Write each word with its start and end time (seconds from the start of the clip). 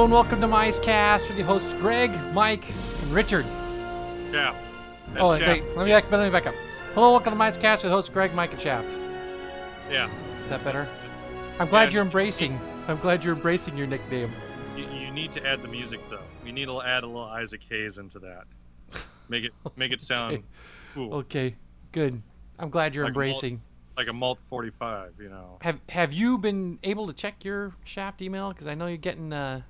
Hello 0.00 0.06
and 0.06 0.14
welcome 0.14 0.40
to 0.40 0.46
MiceCast 0.46 1.28
with 1.28 1.36
the 1.36 1.42
hosts 1.42 1.74
Greg, 1.74 2.10
Mike, 2.32 2.66
and 3.02 3.12
Richard. 3.12 3.44
Yeah. 4.32 4.54
Oh, 5.18 5.32
wait, 5.32 5.62
let 5.76 5.84
me, 5.84 5.92
back, 5.92 6.10
let 6.10 6.24
me 6.24 6.30
back 6.30 6.46
up. 6.46 6.54
Hello, 6.94 7.10
welcome 7.10 7.34
to 7.34 7.38
MiceCast 7.38 7.82
with 7.84 7.92
hosts 7.92 8.08
Greg, 8.08 8.32
Mike, 8.34 8.50
and 8.52 8.58
Shaft. 8.62 8.96
Yeah. 9.90 10.08
Is 10.42 10.48
that 10.48 10.64
better? 10.64 10.88
I'm 11.58 11.68
glad 11.68 11.90
Yeah, 11.90 11.96
you're 11.96 12.02
you- 12.04 12.06
embracing. 12.06 12.58
I'm 12.88 12.96
glad 12.96 13.22
you're 13.22 13.34
embracing 13.34 13.76
your 13.76 13.86
nickname. 13.86 14.32
You, 14.74 14.84
you 14.84 15.10
need 15.10 15.32
to 15.32 15.46
add 15.46 15.60
the 15.60 15.68
music 15.68 16.00
though. 16.08 16.22
You 16.46 16.52
need 16.52 16.64
to 16.68 16.80
add 16.80 17.04
a 17.04 17.06
little 17.06 17.24
Isaac 17.24 17.60
Hayes 17.68 17.98
into 17.98 18.20
that. 18.20 18.44
Make 19.28 19.44
it 19.44 19.52
make 19.76 19.92
it 19.92 20.00
sound 20.00 20.32
Okay. 20.32 20.42
cool, 20.94 21.14
Okay, 21.16 21.56
good. 21.92 22.22
I'm 22.58 22.70
glad 22.70 22.94
you're 22.94 23.04
Like 23.04 23.10
a 23.14 23.18
malt- 23.18 23.26
embracing. 23.26 23.60
like 23.98 24.08
a 24.08 24.14
Malt 24.14 24.38
45. 24.48 25.12
You 25.20 25.28
know. 25.28 25.58
Have 25.60 25.78
Have 25.90 26.14
you 26.14 26.38
been 26.38 26.78
able 26.84 27.06
to 27.06 27.12
check 27.12 27.44
your 27.44 27.74
Shaft 27.84 28.22
email? 28.22 28.48
Because 28.48 28.66
I 28.66 28.74
know 28.74 28.86
you're 28.86 28.96
getting 28.96 29.34
uh, 29.34 29.60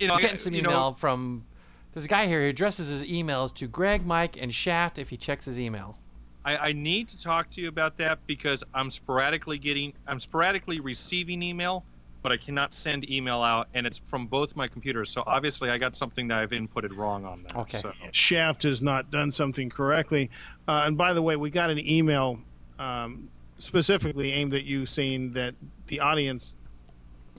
You 0.00 0.08
know, 0.08 0.14
you're 0.14 0.18
I- 0.18 0.22
getting 0.22 0.38
some 0.38 0.54
email 0.54 0.72
know, 0.72 0.96
from. 0.98 1.44
There's 1.92 2.04
a 2.04 2.08
guy 2.08 2.26
here. 2.26 2.42
who 2.42 2.48
addresses 2.48 2.88
his 2.88 3.04
emails 3.04 3.52
to 3.56 3.66
Greg, 3.66 4.06
Mike, 4.06 4.36
and 4.40 4.54
Shaft 4.54 4.98
if 4.98 5.10
he 5.10 5.16
checks 5.16 5.44
his 5.44 5.58
email. 5.58 5.98
I, 6.44 6.56
I 6.56 6.72
need 6.72 7.08
to 7.08 7.20
talk 7.20 7.50
to 7.50 7.60
you 7.60 7.68
about 7.68 7.98
that 7.98 8.24
because 8.26 8.64
I'm 8.72 8.90
sporadically 8.90 9.58
getting, 9.58 9.92
I'm 10.06 10.20
sporadically 10.20 10.80
receiving 10.80 11.42
email, 11.42 11.84
but 12.22 12.32
I 12.32 12.36
cannot 12.36 12.72
send 12.72 13.10
email 13.10 13.42
out, 13.42 13.68
and 13.74 13.86
it's 13.86 13.98
from 14.06 14.26
both 14.26 14.54
my 14.56 14.68
computers. 14.68 15.10
So 15.10 15.22
obviously, 15.26 15.68
I 15.68 15.78
got 15.78 15.96
something 15.96 16.28
that 16.28 16.38
I've 16.38 16.50
inputted 16.50 16.96
wrong 16.96 17.24
on 17.24 17.42
that. 17.42 17.56
Okay. 17.56 17.78
So. 17.78 17.92
Shaft 18.12 18.62
has 18.62 18.80
not 18.80 19.10
done 19.10 19.32
something 19.32 19.68
correctly. 19.68 20.30
Uh, 20.68 20.84
and 20.86 20.96
by 20.96 21.12
the 21.12 21.20
way, 21.20 21.36
we 21.36 21.50
got 21.50 21.70
an 21.70 21.78
email 21.78 22.38
um, 22.78 23.28
specifically 23.58 24.32
aimed 24.32 24.54
at 24.54 24.64
you 24.64 24.86
saying 24.86 25.32
that 25.32 25.54
the 25.88 26.00
audience 26.00 26.54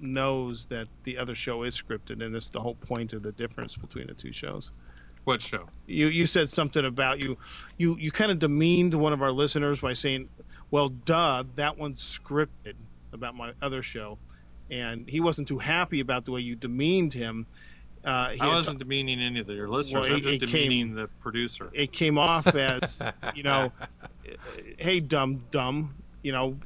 knows 0.02 0.66
that 0.66 0.88
the 1.04 1.18
other 1.18 1.36
show 1.36 1.64
is 1.64 1.80
scripted, 1.80 2.24
and 2.24 2.34
that's 2.34 2.50
the 2.50 2.60
whole 2.60 2.76
point 2.76 3.14
of 3.14 3.24
the 3.24 3.32
difference 3.32 3.76
between 3.76 4.08
the 4.08 4.14
two 4.14 4.32
shows. 4.34 4.72
What 5.24 5.42
show? 5.42 5.68
You 5.88 6.08
you 6.08 6.26
said 6.28 6.50
something 6.50 6.84
about 6.86 7.22
you 7.24 7.38
you 7.78 7.96
you 7.98 8.12
kind 8.12 8.32
of 8.32 8.40
demeaned 8.40 8.94
one 8.94 9.14
of 9.14 9.22
our 9.22 9.32
listeners 9.32 9.80
by 9.80 9.94
saying, 9.94 10.30
"Well, 10.72 10.90
duh, 10.90 11.44
that 11.56 11.78
one's 11.78 12.02
scripted." 12.02 12.74
About 13.14 13.36
my 13.36 13.52
other 13.62 13.84
show, 13.84 14.18
and 14.70 15.06
he 15.08 15.20
wasn't 15.20 15.46
too 15.50 15.60
happy 15.60 16.00
about 16.00 16.24
the 16.24 16.32
way 16.32 16.40
you 16.40 16.56
demeaned 16.56 17.14
him. 17.14 17.46
Uh, 18.06 18.30
he 18.30 18.40
I 18.40 18.48
wasn't 18.48 18.80
demeaning 18.80 19.20
any 19.20 19.42
of 19.42 19.50
your 19.50 19.68
listeners. 19.68 20.08
Well, 20.08 20.16
I'm 20.16 20.22
just 20.22 20.42
it 20.42 20.48
came- 20.48 20.70
demeaning 20.70 20.96
the 20.96 21.08
producer. 21.22 21.70
it 21.74 21.92
came 21.92 22.18
off 22.18 22.48
as 22.48 23.00
you 23.36 23.44
know 23.44 23.70
hey 24.78 25.02
dumb 25.02 25.44
dumb 25.52 25.94
you 26.24 26.32
know 26.32 26.58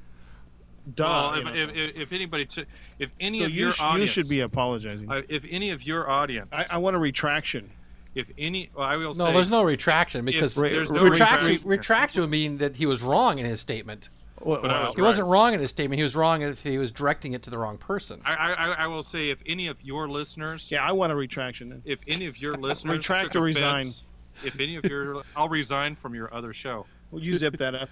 duh 0.93 1.03
Well, 1.43 1.47
if, 1.47 1.55
if, 1.55 1.75
if, 1.75 1.97
if 1.97 2.13
anybody, 2.13 2.45
took, 2.45 2.67
if 2.99 3.09
any 3.19 3.39
so 3.39 3.45
of 3.45 3.51
you, 3.51 3.63
your 3.65 3.71
sh- 3.73 3.81
audience, 3.81 4.01
you 4.01 4.07
should 4.07 4.29
be 4.29 4.39
apologizing 4.41 5.11
uh, 5.11 5.21
if 5.29 5.43
any 5.49 5.71
of 5.71 5.83
your 5.83 6.09
audience, 6.09 6.49
I, 6.53 6.65
I 6.71 6.77
want 6.77 6.95
a 6.95 6.99
retraction 6.99 7.69
if 8.15 8.27
any, 8.37 8.69
well, 8.73 8.87
I 8.87 8.95
will 8.95 9.13
No, 9.13 9.25
say, 9.25 9.33
there's 9.33 9.49
no 9.49 9.61
retraction 9.63 10.23
because 10.23 10.57
Ra- 10.57 10.69
there's 10.69 10.89
no 10.89 11.03
retraction 11.03 11.47
retraction. 11.47 11.67
retraction 11.69 12.21
would 12.21 12.29
mean 12.29 12.59
that 12.59 12.77
he 12.77 12.85
was 12.85 13.01
wrong 13.01 13.39
in 13.39 13.45
his 13.45 13.59
statement. 13.59 14.07
Well, 14.41 14.61
But 14.61 14.69
well, 14.71 14.83
was 14.85 14.95
He 14.95 15.01
Right. 15.01 15.07
wasn't 15.07 15.27
wrong 15.27 15.53
in 15.53 15.59
his 15.59 15.69
statement. 15.69 15.97
He 15.99 16.03
was 16.03 16.15
wrong 16.15 16.41
if 16.41 16.63
he 16.63 16.77
was 16.77 16.91
directing 16.93 17.33
it 17.33 17.43
to 17.43 17.49
the 17.49 17.57
wrong 17.57 17.77
person. 17.77 18.21
I, 18.23 18.33
I, 18.35 18.51
I- 18.53 18.73
I 18.83 18.87
will 18.87 19.03
say, 19.03 19.29
if 19.31 19.39
any 19.45 19.67
of 19.67 19.81
your 19.83 20.07
listeners, 20.07 20.69
yeah 20.71 20.87
i 20.87 20.93
want 20.93 21.11
a 21.11 21.15
retraction 21.15 21.67
then. 21.69 21.81
if 21.83 21.99
any 22.07 22.25
of 22.27 22.37
your 22.37 22.53
listeners 22.55 22.93
Retract 22.93 23.35
or 23.35 23.49
offense- 23.49 24.03
if 24.45 24.57
any 24.61 24.77
of 24.77 24.85
your, 24.85 25.23
I'll 25.35 25.49
resign 25.49 25.95
from 25.95 26.15
your 26.15 26.33
other 26.33 26.53
show. 26.53 26.85
Will 27.11 27.21
you 27.21 27.37
zip 27.37 27.57
that 27.57 27.75
up 27.75 27.89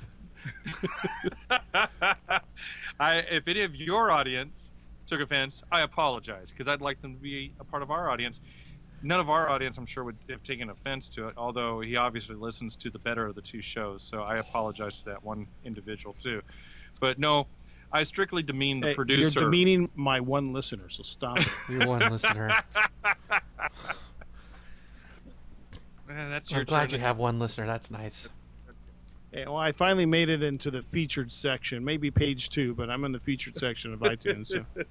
I, 2.99 3.17
if 3.31 3.47
any 3.47 3.61
of 3.63 3.75
your 3.75 4.11
audience 4.11 4.71
took 5.07 5.21
offense, 5.21 5.63
I 5.71 5.81
apologize 5.81 6.51
because 6.51 6.67
I'd 6.67 6.81
like 6.81 7.01
them 7.01 7.15
to 7.15 7.19
be 7.19 7.53
a 7.59 7.63
part 7.63 7.83
of 7.83 7.91
our 7.91 8.09
audience. 8.09 8.39
None 9.01 9.19
of 9.19 9.29
our 9.29 9.49
audience, 9.49 9.77
I'm 9.77 9.85
sure, 9.85 10.05
would 10.05 10.17
have 10.29 10.43
taken 10.43 10.69
offense 10.69 11.09
to 11.09 11.27
it. 11.27 11.33
Although 11.35 11.81
he 11.81 11.97
obviously 11.97 12.35
listens 12.35 12.75
to 12.77 12.89
the 12.89 12.99
better 12.99 13.25
of 13.25 13.35
the 13.35 13.41
two 13.41 13.61
shows, 13.61 14.01
so 14.01 14.21
I 14.21 14.37
apologize 14.37 14.99
to 14.99 15.05
that 15.05 15.23
one 15.23 15.45
individual 15.65 16.15
too. 16.21 16.41
But 17.01 17.19
no, 17.19 17.47
I 17.91 18.03
strictly 18.03 18.43
demean 18.43 18.79
the 18.79 18.87
Hey, 18.87 18.95
producer. 18.95 19.41
you're 19.41 19.49
demeaning 19.49 19.89
my 19.95 20.21
one 20.21 20.53
listener 20.53 20.89
so 20.89 21.03
stop 21.03 21.39
it 21.39 21.47
You're 21.69 21.85
one 21.85 21.99
listener. 22.09 22.49
That's 26.07 26.51
I'm 26.51 26.65
glad 26.65 26.89
turn 26.89 26.99
you 26.99 27.05
have 27.05 27.17
one 27.17 27.39
listener. 27.39 27.65
That's 27.65 27.91
nice. 27.91 28.29
Hey, 29.33 29.45
well 29.47 29.57
i 29.57 29.71
finally 29.71 30.05
made 30.05 30.29
it 30.29 30.43
into 30.43 30.69
the 30.69 30.83
featured 30.91 31.31
section 31.31 31.83
maybe 31.83 32.11
page 32.11 32.49
two 32.49 32.73
but 32.75 32.89
i'm 32.89 33.03
in 33.03 33.11
the 33.11 33.19
featured 33.19 33.57
section 33.57 33.91
of 33.93 33.99
itunes 34.01 34.47
so. 34.49 34.65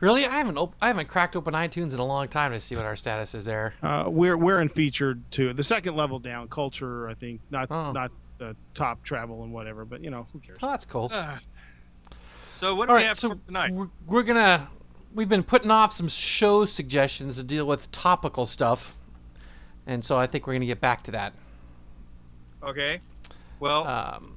Really, 0.00 0.26
I 0.26 0.30
haven't 0.30 0.58
op- 0.58 0.74
I 0.82 0.88
haven't 0.88 1.08
cracked 1.08 1.34
open 1.36 1.54
iTunes 1.54 1.94
in 1.94 2.00
a 2.00 2.04
long 2.04 2.28
time 2.28 2.50
to 2.50 2.60
see 2.60 2.76
what 2.76 2.84
our 2.84 2.96
status 2.96 3.34
is 3.34 3.44
there. 3.44 3.74
uh, 3.82 4.04
we're 4.08 4.36
we're 4.36 4.60
in 4.60 4.68
featured 4.68 5.22
too, 5.30 5.52
the 5.54 5.62
second 5.64 5.94
level 5.96 6.18
down 6.18 6.48
culture 6.48 7.08
i 7.08 7.14
think 7.14 7.40
not 7.50 7.68
Oh. 7.70 7.92
not 7.92 8.10
the 8.38 8.56
top 8.74 9.02
travel 9.04 9.44
and 9.44 9.52
whatever 9.52 9.84
but 9.84 10.02
you 10.02 10.10
know 10.10 10.26
who 10.32 10.40
cares 10.40 10.58
Oh, 10.62 10.70
that's 10.70 10.84
cool. 10.84 11.08
Ah. 11.12 11.38
so 12.50 12.74
what 12.74 12.86
do 12.86 12.90
All 12.90 12.96
we 12.96 13.02
right, 13.02 13.06
have 13.08 13.18
so 13.18 13.30
for 13.30 13.36
tonight? 13.36 13.72
we're, 13.72 13.88
we're 14.06 14.22
gonna 14.24 14.68
we've 15.14 15.28
been 15.28 15.44
putting 15.44 15.70
off 15.70 15.92
some 15.92 16.08
show 16.08 16.64
suggestions 16.64 17.36
to 17.36 17.44
deal 17.44 17.64
with 17.64 17.90
topical 17.92 18.44
stuff, 18.46 18.96
and 19.86 20.04
so 20.04 20.18
I 20.18 20.26
think 20.26 20.46
we're 20.48 20.54
gonna 20.54 20.66
get 20.66 20.80
back 20.80 21.04
to 21.04 21.12
that. 21.12 21.32
Okay. 22.62 23.00
Well, 23.64 23.86
Um, 23.86 24.36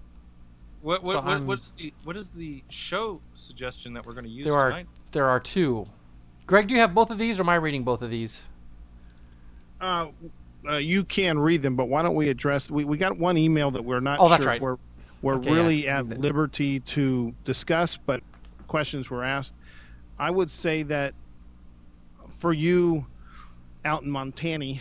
what, 0.82 1.04
what, 1.04 1.12
so 1.18 1.22
what, 1.22 1.42
what's 1.44 1.72
the 1.72 1.94
what 2.06 2.16
is 2.16 2.28
the 2.34 2.64
show 2.70 3.20
suggestion 3.36 3.94
that 3.94 4.06
we're 4.06 4.14
going 4.14 4.24
to 4.24 4.30
use 4.32 4.46
there 4.46 4.56
are 4.56 4.70
tonight? 4.70 4.88
there 5.12 5.26
are 5.26 5.40
two. 5.42 5.86
Greg, 6.46 6.68
do 6.68 6.74
you 6.76 6.80
have 6.80 6.94
both 6.94 7.10
of 7.12 7.18
these, 7.18 7.38
or 7.40 7.44
am 7.44 7.50
I 7.50 7.56
reading 7.56 7.84
both 7.84 8.02
of 8.02 8.10
these? 8.10 8.44
Uh, 9.82 10.08
uh, 10.70 10.78
you 10.78 11.04
can 11.04 11.38
read 11.38 11.62
them, 11.62 11.76
but 11.76 11.90
why 11.90 12.02
don't 12.04 12.16
we 12.16 12.30
address? 12.30 12.70
We, 12.70 12.86
we 12.86 12.98
got 12.98 13.18
one 13.18 13.38
email 13.38 13.70
that 13.72 13.84
we're 13.84 14.00
not 14.00 14.20
Oh, 14.22 14.30
that's 14.30 14.44
sure 14.44 14.52
right. 14.54 14.62
we're 14.62 14.78
we're 15.22 15.36
Okay, 15.36 15.52
really 15.52 15.84
yeah. 15.86 16.00
at 16.00 16.08
liberty 16.08 16.80
to 16.82 17.34
discuss, 17.44 17.98
but 17.98 18.24
questions 18.68 19.10
were 19.10 19.26
asked. 19.26 19.54
I 20.18 20.32
would 20.32 20.50
say 20.50 20.84
that 20.84 21.14
for 22.40 22.54
you 22.54 23.06
out 23.84 24.04
in 24.04 24.10
Montana 24.10 24.76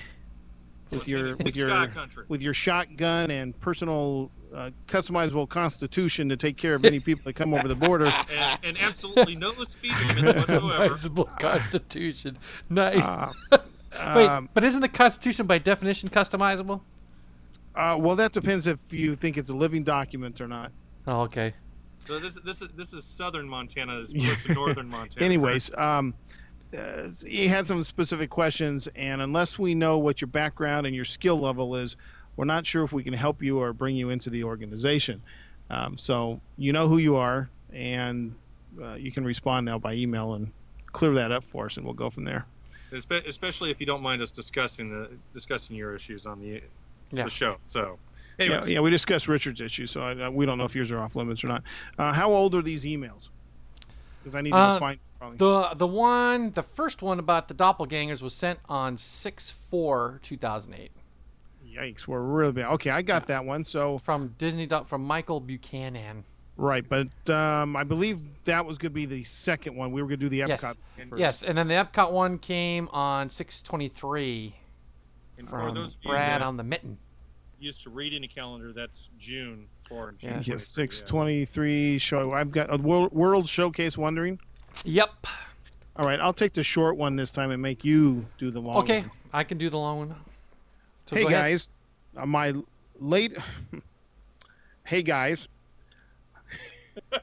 with 0.92 1.08
your 1.08 1.34
with 1.36 1.56
your 1.56 1.90
with 2.28 2.42
your 2.42 2.54
shotgun 2.54 3.30
and 3.32 3.58
personal 3.60 4.30
uh, 4.54 4.70
customizable 4.86 5.48
constitution 5.48 6.28
to 6.28 6.36
take 6.36 6.56
care 6.56 6.74
of 6.74 6.84
any 6.84 7.00
people 7.00 7.22
that 7.24 7.34
come 7.34 7.54
over 7.54 7.68
the 7.68 7.74
border. 7.74 8.06
and, 8.30 8.58
and 8.62 8.78
absolutely 8.80 9.34
no 9.34 9.52
speed 9.64 9.92
limit 10.14 10.36
whatsoever. 10.36 10.88
Customizable 10.88 11.38
Constitution. 11.40 12.38
Nice. 12.68 13.04
Uh, 13.04 13.32
Wait, 14.14 14.28
um, 14.28 14.48
but 14.52 14.62
isn't 14.64 14.82
the 14.82 14.88
Constitution 14.88 15.46
by 15.46 15.58
definition 15.58 16.08
customizable? 16.08 16.80
uh, 17.74 17.96
well, 17.98 18.16
that 18.16 18.32
depends 18.32 18.66
if 18.66 18.78
you 18.90 19.16
think 19.16 19.36
it's 19.36 19.50
a 19.50 19.54
living 19.54 19.84
document 19.84 20.40
or 20.40 20.48
not. 20.48 20.72
Oh, 21.06 21.22
okay. 21.22 21.54
So 22.06 22.20
this 22.20 22.38
this 22.44 22.62
is 22.62 22.68
this 22.76 22.94
is 22.94 23.04
southern 23.04 23.48
Montana 23.48 24.00
as 24.00 24.12
opposed 24.12 24.46
to 24.46 24.54
northern 24.54 24.88
Montana. 24.88 25.24
anyways 25.24 25.76
um 25.76 26.14
uh, 26.76 27.08
he 27.26 27.48
had 27.48 27.66
some 27.66 27.82
specific 27.82 28.30
questions 28.30 28.88
and 28.94 29.20
unless 29.20 29.58
we 29.58 29.74
know 29.74 29.98
what 29.98 30.20
your 30.20 30.28
background 30.28 30.86
and 30.86 30.94
your 30.94 31.04
skill 31.04 31.40
level 31.40 31.74
is 31.74 31.96
we're 32.36 32.44
not 32.44 32.66
sure 32.66 32.84
if 32.84 32.92
we 32.92 33.02
can 33.02 33.12
help 33.14 33.42
you 33.42 33.58
or 33.58 33.72
bring 33.72 33.97
you 33.97 34.10
into 34.10 34.30
the 34.30 34.44
organization 34.44 35.22
um, 35.70 35.97
so 35.97 36.41
you 36.56 36.72
know 36.72 36.87
who 36.88 36.99
you 36.99 37.16
are 37.16 37.49
and 37.72 38.34
uh, 38.82 38.94
you 38.94 39.11
can 39.11 39.25
respond 39.25 39.64
now 39.66 39.78
by 39.78 39.94
email 39.94 40.34
and 40.34 40.50
clear 40.93 41.12
that 41.14 41.32
up 41.32 41.44
for 41.44 41.66
us 41.66 41.76
and 41.76 41.84
we'll 41.84 41.94
go 41.94 42.08
from 42.11 42.25
there 42.25 42.44
especially 42.93 43.70
if 43.70 43.81
you 43.81 43.87
don't 43.87 44.02
mind 44.02 44.22
us 44.22 44.31
discussing 44.31 44.88
the 44.90 45.11
discussing 45.34 45.75
your 45.76 45.94
issues 45.94 46.25
on 46.26 46.40
the 46.40 46.62
Yeah. 47.12 47.25
the 47.25 47.31
show. 47.31 47.56
So, 47.61 47.99
yeah, 48.38 48.44
anyways, 48.46 48.69
yeah 48.69 48.81
we 48.81 48.90
discussed 48.90 49.28
richard's 49.28 49.61
issue 49.61 49.87
so 49.87 50.02
I, 50.02 50.28
we 50.28 50.46
don't 50.46 50.58
know 50.58 50.64
if 50.64 50.75
yours 50.75 50.90
are 50.90 50.99
off 51.00 51.16
limits 51.16 51.43
or 51.44 51.49
not 51.49 51.62
uh, 51.99 52.12
how 52.12 52.32
old 52.32 52.55
are 52.55 52.62
these 52.62 52.84
emails 52.84 53.28
because 54.20 54.34
i 54.34 54.40
need 54.40 54.50
to 54.50 54.56
Uh, 54.56 54.78
find 54.78 54.99
probably. 55.19 55.38
The 55.38 55.75
the 55.75 55.87
one 55.87 56.50
the 56.52 56.62
first 56.62 57.00
one 57.02 57.19
about 57.19 57.49
the 57.49 57.55
doppelgangers 57.55 58.20
was 58.22 58.34
sent 58.34 58.58
on 58.69 58.96
6-4-2008 58.96 60.88
yikes 61.76 62.06
we're 62.06 62.20
really 62.20 62.52
bad 62.52 62.67
okay 62.67 62.90
i 62.90 63.02
got 63.02 63.26
that 63.26 63.44
one 63.44 63.64
so 63.64 63.99
from 63.99 64.34
Disney 64.38 64.67
doc- 64.67 64.88
from 64.88 65.05
Michael 65.05 65.40
Buchanan. 65.40 66.25
Right, 66.58 66.87
but 66.88 67.08
um, 67.28 67.76
I 67.76 67.84
believe 67.84 68.19
that 68.46 68.64
was 68.64 68.78
going 68.78 68.90
to 68.90 68.94
be 68.94 69.05
the 69.05 69.25
second 69.25 69.76
one. 69.76 69.93
We 69.93 70.00
were 70.00 70.08
going 70.08 70.20
to 70.20 70.25
do 70.25 70.31
the 70.31 70.40
Epcot. 70.40 70.49
Yes. 70.49 70.76
first. 71.11 71.20
Yes, 71.20 71.43
and 71.43 71.58
then 71.58 71.69
the 71.69 71.75
Epcot 71.75 72.12
one 72.12 72.38
came 72.38 72.88
on 72.93 73.28
623 73.28 74.55
and 75.37 75.50
for 75.50 75.61
from 75.61 75.75
those 75.75 75.93
of 75.94 76.00
Brad 76.02 76.40
on 76.40 76.56
the 76.56 76.64
mitten. 76.64 76.96
used 77.61 77.82
to 77.82 77.90
reading 77.90 78.25
a 78.25 78.28
calendar, 78.28 78.73
that's 78.73 79.11
June 79.19 79.67
for 79.87 80.08
and 80.08 80.19
June. 80.19 80.31
Yeah. 80.31 80.34
23, 80.37 80.55
Yes, 80.55 80.67
six 80.67 81.02
twenty-three 81.02 81.99
show. 81.99 82.32
I've 82.32 82.50
got 82.52 82.73
a 82.73 82.78
World, 82.81 83.12
World 83.12 83.49
Showcase 83.50 83.99
Wondering. 83.99 84.40
Yep. 84.84 85.26
All 85.96 86.08
right, 86.08 86.19
I'll 86.20 86.32
take 86.32 86.55
the 86.55 86.62
short 86.62 86.96
one 86.96 87.17
this 87.17 87.31
time 87.31 87.50
and 87.50 87.61
make 87.61 87.84
you 87.84 88.25
do 88.38 88.50
the 88.50 88.61
long 88.61 88.76
one. 88.76 88.84
Okay, 88.84 89.00
one. 89.00 89.11
I 89.34 89.44
can 89.44 89.58
do 89.58 89.69
the 89.69 89.78
long 89.78 89.99
one. 89.99 90.17
So 91.06 91.14
hey 91.17 91.25
guys, 91.25 91.73
uh, 92.17 92.26
my 92.26 92.53
late. 92.99 93.37
hey 94.85 95.03
guys. 95.03 95.49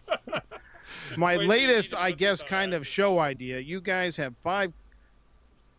my 1.18 1.38
Wait, 1.38 1.47
latest, 1.47 1.94
I 1.94 2.12
guess, 2.12 2.38
this 2.39 2.44
on 2.44 2.47
kind 2.47 2.74
of 2.74 2.88
show 2.88 3.19
idea. 3.19 3.59
You 3.59 3.81
guys 3.81 4.15
have 4.15 4.33
five 4.41 4.71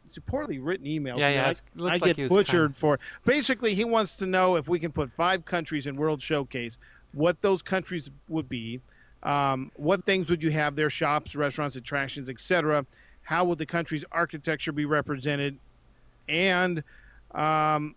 it's 0.06 0.19
a 0.19 0.21
poorly 0.21 0.59
written 0.59 0.87
email. 0.87 1.19
Yeah, 1.19 1.31
yeah, 1.31 1.47
I, 1.47 1.51
it's- 1.51 1.62
looks 1.75 1.91
I 1.91 1.95
like 1.95 2.03
get 2.05 2.17
he 2.17 2.23
was 2.25 2.31
butchered 2.31 2.69
kinda- 2.69 2.79
for. 2.79 3.01
Basically, 3.25 3.75
he 3.75 3.85
wants 3.85 4.17
to 4.17 4.27
know 4.27 4.57
if 4.57 4.69
we 4.69 4.79
can 4.79 4.93
put 4.93 5.11
five 5.12 5.45
countries 5.47 5.87
in 5.87 5.97
World 5.97 6.21
Showcase, 6.23 6.77
what 7.12 7.41
those 7.41 7.62
countries 7.62 8.11
would 8.29 8.49
be, 8.49 8.81
um, 9.23 9.73
what 9.77 10.05
things 10.05 10.29
would 10.29 10.43
you 10.43 10.50
have 10.50 10.77
there, 10.77 10.91
shops, 10.91 11.35
restaurants, 11.35 11.75
attractions, 11.75 12.29
etc. 12.29 12.85
How 13.23 13.45
would 13.45 13.59
the 13.59 13.67
country's 13.67 14.05
architecture 14.12 14.73
be 14.73 14.85
represented, 14.85 15.59
and 16.29 16.85
um, 17.35 17.95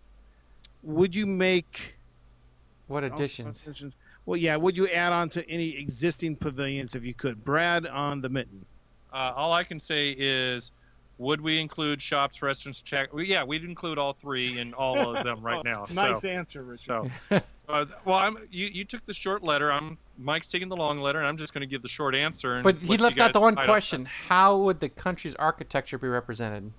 would 0.82 1.14
you 1.14 1.26
make 1.26 1.96
What 2.86 3.04
also 3.04 3.14
additions? 3.14 3.62
additions- 3.64 3.94
Well, 4.26 4.36
yeah. 4.36 4.56
Would 4.56 4.76
you 4.76 4.88
add 4.88 5.12
on 5.12 5.30
to 5.30 5.48
any 5.50 5.76
existing 5.78 6.36
pavilions 6.36 6.94
if 6.94 7.04
you 7.04 7.14
could? 7.14 7.44
Brad 7.44 7.86
on 7.86 8.20
the 8.20 8.28
mitten. 8.28 8.64
Uh, 9.12 9.32
all 9.34 9.52
I 9.52 9.64
can 9.64 9.80
say 9.80 10.10
is, 10.18 10.70
would 11.16 11.40
we 11.40 11.58
include 11.58 12.00
shops, 12.00 12.42
restaurants, 12.42 12.80
check? 12.82 13.12
Well, 13.12 13.24
yeah, 13.24 13.42
we'd 13.42 13.64
include 13.64 13.98
all 13.98 14.12
three 14.12 14.58
in 14.58 14.72
all 14.74 15.16
of 15.16 15.24
them 15.24 15.40
right 15.42 15.64
now. 15.64 15.84
Oh, 15.88 15.92
Nice 15.94 16.20
so, 16.20 16.28
answer, 16.28 16.62
Richard. 16.62 17.10
so, 17.30 17.40
uh, 17.68 17.86
well, 18.04 18.18
I'm 18.18 18.38
you. 18.50 18.66
You 18.66 18.84
took 18.84 19.04
the 19.06 19.12
short 19.14 19.42
letter. 19.42 19.72
I'm 19.72 19.98
Mike's 20.18 20.46
taking 20.46 20.68
the 20.68 20.76
long 20.76 21.00
letter, 21.00 21.18
and 21.18 21.26
I'm 21.26 21.36
just 21.36 21.52
going 21.54 21.62
to 21.62 21.66
give 21.66 21.82
the 21.82 21.88
short 21.88 22.14
answer. 22.14 22.54
And 22.56 22.62
But 22.64 22.76
he 22.78 22.96
left 22.98 23.18
out 23.18 23.32
the 23.32 23.40
one 23.40 23.56
question: 23.56 24.04
How 24.04 24.56
would 24.58 24.78
the 24.80 24.88
country's 24.88 25.34
architecture 25.34 25.98
be 25.98 26.06
represented? 26.08 26.70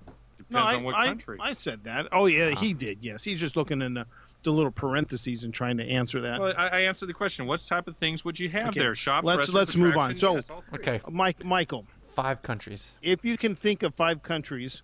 That. 0.50 0.58
No, 0.58 0.64
I, 0.64 0.74
on 0.76 0.84
what 0.84 0.94
I, 0.94 1.06
country. 1.06 1.38
I 1.40 1.52
said 1.54 1.84
that. 1.84 2.08
Oh 2.12 2.26
yeah, 2.26 2.50
he 2.50 2.74
did. 2.74 2.98
Yes, 3.00 3.24
he's 3.24 3.40
just 3.40 3.56
looking 3.56 3.82
in 3.82 3.94
the, 3.94 4.06
the 4.42 4.50
little 4.50 4.70
parentheses 4.70 5.44
and 5.44 5.52
trying 5.54 5.76
to 5.78 5.84
answer 5.84 6.20
that. 6.20 6.40
well, 6.40 6.52
I, 6.56 6.68
I 6.68 6.80
answered 6.80 7.06
the 7.08 7.14
question. 7.14 7.46
What 7.46 7.60
type 7.66 7.88
of 7.88 7.96
things 7.96 8.24
would 8.24 8.38
you 8.38 8.48
have 8.50 8.68
Okay, 8.68 8.80
there? 8.80 8.94
Shops, 8.94 9.24
let's- 9.24 9.48
let's 9.52 9.76
move 9.76 9.96
on. 9.96 10.16
So- 10.18 10.36
Yes. 10.36 10.50
Okay, 10.74 11.00
Mike, 11.10 11.44
Michael, 11.44 11.86
five 12.14 12.42
countries 12.42 12.94
if 13.02 13.24
you 13.24 13.36
can 13.36 13.54
think 13.54 13.82
of 13.82 13.94
five 13.94 14.22
countries, 14.22 14.82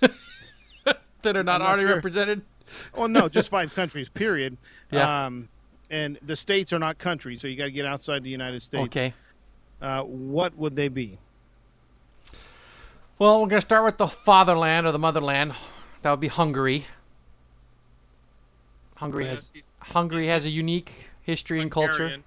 that 0.00 1.36
are 1.36 1.42
not, 1.42 1.58
not 1.58 1.62
already 1.62 1.82
sure. 1.82 1.94
represented. 1.94 2.42
oh 2.94 3.06
no, 3.06 3.28
just 3.28 3.50
five 3.50 3.74
countries, 3.74 4.08
period. 4.08 4.56
Yeah. 4.90 5.26
Um, 5.26 5.48
and 5.90 6.18
the 6.22 6.34
states 6.36 6.72
are 6.72 6.78
not 6.80 6.98
countries, 6.98 7.40
so 7.40 7.46
you 7.48 7.56
got 7.56 7.66
to 7.66 7.70
get 7.70 7.86
outside 7.86 8.22
the 8.24 8.30
United 8.30 8.60
States. 8.60 8.84
Okay. 8.86 9.14
Uh, 9.80 10.02
what 10.02 10.56
would 10.56 10.74
they 10.74 10.88
be? 10.88 11.18
Well, 13.18 13.40
we're 13.40 13.48
gonna 13.48 13.60
start 13.62 13.84
with 13.84 13.96
the 13.96 14.06
fatherland 14.06 14.86
or 14.86 14.92
the 14.92 14.98
motherland. 14.98 15.54
That 16.02 16.10
would 16.10 16.20
be 16.20 16.28
Hungary. 16.28 16.86
Hungary 18.96 19.26
has 19.26 19.52
Hungary 19.80 20.26
has 20.28 20.44
a 20.44 20.50
unique 20.50 20.92
history 21.22 21.60
and 21.60 21.70
culture. 21.70 22.18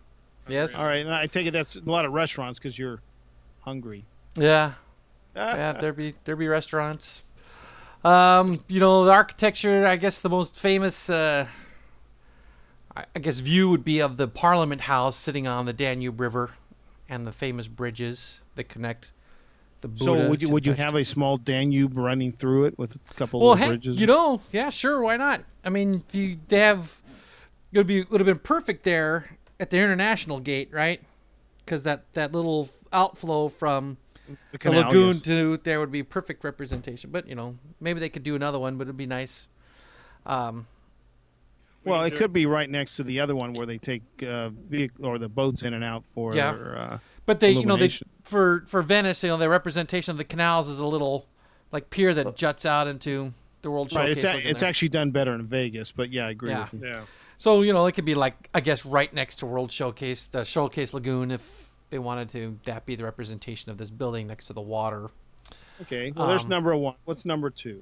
Yes. 0.47 0.75
All 0.75 0.85
right, 0.85 1.05
and 1.05 1.13
I 1.13 1.27
take 1.27 1.45
it 1.45 1.51
that's 1.51 1.75
a 1.75 1.81
lot 1.81 2.05
of 2.05 2.11
restaurants 2.13 2.57
because 2.57 2.77
you're 2.77 3.01
hungry. 3.61 4.05
Yeah. 4.35 4.73
Yeah. 5.35 5.71
There 5.73 5.93
be 5.93 6.15
there 6.25 6.35
be 6.35 6.49
restaurants. 6.49 7.23
Um, 8.03 8.61
you 8.67 8.81
know, 8.81 9.05
the 9.05 9.11
architecture. 9.11 9.85
I 9.85 9.95
guess 9.95 10.19
the 10.19 10.29
most 10.29 10.59
famous, 10.59 11.09
uh, 11.09 11.47
I 12.95 13.19
guess, 13.19 13.39
view 13.39 13.69
would 13.69 13.85
be 13.85 13.99
of 14.01 14.17
the 14.17 14.27
Parliament 14.27 14.81
House 14.81 15.15
sitting 15.15 15.47
on 15.47 15.65
the 15.65 15.71
Danube 15.71 16.19
River, 16.19 16.55
and 17.07 17.25
the 17.25 17.31
famous 17.31 17.69
bridges 17.69 18.41
that 18.55 18.67
connect. 18.67 19.13
So 19.95 20.29
would 20.29 20.41
you 20.41 20.47
to 20.47 20.53
would 20.53 20.65
you 20.65 20.73
have 20.73 20.95
a 20.95 21.05
small 21.05 21.37
Danube 21.37 21.97
running 21.97 22.31
through 22.31 22.65
it 22.65 22.77
with 22.77 22.95
a 22.95 23.13
couple 23.13 23.39
Well, 23.39 23.53
of 23.53 23.59
heck, 23.59 23.67
bridges? 23.69 23.99
you 23.99 24.07
know, 24.07 24.41
yeah, 24.51 24.69
sure, 24.69 25.01
why 25.01 25.17
not? 25.17 25.43
I 25.63 25.69
mean, 25.69 26.03
if 26.07 26.15
you 26.15 26.39
they 26.47 26.59
have, 26.59 27.01
it 27.71 27.77
would 27.77 27.87
be 27.87 28.03
would 28.03 28.19
have 28.19 28.25
been 28.25 28.39
perfect 28.39 28.83
there 28.83 29.37
at 29.59 29.69
the 29.69 29.77
international 29.77 30.39
gate, 30.39 30.69
right? 30.71 31.01
Because 31.63 31.83
that 31.83 32.11
that 32.13 32.31
little 32.31 32.69
outflow 32.91 33.49
from 33.49 33.97
the 34.51 34.57
the 34.57 34.71
lagoon 34.71 35.15
yes. 35.15 35.21
to 35.21 35.57
there 35.63 35.79
would 35.79 35.91
be 35.91 36.03
perfect 36.03 36.43
representation. 36.43 37.09
But 37.11 37.27
you 37.27 37.35
know, 37.35 37.55
maybe 37.79 37.99
they 37.99 38.09
could 38.09 38.23
do 38.23 38.35
another 38.35 38.59
one, 38.59 38.77
but 38.77 38.83
it'd 38.83 38.97
be 38.97 39.05
nice. 39.05 39.47
Um, 40.25 40.67
Well, 41.85 42.03
it 42.03 42.15
could 42.15 42.33
be 42.33 42.45
right 42.45 42.69
next 42.69 42.97
to 42.97 43.03
the 43.03 43.19
other 43.21 43.35
one 43.35 43.53
where 43.53 43.65
they 43.65 43.77
take 43.77 44.03
uh, 44.23 44.49
vehicle 44.49 45.05
or 45.05 45.17
the 45.17 45.29
boats 45.29 45.61
in 45.63 45.73
and 45.73 45.83
out 45.83 46.03
for. 46.13 46.35
Yeah. 46.35 46.51
Uh, 46.51 46.97
but 47.25 47.39
they, 47.39 47.51
you 47.51 47.65
know, 47.65 47.75
they 47.77 47.85
Illumination. 47.85 48.09
For 48.29 48.63
for 48.67 48.81
Venice, 48.81 49.23
you 49.23 49.29
know, 49.29 49.37
the 49.37 49.49
representation 49.49 50.11
of 50.11 50.17
the 50.17 50.23
canals 50.23 50.69
is 50.69 50.79
a 50.79 50.85
little 50.85 51.27
like 51.71 51.89
pier 51.89 52.13
that 52.13 52.35
juts 52.35 52.65
out 52.65 52.87
into 52.87 53.33
the 53.61 53.69
World 53.71 53.91
right, 53.93 54.15
Showcase. 54.15 54.23
it's, 54.23 54.45
a, 54.45 54.49
it's 54.49 54.63
actually 54.63 54.89
done 54.89 55.11
better 55.11 55.33
in 55.35 55.45
Vegas, 55.47 55.91
but 55.91 56.11
yeah, 56.11 56.27
I 56.27 56.29
agree 56.29 56.49
Yeah. 56.51 56.61
with 56.61 56.73
you. 56.73 56.87
Yeah. 56.87 57.01
So 57.37 57.61
you 57.61 57.73
know, 57.73 57.85
it 57.87 57.93
could 57.93 58.05
be 58.05 58.15
like 58.15 58.49
I 58.53 58.59
guess 58.61 58.85
right 58.85 59.13
next 59.13 59.35
to 59.37 59.45
World 59.45 59.71
Showcase, 59.71 60.27
the 60.27 60.43
Showcase 60.45 60.93
Lagoon, 60.93 61.31
if 61.31 61.69
they 61.89 61.99
wanted 61.99 62.29
to 62.29 62.57
that 62.63 62.85
be 62.85 62.95
the 62.95 63.03
representation 63.03 63.71
of 63.71 63.77
this 63.77 63.89
building 63.89 64.27
next 64.27 64.45
to 64.47 64.53
the 64.53 64.61
water. 64.61 65.09
Okay, 65.81 66.11
well, 66.15 66.27
there's 66.27 66.43
Um, 66.43 66.49
number 66.49 66.75
one. 66.75 66.95
What's 67.05 67.25
number 67.25 67.49
two? 67.49 67.81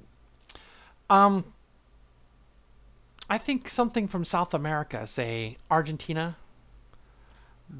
Um, 1.10 1.44
I 3.28 3.36
think 3.38 3.68
something 3.68 4.08
from 4.08 4.24
South 4.24 4.54
America, 4.54 5.06
say 5.06 5.56
Argentina. 5.70 6.36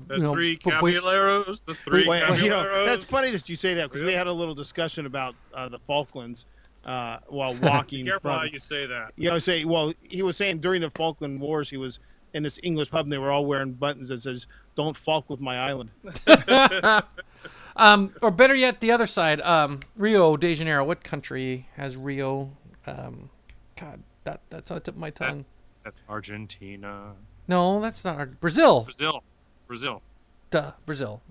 The 0.06 0.17
You 0.17 0.23
know, 0.23 0.32
three 0.35 0.58
but 0.62 0.75
caballeros. 0.81 1.62
The 1.62 1.75
three 1.75 2.06
Wait, 2.06 2.20
caballeros. 2.20 2.43
you 2.43 2.50
know, 2.50 2.87
that's 2.87 3.05
funny 3.05 3.31
that 3.31 3.49
you 3.49 3.56
say 3.56 3.75
that 3.75 3.90
because 3.90 4.05
we 4.05 4.12
had 4.12 4.26
a 4.26 4.32
little 4.32 4.55
discussion 4.55 5.06
about 5.06 5.35
uh, 5.55 5.69
the 5.69 5.79
Falklands 5.81 6.44
uh, 6.85 7.19
while 7.29 7.55
walking. 7.62 8.05
Be 8.05 8.11
careful 8.11 8.31
from, 8.31 8.38
how 8.40 8.44
you 8.44 8.58
say 8.58 8.87
that. 8.87 9.12
You 9.17 9.31
know, 9.31 9.38
say, 9.38 9.64
well, 9.64 9.93
he 10.02 10.23
was 10.23 10.37
saying 10.37 10.58
during 10.61 10.82
the 10.82 10.90
Falkland 10.90 11.40
Wars, 11.40 11.70
he 11.70 11.76
was 11.76 11.99
in 12.35 12.43
this 12.43 12.58
English 12.62 12.90
pub 12.90 13.06
and 13.06 13.12
they 13.12 13.19
were 13.19 13.31
all 13.31 13.46
wearing 13.46 13.73
buttons 13.73 14.08
that 14.08 14.20
says, 14.23 14.46
"Don't 14.76 14.96
falk 14.96 15.31
with 15.31 15.40
my 15.40 15.58
island." 15.58 15.91
Um, 17.79 18.12
or 18.23 18.32
better 18.32 18.56
yet, 18.56 18.81
the 18.81 18.91
other 18.91 19.06
side, 19.06 19.41
um, 19.43 19.81
Rio 19.96 20.37
de 20.37 20.55
Janeiro. 20.56 20.84
What 20.84 21.05
country 21.05 21.69
has 21.76 21.96
Rio? 21.96 22.50
Um, 22.88 23.31
God, 23.79 24.02
that 24.25 24.41
that's 24.50 24.70
on 24.73 24.76
the 24.76 24.81
tip 24.81 24.94
of 24.94 25.00
my 25.00 25.11
tongue. 25.11 25.44
That's 25.84 26.00
Argentina. 26.08 27.12
No, 27.46 27.81
that's 27.81 28.05
not 28.05 28.17
Ar- 28.17 28.26
Brazil. 28.26 28.82
Brazil. 28.82 29.23
Brazil. 29.69 30.03
Duh, 30.50 30.73
Brazil. 30.87 31.22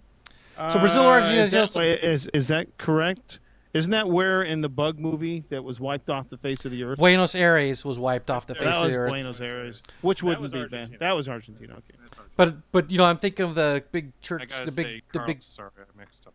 So 0.56 0.80
Brazil 0.80 1.04
or 1.04 1.14
Argentina 1.14 1.42
Uh, 1.42 1.44
is 1.44 1.48
is 1.48 1.52
that, 1.52 1.62
also- 1.62 1.82
is, 1.82 2.28
is 2.28 2.48
that 2.48 2.78
correct? 2.78 3.40
Isn't 3.74 3.92
that 3.92 4.10
where 4.10 4.42
in 4.42 4.62
the 4.62 4.70
Bug 4.70 4.98
movie 4.98 5.42
that 5.50 5.64
was 5.64 5.80
wiped 5.80 6.10
off 6.10 6.30
the 6.30 6.38
face 6.38 6.66
of 6.66 6.72
the 6.72 6.84
earth? 6.84 6.98
Buenos 6.98 7.36
Aires 7.36 7.84
was 7.86 8.00
wiped 8.00 8.32
off 8.32 8.48
the 8.48 8.56
face 8.56 8.64
that 8.64 8.74
of 8.76 8.84
was 8.86 8.92
the 8.94 8.98
earth. 8.98 9.12
Buenos 9.12 9.40
Aires, 9.42 9.84
which 10.02 10.24
wouldn't 10.24 10.52
be 10.52 10.58
Argentina. 10.58 10.90
bad. 10.98 11.00
That 11.00 11.12
was 11.16 11.30
Argentina. 11.30 11.74
Okay. 11.74 11.94
Argentina. 12.00 12.30
But 12.38 12.72
but 12.72 12.90
you 12.90 12.98
know, 12.98 13.04
I'm 13.06 13.18
thinking 13.18 13.46
of 13.46 13.54
the 13.56 13.84
big 13.92 14.20
church, 14.22 14.52
the 14.66 14.72
big 14.72 14.86
say, 14.86 15.02
the 15.12 15.20
Carl, 15.20 15.28
big 15.28 15.44
Sorry, 15.44 15.70
I 15.78 16.00
mixed 16.00 16.26
up. 16.26 16.34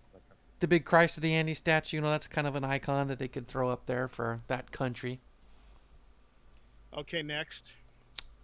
the 0.60 0.68
big 0.68 0.84
Christ 0.84 1.16
of 1.16 1.22
the 1.22 1.34
Andes 1.34 1.58
statue. 1.58 1.96
You 1.96 2.00
know, 2.02 2.10
that's 2.10 2.28
kind 2.28 2.46
of 2.46 2.54
an 2.54 2.62
icon 2.64 3.08
that 3.08 3.18
they 3.18 3.28
could 3.28 3.48
throw 3.48 3.70
up 3.70 3.86
there 3.86 4.06
for 4.06 4.42
that 4.46 4.70
country. 4.70 5.18
Okay, 6.96 7.22
next. 7.22 7.72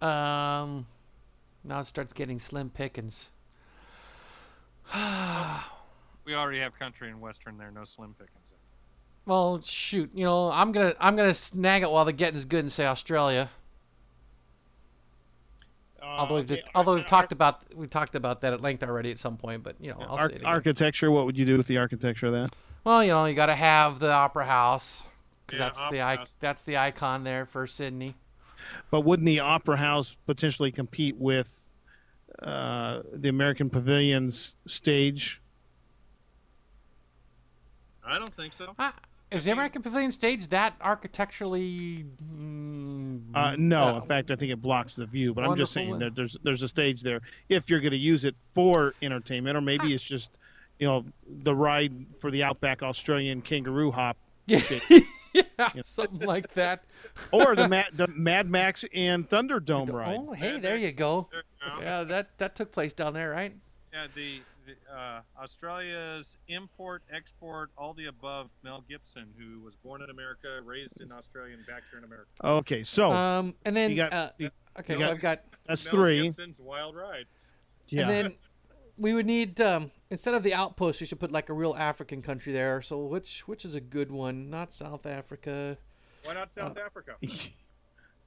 Um, 0.01 0.87
now 1.63 1.79
it 1.81 1.85
starts 1.87 2.11
getting 2.11 2.39
slim 2.39 2.69
pickings. 2.69 3.31
We 6.25 6.35
already 6.35 6.59
have 6.59 6.77
country 6.77 7.09
and 7.09 7.19
western 7.19 7.57
there. 7.57 7.71
No 7.71 7.83
slim 7.85 8.13
pickings. 8.13 8.35
Well, 9.25 9.61
shoot, 9.61 10.11
you 10.13 10.25
know, 10.25 10.51
I'm 10.51 10.71
gonna 10.71 10.93
I'm 10.99 11.15
gonna 11.15 11.33
snag 11.33 11.81
it 11.81 11.89
while 11.89 12.05
the 12.05 12.13
getting's 12.13 12.45
good 12.45 12.59
and 12.59 12.71
say 12.71 12.85
Australia. 12.85 13.49
Uh, 16.01 16.05
Although 16.05 16.35
we've 16.35 16.45
just, 16.47 16.61
okay, 16.61 16.71
although 16.75 16.93
we've 16.95 17.05
talked 17.05 17.31
about 17.31 17.63
we 17.75 17.87
talked 17.87 18.13
about 18.15 18.41
that 18.41 18.53
at 18.53 18.61
length 18.61 18.83
already 18.83 19.09
at 19.11 19.17
some 19.19 19.37
point, 19.37 19.63
but 19.63 19.75
you 19.79 19.89
know, 19.91 19.97
I'll 20.01 20.17
ar- 20.17 20.27
say 20.29 20.35
it 20.35 20.37
again. 20.37 20.45
architecture. 20.47 21.09
What 21.11 21.25
would 21.25 21.37
you 21.37 21.45
do 21.45 21.57
with 21.57 21.67
the 21.67 21.77
architecture 21.77 22.27
of 22.27 22.33
that? 22.33 22.49
Well, 22.83 23.03
you 23.03 23.09
know, 23.09 23.25
you 23.25 23.33
got 23.35 23.47
to 23.47 23.55
have 23.55 23.99
the 23.99 24.11
opera 24.11 24.45
house 24.45 25.05
because 25.47 25.59
Yeah, 25.59 25.65
that's 25.65 25.91
the 25.91 26.01
I- 26.01 26.25
that's 26.39 26.61
the 26.61 26.77
icon 26.77 27.23
there 27.23 27.45
for 27.45 27.65
Sydney. 27.67 28.15
But 28.91 29.01
wouldn't 29.01 29.25
the 29.25 29.39
Opera 29.39 29.77
House 29.77 30.15
potentially 30.25 30.71
compete 30.71 31.15
with 31.17 31.65
uh, 32.41 33.01
the 33.13 33.29
American 33.29 33.69
Pavilion's 33.69 34.53
stage? 34.65 35.41
I 38.05 38.17
don't 38.17 38.33
think 38.35 38.55
so. 38.55 38.73
Ah, 38.79 38.93
is 39.31 39.43
the 39.43 39.51
American 39.51 39.81
Pavilion 39.83 40.11
stage 40.11 40.47
that 40.47 40.73
architecturally? 40.81 42.05
Mm, 42.33 43.21
Uh, 43.35 43.55
no, 43.59 43.83
uh, 43.97 43.99
in 44.01 44.07
fact, 44.07 44.31
I 44.31 44.35
think 44.35 44.51
it 44.51 44.61
blocks 44.61 44.95
the 44.95 45.05
view. 45.05 45.33
But 45.33 45.43
I'm 45.43 45.55
just 45.55 45.73
saying 45.73 45.99
that 45.99 46.15
there's 46.15 46.35
there's 46.43 46.63
a 46.63 46.67
stage 46.67 47.01
there 47.01 47.21
if 47.49 47.69
you're 47.69 47.79
going 47.81 47.91
to 47.91 47.97
use 47.97 48.25
it 48.25 48.35
for 48.55 48.95
entertainment, 49.01 49.55
or 49.57 49.61
maybe 49.61 49.93
it's 49.93 50.03
just 50.03 50.31
you 50.79 50.87
know 50.87 51.05
the 51.27 51.53
ride 51.53 51.93
for 52.19 52.31
the 52.31 52.43
Outback 52.43 52.81
Australian 52.81 53.41
kangaroo 53.41 53.91
hop, 53.91 54.17
yeah, 54.47 54.61
something 55.83 56.25
like 56.27 56.51
that. 56.55 56.83
or 57.31 57.55
the 57.55 57.67
Mad, 57.69 57.89
the 57.93 58.07
Mad 58.07 58.49
Max 58.49 58.83
and 58.95 59.29
Thunderdome 59.29 59.93
ride. 59.93 60.17
Oh, 60.19 60.33
hey, 60.33 60.57
there 60.57 60.75
you 60.77 60.91
go. 60.91 61.29
There 61.61 61.69
you 61.75 61.79
go. 61.79 61.85
Yeah, 61.85 62.03
that 62.05 62.37
that 62.37 62.55
took 62.55 62.71
place 62.71 62.93
down 62.93 63.13
there, 63.13 63.29
right? 63.29 63.53
Yeah, 63.91 64.05
the, 64.15 64.41
the 64.67 64.95
uh, 64.95 65.21
Australia's 65.41 66.37
import, 66.47 67.01
export, 67.11 67.71
all 67.77 67.93
the 67.93 68.05
above. 68.05 68.49
Mel 68.63 68.83
Gibson, 68.87 69.25
who 69.37 69.59
was 69.61 69.73
born 69.83 70.01
in 70.03 70.09
America, 70.11 70.59
raised 70.63 71.01
in 71.01 71.11
Australia, 71.11 71.55
and 71.55 71.65
back 71.65 71.81
here 71.89 71.97
in 71.97 72.05
America. 72.05 72.27
Okay, 72.43 72.83
so 72.83 73.11
Um, 73.11 73.55
and 73.65 73.75
then 73.75 73.95
got 73.95 74.13
uh, 74.13 74.29
you- 74.37 74.51
okay, 74.79 74.93
you 74.93 74.99
so 74.99 75.05
got- 75.05 75.11
I've 75.15 75.21
got 75.21 75.41
that's 75.65 75.85
Mel 75.85 75.93
three. 75.95 76.21
Gibson's 76.23 76.59
Wild 76.59 76.95
Ride. 76.95 77.25
Yeah. 77.87 78.01
and 78.01 78.09
then 78.11 78.35
we 78.97 79.13
would 79.15 79.25
need 79.25 79.59
um, 79.59 79.89
instead 80.11 80.35
of 80.35 80.43
the 80.43 80.53
outpost, 80.53 81.01
we 81.01 81.07
should 81.07 81.19
put 81.19 81.31
like 81.31 81.49
a 81.49 81.53
real 81.53 81.75
African 81.75 82.21
country 82.21 82.53
there. 82.53 82.81
So 82.83 82.99
which 83.05 83.47
which 83.47 83.65
is 83.65 83.73
a 83.73 83.81
good 83.81 84.11
one? 84.11 84.49
Not 84.51 84.71
South 84.73 85.07
Africa. 85.07 85.77
Why 86.23 86.35
not 86.35 86.51
South 86.51 86.77
Africa? 86.77 87.15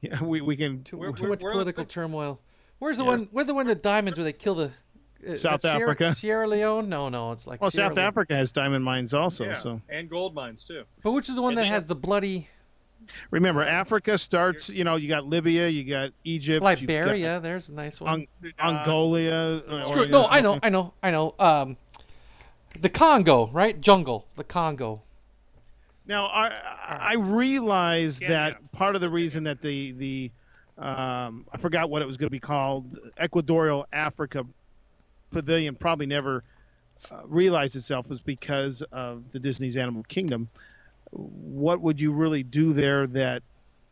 Yeah, 0.01 0.21
we, 0.25 0.41
we 0.41 0.57
can. 0.57 0.83
Too, 0.83 0.97
Where- 0.97 1.13
too 1.13 1.23
where- 1.23 1.31
much 1.31 1.43
where- 1.45 1.53
political 1.53 1.85
turmoil. 1.85 2.41
Where's 2.83 2.97
the 2.97 3.05
Yeah. 3.05 3.11
one? 3.11 3.29
Where's 3.31 3.47
the 3.47 3.55
one? 3.55 3.67
The 3.67 3.77
diamonds 3.77 4.19
where 4.19 4.25
they 4.25 4.33
kill 4.33 4.57
the. 4.57 4.73
is 5.23 5.43
South 5.43 5.63
that 5.63 5.77
Sierra, 5.77 5.93
Africa? 5.93 6.13
Sierra 6.13 6.49
Leone? 6.49 6.89
No, 6.89 7.09
no, 7.09 7.31
it's 7.31 7.47
like. 7.47 7.61
Well, 7.61 7.71
Sierra 7.71 7.91
South 7.91 7.97
Leone. 7.97 8.09
Africa 8.09 8.35
has 8.35 8.51
diamond 8.51 8.85
mines 8.85 9.15
also. 9.15 9.45
yeah, 9.45 9.57
So 9.57 9.81
and 9.89 10.11
gold 10.11 10.35
mines 10.35 10.65
too. 10.65 10.83
But 11.01 11.13
which 11.13 11.29
is 11.29 11.37
the 11.37 11.43
one 11.43 11.53
And 11.53 11.59
that 11.59 11.67
has 11.67 11.75
have- 11.75 11.87
the 11.87 11.95
bloody 11.95 12.49
remember, 13.31 13.63
Africa 13.63 14.19
starts. 14.19 14.69
You 14.69 14.83
know, 14.83 14.97
you 14.97 15.09
got 15.09 15.25
Libya, 15.25 15.69
you 15.69 15.85
got 15.85 16.11
Egypt, 16.25 16.55
you've 16.55 16.61
got 16.63 16.81
Liberia? 16.81 17.39
There's 17.39 17.69
a 17.69 17.73
nice 17.75 18.01
one. 18.01 18.27
Ang- 18.43 18.53
Angola. 18.59 19.21
uh, 19.31 19.83
Screw 19.87 20.03
or. 20.03 20.07
No, 20.07 20.23
you 20.23 20.27
I 20.29 20.41
know, 20.41 20.59
I 20.61 20.69
know, 20.69 20.95
I 21.05 21.11
know. 21.13 21.37
Um, 21.39 21.77
the 22.81 22.89
Congo, 22.89 23.47
right? 23.53 23.81
Jungle, 23.81 24.27
the 24.35 24.43
Congo. 24.43 25.03
Now, 26.05 26.27
I, 26.27 26.49
I 26.89 27.15
realize 27.15 28.21
Yeah, 28.21 28.29
that 28.31 28.53
yeah. 28.61 28.69
part 28.73 28.97
of 28.97 29.01
the 29.01 29.09
reason 29.09 29.45
that 29.45 29.63
the 29.63 29.93
the 29.93 30.33
um, 30.79 31.47
I 31.53 31.59
forgot 31.59 31.91
what 31.91 32.03
it 32.03 32.07
was 32.07 32.17
going 32.17 32.27
to 32.29 32.33
be 32.33 32.41
called, 32.41 32.99
Equatorial 33.23 33.87
Africa 33.93 34.45
Pavilion, 35.31 35.75
probably 35.75 36.07
never 36.07 36.45
uh, 37.11 37.21
realized 37.25 37.77
itself 37.77 38.09
was 38.09 38.21
because 38.21 38.83
of 38.93 39.33
the 39.33 39.39
Disney's 39.39 39.77
Animal 39.77 40.03
Kingdom. 40.05 40.49
What 41.11 41.81
would 41.81 42.01
you 42.01 42.13
really 42.13 42.43
do 42.43 42.73
there 42.73 43.07
that 43.09 43.43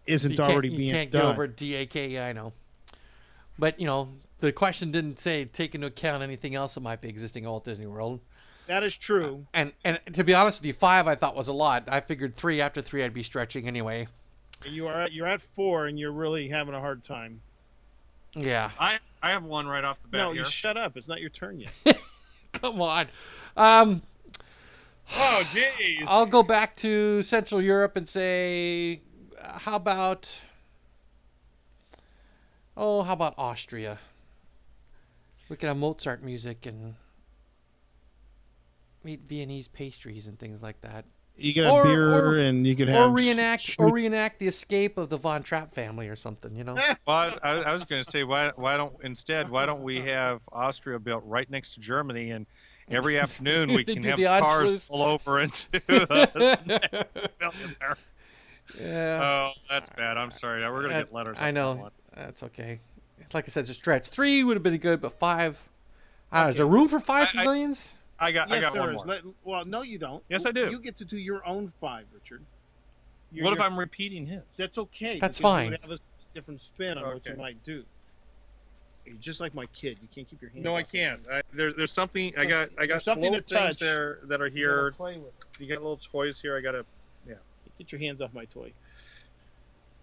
isn't 0.06 0.32
You 0.32 0.38
already 0.44 0.68
you 0.68 0.76
being 0.78 0.92
can't 0.92 1.10
done? 1.10 1.22
get 1.22 1.30
over 1.30 1.46
DAK. 1.46 1.96
I 1.96 2.32
know, 2.32 2.52
but 3.58 3.78
you 3.78 3.86
know 3.86 4.08
the 4.40 4.52
question 4.52 4.90
didn't 4.90 5.18
say 5.18 5.44
take 5.44 5.74
into 5.74 5.86
account 5.88 6.22
anything 6.22 6.54
else 6.54 6.74
that 6.74 6.80
might 6.80 7.00
be 7.00 7.08
existing 7.08 7.44
at 7.44 7.50
Walt 7.50 7.64
Disney 7.64 7.86
World. 7.86 8.20
That 8.66 8.82
is 8.84 8.96
true. 8.96 9.46
And 9.52 9.72
and 9.84 10.00
to 10.12 10.24
be 10.24 10.32
honest 10.32 10.60
with 10.60 10.66
you, 10.66 10.72
five 10.72 11.06
I 11.06 11.14
thought 11.14 11.36
was 11.36 11.48
a 11.48 11.52
lot. 11.52 11.84
I 11.88 12.00
figured 12.00 12.36
three 12.36 12.60
after 12.60 12.80
three 12.80 13.04
I'd 13.04 13.12
be 13.12 13.22
stretching 13.22 13.66
anyway. 13.66 14.08
You 14.66 14.86
are 14.88 15.02
at, 15.02 15.12
you're 15.12 15.26
at 15.26 15.40
four, 15.40 15.86
and 15.86 15.98
you're 15.98 16.12
really 16.12 16.48
having 16.48 16.74
a 16.74 16.80
hard 16.80 17.02
time. 17.04 17.40
Yeah, 18.34 18.70
I 18.78 18.98
I 19.22 19.30
have 19.30 19.44
one 19.44 19.66
right 19.66 19.82
off 19.84 20.00
the 20.02 20.08
bat 20.08 20.18
No, 20.18 20.32
here. 20.32 20.42
you 20.42 20.48
shut 20.48 20.76
up. 20.76 20.96
It's 20.96 21.08
not 21.08 21.20
your 21.20 21.30
turn 21.30 21.60
yet. 21.60 21.72
come 22.52 22.80
on. 22.80 23.06
Um, 23.56 24.02
oh 25.16 25.42
jeez. 25.52 26.04
I'll 26.06 26.26
go 26.26 26.42
back 26.42 26.76
to 26.76 27.22
Central 27.22 27.60
Europe 27.60 27.96
and 27.96 28.08
say, 28.08 29.00
how 29.42 29.76
about? 29.76 30.40
Oh, 32.76 33.02
how 33.02 33.14
about 33.14 33.34
Austria? 33.36 33.98
We 35.48 35.56
could 35.56 35.66
have 35.68 35.76
Mozart 35.76 36.22
music 36.22 36.64
and 36.66 36.94
eat 39.04 39.22
Viennese 39.28 39.66
pastries 39.68 40.28
and 40.28 40.38
things 40.38 40.62
like 40.62 40.80
that. 40.82 41.04
You 41.40 41.54
can 41.54 41.64
have 41.64 41.72
Or- 41.72 41.84
beer, 41.84 42.14
or- 42.14 42.38
and 42.38 42.66
you 42.66 42.76
can 42.76 42.88
have 42.88 43.10
or 43.10 43.14
reenact 43.14 43.62
sh- 43.62 43.76
or 43.78 43.90
reenact 43.90 44.38
the 44.38 44.46
escape 44.46 44.98
of 44.98 45.08
the 45.08 45.16
Von 45.16 45.42
Trapp 45.42 45.74
family 45.74 46.08
or 46.08 46.16
something, 46.16 46.54
you 46.54 46.64
know. 46.64 46.74
Well, 47.06 47.16
I, 47.16 47.26
was- 47.26 47.38
I, 47.42 47.50
I 47.62 47.72
was 47.72 47.84
going 47.84 48.04
to 48.04 48.10
say, 48.10 48.24
why, 48.24 48.52
why 48.56 48.76
don't 48.76 48.94
instead, 49.02 49.48
why 49.48 49.64
don't 49.66 49.82
we 49.82 50.00
have 50.02 50.40
Austria 50.52 50.98
built 50.98 51.22
right 51.26 51.48
next 51.50 51.74
to 51.74 51.80
Germany, 51.80 52.30
and 52.32 52.46
every 52.90 53.18
afternoon 53.18 53.72
we 53.72 53.84
can 53.84 54.02
have 54.02 54.18
the 54.18 54.24
cars 54.24 54.74
Anschluss. 54.74 54.90
pull 54.90 55.02
over 55.02 55.40
into 55.40 55.66
the 55.86 57.86
yeah. 58.78 59.20
Oh, 59.22 59.52
that's 59.68 59.88
bad. 59.90 60.16
I'm 60.16 60.30
sorry. 60.30 60.62
We're 60.62 60.70
going 60.82 60.84
to 60.84 60.88
That- 60.90 61.04
get 61.06 61.14
letters. 61.14 61.36
I 61.40 61.48
on 61.48 61.54
that 61.54 61.60
know. 61.60 61.72
one. 61.74 61.90
That's 62.16 62.42
okay. 62.44 62.80
Like 63.32 63.44
I 63.46 63.48
said, 63.48 63.60
it's 63.62 63.70
a 63.70 63.74
stretch. 63.74 64.08
Three 64.08 64.42
would 64.44 64.56
have 64.56 64.62
been 64.62 64.76
good, 64.78 65.00
but 65.00 65.18
five. 65.18 65.68
I 66.32 66.38
don't 66.38 66.44
know. 66.46 66.50
Is 66.50 66.56
there 66.56 66.66
room 66.66 66.88
for 66.88 67.00
five 67.00 67.28
I- 67.28 67.28
I- 67.28 67.32
pavilions? 67.44 67.98
I 68.20 68.32
got, 68.32 68.50
I 68.50 68.56
Yes, 68.56 68.64
got 68.64 68.72
there 68.74 68.82
one 68.82 68.90
is. 68.90 68.96
more. 68.96 69.06
Let- 69.06 69.24
well, 69.44 69.64
no, 69.64 69.82
you 69.82 69.98
don't. 69.98 70.22
Yes, 70.28 70.44
I 70.44 70.52
do. 70.52 70.68
You 70.70 70.78
get 70.78 70.96
to 70.98 71.04
do 71.04 71.16
your 71.16 71.44
own 71.46 71.72
five, 71.80 72.04
Richard. 72.12 72.42
You're- 73.32 73.44
What 73.44 73.52
if 73.54 73.58
you're- 73.58 73.66
I'm 73.66 73.78
repeating 73.78 74.26
his? 74.26 74.42
That's 74.56 74.76
okay. 74.76 75.18
That's 75.18 75.38
because 75.38 75.52
you 75.52 75.58
fine. 75.58 75.70
would 75.70 75.80
have 75.80 75.90
a 75.90 75.94
s- 75.94 76.08
different 76.34 76.60
spin 76.60 76.98
on 76.98 77.04
what 77.14 77.24
you 77.26 77.32
Okay. 77.32 77.40
might 77.40 77.62
do. 77.64 77.84
You're 79.06 79.16
just 79.16 79.40
like 79.40 79.54
my 79.54 79.66
kid. 79.66 79.96
You 80.02 80.08
can't 80.14 80.28
keep 80.28 80.42
your 80.42 80.50
hand. 80.50 80.62
No, 80.62 80.76
I 80.76 80.82
off 80.82 80.92
can't. 80.92 81.20
I, 81.28 81.42
there, 81.52 81.72
there's 81.72 81.90
something. 81.92 82.36
I 82.38 82.44
got. 82.44 82.68
I 82.78 82.86
got 82.86 82.94
There's 82.94 83.04
something 83.04 83.22
little 83.32 83.40
to 83.42 83.48
things 83.48 83.76
touch. 83.76 83.78
there 83.78 84.18
that 84.24 84.40
are 84.42 84.48
here. 84.48 84.92
Play 84.92 85.16
with. 85.16 85.28
it. 85.28 85.60
You 85.60 85.66
got 85.66 85.78
little 85.82 85.96
toys 85.96 86.40
here. 86.40 86.56
I 86.56 86.60
got 86.60 86.72
to. 86.72 86.84
Yeah. 87.26 87.34
Get 87.78 87.90
your 87.92 88.00
hands 88.00 88.20
off 88.20 88.32
my 88.34 88.44
toy. 88.44 88.72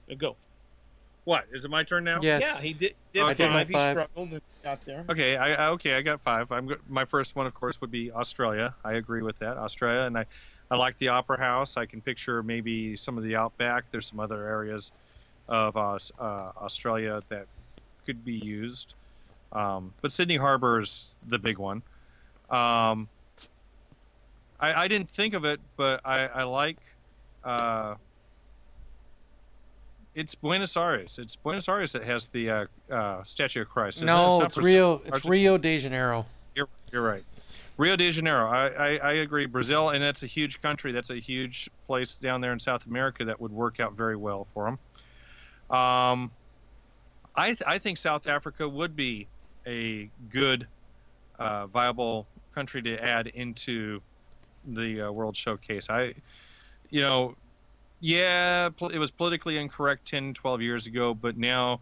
Now 0.09 0.15
go. 0.15 0.35
What 1.27 1.45
is 1.51 1.65
it? 1.65 1.69
My 1.69 1.83
turn 1.83 2.05
now? 2.05 2.19
Yes. 2.21 2.41
Yeah, 2.41 2.57
he 2.61 2.71
did. 2.71 2.95
did 3.11 3.21
I 3.21 3.33
did 3.33 3.49
my 3.49 3.65
five. 3.65 3.67
He 3.67 3.73
struggled 3.73 4.31
and 4.31 4.41
got 4.63 4.85
there. 4.85 5.03
Okay, 5.09 5.35
I, 5.35 5.55
I 5.55 5.69
okay, 5.71 5.95
I 5.95 6.01
got 6.01 6.21
five. 6.21 6.49
I'm 6.53 6.73
my 6.87 7.03
first 7.03 7.35
one, 7.35 7.45
of 7.45 7.53
course, 7.53 7.81
would 7.81 7.91
be 7.91 8.09
Australia. 8.13 8.73
I 8.85 8.93
agree 8.93 9.21
with 9.21 9.37
that, 9.39 9.57
Australia, 9.57 10.03
and 10.03 10.17
I, 10.17 10.25
I 10.71 10.77
like 10.77 10.97
the 10.99 11.09
Opera 11.09 11.37
House. 11.37 11.75
I 11.75 11.85
can 11.85 11.99
picture 11.99 12.41
maybe 12.43 12.95
some 12.95 13.17
of 13.17 13.25
the 13.25 13.35
outback. 13.35 13.83
There's 13.91 14.05
some 14.05 14.21
other 14.21 14.47
areas 14.47 14.93
of 15.49 15.75
uh, 15.75 15.99
uh, 16.17 16.23
Australia 16.61 17.19
that 17.27 17.45
could 18.05 18.23
be 18.23 18.35
used, 18.35 18.93
um, 19.51 19.93
but 20.01 20.13
Sydney 20.13 20.37
Harbor 20.37 20.79
is 20.79 21.13
the 21.27 21.39
big 21.39 21.57
one. 21.57 21.81
Um, 22.49 23.09
I, 24.61 24.85
I 24.85 24.87
didn't 24.87 25.09
think 25.09 25.33
of 25.33 25.43
it, 25.43 25.59
but 25.75 25.99
I, 26.05 26.27
I 26.27 26.43
like. 26.43 26.77
Uh, 27.43 27.95
it's 30.17 30.33
Buenos 30.33 30.75
Aires. 30.75 31.19
It's 31.19 31.35
Buenos 31.35 31.69
Aires 31.69 31.91
that 31.91 32.03
has 32.03 32.27
the 32.29 32.49
uh, 32.49 32.65
uh, 32.91 33.23
Statue 33.23 33.61
of 33.61 33.69
Christ. 33.69 33.97
isn't 33.99 34.09
it? 34.09 34.11
No, 34.11 34.41
it's 34.41 34.57
Rio. 34.57 34.93
It's 34.93 35.03
Argentina. 35.03 35.31
Rio 35.31 35.57
de 35.59 35.79
Janeiro. 35.79 36.25
You're, 36.55 36.67
you're 36.91 37.03
right. 37.03 37.23
Rio 37.77 37.95
de 37.95 38.09
Janeiro. 38.09 38.49
I, 38.49 38.67
I, 38.67 38.97
I 38.97 39.13
agree. 39.13 39.45
Brazil, 39.45 39.89
and 39.89 40.03
that's 40.03 40.23
a 40.23 40.27
huge 40.27 40.59
country. 40.59 40.91
That's 40.91 41.11
a 41.11 41.19
huge 41.19 41.69
place 41.85 42.15
down 42.15 42.41
there 42.41 42.51
in 42.51 42.59
South 42.59 42.87
America 42.87 43.25
that 43.25 43.39
would 43.39 43.51
work 43.51 43.79
out 43.79 43.93
very 43.93 44.15
well 44.15 44.47
for 44.55 44.65
them. 44.65 45.77
Um, 45.77 46.31
I, 47.35 47.49
th- 47.49 47.63
I 47.67 47.77
think 47.77 47.99
South 47.99 48.25
Africa 48.25 48.67
would 48.67 48.95
be 48.95 49.27
a 49.67 50.09
good, 50.31 50.65
uh, 51.37 51.67
viable 51.67 52.25
country 52.55 52.81
to 52.81 52.97
add 52.97 53.27
into 53.27 54.01
the 54.65 55.01
uh, 55.01 55.11
World 55.11 55.35
Showcase. 55.35 55.91
I, 55.91 56.15
you 56.89 57.01
know, 57.01 57.35
yeah, 57.99 58.69
it 58.91 58.97
was 58.99 59.11
politically 59.11 59.57
incorrect 59.57 60.05
10, 60.07 60.33
12 60.33 60.61
years 60.61 60.87
ago, 60.87 61.13
but 61.13 61.37
now 61.37 61.81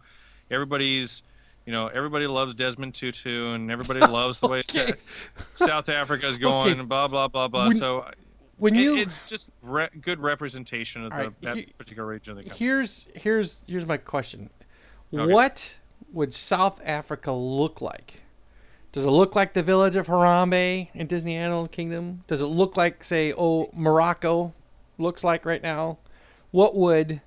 everybody's 0.50 1.22
you 1.66 1.72
know, 1.72 1.88
everybody 1.88 2.28
loves 2.28 2.54
Desmond 2.54 2.94
Tutu, 2.94 3.52
and 3.52 3.72
everybody 3.72 3.98
loves 4.06 4.38
the 4.38 4.46
way 4.46 4.58
Okay. 4.60 4.92
South 5.56 5.88
Africa's 5.88 6.38
going, 6.48 6.70
Okay. 6.72 6.78
and 6.80 6.88
blah 6.88 7.08
blah 7.08 7.26
blah 7.28 7.48
blah. 7.48 7.66
When- 7.68 7.76
so 7.76 8.08
When 8.58 8.74
it- 8.76 8.80
you 8.82 8.96
it's 8.98 9.18
just 9.26 9.50
re- 9.62 9.88
good 10.00 10.20
representation 10.20 11.04
of 11.04 11.10
the, 11.10 11.16
right, 11.16 11.40
that 11.42 11.56
he- 11.56 11.64
particular 11.76 12.08
region 12.08 12.32
of 12.32 12.36
the 12.44 12.48
country. 12.50 12.66
here's 12.66 13.08
here's 13.14 13.62
here's 13.66 13.84
my 13.86 13.96
question. 13.96 14.50
Okay. 15.12 15.32
What 15.32 15.76
would 16.12 16.32
South 16.32 16.80
Africa 16.84 17.32
look 17.32 17.80
like? 17.80 18.20
Does 18.92 19.04
it 19.04 19.10
look 19.10 19.34
like 19.36 19.52
the 19.52 19.62
village 19.62 19.94
of 19.96 20.06
Harambe 20.06 20.88
in 20.94 21.06
Disney 21.08 21.34
Animal 21.36 21.66
Kingdom? 21.68 22.22
Does 22.28 22.40
it 22.40 22.46
look 22.46 22.76
like, 22.78 23.04
say, 23.04 23.34
oh, 23.36 23.68
Morocco 23.74 24.54
looks 24.98 25.22
like 25.22 25.44
right 25.44 25.62
now? 25.62 25.98
What 26.56 26.74
would 26.74 27.20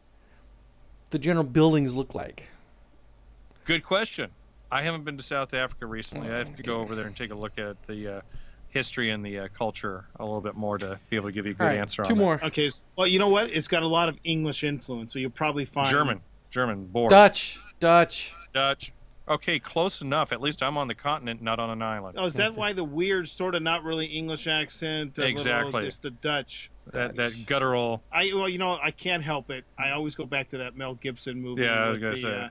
the 1.12 1.20
general 1.20 1.46
buildings 1.46 1.94
look 1.94 2.16
like? 2.16 2.48
Good 3.64 3.84
question. 3.84 4.32
I 4.72 4.82
haven't 4.82 5.04
been 5.04 5.18
to 5.18 5.24
South 5.24 5.54
Africa 5.54 5.86
recently. 5.86 6.32
I 6.32 6.40
have 6.40 6.56
to 6.56 6.64
go 6.64 6.80
over 6.80 6.96
there 6.96 7.06
and 7.06 7.16
take 7.16 7.30
a 7.30 7.36
look 7.36 7.60
at 7.60 7.78
the 7.86 8.16
uh, 8.16 8.22
history 8.70 9.12
and 9.12 9.24
the 9.24 9.42
uh, 9.42 9.48
culture 9.56 10.06
a 10.20 10.26
little 10.26 10.42
bit 10.42 10.56
more 10.56 10.80
to 10.80 11.00
be 11.12 11.16
able 11.16 11.28
to 11.28 11.32
give 11.32 11.46
you 11.46 11.52
a 11.52 11.54
good 11.54 11.62
All 11.64 11.70
right, 11.70 11.78
answer 11.78 12.04
two 12.06 12.14
on 12.14 12.18
more. 12.18 12.44
Okay. 12.44 12.72
Well, 12.96 13.06
you 13.06 13.20
know 13.20 13.30
what? 13.30 13.52
It's 13.52 13.68
got 13.68 13.84
a 13.84 13.88
lot 13.88 14.10
of 14.10 14.18
English 14.24 14.64
influence, 14.64 15.14
so 15.14 15.20
you'll 15.20 15.30
probably 15.30 15.66
find 15.66 15.92
German, 15.92 16.22
German, 16.50 16.88
Boers, 16.88 17.12
Dutch, 17.12 17.60
Dutch. 17.80 18.34
Dutch. 18.52 18.92
Okay, 19.28 19.60
close 19.60 20.02
enough. 20.02 20.32
At 20.32 20.42
least 20.42 20.64
I'm 20.64 20.76
on 20.76 20.88
the 20.88 20.96
continent, 20.96 21.44
not 21.44 21.60
on 21.60 21.70
an 21.70 21.84
island. 21.84 22.18
Oh, 22.20 22.26
is 22.26 22.34
that 22.34 22.56
why 22.56 22.74
the 22.74 22.84
weird, 22.84 23.30
sort 23.30 23.54
of 23.54 23.62
not 23.62 23.84
really 23.84 24.08
English 24.08 24.48
accent? 24.48 25.20
a 25.20 25.22
little- 25.22 25.38
Exactly. 25.38 25.86
just 25.86 26.02
the 26.02 26.10
Dutch. 26.10 26.72
That 26.94 27.16
that 27.16 27.46
guttural. 27.46 28.02
I 28.12 28.32
well, 28.34 28.50
you 28.50 28.58
know, 28.58 28.78
I 28.82 28.92
can't 28.92 29.24
help 29.24 29.50
it. 29.52 29.64
I 29.78 29.92
always 29.92 30.16
go 30.16 30.26
back 30.26 30.50
to 30.50 30.58
that 30.60 30.76
Mel 30.76 30.96
Gibson 30.96 31.42
movie. 31.42 31.64
Yeah, 31.64 31.86
I 31.86 31.90
was 31.90 31.98
gonna 32.00 32.12
the, 32.12 32.18
say. 32.18 32.50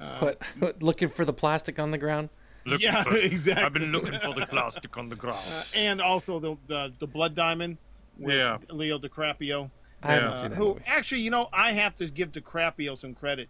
uh, 0.00 0.02
uh, 0.02 0.18
What, 0.18 0.42
what? 0.58 0.82
Looking 0.82 1.08
for 1.08 1.24
the 1.24 1.32
plastic 1.32 1.78
on 1.78 1.90
the 1.90 1.98
ground? 1.98 2.28
Looking 2.64 2.86
yeah, 2.92 3.02
for- 3.02 3.16
exactly. 3.16 3.64
I've 3.64 3.72
been 3.72 3.90
looking 3.92 4.18
for 4.20 4.34
the 4.38 4.46
plastic 4.46 4.96
on 4.96 5.08
the 5.08 5.16
ground. 5.16 5.38
Uh, 5.50 5.62
and 5.76 6.00
also 6.00 6.38
the, 6.38 6.56
the 6.68 6.92
the 7.00 7.06
Blood 7.06 7.34
Diamond. 7.34 7.76
With 8.18 8.34
Yeah. 8.36 8.58
Leo 8.70 8.98
DiCaprio. 8.98 9.70
I 10.02 10.12
haven't 10.12 10.30
Yeah. 10.30 10.36
seen 10.36 10.46
Uh, 10.46 10.48
that. 10.50 10.54
who 10.56 10.68
movie. 10.68 10.82
actually, 10.86 11.20
you 11.22 11.30
know, 11.30 11.48
I 11.52 11.72
have 11.72 11.96
to 11.96 12.06
give 12.08 12.30
DiCaprio 12.30 12.96
some 12.98 13.14
credit. 13.14 13.48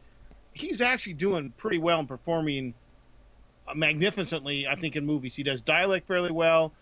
He's 0.55 0.81
actually 0.81 1.15
doing 1.15 1.53
pretty 1.57 1.79
well 1.79 1.99
and 1.99 2.07
performing 2.09 2.75
uh, 3.67 3.75
magnificently. 3.75 4.67
I 4.69 4.77
think 4.77 4.95
in 4.97 5.05
movies, 5.05 5.35
he 5.35 5.43
does 5.43 5.61
dialect 5.61 6.07
fairly 6.07 6.31
well. 6.31 6.73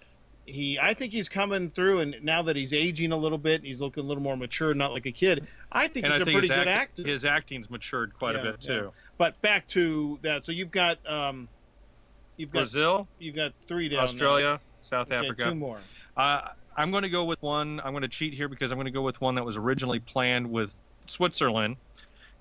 He, 0.47 0.79
I 0.81 0.95
think 0.95 1.13
he's 1.13 1.29
coming 1.29 1.71
through, 1.71 2.01
and 2.01 2.17
now 2.23 2.43
that 2.43 2.57
he's 2.57 2.73
aging 2.73 3.13
a 3.13 3.17
little 3.17 3.39
bit, 3.39 3.63
he's 3.63 3.79
looking 3.79 4.03
a 4.03 4.07
little 4.07 4.23
more 4.23 4.37
mature, 4.37 4.75
not 4.75 4.93
like 4.93 5.07
a 5.07 5.13
kid. 5.13 5.47
I 5.71 5.87
think 5.87 6.07
and 6.07 6.15
he's 6.15 6.21
I 6.21 6.23
a 6.23 6.25
think 6.25 6.35
pretty 6.39 6.49
good 6.49 6.67
act- 6.69 6.99
actor. 6.99 7.03
his 7.07 7.25
acting's 7.25 7.71
matured 7.71 8.15
quite 8.15 8.35
Yeah, 8.35 8.41
a 8.41 8.45
bit 8.53 8.61
too. 8.61 8.93
But 9.19 9.41
back 9.43 9.69
to 9.69 10.19
that, 10.23 10.45
so 10.47 10.53
you've 10.53 10.71
got, 10.73 10.99
um, 11.09 11.49
You've 12.37 12.51
got 12.51 12.61
Brazil, 12.61 13.07
you've 13.19 13.37
got 13.37 13.53
three 13.69 13.89
down. 13.91 14.01
Australia, 14.01 14.61
South. 14.81 15.09
Okay, 15.09 15.17
Africa. 15.17 15.45
Two 15.51 15.55
more. 15.55 15.79
Uh, 16.17 16.49
I'm 16.75 16.91
going 16.91 17.03
to 17.03 17.11
go 17.11 17.25
with 17.25 17.41
one. 17.43 17.81
I'm 17.85 17.93
going 17.93 18.01
to 18.03 18.09
cheat 18.09 18.33
here 18.33 18.49
because 18.49 18.73
I'm 18.73 18.77
going 18.77 18.87
to 18.87 18.91
go 18.91 19.03
with 19.03 19.21
one 19.21 19.35
that 19.35 19.45
was 19.45 19.59
originally 19.59 20.01
planned 20.01 20.51
with 20.51 20.75
Switzerland, 21.07 21.77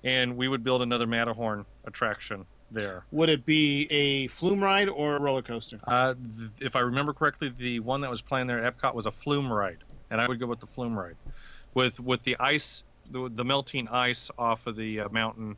and 0.02 0.38
we 0.38 0.48
would 0.48 0.64
build 0.64 0.80
another 0.80 1.06
Matterhorn 1.06 1.66
attraction 1.84 2.46
there. 2.70 3.04
Would 3.10 3.28
it 3.28 3.44
be 3.44 3.86
a 3.90 4.26
flume 4.28 4.62
ride 4.62 4.88
or 4.88 5.16
a 5.16 5.20
roller 5.20 5.42
coaster? 5.42 5.80
Uh, 5.86 6.14
th- 6.14 6.50
if 6.60 6.76
I 6.76 6.80
remember 6.80 7.12
correctly, 7.12 7.48
the 7.56 7.80
one 7.80 8.00
that 8.02 8.10
was 8.10 8.20
planned 8.22 8.48
there 8.48 8.62
at 8.64 8.76
Epcot 8.78 8.94
was 8.94 9.06
a 9.06 9.10
flume 9.10 9.52
ride, 9.52 9.78
and 10.10 10.20
I 10.20 10.26
would 10.28 10.40
go 10.40 10.46
with 10.46 10.60
the 10.60 10.66
flume 10.66 10.98
ride, 10.98 11.16
with 11.74 12.00
with 12.00 12.22
the 12.24 12.36
ice, 12.38 12.82
the, 13.10 13.30
the 13.32 13.44
melting 13.44 13.88
ice 13.88 14.30
off 14.38 14.66
of 14.66 14.76
the 14.76 15.00
uh, 15.00 15.08
mountain, 15.10 15.56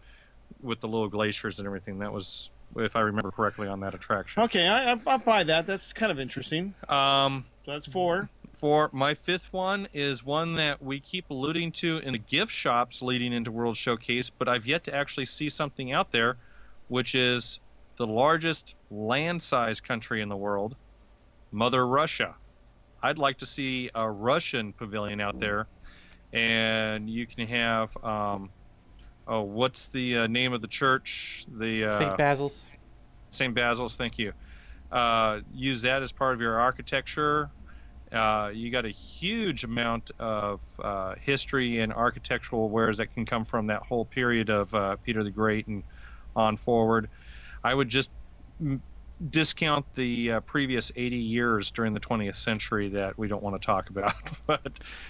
with 0.62 0.80
the 0.80 0.88
little 0.88 1.08
glaciers 1.08 1.58
and 1.58 1.66
everything. 1.66 1.98
That 1.98 2.12
was, 2.12 2.50
if 2.76 2.96
I 2.96 3.00
remember 3.00 3.30
correctly, 3.30 3.68
on 3.68 3.80
that 3.80 3.94
attraction. 3.94 4.42
Okay, 4.44 4.68
I, 4.68 4.92
I, 4.92 5.00
I'll 5.06 5.18
buy 5.18 5.44
that. 5.44 5.66
That's 5.66 5.92
kind 5.92 6.10
of 6.12 6.18
interesting. 6.18 6.74
Um, 6.88 7.44
So 7.64 7.72
that's 7.72 7.86
four. 7.86 8.28
for 8.54 8.90
my 8.92 9.14
fifth 9.14 9.52
one 9.52 9.88
is 9.92 10.24
one 10.24 10.54
that 10.56 10.82
we 10.82 11.00
keep 11.00 11.30
alluding 11.30 11.72
to 11.72 11.98
in 11.98 12.12
the 12.12 12.18
gift 12.18 12.52
shops 12.52 13.02
leading 13.02 13.32
into 13.32 13.50
World 13.50 13.76
Showcase, 13.76 14.30
but 14.30 14.48
I've 14.48 14.66
yet 14.66 14.84
to 14.84 14.94
actually 14.94 15.26
see 15.26 15.48
something 15.48 15.92
out 15.92 16.12
there, 16.12 16.36
which 16.92 17.14
is 17.14 17.58
the 17.96 18.06
largest 18.06 18.76
land-sized 18.90 19.82
country 19.82 20.20
in 20.20 20.28
the 20.28 20.36
world, 20.36 20.76
Mother 21.50 21.86
Russia. 21.86 22.34
I'd 23.02 23.18
like 23.18 23.38
to 23.38 23.46
see 23.46 23.88
a 23.94 24.08
Russian 24.10 24.74
pavilion 24.74 25.18
out 25.18 25.40
there, 25.40 25.68
and 26.34 27.08
you 27.08 27.26
can 27.26 27.46
have, 27.46 27.96
um, 28.04 28.50
oh, 29.26 29.40
what's 29.40 29.88
the 29.88 30.18
uh, 30.18 30.26
name 30.26 30.52
of 30.52 30.60
the 30.60 30.68
church? 30.68 31.46
The 31.56 31.86
uh, 31.86 31.98
St. 31.98 32.18
Basil's. 32.18 32.66
St. 33.30 33.54
Basil's, 33.54 33.96
thank 33.96 34.18
you. 34.18 34.34
Uh, 34.90 35.40
use 35.50 35.80
that 35.80 36.02
as 36.02 36.12
part 36.12 36.34
of 36.34 36.42
your 36.42 36.60
architecture. 36.60 37.50
Uh, 38.12 38.50
you 38.52 38.70
got 38.70 38.84
a 38.84 38.90
huge 38.90 39.64
amount 39.64 40.10
of 40.18 40.60
uh, 40.84 41.14
history 41.18 41.80
and 41.80 41.90
architectural 41.90 42.68
wares 42.68 42.98
that 42.98 43.14
can 43.14 43.24
come 43.24 43.46
from 43.46 43.68
that 43.68 43.80
whole 43.80 44.04
period 44.04 44.50
of 44.50 44.74
uh, 44.74 44.96
Peter 44.96 45.24
the 45.24 45.30
Great 45.30 45.66
and 45.68 45.82
on 46.36 46.56
forward. 46.56 47.08
I 47.64 47.74
would 47.74 47.88
just 47.88 48.10
m- 48.60 48.82
discount 49.30 49.86
the 49.94 50.32
uh, 50.32 50.40
previous 50.40 50.90
80 50.96 51.16
years 51.16 51.70
during 51.70 51.94
the 51.94 52.00
20th 52.00 52.36
century 52.36 52.88
that 52.90 53.16
we 53.16 53.28
don't 53.28 53.42
want 53.42 53.60
to 53.60 53.64
talk 53.64 53.88
about. 53.90 54.14
but 54.46 54.60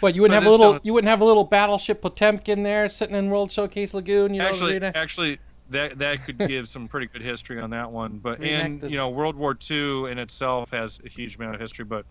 What 0.01 0.15
you 0.15 0.23
wouldn't 0.23 0.37
But 0.39 0.43
have 0.43 0.47
a 0.47 0.51
little? 0.51 0.73
just- 0.75 0.85
You 0.87 0.93
wouldn't 0.93 1.09
have 1.09 1.21
a 1.21 1.25
little 1.25 1.45
battleship 1.45 2.03
Potemkin 2.03 2.63
there 2.63 2.89
sitting 2.89 3.17
in 3.17 3.31
World 3.31 3.51
Showcase 3.53 3.95
Lagoon? 3.95 4.35
You 4.35 4.43
know, 4.43 4.49
actually, 4.49 4.75
Rita? 4.75 4.97
actually, 4.97 5.39
that 5.71 5.99
that 5.99 6.25
could 6.27 6.37
give 6.49 6.69
some 6.69 6.89
pretty 6.89 7.07
good 7.07 7.23
history 7.23 7.59
on 7.59 7.71
that 7.71 7.91
one. 7.91 8.19
But 8.19 8.43
and 8.43 8.83
you 8.83 8.97
know, 8.97 9.09
World 9.09 9.37
War 9.37 9.57
II 9.71 10.11
in 10.11 10.19
itself 10.19 10.71
has 10.73 11.01
a 11.05 11.09
huge 11.09 11.37
amount 11.37 11.55
of 11.55 11.61
history, 11.61 11.85
but 11.87 12.05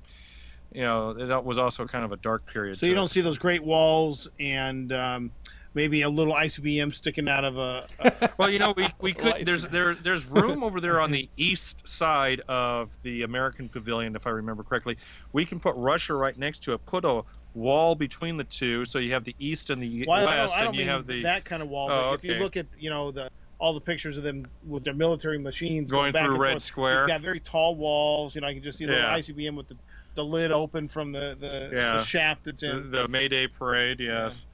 you 0.74 0.82
know, 0.82 1.14
that 1.14 1.44
was 1.44 1.58
also 1.58 1.86
kind 1.86 2.04
of 2.06 2.12
a 2.14 2.18
dark 2.18 2.46
period. 2.52 2.78
So 2.80 2.86
you 2.88 2.96
don't 2.96 3.10
see 3.10 3.20
those 3.22 3.38
great 3.38 3.62
walls 3.62 4.28
and 4.40 4.92
um, 4.94 5.32
maybe 5.74 6.02
a 6.02 6.10
little 6.10 6.34
ICBM 6.34 6.94
sticking 6.94 7.28
out 7.28 7.44
of 7.44 7.58
a. 7.58 7.88
a 8.00 8.30
Well, 8.38 8.50
you 8.50 8.60
know, 8.60 8.74
we, 8.76 8.88
we 9.02 9.14
could. 9.14 9.46
There's 9.46 9.66
there 9.68 9.96
there's 9.96 10.26
room 10.26 10.64
over 10.64 10.82
there 10.82 11.00
on 11.00 11.12
the 11.20 11.30
east 11.38 11.88
side 11.88 12.42
of 12.48 12.90
the 13.04 13.24
American 13.24 13.70
Pavilion, 13.70 14.16
if 14.16 14.28
I 14.28 14.32
remember 14.32 14.64
correctly. 14.64 14.98
We 15.34 15.46
can 15.46 15.60
put 15.60 15.76
Russia 15.76 16.14
right 16.14 16.38
next 16.38 16.64
to 16.66 16.74
it. 16.74 16.86
Put 16.86 17.06
a 17.06 17.24
wall 17.54 17.96
between 17.96 18.38
the 18.38 18.44
two, 18.46 18.86
so 18.86 19.00
you 19.00 19.12
have 19.14 19.24
the 19.24 19.36
east 19.40 19.70
and 19.70 19.82
the 19.82 20.06
well, 20.08 20.28
I 20.28 20.42
west, 20.42 20.54
don't, 20.54 20.60
I 20.60 20.64
don't 20.64 20.68
and 20.70 20.76
you 20.76 20.82
mean 20.82 20.88
have 20.90 21.08
the 21.08 21.24
that 21.24 21.46
kind 21.46 21.62
of 21.62 21.70
wall. 21.70 21.90
Oh, 21.92 22.12
but 22.12 22.14
if 22.20 22.24
you 22.24 22.36
look 22.36 22.58
at 22.58 22.68
you 22.78 22.90
know 22.90 23.12
the 23.12 23.30
all 23.60 23.74
the 23.76 23.82
pictures 23.82 24.18
of 24.18 24.24
them 24.24 24.48
with 24.68 24.84
their 24.84 24.94
military 24.96 25.38
machines 25.38 25.92
going 25.92 26.12
back 26.12 26.24
through 26.26 26.34
and 26.34 26.42
Red 26.42 26.52
forth, 26.54 26.64
Square. 26.64 27.00
You've 27.02 27.08
got 27.10 27.22
very 27.22 27.40
tall 27.40 27.76
walls. 27.76 28.34
You 28.34 28.42
know, 28.42 28.48
I 28.48 28.54
can 28.54 28.64
just 28.64 28.80
see 28.80 28.86
the 28.86 28.94
Yeah. 28.94 29.16
ICBM 29.16 29.56
with 29.56 29.68
the, 29.68 29.78
the 30.16 30.24
lid 30.26 30.52
open 30.52 30.88
from 30.88 31.12
the 31.12 31.38
the, 31.40 31.70
Yeah. 31.72 31.98
the 31.98 32.04
shaft 32.04 32.46
that's 32.46 32.64
in. 32.64 32.90
the 32.90 33.08
May 33.08 33.28
Day 33.28 33.48
parade, 33.48 34.00
yes. 34.00 34.48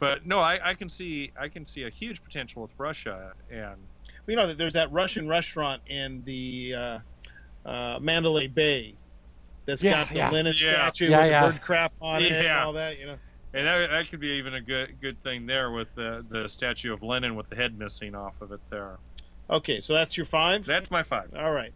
But 0.00 0.26
no, 0.26 0.38
I, 0.38 0.70
I 0.70 0.74
can 0.74 0.88
see 0.88 1.32
I 1.38 1.48
can 1.48 1.64
see 1.64 1.84
a 1.84 1.90
huge 1.90 2.22
potential 2.22 2.62
with 2.62 2.72
Russia, 2.78 3.32
and 3.50 3.76
you 4.26 4.36
know, 4.36 4.46
that 4.46 4.58
there's 4.58 4.74
that 4.74 4.92
Russian 4.92 5.26
restaurant 5.28 5.82
in 5.86 6.22
the 6.24 6.74
uh, 6.76 6.98
uh, 7.68 7.98
Mandalay 8.00 8.46
Bay 8.48 8.94
that's 9.66 9.82
Yeah, 9.82 10.00
got 10.04 10.08
the 10.10 10.14
yeah. 10.16 10.30
Lenin 10.30 10.54
Yeah. 10.56 10.72
statue 10.90 11.10
Yeah, 11.10 11.22
with 11.22 11.30
yeah. 11.30 11.46
the 11.46 11.52
bird 11.52 11.62
crap 11.62 11.92
on 12.00 12.22
it 12.22 12.32
and 12.32 12.48
all 12.48 12.72
that. 12.74 12.98
You 12.98 13.06
know. 13.06 13.18
and 13.54 13.66
that, 13.66 13.90
that 13.90 14.10
could 14.10 14.20
be 14.20 14.28
even 14.28 14.54
a 14.54 14.60
good 14.60 15.00
good 15.00 15.20
thing 15.22 15.46
there 15.46 15.70
with 15.72 15.88
the 15.94 16.24
the 16.30 16.48
statue 16.48 16.92
of 16.92 17.02
Lenin 17.02 17.34
with 17.34 17.48
the 17.48 17.56
head 17.56 17.76
missing 17.78 18.14
off 18.14 18.34
of 18.40 18.52
it 18.52 18.60
there. 18.70 18.98
Okay, 19.50 19.80
so 19.80 19.94
that's 19.94 20.16
your 20.16 20.26
five. 20.26 20.64
That's 20.66 20.90
my 20.90 21.02
five. 21.02 21.30
All 21.36 21.52
right. 21.52 21.72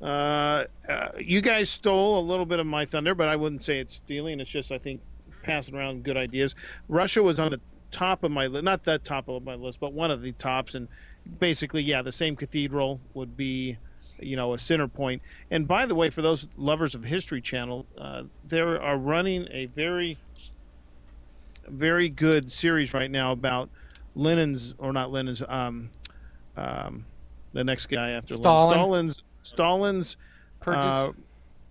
Uh, 0.00 0.64
uh, 0.88 1.10
you 1.18 1.40
guys 1.42 1.68
stole 1.68 2.18
a 2.18 2.24
little 2.24 2.46
bit 2.46 2.58
of 2.58 2.66
my 2.66 2.86
thunder, 2.86 3.14
but 3.14 3.28
I 3.28 3.36
wouldn't 3.36 3.62
say 3.62 3.80
it's 3.80 3.96
stealing. 3.96 4.40
It's 4.40 4.48
just 4.50 4.70
I 4.72 4.78
think 4.78 5.02
passing 5.42 5.74
around 5.74 6.02
good 6.02 6.16
ideas. 6.16 6.54
Russia 6.88 7.22
was 7.22 7.38
on 7.38 7.50
the 7.50 7.60
top 7.90 8.22
of 8.24 8.30
my 8.30 8.46
list, 8.46 8.64
not 8.64 8.84
the 8.84 8.98
top 8.98 9.28
of 9.28 9.44
my 9.44 9.54
list, 9.54 9.80
but 9.80 9.92
one 9.92 10.10
of 10.10 10.22
the 10.22 10.32
tops, 10.32 10.74
and 10.74 10.88
basically, 11.38 11.82
yeah, 11.82 12.02
the 12.02 12.12
same 12.12 12.36
cathedral 12.36 13.00
would 13.14 13.36
be, 13.36 13.76
you 14.18 14.36
know, 14.36 14.54
a 14.54 14.58
center 14.58 14.88
point. 14.88 15.22
And 15.50 15.66
by 15.66 15.86
the 15.86 15.94
way, 15.94 16.10
for 16.10 16.22
those 16.22 16.46
lovers 16.56 16.94
of 16.94 17.04
History 17.04 17.40
Channel, 17.40 17.86
uh, 17.98 18.24
they 18.46 18.60
are 18.60 18.96
running 18.96 19.48
a 19.50 19.66
very, 19.66 20.18
very 21.66 22.08
good 22.08 22.50
series 22.50 22.94
right 22.94 23.10
now 23.10 23.32
about 23.32 23.70
Lenin's 24.14 24.74
or 24.78 24.92
not 24.92 25.10
Lenin's, 25.10 25.42
um, 25.48 25.90
um, 26.56 27.06
the 27.52 27.64
next 27.64 27.86
guy 27.86 28.10
after 28.10 28.34
Lenin. 28.34 28.42
Stalin. 28.42 28.74
Stalin's 28.76 29.24
Stalin's 29.38 30.16
Purchase. 30.60 30.84
uh, 30.84 31.12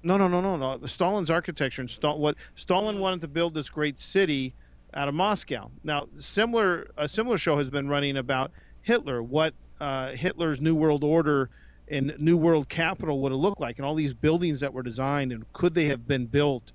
no, 0.03 0.17
no, 0.17 0.27
no, 0.27 0.41
no, 0.41 0.57
no. 0.57 0.85
Stalin's 0.85 1.29
architecture 1.29 1.81
and 1.81 1.89
Stal- 1.89 2.17
what 2.17 2.35
Stalin 2.55 2.99
wanted 2.99 3.21
to 3.21 3.27
build 3.27 3.53
this 3.53 3.69
great 3.69 3.99
city 3.99 4.53
out 4.93 5.07
of 5.07 5.13
Moscow. 5.13 5.69
Now, 5.83 6.07
similar 6.19 6.89
a 6.97 7.07
similar 7.07 7.38
show 7.38 7.57
has 7.57 7.69
been 7.69 7.88
running 7.88 8.17
about 8.17 8.51
Hitler, 8.81 9.21
what 9.21 9.53
uh, 9.79 10.12
Hitler's 10.12 10.59
New 10.62 10.75
World 10.75 11.03
Order 11.03 11.49
and 11.88 12.15
New 12.19 12.38
World 12.38 12.69
capital 12.69 13.19
would 13.21 13.31
have 13.31 13.41
looked 13.41 13.59
like, 13.59 13.77
and 13.77 13.85
all 13.85 13.95
these 13.95 14.13
buildings 14.13 14.59
that 14.59 14.73
were 14.73 14.83
designed, 14.83 15.31
and 15.31 15.51
could 15.53 15.73
they 15.73 15.85
have 15.85 16.07
been 16.07 16.25
built? 16.27 16.71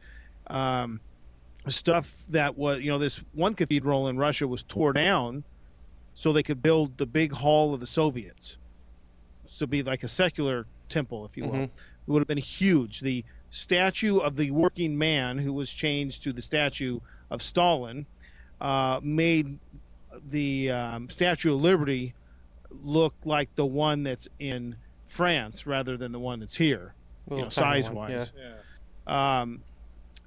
Um, 0.48 1.00
stuff 1.66 2.24
that 2.28 2.58
was, 2.58 2.82
you 2.82 2.90
know, 2.90 2.98
this 2.98 3.22
one 3.32 3.54
cathedral 3.54 4.08
in 4.08 4.18
Russia 4.18 4.46
was 4.46 4.62
tore 4.62 4.92
down 4.92 5.44
so 6.14 6.32
they 6.32 6.42
could 6.42 6.62
build 6.62 6.98
the 6.98 7.06
big 7.06 7.32
hall 7.32 7.72
of 7.72 7.80
the 7.80 7.86
Soviets. 7.86 8.58
To 9.58 9.66
be 9.66 9.82
like 9.82 10.02
a 10.02 10.08
secular 10.08 10.66
temple, 10.88 11.24
if 11.24 11.36
you 11.36 11.44
will. 11.44 11.52
Mhm. 11.52 11.70
It 12.06 12.10
would 12.10 12.20
have 12.20 12.28
been 12.28 12.38
huge. 12.38 13.00
The 13.00 13.24
statue 13.50 14.18
of 14.18 14.36
the 14.36 14.50
working 14.50 14.98
man, 14.98 15.38
who 15.38 15.52
was 15.52 15.72
changed 15.72 16.22
to 16.24 16.32
the 16.32 16.42
statue 16.42 17.00
of 17.30 17.42
Stalin, 17.42 18.06
uh, 18.60 19.00
made 19.02 19.58
the 20.28 20.70
um, 20.70 21.08
Statue 21.08 21.54
of 21.54 21.60
Liberty 21.60 22.14
look 22.82 23.14
like 23.24 23.54
the 23.54 23.66
one 23.66 24.02
that's 24.02 24.28
in 24.38 24.76
France 25.06 25.66
rather 25.66 25.96
than 25.96 26.12
the 26.12 26.18
one 26.18 26.40
that's 26.40 26.56
here, 26.56 26.94
you 27.30 27.38
know, 27.38 27.48
size 27.48 27.86
one, 27.86 28.12
wise. 28.12 28.32
Yeah. 29.06 29.40
Um, 29.40 29.62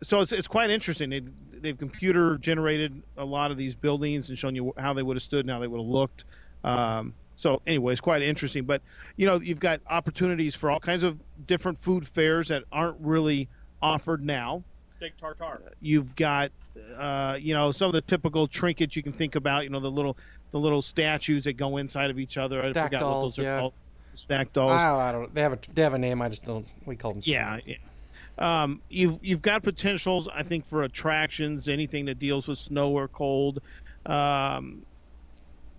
so 0.03 0.21
it's, 0.21 0.31
it's 0.31 0.47
quite 0.47 0.69
interesting. 0.69 1.09
They've, 1.09 1.61
they've 1.61 1.77
computer 1.77 2.37
generated 2.37 3.01
a 3.17 3.25
lot 3.25 3.51
of 3.51 3.57
these 3.57 3.75
buildings 3.75 4.29
and 4.29 4.37
shown 4.37 4.55
you 4.55 4.73
how 4.77 4.93
they 4.93 5.03
would 5.03 5.15
have 5.15 5.23
stood 5.23 5.41
and 5.41 5.49
how 5.49 5.59
they 5.59 5.67
would 5.67 5.79
have 5.79 5.87
looked. 5.87 6.25
Um, 6.63 7.13
so 7.37 7.61
anyway, 7.67 7.93
it's 7.93 8.01
quite 8.01 8.23
interesting. 8.23 8.65
But 8.65 8.81
you 9.15 9.27
know, 9.27 9.39
you've 9.39 9.59
got 9.59 9.79
opportunities 9.89 10.55
for 10.55 10.69
all 10.69 10.79
kinds 10.79 11.03
of 11.03 11.19
different 11.45 11.79
food 11.81 12.05
fares 12.05 12.49
that 12.49 12.63
aren't 12.71 12.97
really 12.99 13.47
offered 13.81 14.25
now. 14.25 14.63
Steak 14.89 15.15
tartare. 15.17 15.61
You've 15.79 16.15
got 16.15 16.51
uh, 16.97 17.37
you 17.39 17.53
know 17.53 17.71
some 17.71 17.87
of 17.87 17.93
the 17.93 18.01
typical 18.01 18.47
trinkets 18.47 18.95
you 18.95 19.03
can 19.03 19.13
think 19.13 19.35
about. 19.35 19.63
You 19.63 19.69
know 19.69 19.79
the 19.79 19.91
little 19.91 20.17
the 20.51 20.59
little 20.59 20.81
statues 20.81 21.43
that 21.43 21.53
go 21.53 21.77
inside 21.77 22.09
of 22.09 22.17
each 22.17 22.37
other. 22.37 22.59
I 22.59 22.71
Stack 22.71 22.85
forgot 22.85 22.99
dolls, 22.99 23.13
what 23.13 23.21
those 23.21 23.39
are 23.39 23.47
yeah. 23.47 23.59
called. 23.59 23.73
Stack 24.15 24.53
dolls. 24.53 24.71
I, 24.71 25.09
I 25.09 25.11
don't. 25.11 25.33
They 25.33 25.41
have 25.41 25.53
a. 25.53 25.59
They 25.75 25.83
have 25.83 25.93
a 25.93 25.99
name. 25.99 26.23
I 26.23 26.29
just 26.29 26.43
don't. 26.43 26.65
We 26.87 26.95
call 26.95 27.13
them. 27.13 27.21
Yeah, 27.23 27.59
spoons. 27.59 27.67
yeah. 27.67 28.63
Um, 28.63 28.81
you've 28.89 29.19
you've 29.21 29.43
got 29.43 29.61
potentials, 29.61 30.27
I 30.33 30.41
think, 30.41 30.65
for 30.65 30.83
attractions, 30.83 31.67
anything 31.67 32.05
that 32.05 32.17
deals 32.17 32.47
with 32.47 32.57
snow 32.57 32.89
or 32.89 33.07
cold. 33.07 33.61
Um, 34.07 34.81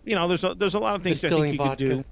you 0.05 0.15
know, 0.15 0.29
there's 0.29 0.45
a, 0.45 0.55
there's 0.55 0.75
a 0.75 0.79
lot 0.79 0.95
of 0.97 1.03
things 1.03 1.19
I 1.19 1.29
Distilling 1.29 1.51
think 1.53 1.61
you 1.61 1.67
vodka. 1.67 1.85
could 1.85 1.97
do. 1.99 2.05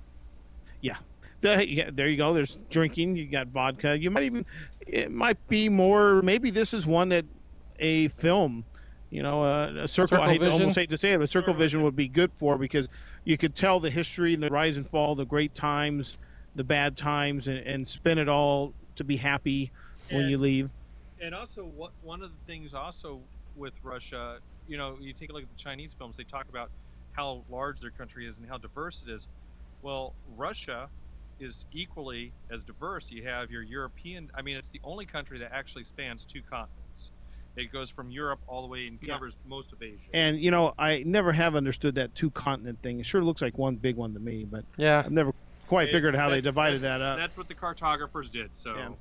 Yeah. 0.81 0.96
The- 1.40 1.68
yeah, 1.68 1.90
there 1.92 2.09
you 2.09 2.16
go. 2.16 2.33
There's 2.33 2.59
drinking. 2.70 3.16
You 3.16 3.27
got 3.27 3.49
vodka. 3.49 3.99
You 3.99 4.11
might 4.11 4.25
even. 4.25 4.44
It 4.87 5.11
might 5.11 5.38
be 5.49 5.68
more. 5.68 6.22
Maybe 6.22 6.51
this 6.51 6.72
is 6.75 6.87
one 6.87 7.09
that 7.11 7.25
a 7.79 8.09
film. 8.09 8.64
You 9.11 9.22
know, 9.22 9.42
uh, 9.42 9.72
a 9.83 9.88
circle. 9.88 10.20
I 10.20 10.31
hate 10.33 10.40
to, 10.40 10.51
almost 10.51 10.77
hate 10.77 10.90
to 10.90 10.99
say 10.99 11.12
it, 11.12 11.18
The 11.18 11.27
Circle 11.29 11.55
Vision 11.55 11.83
would 11.83 11.94
be 11.94 12.09
good 12.09 12.33
for 12.38 12.59
because 12.59 12.88
you 13.25 13.38
could 13.38 13.55
tell 13.55 13.79
the 13.81 13.88
history 13.90 14.35
and 14.35 14.42
the 14.42 14.51
rise 14.51 14.77
and 14.77 14.87
fall, 14.88 15.14
the 15.14 15.25
great 15.25 15.55
times, 15.55 16.18
the 16.57 16.64
bad 16.64 16.96
times, 16.96 17.46
and, 17.46 17.59
and 17.59 17.87
spin 17.87 18.18
it 18.18 18.29
all 18.29 18.72
to 18.96 19.05
be 19.05 19.16
happy 19.16 19.70
when 20.11 20.22
And- 20.22 20.31
you 20.31 20.38
leave. 20.38 20.70
And 21.20 21.35
also, 21.35 21.64
what 21.64 21.92
one 22.03 22.20
of 22.22 22.31
the 22.31 22.37
things 22.53 22.75
also 22.75 23.20
with 23.55 23.72
Russia, 23.83 24.38
you 24.68 24.77
know, 24.77 24.96
you 25.01 25.12
take 25.14 25.31
a 25.31 25.33
look 25.33 25.44
at 25.44 25.49
the 25.57 25.62
Chinese 25.62 25.94
films. 25.96 26.16
They 26.16 26.25
talk 26.25 26.46
about 26.51 26.70
how 27.16 27.42
large 27.50 27.81
their 27.81 27.90
country 27.90 28.29
is 28.29 28.37
and 28.37 28.46
how 28.48 28.59
diverse 28.59 29.02
it 29.07 29.11
is. 29.11 29.26
Well, 29.83 30.14
Russia 30.37 30.88
is 31.40 31.64
equally 31.72 32.33
as 32.50 32.62
diverse. 32.64 33.11
You 33.11 33.24
have 33.26 33.50
your 33.50 33.62
European. 33.62 34.31
I 34.35 34.42
mean, 34.42 34.57
it's 34.57 34.70
the 34.70 34.81
only 34.85 35.07
country 35.07 35.38
that 35.38 35.50
actually 35.52 35.85
spans 35.85 36.24
two 36.24 36.42
continents. 36.42 37.11
It 37.57 37.72
goes 37.72 37.90
from 37.90 38.11
Europe 38.11 38.40
all 38.46 38.61
the 38.62 38.68
way 38.68 38.87
and 38.87 38.98
Yeah. 39.00 39.14
covers 39.14 39.37
most 39.46 39.72
of 39.72 39.81
Asia. 39.83 40.11
And 40.12 40.38
you 40.38 40.50
know, 40.50 40.74
I 40.79 41.02
never 41.07 41.33
have 41.33 41.57
understood 41.57 41.94
that 41.94 42.14
two 42.14 42.31
continent 42.31 42.81
thing. 42.83 43.00
It 43.00 43.07
sure 43.07 43.24
looks 43.24 43.40
like 43.40 43.57
one 43.57 43.76
big 43.76 43.96
one 43.96 44.12
to 44.12 44.20
me, 44.20 44.44
but 44.44 44.64
Yeah. 44.76 45.02
I've 45.05 45.11
never 45.12 45.33
quite 45.66 45.88
It- 45.88 45.92
figured 45.92 46.14
how 46.14 46.29
they 46.29 46.40
divided 46.42 46.83
that 46.83 47.00
up. 47.00 47.16
That's 47.18 47.37
what 47.37 47.48
the 47.48 47.55
cartographers 47.55 48.29
did. 48.31 48.55
So 48.55 48.76
Yeah. 48.76 48.92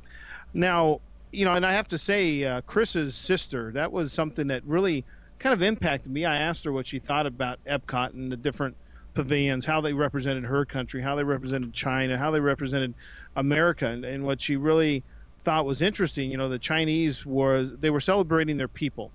Now, 0.54 1.02
you 1.32 1.44
know, 1.44 1.54
and 1.54 1.66
I 1.66 1.74
have 1.74 1.88
to 1.90 1.98
say, 1.98 2.44
uh, 2.46 2.62
Chris's 2.62 3.16
sister, 3.16 3.72
that 3.74 3.92
was 3.92 4.14
something 4.14 4.48
that 4.48 4.64
really 4.64 5.06
kind 5.40 5.54
of 5.54 5.62
impacted 5.62 6.12
me. 6.12 6.26
I 6.26 6.38
asked 6.38 6.64
her 6.66 6.72
what 6.72 6.88
she 6.88 7.00
thought 7.00 7.26
about 7.26 7.60
Epcot 7.66 8.14
and 8.14 8.32
the 8.32 8.38
different 8.38 8.78
pavilions, 9.14 9.66
how 9.66 9.82
they 9.82 9.94
represented 9.94 10.46
her 10.46 10.66
country, 10.66 11.02
how 11.02 11.16
they 11.16 11.24
represented 11.24 11.74
China, 11.74 12.18
how 12.18 12.32
they 12.32 12.40
represented 12.40 12.96
America, 13.36 13.88
and, 13.88 14.06
and 14.06 14.26
what 14.26 14.42
she 14.42 14.56
really 14.56 15.04
thought 15.44 15.66
was 15.66 15.82
interesting. 15.82 16.32
You 16.32 16.38
know, 16.38 16.50
the 16.50 16.60
Chinese 16.60 17.26
was 17.26 17.74
they 17.78 17.90
were 17.90 18.02
celebrating 18.02 18.58
their 18.58 18.68
people 18.68 19.14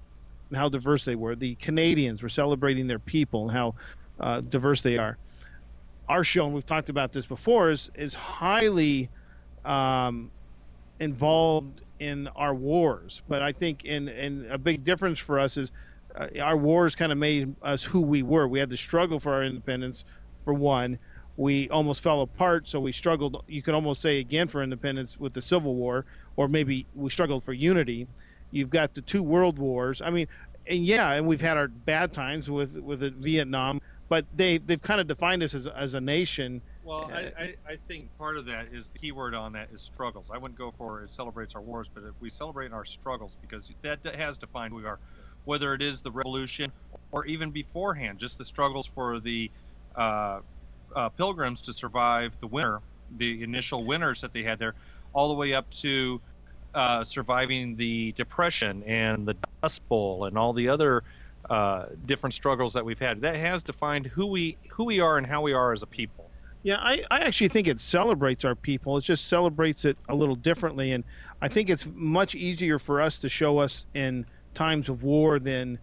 and 0.48 0.58
how 0.58 0.68
diverse 0.68 1.04
they 1.04 1.16
were. 1.16 1.36
The 1.36 1.56
Canadians 1.56 2.22
were 2.22 2.28
celebrating 2.28 2.86
their 2.86 2.98
people 2.98 3.44
and 3.44 3.52
how 3.52 3.74
uh, 4.18 4.40
diverse 4.40 4.80
they 4.82 4.98
are. 4.98 5.18
Our 6.08 6.24
show, 6.24 6.44
and 6.46 6.54
we've 6.54 6.64
talked 6.64 6.88
about 6.88 7.12
this 7.12 7.26
before, 7.26 7.70
is 7.70 7.90
is 7.94 8.14
highly 8.14 9.10
um, 9.64 10.32
involved 10.98 11.82
in 11.98 12.28
our 12.28 12.54
wars. 12.54 13.22
But 13.28 13.42
I 13.42 13.52
think 13.52 13.84
in, 13.84 14.08
in 14.08 14.46
a 14.50 14.58
big 14.58 14.84
difference 14.84 15.18
for 15.18 15.38
us 15.38 15.56
is 15.56 15.70
uh, 16.14 16.28
our 16.42 16.56
wars 16.56 16.94
kind 16.94 17.12
of 17.12 17.18
made 17.18 17.54
us 17.62 17.84
who 17.84 18.00
we 18.00 18.22
were. 18.22 18.48
We 18.48 18.60
had 18.60 18.70
to 18.70 18.76
struggle 18.76 19.20
for 19.20 19.32
our 19.34 19.42
independence, 19.44 20.04
for 20.44 20.54
one. 20.54 20.98
We 21.36 21.68
almost 21.70 22.02
fell 22.02 22.20
apart, 22.20 22.68
so 22.68 22.80
we 22.80 22.92
struggled. 22.92 23.42
You 23.46 23.62
could 23.62 23.74
almost 23.74 24.02
say 24.02 24.18
again 24.18 24.48
for 24.48 24.62
independence 24.62 25.18
with 25.18 25.32
the 25.32 25.42
Civil 25.42 25.74
War, 25.74 26.04
or 26.36 26.48
maybe 26.48 26.86
we 26.94 27.10
struggled 27.10 27.44
for 27.44 27.52
unity. 27.52 28.06
You've 28.50 28.70
got 28.70 28.94
the 28.94 29.00
two 29.00 29.22
world 29.22 29.58
wars. 29.58 30.02
I 30.02 30.10
mean, 30.10 30.26
and 30.66 30.84
yeah, 30.84 31.12
and 31.12 31.26
we've 31.26 31.40
had 31.40 31.56
our 31.56 31.68
bad 31.68 32.12
times 32.12 32.50
with 32.50 32.76
with 32.76 33.00
Vietnam, 33.22 33.80
but 34.08 34.26
they 34.34 34.58
they've 34.58 34.82
kind 34.82 35.00
of 35.00 35.06
defined 35.06 35.42
us 35.42 35.54
as 35.54 35.66
as 35.66 35.94
a 35.94 36.00
nation. 36.00 36.60
Well, 36.84 37.10
Uh, 37.12 37.16
I, 37.16 37.20
I, 37.38 37.54
I 37.68 37.78
think 37.88 38.10
part 38.18 38.36
of 38.36 38.46
that 38.46 38.68
is 38.72 38.90
the 38.90 38.98
key 38.98 39.12
word 39.12 39.34
on 39.34 39.52
that 39.52 39.68
is 39.72 39.80
struggles. 39.80 40.30
I 40.32 40.38
wouldn't 40.38 40.58
go 40.58 40.72
for 40.76 41.02
it 41.02 41.10
celebrates 41.10 41.54
our 41.54 41.62
wars, 41.62 41.88
but 41.92 42.02
if 42.04 42.14
we 42.20 42.28
celebrate 42.30 42.72
our 42.72 42.84
struggles 42.84 43.36
because 43.40 43.72
that, 43.82 44.02
that 44.02 44.16
has 44.16 44.36
defined 44.36 44.72
who 44.72 44.78
we 44.78 44.84
are, 44.86 44.98
whether 45.44 45.74
it 45.74 45.82
is 45.82 46.00
the 46.02 46.10
revolution 46.10 46.72
or 47.12 47.26
even 47.26 47.50
beforehand, 47.50 48.18
just 48.18 48.38
the 48.38 48.44
struggles 48.44 48.86
for 48.86 49.20
the 49.20 49.50
uh, 49.96 50.40
uh, 50.94 51.08
pilgrims 51.10 51.60
to 51.62 51.72
survive 51.72 52.36
the 52.40 52.46
winter, 52.46 52.80
the 53.16 53.42
initial 53.42 53.84
winters 53.84 54.20
that 54.20 54.32
they 54.32 54.42
had 54.42 54.58
there, 54.58 54.74
all 55.12 55.28
the 55.28 55.34
way 55.34 55.52
up 55.54 55.68
to 55.70 56.20
uh, 56.74 57.02
surviving 57.02 57.76
the 57.76 58.12
depression 58.12 58.82
and 58.84 59.26
the 59.26 59.36
Dust 59.62 59.86
Bowl 59.88 60.26
and 60.26 60.38
all 60.38 60.52
the 60.52 60.68
other 60.68 61.02
uh, 61.48 61.86
different 62.06 62.34
struggles 62.34 62.72
that 62.74 62.84
we've 62.84 62.98
had. 62.98 63.20
That 63.22 63.36
has 63.36 63.62
defined 63.62 64.06
who 64.06 64.26
we 64.26 64.56
who 64.70 64.84
we 64.84 65.00
are 65.00 65.18
and 65.18 65.26
how 65.26 65.42
we 65.42 65.52
are 65.52 65.72
as 65.72 65.82
a 65.82 65.86
people. 65.86 66.30
Yeah, 66.62 66.76
I, 66.78 67.02
I 67.10 67.20
actually 67.20 67.48
think 67.48 67.66
it 67.66 67.80
celebrates 67.80 68.44
our 68.44 68.54
people. 68.54 68.98
It 68.98 69.04
just 69.04 69.26
celebrates 69.26 69.86
it 69.86 69.96
a 70.10 70.14
little 70.14 70.34
differently. 70.34 70.92
And 70.92 71.04
I 71.40 71.48
think 71.48 71.70
it's 71.70 71.86
much 71.94 72.34
easier 72.34 72.78
for 72.78 73.00
us 73.00 73.18
to 73.18 73.30
show 73.30 73.58
us 73.58 73.86
in 73.94 74.26
times 74.60 74.90
of 74.90 75.02
war 75.02 75.38
than, 75.38 75.78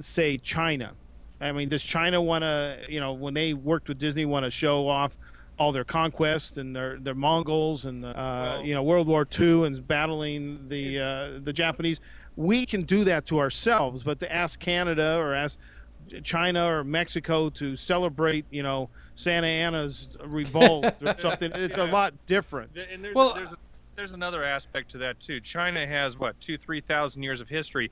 say, 0.00 0.36
China. 0.36 0.92
I 1.40 1.50
mean, 1.52 1.70
does 1.70 1.82
China 1.82 2.20
want 2.20 2.42
to, 2.42 2.78
you 2.90 3.00
know, 3.00 3.14
when 3.14 3.32
they 3.32 3.54
worked 3.54 3.88
with 3.88 3.98
Disney, 3.98 4.26
want 4.26 4.44
to 4.44 4.50
show 4.50 4.86
off 4.86 5.16
all 5.58 5.72
their 5.72 5.84
conquests 5.84 6.58
and 6.58 6.76
their, 6.76 6.98
their 6.98 7.14
Mongols 7.14 7.86
and, 7.86 8.04
uh, 8.04 8.12
Well- 8.14 8.62
you 8.66 8.74
know, 8.74 8.82
World 8.82 9.06
War 9.06 9.26
II 9.40 9.64
and 9.64 9.86
battling 9.88 10.68
the, 10.68 11.00
uh, 11.00 11.40
the 11.42 11.54
Japanese? 11.54 12.00
We 12.36 12.66
can 12.66 12.82
do 12.82 13.02
that 13.04 13.24
to 13.26 13.38
ourselves, 13.38 14.02
but 14.02 14.20
to 14.20 14.30
ask 14.30 14.60
Canada 14.60 15.16
or 15.16 15.32
ask 15.32 15.58
China 16.22 16.66
or 16.70 16.84
Mexico 16.84 17.48
to 17.48 17.76
celebrate, 17.76 18.44
you 18.50 18.62
know, 18.62 18.90
Santa 19.14 19.46
Anna's 19.46 20.18
revolt 20.22 20.84
or 21.02 21.16
something. 21.18 21.50
It's 21.54 21.78
a 21.78 21.86
lot 21.86 22.12
different. 22.26 22.72
And 22.92 23.02
there's 23.02 23.14
Well- 23.14 23.32
there's 23.32 23.52
a, 23.52 23.56
there's 23.96 24.12
another 24.12 24.44
aspect 24.44 24.90
to 24.92 24.98
that 24.98 25.18
too. 25.18 25.40
China 25.40 25.86
has 25.86 26.18
what 26.18 26.38
two 26.40 26.58
three 26.58 26.80
thousand 26.80 27.22
years 27.22 27.40
of 27.40 27.48
history. 27.48 27.90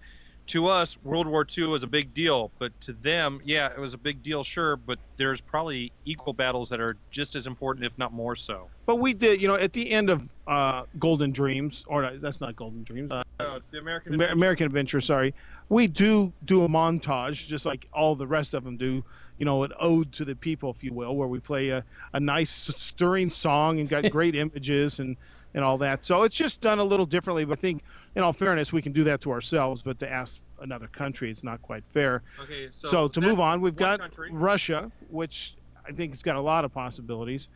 To 0.48 0.68
us, 0.68 0.98
World 1.02 1.26
War 1.26 1.46
II 1.56 1.68
was 1.68 1.82
a 1.82 1.86
big 1.86 2.12
deal, 2.12 2.52
but 2.58 2.78
to 2.82 2.92
them, 2.92 3.40
yeah, 3.46 3.68
it 3.68 3.78
was 3.78 3.94
a 3.94 3.98
big 3.98 4.22
deal, 4.22 4.44
sure. 4.44 4.76
But 4.76 4.98
there's 5.16 5.40
probably 5.40 5.90
equal 6.04 6.34
battles 6.34 6.68
that 6.68 6.80
are 6.80 6.98
just 7.10 7.34
as 7.34 7.46
important, 7.46 7.86
if 7.86 7.96
not 7.96 8.12
more 8.12 8.36
so. 8.36 8.68
But 8.84 8.96
we 8.96 9.14
did, 9.14 9.40
you 9.40 9.48
know, 9.48 9.54
at 9.54 9.72
the 9.72 9.90
end 9.90 10.10
of 10.10 10.28
uh, 10.46 10.82
Golden 10.98 11.32
Dreams, 11.32 11.82
or 11.86 12.18
that's 12.20 12.42
not 12.42 12.56
Golden 12.56 12.84
Dreams, 12.84 13.10
uh, 13.10 13.22
No, 13.40 13.56
it's 13.56 13.70
the 13.70 13.78
American. 13.78 14.12
Amer- 14.12 14.32
American 14.32 14.66
Adventure. 14.66 15.00
Sorry, 15.00 15.34
we 15.70 15.86
do 15.86 16.34
do 16.44 16.62
a 16.64 16.68
montage, 16.68 17.46
just 17.46 17.64
like 17.64 17.88
all 17.94 18.14
the 18.14 18.26
rest 18.26 18.52
of 18.52 18.64
them 18.64 18.76
do. 18.76 19.02
You 19.38 19.46
know, 19.46 19.62
an 19.62 19.72
ode 19.80 20.12
to 20.12 20.26
the 20.26 20.36
people, 20.36 20.70
if 20.70 20.84
you 20.84 20.92
will, 20.92 21.16
where 21.16 21.26
we 21.26 21.40
play 21.40 21.70
a, 21.70 21.86
a 22.12 22.20
nice 22.20 22.50
stirring 22.50 23.30
song 23.30 23.80
and 23.80 23.88
got 23.88 24.10
great 24.10 24.36
images 24.36 24.98
and 24.98 25.16
and 25.54 25.64
all 25.64 25.78
that. 25.78 26.04
So 26.04 26.24
it's 26.24 26.36
just 26.36 26.60
done 26.60 26.78
a 26.78 26.84
little 26.84 27.06
differently. 27.06 27.44
But 27.44 27.58
I 27.58 27.60
think, 27.60 27.82
in 28.16 28.22
all 28.22 28.32
fairness, 28.32 28.72
we 28.72 28.82
can 28.82 28.92
do 28.92 29.04
that 29.04 29.20
to 29.22 29.30
ourselves. 29.30 29.82
But 29.82 29.98
to 30.00 30.10
ask 30.10 30.40
another 30.60 30.88
country, 30.88 31.30
it's 31.30 31.44
not 31.44 31.62
quite 31.62 31.84
fair. 31.92 32.22
Okay, 32.42 32.68
so, 32.72 32.88
So, 32.88 33.08
to 33.08 33.20
move 33.20 33.40
on, 33.40 33.60
we've 33.60 33.76
got 33.76 34.00
country. 34.00 34.30
Russia, 34.32 34.90
which 35.10 35.54
I 35.86 35.92
think 35.92 36.12
has 36.12 36.22
got 36.22 36.36
a 36.36 36.40
lot 36.40 36.64
of 36.64 36.72
possibilities, 36.72 37.48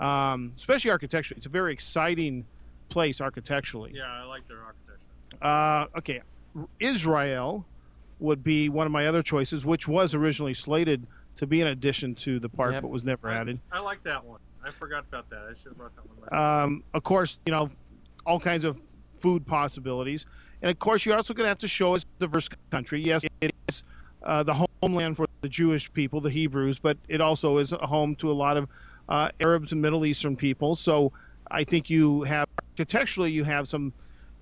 um, 0.00 0.52
especially 0.56 0.90
architecturally. 0.90 1.38
It's 1.38 1.46
a 1.46 1.50
very 1.50 1.72
exciting 1.72 2.44
place 2.88 3.20
architecturally. 3.20 3.92
Yeah, 3.94 4.04
I 4.04 4.24
like 4.24 4.46
their 4.48 4.62
architecture. 4.62 5.00
Uh, 5.42 5.98
okay, 5.98 6.22
Israel 6.80 7.64
would 8.20 8.42
be 8.44 8.68
one 8.68 8.86
of 8.86 8.92
my 8.92 9.06
other 9.06 9.22
choices, 9.22 9.64
which 9.64 9.86
was 9.88 10.14
originally 10.14 10.54
slated 10.54 11.06
to 11.36 11.46
be 11.46 11.60
an 11.60 11.66
addition 11.66 12.14
to 12.14 12.38
the 12.38 12.48
park, 12.48 12.72
Yep. 12.72 12.82
but 12.82 12.88
was 12.88 13.02
never 13.04 13.28
I, 13.28 13.36
added. 13.38 13.58
I 13.72 13.80
like 13.80 14.02
that 14.04 14.24
one. 14.24 14.38
I 14.66 14.70
forgot 14.70 15.04
about 15.08 15.28
that. 15.30 15.46
I 15.50 15.54
should 15.54 15.72
have 15.72 15.76
brought 15.76 15.92
that 15.96 16.04
one. 16.30 16.64
Um, 16.64 16.84
of 16.94 17.02
course, 17.02 17.38
you 17.46 17.52
know, 17.52 17.70
all 18.24 18.40
kinds 18.40 18.64
of 18.64 18.78
food 19.20 19.46
possibilities. 19.46 20.26
And 20.62 20.70
of 20.70 20.78
course, 20.78 21.04
you're 21.04 21.16
also 21.16 21.34
going 21.34 21.44
to 21.44 21.48
have 21.48 21.58
to 21.58 21.68
show 21.68 21.94
us 21.94 22.02
a 22.02 22.20
diverse 22.20 22.48
country. 22.70 23.02
Yes, 23.02 23.24
it 23.40 23.54
is 23.68 23.84
uh, 24.22 24.42
the 24.42 24.66
homeland 24.82 25.16
for 25.16 25.26
the 25.42 25.48
Jewish 25.48 25.92
people, 25.92 26.20
the 26.20 26.30
Hebrews, 26.30 26.78
but 26.78 26.96
it 27.08 27.20
also 27.20 27.58
is 27.58 27.72
a 27.72 27.86
home 27.86 28.14
to 28.16 28.30
a 28.30 28.32
lot 28.32 28.56
of 28.56 28.68
uh, 29.08 29.28
Arabs 29.40 29.72
and 29.72 29.82
Middle 29.82 30.06
Eastern 30.06 30.36
people. 30.36 30.76
So 30.76 31.12
I 31.50 31.64
think 31.64 31.90
you 31.90 32.22
have 32.22 32.46
architecturally, 32.72 33.30
you 33.30 33.44
have 33.44 33.68
some 33.68 33.92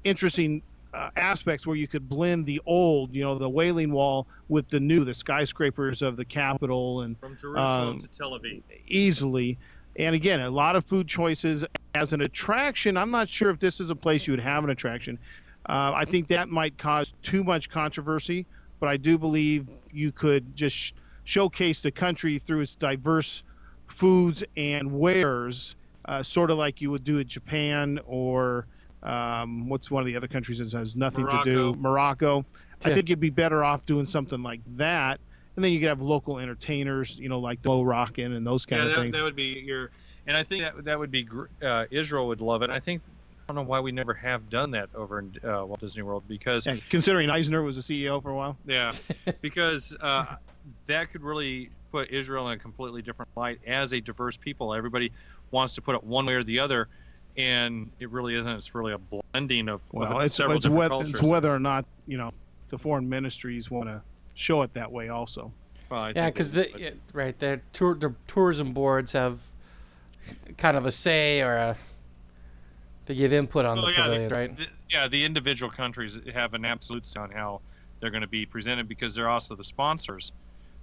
interesting 0.04 0.62
uh, 0.94 1.10
aspects 1.16 1.66
where 1.66 1.76
you 1.76 1.88
could 1.88 2.08
blend 2.08 2.46
the 2.46 2.60
old, 2.66 3.14
you 3.14 3.22
know, 3.22 3.36
the 3.36 3.48
Wailing 3.48 3.90
Wall 3.92 4.26
with 4.48 4.68
the 4.68 4.78
new, 4.78 5.04
the 5.04 5.14
skyscrapers 5.14 6.02
of 6.02 6.16
the 6.16 6.24
capital, 6.24 7.00
and 7.00 7.18
From 7.18 7.36
Jerusalem 7.36 7.88
um, 7.88 8.00
to 8.00 8.08
Tel 8.08 8.38
Aviv. 8.38 8.62
easily. 8.86 9.58
And 9.96 10.14
again, 10.14 10.40
a 10.40 10.50
lot 10.50 10.76
of 10.76 10.84
food 10.84 11.08
choices 11.08 11.64
as 11.94 12.12
an 12.12 12.22
attraction. 12.22 12.96
I'm 12.96 13.10
not 13.10 13.28
sure 13.28 13.50
if 13.50 13.58
this 13.58 13.80
is 13.80 13.90
a 13.90 13.96
place 13.96 14.26
you 14.26 14.32
would 14.32 14.40
have 14.40 14.64
an 14.64 14.70
attraction. 14.70 15.18
Uh, 15.66 15.92
I 15.94 16.04
think 16.04 16.28
that 16.28 16.48
might 16.48 16.76
cause 16.78 17.12
too 17.22 17.44
much 17.44 17.70
controversy, 17.70 18.46
but 18.80 18.88
I 18.88 18.96
do 18.96 19.18
believe 19.18 19.68
you 19.92 20.10
could 20.10 20.56
just 20.56 20.74
sh- 20.74 20.92
showcase 21.24 21.80
the 21.80 21.90
country 21.90 22.38
through 22.38 22.60
its 22.60 22.74
diverse 22.74 23.44
foods 23.86 24.42
and 24.56 24.90
wares, 24.98 25.76
uh, 26.06 26.22
sort 26.22 26.50
of 26.50 26.58
like 26.58 26.80
you 26.80 26.90
would 26.90 27.04
do 27.04 27.18
in 27.18 27.28
Japan 27.28 28.00
or 28.06 28.66
um, 29.02 29.68
what's 29.68 29.90
one 29.90 30.02
of 30.02 30.06
the 30.06 30.16
other 30.16 30.26
countries 30.28 30.58
that 30.58 30.72
has 30.72 30.96
nothing 30.96 31.26
to 31.26 31.40
do? 31.44 31.74
Morocco. 31.74 32.44
I 32.84 32.94
think 32.94 33.08
you'd 33.08 33.20
be 33.20 33.30
better 33.30 33.62
off 33.62 33.86
doing 33.86 34.06
something 34.06 34.42
like 34.42 34.60
that. 34.76 35.20
And 35.56 35.64
then 35.64 35.72
you 35.72 35.80
could 35.80 35.88
have 35.88 36.00
local 36.00 36.38
entertainers, 36.38 37.18
you 37.18 37.28
know, 37.28 37.38
like 37.38 37.58
Mo 37.64 37.82
Rockin' 37.82 38.32
and 38.32 38.46
those 38.46 38.64
kind 38.64 38.82
yeah, 38.82 38.88
of 38.88 38.94
that, 38.94 39.00
things. 39.02 39.16
that 39.16 39.24
would 39.24 39.36
be 39.36 39.62
your, 39.64 39.90
and 40.26 40.36
I 40.36 40.42
think 40.42 40.62
that 40.62 40.84
that 40.84 40.98
would 40.98 41.10
be 41.10 41.28
uh, 41.62 41.84
Israel 41.90 42.28
would 42.28 42.40
love 42.40 42.62
it. 42.62 42.70
I 42.70 42.80
think 42.80 43.02
I 43.48 43.52
don't 43.52 43.64
know 43.64 43.68
why 43.68 43.80
we 43.80 43.92
never 43.92 44.14
have 44.14 44.48
done 44.48 44.70
that 44.70 44.88
over 44.94 45.18
in 45.18 45.34
uh, 45.44 45.66
Walt 45.66 45.80
Disney 45.80 46.02
World 46.02 46.24
because 46.26 46.64
Yeah, 46.64 46.76
considering 46.88 47.28
Eisner 47.28 47.62
was 47.62 47.76
the 47.76 47.82
CEO 47.82 48.22
for 48.22 48.30
a 48.30 48.34
while. 48.34 48.56
yeah, 48.66 48.92
because 49.42 49.94
uh, 50.00 50.36
that 50.86 51.12
could 51.12 51.22
really 51.22 51.70
put 51.90 52.10
Israel 52.10 52.48
in 52.48 52.54
a 52.54 52.58
completely 52.58 53.02
different 53.02 53.28
light 53.36 53.60
as 53.66 53.92
a 53.92 54.00
diverse 54.00 54.38
people. 54.38 54.72
Everybody 54.72 55.12
wants 55.50 55.74
to 55.74 55.82
put 55.82 55.94
it 55.94 56.02
one 56.02 56.24
way 56.24 56.34
or 56.34 56.44
the 56.44 56.60
other, 56.60 56.88
and 57.36 57.90
it 57.98 58.10
really 58.10 58.34
isn't. 58.36 58.50
It's 58.52 58.74
really 58.74 58.94
a 58.94 58.98
blending 58.98 59.68
of, 59.68 59.82
of 59.82 59.92
Well, 59.92 60.20
it's, 60.20 60.36
several 60.36 60.56
it's, 60.56 60.64
different 60.64 60.78
whether, 60.78 60.88
cultures. 60.88 61.20
it's 61.20 61.28
whether 61.28 61.54
or 61.54 61.58
not, 61.58 61.84
you 62.06 62.16
know, 62.16 62.30
the 62.70 62.78
foreign 62.78 63.08
ministries 63.08 63.70
want 63.70 63.88
to 63.88 64.02
show 64.34 64.62
it 64.62 64.74
that 64.74 64.90
way 64.92 65.08
also. 65.08 65.52
Well, 65.90 66.12
Yeah, 66.14 66.30
because 66.30 66.52
the 66.52 66.70
yeah, 66.78 66.90
right 67.12 67.38
the 67.38 67.60
tour 67.72 67.94
the 67.94 68.14
tourism 68.26 68.72
boards 68.72 69.12
have 69.12 69.40
kind 70.56 70.76
of 70.76 70.86
a 70.86 70.90
say 70.90 71.42
or 71.42 71.54
a 71.54 71.76
they 73.06 73.14
give 73.16 73.32
input 73.32 73.64
on 73.64 73.76
Well, 73.78 73.86
the 73.86 73.92
yeah, 73.92 73.96
the- 73.96 74.02
pavilion, 74.14 74.32
right? 74.32 74.56
the- 74.56 74.66
yeah, 74.88 75.08
the 75.08 75.24
individual 75.24 75.70
countries 75.70 76.18
have 76.32 76.54
an 76.54 76.64
absolute 76.64 77.04
say 77.04 77.18
on 77.20 77.30
how 77.30 77.60
they're 78.00 78.10
going 78.10 78.20
to 78.22 78.26
be 78.28 78.46
presented 78.46 78.88
because 78.88 79.14
they're 79.14 79.28
also 79.28 79.54
the 79.54 79.64
sponsors 79.64 80.32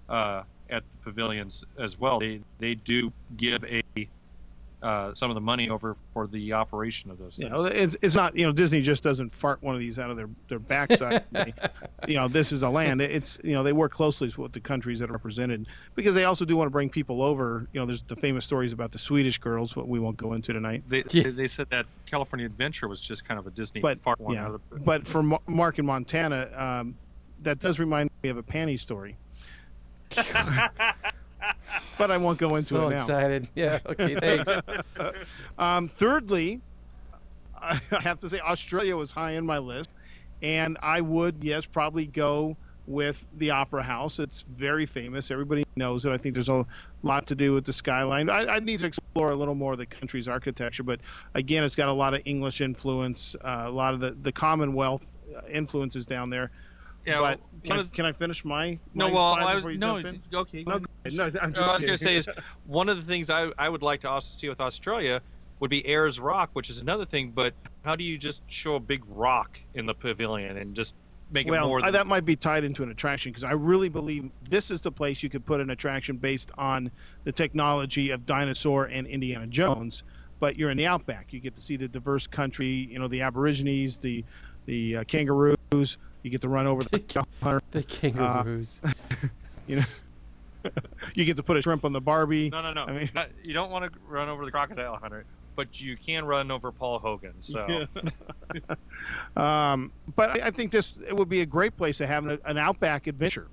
uh, 0.10 0.44
at 0.70 0.84
the 0.84 0.98
pavilions 1.04 1.64
as 1.80 2.00
well. 2.00 2.20
They 2.20 2.42
they 2.60 2.76
do 2.76 3.12
give 3.38 3.64
a 3.66 3.82
uh, 4.82 5.14
some 5.14 5.30
of 5.30 5.36
the 5.36 5.42
money 5.42 5.70
over 5.70 5.96
for 6.14 6.26
the 6.26 6.54
operation 6.54 7.12
of 7.12 7.18
those 7.18 7.38
You 7.38 7.50
know, 7.50 7.66
it's, 7.66 7.98
it's 8.02 8.16
not 8.16 8.36
you 8.38 8.46
know 8.46 8.52
Disney 8.54 8.82
just 8.82 9.04
doesn't 9.04 9.30
fart 9.30 9.62
one 9.62 9.76
of 9.76 9.82
these 9.82 10.00
out 10.00 10.10
of 10.10 10.16
their 10.18 10.30
their 10.48 10.60
backside. 10.60 11.24
They- 11.32 11.54
you 12.08 12.16
know, 12.16 12.30
this 12.30 12.54
is 12.54 12.64
a 12.64 12.70
land. 12.70 13.02
It's 13.02 13.38
you 13.44 13.52
know 13.54 13.62
they 13.62 13.74
work 13.74 13.92
closely 13.92 14.34
with 14.38 14.54
the 14.54 14.60
countries 14.62 15.00
that 15.00 15.10
are 15.10 15.14
represented 15.14 15.68
because 15.96 16.16
they 16.16 16.24
also 16.24 16.46
do 16.46 16.56
want 16.56 16.68
to 16.68 16.72
bring 16.72 16.90
people 16.90 17.22
over. 17.22 17.68
You 17.74 17.82
know, 17.82 17.86
there's 17.86 18.04
the 18.04 18.16
famous 18.16 18.46
stories 18.46 18.72
about 18.72 18.94
the 18.94 19.00
Swedish 19.00 19.38
girls, 19.38 19.76
what 19.76 19.88
we 19.90 20.00
won't 20.00 20.16
go 20.18 20.32
into 20.34 20.54
tonight. 20.54 20.84
They, 20.88 21.04
Yeah. 21.12 21.24
they, 21.24 21.30
they 21.32 21.48
said 21.48 21.68
that 21.72 21.86
California 22.06 22.46
Adventure 22.46 22.88
was 22.88 23.02
just 23.02 23.26
kind 23.26 23.38
of 23.38 23.46
a 23.48 23.52
Disney 23.52 23.82
But 23.82 24.00
fart 24.00 24.20
one 24.22 24.34
yeah, 24.36 24.46
out 24.46 24.56
of 24.56 24.62
the, 24.70 24.80
but 24.80 25.06
for 25.06 25.22
Ma- 25.22 25.40
Mark 25.46 25.78
in 25.78 25.86
Montana, 25.86 26.50
um, 26.56 26.96
that 27.44 27.60
does 27.60 27.80
remind 27.80 28.10
me 28.24 28.30
of 28.30 28.38
a 28.38 28.44
panty 28.44 28.80
story. 28.80 29.18
but 31.98 32.12
I 32.12 32.18
won't 32.18 32.38
go 32.38 32.56
into 32.56 32.70
so 32.70 32.88
it 32.88 32.92
now. 32.92 32.96
excited. 32.96 33.50
Yeah. 33.56 33.80
Okay. 33.86 34.16
Thanks. 34.16 34.62
Um, 35.58 35.90
thirdly, 35.90 36.62
I 37.62 37.80
have 37.90 38.20
to 38.20 38.30
say 38.30 38.40
Australia 38.40 38.96
was 38.96 39.12
high 39.12 39.36
on 39.38 39.46
my 39.46 39.58
list, 39.58 39.90
and 40.42 40.78
I 40.82 41.02
would 41.02 41.44
yes 41.44 41.66
probably 41.66 42.06
go 42.06 42.56
with 42.88 43.26
the 43.38 43.52
Opera 43.52 43.84
House. 43.84 44.20
It's 44.20 44.46
very 44.56 44.86
famous. 44.86 45.32
Everybody 45.32 45.64
knows 45.76 46.06
it. 46.06 46.12
I 46.12 46.18
think 46.18 46.34
there's 46.34 46.50
a 46.50 46.66
lot 47.04 47.28
to 47.28 47.36
do 47.36 47.54
with 47.54 47.66
the 47.66 47.74
skyline. 47.74 48.30
I, 48.30 48.46
I 48.56 48.60
need 48.60 48.80
to 48.80 48.88
explore 48.88 49.32
a 49.32 49.36
little 49.36 49.54
more 49.54 49.74
of 49.74 49.80
the 49.80 49.86
country's 49.86 50.28
architecture, 50.28 50.84
but 50.84 51.00
again, 51.36 51.64
it's 51.64 51.76
got 51.76 51.90
a 51.90 51.94
lot 51.94 52.14
of 52.14 52.22
English 52.26 52.62
influence, 52.62 53.36
uh, 53.44 53.64
a 53.66 53.72
lot 53.72 53.94
of 53.94 54.00
the 54.00 54.18
the 54.24 54.32
Commonwealth 54.32 55.02
uh, 55.36 55.42
influences 55.52 56.06
down 56.06 56.30
there. 56.30 56.52
Yeah, 57.06 57.20
but 57.20 57.40
well, 57.40 57.40
can, 57.64 57.80
I, 57.80 57.84
can 57.96 58.06
I 58.06 58.12
finish 58.12 58.46
my? 58.46 58.78
no, 58.94 59.10
well, 59.10 59.34
I 59.34 59.56
was, 59.56 59.78
no, 59.78 59.98
okay. 60.34 60.64
No, 60.66 60.80
no, 61.12 61.26
Uh, 61.26 61.40
I 61.44 61.48
was 61.48 61.58
going 61.58 61.82
to 61.82 61.98
say 61.98 62.16
is 62.16 62.28
one 62.66 62.90
of 62.90 62.98
the 62.98 63.04
things 63.04 63.30
I, 63.30 63.52
I 63.58 63.70
would 63.70 63.82
like 63.82 64.02
to 64.02 64.10
also 64.10 64.32
see 64.38 64.50
with 64.50 64.60
Australia 64.60 65.22
would 65.60 65.70
be 65.70 65.86
Ayers 65.88 66.20
Rock, 66.20 66.52
which 66.54 66.70
is 66.70 66.82
another 66.82 67.06
thing. 67.06 67.32
But 67.32 67.54
how 67.84 67.96
do 67.96 68.04
you 68.04 68.18
just 68.18 68.42
show 68.48 68.76
a 68.76 68.80
big 68.80 69.04
rock 69.08 69.60
in 69.74 69.86
the 69.86 69.94
pavilion 69.94 70.58
and 70.58 70.76
just 70.76 70.94
make 71.32 71.48
it 71.48 71.52
well, 71.52 71.68
more? 71.68 71.80
I- 71.80 71.86
Than, 71.86 71.94
that 71.94 72.08
might 72.08 72.26
be 72.26 72.36
tied 72.36 72.64
into 72.64 72.84
an 72.84 72.92
attraction 72.92 73.32
because 73.32 73.44
I 73.44 73.52
really 73.52 73.90
believe 73.90 74.30
this 74.50 74.72
is 74.72 74.82
the 74.82 74.92
place 74.92 75.24
you 75.24 75.30
could 75.30 75.46
put 75.46 75.62
an 75.62 75.70
attraction 75.70 76.18
based 76.18 76.52
on 76.58 76.92
the 77.24 77.32
technology 77.32 78.12
of 78.12 78.26
Dinosaur 78.26 78.86
and 78.86 79.08
Indiana 79.08 79.48
Jones. 79.48 80.04
But 80.40 80.56
you're 80.56 80.70
in 80.70 80.78
the 80.78 80.88
outback. 80.88 81.34
You 81.34 81.42
get 81.42 81.56
to 81.56 81.62
see 81.62 81.76
the 81.76 81.88
diverse 81.88 82.26
country. 82.26 82.68
You 82.68 83.00
know, 83.00 83.10
the 83.10 83.22
Aborigines, 83.22 83.98
the 83.98 84.24
the 84.66 84.98
uh, 84.98 85.04
kangaroos. 85.06 85.98
You 86.24 86.30
get 86.30 86.42
to 86.42 86.50
run 86.50 86.68
over 86.68 86.82
the 86.84 87.00
cow 87.00 87.26
hunter. 87.42 87.62
The 87.72 87.84
kangaroos. 87.84 88.82
You 89.68 89.76
know, 89.76 90.72
you 91.14 91.26
get 91.26 91.38
to 91.38 91.44
put 91.44 91.56
a 91.58 91.62
shrimp 91.62 91.86
on 91.86 91.94
the 91.94 92.02
Barbie. 92.02 92.50
no, 92.50 92.62
no, 92.64 92.74
no. 92.74 92.86
I 92.86 92.92
mean- 92.92 93.10
Not- 93.14 93.30
you 93.44 93.54
don't 93.54 93.70
want 93.70 93.86
to 93.92 94.00
run 94.08 94.28
over 94.30 94.44
the 94.46 94.50
crocodile 94.52 94.96
hunter, 94.98 95.26
but 95.56 95.80
you 95.80 95.96
can 95.96 96.26
run 96.26 96.50
over 96.50 96.72
Paul 96.72 96.98
Hogan. 96.98 97.34
So 97.42 97.86
Um, 99.38 99.92
but 100.16 100.42
I, 100.42 100.48
I 100.48 100.52
think 100.52 100.72
this 100.72 100.96
it 101.08 101.16
would 101.16 101.30
be 101.30 101.42
a 101.42 101.46
great 101.46 101.78
place 101.78 101.98
to 101.98 102.08
have 102.08 102.26
an, 102.26 102.40
an 102.46 102.58
outback 102.58 103.08
adventure. 103.08 103.48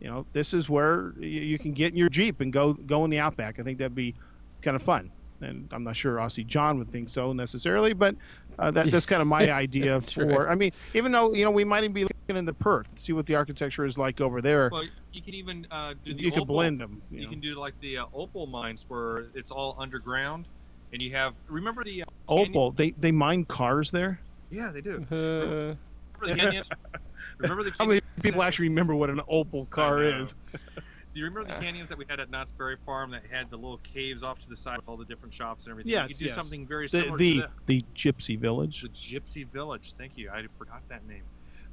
You 0.00 0.08
know, 0.10 0.26
this 0.32 0.52
is 0.52 0.68
where 0.68 1.12
you, 1.18 1.28
you 1.40 1.58
can 1.58 1.72
get 1.72 1.92
in 1.92 1.96
your 1.96 2.08
jeep 2.08 2.40
and 2.40 2.52
go 2.52 2.72
go 2.74 3.04
in 3.04 3.10
the 3.10 3.20
outback. 3.20 3.58
I 3.58 3.62
think 3.62 3.78
that'd 3.78 3.94
be 3.94 4.14
kind 4.62 4.74
of 4.74 4.82
fun. 4.82 5.10
And 5.40 5.68
I'm 5.72 5.84
not 5.84 5.96
sure 5.96 6.16
Aussie 6.16 6.46
John 6.46 6.78
would 6.78 6.90
think 6.90 7.08
so 7.10 7.32
necessarily, 7.32 7.92
but 7.92 8.14
uh, 8.58 8.70
that, 8.70 8.90
that's 8.90 9.06
kind 9.06 9.22
of 9.22 9.28
my 9.28 9.50
idea 9.64 10.00
for. 10.00 10.24
right. 10.26 10.48
I 10.48 10.54
mean, 10.54 10.70
even 10.94 11.12
though 11.12 11.32
you 11.34 11.44
know 11.44 11.50
we 11.50 11.64
might 11.64 11.84
even 11.84 11.92
be 11.92 12.04
looking 12.04 12.36
into 12.36 12.52
Perth, 12.54 12.86
see 12.98 13.12
what 13.12 13.26
the 13.26 13.34
architecture 13.34 13.84
is 13.84 13.98
like 13.98 14.20
over 14.20 14.40
there. 14.40 14.68
well, 14.72 14.84
you 15.12 15.22
can 15.22 15.34
even 15.34 15.66
uh, 15.70 15.94
do 16.04 16.14
the 16.14 16.22
you 16.22 16.30
could 16.30 16.42
opal- 16.42 16.54
blend 16.56 16.80
them. 16.80 17.02
You, 17.10 17.18
You 17.18 17.24
know. 17.24 17.30
can 17.30 17.40
do 17.40 17.54
like 17.58 17.74
the 17.80 17.98
uh, 17.98 18.04
opal 18.12 18.46
mines 18.46 18.84
where 18.88 19.26
it's 19.34 19.50
all 19.50 19.76
underground, 19.78 20.46
and 20.92 21.00
you 21.02 21.14
have 21.14 21.34
remember 21.48 21.84
the 21.84 22.02
uh, 22.02 22.06
Opal, 22.28 22.72
they 22.72 22.92
they 22.92 23.12
mine 23.12 23.44
cars 23.44 23.90
there. 23.90 24.20
yeah 24.50 24.70
they 24.70 24.80
do. 24.80 25.04
Uh, 25.10 25.76
Remember 26.20 26.26
the 26.26 26.34
canyons? 26.36 26.70
remember 27.38 27.64
the 27.64 27.72
How 27.78 27.84
many 27.84 28.00
people 28.22 28.42
actually 28.42 28.68
remember 28.68 28.94
what 28.94 29.10
an 29.10 29.20
opal 29.28 29.66
car 29.66 30.02
is? 30.02 30.34
Do 31.14 31.20
you 31.20 31.26
remember 31.26 31.54
the 31.54 31.60
canyons 31.60 31.88
that 31.90 31.96
we 31.96 32.04
had 32.08 32.18
at 32.18 32.28
Knott's 32.28 32.50
Berry 32.50 32.76
Farm 32.84 33.12
that 33.12 33.22
had 33.30 33.48
the 33.48 33.56
little 33.56 33.78
caves 33.78 34.24
off 34.24 34.40
to 34.40 34.48
the 34.48 34.56
side 34.56 34.78
with 34.78 34.88
all 34.88 34.96
the 34.96 35.04
different 35.04 35.32
shops 35.32 35.64
and 35.64 35.70
everything? 35.70 35.92
Yes, 35.92 36.08
you 36.08 36.14
could 36.16 36.18
do 36.18 36.24
yes. 36.26 36.34
something 36.34 36.66
very 36.66 36.88
similar 36.88 37.16
the 37.16 37.34
to 37.34 37.40
that. 37.42 37.50
the 37.66 37.84
Gypsy 37.94 38.36
Village. 38.36 38.82
The 38.82 38.88
Gypsy 38.88 39.46
Village. 39.46 39.94
Thank 39.96 40.18
you. 40.18 40.28
I 40.30 40.44
forgot 40.58 40.82
that 40.88 41.02
name. 41.06 41.22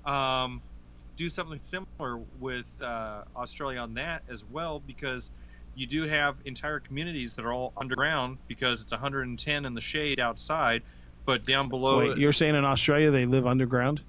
Um, 0.05 0.61
do 1.17 1.27
something 1.27 1.59
similar 1.63 2.19
with 2.39 2.65
uh, 2.81 3.23
Australia 3.35 3.79
on 3.79 3.95
that 3.95 4.21
as 4.29 4.45
well 4.45 4.79
because 4.85 5.31
you 5.73 5.87
do 5.87 6.03
have 6.03 6.35
entire 6.45 6.79
communities 6.79 7.33
that 7.33 7.43
are 7.43 7.53
all 7.53 7.73
underground 7.75 8.37
because 8.47 8.81
it's 8.81 8.91
110 8.91 9.65
in 9.65 9.73
the 9.73 9.81
shade 9.81 10.19
outside, 10.19 10.83
but 11.25 11.45
down 11.45 11.67
below 11.67 11.97
Wait, 11.97 12.17
you're 12.17 12.33
saying 12.33 12.53
in 12.53 12.65
Australia 12.65 13.09
they 13.09 13.25
live 13.25 13.47
underground? 13.47 14.01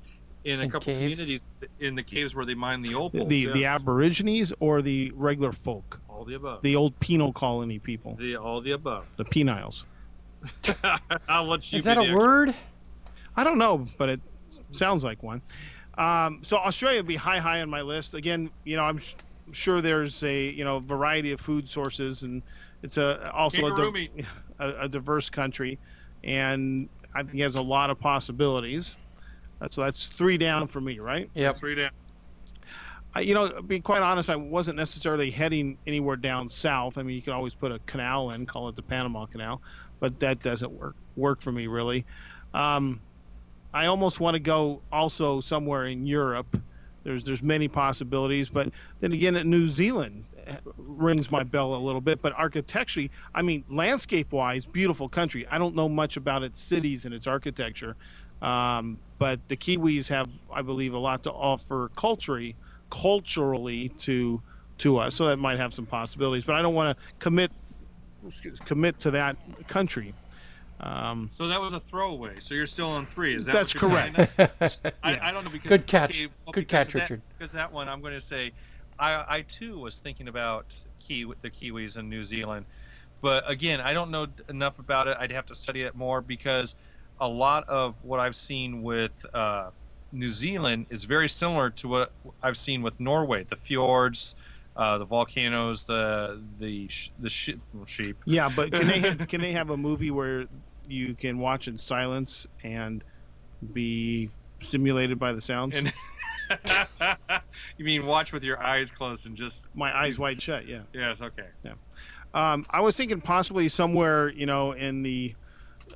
In 0.44 0.60
a 0.60 0.64
In 0.64 0.70
couple 0.70 0.86
caves? 0.92 1.18
communities 1.18 1.46
in 1.80 1.94
the 1.94 2.02
caves 2.02 2.34
where 2.34 2.44
they 2.44 2.54
mine 2.54 2.82
the 2.82 2.90
The 2.90 2.94
opals. 2.96 3.28
the, 3.28 3.46
the. 3.52 3.64
Aborigines 3.64 4.52
or 4.60 4.82
the 4.82 5.10
regular 5.14 5.52
folk, 5.52 6.00
all 6.08 6.24
the 6.24 6.34
above. 6.34 6.62
the 6.62 6.74
old 6.76 6.98
penal 7.00 7.32
colony 7.32 7.78
people, 7.78 8.16
The, 8.18 8.36
all 8.36 8.60
the 8.60 8.72
above. 8.72 9.06
the 9.16 9.24
peniles. 9.24 9.84
I'll 11.28 11.44
let 11.44 11.70
you. 11.72 11.76
is 11.78 11.84
that 11.84 11.98
a 11.98 12.00
expert. 12.00 12.16
word? 12.18 12.54
I 13.36 13.44
don't 13.44 13.58
know, 13.58 13.86
but 13.98 14.08
it 14.08 14.20
sounds 14.72 15.04
like 15.04 15.22
one. 15.22 15.40
Um, 15.98 16.40
so 16.42 16.56
Australia 16.56 16.98
would 16.98 17.06
be 17.06 17.16
high, 17.16 17.38
high 17.38 17.60
on 17.60 17.70
my 17.70 17.82
list. 17.82 18.14
Again, 18.14 18.50
you 18.64 18.76
know, 18.76 18.82
I'm 18.84 18.98
sh- 18.98 19.14
sure 19.52 19.80
there's 19.80 20.22
a 20.24 20.48
you 20.50 20.64
know 20.64 20.80
variety 20.80 21.32
of 21.32 21.40
food 21.40 21.68
sources, 21.68 22.22
and 22.22 22.42
it's 22.82 22.96
a 22.96 23.30
also 23.32 23.66
a, 23.66 23.92
di- 23.92 24.10
a, 24.58 24.70
a 24.84 24.88
diverse 24.88 25.30
country, 25.30 25.78
and 26.24 26.88
I 27.14 27.22
think 27.22 27.36
it 27.36 27.42
has 27.42 27.54
a 27.54 27.62
lot 27.62 27.90
of 27.90 28.00
possibilities. 28.00 28.96
So 29.70 29.82
that's 29.82 30.06
three 30.06 30.38
down 30.38 30.68
for 30.68 30.80
me, 30.80 30.98
right? 30.98 31.30
Yeah, 31.34 31.52
Three 31.52 31.74
down. 31.74 31.90
I, 33.14 33.20
you 33.20 33.34
know, 33.34 33.60
be 33.60 33.80
quite 33.80 34.02
honest, 34.02 34.30
I 34.30 34.36
wasn't 34.36 34.78
necessarily 34.78 35.30
heading 35.30 35.76
anywhere 35.86 36.16
down 36.16 36.48
south. 36.48 36.96
I 36.96 37.02
mean, 37.02 37.14
you 37.14 37.22
could 37.22 37.34
always 37.34 37.54
put 37.54 37.70
a 37.70 37.78
canal 37.80 38.30
in, 38.30 38.46
call 38.46 38.68
it 38.70 38.76
the 38.76 38.82
Panama 38.82 39.26
Canal, 39.26 39.60
but 40.00 40.18
that 40.20 40.42
doesn't 40.42 40.72
work 40.72 40.96
work 41.14 41.42
for 41.42 41.52
me 41.52 41.66
really. 41.66 42.06
Um, 42.54 43.00
I 43.74 43.86
almost 43.86 44.20
want 44.20 44.34
to 44.34 44.40
go 44.40 44.82
also 44.90 45.40
somewhere 45.40 45.86
in 45.86 46.06
Europe. 46.06 46.60
There's 47.04 47.24
there's 47.24 47.42
many 47.42 47.68
possibilities, 47.68 48.48
but 48.48 48.70
then 49.00 49.12
again, 49.12 49.34
New 49.48 49.68
Zealand 49.68 50.24
eh, 50.46 50.56
rings 50.76 51.30
my 51.30 51.42
bell 51.42 51.74
a 51.74 51.76
little 51.76 52.00
bit. 52.00 52.22
But 52.22 52.32
architecturally, 52.34 53.10
I 53.34 53.42
mean, 53.42 53.64
landscape-wise, 53.68 54.66
beautiful 54.66 55.08
country. 55.08 55.46
I 55.50 55.58
don't 55.58 55.74
know 55.74 55.88
much 55.88 56.16
about 56.16 56.42
its 56.42 56.60
cities 56.60 57.04
and 57.04 57.12
its 57.12 57.26
architecture, 57.26 57.96
um, 58.42 58.98
but 59.18 59.40
the 59.48 59.56
Kiwis 59.56 60.08
have, 60.08 60.28
I 60.52 60.60
believe, 60.62 60.92
a 60.94 60.98
lot 60.98 61.22
to 61.24 61.30
offer 61.32 61.90
culturally, 61.96 62.54
culturally 62.90 63.88
to 64.00 64.40
to 64.78 64.98
us. 64.98 65.14
So 65.14 65.26
that 65.26 65.36
might 65.38 65.58
have 65.58 65.72
some 65.72 65.86
possibilities. 65.86 66.44
But 66.44 66.56
I 66.56 66.62
don't 66.62 66.74
want 66.74 66.96
to 66.98 67.04
commit 67.20 67.52
excuse- 68.26 68.58
commit 68.60 68.98
to 69.00 69.10
that 69.12 69.36
country. 69.68 70.12
Um, 70.80 71.30
So 71.32 71.46
that 71.46 71.60
was 71.60 71.72
a 71.72 71.78
throwaway. 71.80 72.40
So 72.40 72.54
you're 72.54 72.66
still 72.66 72.88
on 72.88 73.06
three. 73.06 73.34
Is 73.36 73.44
that 73.46 73.52
That's 73.52 73.72
correct. 73.72 74.14
telling 74.16 74.50
us? 74.60 74.80
Yeah. 74.84 74.90
I, 75.04 75.28
I 75.28 75.32
don't 75.32 75.44
know 75.44 75.50
because 75.50 75.68
Good 75.68 75.86
catch. 75.86 76.10
okay, 76.10 76.26
well, 76.44 76.52
Good 76.52 76.66
because 76.66 76.70
catch, 76.70 76.86
of 76.88 76.92
that- 76.94 77.00
Richard. 77.02 77.22
Because 77.38 77.52
that 77.52 77.72
one, 77.72 77.88
I'm 77.88 78.00
going 78.00 78.14
to 78.14 78.20
say, 78.20 78.50
I, 78.98 79.36
I 79.36 79.40
too 79.42 79.78
was 79.78 79.98
thinking 80.00 80.26
about 80.26 80.66
Kiwi, 80.98 81.36
the 81.42 81.50
Kiwis 81.50 81.96
in 81.96 82.08
New 82.08 82.24
Zealand, 82.24 82.66
but 83.20 83.48
again, 83.48 83.80
I 83.80 83.92
don't 83.92 84.10
know 84.10 84.26
enough 84.48 84.80
about 84.80 85.06
it. 85.06 85.16
I'd 85.20 85.30
have 85.30 85.46
to 85.46 85.54
study 85.54 85.82
it 85.82 85.94
more 85.94 86.20
because 86.20 86.74
a 87.20 87.28
lot 87.28 87.68
of 87.68 87.94
what 88.02 88.20
I've 88.20 88.36
seen 88.36 88.82
with 88.82 89.12
uh, 89.34 89.70
New 90.12 90.30
Zealand 90.30 90.86
is 90.90 91.04
very 91.04 91.28
similar 91.28 91.70
to 91.70 91.88
what 91.88 92.12
I've 92.42 92.58
seen 92.58 92.82
with 92.82 92.98
Norway. 93.00 93.44
The 93.44 93.56
fjords, 93.56 94.34
uh, 94.76 94.98
the 94.98 95.04
volcanoes, 95.04 95.84
the 95.84 96.40
the 96.58 96.88
sh- 96.88 97.10
the 97.18 97.30
sh- 97.30 97.50
sheep. 97.86 98.16
Yeah, 98.24 98.50
but 98.54 98.72
can 98.72 98.86
they 98.86 98.98
have, 99.00 99.28
can 99.28 99.40
they 99.40 99.52
have 99.52 99.70
a 99.70 99.76
movie 99.76 100.10
where 100.10 100.46
you 100.88 101.14
can 101.14 101.38
watch 101.38 101.68
in 101.68 101.78
silence 101.78 102.46
and 102.62 103.02
be 103.72 104.28
stimulated 104.60 105.18
by 105.18 105.32
the 105.32 105.40
sounds? 105.40 105.76
And 105.76 105.92
you 107.78 107.84
mean 107.84 108.06
watch 108.06 108.32
with 108.32 108.42
your 108.42 108.62
eyes 108.62 108.90
closed 108.90 109.26
and 109.26 109.36
just 109.36 109.66
My 109.74 109.96
eyes 109.96 110.18
wide 110.18 110.42
shut. 110.42 110.66
Yeah. 110.66 110.82
yes, 110.92 111.20
okay. 111.20 111.46
Um, 112.34 112.64
I 112.70 112.80
was 112.80 112.96
thinking 112.96 113.20
possibly 113.20 113.68
somewhere, 113.68 114.30
you 114.30 114.46
know, 114.46 114.72
in 114.72 115.02
the 115.02 115.34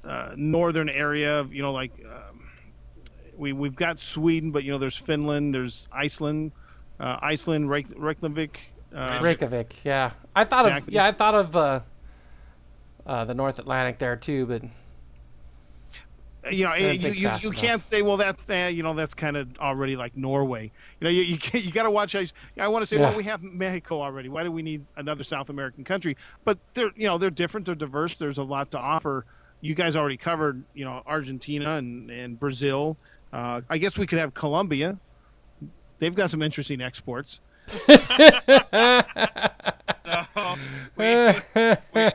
uh, 0.04 0.34
northern 0.36 0.88
area. 0.88 1.44
You 1.50 1.62
know, 1.62 1.72
like 1.72 1.92
um, 2.04 2.48
we 3.36 3.52
we've 3.52 3.76
got 3.76 3.98
Sweden, 3.98 4.50
but 4.50 4.64
you 4.64 4.72
know, 4.72 4.78
there's 4.78 4.96
Finland, 4.96 5.54
there's 5.54 5.88
Iceland, 5.92 6.52
uh, 7.00 7.18
Iceland, 7.22 7.68
Reik- 7.68 7.94
Reykjavik. 7.96 8.60
Uh, 8.94 9.20
Reykjavik. 9.22 9.84
Yeah, 9.84 10.10
I 10.34 10.44
thought 10.44 10.70
of 10.70 10.88
yeah 10.88 11.04
I 11.04 11.12
thought 11.12 11.34
of 11.34 11.56
uh, 11.56 11.80
uh, 13.06 13.24
the 13.24 13.34
North 13.34 13.58
Atlantic 13.58 13.98
there 13.98 14.16
too, 14.16 14.46
but 14.46 14.62
you 16.50 16.64
know, 16.64 16.74
Didn't 16.74 17.02
you, 17.02 17.28
you, 17.28 17.30
you 17.40 17.50
can't 17.50 17.84
say, 17.84 18.02
well, 18.02 18.16
that's 18.16 18.44
that, 18.44 18.74
you 18.74 18.82
know, 18.82 18.94
that's 18.94 19.14
kind 19.14 19.36
of 19.36 19.48
already 19.58 19.96
like 19.96 20.16
Norway. 20.16 20.70
You 21.00 21.04
know, 21.04 21.10
you 21.10 21.22
you, 21.22 21.38
can't, 21.38 21.64
you 21.64 21.72
got 21.72 21.84
to 21.84 21.90
watch. 21.90 22.14
I, 22.14 22.26
I 22.58 22.68
want 22.68 22.82
to 22.82 22.86
say, 22.86 22.96
Yeah. 22.96 23.08
well, 23.08 23.16
we 23.16 23.24
have 23.24 23.42
Mexico 23.42 24.00
already. 24.00 24.28
Why 24.28 24.44
do 24.44 24.52
we 24.52 24.62
need 24.62 24.84
another 24.96 25.24
South 25.24 25.48
American 25.48 25.84
country? 25.84 26.16
But 26.44 26.58
they're, 26.74 26.90
you 26.94 27.06
know, 27.06 27.18
they're 27.18 27.30
different. 27.30 27.66
They're 27.66 27.74
diverse. 27.74 28.16
There's 28.16 28.38
a 28.38 28.42
lot 28.42 28.70
to 28.72 28.78
offer. 28.78 29.26
You 29.66 29.74
guys 29.74 29.96
already 29.96 30.16
covered, 30.16 30.62
you 30.74 30.84
know, 30.84 31.02
Argentina 31.06 31.76
and 31.76 32.08
and 32.08 32.38
Brazil. 32.38 32.96
Uh, 33.32 33.62
I 33.68 33.78
guess 33.78 33.98
we 33.98 34.06
could 34.06 34.20
have 34.20 34.32
Colombia. 34.32 34.96
They've 35.98 36.14
got 36.14 36.30
some 36.30 36.40
interesting 36.40 36.80
exports. 36.80 37.40
So 40.34 40.56
we, 40.96 41.32
we, 41.94 42.10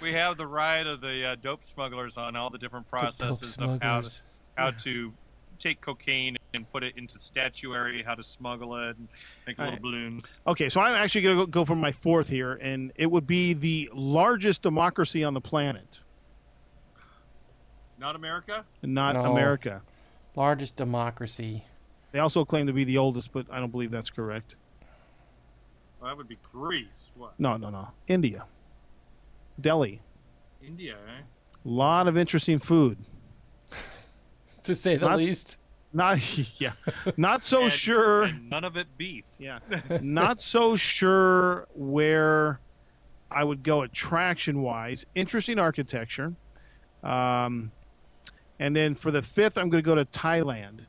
we 0.00 0.12
have 0.12 0.36
the 0.36 0.46
ride 0.46 0.86
of 0.86 1.00
the 1.00 1.30
uh, 1.30 1.36
dope 1.42 1.64
smugglers 1.64 2.16
on 2.16 2.36
all 2.36 2.50
the 2.50 2.58
different 2.58 2.86
The 2.86 2.90
processes 2.90 3.58
of 3.58 3.82
how 3.82 4.00
to, 4.00 4.10
how 4.56 4.70
to 4.70 5.12
take 5.58 5.80
cocaine 5.80 6.36
and 6.54 6.70
put 6.70 6.82
it 6.84 6.96
into 6.96 7.18
statuary, 7.18 8.02
how 8.02 8.14
to 8.14 8.22
smuggle 8.22 8.76
it, 8.76 8.96
and 8.96 9.08
make 9.46 9.58
little 9.58 9.72
Right. 9.72 9.82
balloons. 9.82 10.38
Okay, 10.46 10.68
so 10.68 10.80
I'm 10.80 10.94
actually 10.94 11.22
going 11.22 11.38
to 11.38 11.46
go 11.46 11.64
for 11.64 11.74
my 11.76 11.90
fourth 11.92 12.28
here, 12.28 12.54
and 12.62 12.92
it 12.94 13.10
would 13.10 13.26
be 13.26 13.54
the 13.54 13.90
largest 13.92 14.62
democracy 14.62 15.24
on 15.24 15.34
the 15.34 15.40
planet, 15.40 15.98
Not 18.02 18.16
America? 18.16 18.64
not 18.82 19.14
No. 19.14 19.32
America. 19.32 19.80
Largest 20.34 20.74
democracy. 20.76 21.64
They 22.10 22.18
also 22.18 22.44
claim 22.44 22.66
to 22.66 22.72
be 22.72 22.82
the 22.82 22.98
oldest, 22.98 23.32
but 23.32 23.46
I 23.50 23.60
don't 23.60 23.70
believe 23.70 23.92
that's 23.92 24.10
correct. 24.10 24.56
Well, 26.00 26.10
that 26.10 26.16
would 26.16 26.26
be 26.26 26.36
Greece. 26.52 27.12
What? 27.14 27.38
No, 27.38 27.56
no, 27.56 27.70
no. 27.70 27.88
India. 28.08 28.44
Delhi. 29.60 30.00
India, 30.66 30.94
eh? 30.94 31.20
A 31.64 31.68
lot 31.68 32.08
of 32.08 32.16
interesting 32.18 32.58
food. 32.58 32.98
To 34.64 34.74
say 34.76 34.94
the 34.96 35.08
Not- 35.08 35.18
least. 35.18 35.58
Not 35.92 36.18
yeah. 36.60 36.72
Not 37.16 37.44
so 37.44 37.62
And- 37.64 37.72
sure. 37.72 38.22
and 38.24 38.48
none 38.50 38.64
of 38.64 38.76
it 38.76 38.86
beef. 38.96 39.24
Yeah. 39.38 39.58
Not 40.02 40.40
so 40.40 40.74
sure 40.76 41.66
where 41.74 42.58
I 43.30 43.42
would 43.44 43.62
go 43.64 43.82
attraction 43.82 44.62
wise. 44.62 45.04
Interesting 45.14 45.58
architecture. 45.60 46.32
Um 47.04 47.70
and 48.58 48.74
then 48.76 48.94
for 48.94 49.10
the 49.10 49.22
fifth 49.22 49.56
I'm 49.58 49.68
gonna 49.70 49.82
go 49.82 49.94
to 49.94 50.04
Thailand. 50.06 50.80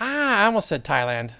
Ah, 0.00 0.42
I 0.42 0.44
almost 0.46 0.68
said 0.68 0.84
Thailand. 0.84 1.34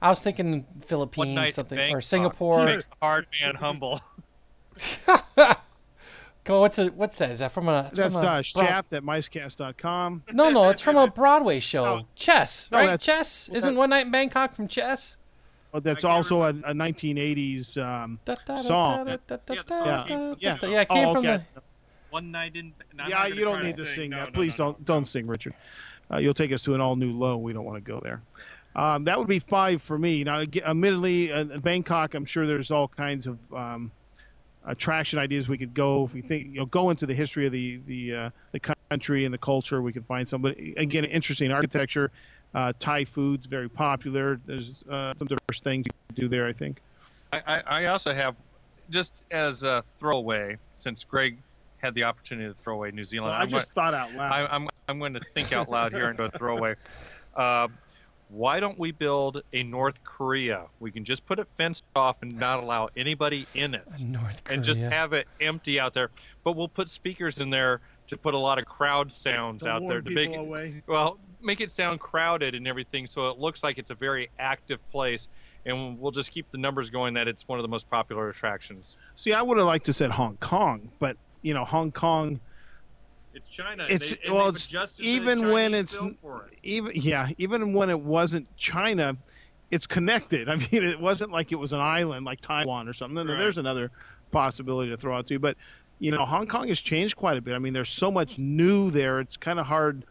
I 0.00 0.08
was 0.10 0.20
thinking 0.20 0.64
Philippines, 0.86 1.34
night 1.34 1.48
in 1.48 1.52
something, 1.54 1.92
or 1.94 2.00
Singapore. 2.00 2.64
Makes 2.64 2.86
the 2.86 2.94
hard 3.02 3.26
man 3.42 3.56
humble. 3.56 4.00
Go, 6.44 6.60
what's 6.62 6.78
a, 6.78 6.86
what's 6.88 7.18
that? 7.18 7.30
Is 7.32 7.40
that 7.40 7.52
from 7.52 7.68
a? 7.68 7.90
That's 7.92 8.14
from 8.14 8.24
a 8.24 8.26
uh 8.26 8.42
shaft 8.42 8.92
at 8.94 9.02
micecast.com. 9.02 10.22
No, 10.32 10.48
no, 10.50 10.70
it's 10.70 10.80
from 10.80 10.96
a 10.96 11.06
Broadway 11.10 11.60
show. 11.60 11.84
No. 11.98 12.06
Chess, 12.14 12.70
No, 12.72 12.78
right? 12.78 12.86
that's- 12.86 13.04
Chess. 13.04 13.48
well, 13.50 13.56
Isn't 13.58 13.74
that- 13.74 13.78
One 13.78 13.90
Night 13.90 14.06
in 14.06 14.12
Bangkok 14.12 14.52
from 14.54 14.66
Chess? 14.66 15.16
Oh, 15.74 15.80
that's 15.80 16.04
also 16.04 16.44
a, 16.44 16.48
a 16.48 16.72
1980s 16.72 17.76
um 17.76 18.18
Da, 18.24 18.36
da, 18.46 18.54
da, 18.54 18.60
Song. 18.62 19.08
Yeah, 19.08 19.16
the 19.26 19.36
da, 19.36 19.54
song 19.54 19.64
da, 19.66 20.04
came- 20.04 20.18
da, 20.18 20.36
yeah. 20.38 20.58
Yeah, 20.62 20.80
it 20.80 20.88
came 20.88 21.08
Oh, 21.08 21.12
from 21.12 21.26
okay. 21.26 21.44
One 22.10 22.30
night 22.30 22.56
in. 22.56 22.72
I'm 22.98 23.10
yeah, 23.10 23.26
you 23.26 23.44
don't 23.44 23.62
need 23.62 23.76
to 23.76 23.86
sing 23.86 24.10
No, 24.10 24.18
that. 24.18 24.26
no, 24.28 24.32
Please 24.32 24.52
no, 24.58 24.64
don't 24.66 24.80
no. 24.80 24.84
don't 24.84 25.04
sing, 25.06 25.26
Richard. 25.26 25.54
Uh, 26.10 26.16
you'll 26.18 26.34
take 26.34 26.52
us 26.52 26.62
to 26.62 26.74
an 26.74 26.80
all 26.80 26.96
new 26.96 27.12
low. 27.12 27.36
We 27.36 27.52
don't 27.52 27.64
want 27.64 27.76
to 27.84 27.90
go 27.90 28.00
there. 28.02 28.22
Um, 28.76 29.04
that 29.04 29.18
would 29.18 29.28
be 29.28 29.40
five 29.40 29.82
for 29.82 29.98
me. 29.98 30.24
Now, 30.24 30.40
admittedly, 30.40 31.32
uh, 31.32 31.44
Bangkok, 31.44 32.14
I'm 32.14 32.24
sure 32.24 32.46
there's 32.46 32.70
all 32.70 32.88
kinds 32.88 33.26
of 33.26 33.38
um, 33.52 33.90
attraction 34.64 35.18
ideas 35.18 35.48
we 35.48 35.58
could 35.58 35.74
go. 35.74 36.04
If 36.04 36.14
we 36.14 36.22
think, 36.22 36.46
you 36.52 36.60
know, 36.60 36.66
go 36.66 36.90
into 36.90 37.04
the 37.04 37.14
history 37.14 37.46
of 37.46 37.52
the 37.52 37.80
the 37.86 38.14
uh, 38.14 38.30
the 38.52 38.60
country 38.90 39.24
and 39.24 39.34
the 39.34 39.38
culture, 39.38 39.82
we 39.82 39.92
could 39.92 40.06
find 40.06 40.28
some. 40.28 40.40
But 40.40 40.56
again, 40.76 41.04
interesting 41.04 41.50
architecture. 41.52 42.10
Uh, 42.54 42.72
Thai 42.80 43.04
food's 43.04 43.46
very 43.46 43.68
popular. 43.68 44.40
There's 44.46 44.82
uh, 44.88 45.12
some 45.18 45.28
diverse 45.28 45.60
things 45.60 45.84
you 45.84 46.14
can 46.14 46.22
do 46.22 46.28
there. 46.28 46.46
I 46.46 46.52
think. 46.54 46.80
I, 47.32 47.42
I 47.46 47.62
I 47.66 47.84
also 47.86 48.14
have, 48.14 48.36
just 48.88 49.12
as 49.30 49.62
a 49.64 49.84
throwaway, 50.00 50.56
since 50.76 51.04
Greg 51.04 51.36
had 51.78 51.94
the 51.94 52.04
opportunity 52.04 52.52
to 52.52 52.54
throw 52.62 52.74
away 52.74 52.90
New 52.90 53.04
Zealand, 53.04 53.34
I 53.34 53.42
I'm, 53.42 53.48
just 53.50 53.72
thought 53.72 53.94
out 53.94 54.12
loud. 54.14 54.32
I, 54.32 54.46
I'm 54.54 54.68
I'm 54.88 54.98
going 54.98 55.14
to 55.14 55.20
think 55.34 55.52
out 55.52 55.68
loud 55.68 55.92
here 55.92 56.08
and 56.08 56.16
do 56.16 56.24
a 56.24 56.30
throwaway. 56.30 56.74
Uh, 57.34 57.68
why 58.30 58.60
don't 58.60 58.78
we 58.78 58.90
build 58.92 59.42
a 59.54 59.62
North 59.62 60.02
Korea? 60.04 60.66
We 60.80 60.90
can 60.90 61.04
just 61.04 61.24
put 61.24 61.38
it 61.38 61.46
fenced 61.56 61.84
off 61.96 62.16
and 62.20 62.38
not 62.38 62.62
allow 62.62 62.90
anybody 62.96 63.46
in 63.54 63.74
it, 63.74 63.86
North 64.02 64.44
Korea. 64.44 64.56
and 64.56 64.64
just 64.64 64.80
have 64.82 65.12
it 65.14 65.26
empty 65.40 65.80
out 65.80 65.94
there. 65.94 66.10
But 66.44 66.52
we'll 66.52 66.68
put 66.68 66.90
speakers 66.90 67.40
in 67.40 67.48
there 67.48 67.80
to 68.08 68.16
put 68.16 68.34
a 68.34 68.38
lot 68.38 68.58
of 68.58 68.64
crowd 68.66 69.10
sounds 69.12 69.62
To 69.64 69.70
out 69.70 69.88
there 69.88 70.00
to 70.02 70.10
make 70.10 70.30
it, 70.30 70.36
away. 70.38 70.82
well 70.86 71.18
make 71.40 71.60
it 71.60 71.70
sound 71.70 72.00
crowded 72.00 72.54
and 72.54 72.66
everything, 72.66 73.06
so 73.06 73.28
it 73.30 73.38
looks 73.38 73.62
like 73.62 73.78
it's 73.78 73.90
a 73.90 73.94
very 73.94 74.28
active 74.38 74.80
place. 74.90 75.28
And 75.66 75.98
we'll 75.98 76.12
just 76.12 76.30
keep 76.32 76.50
the 76.50 76.58
numbers 76.58 76.88
going 76.90 77.14
that 77.14 77.28
it's 77.28 77.46
one 77.46 77.58
of 77.58 77.62
the 77.62 77.68
most 77.68 77.88
popular 77.90 78.28
attractions. 78.30 78.96
See, 79.16 79.32
I 79.32 79.42
would 79.42 79.58
have 79.58 79.66
liked 79.66 79.86
to 79.86 79.92
said 79.92 80.10
Hong 80.10 80.36
Kong, 80.38 80.90
but 80.98 81.16
you 81.48 81.54
know, 81.54 81.64
Hong 81.64 81.90
Kong. 81.90 82.38
It's 83.32 83.48
China. 83.48 83.86
It's- 83.88 84.10
They- 84.10 84.18
and 84.26 84.34
well, 84.34 84.44
they've 84.46 84.56
it's 84.56 84.66
adjusted 84.66 85.02
the 85.02 85.08
even 85.08 85.48
when 85.50 85.72
it's 85.72 85.94
it. 85.94 86.14
even 86.62 86.92
yeah, 86.94 87.30
even 87.38 87.72
when 87.72 87.88
it 87.88 87.98
wasn't 87.98 88.54
China, 88.58 89.16
it's 89.70 89.86
connected. 89.86 90.46
I 90.50 90.56
mean, 90.56 90.68
it 90.84 91.00
wasn't 91.00 91.30
like 91.30 91.50
it 91.50 91.54
was 91.56 91.72
an 91.72 91.80
island 91.80 92.26
like 92.26 92.42
Taiwan 92.42 92.86
or 92.86 92.92
something. 92.92 93.26
Right. 93.26 93.38
There's 93.38 93.56
another 93.56 93.90
possibility 94.30 94.90
to 94.90 94.98
throw 94.98 95.16
out 95.16 95.26
too. 95.26 95.38
But 95.38 95.56
you 96.00 96.10
know, 96.10 96.26
Hong 96.26 96.46
Kong 96.46 96.68
has 96.68 96.80
changed 96.80 97.16
quite 97.16 97.38
a 97.38 97.40
bit. 97.40 97.54
I 97.54 97.58
mean, 97.58 97.72
there's 97.72 97.88
so 97.88 98.10
much 98.10 98.38
new 98.38 98.90
there. 98.90 99.20
It's 99.20 99.38
kind 99.38 99.58
of 99.58 99.64
hard. 99.64 100.04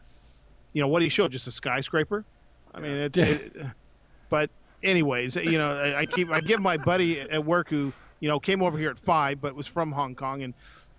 You 0.73 0.82
know, 0.82 0.88
what 0.88 1.00
do 1.00 1.06
you 1.06 1.12
show? 1.12 1.28
Just 1.28 1.45
a 1.45 1.52
skyscraper? 1.52 2.26
I 2.73 2.80
mean, 2.80 2.93
it, 2.93 3.15
it. 3.15 3.54
But 4.30 4.50
anyways, 4.84 5.36
you 5.36 5.58
know, 5.60 5.69
I, 5.69 6.00
I 6.00 6.06
keep 6.08 6.32
I 6.32 6.41
give 6.41 6.60
my 6.62 6.78
buddy 6.78 7.21
at 7.21 7.45
work 7.45 7.69
who 7.69 7.93
you 8.21 8.28
know 8.28 8.39
came 8.39 8.63
over 8.63 8.78
here 8.78 8.89
at 8.89 8.97
five, 9.00 9.39
but 9.39 9.54
was 9.56 9.67
from 9.67 9.91
Hong 9.91 10.15
Kong, 10.15 10.41
and 10.41 10.54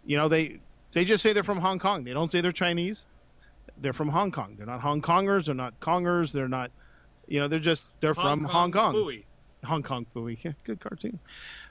you 0.08 0.16
know 0.16 0.26
they 0.26 0.58
they 0.92 1.04
just 1.04 1.22
say 1.22 1.32
they're 1.32 1.44
from 1.44 1.58
Hong 1.60 1.78
Kong. 1.78 2.02
They 2.02 2.12
don't 2.14 2.32
say 2.32 2.40
they're 2.40 2.50
Chinese. 2.50 3.04
They're 3.80 3.92
from 3.92 4.08
Hong 4.08 4.32
Kong. 4.32 4.54
They're 4.56 4.66
not 4.66 4.80
Hong 4.80 5.00
Kongers. 5.02 5.44
They're 5.46 5.54
not 5.54 5.78
Kongers. 5.80 6.32
They're 6.32 6.48
not, 6.48 6.70
you 7.28 7.38
know, 7.38 7.46
they're 7.46 7.60
just 7.60 7.84
they're 8.00 8.14
from 8.14 8.42
Hong 8.44 8.72
Kong. 8.72 8.94
Phooey. 8.94 9.24
Hong 9.64 9.82
Kong 9.82 10.06
Phooey. 10.16 10.38
Yeah, 10.42 10.52
good 10.64 10.80
cartoon. 10.80 11.18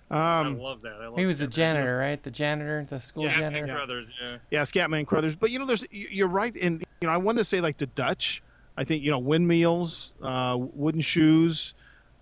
I 0.10 0.42
Um, 0.42 0.60
love 0.60 0.84
that. 0.84 0.94
I 1.02 1.08
love 1.08 1.18
He 1.18 1.26
was 1.26 1.40
the 1.40 1.48
Scatman- 1.48 1.52
janitor, 1.52 1.98
right? 1.98 2.22
The 2.24 2.32
janitor, 2.32 2.86
the 2.88 3.00
school 3.02 3.24
Yeah, 3.24 3.40
janitor. 3.40 3.66
yeah. 3.68 3.74
Brothers, 3.74 4.14
yeah. 4.22 4.38
yeah, 4.52 4.62
Scatman 4.62 5.06
Crothers. 5.08 5.36
But 5.36 5.50
you 5.52 5.58
know, 5.60 5.66
there's 5.66 5.84
you- 5.92 6.08
you're 6.12 6.28
right, 6.30 6.56
and 6.56 6.82
you 7.02 7.08
know, 7.08 7.14
I 7.14 7.18
wanted 7.18 7.40
to 7.40 7.46
say 7.46 7.60
like 7.60 7.78
the 7.78 7.88
Dutch. 7.88 8.42
I 8.78 8.84
think 8.84 9.04
you 9.04 9.10
know 9.10 9.20
windmills, 9.20 10.12
uh, 10.22 10.56
wooden 10.60 11.02
shoes. 11.02 11.74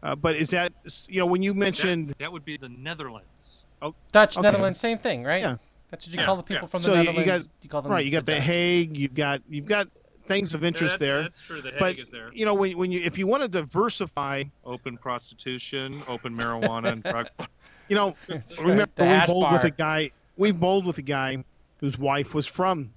Uh, 0.02 0.16
but 0.16 0.36
is 0.38 0.50
that 0.52 0.72
you 1.08 1.20
know 1.20 1.26
when 1.26 1.44
you 1.44 1.54
mentioned 1.54 2.10
That, 2.10 2.20
that 2.20 2.32
would 2.32 2.46
be 2.46 2.56
the 2.58 2.70
Netherlands. 2.70 3.66
Oh, 3.82 3.94
Dutch, 4.14 4.38
Okay. 4.38 4.48
Netherlands, 4.48 4.80
same 4.80 4.98
thing, 4.98 5.24
right? 5.24 5.42
Yeah. 5.42 5.58
That's 5.92 6.08
what 6.08 6.14
you 6.14 6.20
Yeah, 6.20 6.26
call 6.26 6.36
the 6.38 6.44
people 6.44 6.64
yeah. 6.64 6.68
from 6.68 6.82
the 6.82 6.86
So 6.86 6.94
you- 6.94 7.00
you 7.00 7.06
Netherlands. 7.14 7.48
got- 7.48 7.54
you 7.64 7.70
call 7.70 7.82
them 7.82 7.92
right, 7.92 8.06
you 8.06 8.12
got 8.12 8.26
the 8.26 8.34
Dutch. 8.34 8.44
Hague. 8.44 8.98
You've 8.98 9.14
got 9.14 9.42
you've 9.50 9.66
got 9.66 9.88
things 10.28 10.54
of 10.56 10.64
interest 10.64 10.94
that's, 10.94 11.00
there. 11.00 11.22
That's 11.24 11.42
true. 11.42 11.62
The 11.62 11.70
Hague 11.72 11.80
but 11.80 12.00
is 12.00 12.10
there. 12.10 12.32
you 12.34 12.46
know 12.46 12.54
when 12.56 12.78
when 12.78 12.92
you 12.92 13.02
if 13.02 13.18
you 13.18 13.28
want 13.28 13.44
to 13.44 13.48
diversify, 13.48 14.44
Open 14.66 14.98
prostitution, 14.98 16.04
open 16.08 16.36
marijuana, 16.38 16.92
and 16.92 17.04
drug. 17.04 17.30
you 17.90 17.96
know 17.96 18.16
That's 18.28 18.58
right, 18.58 18.68
remember 18.68 18.92
the 18.96 19.04
we 19.04 19.10
hash 19.10 19.28
bowled 19.28 19.52
with 19.54 19.64
a 19.64 19.70
guy 19.72 20.12
we 20.38 20.52
bowled 20.52 20.86
with 20.86 20.98
a 20.98 21.04
guy 21.04 21.44
whose 21.80 21.98
wife 22.00 22.34
was 22.34 22.48
from 22.48 22.92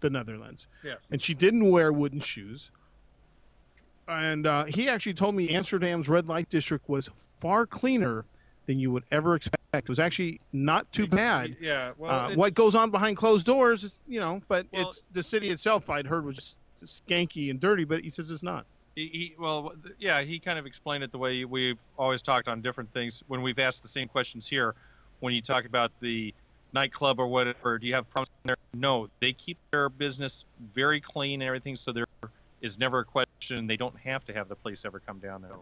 the 0.00 0.08
netherlands 0.08 0.66
Yes. 0.84 0.98
and 1.10 1.20
she 1.20 1.34
didn't 1.34 1.68
wear 1.70 1.92
wooden 1.92 2.20
shoes 2.20 2.70
and 4.06 4.46
uh, 4.46 4.64
he 4.64 4.88
actually 4.88 5.14
told 5.14 5.34
me 5.34 5.50
amsterdam's 5.50 6.08
red 6.08 6.26
light 6.28 6.48
district 6.48 6.88
was 6.88 7.10
far 7.40 7.66
cleaner 7.66 8.24
than 8.68 8.78
you 8.78 8.92
would 8.92 9.02
ever 9.10 9.34
expect 9.34 9.56
it 9.72 9.88
was 9.88 9.98
actually 9.98 10.40
not 10.52 10.90
too 10.92 11.06
bad 11.06 11.56
Yeah. 11.60 11.92
Well, 11.98 12.10
uh, 12.30 12.34
what 12.34 12.54
goes 12.54 12.74
on 12.74 12.90
behind 12.90 13.16
closed 13.16 13.44
doors 13.46 13.82
is, 13.82 13.94
you 14.06 14.20
know 14.20 14.40
but 14.46 14.66
Well- 14.72 14.90
it's 14.90 15.00
the 15.12 15.22
city 15.22 15.48
itself 15.48 15.90
i'd 15.90 16.06
heard 16.06 16.24
was 16.24 16.36
just 16.36 16.56
skanky 16.84 17.50
and 17.50 17.58
dirty 17.58 17.84
but 17.84 18.02
he 18.02 18.10
says 18.10 18.30
it's 18.30 18.42
not 18.42 18.64
He, 18.94 19.06
he, 19.12 19.34
well, 19.38 19.74
yeah, 19.98 20.22
he 20.22 20.38
kind 20.40 20.58
of 20.58 20.66
explained 20.66 21.02
it 21.04 21.12
the 21.12 21.18
way 21.18 21.44
we've 21.44 21.78
always 21.96 22.20
talked 22.20 22.46
on 22.48 22.60
different 22.60 22.92
things 22.92 23.22
when 23.28 23.42
we've 23.42 23.58
asked 23.60 23.82
the 23.82 23.88
same 23.88 24.08
questions 24.08 24.48
here. 24.48 24.74
When 25.20 25.32
you 25.32 25.40
talk 25.40 25.66
about 25.66 25.92
the 26.00 26.34
nightclub 26.72 27.20
or 27.20 27.28
whatever, 27.28 27.78
do 27.78 27.86
you 27.86 27.94
have 27.94 28.10
problems 28.10 28.30
there? 28.44 28.56
No, 28.74 29.08
they 29.20 29.32
keep 29.32 29.56
their 29.70 29.88
business 29.88 30.44
very 30.74 31.00
clean 31.00 31.42
and 31.42 31.46
everything, 31.46 31.76
so 31.76 31.92
there 31.92 32.06
is 32.60 32.76
never 32.76 32.98
a 33.00 33.04
question. 33.04 33.68
They 33.68 33.76
don't 33.76 33.96
have 33.98 34.24
to 34.24 34.32
have 34.32 34.48
the 34.48 34.56
police 34.56 34.84
ever 34.84 34.98
come 34.98 35.20
down 35.20 35.42
there. 35.42 35.52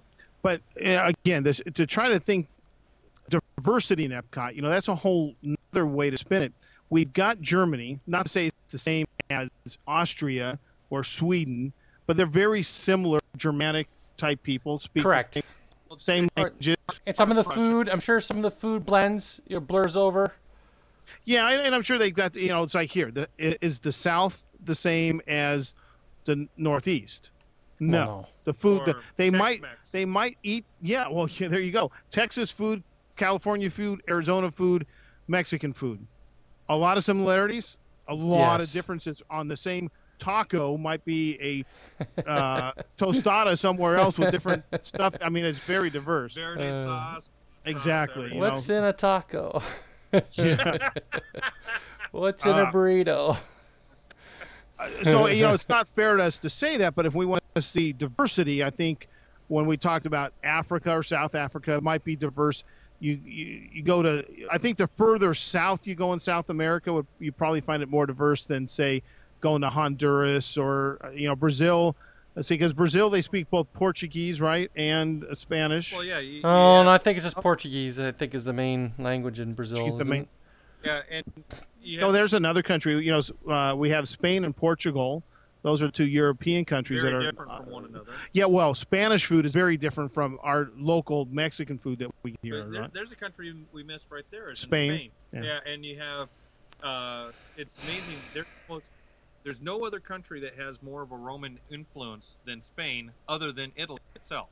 but 0.40 0.62
uh, 0.82 1.12
again, 1.24 1.42
this, 1.42 1.60
to 1.74 1.86
try 1.86 2.08
to 2.08 2.18
think 2.18 2.48
diversity 3.28 4.04
in 4.04 4.10
Epcot, 4.12 4.54
you 4.54 4.62
know, 4.62 4.68
that's 4.68 4.88
a 4.88 4.94
whole 4.94 5.34
other 5.72 5.86
way 5.86 6.10
to 6.10 6.16
spin 6.16 6.42
it. 6.42 6.52
We've 6.90 7.12
got 7.12 7.40
Germany, 7.40 7.98
not 8.06 8.26
to 8.26 8.28
say 8.32 8.46
it's 8.46 8.72
the 8.72 8.78
same 8.78 9.06
as 9.30 9.48
Austria 9.86 10.58
or 10.90 11.02
Sweden, 11.02 11.72
but 12.06 12.16
they're 12.16 12.26
very 12.26 12.62
similar 12.62 13.18
Germanic 13.36 13.88
type 14.16 14.42
people. 14.42 14.78
Speak 14.78 15.02
the 15.02 15.02
Correct. 15.02 15.34
Same, 15.34 15.42
same 15.98 16.28
Or- 16.36 16.44
languages. 16.44 16.76
And 17.06 17.16
some 17.16 17.30
of 17.30 17.36
the 17.36 17.44
food, 17.44 17.88
I'm 17.88 18.00
sure 18.00 18.20
some 18.20 18.36
of 18.36 18.42
the 18.42 18.50
food 18.50 18.84
blends, 18.84 19.40
you 19.46 19.56
know, 19.56 19.60
blurs 19.60 19.96
over. 19.96 20.32
Yeah, 21.24 21.48
and 21.50 21.60
and 21.62 21.74
I'm 21.74 21.82
sure 21.82 21.98
they've 21.98 22.14
got, 22.14 22.34
you 22.36 22.48
know, 22.48 22.62
it's 22.62 22.74
like 22.74 22.90
here, 22.90 23.10
the, 23.10 23.28
is 23.38 23.78
the 23.80 23.92
South 23.92 24.44
the 24.64 24.74
same 24.74 25.20
as 25.26 25.74
the 26.24 26.48
Northeast. 26.56 27.30
No, 27.78 28.04
no. 28.04 28.26
the 28.44 28.54
food 28.54 28.82
the, 28.86 28.96
they 29.16 29.30
might 29.30 29.60
Tex-Mex. 29.60 29.90
they 29.92 30.04
might 30.04 30.38
eat. 30.42 30.64
Yeah, 30.80 31.08
well, 31.08 31.28
yeah, 31.32 31.48
there 31.48 31.60
you 31.60 31.72
go. 31.72 31.90
Texas 32.10 32.50
food, 32.50 32.82
California 33.16 33.70
food, 33.70 34.00
Arizona 34.08 34.50
food, 34.50 34.86
Mexican 35.28 35.72
food. 35.72 36.06
A 36.68 36.76
lot 36.76 36.96
of 36.98 37.04
similarities, 37.04 37.76
a 38.08 38.14
lot 38.14 38.60
Yes. 38.60 38.68
of 38.68 38.72
differences 38.74 39.22
on 39.30 39.48
the 39.48 39.56
same 39.56 39.90
taco 40.18 40.76
might 40.76 41.04
be 41.04 41.64
a 42.26 42.28
uh, 42.28 42.72
tostada 42.98 43.58
somewhere 43.58 43.96
else 43.96 44.18
with 44.18 44.30
different 44.30 44.64
stuff. 44.82 45.14
I 45.22 45.28
mean, 45.28 45.44
it's 45.44 45.60
very 45.60 45.90
diverse. 45.90 46.34
Verde 46.34 46.62
Uh, 46.62 46.84
sauce. 46.84 47.24
sauce 47.24 47.30
exactly, 47.66 48.16
everything. 48.16 48.36
you 48.36 48.40
What's 48.44 48.68
know. 48.68 48.74
in 48.76 48.84
a 48.84 48.92
taco? 48.92 49.62
Yeah. 50.32 50.90
What's 52.12 52.44
in 52.46 52.52
a 52.52 52.62
Uh, 52.64 52.72
burrito? 52.72 53.36
so 55.04 55.26
you 55.26 55.42
know 55.42 55.54
it's 55.54 55.68
not 55.70 55.88
fair 55.96 56.18
to 56.18 56.22
us 56.22 56.38
to 56.38 56.50
say 56.50 56.76
that 56.76 56.94
but 56.94 57.06
if 57.06 57.14
we 57.14 57.24
want 57.24 57.42
to 57.54 57.62
see 57.62 57.94
diversity 57.94 58.62
i 58.62 58.68
think 58.68 59.08
when 59.48 59.64
we 59.64 59.74
talked 59.74 60.04
about 60.04 60.34
africa 60.42 60.92
or 60.92 61.02
south 61.02 61.34
africa 61.34 61.76
it 61.76 61.82
might 61.82 62.04
be 62.04 62.14
diverse 62.14 62.62
you, 63.00 63.20
you 63.24 63.68
you 63.72 63.82
go 63.82 64.02
to 64.02 64.24
i 64.50 64.58
think 64.58 64.76
the 64.78 64.88
further 64.96 65.34
south 65.34 65.86
you 65.86 65.94
go 65.94 66.12
in 66.12 66.20
south 66.20 66.48
america 66.48 66.92
would 66.92 67.06
you 67.18 67.30
probably 67.32 67.60
find 67.60 67.82
it 67.82 67.88
more 67.88 68.06
diverse 68.06 68.44
than 68.44 68.66
say 68.66 69.02
going 69.40 69.60
to 69.60 69.68
honduras 69.70 70.56
or 70.56 70.98
uh, 71.04 71.10
you 71.10 71.28
know 71.28 71.36
brazil 71.36 71.94
let's 72.34 72.48
see 72.48 72.54
because 72.54 72.72
brazil 72.72 73.10
they 73.10 73.22
speak 73.22 73.48
both 73.50 73.70
portuguese 73.72 74.40
right 74.40 74.70
and 74.76 75.24
uh, 75.24 75.34
spanish 75.34 75.92
Well, 75.92 76.04
yeah. 76.04 76.18
You, 76.18 76.40
Oh, 76.44 76.78
yeah, 76.78 76.82
no, 76.84 76.90
I 76.90 76.98
think 76.98 77.16
it's 77.18 77.26
just 77.26 77.36
Portuguese. 77.36 78.00
I 78.00 78.12
think 78.12 78.34
is 78.34 78.44
the 78.44 78.52
main 78.52 78.92
language 78.98 79.40
in 79.40 79.54
Brazil. 79.54 79.90
The 79.90 80.04
main- 80.04 80.28
yeah, 80.84 81.02
and 81.10 81.24
you 81.82 82.00
no 82.00 82.12
there's 82.12 82.34
another 82.34 82.62
country 82.62 83.04
you 83.04 83.12
know 83.12 83.52
uh, 83.52 83.74
we 83.74 83.90
have 83.90 84.08
spain 84.08 84.44
and 84.44 84.56
portugal 84.56 85.22
those 85.66 85.82
are 85.82 85.90
two 85.90 86.06
european 86.06 86.64
countries 86.64 87.00
very 87.00 87.12
that 87.12 87.18
are 87.18 87.30
different 87.32 87.50
from 87.64 87.70
one 87.72 87.84
another. 87.86 88.12
Yeah, 88.32 88.44
well, 88.44 88.72
Spanish 88.72 89.26
food 89.26 89.44
is 89.46 89.50
very 89.50 89.76
different 89.76 90.14
from 90.14 90.38
our 90.44 90.70
local 90.78 91.26
Mexican 91.32 91.76
food 91.76 91.98
that 91.98 92.08
we 92.22 92.36
hear. 92.40 92.60
There- 92.60 92.70
there- 92.70 92.80
right? 92.82 92.92
there's 92.94 93.10
a 93.10 93.16
country 93.16 93.52
we 93.72 93.82
missed 93.82 94.06
right 94.08 94.22
there. 94.30 94.54
Spain, 94.54 94.90
Spain. 94.92 95.10
yeah. 95.32 95.42
Yeah. 95.64 95.72
and 95.72 95.84
you 95.84 95.98
have. 95.98 96.28
Uh, 96.84 97.32
it's 97.56 97.78
amazing. 97.82 98.16
There's 98.32 98.46
almost. 98.68 98.92
There's 99.42 99.60
no 99.60 99.84
other 99.84 99.98
country 99.98 100.38
that 100.40 100.54
has 100.56 100.80
more 100.82 101.02
of 101.02 101.10
a 101.10 101.16
Roman 101.16 101.58
influence 101.68 102.38
than 102.44 102.62
Spain, 102.62 103.10
other 103.28 103.50
than 103.50 103.72
Italy 103.74 103.98
itself. 104.14 104.50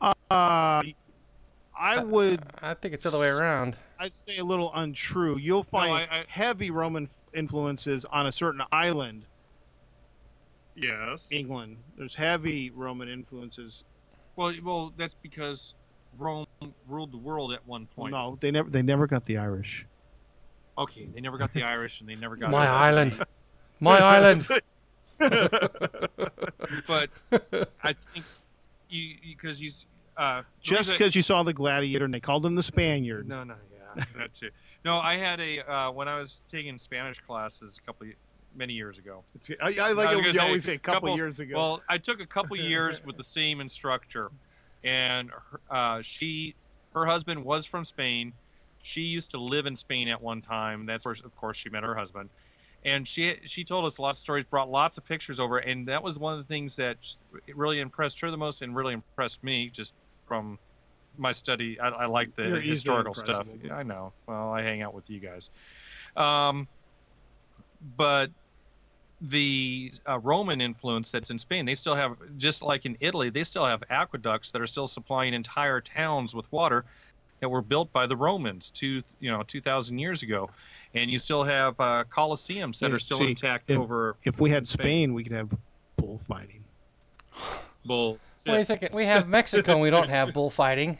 Uh, 0.00 0.10
I 0.30 2.02
would, 2.02 2.40
I 2.62 2.72
think 2.74 2.94
it's 2.94 3.02
the 3.02 3.10
other 3.10 3.18
way 3.18 3.28
around. 3.28 3.76
I'd 3.98 4.14
say 4.14 4.38
a 4.38 4.44
little 4.44 4.72
untrue. 4.74 5.36
You'll 5.36 5.64
find 5.64 5.92
I- 5.92 6.20
I- 6.20 6.24
heavy 6.28 6.70
Roman 6.70 7.10
influences 7.34 8.04
on 8.06 8.26
a 8.26 8.32
certain 8.32 8.62
island, 8.72 9.26
Yes. 10.76 11.28
England. 11.30 11.76
There's 11.96 12.14
heavy 12.14 12.70
Roman 12.70 13.08
influences. 13.08 13.84
Well, 14.36 14.52
well, 14.62 14.92
that's 14.96 15.14
because 15.22 15.74
Rome 16.18 16.46
ruled 16.88 17.12
the 17.12 17.18
world 17.18 17.52
at 17.52 17.64
one 17.66 17.86
point. 17.94 18.12
No, 18.12 18.36
they 18.40 18.50
never, 18.50 18.68
they 18.68 18.82
never 18.82 19.06
got 19.06 19.24
the 19.26 19.38
Irish. 19.38 19.86
Okay, 20.76 21.08
they 21.14 21.20
never 21.20 21.38
got 21.38 21.52
the 21.52 21.62
Irish, 21.62 22.00
and 22.00 22.08
they 22.08 22.16
never 22.16 22.34
It's 22.34 22.42
got 22.42 22.50
my 22.50 22.66
the- 22.66 22.72
island. 22.72 23.22
My 23.80 23.98
island. 23.98 24.48
But 26.86 27.10
I 27.82 27.94
think 28.12 28.24
you 28.88 29.16
because 29.22 29.60
you, 29.62 29.70
uh, 30.16 30.42
Just 30.60 30.90
because 30.90 31.14
you 31.14 31.22
saw 31.22 31.42
the 31.42 31.52
gladiator 31.52 32.04
and 32.04 32.12
they 32.12 32.20
called 32.20 32.44
him 32.44 32.54
the 32.54 32.62
Spaniard. 32.62 33.28
No, 33.28 33.44
no, 33.44 33.54
yeah, 33.96 34.04
that 34.16 34.34
too. 34.34 34.50
No, 34.84 34.98
I 34.98 35.16
had 35.16 35.40
a 35.40 35.60
uh, 35.60 35.90
when 35.92 36.08
I 36.08 36.18
was 36.18 36.40
taking 36.50 36.78
Spanish 36.78 37.20
classes 37.20 37.78
a 37.82 37.86
couple 37.86 38.08
many 38.56 38.72
years 38.72 38.98
ago. 38.98 39.24
It's, 39.34 39.50
I, 39.62 39.76
I 39.80 39.92
like 39.92 40.08
I 40.08 40.12
it 40.12 40.16
when 40.16 40.24
you 40.24 40.32
say, 40.34 40.38
always 40.38 40.64
say 40.64 40.74
a 40.74 40.78
couple, 40.78 41.08
couple- 41.08 41.16
years 41.16 41.40
ago. 41.40 41.56
Well, 41.56 41.82
I 41.88 41.98
took 41.98 42.20
a 42.20 42.26
couple 42.26 42.56
years 42.58 43.04
with 43.04 43.16
the 43.16 43.24
same 43.24 43.60
instructor, 43.60 44.30
and 44.82 45.30
her- 45.30 45.60
uh, 45.70 46.02
she, 46.02 46.54
her 46.94 47.06
husband 47.06 47.44
was 47.44 47.66
from 47.66 47.84
Spain. 47.84 48.32
She 48.82 49.02
used 49.02 49.30
to 49.32 49.38
live 49.38 49.66
in 49.66 49.76
Spain 49.76 50.08
at 50.08 50.20
one 50.20 50.42
time. 50.42 50.86
That's 50.86 51.04
where, 51.04 51.14
of 51.24 51.34
course, 51.36 51.56
she 51.56 51.70
met 51.70 51.82
her 51.82 51.94
husband, 51.94 52.28
and 52.84 53.08
she 53.08 53.38
she 53.44 53.64
told 53.64 53.86
us 53.86 53.98
a 53.98 54.02
lot 54.02 54.10
of 54.10 54.18
stories, 54.18 54.44
brought 54.44 54.70
lots 54.70 54.98
of 54.98 55.06
pictures 55.06 55.40
over, 55.40 55.58
and 55.58 55.88
that 55.88 56.02
was 56.02 56.18
one 56.18 56.34
of 56.34 56.38
the 56.38 56.44
things 56.44 56.76
that 56.76 56.98
really 57.54 57.80
impressed 57.80 58.20
her 58.20 58.30
the 58.30 58.36
most, 58.36 58.60
and 58.60 58.76
really 58.76 58.92
impressed 58.94 59.42
me 59.42 59.70
just 59.70 59.94
from 60.26 60.58
my 61.16 61.32
study. 61.32 61.78
I, 61.80 61.88
I 61.88 62.06
like 62.06 62.34
the 62.36 62.44
You're 62.44 62.60
historical 62.60 63.14
stuff. 63.14 63.46
Yeah, 63.62 63.74
I 63.74 63.82
know. 63.82 64.12
Well, 64.26 64.50
I 64.50 64.62
hang 64.62 64.82
out 64.82 64.92
with 64.92 65.08
you 65.08 65.20
guys, 65.20 65.48
um, 66.16 66.68
but 67.96 68.30
the 69.30 69.92
uh, 70.08 70.18
Roman 70.18 70.60
influence 70.60 71.10
that's 71.10 71.30
in 71.30 71.38
Spain, 71.38 71.64
they 71.64 71.74
still 71.74 71.94
have, 71.94 72.16
just 72.36 72.62
like 72.62 72.84
in 72.84 72.96
Italy, 73.00 73.30
they 73.30 73.44
still 73.44 73.64
have 73.64 73.82
aqueducts 73.90 74.50
that 74.52 74.60
are 74.60 74.66
still 74.66 74.86
supplying 74.86 75.34
entire 75.34 75.80
towns 75.80 76.34
with 76.34 76.50
water 76.52 76.84
that 77.40 77.48
were 77.48 77.62
built 77.62 77.92
by 77.92 78.06
the 78.06 78.16
Romans 78.16 78.70
two, 78.70 79.02
you 79.20 79.30
know, 79.30 79.42
two 79.42 79.60
thousand 79.60 79.98
years 79.98 80.22
ago, 80.22 80.48
and 80.94 81.10
you 81.10 81.18
still 81.18 81.42
have 81.44 81.78
uh, 81.80 82.04
colosseums 82.10 82.78
that 82.78 82.90
Yeah, 82.90 82.96
are 82.96 82.98
still 82.98 83.18
see, 83.18 83.28
intact 83.30 83.70
if- 83.70 83.78
over 83.78 84.16
if 84.24 84.40
we 84.40 84.50
had 84.50 84.66
Spain. 84.66 84.84
Spain, 84.84 85.14
we 85.14 85.22
could 85.24 85.32
have 85.32 85.50
bullfighting. 85.96 86.64
bull. 87.84 88.18
Wait 88.46 88.60
a 88.60 88.64
second. 88.64 88.94
We 88.94 89.06
have 89.06 89.26
Mexico. 89.26 89.72
and 89.72 89.80
We 89.80 89.88
don't 89.90 90.08
have 90.10 90.34
bullfighting. 90.34 90.98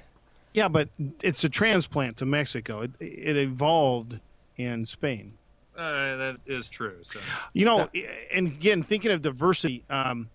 Yeah, 0.55 0.69
but 0.69 0.89
it's 1.23 1.45
a 1.45 1.49
transplant 1.49 2.17
to 2.19 2.27
Mexico. 2.27 2.81
It, 2.83 2.91
it 3.01 3.37
evolved 3.37 4.19
in 4.57 4.87
Spain. 4.87 5.35
Uh, 5.77 6.17
that 6.17 6.37
is 6.47 6.69
true. 6.69 6.99
So 7.03 7.19
You 7.53 7.65
know, 7.65 7.89
and 8.33 8.49
again, 8.49 8.83
thinking 8.83 9.11
of 9.11 9.23
diversity, 9.23 9.85
um, 9.91 10.29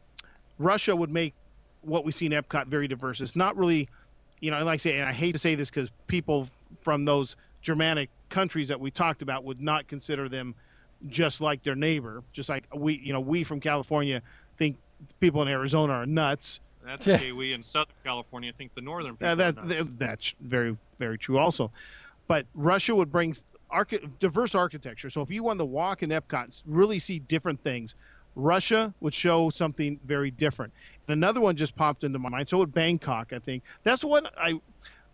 Russia 0.58 0.96
would 0.96 1.12
make 1.12 1.34
what 1.82 2.04
we 2.04 2.12
see 2.12 2.26
in 2.26 2.32
Epcot 2.32 2.68
very 2.68 2.88
diverse. 2.88 3.22
It's 3.22 3.36
not 3.36 3.56
really, 3.58 3.88
you 4.42 4.52
know, 4.52 4.58
I 4.58 4.64
like 4.64 4.82
to 4.82 4.90
say, 4.90 5.00
and 5.00 5.08
I 5.08 5.14
hate 5.14 5.32
to 5.32 5.40
say 5.40 5.56
this 5.56 5.70
because 5.70 5.90
people 6.08 6.48
from 6.82 7.06
those 7.06 7.36
Germanic 7.62 8.10
countries 8.30 8.68
that 8.68 8.80
we 8.80 8.92
talked 8.92 9.22
about 9.22 9.44
would 9.44 9.62
not 9.62 9.88
consider 9.88 10.30
them 10.30 10.56
just 11.08 11.42
like 11.42 11.64
their 11.64 11.76
neighbor. 11.76 12.24
Just 12.34 12.50
like 12.50 12.66
we, 12.76 13.00
you 13.00 13.14
know, 13.14 13.20
we 13.22 13.44
from 13.44 13.60
California 13.60 14.22
think 14.58 14.78
people 15.20 15.42
in 15.42 15.48
Arizona 15.48 15.94
are 15.94 16.06
nuts. 16.06 16.60
that's 16.86 17.08
Yeah. 17.08 17.16
okay. 17.16 17.32
We 17.32 17.54
in 17.54 17.64
Southern 17.64 17.96
California 18.04 18.52
think 18.58 18.76
the 18.76 18.82
northern 18.82 19.16
people. 19.16 19.28
Are 19.28 19.36
nuts. 19.36 19.58
that 19.68 20.00
that's 20.00 20.36
very 20.42 20.78
very 21.00 21.18
true 21.18 21.38
also, 21.38 21.72
but 22.28 22.46
Russia 22.54 22.94
would 22.94 23.12
bring 23.12 23.36
archi- 23.72 24.10
diverse 24.20 24.56
architecture. 24.56 25.10
So 25.10 25.22
if 25.22 25.30
you 25.30 25.44
want 25.44 25.60
to 25.60 25.66
walk 25.66 26.04
in 26.04 26.10
Epcot, 26.10 26.44
and 26.44 26.64
really 26.66 27.00
see 27.00 27.20
different 27.20 27.62
things, 27.64 27.96
Russia 28.36 28.94
would 29.02 29.14
show 29.14 29.50
something 29.50 30.00
very 30.06 30.32
different. 30.32 30.74
And 31.08 31.14
another 31.14 31.42
one 31.42 31.56
just 31.56 31.76
popped 31.76 32.04
into 32.04 32.20
my 32.20 32.30
mind. 32.30 32.50
So 32.50 32.58
would 32.58 32.74
Bangkok. 32.74 33.34
I 33.34 33.40
think 33.40 33.64
that's 33.84 34.04
what 34.04 34.32
I. 34.38 34.60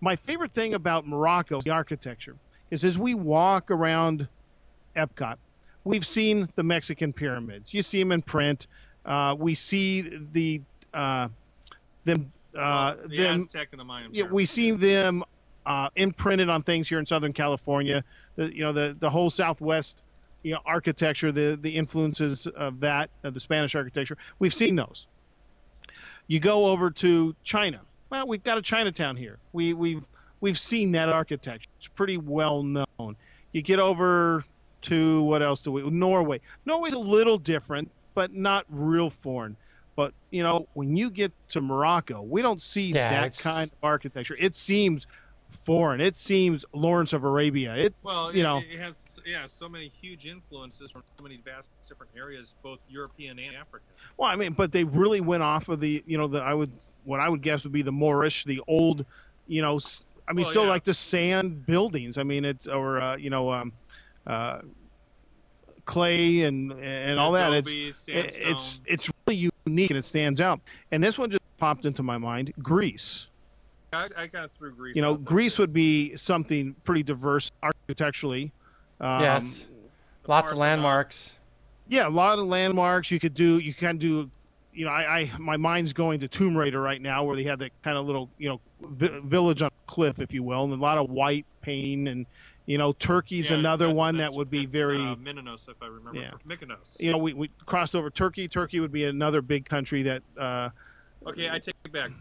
My 0.01 0.15
favorite 0.15 0.51
thing 0.51 0.73
about 0.73 1.07
Morocco, 1.07 1.61
the 1.61 1.71
architecture, 1.71 2.35
is 2.69 2.83
as 2.83 2.97
we 2.97 3.13
walk 3.13 3.71
around 3.71 4.27
Epcot, 4.95 5.37
we've 5.83 6.05
seen 6.05 6.49
the 6.55 6.63
Mexican 6.63 7.13
pyramids. 7.13 7.73
You 7.73 7.81
see 7.81 7.99
them 7.99 8.11
in 8.11 8.21
print. 8.21 8.67
Uh, 9.05 9.35
we 9.37 9.55
see 9.55 10.01
the 10.33 10.61
uh, 10.93 11.29
them. 12.03 12.31
Uh, 12.55 12.95
the 13.07 13.17
them 13.17 13.41
Aztec 13.41 13.69
and 13.71 13.79
the 13.79 13.83
Mayan. 13.83 14.09
yeah, 14.13 14.25
we 14.25 14.45
see 14.45 14.71
them 14.71 15.23
uh, 15.65 15.89
imprinted 15.95 16.49
on 16.49 16.63
things 16.63 16.87
here 16.87 16.99
in 16.99 17.05
Southern 17.05 17.33
California. 17.33 18.03
The, 18.35 18.55
you 18.55 18.63
know, 18.63 18.71
the 18.71 18.95
the 18.99 19.09
whole 19.09 19.29
Southwest, 19.29 20.01
you 20.43 20.53
know, 20.53 20.59
architecture, 20.65 21.31
the 21.31 21.57
the 21.61 21.69
influences 21.75 22.47
of 22.47 22.79
that, 22.81 23.09
of 23.23 23.33
the 23.33 23.39
Spanish 23.39 23.75
architecture. 23.75 24.17
We've 24.39 24.53
seen 24.53 24.75
those. 24.75 25.07
You 26.27 26.39
go 26.39 26.67
over 26.67 26.89
to 26.91 27.35
China. 27.43 27.81
Well, 28.09 28.27
we've 28.27 28.43
got 28.43 28.57
a 28.57 28.61
Chinatown 28.61 29.15
here. 29.15 29.37
We 29.53 29.73
we've 29.73 30.03
we've 30.41 30.59
seen 30.59 30.91
that 30.93 31.09
architecture. 31.09 31.69
It's 31.79 31.87
pretty 31.87 32.17
well 32.17 32.63
known. 32.63 33.15
You 33.51 33.61
get 33.61 33.79
over 33.79 34.43
to 34.83 35.23
what 35.23 35.41
else 35.41 35.61
do 35.61 35.71
we? 35.71 35.81
Norway. 35.89 36.41
Norway's 36.65 36.93
a 36.93 36.99
little 36.99 37.37
different, 37.37 37.89
but 38.13 38.33
not 38.33 38.65
real 38.69 39.09
foreign. 39.09 39.55
But 39.95 40.13
you 40.29 40.43
know, 40.43 40.67
when 40.73 40.95
you 40.97 41.09
get 41.09 41.31
to 41.49 41.61
Morocco, 41.61 42.21
we 42.21 42.41
don't 42.41 42.61
see 42.61 42.89
Yeah, 42.89 43.09
that 43.11 43.25
it's- 43.27 43.41
kind 43.41 43.71
of 43.71 43.77
architecture. 43.81 44.35
It 44.37 44.55
seems 44.55 45.07
foreign. 45.65 45.99
It 46.01 46.15
seems 46.15 46.63
Lawrence 46.73 47.13
of 47.13 47.23
Arabia. 47.23 47.75
It 47.75 47.95
Well, 48.03 48.33
you 48.33 48.41
it, 48.41 48.43
know, 48.43 48.57
it 48.59 48.79
has 48.79 48.95
yeah 49.25 49.45
so 49.47 49.67
many 49.67 49.91
huge 50.01 50.25
influences 50.25 50.91
from 50.91 51.03
so 51.17 51.23
many 51.23 51.37
vast 51.43 51.69
different 51.87 52.11
areas, 52.15 52.53
both 52.63 52.79
European 52.87 53.39
and 53.39 53.55
African. 53.55 53.87
well, 54.17 54.29
I 54.29 54.35
mean, 54.35 54.53
but 54.53 54.71
they 54.71 54.83
really 54.83 55.21
went 55.21 55.43
off 55.43 55.67
of 55.69 55.79
the 55.79 56.03
you 56.05 56.17
know 56.17 56.27
the 56.27 56.39
I 56.41 56.53
would 56.53 56.71
what 57.03 57.19
I 57.19 57.29
would 57.29 57.41
guess 57.41 57.63
would 57.63 57.73
be 57.73 57.81
the 57.81 57.91
Moorish, 57.91 58.45
the 58.45 58.61
old, 58.67 59.05
you 59.47 59.61
know, 59.61 59.79
I 60.27 60.33
mean, 60.33 60.43
Well, 60.45 60.51
still 60.51 60.63
yeah. 60.63 60.69
like 60.69 60.83
the 60.83 60.93
sand 60.93 61.65
buildings. 61.65 62.17
I 62.17 62.23
mean, 62.23 62.45
it's 62.45 62.67
or 62.67 62.99
uh, 63.01 63.15
you 63.17 63.29
know, 63.29 63.51
um, 63.51 63.73
uh, 64.25 64.61
clay 65.85 66.41
and 66.43 66.71
and 66.73 67.19
all 67.19 67.31
that. 67.33 67.53
It's 67.53 67.67
Adobe, 67.67 67.87
it- 67.89 67.95
sandstone. 67.95 68.51
it's 68.51 68.79
it's 68.85 69.09
really 69.27 69.51
unique 69.65 69.89
and 69.91 69.97
it 69.99 70.05
stands 70.05 70.39
out. 70.41 70.59
And 70.91 71.03
this 71.03 71.17
one 71.17 71.29
just 71.29 71.41
popped 71.57 71.85
into 71.85 72.03
my 72.03 72.17
mind: 72.17 72.53
Greece. 72.61 73.27
I, 73.97 74.05
I 74.23 74.27
kind 74.27 74.45
of 74.45 74.51
threw 74.57 74.73
Greece. 74.73 74.95
You 74.95 75.01
know, 75.01 75.11
out 75.13 75.19
there, 75.19 75.25
Greece 75.25 75.57
would 75.57 75.73
be 75.73 76.15
something 76.15 76.75
pretty 76.83 77.03
diverse 77.03 77.51
architecturally. 77.63 78.51
Um, 78.99 79.21
yes. 79.21 79.67
Lots 80.27 80.51
of 80.51 80.57
Parthenon. 80.57 80.59
landmarks. 80.59 81.35
Yeah, 81.87 82.07
a 82.07 82.09
lot 82.09 82.39
of 82.39 82.45
landmarks 82.45 83.11
you 83.11 83.19
could 83.19 83.33
do. 83.33 83.59
You 83.59 83.73
can 83.73 83.97
do. 83.97 84.29
You 84.73 84.85
know, 84.85 84.91
I, 84.91 85.19
I 85.19 85.31
my 85.37 85.55
mind's 85.55 85.93
going 85.93 86.19
to 86.19 86.27
Tomb 86.27 86.57
Raider 86.57 86.81
right 86.81 87.01
now, 87.01 87.23
where 87.23 87.35
they 87.35 87.43
have 87.43 87.59
that 87.59 87.71
kind 87.83 87.97
of 87.97 88.05
little, 88.05 88.29
you 88.37 88.49
know, 88.49 88.59
vi- 88.81 89.19
village 89.23 89.61
on 89.61 89.67
a 89.69 89.91
cliff, 89.91 90.19
if 90.19 90.33
you 90.33 90.43
will, 90.43 90.63
and 90.65 90.73
a 90.73 90.75
lot 90.75 90.97
of 90.97 91.09
white 91.09 91.45
paint, 91.61 92.07
and 92.09 92.25
you 92.65 92.77
know, 92.79 92.91
Turkey's 92.93 93.49
Yeah, 93.51 93.57
another 93.57 93.85
that's- 93.85 93.95
one 93.97 94.17
that 94.17 94.33
would 94.33 94.49
be 94.49 94.65
very. 94.65 94.97
uh, 94.97 95.15
Mykonos, 95.15 95.69
if 95.69 95.75
I 95.81 95.85
remember. 95.87 96.19
Yeah. 96.19 96.31
Mykonos. 96.47 96.99
you 96.99 97.11
know, 97.11 97.17
we, 97.19 97.33
we 97.33 97.49
crossed 97.67 97.93
over 97.95 98.09
Turkey. 98.09 98.47
Turkey 98.47 98.79
would 98.79 98.91
be 98.91 99.05
another 99.05 99.41
big 99.41 99.65
country 99.65 100.01
that. 100.03 100.23
Uh, 100.37 100.69
Okay, 101.27 101.49
I 101.49 101.57
take 101.59 101.75
it 101.85 101.91
back. 101.91 102.11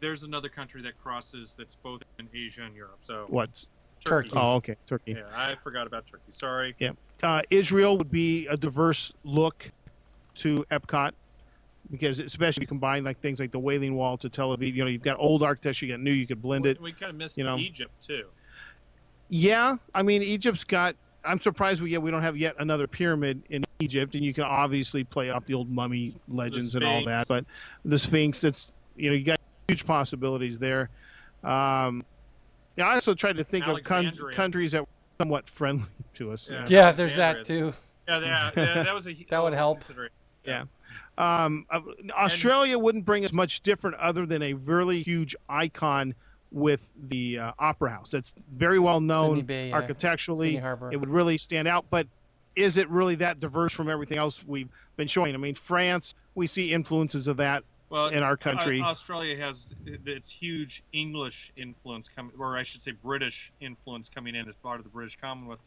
There's 0.00 0.22
another 0.22 0.48
country 0.48 0.82
that 0.82 1.00
crosses 1.02 1.54
that's 1.58 1.74
both 1.74 2.02
in 2.18 2.28
Asia 2.34 2.62
and 2.62 2.74
Europe. 2.74 2.98
So 3.00 3.26
what? 3.28 3.64
Turkey. 4.04 4.30
Oh, 4.34 4.54
okay, 4.54 4.76
Turkey. 4.86 5.12
Yeah, 5.12 5.24
I 5.34 5.56
forgot 5.62 5.86
about 5.86 6.04
Turkey. 6.06 6.30
Sorry. 6.30 6.74
Yeah, 6.78 6.92
uh, 7.22 7.42
Israel 7.50 7.98
would 7.98 8.10
be 8.10 8.46
a 8.46 8.56
diverse 8.56 9.12
look 9.24 9.70
to 10.36 10.64
Epcot 10.70 11.12
because 11.90 12.18
especially 12.18 12.60
if 12.60 12.62
you 12.62 12.66
combine 12.68 13.04
like 13.04 13.20
things 13.20 13.40
like 13.40 13.50
the 13.50 13.58
Wailing 13.58 13.94
Wall 13.94 14.16
to 14.18 14.28
Tel 14.28 14.56
Aviv. 14.56 14.74
You 14.74 14.84
know, 14.84 14.90
you've 14.90 15.02
got 15.02 15.16
old 15.18 15.42
architecture, 15.42 15.86
you 15.86 15.92
got 15.92 16.00
new, 16.00 16.12
you 16.12 16.26
could 16.26 16.42
blend 16.42 16.66
it. 16.66 16.80
We, 16.80 16.92
kind 16.92 17.10
of 17.10 17.16
missed 17.16 17.38
you 17.38 17.44
know. 17.44 17.58
Egypt 17.58 17.92
too. 18.04 18.26
Yeah, 19.28 19.76
I 19.94 20.02
mean 20.02 20.22
Egypt's 20.22 20.64
got. 20.64 20.96
I'm 21.24 21.40
surprised 21.40 21.82
we 21.82 21.90
yet 21.90 22.00
we 22.00 22.10
don't 22.10 22.22
have 22.22 22.36
yet 22.36 22.54
another 22.58 22.86
pyramid 22.86 23.42
in 23.50 23.64
Egypt, 23.80 24.14
and 24.14 24.24
you 24.24 24.32
can 24.32 24.44
obviously 24.44 25.04
play 25.04 25.30
off 25.30 25.44
the 25.44 25.54
old 25.54 25.70
mummy 25.70 26.14
legends 26.28 26.74
and 26.74 26.84
all 26.84 27.04
that. 27.04 27.28
But 27.28 27.44
the 27.84 27.98
Sphinx, 27.98 28.40
that's 28.40 28.72
you 28.96 29.10
know 29.10 29.16
you 29.16 29.24
got 29.24 29.37
huge 29.68 29.84
possibilities 29.84 30.58
there. 30.58 30.88
Um, 31.44 32.04
yeah, 32.76 32.88
I 32.88 32.94
also 32.94 33.14
tried 33.14 33.36
to 33.36 33.44
think 33.44 33.66
of 33.66 33.82
con- 33.84 34.16
countries 34.34 34.72
that 34.72 34.82
were 34.82 34.88
somewhat 35.20 35.48
friendly 35.48 35.86
to 36.14 36.32
us. 36.32 36.48
Yeah. 36.50 36.64
Yeah, 36.68 36.92
there's 36.92 37.16
that 37.16 37.44
too. 37.44 37.72
Yeah, 38.08 38.20
yeah, 38.20 38.50
yeah, 38.56 38.82
that 38.82 38.94
was 38.94 39.06
a 39.06 39.12
That 39.28 39.42
would 39.42 39.52
help. 39.52 39.80
consideration. 39.80 40.14
Yeah. 40.44 40.64
Um, 41.18 41.66
uh, 41.70 41.80
Australia 42.12 42.78
wouldn't 42.78 43.04
bring 43.04 43.24
us 43.24 43.32
much 43.32 43.60
different 43.60 43.96
other 43.96 44.24
than 44.24 44.42
a 44.42 44.54
really 44.54 45.02
huge 45.02 45.36
icon 45.48 46.14
with 46.50 46.88
the 47.08 47.38
uh, 47.38 47.52
Opera 47.58 47.90
House. 47.90 48.12
That's 48.12 48.34
very 48.56 48.78
well 48.78 49.00
known 49.00 49.42
Bay, 49.42 49.70
architecturally. 49.70 50.50
Sydney 50.52 50.60
Harbor. 50.60 50.90
It 50.92 50.96
would 50.96 51.10
really 51.10 51.36
stand 51.36 51.68
out. 51.68 51.84
But 51.90 52.06
is 52.56 52.76
it 52.78 52.88
really 52.88 53.16
that 53.16 53.40
diverse 53.40 53.72
from 53.72 53.90
everything 53.90 54.16
else 54.16 54.42
we've 54.46 54.68
been 54.96 55.08
showing? 55.08 55.34
I 55.34 55.38
mean, 55.38 55.56
France, 55.56 56.14
we 56.34 56.46
see 56.46 56.72
influences 56.72 57.26
of 57.26 57.36
that 57.38 57.64
Well, 57.90 58.08
in 58.08 58.22
our 58.22 58.36
country. 58.36 58.82
Australia 58.82 59.36
has 59.38 59.74
its 59.86 60.30
huge 60.30 60.82
English 60.92 61.52
influence 61.56 62.08
coming, 62.08 62.32
or 62.38 62.56
I 62.56 62.62
should 62.62 62.82
say 62.82 62.90
British 62.90 63.50
influence 63.60 64.10
coming 64.14 64.34
in 64.34 64.48
as 64.48 64.54
part 64.56 64.78
of 64.78 64.84
the 64.84 64.90
British 64.90 65.16
Commonwealth. 65.20 65.60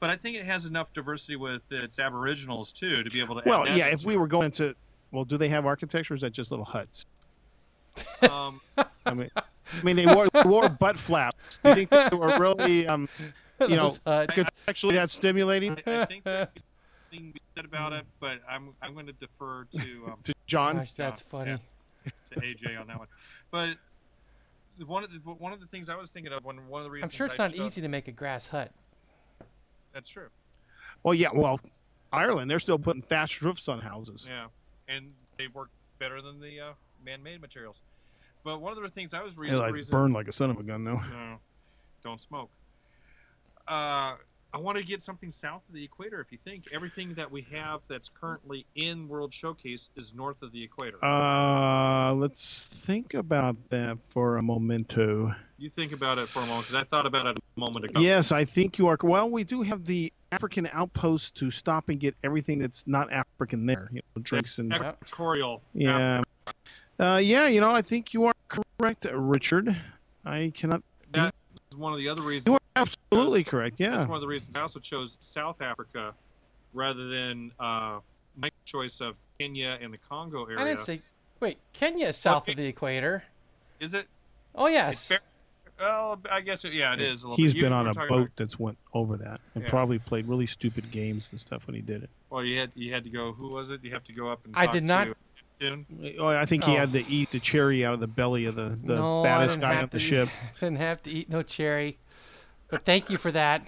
But 0.00 0.10
I 0.10 0.16
think 0.16 0.36
it 0.36 0.44
has 0.44 0.64
enough 0.64 0.92
diversity 0.92 1.36
with 1.36 1.62
its 1.70 1.98
Aboriginals 1.98 2.72
too 2.72 3.02
to 3.02 3.10
be 3.10 3.20
able 3.20 3.40
to. 3.40 3.48
well, 3.48 3.68
yeah. 3.68 3.86
If 3.86 4.04
we 4.04 4.14
it. 4.14 4.16
were 4.16 4.26
going 4.26 4.50
to, 4.52 4.74
well, 5.12 5.24
do 5.24 5.36
they 5.36 5.48
have 5.48 5.66
architecture? 5.66 6.14
Or 6.14 6.16
is 6.16 6.22
that 6.22 6.32
just 6.32 6.50
little 6.50 6.64
huts? 6.64 7.04
um, 8.28 8.60
I 9.06 9.14
mean, 9.14 9.30
I 9.36 9.82
mean, 9.82 9.96
they 9.96 10.06
wore, 10.06 10.28
wore 10.44 10.68
butt 10.68 10.98
flaps. 10.98 11.58
Do 11.62 11.70
you 11.70 11.74
think 11.86 11.90
they 11.90 12.16
were 12.16 12.38
really, 12.38 12.86
um, 12.86 13.08
you 13.60 13.76
know, 13.76 13.94
actually 14.68 14.94
that 14.94 15.10
stimulating 15.10 15.78
I, 15.86 16.02
I 16.02 16.04
think 16.04 16.24
there's 16.24 16.48
something 17.10 17.32
we 17.34 17.40
said 17.56 17.64
about 17.64 17.92
it, 17.92 18.04
but 18.20 18.38
I'm 18.48 18.74
I'm 18.82 18.94
going 18.94 19.06
to 19.06 19.12
defer 19.12 19.64
to 19.72 19.80
um, 20.06 20.16
to 20.24 20.34
John? 20.46 20.76
Gosh, 20.76 20.92
that's 20.94 21.20
funny. 21.20 21.58
to 22.32 22.40
AJ 22.40 22.80
on 22.80 22.86
that 22.88 22.98
one. 22.98 23.08
But 23.50 23.76
one 24.86 25.04
of 25.04 25.10
the 25.12 25.18
one 25.18 25.52
of 25.52 25.60
the 25.60 25.66
things 25.66 25.88
I 25.88 25.96
was 25.96 26.10
thinking 26.10 26.32
of 26.32 26.44
when 26.44 26.68
one 26.68 26.80
of 26.80 26.84
the 26.84 26.90
reasons 26.90 27.12
I'm 27.12 27.16
sure 27.16 27.26
it's 27.26 27.38
I 27.40 27.44
not 27.44 27.56
showed- 27.56 27.66
easy 27.66 27.80
to 27.82 27.88
make 27.88 28.08
a 28.08 28.12
grass 28.12 28.46
hut. 28.48 28.72
That's 29.92 30.08
true. 30.08 30.28
Well, 31.02 31.14
yeah. 31.14 31.28
Well, 31.32 31.60
Ireland, 32.12 32.50
they're 32.50 32.58
still 32.60 32.78
putting 32.78 33.02
thatched 33.02 33.42
roofs 33.42 33.68
on 33.68 33.80
houses. 33.80 34.26
Yeah, 34.28 34.46
and 34.88 35.12
they 35.38 35.48
work 35.48 35.70
better 35.98 36.20
than 36.22 36.40
the 36.40 36.60
uh, 36.60 36.72
man-made 37.04 37.40
materials. 37.40 37.76
But 38.44 38.60
one 38.60 38.76
of 38.76 38.82
the 38.82 38.88
things 38.90 39.14
I 39.14 39.22
was 39.22 39.34
They 39.34 39.42
reading, 39.42 39.58
like 39.58 39.72
reason, 39.74 39.90
burn 39.90 40.12
like 40.12 40.28
a 40.28 40.32
son 40.32 40.50
of 40.50 40.58
a 40.58 40.62
gun, 40.62 40.84
though. 40.84 41.00
no, 41.10 41.38
don't 42.04 42.20
smoke. 42.20 42.50
Uh, 43.66 44.14
I 44.54 44.58
want 44.58 44.78
to 44.78 44.84
get 44.84 45.02
something 45.02 45.30
south 45.30 45.60
of 45.68 45.74
the 45.74 45.84
equator. 45.84 46.20
If 46.20 46.32
you 46.32 46.38
think 46.42 46.64
everything 46.72 47.12
that 47.14 47.30
we 47.30 47.42
have 47.52 47.80
that's 47.86 48.08
currently 48.08 48.64
in 48.76 49.06
World 49.06 49.32
Showcase 49.34 49.90
is 49.94 50.14
north 50.14 50.40
of 50.42 50.52
the 50.52 50.62
equator, 50.62 51.04
Uh, 51.04 52.14
let's 52.14 52.66
think 52.66 53.12
about 53.14 53.56
that 53.68 53.98
for 54.08 54.38
a 54.38 54.42
momento. 54.42 55.34
you 55.58 55.68
think 55.70 55.92
about 55.92 56.18
it 56.18 56.28
for 56.30 56.38
a 56.40 56.46
moment 56.46 56.66
because 56.66 56.76
I 56.80 56.84
thought 56.84 57.04
about 57.04 57.26
it 57.26 57.36
a 57.56 57.60
moment 57.60 57.84
ago. 57.84 58.00
Yes, 58.00 58.32
I 58.32 58.44
think 58.44 58.78
you 58.78 58.86
are. 58.86 58.96
Well, 59.02 59.28
we 59.28 59.44
do 59.44 59.60
have 59.62 59.84
the 59.84 60.12
African 60.32 60.68
outpost 60.72 61.34
to 61.36 61.50
stop 61.50 61.88
and 61.90 61.98
get 62.00 62.14
everything 62.24 62.58
that's 62.58 62.86
not 62.86 63.12
African 63.12 63.66
there. 63.66 63.88
You 63.92 64.00
know, 64.16 64.22
drinks 64.22 64.56
That's 64.56 64.58
and 64.58 64.72
equatorial. 64.74 65.62
yeah, 65.74 66.22
uh, 67.00 67.16
yeah. 67.22 67.48
You 67.48 67.60
know, 67.60 67.70
I 67.70 67.82
think 67.82 68.14
you 68.14 68.24
are 68.26 68.34
correct, 68.48 69.06
Richard. 69.12 69.76
I 70.24 70.52
cannot. 70.54 70.82
That 71.12 71.34
is 71.70 71.76
one 71.76 71.92
of 71.92 71.98
the 71.98 72.08
other 72.08 72.22
reasons. 72.22 72.46
You 72.46 72.57
are 72.78 72.86
absolutely 73.12 73.44
correct. 73.44 73.76
Yeah. 73.78 73.90
That's 73.96 74.08
one 74.08 74.16
of 74.16 74.20
the 74.22 74.26
reasons 74.28 74.56
I 74.56 74.60
also 74.62 74.80
chose 74.80 75.16
South 75.20 75.60
Africa 75.62 76.14
rather 76.74 77.08
than 77.08 77.52
uh, 77.58 78.00
my 78.36 78.50
choice 78.64 79.00
of 79.00 79.16
Kenya 79.38 79.78
and 79.80 79.92
the 79.92 79.98
Congo 79.98 80.44
area. 80.44 80.60
I 80.60 80.64
didn't 80.64 80.84
say. 80.84 81.00
Wait, 81.40 81.58
Kenya 81.72 82.08
is 82.08 82.16
south 82.16 82.42
Okay. 82.42 82.52
of 82.52 82.58
the 82.58 82.66
equator. 82.66 83.22
Is 83.80 83.94
it? 83.94 84.06
Oh 84.54 84.66
yes. 84.66 85.12
Well, 85.78 86.18
I 86.28 86.40
guess 86.40 86.64
it, 86.64 86.72
yeah, 86.72 86.94
it 86.94 87.00
is 87.00 87.22
a 87.22 87.28
little. 87.28 87.36
He's 87.36 87.52
bit. 87.52 87.58
You 87.58 87.62
been 87.66 87.72
on 87.72 87.86
a 87.86 87.94
boat 87.94 88.10
about- 88.10 88.28
that's 88.36 88.58
went 88.58 88.76
over 88.92 89.16
that 89.18 89.40
and 89.54 89.62
Yeah. 89.62 89.70
probably 89.70 90.00
played 90.00 90.26
really 90.26 90.48
stupid 90.48 90.90
games 90.90 91.28
and 91.30 91.40
stuff 91.40 91.66
when 91.68 91.76
he 91.76 91.82
did 91.82 92.02
it. 92.02 92.10
well, 92.30 92.44
you 92.44 92.58
had 92.58 92.72
you 92.74 92.92
had 92.92 93.04
to 93.04 93.10
go. 93.10 93.32
Who 93.32 93.48
was 93.48 93.70
it? 93.70 93.84
You 93.84 93.92
have 93.92 94.02
to 94.04 94.12
go 94.12 94.28
up 94.28 94.44
and. 94.44 94.54
I 94.56 94.66
did 94.66 94.82
not- 94.84 95.08
To 95.60 95.84
Oh, 96.18 96.26
I 96.26 96.46
think 96.46 96.62
he 96.64 96.72
Oh. 96.74 96.76
had 96.76 96.92
to 96.92 97.04
eat 97.08 97.32
the 97.32 97.40
cherry 97.40 97.84
out 97.84 97.92
of 97.92 97.98
the 97.98 98.06
belly 98.06 98.44
of 98.44 98.54
the, 98.54 98.78
the 98.84 98.94
no, 98.94 99.20
I 99.22 99.24
baddest 99.24 99.58
guy 99.60 99.74
on 99.76 99.88
the 99.88 99.98
to 99.98 100.00
ship. 100.00 100.28
Eat, 100.28 100.54
didn't 100.60 100.76
have 100.78 101.02
to 101.02 101.10
eat 101.10 101.28
no 101.28 101.42
cherry. 101.42 101.98
But 102.70 102.84
thank 102.84 103.10
you 103.10 103.18
for 103.18 103.30
that. 103.32 103.66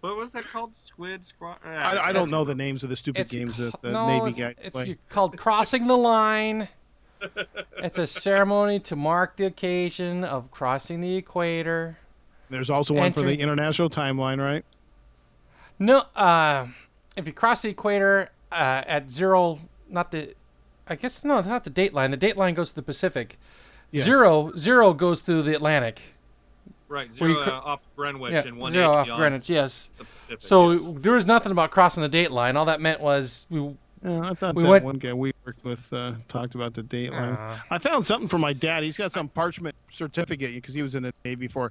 What 0.00 0.16
was 0.16 0.32
that 0.32 0.44
called? 0.44 0.76
Squid 0.76 1.24
Squad. 1.24 1.58
I, 1.64 2.08
I 2.08 2.12
don't 2.12 2.30
know 2.30 2.44
the 2.44 2.54
names 2.56 2.82
of 2.82 2.90
the 2.90 2.96
stupid 2.96 3.20
It's 3.20 3.30
games 3.32 3.56
that 3.58 3.80
the 3.82 3.92
no, 3.92 4.08
Navy 4.08 4.30
it's, 4.30 4.38
guys 4.38 4.54
it's 4.60 4.72
play. 4.74 4.86
you- 4.88 4.96
called 5.08 5.36
crossing 5.38 5.86
the 5.86 5.96
line. 5.96 6.68
it's 7.78 7.98
a 7.98 8.06
ceremony 8.06 8.80
to 8.80 8.96
mark 8.96 9.36
the 9.36 9.44
occasion 9.44 10.24
of 10.24 10.50
crossing 10.50 11.00
the 11.00 11.14
equator. 11.14 11.98
There's 12.50 12.68
also 12.68 12.94
one 12.94 13.12
for 13.12 13.20
the 13.20 13.26
Entering- 13.26 13.40
international 13.40 13.90
timeline, 13.90 14.40
right? 14.40 14.64
No, 15.78 16.02
uh, 16.16 16.66
if 17.16 17.26
you 17.26 17.32
cross 17.32 17.62
the 17.62 17.68
equator 17.68 18.30
uh, 18.50 18.82
at 18.86 19.10
zero, 19.10 19.58
not 19.88 20.10
the, 20.10 20.34
I 20.88 20.96
guess 20.96 21.24
no, 21.24 21.38
it's 21.38 21.48
not 21.48 21.62
the 21.62 21.70
date 21.70 21.94
line. 21.94 22.10
The 22.10 22.16
date 22.16 22.36
line 22.36 22.54
goes 22.54 22.70
to 22.70 22.74
the 22.74 22.82
Pacific. 22.82 23.38
Yes. 23.92 24.04
Zero, 24.04 24.50
zero 24.56 24.92
goes 24.94 25.20
through 25.20 25.42
the 25.42 25.54
Atlantic. 25.54 26.02
Right, 26.92 27.08
Where 27.16 27.30
you 27.30 27.36
zero 27.36 27.44
cr- 27.46 27.50
uh, 27.50 27.60
off 27.60 27.80
Greenwich 27.96 28.32
yeah, 28.34 28.46
and 28.46 28.60
one 28.60 28.70
zero 28.70 28.92
off 28.92 29.08
Greenwich. 29.08 29.48
Yes. 29.48 29.90
So 30.40 30.76
there 30.76 31.14
was 31.14 31.24
nothing 31.24 31.50
about 31.50 31.70
crossing 31.70 32.02
the 32.02 32.08
date 32.08 32.30
line. 32.30 32.54
All 32.54 32.66
that 32.66 32.82
meant 32.82 33.00
was 33.00 33.46
we. 33.48 33.74
Yeah, 34.04 34.20
I 34.20 34.34
thought 34.34 34.56
We 34.56 34.64
that 34.64 34.68
went- 34.68 34.84
one 34.84 34.98
guy 34.98 35.12
we 35.14 35.32
worked 35.46 35.64
with 35.64 35.90
uh, 35.92 36.14
talked 36.28 36.54
about 36.54 36.74
the 36.74 36.82
date 36.82 37.12
line. 37.12 37.34
Uh, 37.34 37.58
I 37.70 37.78
found 37.78 38.04
something 38.04 38.28
for 38.28 38.36
my 38.36 38.52
dad. 38.52 38.82
He's 38.82 38.96
got 38.98 39.10
some 39.12 39.28
parchment 39.28 39.74
certificate 39.90 40.52
because 40.54 40.74
he 40.74 40.82
was 40.82 40.94
in 40.96 41.04
the 41.04 41.14
Navy 41.24 41.48
for 41.48 41.70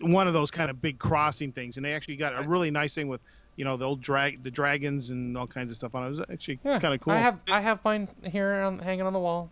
one 0.00 0.26
of 0.26 0.32
those 0.34 0.50
kind 0.50 0.68
of 0.68 0.82
big 0.82 0.98
crossing 0.98 1.52
things, 1.52 1.76
and 1.76 1.84
they 1.86 1.92
actually 1.92 2.16
got 2.16 2.36
a 2.36 2.48
really 2.48 2.70
nice 2.72 2.94
thing 2.94 3.06
with, 3.08 3.20
you 3.56 3.64
know, 3.64 3.76
the 3.76 3.84
old 3.84 4.00
drag, 4.00 4.42
the 4.42 4.50
dragons 4.50 5.10
and 5.10 5.36
all 5.36 5.46
kinds 5.46 5.70
of 5.70 5.76
stuff 5.76 5.94
on 5.94 6.02
it. 6.02 6.06
It 6.06 6.10
was 6.10 6.20
actually 6.32 6.58
yeah, 6.64 6.80
kind 6.80 6.94
of 6.94 7.00
cool. 7.02 7.12
I 7.12 7.18
have 7.18 7.38
I 7.48 7.60
have 7.60 7.84
mine 7.84 8.08
here 8.24 8.54
on, 8.54 8.78
hanging 8.80 9.06
on 9.06 9.12
the 9.12 9.20
wall. 9.20 9.50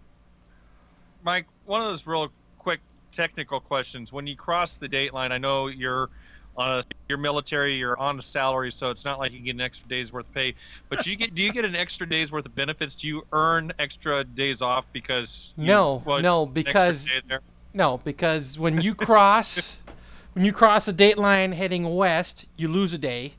Mike, 1.23 1.47
one 1.67 1.83
of 1.83 1.89
those 1.89 2.05
real 2.07 2.33
quick 2.59 2.81
technical 3.15 3.61
questions. 3.61 4.13
When 4.13 4.27
you 4.27 4.37
cross 4.37 4.79
the 4.79 4.89
date 4.89 5.15
line, 5.15 5.33
I 5.33 5.39
know 5.39 5.69
you're 5.69 6.11
uh, 6.57 6.61
on 6.61 6.79
a, 6.81 6.85
you're 7.09 7.19
military, 7.19 7.75
you're 7.77 7.99
on 7.99 8.19
a 8.19 8.23
salary, 8.23 8.73
so 8.73 8.91
it's 8.91 9.05
not 9.05 9.19
like 9.19 9.33
you 9.33 9.41
get 9.41 9.53
an 9.55 9.61
extra 9.61 9.89
day's 9.89 10.13
worth 10.13 10.27
of 10.27 10.33
pay. 10.33 10.55
But 10.91 11.07
you 11.07 11.17
get 11.17 11.35
do 11.35 11.43
you 11.43 11.53
get 11.53 11.65
an 11.65 11.77
extra 11.77 12.09
day's 12.09 12.33
worth 12.33 12.47
of 12.47 12.55
benefits? 12.55 12.95
Do 12.95 13.09
you 13.09 13.23
earn 13.33 13.73
extra 13.79 14.25
days 14.25 14.63
off 14.63 14.87
because 14.93 15.55
you, 15.61 15.73
No, 15.73 16.03
well, 16.05 16.23
no, 16.23 16.47
because 16.47 17.09
no, 17.73 17.99
because 17.99 18.59
when 18.59 18.81
you 18.81 18.95
cross, 18.95 19.79
when 20.33 20.45
you 20.45 20.53
cross 20.53 20.87
the 20.87 20.93
date 20.93 21.19
line 21.19 21.53
heading 21.53 21.95
west, 21.95 22.47
you 22.57 22.69
lose 22.69 22.93
a 22.93 22.99
day, 22.99 23.35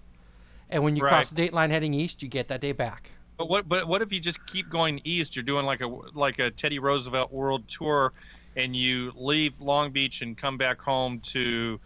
and 0.69 0.84
when 0.84 0.95
you 0.95 1.01
Right. 1.01 1.03
cross 1.03 1.30
the 1.30 1.36
date 1.36 1.53
line 1.53 1.71
heading 1.71 1.93
east, 1.93 2.23
you 2.23 2.30
get 2.30 2.47
that 2.49 2.61
day 2.61 2.73
back. 2.73 3.11
But 3.38 3.49
what 3.49 3.67
but 3.67 3.88
what 3.88 4.01
if 4.01 4.13
you 4.13 4.19
just 4.19 4.45
keep 4.45 4.69
going 4.69 5.01
east? 5.03 5.36
You're 5.36 5.43
doing 5.43 5.65
like 5.65 5.82
a 5.82 5.88
like 6.13 6.39
a 6.39 6.51
Teddy 6.51 6.80
Roosevelt 6.80 7.32
world 7.34 7.67
tour, 7.67 8.13
and 8.56 8.76
you 8.76 9.12
leave 9.16 9.60
Long 9.60 9.91
Beach 9.91 10.22
and 10.22 10.38
come 10.38 10.58
back 10.58 10.80
home 10.82 11.20
to 11.20 11.80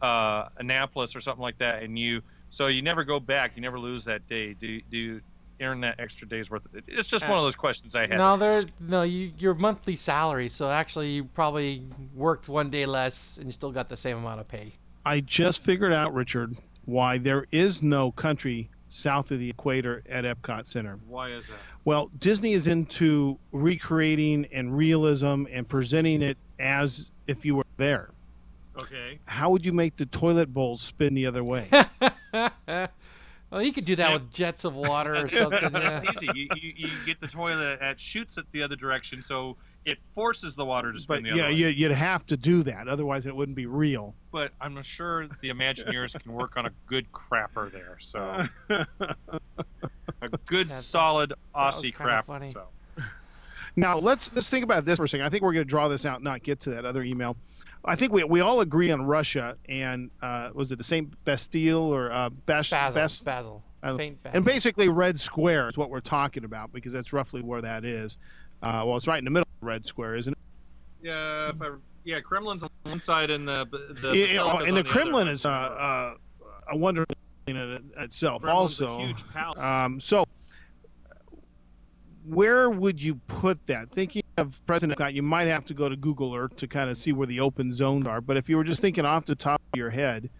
uh, 0.00 0.48
Annapolis 0.58 1.14
or 1.16 1.20
something 1.20 1.42
like 1.42 1.58
that, 1.58 1.82
and 1.82 1.98
you 1.98 2.22
so 2.50 2.66
you 2.66 2.82
never 2.82 3.04
go 3.04 3.18
back. 3.20 3.52
You 3.56 3.62
never 3.62 3.78
lose 3.78 4.04
that 4.04 4.26
day. 4.28 4.52
Do 4.54 4.66
you- 4.66 4.82
do 4.90 4.96
you 4.98 5.20
earn 5.60 5.80
that 5.80 6.00
extra 6.00 6.26
day's 6.28 6.50
worth? 6.50 6.64
Of, 6.66 6.82
it's 6.88 7.08
just 7.08 7.26
one 7.28 7.38
of 7.38 7.44
those 7.44 7.54
questions 7.54 7.94
I 7.94 8.02
had. 8.02 8.18
No, 8.18 8.34
to 8.36 8.40
there, 8.40 8.62
no, 8.80 9.02
you 9.02 9.30
your 9.38 9.54
monthly 9.54 9.96
salary. 9.96 10.48
So 10.48 10.68
actually, 10.70 11.10
you 11.12 11.24
probably 11.24 11.82
worked 12.14 12.48
one 12.48 12.68
day 12.70 12.84
less, 12.84 13.36
and 13.38 13.46
you 13.46 13.52
still 13.52 13.70
got 13.72 13.88
the 13.88 13.96
same 13.96 14.18
amount 14.18 14.40
of 14.40 14.48
pay. 14.48 14.72
I 15.06 15.20
just 15.20 15.62
figured 15.62 15.92
out, 15.92 16.12
Richard, 16.14 16.56
why 16.84 17.18
there 17.18 17.46
is 17.52 17.82
no 17.82 18.10
country 18.12 18.70
south 18.88 19.30
of 19.30 19.38
the 19.38 19.48
equator 19.50 20.02
at 20.08 20.24
Epcot 20.24 20.66
Center. 20.66 20.98
Why 21.08 21.30
is 21.30 21.46
that? 21.46 21.56
Well, 21.84 22.10
Disney 22.18 22.52
is 22.52 22.66
into 22.66 23.38
recreating 23.50 24.46
and 24.52 24.76
realism 24.76 25.46
and 25.50 25.68
presenting 25.68 26.22
it 26.22 26.38
as 26.58 27.10
if 27.26 27.44
you 27.44 27.56
were 27.56 27.66
there. 27.76 28.10
Okay. 28.80 29.18
How 29.26 29.50
would 29.50 29.66
you 29.66 29.72
make 29.72 29.96
the 29.96 30.06
toilet 30.06 30.52
bowl 30.52 30.76
spin 30.76 31.14
the 31.14 31.26
other 31.26 31.44
way? 31.44 31.68
well, 32.32 33.60
you 33.60 33.72
could 33.72 33.84
do 33.84 33.96
that 33.96 34.12
with 34.12 34.32
jets 34.32 34.64
of 34.64 34.74
water 34.74 35.16
or 35.16 35.28
something. 35.28 35.72
Yeah. 35.72 36.02
Easy. 36.14 36.28
You, 36.34 36.48
you, 36.56 36.72
you 36.76 36.88
get 37.04 37.20
the 37.20 37.26
toilet 37.26 37.80
that 37.80 38.00
shoots 38.00 38.38
it 38.38 38.46
the 38.52 38.62
other 38.62 38.76
direction, 38.76 39.22
so 39.22 39.56
it 39.84 39.98
forces 40.14 40.54
the 40.54 40.64
water 40.64 40.92
to 40.92 41.00
spin 41.00 41.16
but 41.18 41.22
the 41.24 41.28
yeah, 41.36 41.44
other 41.44 41.52
way. 41.52 41.58
you, 41.58 41.66
you'd 41.68 41.90
have 41.92 42.24
to 42.26 42.36
do 42.36 42.62
that, 42.62 42.88
otherwise 42.88 43.26
it 43.26 43.34
wouldn't 43.34 43.56
be 43.56 43.66
real. 43.66 44.14
But 44.30 44.52
I'm 44.60 44.80
sure 44.82 45.26
the 45.40 45.50
Imagineers 45.50 46.18
can 46.20 46.32
work 46.32 46.56
on 46.56 46.66
a 46.66 46.70
good 46.86 47.10
crapper 47.12 47.70
there. 47.72 47.96
So 48.00 48.46
a 48.68 50.28
good 50.46 50.68
That's- 50.68 50.84
solid 50.86 51.30
that 51.30 51.38
Aussie 51.54 51.94
crapper. 51.94 52.52
So. 52.52 52.66
Now 53.74 53.96
let's 53.98 54.32
let's 54.34 54.48
think 54.48 54.64
about 54.64 54.84
this 54.84 54.98
for 54.98 55.04
a 55.04 55.08
second. 55.08 55.24
I 55.26 55.30
think 55.30 55.42
we're 55.42 55.54
going 55.54 55.64
to 55.64 55.68
draw 55.70 55.88
this 55.88 56.04
out, 56.04 56.22
not 56.22 56.42
get 56.42 56.60
to 56.60 56.70
that 56.70 56.84
other 56.84 57.02
email. 57.02 57.36
I 57.84 57.96
think 57.96 58.12
we 58.12 58.22
we 58.22 58.40
all 58.40 58.60
agree 58.60 58.90
on 58.90 59.02
Russia 59.02 59.56
and 59.68 60.10
uh, 60.20 60.50
was 60.54 60.70
it 60.72 60.76
the 60.76 60.84
Saint 60.84 61.12
Bastille 61.24 61.92
or 61.92 62.12
uh, 62.12 62.28
Bas- 62.46 62.70
Basil. 62.70 63.00
Bas- 63.00 63.20
Basil. 63.20 63.62
uh, 63.82 63.96
Saint 63.96 64.22
Basil. 64.22 64.36
and 64.36 64.44
basically 64.44 64.88
Red 64.90 65.18
Square 65.18 65.70
is 65.70 65.76
what 65.78 65.88
we're 65.90 66.00
talking 66.00 66.44
about 66.44 66.72
because 66.72 66.92
that's 66.92 67.12
roughly 67.12 67.40
where 67.40 67.62
that 67.62 67.84
is. 67.84 68.18
Uh, 68.62 68.84
well, 68.86 68.96
it's 68.96 69.06
right 69.06 69.18
in 69.18 69.24
the 69.24 69.30
middle 69.30 69.48
of 69.60 69.66
Red 69.66 69.86
Square, 69.86 70.16
isn't 70.16 70.32
it? 70.32 70.38
Yeah, 71.02 71.50
if 71.50 71.60
I, 71.60 71.70
yeah, 72.04 72.20
Kremlin's 72.20 72.62
on 72.62 72.70
one 72.84 73.00
side 73.00 73.30
and 73.30 73.46
the 73.46 73.66
the 73.70 74.16
Yeah, 74.16 74.26
basilica's 74.26 74.68
and 74.68 74.76
the 74.76 74.80
other. 74.80 74.88
Kremlin 74.88 75.28
is 75.28 75.44
uh, 75.44 75.48
uh, 75.48 76.14
a 76.70 76.76
wonder 76.76 77.04
in 77.48 77.56
it 77.56 77.82
itself. 77.98 78.42
Kremlin's 78.42 78.80
also, 78.80 78.98
huge 78.98 79.24
palace. 79.32 79.60
Um, 79.60 79.98
so, 79.98 80.24
where 82.24 82.70
would 82.70 83.02
you 83.02 83.16
put 83.26 83.64
that? 83.66 83.90
Thinking 83.90 84.22
of 84.36 84.64
President 84.66 84.96
Scott, 84.96 85.12
you 85.12 85.22
might 85.22 85.48
have 85.48 85.64
to 85.66 85.74
go 85.74 85.88
to 85.88 85.96
Google 85.96 86.34
Earth 86.34 86.54
to 86.56 86.68
kind 86.68 86.88
of 86.88 86.96
see 86.96 87.12
where 87.12 87.26
the 87.26 87.40
open 87.40 87.72
zones 87.72 88.06
are. 88.06 88.20
But 88.20 88.36
if 88.36 88.48
you 88.48 88.56
were 88.56 88.64
just 88.64 88.80
thinking 88.80 89.04
off 89.04 89.26
the 89.26 89.34
top 89.34 89.60
of 89.72 89.76
your 89.76 89.90
head, 89.90 90.30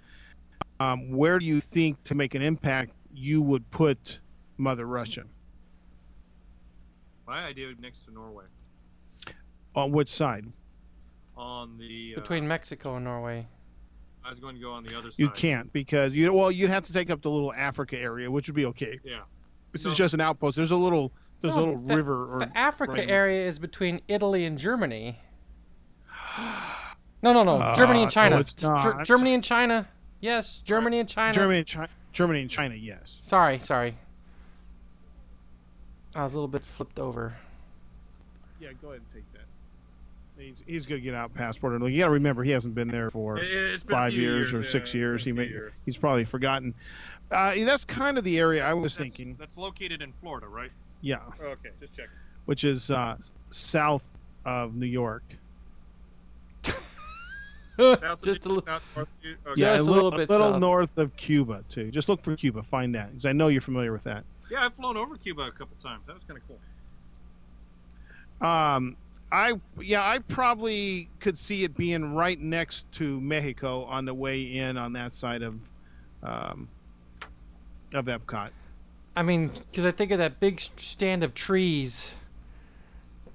um, 0.78 1.10
where 1.10 1.40
do 1.40 1.44
you 1.44 1.60
think 1.60 2.02
to 2.04 2.14
make 2.14 2.36
an 2.36 2.42
impact 2.42 2.92
you 3.12 3.42
would 3.42 3.68
put 3.72 4.20
Mother 4.58 4.86
Russia? 4.86 5.24
My 7.32 7.44
idea 7.44 7.68
next 7.80 8.00
to 8.04 8.12
Norway 8.12 8.44
On 9.74 9.90
which 9.90 10.10
side? 10.10 10.44
on 11.34 11.78
the 11.78 12.12
uh, 12.14 12.20
Between 12.20 12.46
Mexico 12.46 12.96
and 12.96 13.04
Norway. 13.06 13.46
I 14.22 14.28
was 14.28 14.38
going 14.38 14.54
to 14.54 14.60
go 14.60 14.70
on 14.72 14.84
the 14.84 14.94
other 14.94 15.10
side. 15.10 15.18
You 15.18 15.30
can't 15.30 15.72
because 15.72 16.14
you 16.14 16.30
well 16.30 16.52
you'd 16.52 16.68
have 16.68 16.84
to 16.88 16.92
take 16.92 17.08
up 17.08 17.22
the 17.22 17.30
little 17.30 17.50
Africa 17.54 17.98
area, 17.98 18.30
which 18.30 18.48
would 18.48 18.54
be 18.54 18.66
okay. 18.66 19.00
Yeah. 19.02 19.20
This 19.72 19.86
No. 19.86 19.92
is 19.92 19.96
just 19.96 20.12
an 20.12 20.20
outpost. 20.20 20.56
There's 20.58 20.72
a 20.72 20.76
little 20.76 21.10
there's 21.40 21.54
a 21.54 21.58
little 21.58 21.78
the- 21.78 21.96
river 21.96 22.26
or 22.26 22.40
The 22.40 22.58
Africa 22.58 22.92
right. 22.92 23.08
area 23.10 23.48
is 23.48 23.58
between 23.58 24.00
Italy 24.08 24.44
and 24.44 24.58
Germany. 24.58 25.18
No, 27.22 27.32
no, 27.32 27.44
no. 27.44 27.56
Uh, 27.56 27.74
Germany 27.74 28.02
and 28.02 28.12
China. 28.12 28.34
no, 28.34 28.40
it's 28.42 28.54
Ger- 28.54 28.66
not. 28.66 29.06
Germany 29.06 29.32
and 29.32 29.42
China. 29.42 29.88
Yes, 30.20 30.60
Germany 30.60 30.98
and 31.00 31.08
China. 31.08 31.32
Germany 31.32 31.58
and 31.60 31.66
China. 31.66 31.88
Germany 32.12 32.40
and 32.42 32.50
China, 32.50 32.74
yes. 32.74 33.16
Sorry, 33.22 33.58
sorry. 33.58 33.96
I 36.14 36.24
was 36.24 36.34
a 36.34 36.36
little 36.36 36.48
bit 36.48 36.64
flipped 36.64 36.98
over. 36.98 37.34
Yeah, 38.60 38.70
go 38.80 38.88
ahead 38.88 39.00
and 39.00 39.08
take 39.08 39.24
that. 39.32 39.42
He's 40.38 40.62
he's 40.66 40.86
gonna 40.86 41.00
get 41.00 41.14
out 41.14 41.32
passport. 41.34 41.80
You 41.82 41.98
got 41.98 42.06
to 42.06 42.10
remember 42.12 42.42
he 42.42 42.50
hasn't 42.52 42.74
been 42.74 42.88
there 42.88 43.10
for 43.10 43.36
been 43.36 43.78
five 43.78 44.12
few 44.12 44.22
years, 44.22 44.52
or 44.52 44.62
yeah, 44.62 44.68
six 44.70 44.94
years. 44.94 45.24
He 45.24 45.32
may 45.32 45.46
years. 45.46 45.72
he's 45.84 45.96
probably 45.96 46.24
forgotten. 46.24 46.74
Uh, 47.30 47.54
that's 47.64 47.84
kind 47.84 48.18
of 48.18 48.24
the 48.24 48.38
area 48.38 48.64
I 48.64 48.72
was 48.74 48.94
That's- 48.94 49.04
thinking. 49.14 49.36
That's 49.38 49.56
located 49.56 50.00
in 50.02 50.12
Florida, 50.20 50.48
right? 50.48 50.70
Yeah, 51.00 51.18
Okay, 51.42 51.70
just 51.80 51.96
check. 51.96 52.08
which 52.44 52.64
is 52.64 52.90
uh, 52.90 53.16
south 53.50 54.06
of 54.44 54.74
New 54.74 54.86
York. 54.86 55.22
Just 58.22 58.46
a 58.46 58.48
little. 58.50 58.58
Okay. 58.96 59.10
Yeah, 59.56 59.76
Just 59.76 59.88
a 59.88 59.90
little, 59.90 60.04
little 60.04 60.10
bit 60.12 60.30
little 60.30 60.52
south. 60.52 60.60
north 60.60 60.98
of 60.98 61.16
Cuba 61.16 61.64
too. 61.68 61.90
Just 61.90 62.08
look 62.08 62.22
for 62.22 62.36
Cuba, 62.36 62.62
find 62.62 62.94
that 62.94 63.10
because 63.10 63.26
I 63.26 63.32
know 63.32 63.48
you're 63.48 63.60
familiar 63.62 63.92
with 63.92 64.04
that. 64.04 64.24
Yeah, 64.52 64.66
I've 64.66 64.74
flown 64.74 64.98
over 64.98 65.16
Cuba 65.16 65.44
a 65.44 65.50
couple 65.50 65.74
times. 65.82 66.02
That 66.06 66.14
was 66.14 66.24
kind 66.24 66.38
of 66.38 66.46
cool. 66.46 66.58
Um, 68.46 68.98
I 69.32 69.54
yeah, 69.80 70.06
I 70.06 70.18
probably 70.18 71.08
could 71.20 71.38
see 71.38 71.64
it 71.64 71.74
being 71.74 72.12
right 72.12 72.38
next 72.38 72.84
to 72.92 73.18
Mexico 73.18 73.84
on 73.84 74.04
the 74.04 74.12
way 74.12 74.42
in 74.42 74.76
on 74.76 74.92
that 74.92 75.14
side 75.14 75.40
of 75.40 75.58
um, 76.22 76.68
of 77.94 78.04
Epcot. 78.04 78.50
I 79.16 79.22
mean, 79.22 79.50
because 79.70 79.86
I 79.86 79.90
think 79.90 80.10
of 80.10 80.18
that 80.18 80.38
big 80.38 80.60
stand 80.60 81.22
of 81.22 81.32
trees 81.32 82.12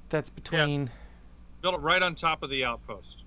that's 0.10 0.30
between. 0.30 0.92
Built 1.64 1.74
it 1.74 1.82
right 1.82 2.04
on 2.04 2.14
top 2.14 2.44
of 2.44 2.52
the 2.52 2.64
outpost. 2.64 3.24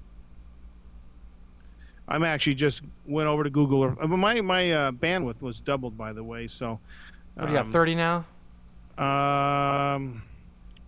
I'm 2.07 2.23
actually 2.23 2.55
just 2.55 2.83
went 3.05 3.27
over 3.27 3.43
to 3.43 3.51
Google. 3.51 3.83
Earth. 3.83 3.99
Uh, 4.01 4.07
My 4.07 4.41
my 4.41 4.71
uh, 4.71 4.93
bandwidth 4.93 5.43
was 5.43 5.59
doubled, 5.59 5.99
by 5.99 6.13
the 6.13 6.23
way. 6.23 6.47
So, 6.47 6.79
What 7.41 7.47
do 7.47 7.53
you 7.53 7.59
got? 7.59 7.67
um, 7.67 7.73
30 7.73 7.95
now? 7.95 8.17
Um, 8.99 10.23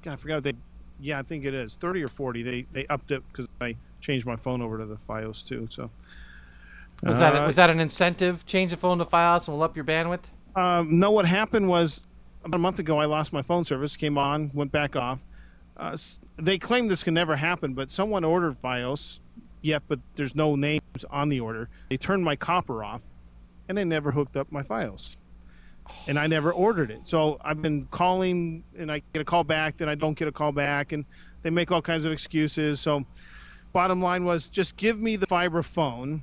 God, 0.03 0.13
I 0.13 0.17
forgot 0.17 0.35
what 0.37 0.45
they. 0.45 0.55
Yeah, 1.01 1.19
I 1.19 1.23
think 1.23 1.45
it 1.45 1.55
is 1.55 1.77
30 1.81 2.03
or 2.03 2.09
40. 2.09 2.43
They 2.43 2.67
they 2.73 2.87
upped 2.87 3.11
it 3.11 3.23
because 3.29 3.49
I 3.61 3.75
changed 4.01 4.27
my 4.27 4.37
phone 4.37 4.61
over 4.61 4.79
to 4.79 4.85
the 4.85 4.99
FiOS 5.09 5.47
too. 5.47 5.69
So. 5.71 5.91
Was 7.03 7.19
that 7.19 7.35
Uh, 7.35 7.47
was 7.47 7.57
that 7.57 7.71
an 7.71 7.81
incentive? 7.81 8.47
Change 8.47 8.71
the 8.71 8.77
phone 8.77 8.99
to 8.99 9.05
FiOS 9.05 9.49
and 9.49 9.57
we'll 9.57 9.65
up 9.65 9.75
your 9.75 9.85
bandwidth. 9.85 10.25
Um, 10.55 10.99
no, 11.01 11.11
what 11.11 11.27
happened 11.27 11.69
was 11.69 12.03
about 12.45 12.57
a 12.57 12.61
month 12.61 12.79
ago 12.79 12.99
I 12.99 13.07
lost 13.07 13.33
my 13.33 13.43
phone 13.43 13.65
service, 13.65 13.97
came 13.97 14.19
on, 14.19 14.51
went 14.55 14.71
back 14.71 14.95
off. 14.95 15.19
Uh, 15.77 15.97
they 16.37 16.59
claim 16.59 16.87
this 16.87 17.03
can 17.03 17.15
never 17.15 17.35
happen, 17.35 17.73
but 17.75 17.91
someone 17.91 18.25
ordered 18.25 18.61
FiOS, 18.63 19.19
yet, 19.63 19.83
but 19.89 19.99
there's 20.17 20.35
no 20.35 20.55
names 20.55 20.83
on 21.11 21.29
the 21.29 21.41
order. 21.41 21.69
They 21.89 21.97
turned 21.97 22.25
my 22.25 22.37
copper 22.37 22.85
off, 22.85 23.01
and 23.69 23.79
they 23.79 23.85
never 23.85 24.11
hooked 24.13 24.37
up 24.37 24.53
my 24.53 24.63
FiOS. 24.63 25.17
And 26.07 26.19
I 26.19 26.27
never 26.27 26.53
ordered 26.53 26.91
it. 26.91 27.01
So 27.05 27.39
I've 27.45 27.61
been 27.61 27.87
calling, 27.91 28.63
and 28.79 28.91
I 28.91 29.03
get 29.13 29.21
a 29.23 29.25
call 29.25 29.45
back, 29.45 29.77
then 29.79 29.89
I 29.89 29.95
don't 29.95 30.17
get 30.17 30.29
a 30.29 30.33
call 30.33 30.53
back, 30.53 30.93
and 30.93 31.05
they 31.43 31.51
make 31.51 31.71
all 31.71 31.83
kinds 31.83 32.05
of 32.05 32.13
excuses. 32.13 32.81
So, 32.81 33.05
bottom 33.73 34.01
line 34.03 34.25
was 34.25 34.49
just 34.49 34.77
give 34.77 35.01
me 35.01 35.17
the 35.17 35.27
fiber 35.27 35.63
phone. 35.63 36.23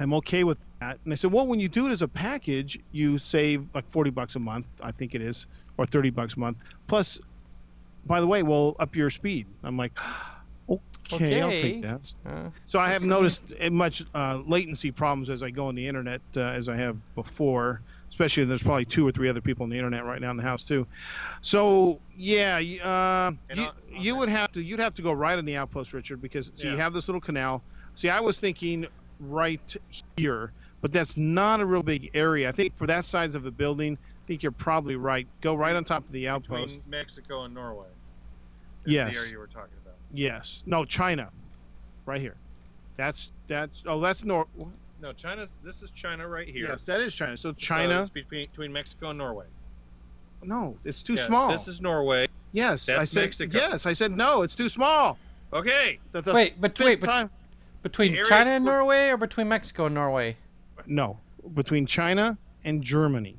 I'm 0.00 0.12
okay 0.14 0.44
with 0.44 0.58
that. 0.80 0.98
And 1.04 1.12
I 1.12 1.16
said, 1.16 1.32
well, 1.32 1.46
when 1.46 1.60
you 1.60 1.68
do 1.68 1.86
it 1.86 1.92
as 1.92 2.02
a 2.02 2.08
package, 2.08 2.78
you 2.92 3.16
save 3.18 3.66
like 3.74 3.88
40 3.90 4.10
bucks 4.10 4.36
a 4.36 4.38
month, 4.40 4.66
I 4.82 4.90
think 4.92 5.14
it 5.14 5.22
is, 5.22 5.46
or 5.78 5.86
30 5.86 6.10
bucks 6.10 6.34
a 6.34 6.40
month. 6.40 6.58
Plus, 6.86 7.20
by 8.06 8.20
the 8.20 8.26
way, 8.26 8.42
we'll 8.42 8.76
up 8.78 8.94
your 8.96 9.08
speed. 9.10 9.46
I'm 9.62 9.76
like, 9.76 9.92
okay, 11.12 11.40
I'll 11.40 11.50
take 11.50 11.82
that. 11.82 12.14
Uh, 12.26 12.50
So 12.66 12.78
I 12.78 12.88
haven't 12.90 13.08
noticed 13.08 13.42
much 13.70 14.04
uh, 14.14 14.42
latency 14.46 14.90
problems 14.90 15.30
as 15.30 15.42
I 15.42 15.50
go 15.50 15.68
on 15.68 15.74
the 15.74 15.86
internet 15.86 16.20
uh, 16.36 16.40
as 16.40 16.68
I 16.68 16.76
have 16.76 16.96
before. 17.14 17.80
Especially, 18.14 18.44
there's 18.44 18.62
probably 18.62 18.84
two 18.84 19.04
or 19.04 19.10
three 19.10 19.28
other 19.28 19.40
people 19.40 19.64
on 19.64 19.70
the 19.70 19.76
internet 19.76 20.04
right 20.04 20.20
now 20.20 20.30
in 20.30 20.36
the 20.36 20.42
house 20.44 20.62
too. 20.62 20.86
So 21.42 21.98
yeah, 22.16 22.58
uh, 22.84 23.32
you, 23.52 23.66
you 23.90 24.14
would 24.14 24.28
have 24.28 24.52
to 24.52 24.62
you'd 24.62 24.78
have 24.78 24.94
to 24.94 25.02
go 25.02 25.10
right 25.10 25.36
on 25.36 25.44
the 25.44 25.56
outpost, 25.56 25.92
Richard, 25.92 26.22
because 26.22 26.52
so 26.54 26.68
you 26.68 26.76
have 26.76 26.92
this 26.92 27.08
little 27.08 27.20
canal. 27.20 27.60
See, 27.96 28.08
I 28.08 28.20
was 28.20 28.38
thinking 28.38 28.86
right 29.18 29.76
here, 30.16 30.52
but 30.80 30.92
that's 30.92 31.16
not 31.16 31.60
a 31.60 31.66
real 31.66 31.82
big 31.82 32.12
area. 32.14 32.48
I 32.48 32.52
think 32.52 32.76
for 32.76 32.86
that 32.86 33.04
size 33.04 33.34
of 33.34 33.46
a 33.46 33.50
building, 33.50 33.98
I 34.00 34.26
think 34.28 34.44
you're 34.44 34.52
probably 34.52 34.94
right. 34.94 35.26
Go 35.40 35.56
right 35.56 35.74
on 35.74 35.84
top 35.84 36.06
of 36.06 36.12
the 36.12 36.28
outpost. 36.28 36.66
Between 36.66 36.82
Mexico 36.88 37.42
and 37.42 37.52
Norway. 37.52 37.88
Yes. 38.86 39.12
The 39.12 39.18
area 39.18 39.32
you 39.32 39.38
were 39.40 39.48
talking 39.48 39.74
about. 39.82 39.96
Yes. 40.12 40.62
No, 40.66 40.84
China, 40.84 41.30
right 42.06 42.20
here. 42.20 42.36
That's 42.96 43.32
that's 43.48 43.82
oh 43.86 43.98
that's 43.98 44.22
Nor. 44.22 44.46
No, 45.04 45.12
China's. 45.12 45.50
This 45.62 45.82
is 45.82 45.90
China 45.90 46.26
right 46.26 46.48
here. 46.48 46.66
Yes, 46.70 46.80
that 46.86 46.98
is 47.02 47.14
China. 47.14 47.36
So 47.36 47.42
So 47.42 47.48
uh, 47.50 47.52
China. 47.58 48.00
it's 48.00 48.08
between, 48.10 48.48
between 48.48 48.72
Mexico 48.72 49.10
and 49.10 49.18
Norway. 49.18 49.44
No, 50.42 50.78
it's 50.82 51.02
too 51.02 51.12
Yeah, 51.12 51.26
small. 51.26 51.50
This 51.52 51.68
is 51.68 51.82
Norway. 51.82 52.26
yes, 52.52 52.88
I 52.88 52.94
that's 53.00 53.10
said 53.10 53.20
Mexico. 53.20 53.58
yes. 53.58 53.84
I 53.84 53.92
said 53.92 54.12
no, 54.16 54.40
it's 54.40 54.54
too 54.56 54.70
small. 54.70 55.18
Okay. 55.52 55.98
The, 56.12 56.22
the 56.22 56.32
Wait, 56.32 56.58
but 56.58 56.78
wait, 56.80 57.00
but 57.00 57.06
time- 57.06 57.30
between 57.82 58.14
area 58.14 58.24
China 58.26 58.50
and 58.52 58.64
Norway 58.64 59.08
or 59.10 59.18
between 59.18 59.46
Mexico 59.46 59.84
and 59.86 59.94
Norway? 59.94 60.38
no, 60.86 61.18
between 61.52 61.84
China 61.84 62.38
and 62.64 62.82
Germany. 62.82 63.36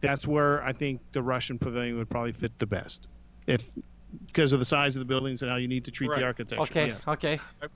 That's 0.00 0.24
where 0.24 0.62
I 0.62 0.72
think 0.72 1.00
the 1.12 1.20
Russian 1.22 1.58
pavilion 1.58 1.96
would 1.98 2.08
probably 2.08 2.30
fit 2.32 2.56
the 2.60 2.66
best, 2.66 3.08
if 3.48 3.68
because 4.26 4.52
of 4.52 4.60
the 4.60 4.64
size 4.64 4.94
of 4.94 5.00
the 5.00 5.04
buildings 5.04 5.42
and 5.42 5.50
how 5.50 5.56
you 5.56 5.66
need 5.68 5.84
to 5.86 5.90
treat 5.90 6.10
Right. 6.10 6.20
the 6.20 6.26
architecture. 6.26 6.62
Okay, 6.62 6.86
Yes, 6.88 7.00
okay. 7.08 7.40
I 7.60 7.66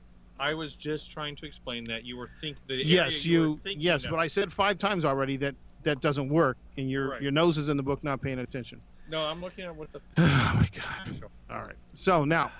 was 0.54 0.74
just 0.76 1.10
trying 1.10 1.36
to 1.36 1.46
explain 1.46 1.84
that 1.84 2.04
you 2.04 2.16
were 2.16 2.28
thinking 2.40 2.62
the 2.66 2.74
area 2.74 2.84
yes, 2.86 3.24
you, 3.24 3.42
you. 3.42 3.60
thinking 3.62 3.80
Yes, 3.82 4.04
of. 4.04 4.10
but 4.10 4.18
I 4.18 4.26
said 4.28 4.52
five 4.52 4.78
times 4.78 5.04
already 5.04 5.36
that 5.38 5.54
that 5.84 6.00
doesn't 6.00 6.28
work, 6.28 6.56
and 6.76 6.90
your 6.90 7.10
Right. 7.10 7.22
your 7.22 7.30
nose 7.32 7.58
is 7.58 7.68
in 7.68 7.76
the 7.76 7.82
book, 7.82 8.02
not 8.02 8.20
paying 8.22 8.38
attention. 8.38 8.80
No, 9.10 9.20
I'm 9.22 9.40
looking 9.40 9.64
at 9.64 9.74
what 9.76 9.92
the. 9.92 10.00
oh 10.18 10.52
my 10.56 10.68
god. 10.74 11.30
All 11.50 11.60
right. 11.62 11.76
So 11.92 12.24
now, 12.24 12.50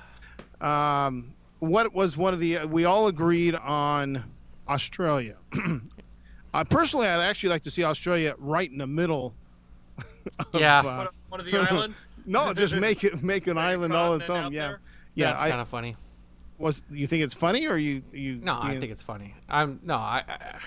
um, 0.61 1.33
what 1.61 1.93
was 1.95 2.17
one 2.17 2.35
of 2.35 2.41
the? 2.41 2.65
We 2.67 2.85
all 2.85 3.07
agreed 3.09 3.55
on 3.55 4.23
Australia. 4.69 5.37
Uh, 6.55 6.63
personally, 6.63 7.09
I'd 7.09 7.19
actually 7.21 7.49
like 7.49 7.65
to 7.65 7.71
see 7.73 7.83
Australia 7.83 8.37
right 8.39 8.71
in 8.71 8.79
the 8.79 8.87
middle. 8.87 9.35
of, 9.99 10.61
Yeah. 10.61 10.79
uh, 10.79 10.83
One, 10.85 11.07
of- 11.09 11.15
one 11.31 11.41
of 11.41 11.47
the 11.47 11.57
islands. 11.59 11.97
no, 12.27 12.55
just 12.55 12.75
make 12.77 13.03
it 13.03 13.25
make 13.25 13.49
an 13.49 13.57
Make 13.57 13.65
island 13.65 13.93
all 13.93 14.15
its 14.15 14.27
continent 14.29 14.47
own. 14.47 14.53
Yeah. 14.53 14.69
there? 14.69 14.81
Yeah. 15.17 15.31
That's 15.31 15.43
I 15.43 15.49
kind 15.49 15.61
of 15.61 15.69
funny. 15.69 15.97
Was. 16.59 16.83
You 16.91 17.07
think 17.07 17.23
it's 17.23 17.35
funny, 17.35 17.67
or 17.67 17.77
you 17.77 18.03
you? 18.13 18.37
No, 18.37 18.59
I 18.61 18.79
think 18.79 18.93
it's 18.93 19.03
funny. 19.03 19.35
I'm 19.49 19.81
no. 19.83 19.97
I, 19.97 20.25
I. 20.27 20.59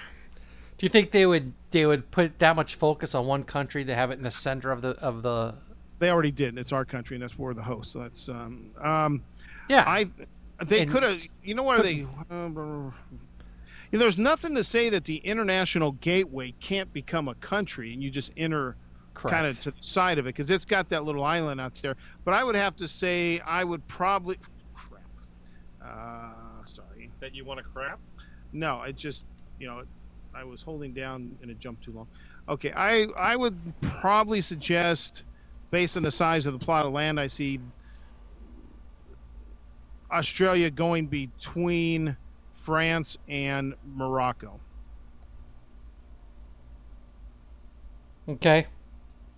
Do 0.77 0.85
you 0.85 0.89
think 0.89 1.11
they 1.11 1.25
would 1.25 1.53
they 1.71 1.85
would 1.85 2.11
put 2.11 2.39
that 2.39 2.55
much 2.55 2.75
focus 2.75 3.15
on 3.15 3.25
one 3.25 3.43
country 3.43 3.83
to 3.85 3.95
have 3.95 4.11
it 4.11 4.17
in 4.17 4.23
the 4.23 4.31
center 4.31 4.71
of 4.71 4.81
the 4.81 4.89
of 4.99 5.23
the? 5.23 5.55
they 5.99 6.09
already 6.09 6.31
did. 6.31 6.57
It's 6.57 6.71
our 6.71 6.85
country, 6.85 7.15
and 7.15 7.23
that's 7.23 7.37
where 7.37 7.53
the 7.53 7.63
host. 7.63 7.91
So 7.91 7.99
that's 7.99 8.29
um 8.29 8.71
um. 8.79 9.23
Yeah. 9.69 9.83
I 9.87 10.09
they 10.65 10.85
could 10.85 11.03
have. 11.03 11.21
You 11.43 11.55
know 11.55 11.63
where 11.63 11.81
they. 11.81 12.05
Uh, 12.29 12.91
there's 13.91 14.17
nothing 14.17 14.53
to 14.55 14.63
say 14.63 14.89
that 14.89 15.05
the 15.05 15.17
international 15.17 15.93
gateway 15.93 16.53
can't 16.59 16.91
become 16.91 17.27
a 17.27 17.35
country, 17.35 17.93
and 17.93 18.03
you 18.03 18.09
just 18.09 18.31
enter 18.35 18.75
correct. 19.13 19.33
kind 19.33 19.47
of 19.47 19.61
to 19.61 19.71
the 19.71 19.81
side 19.81 20.17
of 20.17 20.25
it 20.25 20.35
because 20.35 20.49
it's 20.49 20.65
got 20.65 20.89
that 20.89 21.03
little 21.03 21.23
island 21.23 21.61
out 21.61 21.73
there. 21.81 21.95
But 22.25 22.33
I 22.33 22.43
would 22.43 22.55
have 22.55 22.75
to 22.77 22.87
say 22.87 23.39
I 23.39 23.63
would 23.63 23.87
probably. 23.87 24.37
Crap. 25.87 25.97
Uh, 25.97 26.69
sorry. 26.69 27.11
That 27.19 27.33
you 27.35 27.45
want 27.45 27.59
to 27.59 27.63
crap? 27.63 27.99
No, 28.53 28.77
I 28.77 28.91
just 28.91 29.23
you 29.59 29.67
know, 29.67 29.83
I 30.33 30.43
was 30.43 30.61
holding 30.61 30.93
down 30.93 31.37
and 31.41 31.51
it 31.51 31.59
jumped 31.59 31.83
too 31.83 31.91
long. 31.91 32.07
Okay, 32.49 32.71
I 32.71 33.07
I 33.17 33.35
would 33.35 33.57
probably 33.81 34.41
suggest, 34.41 35.23
based 35.71 35.97
on 35.97 36.03
the 36.03 36.11
size 36.11 36.45
of 36.45 36.57
the 36.57 36.63
plot 36.63 36.85
of 36.85 36.93
land 36.93 37.19
I 37.19 37.27
see, 37.27 37.59
Australia 40.11 40.69
going 40.69 41.07
between 41.07 42.15
France 42.55 43.17
and 43.27 43.73
Morocco. 43.95 44.59
Okay. 48.29 48.67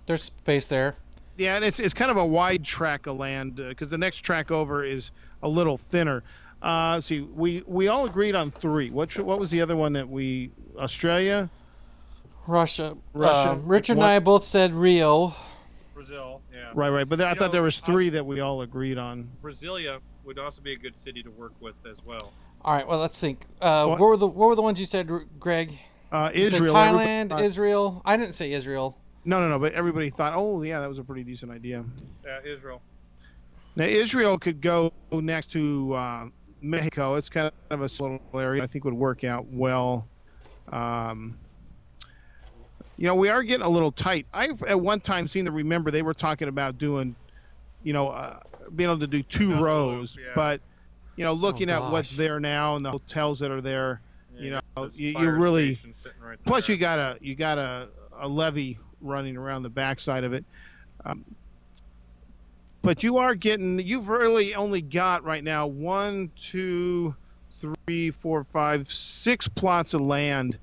There's 0.06 0.24
space 0.24 0.66
there. 0.66 0.96
Yeah, 1.38 1.56
and 1.56 1.64
it's 1.64 1.80
it's 1.80 1.94
kind 1.94 2.12
of 2.12 2.18
a 2.18 2.26
wide 2.26 2.66
track 2.66 3.06
of 3.06 3.18
land 3.18 3.56
because 3.56 3.90
the 3.90 3.98
next 3.98 4.22
track 4.22 4.52
over 4.52 4.84
is 4.84 5.12
a 5.42 5.48
little 5.48 5.78
thinner. 5.78 6.24
Uh, 6.62 6.94
let's 6.96 7.08
see, 7.08 7.22
we 7.22 7.64
we 7.68 7.88
all 7.88 8.06
agreed 8.06 8.36
on 8.36 8.52
three. 8.52 8.90
What 8.90 9.12
sh- 9.12 9.20
what 9.20 9.40
was 9.40 9.50
the 9.50 9.62
other 9.62 9.76
one 9.78 9.94
that 9.94 10.08
we 10.10 10.52
Australia? 10.78 11.50
Russia. 12.48 12.98
Russia. 13.14 13.52
um, 13.52 13.68
Richard 13.68 13.98
What- 13.98 14.04
and 14.06 14.12
I 14.14 14.20
both 14.20 14.44
said 14.46 14.74
Rio. 14.74 15.36
Brazil, 15.94 16.42
yeah. 16.54 16.72
Right, 16.74 16.90
right. 16.90 17.08
But 17.08 17.22
I 17.22 17.30
You 17.30 17.36
thought 17.36 17.48
know, 17.48 17.52
there 17.54 17.62
was 17.64 17.82
I- 17.84 17.86
three 17.86 18.10
that 18.10 18.26
we 18.26 18.40
all 18.40 18.62
agreed 18.62 18.98
on. 18.98 19.30
Brasilia 19.44 20.00
would 20.26 20.40
also 20.40 20.62
be 20.62 20.74
a 20.74 20.78
good 20.78 20.96
city 20.98 21.22
to 21.24 21.30
work 21.32 21.54
with 21.60 21.76
as 21.90 22.04
well. 22.06 22.32
All 22.64 22.74
right. 22.74 22.88
Well, 22.88 23.00
let's 23.00 23.20
think. 23.20 23.46
Uh, 23.62 23.86
What- 23.86 24.00
what? 24.00 24.08
were 24.10 24.18
the 24.18 24.28
what 24.28 24.48
were 24.50 24.56
the 24.56 24.62
ones 24.62 24.80
you 24.80 24.86
said, 24.86 25.10
Greg? 25.40 25.80
Uh, 26.12 26.32
You 26.34 26.46
said 26.46 26.54
Israel. 26.54 26.74
Thailand, 26.74 26.88
everybody 26.98 27.30
thought- 27.30 27.42
Israel. 27.44 28.02
I 28.04 28.18
didn't 28.18 28.34
say 28.34 28.52
Israel. 28.52 28.98
No, 29.26 29.40
no, 29.40 29.48
no. 29.48 29.60
But 29.60 29.74
everybody 29.74 30.10
thought, 30.10 30.34
oh 30.36 30.62
yeah, 30.64 30.80
that 30.80 30.90
was 30.90 30.98
a 30.98 31.04
pretty 31.04 31.24
decent 31.24 31.52
idea. 31.52 31.86
Yeah, 32.26 32.40
Israel. 32.52 32.82
Now 33.76 33.86
Israel 33.86 34.38
could 34.40 34.60
go 34.62 34.92
next 35.12 35.52
to 35.52 35.94
uh, 35.94 36.26
Mexico. 36.62 37.16
It's 37.16 37.30
kind 37.30 37.52
of 37.70 37.80
a 37.82 37.84
little 37.84 38.20
area. 38.34 38.64
I 38.64 38.68
think 38.68 38.86
would 38.86 38.94
work 38.94 39.24
out 39.24 39.46
well. 39.48 40.08
Um, 40.72 41.38
you 42.98 43.08
know, 43.08 43.16
we 43.16 43.30
are 43.30 43.44
getting 43.44 43.66
a 43.66 43.70
little 43.70 43.92
tight. 43.92 44.26
I've 44.34 44.62
at 44.64 44.80
one 44.80 45.00
time 45.00 45.28
seen 45.28 45.46
the 45.46 45.52
remember 45.52 45.90
they 45.92 46.02
were 46.02 46.14
talking 46.14 46.48
about 46.48 46.78
doing, 46.78 47.16
you 47.84 47.94
know, 47.94 48.10
uh, 48.10 48.40
being 48.76 48.90
able 48.90 49.00
to 49.00 49.08
do 49.08 49.24
two 49.24 49.52
Double 49.52 49.64
rows, 49.64 50.16
loop, 50.16 50.26
yeah. 50.26 50.32
but 50.36 50.62
you 51.16 51.24
know, 51.26 51.34
looking 51.34 51.70
at 51.70 51.82
what's 51.92 52.16
there 52.16 52.40
now 52.40 52.76
and 52.76 52.86
the 52.86 52.92
hotels 52.92 53.40
that 53.40 53.52
are 53.52 53.62
there. 53.62 54.02
Yeah, 54.36 54.42
You 54.42 54.52
know, 54.52 54.90
you- 54.96 55.10
you 55.20 55.30
really- 55.32 55.80
right 56.22 56.38
Plus, 56.46 56.70
you 56.70 56.78
got 56.78 57.00
a 57.00 57.18
you 57.22 57.36
got 57.36 57.58
a, 57.58 57.90
a 58.20 58.28
levee 58.28 58.78
running 59.02 59.36
around 59.38 59.64
the 59.64 59.70
backside 59.70 60.24
of 60.24 60.34
it. 60.34 60.46
Um, 61.06 61.24
but 62.82 63.04
you 63.04 63.18
are 63.18 63.36
getting 63.36 63.80
you've 63.80 64.08
really 64.08 64.56
only 64.56 64.82
got 64.82 65.24
right 65.24 65.44
now 65.44 65.68
one, 65.68 66.32
two, 66.42 67.16
three, 67.60 68.12
four, 68.12 68.46
five, 68.54 68.92
six 68.92 69.48
plots 69.48 69.94
of 69.94 70.02
land 70.02 70.58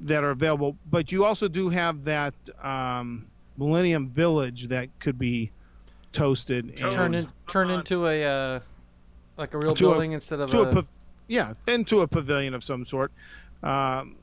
that 0.00 0.24
are 0.24 0.30
available. 0.30 0.76
But 0.90 1.12
you 1.12 1.24
also 1.24 1.46
do 1.48 1.68
have 1.68 2.04
that 2.04 2.34
um, 2.62 3.26
Millennium 3.56 4.08
Village 4.08 4.68
that 4.68 4.88
could 4.98 5.18
be 5.18 5.50
toasted 6.12 6.76
Toast. 6.76 6.96
Turn 6.96 7.14
and 7.14 7.26
in, 7.26 7.32
turn 7.46 7.70
into 7.70 8.06
a 8.06 8.24
uh, 8.24 8.60
like 9.36 9.54
a 9.54 9.58
real 9.58 9.74
To 9.74 9.86
a- 9.88 9.90
building 9.92 10.12
instead 10.12 10.40
of 10.40 10.50
to 10.50 10.60
a. 10.62 10.68
a 10.70 10.72
pav- 10.74 10.86
yeah 11.28 11.52
into 11.68 12.00
a 12.00 12.08
pavilion 12.08 12.54
of 12.54 12.64
some 12.64 12.84
sort. 12.84 13.12
Um, 13.62 14.16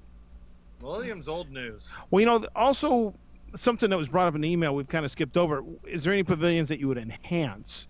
Williams 0.82 1.28
old 1.28 1.50
news. 1.52 1.88
Well, 2.12 2.20
you 2.20 2.26
know, 2.26 2.46
also 2.56 3.14
something 3.56 3.90
that 3.90 3.98
was 3.98 4.08
brought 4.08 4.28
up 4.28 4.36
in 4.36 4.42
the 4.42 4.50
email 4.50 4.76
we've 4.76 4.88
kind 4.88 5.06
of 5.06 5.12
skipped 5.12 5.38
over. 5.38 5.64
Is 5.86 6.04
there 6.04 6.14
any 6.14 6.24
pavilions 6.24 6.70
that 6.70 6.80
you 6.80 6.88
would 6.88 6.98
enhance? 6.98 7.88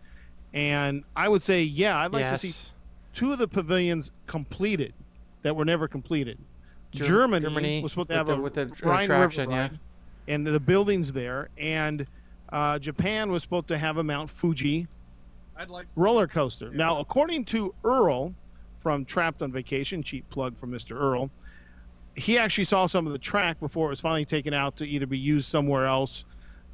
And 0.54 1.04
I 1.16 1.28
would 1.28 1.42
say, 1.42 1.64
yeah, 1.64 1.98
I'd 1.98 2.14
like 2.14 2.22
yes. 2.22 2.42
to 2.42 2.48
see 2.48 2.72
two 3.14 3.34
of 3.34 3.40
the 3.40 3.48
pavilions 3.48 4.12
completed 4.28 4.94
that 5.42 5.56
were 5.56 5.66
never 5.66 5.88
completed. 5.88 6.38
Ger- 6.92 7.06
Germany, 7.06 7.44
Germany 7.44 7.84
was 7.84 7.92
supposed 7.92 8.10
to 8.10 8.14
with 8.14 8.18
have 8.18 8.28
the- 8.28 8.34
a 8.34 8.42
with 8.42 8.54
the 8.54 8.66
Rhine 8.88 9.06
attraction, 9.06 9.50
River 9.50 9.52
yeah. 9.52 9.62
ride, 9.64 9.80
and 10.28 10.48
the 10.48 10.60
buildings 10.60 11.14
there, 11.14 11.50
and 11.58 12.08
uh, 12.50 12.80
Japan 12.80 13.30
was 13.30 13.44
supposed 13.44 13.68
to 13.68 13.78
have 13.78 13.98
a 13.98 14.04
Mount 14.04 14.30
Fuji 14.30 14.88
I'd 15.58 15.70
like 15.70 15.88
roller 15.96 16.28
coaster. 16.28 16.70
Now, 16.72 17.00
according 17.00 17.46
to 17.46 17.74
Earl 17.84 18.34
from 18.80 19.06
Trapped 19.06 19.42
on 19.42 19.52
Vacation, 19.52 20.02
cheap 20.04 20.30
plug 20.30 20.58
for 20.58 20.68
Mr. 20.68 20.92
Earl, 20.92 21.30
he 22.18 22.38
actually 22.38 22.64
saw 22.66 22.88
some 22.88 23.06
of 23.08 23.14
the 23.14 23.20
track 23.20 23.60
before 23.60 23.88
it 23.88 23.90
was 23.92 24.02
finally 24.02 24.26
taken 24.26 24.54
out 24.54 24.76
to 24.78 24.86
either 24.86 25.06
be 25.06 25.18
used 25.18 25.50
somewhere 25.50 25.86
else 25.86 26.26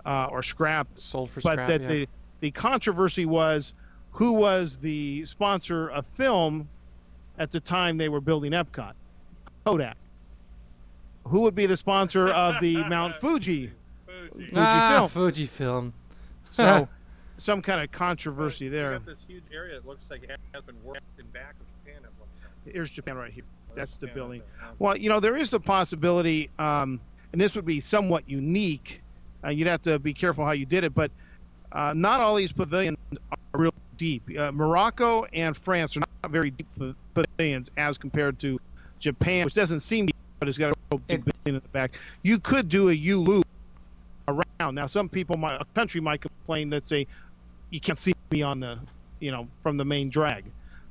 uh, 0.06 0.28
or 0.32 0.42
scrapped. 0.42 1.00
sold 1.00 1.30
for 1.30 1.42
But 1.42 1.54
scrap. 1.54 1.68
But 1.68 1.68
that 1.68 1.82
yeah. 1.82 1.88
the 1.88 2.08
the 2.40 2.52
controversy 2.52 3.26
was 3.26 3.74
who 4.12 4.32
was 4.34 4.78
the 4.78 5.26
sponsor 5.26 5.90
of 5.90 6.06
film 6.16 6.70
at 7.38 7.52
the 7.52 7.60
time 7.60 7.98
they 7.98 8.10
were 8.10 8.22
building 8.22 8.52
Epcot? 8.54 8.94
Kodak. 9.66 9.98
Who 11.26 11.42
would 11.42 11.56
be 11.56 11.66
the 11.66 11.78
sponsor 11.78 12.30
of 12.30 12.60
the 12.62 12.84
Mount 12.90 13.16
Fuji? 13.18 13.72
Fuji. 14.32 14.52
ah, 14.56 15.08
Fujifilm. 15.12 15.32
Fujifilm. 15.48 15.92
So, 16.52 16.88
some 17.38 17.64
kind 17.64 17.82
of 17.82 17.92
controversy 17.92 18.66
You 18.66 18.70
there. 18.72 18.92
got 18.92 19.08
this 19.08 19.24
huge 19.28 19.44
area. 19.52 19.78
It 19.78 19.88
looks 19.88 20.12
like 20.12 20.22
it 20.22 20.40
has 20.54 20.64
been 20.64 20.76
worked 20.84 21.00
in 21.18 21.26
back 21.28 21.56
of 21.60 21.66
Japan 21.84 22.04
at 22.04 22.12
one 22.20 22.30
time. 22.40 22.72
Here's 22.72 22.92
Japan 22.92 23.16
right 23.18 23.34
here. 23.34 23.44
That's 23.76 23.98
the 23.98 24.08
Japan 24.08 24.16
building. 24.16 24.42
Well, 24.80 24.98
you 24.98 25.10
know, 25.10 25.20
there 25.20 25.38
is 25.38 25.50
the 25.50 25.60
possibility, 25.60 26.50
um, 26.60 27.00
and 27.32 27.42
this 27.42 27.56
would 27.56 27.66
be 27.66 27.80
somewhat 27.80 28.30
unique. 28.30 29.02
Uh, 29.44 29.50
you'd 29.50 29.68
have 29.68 29.82
to 29.84 30.00
be 30.00 30.14
careful 30.14 30.46
how 30.46 30.52
you 30.52 30.66
did 30.66 30.84
it, 30.84 30.94
but 30.94 31.12
uh, 31.72 31.94
not 31.96 32.20
all 32.22 32.36
these 32.36 32.52
pavilions 32.52 32.98
are 33.32 33.38
real 33.60 33.74
deep. 33.98 34.24
Uh, 34.38 34.52
Morocco 34.52 35.26
and 35.34 35.56
France 35.58 35.98
are 35.98 36.02
not 36.02 36.32
very 36.32 36.52
deep 36.52 36.68
pavilions 37.14 37.70
as 37.78 37.98
compared 37.98 38.40
to 38.40 38.60
Japan, 39.00 39.46
which 39.46 39.54
doesn't 39.54 39.82
seem 39.82 40.06
deep, 40.06 40.16
but 40.40 40.48
it's 40.48 40.58
got 40.58 40.72
a 40.72 40.76
real 40.92 41.02
big 41.08 41.20
It- 41.20 41.26
pavilion 41.26 41.56
in 41.56 41.62
the 41.62 41.68
back. 41.70 41.98
You 42.22 42.40
could 42.40 42.70
do 42.70 42.90
a 42.90 42.94
U 42.94 43.20
loop 43.20 43.48
around. 44.28 44.76
Now, 44.76 44.86
some 44.86 45.10
people, 45.10 45.36
might, 45.38 45.60
a 45.60 45.66
country 45.74 46.00
might 46.00 46.22
complain 46.22 46.70
that 46.70 46.88
say 46.88 47.08
you 47.70 47.80
can't 47.80 48.00
see 48.00 48.14
me 48.32 48.42
on 48.42 48.60
the, 48.60 48.80
you 49.20 49.32
know, 49.32 49.48
from 49.62 49.78
the 49.78 49.86
main 49.86 50.10
drag. 50.10 50.46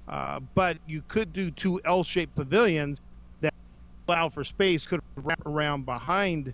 Uh, 0.08 0.40
but 0.54 0.78
you 0.86 1.02
could 1.08 1.32
do 1.32 1.50
two 1.50 1.80
L-shaped 1.84 2.34
pavilions 2.34 3.00
that 3.40 3.54
allow 4.08 4.28
for 4.28 4.44
space. 4.44 4.86
Could 4.86 5.00
wrap 5.16 5.44
around 5.46 5.86
behind 5.86 6.52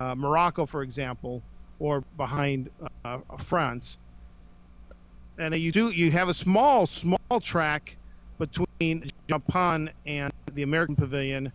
uh, 0.00 0.14
Morocco, 0.14 0.66
for 0.66 0.82
example, 0.82 1.42
or 1.78 2.02
behind 2.16 2.70
uh, 3.04 3.18
France. 3.38 3.98
And 5.38 5.54
you 5.56 5.72
do 5.72 5.90
you 5.90 6.10
have 6.12 6.28
a 6.28 6.34
small 6.34 6.86
small 6.86 7.40
track 7.40 7.96
between 8.38 9.10
Japan 9.28 9.90
and 10.06 10.32
the 10.52 10.62
American 10.62 10.94
Pavilion. 10.94 11.52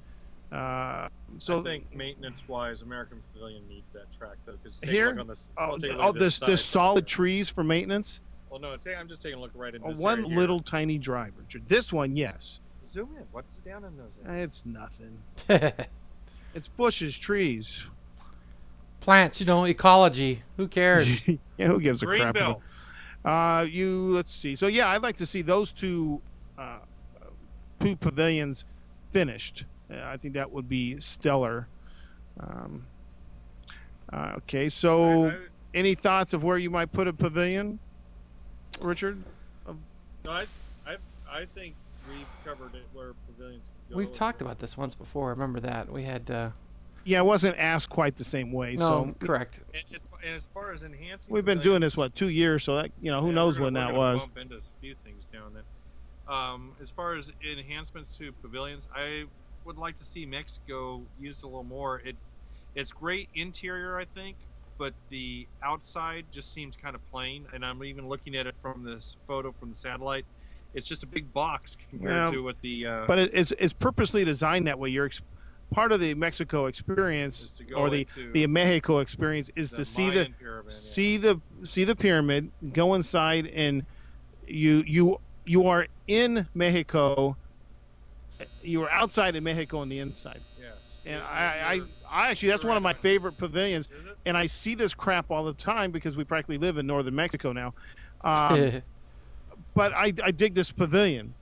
Uh, 0.51 1.07
so 1.37 1.59
I 1.59 1.63
think 1.63 1.95
maintenance-wise, 1.95 2.81
American 2.81 3.21
Pavilion 3.33 3.61
needs 3.69 3.89
that 3.93 4.05
track 4.17 4.37
though. 4.45 4.55
Because 4.63 4.77
Here? 4.83 5.17
on 5.17 5.27
this, 5.27 5.47
oh, 5.57 5.77
oh, 5.99 6.11
this 6.11 6.39
this 6.39 6.65
solid 6.65 7.05
trees 7.07 7.49
for 7.49 7.63
maintenance. 7.63 8.19
Well, 8.49 8.59
no, 8.59 8.75
I'm 8.97 9.07
just 9.07 9.21
taking 9.21 9.37
a 9.37 9.41
look 9.41 9.51
right 9.53 9.73
in 9.75 9.81
Oh, 9.83 9.89
this 9.91 9.99
one 9.99 10.19
area 10.19 10.29
here. 10.29 10.37
little 10.39 10.61
tiny 10.61 10.97
drive, 10.97 11.33
Richard. 11.37 11.63
This 11.67 11.93
one, 11.93 12.15
yes, 12.15 12.59
Zoom 12.87 13.09
in. 13.17 13.23
What's 13.31 13.57
down 13.57 13.83
in 13.85 13.95
those? 13.97 14.17
Eh, 14.27 14.43
it's 14.43 14.63
nothing. 14.65 15.17
It's 16.55 16.67
bushes, 16.67 17.15
trees. 17.15 17.85
Plants, 19.01 19.39
you 19.39 19.45
know, 19.45 19.65
ecology. 19.65 20.41
Who 20.57 20.67
cares? 20.67 21.23
yeah, 21.57 21.67
who 21.67 21.79
gives 21.79 22.01
a 22.01 22.07
crap? 22.07 22.33
Greenville. 22.33 22.61
Uh, 23.23 23.67
you 23.69 24.07
let's 24.15 24.33
see. 24.33 24.55
So 24.55 24.65
yeah, 24.65 24.89
I'd 24.89 25.03
like 25.03 25.15
to 25.17 25.27
see 25.27 25.43
those 25.43 25.71
two, 25.71 26.19
uh, 26.57 26.79
two 27.79 27.95
pavilions 27.97 28.65
finished. 29.11 29.65
Uh, 29.93 30.01
I 30.05 30.17
think 30.17 30.33
that 30.33 30.49
would 30.51 30.67
be 30.67 30.99
stellar. 30.99 31.67
Um, 32.39 32.83
uh, 34.11 34.33
okay, 34.37 34.69
so 34.69 35.25
I- 35.25 35.29
I- 35.33 35.37
any 35.75 35.93
thoughts 35.93 36.33
of 36.33 36.43
where 36.43 36.57
you 36.57 36.71
might 36.71 36.91
put 36.91 37.07
a 37.07 37.13
pavilion, 37.13 37.77
Richard? 38.81 39.21
No, 40.25 40.31
I, 40.31 40.45
I, 40.85 40.97
I 41.31 41.45
think 41.45 41.75
we've 42.09 42.25
covered 42.45 42.75
it 42.75 42.83
where 42.93 43.13
pavilions 43.27 43.63
go. 43.89 43.95
We've 43.95 44.11
talked 44.11 44.41
about 44.41 44.59
this 44.59 44.77
once 44.77 44.95
before. 44.95 45.27
I 45.27 45.31
remember 45.31 45.59
that 45.61 45.91
we 45.91 46.03
had. 46.03 46.29
Uh, 46.29 46.49
Yeah, 47.05 47.19
it 47.19 47.25
wasn't 47.25 47.57
asked 47.57 47.89
quite 47.89 48.15
the 48.17 48.23
same 48.23 48.51
way. 48.51 48.75
no, 48.75 49.13
so 49.19 49.25
correct. 49.25 49.61
And, 49.73 49.83
as- 49.95 50.01
and 50.25 50.35
as 50.35 50.45
far 50.53 50.71
as 50.73 50.83
enhancing, 50.83 51.33
we've 51.33 51.45
been 51.45 51.59
doing 51.61 51.79
this 51.81 51.95
what 51.95 52.13
two 52.15 52.27
years, 52.29 52.63
so 52.63 52.75
that 52.75 52.91
you 53.01 53.09
know 53.11 53.21
who 53.21 53.27
Yeah, 53.27 53.33
knows 53.35 53.57
we're 53.57 53.65
when 53.65 53.73
gonna- 53.75 53.87
that 53.87 53.93
we're 53.93 53.99
gonna 53.99 54.15
was. 54.17 54.23
Bump 54.25 54.37
into 54.37 54.55
a 54.57 54.61
few 54.81 54.95
things 55.05 55.23
now 55.33 55.47
and 55.47 55.55
then. 55.55 55.63
Um, 56.27 56.73
as 56.81 56.91
far 56.91 57.15
as 57.15 57.31
enhancements 57.43 58.15
to 58.17 58.31
pavilions, 58.33 58.87
I 58.93 59.25
would 59.65 59.77
like 59.77 59.97
to 59.97 60.03
see 60.03 60.25
Mexico 60.25 61.01
used 61.19 61.43
a 61.43 61.47
little 61.47 61.63
more. 61.63 61.99
It 61.99 62.15
it's 62.75 62.91
great 62.91 63.29
interior, 63.33 63.97
I 63.97 64.05
think, 64.05 64.35
but 64.79 64.93
the 65.09 65.47
outside 65.63 66.25
just 66.33 66.53
seems 66.53 66.75
kind 66.75 66.95
of 66.95 67.01
plain. 67.11 67.45
And 67.53 67.63
I'm 67.63 67.83
even 67.83 68.07
looking 68.07 68.35
at 68.35 68.47
it 68.47 68.55
from 68.61 68.83
this 68.83 69.17
photo 69.27 69.51
from 69.59 69.69
the 69.69 69.75
satellite. 69.75 70.25
It's 70.73 70.87
just 70.87 71.03
a 71.03 71.07
big 71.07 71.31
box 71.33 71.75
compared 71.89 72.15
Yeah. 72.15 72.31
to 72.31 72.43
what 72.43 72.55
the 72.63 72.85
uh, 72.85 73.05
But 73.07 73.19
it, 73.19 73.31
it's 73.33 73.51
it's 73.59 73.73
purposely 73.73 74.23
designed 74.23 74.65
that 74.67 74.79
way. 74.79 74.89
You're 74.89 75.07
ex- 75.07 75.21
part 75.71 75.91
of 75.91 75.99
the 75.99 76.13
Mexico 76.15 76.65
experience 76.67 77.53
or 77.75 77.89
the 77.89 78.07
the 78.33 78.47
Mexico 78.47 78.99
experience 78.99 79.51
is 79.55 79.71
to 79.71 79.83
see 79.85 80.09
the 80.09 80.27
pyramid, 80.39 80.73
yeah. 80.73 80.79
see 80.93 81.17
the 81.17 81.41
see 81.63 81.83
the 81.83 81.95
pyramid, 81.95 82.51
go 82.71 82.93
inside, 82.93 83.47
and 83.47 83.85
you 84.47 84.83
you 84.87 85.17
you 85.45 85.65
are 85.65 85.87
in 86.07 86.47
Mexico. 86.53 87.35
You 88.61 88.83
are 88.83 88.91
outside 88.91 89.35
in 89.35 89.43
Mexico 89.43 89.79
on 89.79 89.89
the 89.89 89.99
inside, 89.99 90.41
Yes. 90.57 90.77
and 91.05 91.21
I, 91.21 91.73
I 91.73 91.81
I 92.09 92.29
actually 92.29 92.49
that's 92.49 92.63
one 92.63 92.77
of 92.77 92.83
my 92.83 92.93
favorite 92.93 93.37
pavilions. 93.37 93.89
Is 94.19 94.25
it? 94.25 94.29
And 94.29 94.37
I 94.37 94.45
see 94.45 94.75
this 94.75 94.93
crap 94.93 95.31
all 95.31 95.43
the 95.43 95.53
time 95.53 95.91
because 95.91 96.17
we 96.17 96.23
practically 96.23 96.57
live 96.57 96.77
in 96.77 96.87
northern 96.87 97.15
Mexico 97.15 97.51
now. 97.51 97.73
Um, 98.23 98.81
but 99.75 99.93
I, 99.93 100.13
I 100.23 100.31
dig 100.31 100.53
this 100.53 100.71
pavilion. 100.71 101.33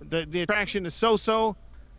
The 0.00 0.26
the 0.28 0.42
attraction 0.42 0.86
is 0.86 0.94
so 0.94 1.16
so. 1.16 1.56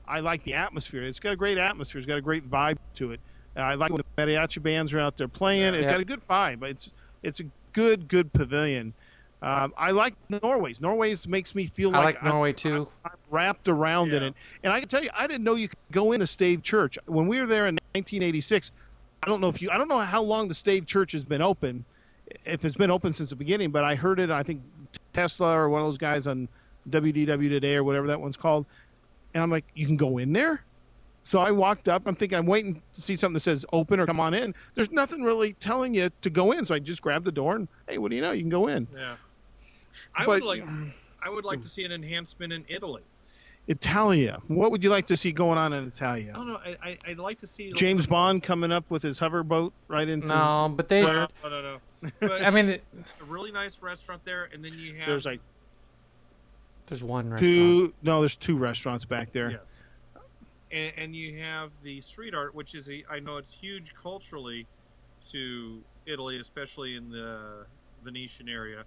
I 0.07 0.19
like 0.21 0.43
the 0.43 0.53
atmosphere. 0.53 1.03
It's 1.03 1.19
got 1.19 1.33
a 1.33 1.35
great 1.35 1.57
atmosphere. 1.57 1.99
It's 1.99 2.07
got 2.07 2.17
a 2.17 2.21
great 2.21 2.49
vibe 2.49 2.77
to 2.95 3.11
it. 3.11 3.19
Uh, 3.57 3.61
I 3.61 3.73
like 3.73 3.91
when 3.91 4.01
the 4.15 4.23
mariachi 4.23 4.61
bands 4.61 4.93
are 4.93 4.99
out 4.99 5.17
there 5.17 5.27
playing. 5.27 5.73
It's 5.73 5.83
Yeah. 5.83 5.91
got 5.91 5.99
a 5.99 6.05
good 6.05 6.25
vibe. 6.27 6.63
It's 6.63 6.91
it's 7.23 7.39
a 7.39 7.45
good 7.73 8.07
good 8.07 8.31
pavilion. 8.33 8.93
Um, 9.41 9.73
I 9.77 9.91
like 9.91 10.15
Norway's. 10.29 10.81
Norway's 10.81 11.27
makes 11.27 11.53
me 11.53 11.67
feel 11.67 11.89
I 11.95 11.97
like, 11.99 12.05
like 12.05 12.15
I'm- 12.23 12.31
Norway 12.31 12.53
too. 12.53 12.87
I'm 13.05 13.11
wrapped 13.29 13.67
around 13.67 14.13
in 14.13 14.23
it. 14.23 14.33
And 14.63 14.73
I 14.73 14.79
can 14.79 14.89
tell 14.89 15.03
you, 15.03 15.11
I 15.13 15.27
didn't 15.27 15.43
know 15.43 15.53
you 15.55 15.67
could 15.67 15.77
go 15.91 16.11
in 16.11 16.19
the 16.19 16.25
Stave 16.27 16.63
Church 16.63 16.97
when 17.05 17.27
we 17.27 17.39
were 17.39 17.45
there 17.45 17.67
in 17.67 17.75
1986. 17.93 18.71
I 19.23 19.27
don't 19.27 19.41
know 19.41 19.49
if 19.49 19.61
you, 19.61 19.69
I 19.69 19.77
don't 19.77 19.87
know 19.87 19.99
how 19.99 20.21
long 20.21 20.47
the 20.47 20.53
Stave 20.53 20.85
Church 20.85 21.11
has 21.11 21.23
been 21.23 21.41
open, 21.41 21.83
if 22.45 22.63
it's 22.63 22.77
been 22.77 22.91
open 22.91 23.13
since 23.13 23.29
the 23.29 23.35
beginning. 23.35 23.71
But 23.71 23.83
I 23.83 23.95
heard 23.95 24.19
it. 24.19 24.29
I 24.29 24.43
think 24.43 24.61
Testa 25.13 25.43
or 25.43 25.69
one 25.69 25.81
of 25.81 25.87
those 25.87 25.97
guys 25.97 26.27
on 26.27 26.47
WDW 26.89 27.49
today 27.49 27.75
or 27.75 27.83
whatever 27.83 28.07
that 28.07 28.19
one's 28.19 28.37
called. 28.37 28.65
And 29.33 29.43
I'm 29.43 29.51
like, 29.51 29.65
you 29.75 29.85
can 29.85 29.97
go 29.97 30.17
in 30.19 30.33
there. 30.33 30.63
So 31.23 31.39
I 31.39 31.51
walked 31.51 31.89
up. 31.89 32.03
I'm 32.05 32.15
thinking 32.15 32.37
I'm 32.37 32.45
waiting 32.45 32.81
to 32.93 33.01
see 33.01 33.17
something 33.17 33.33
that 33.33 33.41
says 33.41 33.65
open 33.73 33.99
or 33.99 34.05
come 34.05 34.19
on 34.19 34.33
in. 34.33 34.55
There's 34.75 34.91
nothing 34.91 35.23
really 35.23 35.53
telling 35.53 35.93
you 35.93 36.09
to 36.21 36.29
go 36.29 36.53
in. 36.53 36.65
So 36.65 36.73
I 36.73 36.79
just 36.79 37.01
grabbed 37.01 37.25
the 37.25 37.31
door 37.33 37.55
and 37.57 37.67
hey, 37.89 37.97
what 37.97 38.11
do 38.11 38.15
you 38.15 38.21
know? 38.21 38.31
You 38.31 38.43
can 38.43 38.49
go 38.49 38.67
in. 38.67 38.87
Yeah. 38.95 39.15
I 40.15 40.25
But- 40.25 40.41
would 40.41 40.47
like 40.47 40.63
I 41.21 41.29
would 41.29 41.43
like 41.43 41.61
to 41.63 41.67
see 41.67 41.83
an 41.83 41.91
enhancement 41.91 42.53
in 42.53 42.63
Italy. 42.69 43.01
Italia. 43.67 44.39
What 44.47 44.71
would 44.71 44.83
you 44.83 44.89
like 44.89 45.07
to 45.07 45.17
see 45.17 45.31
going 45.31 45.57
on 45.57 45.73
in 45.73 45.85
Italia? 45.87 46.31
I 46.33 46.37
don't 46.37 46.47
know. 46.47 46.59
I, 46.63 46.77
I 46.81 46.97
I'd 47.05 47.17
like 47.19 47.39
to 47.39 47.47
see 47.47 47.71
James 47.73 48.07
Bond 48.07 48.41
coming 48.41 48.71
up 48.71 48.89
with 48.89 49.03
his 49.03 49.19
hoverboat 49.19 49.71
right 49.87 50.07
into. 50.07 50.27
No, 50.27 50.73
but 50.75 50.87
they. 50.87 51.03
Square. 51.03 51.27
No, 51.43 51.49
no, 51.49 51.61
no. 51.61 51.77
But 52.19 52.43
I 52.43 52.51
mean, 52.51 52.69
it, 52.69 52.83
a 53.21 53.25
really 53.25 53.51
nice 53.51 53.81
restaurant 53.81 54.23
there, 54.23 54.49
and 54.53 54.63
then 54.63 54.73
you 54.77 54.95
have 54.97 55.07
There's 55.07 55.25
like 55.25 55.41
there's 56.87 57.03
one 57.03 57.29
restaurant. 57.29 57.41
two. 57.41 57.93
No, 58.03 58.19
there's 58.19 58.35
two 58.35 58.55
restaurants 58.55 59.03
back 59.03 59.31
there. 59.33 59.51
yes, 59.51 59.59
and, 60.71 60.93
and 60.95 61.15
you 61.15 61.39
have 61.39 61.71
the 61.83 61.99
street 62.01 62.33
art, 62.33 62.55
which 62.55 62.75
is 62.75 62.87
a, 62.87 63.03
I 63.09 63.19
know 63.19 63.37
it's 63.37 63.51
huge 63.51 63.93
culturally 64.01 64.67
to 65.31 65.81
Italy, 66.05 66.39
especially 66.39 66.95
in 66.95 67.09
the 67.09 67.65
Venetian 68.03 68.47
area, 68.47 68.83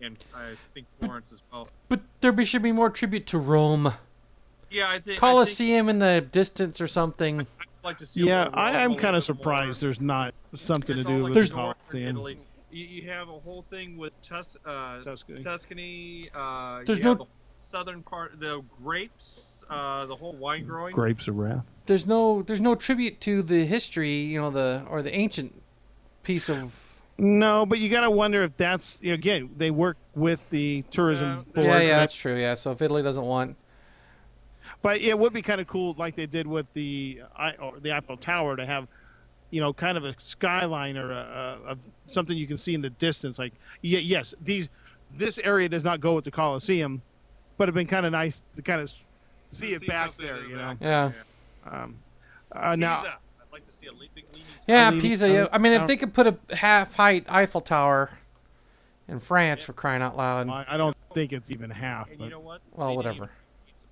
and 0.00 0.18
I 0.34 0.52
think 0.74 0.86
Florence 1.00 1.32
as 1.32 1.42
well. 1.50 1.68
But 1.88 2.00
there 2.20 2.44
should 2.44 2.62
be 2.62 2.72
more 2.72 2.90
tribute 2.90 3.26
to 3.28 3.38
Rome. 3.38 3.92
Yeah, 4.72 4.88
I 4.88 4.92
think 4.92 5.02
I 5.02 5.04
think 5.06 5.18
Colosseum 5.20 5.88
in 5.88 5.98
the 5.98 6.26
distance 6.32 6.80
or 6.80 6.88
something. 6.88 7.40
I'd 7.40 7.46
like 7.84 7.98
to 7.98 8.06
see. 8.06 8.20
Yeah, 8.22 8.44
little 8.44 8.58
I 8.58 8.70
am 8.82 8.94
kind 8.96 9.16
of 9.16 9.24
surprised 9.24 9.82
more. 9.82 9.88
there's 9.88 10.00
not 10.00 10.34
something 10.54 10.96
to 10.96 11.04
do 11.04 11.16
all 11.18 11.22
with 11.24 11.34
There's- 11.34 11.50
the 11.50 11.56
northern 11.56 11.74
Colosseum. 11.88 12.16
Italy. 12.16 12.38
You, 12.70 12.84
you 12.86 13.10
have 13.10 13.28
a 13.28 13.38
whole 13.38 13.66
thing 13.68 13.98
with 13.98 14.12
Tus- 14.22 14.56
uh, 14.64 15.02
Tuscany. 15.04 15.42
Tuscany. 15.42 16.30
Uh, 16.34 16.80
There's 16.86 16.98
you 16.98 17.04
no- 17.04 17.10
have 17.10 17.18
the 17.18 17.24
southern 17.70 18.02
part, 18.02 18.40
the 18.40 18.62
grapes, 18.82 19.62
uh, 19.68 20.06
the 20.06 20.16
whole 20.16 20.32
wine 20.32 20.64
growing. 20.66 20.94
Grapes 20.94 21.28
of 21.28 21.36
Wrath. 21.36 21.64
There's 21.86 22.06
no 22.06 22.42
there's 22.42 22.60
no 22.60 22.74
tribute 22.74 23.20
to 23.22 23.42
the 23.42 23.66
history, 23.66 24.12
you 24.22 24.40
know, 24.40 24.50
the 24.50 24.84
or 24.88 25.02
the 25.02 25.14
ancient 25.14 25.60
piece 26.22 26.48
of. 26.48 26.78
No, 27.18 27.66
but 27.66 27.78
you 27.78 27.90
got 27.90 28.00
to 28.02 28.10
wonder 28.10 28.42
if 28.44 28.56
that's 28.56 28.98
again 29.02 29.50
they 29.56 29.70
work 29.70 29.98
with 30.14 30.48
the 30.50 30.82
tourism 30.90 31.28
Yeah. 31.28 31.36
board. 31.54 31.66
Yeah, 31.66 31.80
yeah, 31.80 31.98
that's 31.98 32.14
true. 32.14 32.36
Yeah, 32.40 32.54
so 32.54 32.70
if 32.70 32.80
Italy 32.80 33.02
doesn't 33.02 33.24
want, 33.26 33.56
But 34.82 35.00
it 35.00 35.16
would 35.18 35.32
be 35.32 35.42
kind 35.42 35.60
of 35.60 35.66
cool, 35.68 35.94
like 35.96 36.16
they 36.16 36.26
did 36.26 36.46
with 36.46 36.66
the 36.74 37.22
I 37.36 37.52
or 37.52 37.78
the 37.80 37.92
Eiffel 37.92 38.16
Tower, 38.16 38.56
to 38.56 38.66
have, 38.66 38.88
you 39.50 39.60
know, 39.60 39.72
kind 39.72 39.96
of 39.96 40.04
a 40.04 40.14
skyline 40.18 40.96
or 40.96 41.12
a, 41.12 41.58
a, 41.68 41.72
a 41.72 41.76
something 42.06 42.36
you 42.36 42.48
can 42.48 42.58
see 42.58 42.74
in 42.74 42.80
the 42.82 42.90
distance. 42.90 43.38
Like, 43.38 43.52
yeah, 43.82 44.00
yes, 44.00 44.34
these 44.44 44.68
this 45.16 45.38
area 45.38 45.68
does 45.68 45.84
not 45.84 46.00
go 46.00 46.14
with 46.14 46.24
the 46.24 46.30
Colosseum, 46.32 47.00
but 47.58 47.64
it'd 47.64 47.74
been 47.74 47.86
kind 47.86 48.06
of 48.06 48.12
nice 48.12 48.42
to 48.56 48.62
kind 48.62 48.80
of 48.80 48.88
s- 48.88 49.06
see 49.52 49.72
it 49.74 49.86
back 49.86 50.16
there, 50.18 50.42
you 50.44 50.56
know. 50.56 50.74
back. 50.74 50.76
Yeah. 50.80 51.10
Um, 51.70 51.96
uh, 52.50 52.74
now, 52.74 53.02
Pisa. 53.02 53.14
I'd 53.40 53.52
like 53.52 53.66
to 53.66 53.72
see 53.78 53.86
a 53.86 53.92
le- 53.92 53.98
yeah, 54.66 54.88
leaning- 54.88 55.00
Pisa. 55.02 55.28
Yeah, 55.28 55.46
I 55.52 55.58
mean, 55.58 55.72
if 55.74 55.82
uh, 55.82 55.86
they 55.86 55.96
could 55.96 56.12
put 56.12 56.26
a 56.26 56.36
half 56.56 56.94
height 56.94 57.24
Eiffel 57.28 57.60
Tower 57.60 58.10
in 59.06 59.20
France 59.20 59.62
for 59.62 59.74
crying 59.74 60.02
out 60.02 60.16
loud. 60.16 60.48
I 60.48 60.64
I 60.70 60.76
don't 60.76 60.96
think 61.14 61.32
it's 61.32 61.50
even 61.52 61.70
half. 61.70 62.08
And 62.08 62.18
But 62.18 62.24
you 62.24 62.30
know 62.30 62.40
what? 62.40 62.60
Well, 62.72 62.88
They 62.88 62.96
didn't 62.96 63.06
whatever. 63.20 63.30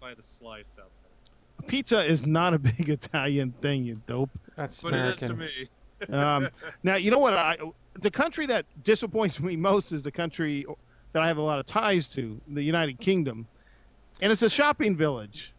Even 0.03 0.15
Pizza 0.15 0.15
by 0.15 0.15
the 0.15 0.23
slice 0.23 0.69
out 0.79 0.91
there. 1.03 1.69
pizza 1.69 2.05
is 2.05 2.27
not 2.27 2.55
a 2.55 2.59
big 2.59 2.89
Italian 2.89 3.53
thing, 3.61 3.85
you 3.85 4.01
dope. 4.07 4.31
That's 4.57 4.83
But 4.83 4.95
it 4.95 5.07
is 5.15 5.17
to 5.21 5.27
American. 5.27 5.39
me. 5.39 5.69
Um, 6.09 6.49
now, 6.83 6.95
you 6.97 7.11
know 7.11 7.19
what? 7.19 7.35
I 7.35 7.59
the 8.01 8.11
country 8.11 8.47
that 8.47 8.65
disappoints 8.85 9.39
me 9.39 9.55
most 9.55 9.93
is 9.93 10.03
the 10.03 10.11
country 10.11 10.65
that 11.13 11.23
I 11.23 11.27
have 11.29 11.37
a 11.37 11.43
lot 11.43 11.59
of 11.59 11.67
ties 11.67 12.09
to, 12.09 12.41
the 12.49 12.63
United 12.63 12.99
Kingdom, 13.01 13.47
and 14.23 14.33
it's 14.33 14.41
a 14.41 14.49
shopping 14.49 14.97
village 14.97 15.53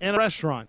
and 0.00 0.14
a 0.14 0.18
restaurant, 0.20 0.68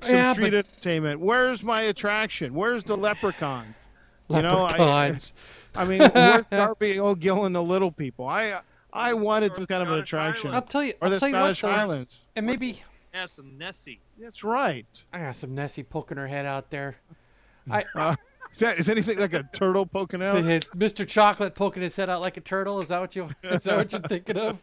some 0.00 0.14
Yeah, 0.14 0.32
street 0.32 0.52
but- 0.52 0.64
entertainment. 0.66 1.20
Where's 1.20 1.62
my 1.62 1.82
attraction? 1.82 2.54
Where's 2.54 2.82
the 2.82 2.96
leprechauns? 2.96 3.90
You 4.30 4.40
know, 4.40 4.64
I- 4.64 4.70
Leprechauns. 4.78 5.34
I 5.74 5.84
mean, 5.84 6.00
where's 6.14 6.48
Darby 6.50 6.98
O'Gill 6.98 7.44
and 7.44 7.54
the 7.54 7.62
little 7.62 7.92
people? 7.92 8.26
I 8.26 8.62
I 8.92 9.14
wanted 9.14 9.54
some 9.56 9.66
kind 9.66 9.82
of 9.82 9.90
an 9.90 9.98
attraction, 10.00 10.52
I'll 10.54 10.62
tell 10.62 10.82
you. 10.84 10.92
or 11.00 11.06
I'll 11.06 11.10
the 11.10 11.18
tell 11.20 11.28
you 11.28 11.36
what, 11.36 11.56
though, 11.58 11.68
Islands. 11.70 12.24
and 12.36 12.46
maybe 12.46 12.82
Ness 13.14 13.38
and 13.38 13.58
Nessie. 13.58 14.00
That's 14.18 14.44
right. 14.44 14.86
I 15.12 15.18
got 15.20 15.36
some 15.36 15.54
Nessie 15.54 15.82
poking 15.82 16.16
her 16.18 16.26
head 16.28 16.46
out 16.46 16.70
there. 16.70 16.96
I, 17.70 17.84
Uh, 17.94 18.16
is 18.52 18.58
that 18.58 18.78
is 18.80 18.88
anything 18.88 19.18
like 19.18 19.32
a 19.32 19.44
turtle 19.52 19.86
poking 19.86 20.22
out? 20.22 20.34
Mr. 20.34 21.06
Chocolate 21.06 21.54
poking 21.54 21.82
his 21.82 21.94
head 21.94 22.10
out 22.10 22.20
like 22.20 22.36
a 22.36 22.40
turtle. 22.40 22.80
Is 22.80 22.88
that 22.88 23.00
what 23.00 23.14
you? 23.14 23.28
Is 23.44 23.62
that 23.64 23.76
what 23.76 23.92
you're 23.92 24.00
thinking 24.02 24.38
of? 24.38 24.58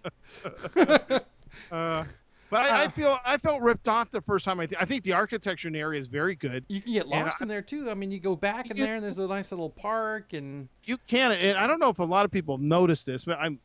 Uh, 1.71 2.03
but 2.49 2.61
I, 2.61 2.83
I 2.83 2.85
Uh, 2.85 2.89
feel 2.91 3.19
I 3.25 3.37
felt 3.37 3.61
ripped 3.61 3.87
off 3.87 4.11
the 4.11 4.21
first 4.21 4.45
time. 4.45 4.59
I, 4.59 4.67
th- 4.67 4.79
I 4.81 4.85
think 4.85 5.03
the 5.03 5.13
architecture 5.13 5.67
in 5.67 5.73
the 5.73 5.79
area 5.79 5.99
is 5.99 6.07
very 6.07 6.35
good. 6.35 6.63
You 6.69 6.81
can 6.81 6.93
get 6.93 7.01
And 7.03 7.11
lost 7.11 7.41
I- 7.41 7.45
in 7.45 7.47
there 7.49 7.61
too. 7.63 7.89
I 7.89 7.93
mean, 7.93 8.11
you 8.11 8.19
go 8.19 8.35
back 8.35 8.69
in 8.69 8.77
You- 8.77 8.85
there, 8.85 8.95
and 8.95 9.03
there's 9.03 9.17
a 9.17 9.27
nice 9.27 9.51
little 9.51 9.71
park, 9.71 10.33
and 10.33 10.69
You 10.85 10.97
can, 10.97 11.31
and 11.31 11.57
I 11.57 11.65
don't 11.67 11.79
know 11.79 11.89
if 11.89 11.99
a 11.99 12.03
lot 12.03 12.23
of 12.25 12.31
people 12.31 12.57
noticed 12.57 13.05
this, 13.05 13.25
but 13.25 13.37
I'm 13.39 13.59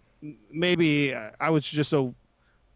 maybe 0.50 1.14
uh, 1.14 1.30
I 1.40 1.50
was 1.50 1.64
just 1.66 1.90
so 1.90 2.14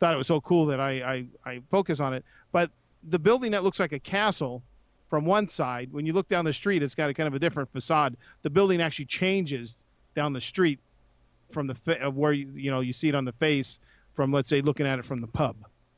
thought 0.00 0.12
it 0.14 0.18
was 0.18 0.26
so 0.26 0.40
cool 0.40 0.66
that 0.66 0.80
I 0.80 1.26
I, 1.44 1.50
I 1.50 1.60
focus 1.70 2.00
on 2.00 2.14
it. 2.14 2.24
But 2.52 2.70
the 3.08 3.18
building 3.18 3.52
that 3.52 3.62
looks 3.64 3.78
like 3.80 3.92
a 3.92 3.98
castle 3.98 4.62
from 5.08 5.24
one 5.24 5.48
side, 5.48 5.92
when 5.92 6.04
you 6.04 6.12
look 6.12 6.28
down 6.28 6.44
the 6.44 6.52
street, 6.52 6.82
it's 6.82 6.94
got 6.94 7.08
a 7.08 7.14
kind 7.14 7.28
of 7.28 7.34
a 7.34 7.38
different 7.38 7.70
facade. 7.72 8.16
The 8.42 8.50
building 8.50 8.80
actually 8.80 9.04
changes 9.06 9.76
down 10.14 10.32
the 10.32 10.40
street 10.40 10.80
from 11.52 11.68
the 11.68 11.74
fa- 11.76 12.00
of 12.02 12.16
where 12.16 12.32
you 12.32 12.48
you 12.54 12.70
know 12.70 12.80
you 12.80 12.92
see 12.92 13.08
it 13.08 13.14
on 13.14 13.24
the 13.24 13.32
face 13.32 13.78
from 14.14 14.32
let's 14.32 14.48
say 14.48 14.60
looking 14.60 14.86
at 14.86 14.98
it 14.98 15.04
from 15.04 15.20
the 15.20 15.26
pub. 15.26 15.56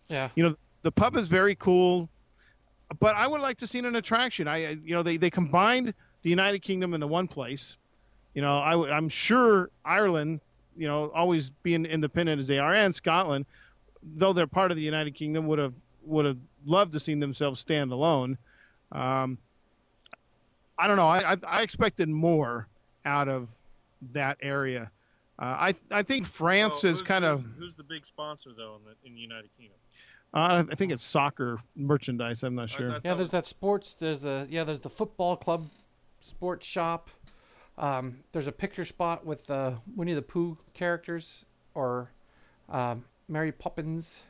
yeah, 0.08 0.28
you 0.34 0.42
know 0.42 0.54
the 0.82 0.92
pub 0.92 1.16
is 1.16 1.28
very 1.28 1.54
cool 1.54 2.08
but 3.00 3.16
i 3.16 3.26
would 3.26 3.40
like 3.40 3.56
to 3.56 3.66
see 3.66 3.78
an 3.78 3.96
attraction 3.96 4.46
i 4.46 4.70
you 4.84 4.94
know 4.94 5.02
they, 5.02 5.16
they 5.16 5.30
combined 5.30 5.94
the 6.22 6.30
united 6.30 6.60
kingdom 6.62 6.94
in 6.94 7.00
the 7.00 7.06
one 7.06 7.26
place 7.26 7.76
you 8.34 8.42
know 8.42 8.58
I, 8.58 8.96
i'm 8.96 9.08
sure 9.08 9.70
ireland 9.84 10.40
you 10.78 10.86
know 10.86 11.10
always 11.14 11.50
being 11.62 11.84
independent 11.84 12.40
as 12.40 12.46
they 12.46 12.58
are 12.58 12.72
and 12.74 12.94
scotland 12.94 13.44
though 14.14 14.32
they're 14.32 14.46
part 14.46 14.70
of 14.70 14.76
the 14.76 14.82
united 14.82 15.14
kingdom 15.14 15.46
would 15.46 15.58
have 15.58 15.74
would 16.04 16.24
have 16.24 16.38
loved 16.64 16.92
to 16.92 17.00
seen 17.00 17.18
themselves 17.20 17.58
stand 17.60 17.90
alone 17.92 18.38
um, 18.92 19.36
i 20.78 20.86
don't 20.86 20.96
know 20.96 21.08
I, 21.08 21.32
I 21.32 21.36
i 21.46 21.62
expected 21.62 22.08
more 22.08 22.68
out 23.04 23.28
of 23.28 23.48
that 24.12 24.38
area 24.40 24.90
uh, 25.40 25.70
I 25.70 25.74
I 25.92 26.02
think 26.02 26.26
France 26.26 26.80
So 26.80 26.88
is 26.88 27.00
kind 27.00 27.24
who's- 27.24 27.40
of 27.44 27.46
Who's 27.60 27.74
the 27.76 27.84
big 27.84 28.04
sponsor 28.04 28.50
though 28.56 28.74
in 28.74 28.82
the, 28.84 29.06
in 29.08 29.14
the 29.14 29.20
United 29.20 29.48
Kingdom? 29.56 29.76
Uh, 30.34 30.64
I 30.68 30.74
think 30.74 30.90
it's 30.90 31.04
soccer 31.04 31.60
merchandise. 31.76 32.42
I'm 32.42 32.56
not 32.56 32.70
sure. 32.70 32.94
I- 32.94 33.00
Yeah, 33.04 33.14
there's 33.14 33.30
that 33.30 33.46
sports. 33.46 33.94
There's 33.94 34.22
the 34.22 34.48
yeah. 34.50 34.64
There's 34.64 34.80
the 34.80 34.90
football 34.90 35.36
club, 35.36 35.68
sports 36.18 36.66
shop. 36.66 37.08
Um, 37.78 38.18
there's 38.32 38.46
a 38.48 38.52
picture 38.52 38.84
spot 38.84 39.24
with 39.24 39.48
uh, 39.50 39.72
Winnie 39.96 40.14
the 40.14 40.22
Pooh 40.22 40.58
characters 40.74 41.44
or 41.74 42.10
um, 42.68 43.04
Mary 43.28 43.52
Poppins. 43.52 44.24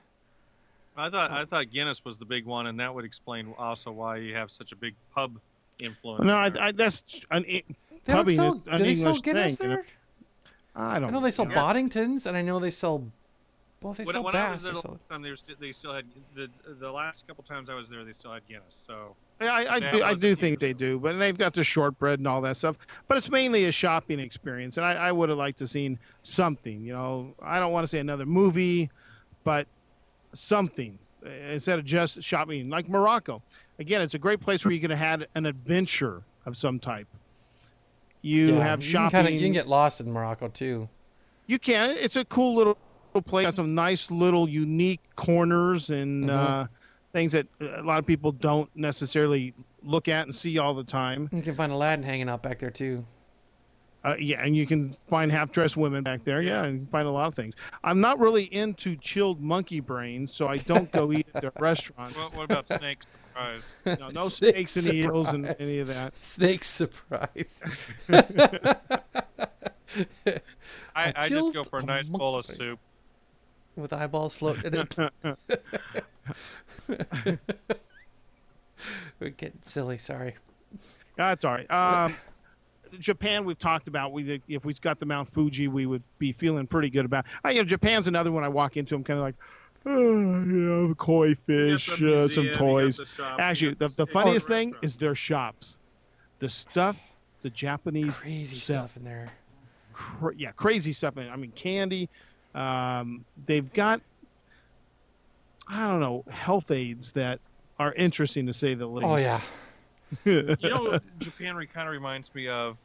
I 0.96 1.09
thought 1.11 1.30
I 1.30 1.44
thought 1.44 1.70
Guinness 1.70 2.05
was 2.05 2.18
the 2.18 2.24
big 2.24 2.44
one, 2.44 2.66
and 2.66 2.78
that 2.80 2.92
would 2.94 3.05
explain 3.05 3.55
also 3.59 3.90
why 3.92 4.16
you 4.16 4.34
have 4.34 4.51
such 4.51 4.72
a 4.72 4.76
big 4.76 4.94
pub 5.14 5.38
influence. 5.78 6.24
no, 6.24 6.34
I. 6.34 6.53
I, 6.68 6.72
that's 6.72 7.03
an 7.30 7.44
They 7.44 7.62
pubbing 8.05 8.34
sell, 8.34 8.53
is 8.53 8.62
an 8.66 8.78
do 8.78 8.84
they 8.84 8.94
sell 8.94 9.09
English 9.11 9.22
Guinness 9.22 9.57
thing. 9.57 9.70
you 9.70 9.76
know? 9.76 9.82
there? 9.82 9.86
I 10.74 10.99
don't. 10.99 11.09
I 11.09 11.12
know 11.12 11.20
they 11.20 11.30
sell 11.30 11.49
Yeah. 11.49 11.55
Boddingtons, 11.57 12.26
and 12.26 12.36
I 12.36 12.42
know 12.42 12.59
they 12.59 12.70
sell. 12.72 13.05
Well, 13.80 13.94
they 13.94 14.03
when, 14.05 14.12
sell 14.14 14.24
when 14.24 14.34
I 14.34 14.55
was 14.55 14.62
there 14.64 14.72
They 14.72 14.76
the 14.76 14.82
sell, 14.82 14.90
last 14.90 15.09
time, 15.09 15.22
they, 15.22 15.30
were 15.30 15.36
st- 15.36 15.61
they 15.61 15.72
still 15.72 15.94
had 15.94 16.05
the 16.34 16.51
the 16.80 16.90
last 16.90 17.26
couple 17.28 17.44
times 17.44 17.70
I 17.70 17.74
was 17.74 17.88
there, 17.88 18.05
they 18.05 18.12
still 18.12 18.32
had 18.32 18.46
Guinness. 18.49 18.84
So 18.86 18.92
Yeah, 18.92 19.27
I, 19.41 19.74
I, 19.76 19.80
do, 19.93 20.03
I 20.03 20.14
do 20.14 20.34
think 20.34 20.59
they 20.59 20.72
do, 20.72 20.99
but 20.99 21.16
they've 21.18 21.36
got 21.39 21.55
the 21.55 21.62
shortbread 21.62 22.18
and 22.18 22.26
all 22.26 22.41
that 22.41 22.57
stuff. 22.57 22.76
But 23.07 23.18
it's 23.18 23.30
mainly 23.30 23.66
a 23.66 23.72
shopping 23.72 24.18
experience, 24.18 24.76
and 24.76 24.84
I, 24.84 24.95
I 24.95 25.12
would 25.12 25.28
have 25.28 25.39
liked 25.39 25.59
to 25.61 25.68
seen 25.68 25.99
something. 26.24 26.80
You 26.80 26.93
know, 26.93 27.34
I 27.41 27.61
don't 27.61 27.72
want 27.72 27.84
to 27.84 27.89
say 27.89 27.99
another 28.01 28.26
movie, 28.26 28.91
but 29.45 29.66
something 30.34 30.99
uh, 31.24 31.28
instead 31.28 31.78
of 31.78 31.84
just 31.84 32.22
shopping 32.22 32.68
like 32.68 32.89
Morocco. 32.89 33.43
Again, 33.78 34.01
it's 34.03 34.14
a 34.14 34.18
great 34.18 34.41
place 34.41 34.64
where 34.64 34.72
you 34.72 34.80
could 34.80 34.91
have 34.91 34.99
had 34.99 35.28
an 35.36 35.47
adventure 35.47 36.22
of 36.47 36.57
some 36.57 36.80
type. 36.80 37.07
You 38.22 38.57
yeah, 38.57 38.64
have 38.64 38.80
you 38.82 38.86
can 38.86 38.93
shopping. 39.11 39.18
kinda- 39.26 39.32
you 39.32 39.41
can 39.41 39.53
get 39.53 39.68
lost 39.68 40.01
in 40.01 40.11
Morocco 40.11 40.49
too. 40.49 40.89
You 41.47 41.59
can. 41.59 41.91
It's 41.91 42.16
a 42.16 42.24
cool 42.24 42.57
little 42.57 42.76
place. 43.26 43.47
Got 43.47 43.55
some 43.55 43.74
nice 43.74 44.11
little 44.11 44.49
unique 44.49 45.01
corners 45.16 45.91
and 45.91 46.24
Mhm. 46.24 46.30
uh, 46.30 46.66
things 47.12 47.32
that 47.32 47.46
a 47.61 47.82
lot 47.82 47.98
of 47.98 48.06
people 48.06 48.32
don't 48.32 48.68
necessarily 48.76 49.54
look 49.82 50.09
at 50.09 50.26
and 50.26 50.34
see 50.34 50.59
all 50.59 50.74
the 50.74 50.84
time. 50.84 51.28
You 51.32 51.42
can 51.42 51.54
find 51.54 51.72
Aladdin 51.72 52.04
hanging 52.04 52.28
out 52.28 52.42
back 52.42 52.59
there 52.59 52.70
too. 52.70 53.04
Uh, 54.04 54.14
yeah, 54.18 54.40
and 54.44 54.56
you 54.56 54.64
can 54.66 54.94
find 55.11 55.30
half-dressed 55.32 55.76
women 55.76 56.04
back 56.04 56.22
there. 56.24 56.40
Yeah, 56.40 56.62
and 56.62 56.72
you 56.74 56.78
can 56.80 56.86
find 56.86 57.09
a 57.09 57.11
lot 57.11 57.26
of 57.26 57.34
things. 57.34 57.54
I'm 57.82 58.00
not 58.00 58.20
really 58.20 58.44
into 58.54 58.94
chilled 58.96 59.40
monkey 59.40 59.80
brains, 59.80 60.32
so 60.32 60.46
I 60.46 60.56
don't 60.59 60.90
go 60.92 61.12
eat 61.12 61.26
at 61.34 61.42
the 61.42 61.52
restaurant. 61.59 62.16
what, 62.16 62.34
what 62.36 62.44
about 62.44 62.68
snakes? 62.68 63.12
Surprise! 63.28 63.72
No, 63.84 64.09
no 64.09 64.28
Snake 64.28 64.68
snakes 64.68 64.86
and 64.86 64.96
eels 64.96 65.28
and 65.28 65.54
any 65.59 65.80
of 65.80 65.88
that. 65.88 66.14
Snake 66.22 66.62
surprise. 66.64 67.64
I 70.94 71.28
just 71.28 71.52
go 71.52 71.64
for 71.64 71.80
a 71.80 71.82
nice 71.84 72.09
bowl 72.09 72.36
of 72.36 72.46
soup. 72.46 72.78
with 73.76 73.92
eyeballs 73.92 74.34
floating 74.34 74.72
in 74.74 74.86
it. 74.90 74.98
We're 79.20 79.30
getting 79.30 79.59
silly. 79.62 79.99
Sorry. 79.99 80.34
That's 81.16 81.45
all 81.45 81.53
right. 81.53 81.70
Um, 81.70 82.14
Japan, 83.01 83.45
we've 83.45 83.59
talked 83.59 83.89
about. 83.89 84.12
We 84.12 84.41
if 84.49 84.64
we've 84.64 84.80
got 84.80 85.01
the 85.01 85.07
Mount 85.07 85.32
Fuji, 85.32 85.68
we 85.68 85.86
would 85.86 86.03
be 86.18 86.32
feeling 86.32 86.66
pretty 86.66 86.91
good 86.91 87.05
about. 87.05 87.26
Uh, 87.45 87.51
you 87.51 87.57
know, 87.59 87.64
Japan's 87.64 88.07
another 88.07 88.32
one. 88.32 88.45
I 88.45 88.49
walk 88.49 88.76
into, 88.76 88.95
I'm 88.95 89.05
kind 89.05 89.18
of 89.18 89.24
like, 89.24 89.34
oh, 89.86 90.11
you 90.11 90.86
know, 90.86 90.95
koi 90.95 91.34
fish, 91.34 91.89
You 92.01 92.11
got 92.11 92.14
uh, 92.14 92.28
some 92.28 92.45
museum, 92.45 92.45
you 92.47 92.53
got 92.53 92.59
toys. 92.59 92.97
the 92.99 93.07
shop, 93.07 93.41
Actually, 93.41 93.70
the, 93.74 93.89
got 93.89 93.97
the 93.97 94.07
the 94.07 94.12
funniest 94.12 94.47
thing 94.49 94.68
restaurant. 94.70 94.84
is 94.84 94.97
their 94.97 95.14
shops. 95.14 95.80
The 96.39 96.49
stuff 96.49 96.97
the 97.41 97.51
Japanese 97.51 98.14
Crazy 98.14 98.57
sell. 98.59 98.76
stuff 98.86 98.97
in 98.97 99.05
there. 99.05 99.30
cra- 99.93 100.34
yeah, 100.36 100.53
crazy 100.53 100.93
stuff. 100.93 101.16
In 101.16 101.24
there. 101.24 101.32
I 101.32 101.36
mean, 101.36 101.53
candy. 101.53 102.09
Um, 102.55 103.24
they've 103.47 103.70
got, 103.72 104.01
I 105.68 105.86
don't 105.86 106.00
know, 106.00 106.24
health 106.30 106.70
aids 106.70 107.12
that 107.12 107.40
are 107.78 107.92
interesting 107.94 108.46
to 108.46 108.52
say 108.52 108.74
the 108.74 108.88
oh, 108.88 108.92
least. 108.92 109.06
Oh 109.06 109.16
yeah. 109.16 109.40
you 110.24 110.56
know, 110.62 110.98
Japan 111.18 111.54
kind 111.72 111.86
of 111.86 111.92
reminds 111.92 112.34
me 112.34 112.48
of 112.48 112.76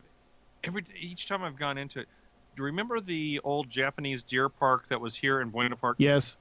every 0.63 0.84
each 0.99 1.27
time 1.27 1.43
I've 1.43 1.57
gone 1.57 1.77
into 1.77 1.99
it. 1.99 2.07
Do 2.55 2.61
you 2.61 2.65
remember 2.65 2.99
the 2.99 3.39
old 3.43 3.69
Japanese 3.69 4.21
deer 4.21 4.49
park 4.49 4.88
that 4.89 4.99
was 5.01 5.15
here 5.15 5.41
in 5.41 5.49
Buena 5.49 5.75
Park? 5.75 5.97
yes. 5.99 6.38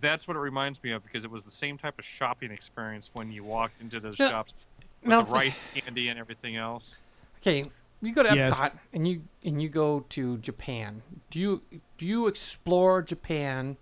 That's 0.00 0.26
what 0.26 0.36
it 0.36 0.40
reminds 0.40 0.82
me 0.82 0.90
of 0.90 1.04
because 1.04 1.22
it 1.22 1.30
was 1.30 1.44
the 1.44 1.50
same 1.50 1.78
type 1.78 1.96
of 1.96 2.04
shopping 2.04 2.50
experience 2.50 3.10
when 3.12 3.30
you 3.30 3.44
walked 3.44 3.80
into 3.80 4.00
those 4.00 4.18
Now- 4.18 4.30
shops 4.30 4.52
with 5.00 5.10
now 5.10 5.22
the 5.22 5.30
rice 5.30 5.64
candy 5.74 6.08
and 6.08 6.18
everything 6.18 6.56
else. 6.56 6.96
Okay, 7.40 7.70
you 8.02 8.12
go 8.12 8.24
to 8.24 8.30
Epcot 8.30 8.34
Yes. 8.34 8.70
and 8.92 9.06
you 9.06 9.22
and 9.44 9.62
you 9.62 9.68
go 9.68 10.04
to 10.08 10.38
Japan. 10.38 11.02
Do 11.30 11.38
you 11.38 11.62
do 11.98 12.06
you 12.06 12.26
explore 12.26 13.00
Japan 13.00 13.76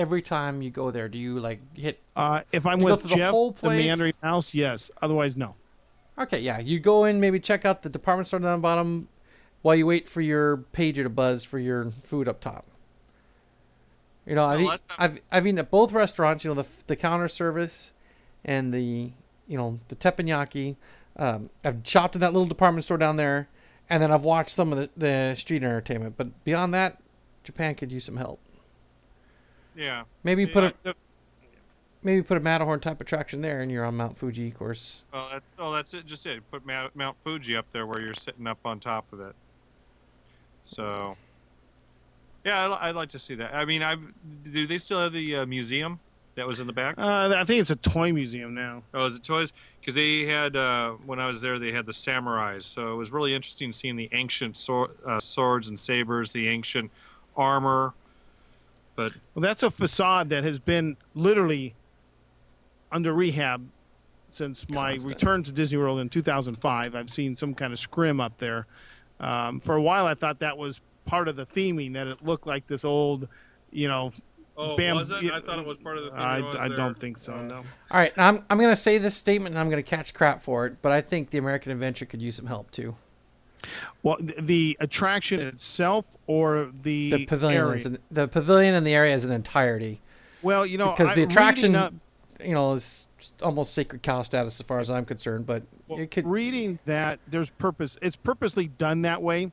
every 0.00 0.22
time 0.22 0.62
you 0.62 0.70
go 0.70 0.90
there? 0.90 1.08
Do 1.08 1.18
you 1.18 1.38
like 1.38 1.60
hit? 1.76 2.00
Uh, 2.16 2.40
if 2.50 2.64
I'm 2.64 2.80
with 2.80 3.00
through 3.00 3.10
the 3.10 3.16
Jeff, 3.16 3.30
whole 3.30 3.52
the? 3.52 3.68
Meandering 3.68 4.14
Mouse, 4.22 4.54
yes. 4.54 4.90
Otherwise, 5.02 5.36
no. 5.36 5.54
Okay, 6.18 6.40
yeah, 6.40 6.58
you 6.58 6.80
go 6.80 7.04
in, 7.04 7.20
maybe 7.20 7.38
check 7.38 7.64
out 7.64 7.82
the 7.82 7.88
department 7.88 8.26
store 8.26 8.40
down 8.40 8.58
the 8.58 8.62
bottom, 8.62 9.08
while 9.62 9.74
you 9.74 9.86
wait 9.86 10.08
for 10.08 10.20
your 10.20 10.58
pager 10.74 11.02
to 11.02 11.08
buzz 11.08 11.44
for 11.44 11.58
your 11.58 11.92
food 12.02 12.28
up 12.28 12.40
top. 12.40 12.66
You 14.26 14.34
know, 14.34 14.46
I've, 14.46 14.60
eat, 14.60 14.70
I've 14.98 15.20
I've 15.30 15.46
eaten 15.46 15.58
at 15.58 15.70
both 15.70 15.92
restaurants. 15.92 16.44
You 16.44 16.54
know, 16.54 16.62
the 16.62 16.68
the 16.86 16.96
counter 16.96 17.28
service, 17.28 17.92
and 18.44 18.72
the 18.72 19.12
you 19.46 19.58
know 19.58 19.78
the 19.88 19.96
teppanyaki. 19.96 20.76
Um, 21.16 21.50
I've 21.64 21.80
shopped 21.84 22.14
in 22.14 22.20
that 22.22 22.32
little 22.32 22.46
department 22.46 22.84
store 22.84 22.96
down 22.98 23.16
there, 23.16 23.48
and 23.88 24.02
then 24.02 24.10
I've 24.10 24.24
watched 24.24 24.50
some 24.50 24.72
of 24.72 24.78
the, 24.78 24.90
the 24.96 25.34
street 25.34 25.62
entertainment. 25.62 26.14
But 26.16 26.44
beyond 26.44 26.72
that, 26.74 26.98
Japan 27.44 27.74
could 27.74 27.90
use 27.90 28.04
some 28.04 28.16
help. 28.16 28.40
Yeah. 29.80 30.04
Maybe 30.22 30.46
put 30.46 30.64
a 30.64 30.74
Yeah, 30.84 30.92
maybe 32.02 32.22
put 32.22 32.36
a 32.36 32.40
Matterhorn 32.40 32.80
type 32.80 33.00
attraction 33.00 33.40
there, 33.40 33.60
and 33.60 33.72
you're 33.72 33.84
on 33.84 33.96
Mount 33.96 34.14
Fuji, 34.14 34.48
of 34.48 34.54
course. 34.54 35.04
Well, 35.12 35.30
that, 35.32 35.42
oh, 35.58 35.72
that's 35.72 35.94
it. 35.94 36.04
Just 36.04 36.26
it. 36.26 36.42
Put 36.50 36.66
Mount, 36.66 36.94
Mount 36.94 37.16
Fuji 37.18 37.56
up 37.56 37.66
there 37.72 37.86
where 37.86 38.00
you're 38.00 38.14
sitting 38.14 38.46
up 38.46 38.58
on 38.64 38.78
top 38.78 39.10
of 39.12 39.20
it. 39.20 39.34
So, 40.64 41.16
yeah, 42.44 42.68
I, 42.68 42.88
would 42.88 42.96
like 42.96 43.08
to 43.10 43.18
see 43.18 43.34
that. 43.36 43.54
I 43.54 43.64
mean, 43.64 43.82
I 43.82 43.96
do 44.52 44.66
they 44.66 44.78
still 44.78 45.00
have 45.00 45.14
the 45.14 45.36
uh, 45.36 45.46
museum 45.46 45.98
that 46.34 46.46
was 46.46 46.60
in 46.60 46.66
the 46.66 46.72
back? 46.74 46.96
Uh, 46.98 47.34
I 47.34 47.44
think 47.44 47.62
it's 47.62 47.70
a 47.70 47.76
toy 47.76 48.12
museum 48.12 48.54
now. 48.54 48.82
Oh, 48.92 49.06
is 49.06 49.16
it 49.16 49.24
toys? 49.24 49.54
Because 49.80 49.94
they 49.94 50.26
had 50.26 50.56
uh, 50.56 50.92
when 51.06 51.18
I 51.18 51.26
was 51.26 51.40
there, 51.40 51.58
they 51.58 51.72
had 51.72 51.86
the 51.86 51.92
samurais. 51.92 52.64
So 52.64 52.92
it 52.92 52.96
was 52.96 53.10
really 53.10 53.34
interesting 53.34 53.72
seeing 53.72 53.96
the 53.96 54.10
ancient 54.12 54.58
sword, 54.58 54.90
uh, 55.06 55.18
swords 55.18 55.68
and 55.68 55.80
sabers, 55.80 56.32
the 56.32 56.48
ancient 56.48 56.90
armor. 57.34 57.94
But 59.00 59.12
Well, 59.34 59.40
that's 59.40 59.62
a 59.62 59.70
facade 59.70 60.28
that 60.28 60.44
has 60.44 60.58
been 60.58 60.94
literally 61.14 61.74
under 62.92 63.14
rehab 63.14 63.66
since 64.28 64.68
my 64.68 64.90
Constant. 64.90 65.14
return 65.14 65.42
to 65.44 65.52
Disney 65.52 65.78
World 65.78 66.00
in 66.00 66.10
2005. 66.10 66.94
I've 66.94 67.08
seen 67.08 67.34
some 67.34 67.54
kind 67.54 67.72
of 67.72 67.78
scrim 67.78 68.20
up 68.20 68.36
there. 68.36 68.66
Um, 69.18 69.58
for 69.60 69.74
a 69.76 69.80
while, 69.80 70.06
I 70.06 70.12
thought 70.12 70.38
that 70.40 70.58
was 70.58 70.82
part 71.06 71.28
of 71.28 71.36
the 71.36 71.46
theming 71.46 71.94
that 71.94 72.08
it 72.08 72.22
looked 72.22 72.46
like 72.46 72.66
this 72.66 72.84
old, 72.84 73.26
you 73.70 73.88
know. 73.88 74.12
oh, 74.58 74.76
bam- 74.76 74.96
was 74.96 75.10
it? 75.10 75.32
I 75.32 75.40
thought 75.40 75.58
it 75.58 75.64
was 75.66 75.78
part 75.78 75.96
of 75.96 76.04
the. 76.04 76.10
Thing 76.10 76.20
I, 76.20 76.40
when 76.40 76.56
I 76.58 76.68
don't 76.68 76.98
think 77.00 77.16
so. 77.16 77.40
No. 77.40 77.56
All 77.56 77.64
right, 77.92 78.14
now 78.18 78.28
I'm 78.28 78.44
I'm 78.50 78.58
gonna 78.58 78.76
say 78.76 78.98
this 78.98 79.14
statement, 79.14 79.54
and 79.54 79.60
I'm 79.60 79.70
gonna 79.70 79.82
catch 79.82 80.12
crap 80.12 80.42
for 80.42 80.66
it, 80.66 80.82
but 80.82 80.92
I 80.92 81.00
think 81.00 81.30
the 81.30 81.38
American 81.38 81.72
Adventure 81.72 82.04
could 82.04 82.20
use 82.20 82.36
some 82.36 82.46
help 82.46 82.70
too. 82.70 82.96
Well, 84.02 84.16
th- 84.16 84.36
the 84.38 84.76
attraction 84.80 85.40
itself 85.40 86.04
or 86.26 86.70
the, 86.82 87.10
The 87.10 87.26
pavilion, 87.26 87.86
an, 87.86 87.98
the 88.10 88.28
pavilion 88.28 88.74
and 88.74 88.86
the 88.86 88.94
area 88.94 89.12
as 89.14 89.24
an 89.24 89.32
entirety, 89.32 90.00
well, 90.42 90.64
you 90.64 90.78
know, 90.78 90.90
because 90.92 91.14
the 91.14 91.22
I'm 91.22 91.28
attraction, 91.28 91.76
up- 91.76 91.94
you 92.42 92.54
know, 92.54 92.72
is 92.72 93.08
almost 93.42 93.74
sacred 93.74 94.02
cow 94.02 94.22
status 94.22 94.60
as 94.60 94.66
far 94.66 94.80
as 94.80 94.90
I'm 94.90 95.04
concerned. 95.04 95.46
But 95.46 95.62
Well, 95.88 95.98
it 95.98 96.10
could, 96.10 96.26
reading 96.26 96.78
that 96.86 97.20
there's 97.28 97.50
purpose. 97.50 97.98
It's 98.00 98.16
purposely 98.16 98.68
done 98.68 99.02
that 99.02 99.20
way. 99.22 99.52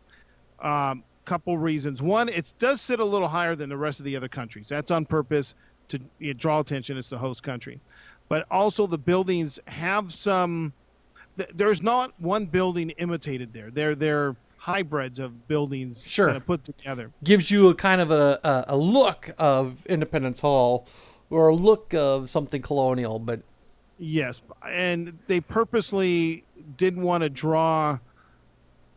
Um, 0.59 1.03
couple 1.25 1.57
reasons. 1.57 2.01
One, 2.01 2.29
it 2.29 2.53
does 2.57 2.79
sit 2.79 3.01
a 3.01 3.05
little 3.05 3.27
higher 3.27 3.53
than 3.55 3.69
the 3.69 3.75
rest 3.75 3.99
of 3.99 4.05
the 4.05 4.15
other 4.15 4.29
countries. 4.29 4.67
That's 4.69 4.91
on 4.91 5.05
purpose 5.05 5.55
to 5.89 5.99
you 6.19 6.27
know, 6.27 6.33
draw 6.33 6.59
attention. 6.59 6.97
It's 6.97 7.09
the 7.09 7.17
host 7.17 7.43
country, 7.43 7.81
but 8.29 8.45
also 8.49 8.87
the 8.87 8.97
buildings 8.97 9.59
have 9.67 10.13
some. 10.13 10.73
Th- 11.37 11.49
There's 11.55 11.81
not 11.81 12.13
one 12.19 12.45
building 12.45 12.89
imitated 12.91 13.53
there. 13.53 13.71
They're 13.71 13.95
they're 13.95 14.35
hybrids 14.57 15.19
of 15.19 15.47
buildings 15.47 16.03
Sure. 16.05 16.25
kind 16.27 16.37
of 16.37 16.45
put 16.45 16.63
together. 16.65 17.11
gives 17.23 17.49
you 17.49 17.69
a 17.69 17.75
kind 17.75 18.01
of 18.01 18.11
a, 18.11 18.39
a, 18.43 18.65
a 18.69 18.77
look 18.77 19.31
of 19.37 19.85
Independence 19.85 20.41
Hall 20.41 20.87
or 21.29 21.47
a 21.49 21.55
look 21.55 21.93
of 21.93 22.29
something 22.29 22.61
colonial, 22.61 23.19
but 23.19 23.41
Yes, 23.99 24.41
and 24.67 25.17
they 25.27 25.39
purposely 25.39 26.43
didn't 26.77 27.01
want 27.01 27.23
to 27.23 27.29
draw 27.29 27.97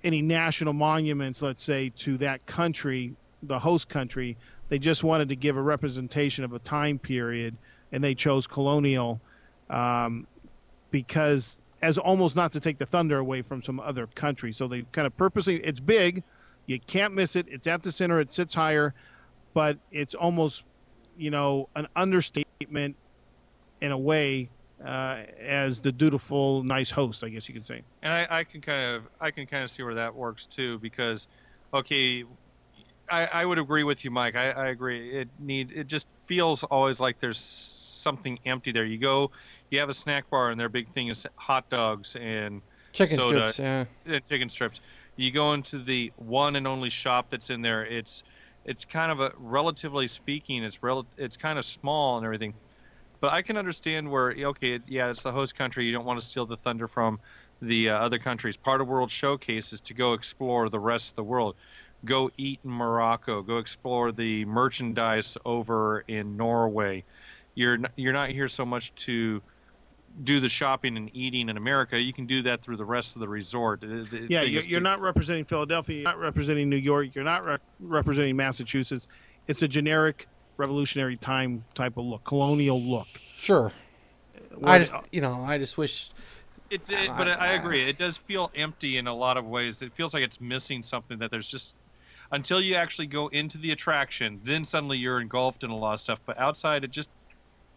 any 0.05 0.21
national 0.21 0.73
monuments, 0.75 1.41
let's 1.41 1.63
say, 1.63 1.91
to 1.97 2.19
that 2.19 2.45
country, 2.47 3.15
the 3.43 3.59
host 3.59 3.89
country. 3.89 4.37
They 4.69 4.79
just 4.79 5.03
wanted 5.03 5.29
to 5.31 5.37
give 5.37 5.57
a 5.57 5.63
representation 5.63 6.45
of 6.45 6.53
a 6.53 6.59
time 6.59 6.99
period, 6.99 7.57
and 7.93 8.05
they 8.05 8.15
chose 8.15 8.47
colonial 8.47 9.21
um, 9.71 10.27
because, 10.91 11.57
as 11.83 11.99
almost 11.99 12.37
not 12.37 12.53
to 12.53 12.61
take 12.61 12.79
the 12.79 12.87
thunder 12.87 13.19
away 13.19 13.43
from 13.43 13.63
some 13.63 13.81
other 13.81 14.07
country. 14.09 14.53
So 14.53 14.69
they 14.69 14.83
kind 14.93 15.07
of 15.07 15.17
purposely, 15.17 15.57
it's 15.65 15.81
big, 15.81 16.23
you 16.67 16.79
can't 16.79 17.15
miss 17.15 17.37
it. 17.37 17.47
It's 17.49 17.67
at 17.67 17.83
the 17.83 17.91
center, 17.93 18.21
it 18.21 18.33
sits 18.33 18.55
higher, 18.55 18.95
but 19.55 19.79
it's 19.91 20.15
almost, 20.15 20.63
you 21.17 21.31
know, 21.31 21.69
an 21.77 21.89
understatement 21.97 22.97
in 23.81 23.93
a 23.93 23.99
way 23.99 24.51
uh, 24.85 25.25
as 25.41 25.81
the 25.81 25.93
dutiful, 25.93 26.63
nice 26.63 26.91
host, 26.91 27.25
I 27.25 27.29
guess 27.29 27.49
you 27.49 27.55
could 27.55 27.67
say. 27.67 27.83
And 28.03 28.13
I, 28.13 28.27
I 28.31 28.45
can 28.45 28.61
kind 28.61 28.97
of 28.97 29.09
I 29.21 29.31
can 29.31 29.47
kind 29.47 29.65
of 29.65 29.71
see 29.71 29.83
where 29.83 29.95
that 29.95 30.15
works 30.15 30.47
too 30.47 30.79
because, 30.79 31.29
okay, 31.75 32.25
I, 33.11 33.27
I 33.27 33.45
would 33.45 33.59
agree 33.59 33.85
with 33.85 34.05
you, 34.05 34.11
Mike. 34.11 34.37
I, 34.37 34.51
I 34.51 34.67
agree. 34.69 35.11
It 35.11 35.29
need 35.39 35.73
it 35.73 35.87
just 35.87 36.07
feels 36.25 36.63
always 36.65 37.01
like 37.01 37.19
there's 37.19 37.39
something 37.39 38.39
empty 38.47 38.73
there. 38.73 38.85
You 38.87 38.99
go, 38.99 39.31
you 39.71 39.79
have 39.79 39.89
a 39.89 39.95
snack 39.95 40.29
bar, 40.29 40.51
and 40.51 40.61
their 40.61 40.69
big 40.69 40.89
thing 40.93 41.09
is 41.09 41.27
hot 41.37 41.69
dogs 41.71 42.17
and 42.17 42.61
Chicken 42.93 43.17
soda. 43.17 43.53
strips, 43.53 43.59
yeah. 43.59 44.15
and 44.15 44.25
chicken 44.29 44.49
strips. 44.49 44.81
You 45.17 45.31
go 45.31 45.53
into 45.53 45.79
the 45.79 46.13
one 46.17 46.57
and 46.57 46.67
only 46.67 46.91
shop 46.91 47.27
that's 47.31 47.51
in 47.51 47.63
there. 47.63 47.85
It's 47.87 48.25
it's 48.65 48.85
kind 48.85 49.11
of 49.13 49.21
a 49.21 49.33
relatively 49.39 50.09
speaking, 50.09 50.65
it's 50.65 50.83
rel- 50.83 51.07
it's 51.17 51.37
kind 51.37 51.59
of 51.59 51.65
small 51.65 52.17
and 52.17 52.25
everything. 52.25 52.55
But 53.21 53.33
I 53.33 53.43
can 53.43 53.57
understand 53.57 54.11
where 54.11 54.35
okay, 54.37 54.81
yeah, 54.89 55.11
it's 55.11 55.23
the 55.23 55.33
host 55.33 55.55
country. 55.55 55.85
You 55.87 55.93
don't 55.93 56.05
want 56.05 56.19
to 56.19 56.25
steal 56.27 56.47
the 56.47 56.57
thunder 56.57 56.89
from 56.89 57.21
the 57.63 57.91
uh, 57.91 57.99
other 57.99 58.19
countries. 58.19 58.57
Part 58.57 58.81
of 58.81 58.89
World 58.89 59.11
Showcase 59.11 59.73
is 59.73 59.81
to 59.83 59.95
go 59.95 60.15
explore 60.15 60.69
the 60.69 60.79
rest 60.81 61.11
of 61.11 61.17
the 61.17 61.25
world. 61.25 61.55
Go 62.05 62.31
eat 62.39 62.61
in 62.65 62.71
Morocco. 62.71 63.43
Go 63.43 63.59
explore 63.59 64.11
the 64.11 64.47
merchandise 64.47 65.37
over 65.45 66.03
in 66.09 66.37
Norway. 66.37 67.05
You're 67.55 67.75
n- 67.75 67.89
you're 67.97 68.15
not 68.15 68.31
here 68.31 68.49
so 68.49 68.65
much 68.65 68.95
to 69.07 69.43
do 70.25 70.41
the 70.41 70.49
shopping 70.49 70.97
and 70.97 71.11
eating 71.15 71.49
in 71.49 71.57
America. 71.57 71.99
You 72.01 72.13
can 72.13 72.27
do 72.27 72.43
that 72.43 72.63
through 72.63 72.77
the 72.77 72.85
rest 72.85 73.17
of 73.17 73.21
the 73.21 73.29
resort. 73.29 73.81
The- 73.81 74.07
the 74.11 74.27
Yeah, 74.29 74.43
you're, 74.43 74.61
is 74.61 74.67
you're 74.67 74.81
to- 74.81 74.85
not 74.85 75.01
representing 75.01 75.45
Philadelphia. 75.45 75.97
You're 75.97 76.05
not 76.05 76.19
representing 76.19 76.69
New 76.69 76.77
York. 76.77 77.15
You're 77.15 77.25
not 77.25 77.45
re- 77.45 77.59
representing 77.79 78.37
Massachusetts. 78.37 79.07
It's 79.47 79.63
a 79.63 79.69
generic 79.69 80.29
revolutionary 80.57 81.17
time 81.17 81.65
type 81.75 81.97
of 81.97 82.05
look, 82.05 82.25
colonial 82.25 82.81
look. 82.81 83.07
Sure. 83.37 83.67
Uh, 84.37 84.57
I 84.57 84.59
What- 84.59 84.79
just, 84.79 84.93
you 85.13 85.21
know, 85.21 85.43
I 85.47 85.59
just 85.59 85.79
wish. 85.79 86.11
It, 86.71 86.83
it, 86.89 87.09
but 87.17 87.27
I 87.41 87.55
agree. 87.55 87.89
It 87.89 87.99
does 87.99 88.17
feel 88.17 88.51
empty 88.55 88.97
in 88.99 89.07
a 89.09 89.15
lot 89.15 89.37
of 89.37 89.45
ways. 89.45 89.83
It 89.83 89.93
feels 89.93 90.15
like 90.15 90.23
it's 90.23 90.41
missing 90.41 90.83
something 90.85 91.19
that 91.19 91.31
there's 91.31 91.49
just 91.49 91.75
until 92.33 92.61
you 92.61 92.77
actually 92.77 93.07
go 93.09 93.27
into 93.29 93.59
the 93.59 93.73
attraction, 93.73 94.41
then 94.45 94.65
suddenly 94.65 94.97
you're 94.97 95.21
engulfed 95.21 95.65
in 95.65 95.71
a 95.71 95.77
lot 95.77 95.95
of 95.95 96.01
stuff. 96.01 96.21
But 96.25 96.39
outside, 96.39 96.85
it 96.85 96.93
just 96.93 97.09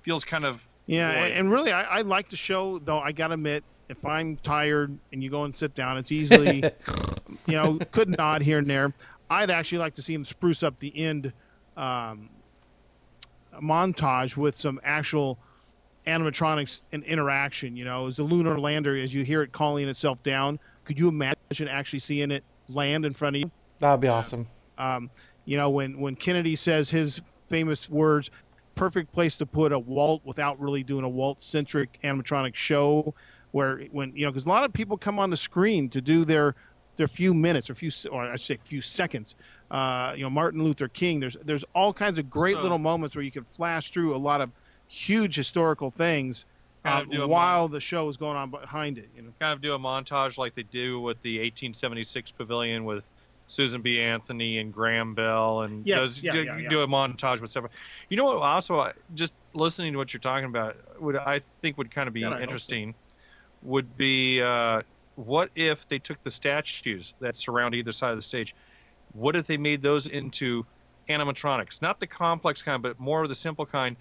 feels 0.01 0.23
kind 0.23 0.45
of 0.45 0.67
Yeah, 0.86 1.11
and, 1.11 1.34
and 1.34 1.51
really, 1.51 1.71
I, 1.71 1.84
I 1.99 2.01
like 2.01 2.29
the 2.29 2.36
show, 2.36 2.79
though. 2.79 2.99
I 2.99 3.11
gotta 3.11 3.36
admit, 3.36 3.63
if 3.89 4.03
I'm 4.05 4.38
tired 4.38 4.97
and 5.11 5.23
you 5.23 5.29
go 5.29 5.43
and 5.43 5.55
sit 5.55 5.75
down, 5.75 5.97
it's 5.97 6.11
easily, 6.11 6.63
you 7.47 7.53
know, 7.53 7.79
could 7.91 8.09
nod 8.17 8.41
here 8.41 8.59
and 8.59 8.69
there. 8.69 8.93
I'd 9.29 9.49
actually 9.49 9.77
like 9.79 9.95
to 9.95 10.01
see 10.01 10.13
him 10.13 10.25
spruce 10.25 10.63
up 10.63 10.77
the 10.79 10.95
end 10.95 11.31
um, 11.77 12.29
montage 13.61 14.38
with 14.38 14.55
some 14.55 14.79
actual 14.84 15.38
animatronics 16.05 16.81
and 16.91 17.03
interaction. 17.03 17.75
You 17.75 17.86
know, 17.86 18.07
as 18.07 18.17
the 18.17 18.23
lunar 18.23 18.59
lander, 18.59 18.97
as 18.97 19.13
you 19.13 19.23
hear 19.23 19.41
it 19.41 19.51
calling 19.51 19.88
itself 19.88 20.21
down, 20.23 20.59
could 20.86 20.99
you 20.99 21.07
imagine 21.07 21.67
actually 21.67 21.99
seeing 21.99 22.31
it 22.31 22.43
land 22.69 23.05
in 23.05 23.13
front 23.13 23.38
of 23.38 23.41
you? 23.41 23.51
That'd 23.79 24.01
be 24.01 24.07
awesome. 24.07 24.47
Um, 24.77 25.09
you 25.45 25.57
know, 25.57 25.69
when 25.69 25.99
when 25.99 26.15
Kennedy 26.15 26.55
says 26.55 26.89
his 26.89 27.21
famous 27.49 27.89
words, 27.89 28.31
perfect 28.76 29.11
place 29.11 29.38
to 29.38 29.45
put 29.45 29.71
a 29.71 29.80
Walt 29.80 30.21
without 30.24 30.59
really 30.59 30.84
doing 30.84 31.03
a 31.03 31.09
Walt 31.09 31.43
centric 31.43 31.99
animatronic 32.03 32.55
show, 32.55 33.13
where 33.51 33.82
when 33.91 34.15
you 34.15 34.26
know, 34.26 34.32
because 34.32 34.45
a 34.45 34.49
lot 34.49 34.63
of 34.63 34.74
people 34.74 34.97
come 34.97 35.19
on 35.19 35.30
the 35.30 35.38
screen 35.38 35.89
to 35.89 36.01
do 36.01 36.26
their 36.26 36.55
their 36.95 37.07
few 37.07 37.34
minutes 37.34 37.69
or 37.69 37.76
few 37.76 37.91
or 38.11 38.24
I 38.24 38.36
should 38.36 38.45
say 38.45 38.57
few 38.65 38.82
seconds. 38.82 39.36
Uh, 39.71 40.13
you 40.15 40.21
know, 40.24 40.30
Martin 40.30 40.63
Luther 40.63 40.88
King. 40.88 41.19
There's 41.19 41.38
there's 41.43 41.63
all 41.74 41.93
kinds 41.93 42.19
of 42.19 42.30
great 42.30 42.55
So- 42.55 42.61
little 42.61 42.78
moments 42.80 43.15
where 43.15 43.24
you 43.24 43.32
can 43.32 43.43
flash 43.43 43.91
through 43.91 44.15
a 44.15 44.17
lot 44.17 44.41
of 44.41 44.51
huge 44.88 45.36
historical 45.36 45.89
things 45.89 46.45
Kind 46.84 47.15
uh, 47.17 47.24
of 47.24 47.30
while 47.30 47.69
the 47.69 47.80
show 47.80 48.09
is 48.09 48.17
going 48.17 48.36
on 48.36 48.49
behind 48.49 48.97
it. 48.97 49.09
You 49.15 49.21
know. 49.21 49.30
kind 49.39 49.53
of 49.53 49.61
do 49.61 49.74
a 49.74 49.80
montage 49.80 50.38
like 50.38 50.53
they 50.53 50.63
do 50.63 50.99
with 50.99 51.21
the 51.21 51.38
1876 51.38 52.32
pavilion 52.32 52.84
with 52.84 53.05
Susan 53.48 53.82
B. 53.82 54.00
Anthony 54.00 54.58
and 54.58 54.74
Graham 54.74 55.16
Bell, 55.16 55.62
and 55.62 55.86
Yes, 55.86 55.98
does, 55.98 56.24
yeah, 56.24 56.32
do, 56.34 56.44
yeah, 56.44 56.58
yeah. 56.58 56.70
do 56.70 56.82
a 56.82 56.88
montage 56.88 57.41
with 57.41 57.52
several. 57.52 57.72
You 58.10 58.18
know 58.18 58.26
what? 58.26 58.38
Also, 58.38 58.91
just 59.14 59.34
listening 59.54 59.94
to 59.94 59.98
what 59.98 60.14
you're 60.14 60.20
talking 60.20 60.46
about, 60.46 60.76
would 61.00 61.16
I 61.16 61.41
think 61.62 61.78
would 61.78 61.94
kind 61.94 62.08
of 62.08 62.14
be 62.14 62.22
Yeah, 62.22 62.30
I 62.30 62.38
so. 62.38 62.44
interesting. 62.44 62.96
Would 63.62 63.96
be 63.96 64.41
uh, 64.41 64.82
what 65.16 65.50
if 65.56 65.88
they 65.88 66.00
took 66.00 66.22
the 66.24 66.32
statues 66.32 67.14
that 67.20 67.38
surround 67.38 67.76
either 67.76 67.91
side 67.91 68.12
of 68.12 68.18
the 68.18 68.24
stage? 68.24 68.56
What 69.12 69.36
if 69.36 69.48
they 69.48 69.58
made 69.58 69.82
those 69.82 70.08
into 70.08 70.66
animatronics, 71.10 71.82
not 71.82 72.00
the 72.00 72.08
complex 72.08 72.62
kind, 72.64 72.82
but 72.82 73.00
more 73.00 73.24
of 73.24 73.30
the 73.30 73.36
simple 73.36 73.66
kind, 73.66 73.98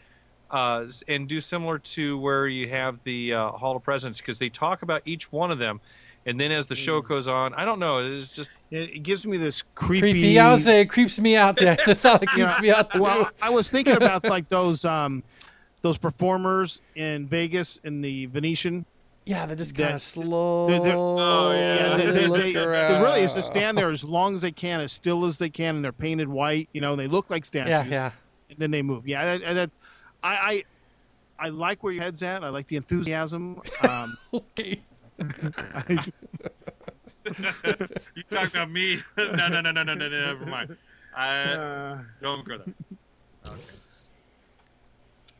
uh, 0.51 0.87
and 1.09 1.29
do 1.29 1.41
similar 1.41 1.79
to 1.79 2.19
where 2.19 2.47
you 2.47 2.69
have 2.69 2.99
the 3.05 3.35
uh, 3.35 3.51
Hall 3.51 3.77
of 3.77 3.83
Presidents, 3.83 4.19
because 4.21 4.39
they 4.39 4.51
talk 4.51 4.83
about 4.83 5.03
each 5.05 5.33
one 5.33 5.51
of 5.51 5.59
them, 5.59 5.81
and 6.27 6.39
then 6.41 6.51
as 6.53 6.67
the 6.67 6.75
show 6.75 7.01
Mm. 7.03 7.09
goes 7.09 7.29
on, 7.29 7.55
I 7.55 7.65
don't 7.65 7.79
know, 7.79 7.99
it's 7.99 8.33
just 8.33 8.51
It, 8.71 8.91
it 8.97 9.03
gives 9.03 9.27
me 9.27 9.37
this 9.37 9.63
creepy. 9.75 10.01
Creepy. 10.13 10.39
I 10.39 10.53
would 10.53 10.63
say 10.63 10.81
it 10.81 10.87
creeps 10.87 11.19
me 11.21 11.37
out. 11.37 11.57
There. 11.57 11.77
I 11.87 11.95
thought 11.95 12.23
it 12.23 12.29
Yeah. 12.37 12.47
creeps 12.49 12.61
me 12.63 12.71
out 12.71 12.93
too. 12.95 13.03
Well, 13.03 13.31
I 13.43 13.51
was 13.51 13.71
thinking 13.71 13.95
about 13.97 14.25
like 14.37 14.49
those 14.49 14.85
um, 14.85 15.23
those 15.83 15.99
performers 15.99 16.81
in 16.95 17.27
Vegas 17.27 17.79
in 17.85 18.01
the 18.01 18.27
Venetian. 18.27 18.85
yeah, 19.27 19.47
they're 19.47 19.57
just 19.57 19.75
kind 19.75 19.95
of 19.95 20.01
slow. 20.03 20.69
they're- 20.69 20.81
they're- 20.81 20.97
Oh, 20.97 21.53
yeah. 21.53 21.77
Yeah, 21.91 21.97
they, 21.97 22.07
they, 22.13 22.27
look 22.29 22.41
they, 22.41 22.53
they 22.53 22.65
around. 22.65 23.03
really 23.03 23.23
is 23.23 23.35
to 23.35 23.43
stand 23.43 23.77
there 23.79 23.91
as 23.91 24.03
long 24.05 24.35
as 24.35 24.41
they 24.41 24.51
can, 24.53 24.81
as 24.81 24.93
still 24.93 25.25
as 25.27 25.37
they 25.39 25.51
can, 25.51 25.77
and 25.77 25.85
they're 25.85 25.93
painted 25.93 26.29
white. 26.29 26.69
You 26.73 26.81
know, 26.81 26.93
and 26.93 27.01
they 27.01 27.07
look 27.09 27.31
like 27.31 27.45
statues. 27.45 27.69
Yeah, 27.71 27.85
yeah. 27.85 28.11
And 28.51 28.59
then 28.59 28.71
they 28.71 28.83
move. 28.83 29.07
Yeah, 29.07 29.23
and 29.45 29.57
that, 29.59 29.71
I, 30.23 30.35
I 30.35 30.65
I 31.47 31.49
like 31.49 31.83
where 31.83 31.93
your 31.93 32.03
head's 32.05 32.23
at. 32.23 32.43
I 32.45 32.49
like 32.51 32.69
the 32.69 32.77
enthusiasm. 32.77 33.61
Um, 33.83 34.17
Okay. 34.35 34.81
I, 35.75 36.07
you 38.15 38.23
talking 38.31 38.51
about 38.51 38.71
me? 38.71 39.03
no, 39.17 39.33
no, 39.49 39.61
no, 39.61 39.71
no, 39.71 39.83
no, 39.83 39.95
no, 39.95 40.09
never 40.09 40.47
mind. 40.47 40.77
I 41.17 41.53
uh, 41.53 41.99
don't 42.21 42.47
go 42.47 42.59
there. 42.59 42.75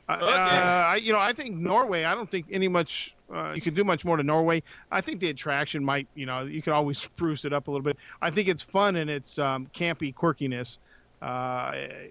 Uh, 0.09 0.19
Okay. 0.21 0.35
I, 0.39 0.97
you 0.97 1.13
know, 1.13 1.19
I 1.19 1.33
think 1.33 1.57
Norway. 1.57 2.05
I 2.05 2.15
don't 2.15 2.31
think 2.31 2.47
any 2.51 2.69
much. 2.69 3.17
Uh, 3.33 3.53
you 3.55 3.63
can 3.63 3.73
do 3.75 3.85
much 3.85 4.05
more 4.05 4.17
to 4.17 4.23
Norway. 4.23 4.63
I 4.91 5.01
think 5.01 5.21
the 5.21 5.31
attraction 5.31 5.85
might. 5.85 6.09
You 6.15 6.27
know, 6.27 6.43
you 6.45 6.61
could 6.63 6.73
always 6.73 6.99
spruce 7.03 7.45
it 7.45 7.53
up 7.53 7.69
a 7.69 7.71
little 7.71 7.85
bit. 7.85 7.97
I 8.21 8.31
think 8.31 8.49
it's 8.49 8.63
fun 8.63 8.97
and 8.97 9.09
it's 9.09 9.39
um, 9.39 9.69
campy 9.75 10.13
quirkiness. 10.15 10.79
Uh, 11.23 11.71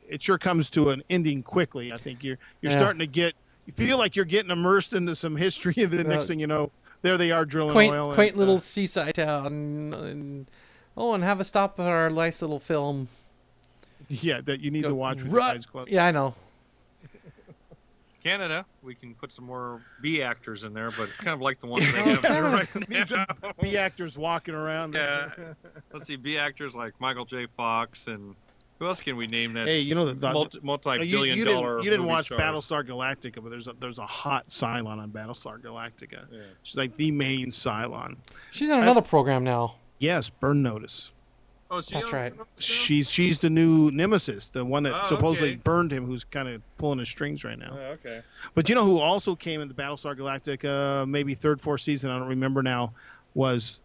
it 0.10 0.24
sure 0.24 0.38
comes 0.38 0.70
to 0.72 0.90
an 0.90 1.04
ending 1.10 1.44
quickly. 1.44 1.92
I 1.92 1.98
think 1.98 2.24
you're 2.24 2.38
you're 2.62 2.72
Yeah. 2.72 2.78
starting 2.78 3.00
to 3.00 3.08
get. 3.08 3.34
You 3.68 3.74
feel 3.74 3.98
like 4.00 4.16
you're 4.16 4.26
getting 4.26 4.52
immersed 4.52 4.94
into 4.94 5.16
some 5.16 5.36
history, 5.36 5.76
and 5.78 5.92
the 5.92 5.98
Well, 5.98 6.08
next 6.08 6.28
thing 6.28 6.40
you 6.40 6.48
know, 6.48 6.72
there 7.02 7.18
they 7.18 7.32
are 7.32 7.46
drilling 7.46 7.74
Quaint, 7.74 7.94
oil. 7.94 8.08
and, 8.08 8.16
quaint 8.16 8.38
little 8.38 8.58
uh, 8.58 8.60
seaside 8.60 9.16
town. 9.16 9.48
And, 9.48 10.52
oh, 10.96 11.14
and 11.14 11.24
have 11.24 11.40
a 11.40 11.44
stop 11.44 11.80
at 11.80 11.88
our 11.88 12.10
nice 12.10 12.42
little 12.42 12.60
film. 12.60 13.08
yeah, 14.08 14.42
that 14.42 14.60
you 14.60 14.72
need 14.72 14.84
to 14.84 14.96
watch 14.96 15.18
with 15.18 15.32
your 15.32 15.42
eyes 15.42 15.66
closed. 15.66 15.90
Yeah, 15.92 16.06
I 16.06 16.12
know. 16.12 16.36
Canada, 18.24 18.66
we 18.84 18.94
can 18.94 19.16
put 19.16 19.32
some 19.32 19.46
more 19.46 19.82
B 20.00 20.22
actors 20.22 20.64
in 20.64 20.74
there, 20.74 20.92
but 20.92 21.10
kind 21.18 21.30
of 21.30 21.42
like 21.42 21.60
the 21.60 21.66
ones 21.66 21.86
they 21.92 22.02
have 22.04 22.24
here 22.24 22.44
right 22.44 22.90
now. 22.90 23.26
The 23.60 23.78
actors 23.80 24.16
walking 24.16 24.54
around. 24.54 24.94
Yeah. 24.94 25.30
Let's 25.92 26.06
see, 26.06 26.18
B 26.18 26.38
actors 26.38 26.76
like 26.76 26.94
Michael 27.00 27.26
J. 27.26 27.48
Fox 27.58 28.06
and 28.06 28.36
who 28.82 28.88
else 28.88 29.00
can 29.00 29.16
we 29.16 29.28
name 29.28 29.54
that? 29.54 29.68
Hey, 29.68 29.80
you 29.82 29.94
know 29.94 30.08
the- 30.08 30.16
the- 30.16 30.34
multi 30.34 30.60
multi-billion 30.64 31.38
you, 31.38 31.46
dollar. 31.46 31.76
didn't, 31.76 31.84
you 31.84 31.90
didn't 31.92 32.08
watch 32.08 32.26
stars. 32.26 32.42
Battlestar 32.42 32.84
Galactica, 32.84 33.36
but 33.36 33.52
there's 33.52 33.68
a, 33.68 33.74
there's 33.80 34.00
a 34.00 34.08
hot 34.08 34.50
Cylon 34.50 34.98
on 34.98 35.12
Battlestar 35.12 35.62
Galactica. 35.62 36.26
Yeah. 36.32 36.40
She's 36.64 36.78
like 36.78 36.98
the 36.98 37.12
main 37.12 37.52
Cylon. 37.52 38.16
She's 38.50 38.72
on 38.72 38.82
another 38.82 39.04
program 39.04 39.44
now. 39.44 39.76
Yes, 40.00 40.30
Burn 40.30 40.64
Notice. 40.64 41.12
Oh, 41.70 41.78
is 41.78 41.86
she 41.86 41.94
That's 41.94 42.12
right. 42.12 42.34
She's 42.58 43.08
she's 43.08 43.38
the 43.38 43.52
new 43.52 43.92
nemesis, 43.92 44.50
the 44.50 44.66
one 44.66 44.82
that 44.82 44.94
Oh, 45.04 45.08
supposedly 45.08 45.50
okay. 45.52 45.62
burned 45.64 45.94
him, 45.94 46.08
who's 46.08 46.24
kind 46.24 46.50
of 46.50 46.64
pulling 46.80 46.98
his 46.98 47.08
strings 47.08 47.44
right 47.44 47.60
now. 47.60 47.78
Oh, 47.80 47.92
okay. 47.92 48.22
But 48.56 48.68
you 48.68 48.74
know 48.74 48.84
who 48.84 48.98
also 48.98 49.36
came 49.36 49.62
in 49.62 49.68
the 49.68 49.76
Battlestar 49.76 50.18
Galactica, 50.18 51.04
uh, 51.04 51.06
maybe 51.06 51.36
third, 51.36 51.62
fourth 51.62 51.82
season, 51.82 52.10
I 52.10 52.18
don't 52.18 52.30
remember 52.30 52.64
now, 52.64 52.94
was 53.36 53.80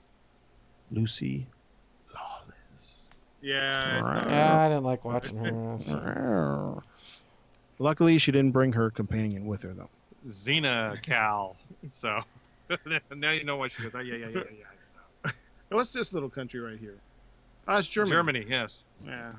Lucy 0.91 1.47
Yeah. 3.47 4.01
I. 4.05 4.29
Yeah, 4.29 4.59
I 4.65 4.69
didn't 4.69 4.85
like 4.85 5.05
watching 5.05 5.37
her. 5.39 5.77
so- 5.79 6.83
Luckily, 7.79 8.17
she 8.19 8.33
didn't 8.33 8.53
bring 8.53 8.73
her 8.73 8.91
companion 8.91 9.47
with 9.47 9.63
her, 9.63 9.73
though. 9.75 9.91
Xena 10.27 11.01
Cal. 11.03 11.57
So 11.93 12.21
now 13.15 13.31
you 13.31 13.45
know 13.45 13.57
why 13.57 13.69
she 13.69 13.83
goes. 13.83 13.93
Oh, 13.95 14.01
yeah, 14.01 14.17
yeah, 14.17 14.27
yeah, 14.29 14.41
yeah. 14.59 14.65
So. 15.25 15.31
What's 15.77 15.93
this 15.93 16.13
little 16.13 16.31
country 16.31 16.59
right 16.61 16.79
here? 16.79 16.97
Ah, 17.69 17.79
it's 17.79 17.87
Germany. 17.89 18.13
Germany, 18.17 18.47
yes. 18.49 18.83
Yeah. 19.05 19.33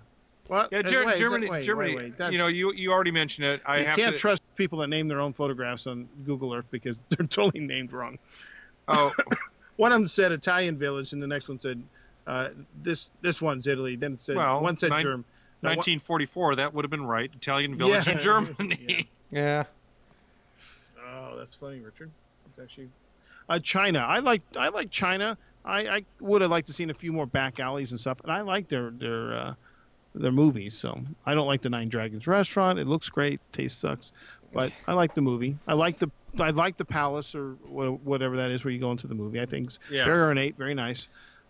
What? 0.47 0.69
Yeah, 0.71 0.81
Ger- 0.84 1.05
wait, 1.05 1.15
is 1.15 1.19
it- 1.19 1.23
Germany. 1.23 1.49
wait, 1.49 1.63
Germany. 1.65 1.95
wait, 1.95 2.03
wait. 2.03 2.17
That- 2.17 2.31
You 2.31 2.38
know, 2.38 2.47
you 2.47 2.71
you 2.73 2.91
already 2.91 3.11
mentioned 3.11 3.47
it. 3.47 3.61
I 3.65 3.79
you 3.79 3.85
have 3.85 3.97
can't 3.97 4.15
to. 4.15 4.19
trust 4.19 4.41
people 4.55 4.79
that 4.79 4.88
name 4.88 5.07
their 5.09 5.19
own 5.19 5.34
photographs 5.34 5.88
on 5.88 6.07
Google 6.25 6.53
Earth 6.53 6.65
because 6.71 6.97
they're 7.09 7.27
totally 7.27 7.65
named 7.65 7.91
wrong. 7.91 8.17
oh, 8.88 9.11
One 9.77 9.91
of 9.91 9.99
them 9.99 10.09
said 10.09 10.31
Italian 10.31 10.77
village, 10.77 11.11
and 11.13 11.21
the 11.21 11.27
next 11.27 11.47
one 11.49 11.59
said 11.59 11.81
uh, 12.27 12.49
this 12.83 13.09
this 13.21 13.41
one's 13.41 13.65
Italy. 13.67 13.95
Then 13.95 14.13
it 14.13 14.21
said 14.21 14.35
Well, 14.35 14.61
one 14.61 14.77
said 14.77 14.89
nine- 14.91 15.03
Germ. 15.03 15.25
No, 15.63 15.69
one- 15.69 15.77
1944. 15.77 16.55
That 16.57 16.73
would 16.73 16.85
have 16.85 16.91
been 16.91 17.05
right. 17.07 17.31
Italian 17.33 17.75
village 17.75 18.05
Yeah. 18.07 18.13
in 18.13 18.19
Germany. 18.19 19.09
Yeah. 19.31 19.63
Oh, 21.09 21.35
that's 21.37 21.55
funny, 21.55 21.79
Richard. 21.79 22.11
It's 22.49 22.59
actually 22.59 22.89
uh, 23.49 23.59
China. 23.59 23.99
I 23.99 24.19
like 24.19 24.41
I 24.57 24.69
like 24.69 24.91
China. 24.91 25.37
I, 25.65 25.87
I 25.97 26.05
would 26.21 26.41
have 26.41 26.51
liked 26.51 26.67
to 26.67 26.73
seen 26.73 26.89
a 26.89 26.93
few 26.93 27.11
more 27.11 27.25
back 27.25 27.59
alleys 27.59 27.91
and 27.91 27.99
stuff, 27.99 28.19
and 28.23 28.31
I 28.31 28.41
like 28.41 28.69
their 28.69 28.91
their 28.91 29.33
uh, 29.37 29.53
their 30.15 30.31
movies. 30.31 30.77
So 30.77 31.01
I 31.25 31.33
don't 31.33 31.47
like 31.47 31.61
the 31.61 31.69
Nine 31.69 31.89
Dragons 31.89 32.27
restaurant. 32.27 32.79
It 32.79 32.87
looks 32.87 33.09
great, 33.09 33.39
taste 33.51 33.79
sucks, 33.81 34.11
but 34.53 34.71
I 34.87 34.93
like 34.93 35.13
the 35.15 35.21
movie. 35.21 35.57
I 35.67 35.73
like 35.73 35.99
the 35.99 36.09
I 36.39 36.51
like 36.51 36.77
the 36.77 36.85
palace 36.85 37.33
or 37.35 37.53
whatever 37.69 38.37
that 38.37 38.51
is 38.51 38.63
where 38.63 38.71
you 38.71 38.79
go 38.79 38.91
into 38.91 39.07
the 39.07 39.15
movie. 39.15 39.41
I 39.41 39.45
think 39.45 39.67
it's 39.67 39.79
Yeah. 39.89 40.05
very 40.05 40.21
ornate, 40.21 40.55
very 40.57 40.75
nice. 40.75 41.07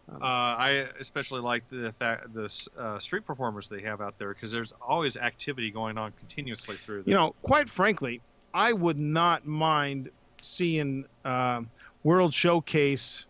Uh, 0.09 0.23
I 0.23 0.87
especially 0.99 1.41
like 1.41 1.69
the 1.69 1.93
fact 1.99 2.33
the 2.33 2.49
uh, 2.79 2.97
street 2.97 3.25
performers 3.25 3.67
they 3.67 3.81
have 3.81 3.99
out 3.99 4.17
there 4.17 4.33
because 4.33 4.51
there's 4.51 4.73
always 4.81 5.17
activity 5.17 5.69
going 5.69 5.97
on 5.97 6.13
continuously 6.13 6.77
through. 6.77 7.03
You 7.05 7.13
know, 7.13 7.35
quite 7.41 7.69
frankly, 7.69 8.21
I 8.53 8.71
would 8.71 8.97
not 8.97 9.45
mind 9.45 10.09
seeing 10.41 11.05
um 11.25 11.67
World 12.03 12.33
Showcase 12.33 13.25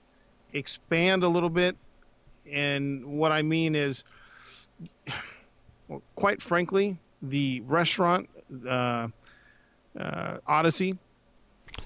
expand 0.53 1.23
a 1.23 1.27
little 1.27 1.49
bit. 1.49 1.75
And 2.51 3.05
what 3.05 3.31
I 3.31 3.41
mean 3.41 3.75
is, 3.75 4.03
well, 5.87 6.01
quite 6.15 6.41
frankly, 6.41 6.97
the 7.21 7.61
restaurant 7.61 8.29
uh, 8.67 9.07
uh, 9.99 10.37
Odyssey 10.45 10.97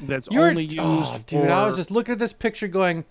that's 0.01 0.27
You're, 0.29 0.49
only 0.49 0.65
used 0.65 0.79
oh, 0.79 1.19
dude, 1.25 1.47
for, 1.47 1.49
I 1.49 1.65
was 1.65 1.77
just 1.77 1.91
looking 1.91 2.13
at 2.13 2.19
this 2.19 2.33
picture 2.33 2.67
going, 2.67 3.05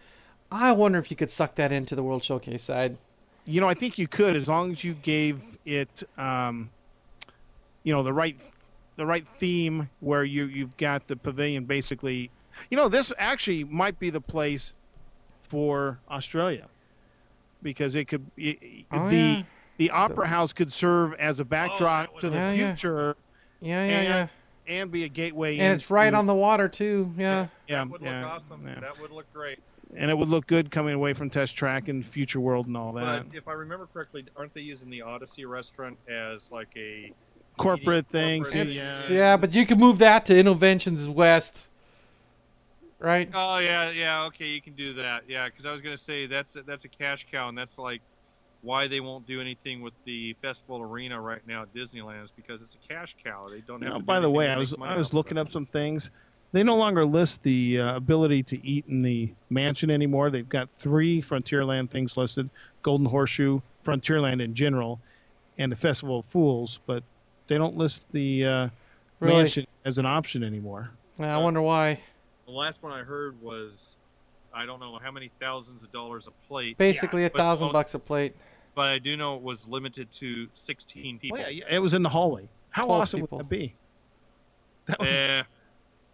I 0.53 0.73
wonder 0.73 0.99
if 0.99 1.11
you 1.11 1.17
could 1.17 1.31
suck 1.31 1.55
that 1.57 1.73
into 1.73 1.95
the 1.95 2.03
World 2.03 2.25
Showcase 2.25 2.63
side. 2.63 2.99
you 3.47 3.61
know, 3.61 3.69
I 3.69 3.75
think 3.75 3.99
you 3.99 4.07
could 4.09 4.37
as 4.37 4.47
long 4.49 4.73
as 4.73 4.85
you 4.85 4.95
gave 4.95 5.43
it, 5.65 6.03
um, 6.19 6.71
you 7.83 7.93
know, 7.93 8.03
the 8.03 8.13
right, 8.13 8.37
the 8.97 9.07
right 9.07 9.27
theme 9.39 9.89
where 10.01 10.25
you 10.25 10.45
you've 10.47 10.77
got 10.77 11.09
the 11.09 11.17
pavilion 11.17 11.65
basically. 11.65 12.31
You 12.71 12.77
know, 12.77 12.89
this 12.89 13.13
actually 13.19 13.65
might 13.65 13.99
be 13.99 14.11
the 14.11 14.21
place 14.21 14.75
for 15.49 15.99
Australia 16.11 16.67
because 17.63 17.95
it 17.95 18.07
could 18.09 18.27
it, 18.37 18.59
Oh, 18.93 19.09
the 19.09 19.17
yeah. 19.17 19.43
the 19.79 19.91
opera 19.91 20.27
house 20.27 20.53
could 20.53 20.73
serve 20.73 21.15
as 21.15 21.41
a 21.41 21.45
backdrop 21.45 22.13
would- 22.15 22.21
to 22.21 22.31
the 22.31 22.37
Yeah, 22.37 22.53
yeah. 22.53 22.67
future 22.75 23.17
Yeah, 23.61 23.85
yeah, 23.87 23.93
And- 23.99 24.09
yeah. 24.69 24.75
and 24.81 24.91
be 24.91 25.05
a 25.05 25.09
gateway. 25.09 25.59
And 25.59 25.75
it's 25.75 25.91
right 25.91 26.13
on 26.13 26.27
the 26.27 26.35
water 26.35 26.69
too. 26.69 27.13
Yeah. 27.17 27.47
yeah, 27.67 27.79
that 27.85 27.91
would 27.91 28.03
yeah, 28.03 28.23
look 28.25 28.33
awesome. 28.33 28.67
yeah. 28.67 28.81
That 28.81 29.01
would 29.01 29.11
look 29.11 29.33
great. 29.33 29.59
And 29.97 30.11
it 30.11 30.17
would 30.17 30.29
look 30.29 30.47
good 30.47 30.71
coming 30.71 30.95
away 30.95 31.15
from 31.15 31.31
Test 31.31 31.57
Track 31.57 31.89
and 31.89 32.05
Future 32.05 32.41
World 32.41 32.67
and 32.67 32.77
all 32.77 32.93
that. 32.93 33.29
But 33.29 33.37
if 33.37 33.49
I 33.49 33.53
remember 33.53 33.87
correctly, 33.93 34.25
aren't 34.37 34.55
they 34.55 34.61
using 34.61 34.91
the 34.91 35.03
Odyssey 35.03 35.45
restaurant 35.45 35.99
as 36.09 36.51
like 36.51 36.69
a 36.77 37.13
Corporate 37.57 38.07
thing? 38.07 38.43
corporate- 38.43 38.69
Yeah. 38.69 39.03
yeah. 39.11 39.37
but 39.37 39.53
you 39.53 39.67
can 39.67 39.79
move 39.79 39.99
that 39.99 40.27
to 40.27 40.39
Innovations 40.39 41.09
West. 41.09 41.69
Right? 42.99 43.31
Oh 43.33 43.59
yeah, 43.59 43.91
yeah. 43.91 44.25
Okay, 44.25 44.49
you 44.49 44.61
can 44.61 44.75
do 44.75 44.93
that. 44.95 45.25
Yeah, 45.27 45.47
because 45.47 45.65
I 45.65 45.73
was 45.73 45.81
gonna 45.81 45.97
say 45.97 46.27
that's 46.27 46.55
that's 46.67 46.85
a 46.85 46.89
cash 46.89 47.27
cow, 47.33 47.49
and 47.49 47.57
that's 47.57 47.79
like 47.79 48.03
why 48.61 48.89
they 48.89 49.01
won't 49.01 49.27
do 49.27 49.41
anything 49.41 49.81
with 49.81 49.95
the 50.05 50.35
festival 50.43 50.83
arena 50.83 51.19
right 51.19 51.41
now 51.47 51.63
at 51.63 51.73
Disneyland 51.75 52.23
is 52.25 52.31
because 52.31 52.61
it's 52.61 52.75
a 52.75 52.89
cash 52.89 53.17
cow. 53.25 53.49
They 53.49 53.63
don't. 53.63 53.81
Have 53.81 53.91
know, 53.91 53.95
to 53.95 54.01
do 54.01 54.05
by 54.05 54.21
the 54.21 54.31
way, 54.31 54.51
I 54.51 54.59
was 54.59 54.75
I 54.83 54.97
was 54.99 55.15
looking 55.15 55.39
up 55.39 55.51
some 55.51 55.65
things. 55.65 56.11
They 56.53 56.63
no 56.65 56.77
longer 56.77 57.05
list 57.05 57.43
the 57.45 57.81
uh, 57.81 57.97
ability 57.97 58.43
to 58.45 58.67
eat 58.67 58.85
in 58.89 59.03
the 59.03 59.33
mansion 59.51 59.91
anymore. 59.91 60.31
They've 60.31 60.49
got 60.49 60.69
three 60.79 61.23
Frontierland 61.23 61.91
things 61.91 62.17
listed: 62.17 62.51
Golden 62.83 63.07
Horseshoe, 63.07 63.61
Frontierland 63.85 64.43
in 64.43 64.55
general, 64.55 65.01
and 65.59 65.71
the 65.71 65.77
Festival 65.77 66.21
of 66.21 66.25
Fools. 66.27 66.81
But 66.87 67.05
they 67.47 67.57
don't 67.57 67.77
list 67.77 68.07
the 68.13 68.45
uh, 68.47 68.69
Really? 69.21 69.35
mansion 69.43 69.67
as 69.85 69.99
an 69.99 70.07
option 70.07 70.43
anymore. 70.43 70.91
Yeah, 71.19 71.37
I 71.37 71.39
wonder 71.39 71.63
why. 71.63 72.01
The 72.47 72.53
last 72.53 72.83
one 72.83 72.93
I 72.93 73.03
heard 73.05 73.41
was, 73.41 73.95
I 74.53 74.67
don't 74.67 74.81
know 74.81 74.99
how 75.01 75.11
many 75.13 75.31
thousands 75.39 75.85
of 75.85 75.93
dollars 75.93 76.27
a 76.27 76.49
plate. 76.49 76.77
Basically, 76.79 77.25
a 77.27 77.29
thousand 77.29 77.69
on- 77.69 77.73
bucks 77.73 77.95
a 77.95 77.99
plate. 77.99 78.35
But 78.75 78.89
I 78.89 78.99
do 78.99 79.17
know 79.17 79.37
it 79.37 79.43
was 79.43 79.67
limited 79.69 80.11
to 80.13 80.49
16 80.55 81.19
people. 81.19 81.37
Well, 81.39 81.51
yeah, 81.51 81.65
yeah, 81.69 81.75
it 81.77 81.81
was 81.81 81.93
in 81.93 82.03
the 82.03 82.09
hallway. 82.09 82.49
How 82.71 82.89
awesome 82.89 83.21
people. 83.21 83.39
would 83.39 83.47
that 83.47 83.51
be? 83.51 83.75
That 84.87 84.99
would- 85.01 85.09
Eh, 85.09 85.43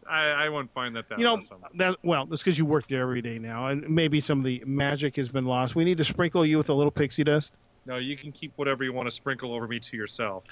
I, 0.09 0.47
I 0.47 0.49
wouldn't 0.49 0.73
find 0.73 0.95
that 0.97 1.09
that 1.09 1.19
you 1.19 1.24
know, 1.24 1.37
awesome. 1.37 1.65
that 1.74 1.97
well, 2.03 2.27
that's 2.27 2.43
because 2.43 2.59
you 2.59 2.65
work 2.65 2.87
there 2.87 3.03
every 3.03 3.23
day 3.23 3.39
now, 3.39 3.66
and 3.69 3.89
maybe 3.89 4.20
some 4.20 4.39
of 4.39 4.45
the 4.45 4.62
magic 4.66 5.16
has 5.16 5.28
been 5.28 5.45
lost. 5.45 5.74
We 5.74 5.85
need 5.85 5.99
to 5.99 6.05
sprinkle 6.05 6.45
you 6.45 6.59
with 6.59 6.69
a 6.69 6.74
little 6.74 6.91
pixie 6.91 7.24
dust. 7.24 7.53
No, 7.87 7.97
you 7.97 8.16
can 8.16 8.33
keep 8.33 8.53
whatever 8.57 8.85
you 8.85 8.93
want 8.93 9.07
to 9.07 9.12
sprinkle 9.12 9.55
over 9.55 9.69
me 9.69 9.78
to 9.78 9.97
yourself. 9.97 10.45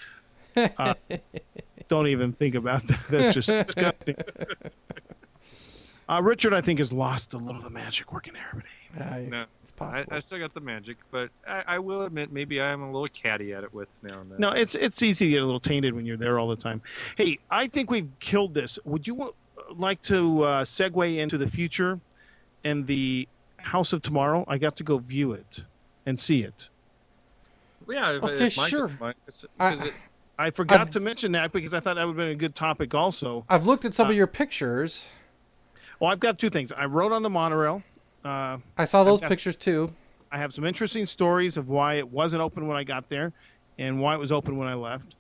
Don't 1.89 2.07
even 2.07 2.33
think 2.33 2.55
about 2.55 2.87
that. 2.87 3.01
That's 3.11 3.35
just 3.35 3.49
disgusting. 3.49 4.17
Uh, 6.07 6.21
Richard, 6.23 6.53
I 6.53 6.61
think, 6.61 6.81
has 6.81 6.93
lost 6.93 7.33
a 7.33 7.39
little 7.39 7.57
of 7.57 7.65
the 7.65 7.71
magic 7.71 8.13
working 8.13 8.35
there. 8.35 8.63
But 8.95 9.01
Yeah, 9.01 9.29
No, 9.29 9.45
it's 9.63 9.73
I, 9.79 9.85
possible. 9.85 10.15
I 10.15 10.19
still 10.19 10.39
got 10.39 10.53
the 10.53 10.61
magic, 10.61 10.99
but 11.11 11.31
I, 11.49 11.63
I 11.67 11.79
will 11.79 12.03
admit 12.03 12.31
maybe 12.31 12.61
I'm 12.61 12.83
a 12.83 12.93
little 12.93 13.09
catty 13.09 13.55
at 13.55 13.65
it 13.65 13.73
with 13.73 13.89
now 14.03 14.21
and 14.21 14.31
then. 14.31 14.39
no, 14.39 14.51
it's 14.51 14.75
it's 14.75 15.03
easy 15.03 15.25
to 15.27 15.31
get 15.31 15.43
a 15.43 15.47
little 15.47 15.61
tainted 15.61 15.95
when 15.95 16.05
you're 16.05 16.19
there 16.19 16.39
all 16.39 16.49
the 16.49 16.57
time. 16.57 16.83
Hey, 17.17 17.39
I 17.51 17.69
think 17.69 17.91
we've 17.91 18.11
killed 18.21 18.53
this. 18.53 18.79
Would 18.85 19.07
you 19.07 19.23
uh, 19.23 19.31
like 19.71 20.01
to 20.03 20.43
uh, 20.43 20.65
segue 20.65 21.17
into 21.19 21.39
the 21.39 21.49
future 21.49 22.01
and 22.65 22.87
the 22.87 23.29
House 23.59 23.93
of 23.93 24.03
Tomorrow? 24.03 24.45
I 24.49 24.59
got 24.59 24.77
to 24.77 24.85
go 24.85 24.99
view 24.99 25.33
it 25.33 25.65
and 26.07 26.19
see 26.19 26.43
it. 26.43 26.69
yeah. 27.89 28.11
Okay, 28.11 28.47
if 28.47 28.53
sure. 28.53 28.91
Mike- 29.01 29.17
it's- 29.27 29.45
I- 29.59 29.75
it- 29.87 29.95
I 30.39 30.51
forgot 30.51 30.81
I've- 30.81 30.91
to 30.93 31.01
mention 31.01 31.33
that 31.33 31.53
because 31.53 31.73
I 31.73 31.81
thought 31.81 31.95
that 31.95 32.05
would 32.07 32.13
have 32.13 32.17
been 32.17 32.29
a 32.31 32.35
good 32.35 32.55
topic 32.57 32.93
also. 32.95 33.45
I've 33.49 33.67
looked 33.67 33.85
at 33.85 33.95
some 33.95 34.09
Uh, 34.09 34.11
of 34.11 34.17
your 34.17 34.27
pictures. 34.27 35.09
Well, 36.01 36.11
I've 36.11 36.19
got 36.21 36.39
two 36.39 36.51
things. 36.51 36.73
I 36.73 36.87
wrote 36.87 37.13
on 37.13 37.23
the 37.23 37.31
monorail. 37.31 37.83
Uh, 38.25 38.59
I 38.77 38.85
saw 38.85 39.05
those 39.05 39.21
got- 39.21 39.29
pictures 39.29 39.55
too. 39.57 39.93
I 40.33 40.39
have 40.39 40.53
some 40.53 40.65
interesting 40.65 41.07
stories 41.07 41.57
of 41.57 41.69
why 41.69 41.95
it 41.95 42.09
wasn't 42.11 42.43
open 42.43 42.67
when 42.67 42.77
I 42.77 42.83
got 42.83 43.09
there 43.09 43.33
and 43.79 44.01
why 44.01 44.15
it 44.15 44.19
was 44.19 44.33
open 44.33 44.57
when 44.57 44.67
I 44.67 44.75
left. 44.75 45.15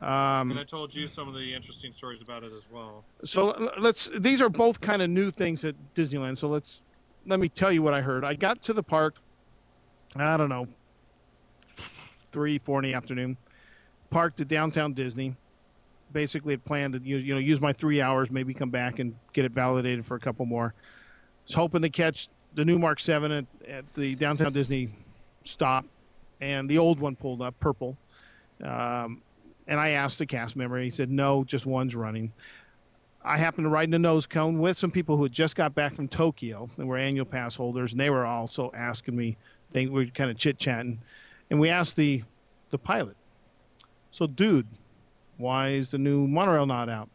Um, 0.00 0.52
and 0.52 0.60
I 0.60 0.64
told 0.64 0.94
you 0.94 1.08
some 1.08 1.26
of 1.26 1.34
the 1.34 1.52
interesting 1.52 1.92
stories 1.92 2.22
about 2.22 2.44
it 2.44 2.52
as 2.56 2.70
well. 2.70 3.04
so 3.24 3.70
let's 3.78 4.08
these 4.16 4.40
are 4.40 4.48
both 4.48 4.80
kind 4.80 5.02
of 5.02 5.10
new 5.10 5.32
things 5.32 5.64
at 5.64 5.74
Disneyland. 5.94 6.38
So 6.38 6.46
let's 6.46 6.82
let 7.26 7.40
me 7.40 7.48
tell 7.48 7.72
you 7.72 7.82
what 7.82 7.94
I 7.94 8.00
heard. 8.00 8.24
I 8.24 8.34
got 8.34 8.62
to 8.62 8.72
the 8.72 8.82
park, 8.82 9.16
I 10.14 10.36
don't 10.36 10.48
know, 10.48 10.68
three, 12.30 12.58
four 12.58 12.78
in 12.78 12.84
the 12.84 12.94
afternoon. 12.94 13.36
Parked 14.10 14.40
at 14.40 14.48
downtown 14.48 14.92
Disney. 14.92 15.34
Basically, 16.12 16.54
had 16.54 16.64
planned 16.64 16.94
to 16.94 17.00
use, 17.00 17.24
you 17.24 17.34
know 17.34 17.40
use 17.40 17.60
my 17.60 17.72
three 17.72 18.00
hours, 18.00 18.30
maybe 18.30 18.54
come 18.54 18.70
back 18.70 19.00
and 19.00 19.14
get 19.32 19.44
it 19.44 19.52
validated 19.52 20.06
for 20.06 20.14
a 20.14 20.20
couple 20.20 20.46
more. 20.46 20.74
Was 21.46 21.54
hoping 21.54 21.82
to 21.82 21.90
catch 21.90 22.28
the 22.54 22.64
new 22.64 22.78
Mark 22.78 23.00
Seven 23.00 23.32
at, 23.32 23.46
at 23.66 23.94
the 23.94 24.14
downtown 24.14 24.52
Disney 24.52 24.90
stop, 25.42 25.84
and 26.40 26.70
the 26.70 26.78
old 26.78 27.00
one 27.00 27.16
pulled 27.16 27.42
up, 27.42 27.58
purple. 27.58 27.96
Um, 28.62 29.22
and 29.68 29.78
I 29.78 29.90
asked 29.90 30.18
the 30.18 30.26
cast 30.26 30.56
member. 30.56 30.80
He 30.80 30.90
said, 30.90 31.10
"No, 31.10 31.44
just 31.44 31.66
one's 31.66 31.94
running." 31.94 32.32
I 33.24 33.36
happened 33.36 33.66
to 33.66 33.68
ride 33.68 33.88
in 33.88 33.94
a 33.94 33.98
nose 33.98 34.26
cone 34.26 34.58
with 34.58 34.76
some 34.78 34.90
people 34.90 35.16
who 35.16 35.24
had 35.24 35.32
just 35.32 35.54
got 35.56 35.74
back 35.74 35.94
from 35.94 36.08
Tokyo 36.08 36.70
and 36.78 36.88
were 36.88 36.96
annual 36.96 37.26
pass 37.26 37.54
holders, 37.54 37.92
and 37.92 38.00
they 38.00 38.10
were 38.10 38.24
also 38.26 38.70
asking 38.74 39.14
me. 39.16 39.36
They 39.70 39.86
were 39.86 40.06
kind 40.06 40.30
of 40.30 40.38
chit 40.38 40.58
chatting, 40.58 40.98
and 41.50 41.60
we 41.60 41.68
asked 41.68 41.94
the 41.96 42.22
the 42.70 42.78
pilot. 42.78 43.16
So, 44.10 44.26
dude, 44.26 44.66
why 45.36 45.70
is 45.70 45.90
the 45.90 45.98
new 45.98 46.26
monorail 46.26 46.66
not 46.66 46.88
out? 46.88 47.08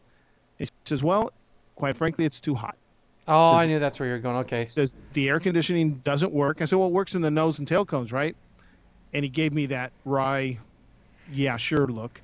He 0.59 0.67
says, 0.85 1.01
"Well, 1.03 1.31
quite 1.75 1.97
frankly, 1.97 2.25
it's 2.25 2.39
too 2.39 2.53
hot." 2.55 2.77
Oh, 3.27 3.51
So- 3.53 3.57
I 3.57 3.65
knew 3.65 3.79
that's 3.79 3.99
where 3.99 4.07
you're 4.09 4.19
going. 4.19 4.35
Okay. 4.37 4.63
He 4.63 4.69
says 4.69 4.95
the 5.13 5.29
air 5.29 5.39
conditioning 5.39 5.95
doesn't 6.03 6.31
work. 6.31 6.61
I 6.61 6.65
said, 6.65 6.77
"Well, 6.77 6.89
it 6.89 6.93
works 6.93 7.15
in 7.15 7.21
the 7.21 7.31
nose 7.31 7.57
and 7.57 7.67
tail 7.67 7.85
cones, 7.85 8.11
right?" 8.11 8.35
And 9.13 9.23
he 9.23 9.29
gave 9.29 9.53
me 9.53 9.65
that 9.67 9.91
wry, 10.05 10.59
"Yeah, 11.31 11.57
sure" 11.57 11.87
look. 11.87 12.19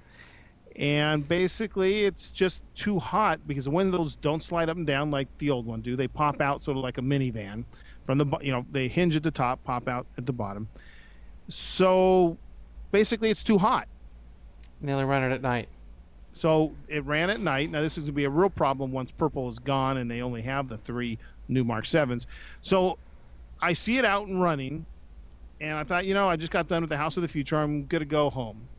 And 0.79 1.27
basically, 1.27 2.05
it's 2.05 2.31
just 2.31 2.63
too 2.73 2.99
hot 2.99 3.41
because 3.45 3.65
the 3.65 3.71
windows 3.71 4.15
don't 4.15 4.41
slide 4.41 4.69
up 4.69 4.77
and 4.77 4.87
down 4.87 5.11
like 5.11 5.27
the 5.37 5.49
old 5.49 5.65
one 5.65 5.81
do. 5.81 5.97
They 5.97 6.07
pop 6.07 6.39
out 6.39 6.63
sort 6.63 6.77
of 6.77 6.83
like 6.83 6.97
a 6.97 7.01
minivan 7.01 7.65
from 8.05 8.17
the 8.17 8.25
you 8.41 8.53
know 8.53 8.65
they 8.71 8.87
hinge 8.87 9.17
at 9.17 9.23
the 9.23 9.31
top, 9.31 9.61
pop 9.65 9.89
out 9.89 10.07
at 10.17 10.25
the 10.25 10.31
bottom. 10.31 10.69
So 11.49 12.37
basically, 12.91 13.29
it's 13.29 13.43
too 13.43 13.57
hot. 13.57 13.89
They 14.81 14.93
only 14.93 15.03
run 15.03 15.21
it 15.21 15.33
at 15.33 15.41
night. 15.41 15.67
So 16.31 16.71
it 16.87 17.03
ran 17.03 17.29
at 17.29 17.41
night. 17.41 17.69
Now 17.69 17.81
this 17.81 17.97
is 17.97 18.03
going 18.03 18.07
to 18.07 18.11
be 18.13 18.23
a 18.23 18.29
real 18.29 18.49
problem 18.49 18.93
once 18.93 19.11
purple 19.11 19.49
is 19.49 19.59
gone 19.59 19.97
and 19.97 20.09
they 20.09 20.21
only 20.21 20.41
have 20.43 20.69
the 20.69 20.77
three 20.77 21.17
new 21.49 21.65
Mark 21.65 21.85
Sevens. 21.85 22.25
So 22.61 22.97
I 23.61 23.73
see 23.73 23.97
it 23.97 24.05
out 24.05 24.27
and 24.27 24.41
running, 24.41 24.85
and 25.59 25.77
I 25.77 25.83
thought, 25.83 26.05
you 26.05 26.13
know, 26.13 26.29
I 26.29 26.37
just 26.37 26.51
got 26.51 26.69
done 26.69 26.81
with 26.81 26.89
the 26.89 26.97
House 26.97 27.17
of 27.17 27.23
the 27.23 27.27
Future. 27.27 27.57
I'm 27.57 27.85
going 27.87 27.99
to 27.99 28.05
go 28.05 28.29
home. 28.29 28.69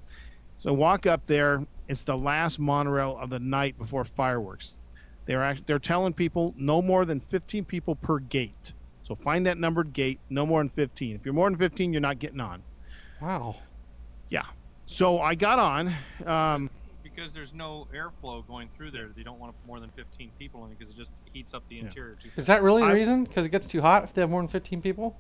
So 0.61 0.71
I 0.71 0.73
walk 0.73 1.07
up 1.07 1.27
there. 1.27 1.67
It's 1.91 2.05
the 2.05 2.17
last 2.17 2.61
monorail 2.61 3.19
of 3.19 3.31
the 3.31 3.41
night 3.41 3.77
before 3.77 4.05
fireworks. 4.05 4.77
They're 5.27 5.43
act- 5.43 5.67
they're 5.67 5.81
telling 5.81 6.13
people 6.13 6.55
no 6.57 6.81
more 6.81 7.05
than 7.05 7.19
15 7.19 7.65
people 7.65 7.97
per 7.97 8.21
gate. 8.21 8.73
So 9.03 9.17
find 9.17 9.45
that 9.47 9.59
numbered 9.59 9.93
gate, 9.93 10.21
no 10.31 10.47
more 10.47 10.61
than 10.61 10.69
15. 10.71 11.17
If 11.17 11.25
you're 11.25 11.35
more 11.35 11.51
than 11.51 11.59
15, 11.59 11.93
you're 11.93 12.01
not 12.01 12.21
getting 12.21 12.39
on. 12.39 12.63
Wow. 13.21 13.57
Yeah. 14.29 14.45
So 14.87 15.21
I 15.21 15.35
got 15.35 15.59
on. 15.59 15.89
Um, 16.25 16.71
Because 17.03 17.03
because 17.03 17.33
there's 17.33 17.53
no 17.55 17.89
airflow 17.93 18.47
going 18.47 18.69
through 18.77 18.93
there. 18.93 19.09
They 19.17 19.25
don't 19.25 19.41
want 19.41 19.53
to 19.53 19.59
put 19.61 19.67
more 19.67 19.81
than 19.81 19.91
15 19.91 20.31
people 20.39 20.65
in 20.67 20.71
it 20.71 20.79
because 20.79 20.95
it 20.95 20.97
just 20.97 21.11
heats 21.33 21.55
up 21.55 21.65
the 21.69 21.75
Yeah. 21.77 21.83
interior 21.87 22.15
too. 22.23 22.31
Is 22.37 22.47
that 22.47 22.63
really 22.63 22.83
the 22.83 22.89
I- 22.89 22.93
reason? 22.93 23.25
Because 23.25 23.45
it 23.47 23.49
gets 23.51 23.67
too 23.67 23.81
hot 23.81 24.05
if 24.05 24.15
they 24.15 24.21
have 24.23 24.31
more 24.31 24.41
than 24.41 24.49
15 24.49 24.81
people? 24.81 25.17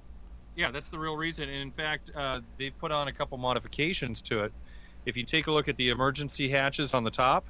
Yeah, 0.54 0.70
that's 0.70 0.88
the 0.88 1.00
real 1.00 1.16
reason. 1.16 1.48
And 1.48 1.58
in 1.62 1.72
fact, 1.72 2.10
uh, 2.14 2.42
they've 2.58 2.76
put 2.78 2.92
on 2.92 3.08
a 3.08 3.12
couple 3.12 3.36
modifications 3.38 4.20
to 4.22 4.44
it. 4.44 4.52
If 5.06 5.16
you 5.16 5.24
take 5.24 5.46
a 5.46 5.52
look 5.52 5.68
at 5.68 5.76
the 5.76 5.88
emergency 5.88 6.48
hatches 6.48 6.94
on 6.94 7.04
the 7.04 7.10
top, 7.10 7.46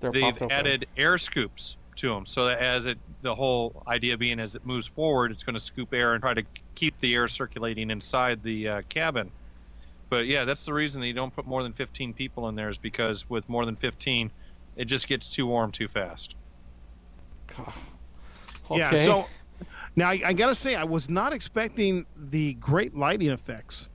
They're 0.00 0.12
they've 0.12 0.42
added 0.50 0.86
air 0.96 1.18
scoops 1.18 1.76
to 1.96 2.08
them, 2.08 2.26
so 2.26 2.46
that 2.46 2.58
as 2.58 2.86
it, 2.86 2.98
the 3.22 3.34
whole 3.34 3.82
idea 3.86 4.16
being 4.16 4.40
as 4.40 4.54
it 4.54 4.64
moves 4.66 4.86
forward, 4.86 5.30
it's 5.30 5.44
going 5.44 5.54
to 5.54 5.60
scoop 5.60 5.92
air 5.92 6.14
and 6.14 6.22
try 6.22 6.34
to 6.34 6.42
keep 6.74 6.98
the 7.00 7.14
air 7.14 7.28
circulating 7.28 7.90
inside 7.90 8.42
the 8.42 8.68
uh, 8.68 8.82
cabin. 8.88 9.30
But 10.08 10.26
yeah, 10.26 10.44
that's 10.44 10.64
the 10.64 10.72
reason 10.72 11.00
that 11.00 11.06
you 11.06 11.12
don't 11.12 11.34
put 11.34 11.46
more 11.46 11.62
than 11.62 11.72
15 11.72 12.14
people 12.14 12.48
in 12.48 12.54
there 12.54 12.68
is 12.68 12.78
because 12.78 13.28
with 13.28 13.48
more 13.48 13.64
than 13.64 13.76
15, 13.76 14.30
it 14.76 14.84
just 14.86 15.08
gets 15.08 15.28
too 15.28 15.46
warm 15.46 15.72
too 15.72 15.88
fast. 15.88 16.34
Okay. 18.70 18.78
Yeah. 18.78 19.04
So 19.04 19.26
now 19.96 20.08
I, 20.08 20.20
I 20.24 20.32
got 20.32 20.46
to 20.46 20.54
say, 20.54 20.74
I 20.74 20.84
was 20.84 21.08
not 21.10 21.32
expecting 21.32 22.06
the 22.16 22.54
great 22.54 22.96
lighting 22.96 23.30
effects 23.30 23.88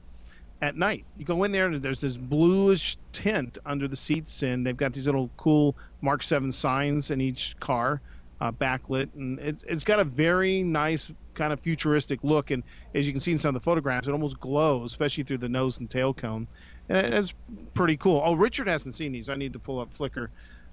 at 0.61 0.75
night. 0.75 1.05
You 1.17 1.25
go 1.25 1.43
in 1.43 1.51
there 1.51 1.67
and 1.67 1.81
there's 1.81 2.01
this 2.01 2.17
bluish 2.17 2.97
tint 3.13 3.57
under 3.65 3.87
the 3.87 3.95
seats, 3.95 4.41
and 4.43 4.65
they've 4.65 4.75
got 4.77 4.93
these 4.93 5.05
little 5.05 5.29
cool 5.37 5.75
Mark 6.01 6.23
Seven 6.23 6.51
signs 6.51 7.11
in 7.11 7.21
each 7.21 7.55
car, 7.59 8.01
uh, 8.41 8.51
backlit, 8.51 9.09
and 9.15 9.39
it's 9.39 9.63
it's 9.67 9.83
got 9.83 9.99
a 9.99 10.03
very 10.03 10.63
nice 10.63 11.11
kind 11.33 11.53
of 11.53 11.59
futuristic 11.59 12.23
look. 12.23 12.51
And 12.51 12.63
as 12.93 13.07
you 13.07 13.13
can 13.13 13.21
see 13.21 13.31
in 13.31 13.39
some 13.39 13.55
of 13.55 13.61
the 13.61 13.63
photographs, 13.63 14.07
it 14.07 14.11
almost 14.11 14.39
glows, 14.39 14.91
especially 14.91 15.23
through 15.23 15.37
the 15.39 15.49
nose 15.49 15.77
and 15.79 15.89
tail 15.89 16.13
cone, 16.13 16.47
and 16.89 16.97
it- 16.97 17.13
it's 17.13 17.33
pretty 17.73 17.97
cool. 17.97 18.21
Oh, 18.23 18.33
Richard 18.33 18.67
hasn't 18.67 18.95
seen 18.95 19.11
these. 19.11 19.29
I 19.29 19.35
need 19.35 19.53
to 19.53 19.59
pull 19.59 19.79
up 19.79 19.89
Flickr 19.97 20.27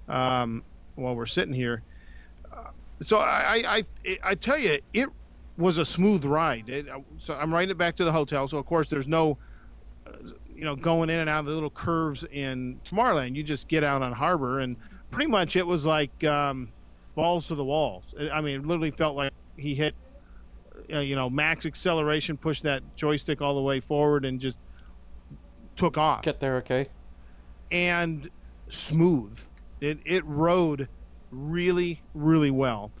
um, 0.09 0.63
while 0.95 1.15
we're 1.15 1.25
sitting 1.25 1.53
here 1.53 1.83
so 3.01 3.19
I, 3.19 3.83
I 4.05 4.17
I 4.23 4.35
tell 4.35 4.57
you, 4.57 4.79
it 4.93 5.09
was 5.57 5.77
a 5.77 5.85
smooth 5.85 6.25
ride. 6.25 6.69
It, 6.69 6.87
so 7.17 7.35
I'm 7.35 7.53
riding 7.53 7.69
it 7.69 7.77
back 7.77 7.95
to 7.97 8.03
the 8.03 8.11
hotel. 8.11 8.47
So 8.47 8.57
of 8.57 8.65
course 8.65 8.89
there's 8.89 9.07
no, 9.07 9.33
uh, 9.33 9.35
you 10.57 10.63
know, 10.63 10.75
going 10.75 11.09
in 11.09 11.19
and 11.19 11.29
out 11.29 11.41
of 11.41 11.45
the 11.45 11.53
little 11.53 11.69
curves 11.69 12.25
in 12.31 12.79
Tomorrowland. 12.89 13.35
You 13.35 13.43
just 13.43 13.67
get 13.67 13.83
out 13.83 14.01
on 14.01 14.11
Harbor, 14.11 14.59
and 14.61 14.75
pretty 15.11 15.29
much 15.29 15.55
it 15.55 15.65
was 15.65 15.85
like 15.85 16.23
um, 16.23 16.69
balls 17.15 17.47
to 17.47 17.55
the 17.55 17.63
walls. 17.63 18.03
I 18.33 18.41
mean, 18.41 18.59
it 18.61 18.65
literally 18.65 18.91
felt 18.91 19.15
like 19.15 19.31
he 19.55 19.75
hit, 19.75 19.93
uh, 20.91 20.99
you 20.99 21.15
know, 21.15 21.29
max 21.29 21.67
acceleration, 21.67 22.37
pushed 22.37 22.63
that 22.63 22.81
joystick 22.95 23.39
all 23.39 23.53
the 23.53 23.61
way 23.61 23.79
forward, 23.79 24.25
and 24.25 24.39
just 24.39 24.57
took 25.75 25.95
off 25.97 26.23
Get 26.23 26.39
there, 26.39 26.57
okay? 26.57 26.87
and 27.71 28.29
smooth. 28.69 29.39
It 29.79 29.99
it 30.05 30.25
rode 30.25 30.87
really 31.29 32.01
really 32.15 32.49
well, 32.49 32.91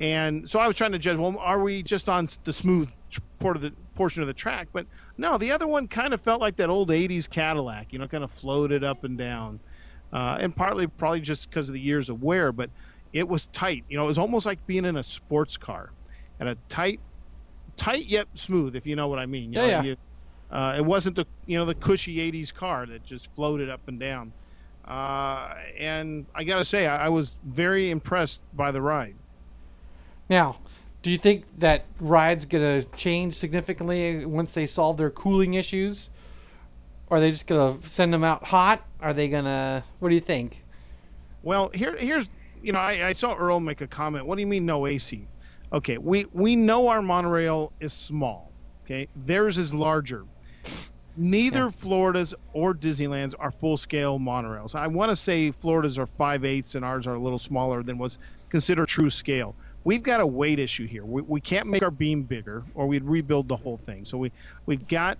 and 0.00 0.50
so 0.50 0.58
I 0.58 0.66
was 0.66 0.74
trying 0.74 0.92
to 0.92 0.98
judge. 0.98 1.18
Well, 1.18 1.38
are 1.38 1.60
we 1.62 1.84
just 1.84 2.08
on 2.08 2.28
the 2.42 2.52
smooth 2.52 2.90
part 3.38 3.54
of 3.54 3.62
the 3.62 3.72
portion 3.96 4.22
of 4.22 4.28
the 4.28 4.34
track? 4.34 4.68
But 4.72 4.86
no, 5.18 5.38
the 5.38 5.52
other 5.52 5.66
one 5.66 5.88
kind 5.88 6.14
of 6.14 6.20
felt 6.22 6.40
like 6.40 6.56
that 6.56 6.70
old 6.70 6.90
'80s 6.90 7.28
Cadillac. 7.28 7.92
You 7.92 7.98
know, 7.98 8.08
kind 8.08 8.24
of 8.24 8.30
floated 8.32 8.84
up 8.84 9.04
and 9.04 9.18
down, 9.18 9.60
uh, 10.12 10.38
and 10.40 10.54
partly 10.54 10.86
probably 10.86 11.20
just 11.20 11.48
because 11.50 11.68
of 11.68 11.74
the 11.74 11.80
years 11.80 12.08
of 12.08 12.20
wear. 12.22 12.52
But 12.52 12.70
it 13.12 13.28
was 13.28 13.46
tight. 13.48 13.84
You 13.88 13.96
know, 13.96 14.04
it 14.04 14.08
was 14.08 14.18
almost 14.18 14.46
like 14.46 14.60
being 14.66 14.84
in 14.84 14.96
a 14.96 15.02
sports 15.02 15.56
car, 15.56 15.90
and 16.38 16.48
a 16.48 16.56
tight, 16.68 17.00
tight 17.76 18.06
yet 18.06 18.28
smooth. 18.36 18.76
If 18.76 18.86
you 18.86 18.96
know 18.96 19.08
what 19.08 19.18
I 19.18 19.26
mean. 19.26 19.52
You 19.52 19.60
Yeah, 19.60 19.66
know, 19.66 19.68
yeah. 19.70 19.82
you- 19.82 19.96
uh, 20.50 20.74
it 20.78 20.84
wasn't 20.84 21.16
the 21.16 21.26
you 21.46 21.58
know 21.58 21.64
the 21.64 21.74
cushy 21.74 22.18
'80s 22.20 22.52
car 22.54 22.86
that 22.86 23.02
just 23.02 23.28
floated 23.34 23.68
up 23.70 23.82
and 23.88 23.98
down. 23.98 24.34
Uh, 24.86 25.52
and 25.78 26.28
I 26.36 26.44
gotta 26.44 26.64
say, 26.64 26.86
I, 26.86 27.06
I 27.06 27.08
was 27.08 27.36
very 27.42 27.90
impressed 27.90 28.40
by 28.52 28.70
the 28.70 28.80
ride. 28.80 29.18
Now, 30.28 30.60
do 31.06 31.12
you 31.12 31.18
think 31.18 31.44
that 31.60 31.84
ride's 32.00 32.44
gonna 32.46 32.82
change 32.82 33.36
significantly 33.36 34.26
once 34.26 34.54
they 34.54 34.66
solve 34.66 34.96
their 34.96 35.08
cooling 35.08 35.54
issues? 35.54 36.10
Or 37.06 37.18
are 37.18 37.20
they 37.20 37.30
just 37.30 37.46
gonna 37.46 37.80
send 37.82 38.12
them 38.12 38.24
out 38.24 38.42
hot? 38.42 38.84
Are 39.00 39.12
they 39.12 39.28
gonna? 39.28 39.84
What 40.00 40.08
do 40.08 40.16
you 40.16 40.20
think? 40.20 40.64
Well, 41.44 41.70
here, 41.72 41.96
here's, 41.96 42.26
you 42.60 42.72
know, 42.72 42.80
I, 42.80 43.06
I 43.06 43.12
saw 43.12 43.36
Earl 43.36 43.60
make 43.60 43.82
a 43.82 43.86
comment. 43.86 44.26
What 44.26 44.34
do 44.34 44.40
you 44.40 44.48
mean 44.48 44.66
no 44.66 44.88
AC? 44.88 45.28
Okay, 45.72 45.96
we 45.96 46.24
we 46.32 46.56
know 46.56 46.88
our 46.88 47.02
monorail 47.02 47.72
is 47.78 47.92
small. 47.92 48.50
Okay, 48.84 49.06
theirs 49.14 49.58
is 49.58 49.72
larger. 49.72 50.24
Neither 51.16 51.66
Yeah. 51.66 51.70
Florida's 51.70 52.34
or 52.52 52.74
Disneyland's 52.74 53.34
are 53.34 53.52
full 53.52 53.76
scale 53.76 54.18
monorails. 54.18 54.74
I 54.74 54.88
want 54.88 55.10
to 55.10 55.16
say 55.16 55.52
Florida's 55.52 55.98
are 55.98 56.06
five 56.06 56.44
eighths 56.44 56.74
and 56.74 56.84
ours 56.84 57.06
are 57.06 57.14
a 57.14 57.20
little 57.20 57.38
smaller 57.38 57.84
than 57.84 57.96
what's 57.96 58.18
considered 58.48 58.88
true 58.88 59.08
scale. 59.08 59.54
We've 59.86 60.02
got 60.02 60.20
a 60.20 60.26
weight 60.26 60.58
issue 60.58 60.84
here. 60.84 61.04
We, 61.04 61.22
we 61.22 61.40
can't 61.40 61.68
make 61.68 61.84
our 61.84 61.92
beam 61.92 62.24
bigger 62.24 62.64
or 62.74 62.88
we'd 62.88 63.04
rebuild 63.04 63.46
the 63.46 63.54
whole 63.54 63.76
thing. 63.76 64.04
So 64.04 64.18
we 64.18 64.32
we've 64.66 64.88
got, 64.88 65.16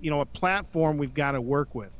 you 0.00 0.10
know, 0.10 0.20
a 0.20 0.26
platform 0.26 0.98
we've 0.98 1.14
got 1.14 1.32
to 1.32 1.40
work 1.40 1.76
with 1.76 1.92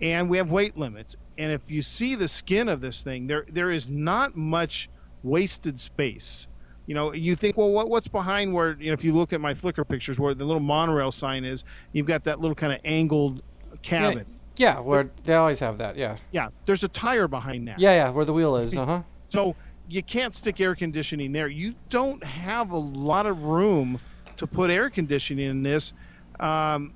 and 0.00 0.30
we 0.30 0.36
have 0.36 0.52
weight 0.52 0.76
limits. 0.76 1.16
And 1.36 1.50
if 1.50 1.62
you 1.66 1.82
see 1.82 2.14
the 2.14 2.28
skin 2.28 2.68
of 2.68 2.80
this 2.80 3.02
thing, 3.02 3.26
there 3.26 3.44
there 3.50 3.72
is 3.72 3.88
not 3.88 4.36
much 4.36 4.88
wasted 5.24 5.80
space. 5.80 6.46
You 6.86 6.94
know, 6.94 7.12
you 7.12 7.34
think, 7.34 7.56
well, 7.56 7.70
what 7.72 7.88
what's 7.90 8.06
behind 8.06 8.54
where? 8.54 8.76
You 8.78 8.86
know, 8.86 8.92
if 8.92 9.02
you 9.02 9.12
look 9.12 9.32
at 9.32 9.40
my 9.40 9.52
Flickr 9.52 9.86
pictures, 9.86 10.20
where 10.20 10.32
the 10.32 10.44
little 10.44 10.60
monorail 10.60 11.10
sign 11.10 11.44
is, 11.44 11.64
you've 11.92 12.06
got 12.06 12.22
that 12.22 12.38
little 12.38 12.54
kind 12.54 12.72
of 12.72 12.78
angled 12.84 13.42
cabin. 13.82 14.26
Yeah, 14.54 14.78
where 14.78 15.10
they 15.24 15.34
always 15.34 15.58
have 15.58 15.78
that. 15.78 15.96
Yeah, 15.96 16.18
Yeah, 16.30 16.50
there's 16.66 16.84
a 16.84 16.88
tire 16.88 17.26
behind 17.26 17.66
that. 17.66 17.80
yeah, 17.80 17.94
yeah. 17.94 18.10
Where 18.10 18.24
the 18.24 18.32
wheel 18.32 18.56
is. 18.56 18.76
Uh 18.76 18.86
huh. 18.86 19.02
So 19.28 19.56
you 19.88 20.02
can't 20.02 20.34
stick 20.34 20.60
air 20.60 20.74
conditioning 20.74 21.32
there. 21.32 21.48
You 21.48 21.74
don't 21.90 22.22
have 22.24 22.70
a 22.70 22.76
lot 22.78 23.26
of 23.26 23.42
room 23.44 24.00
to 24.36 24.46
put 24.46 24.70
air 24.70 24.90
conditioning 24.90 25.48
in 25.48 25.62
this. 25.62 25.92
Um, 26.40 26.92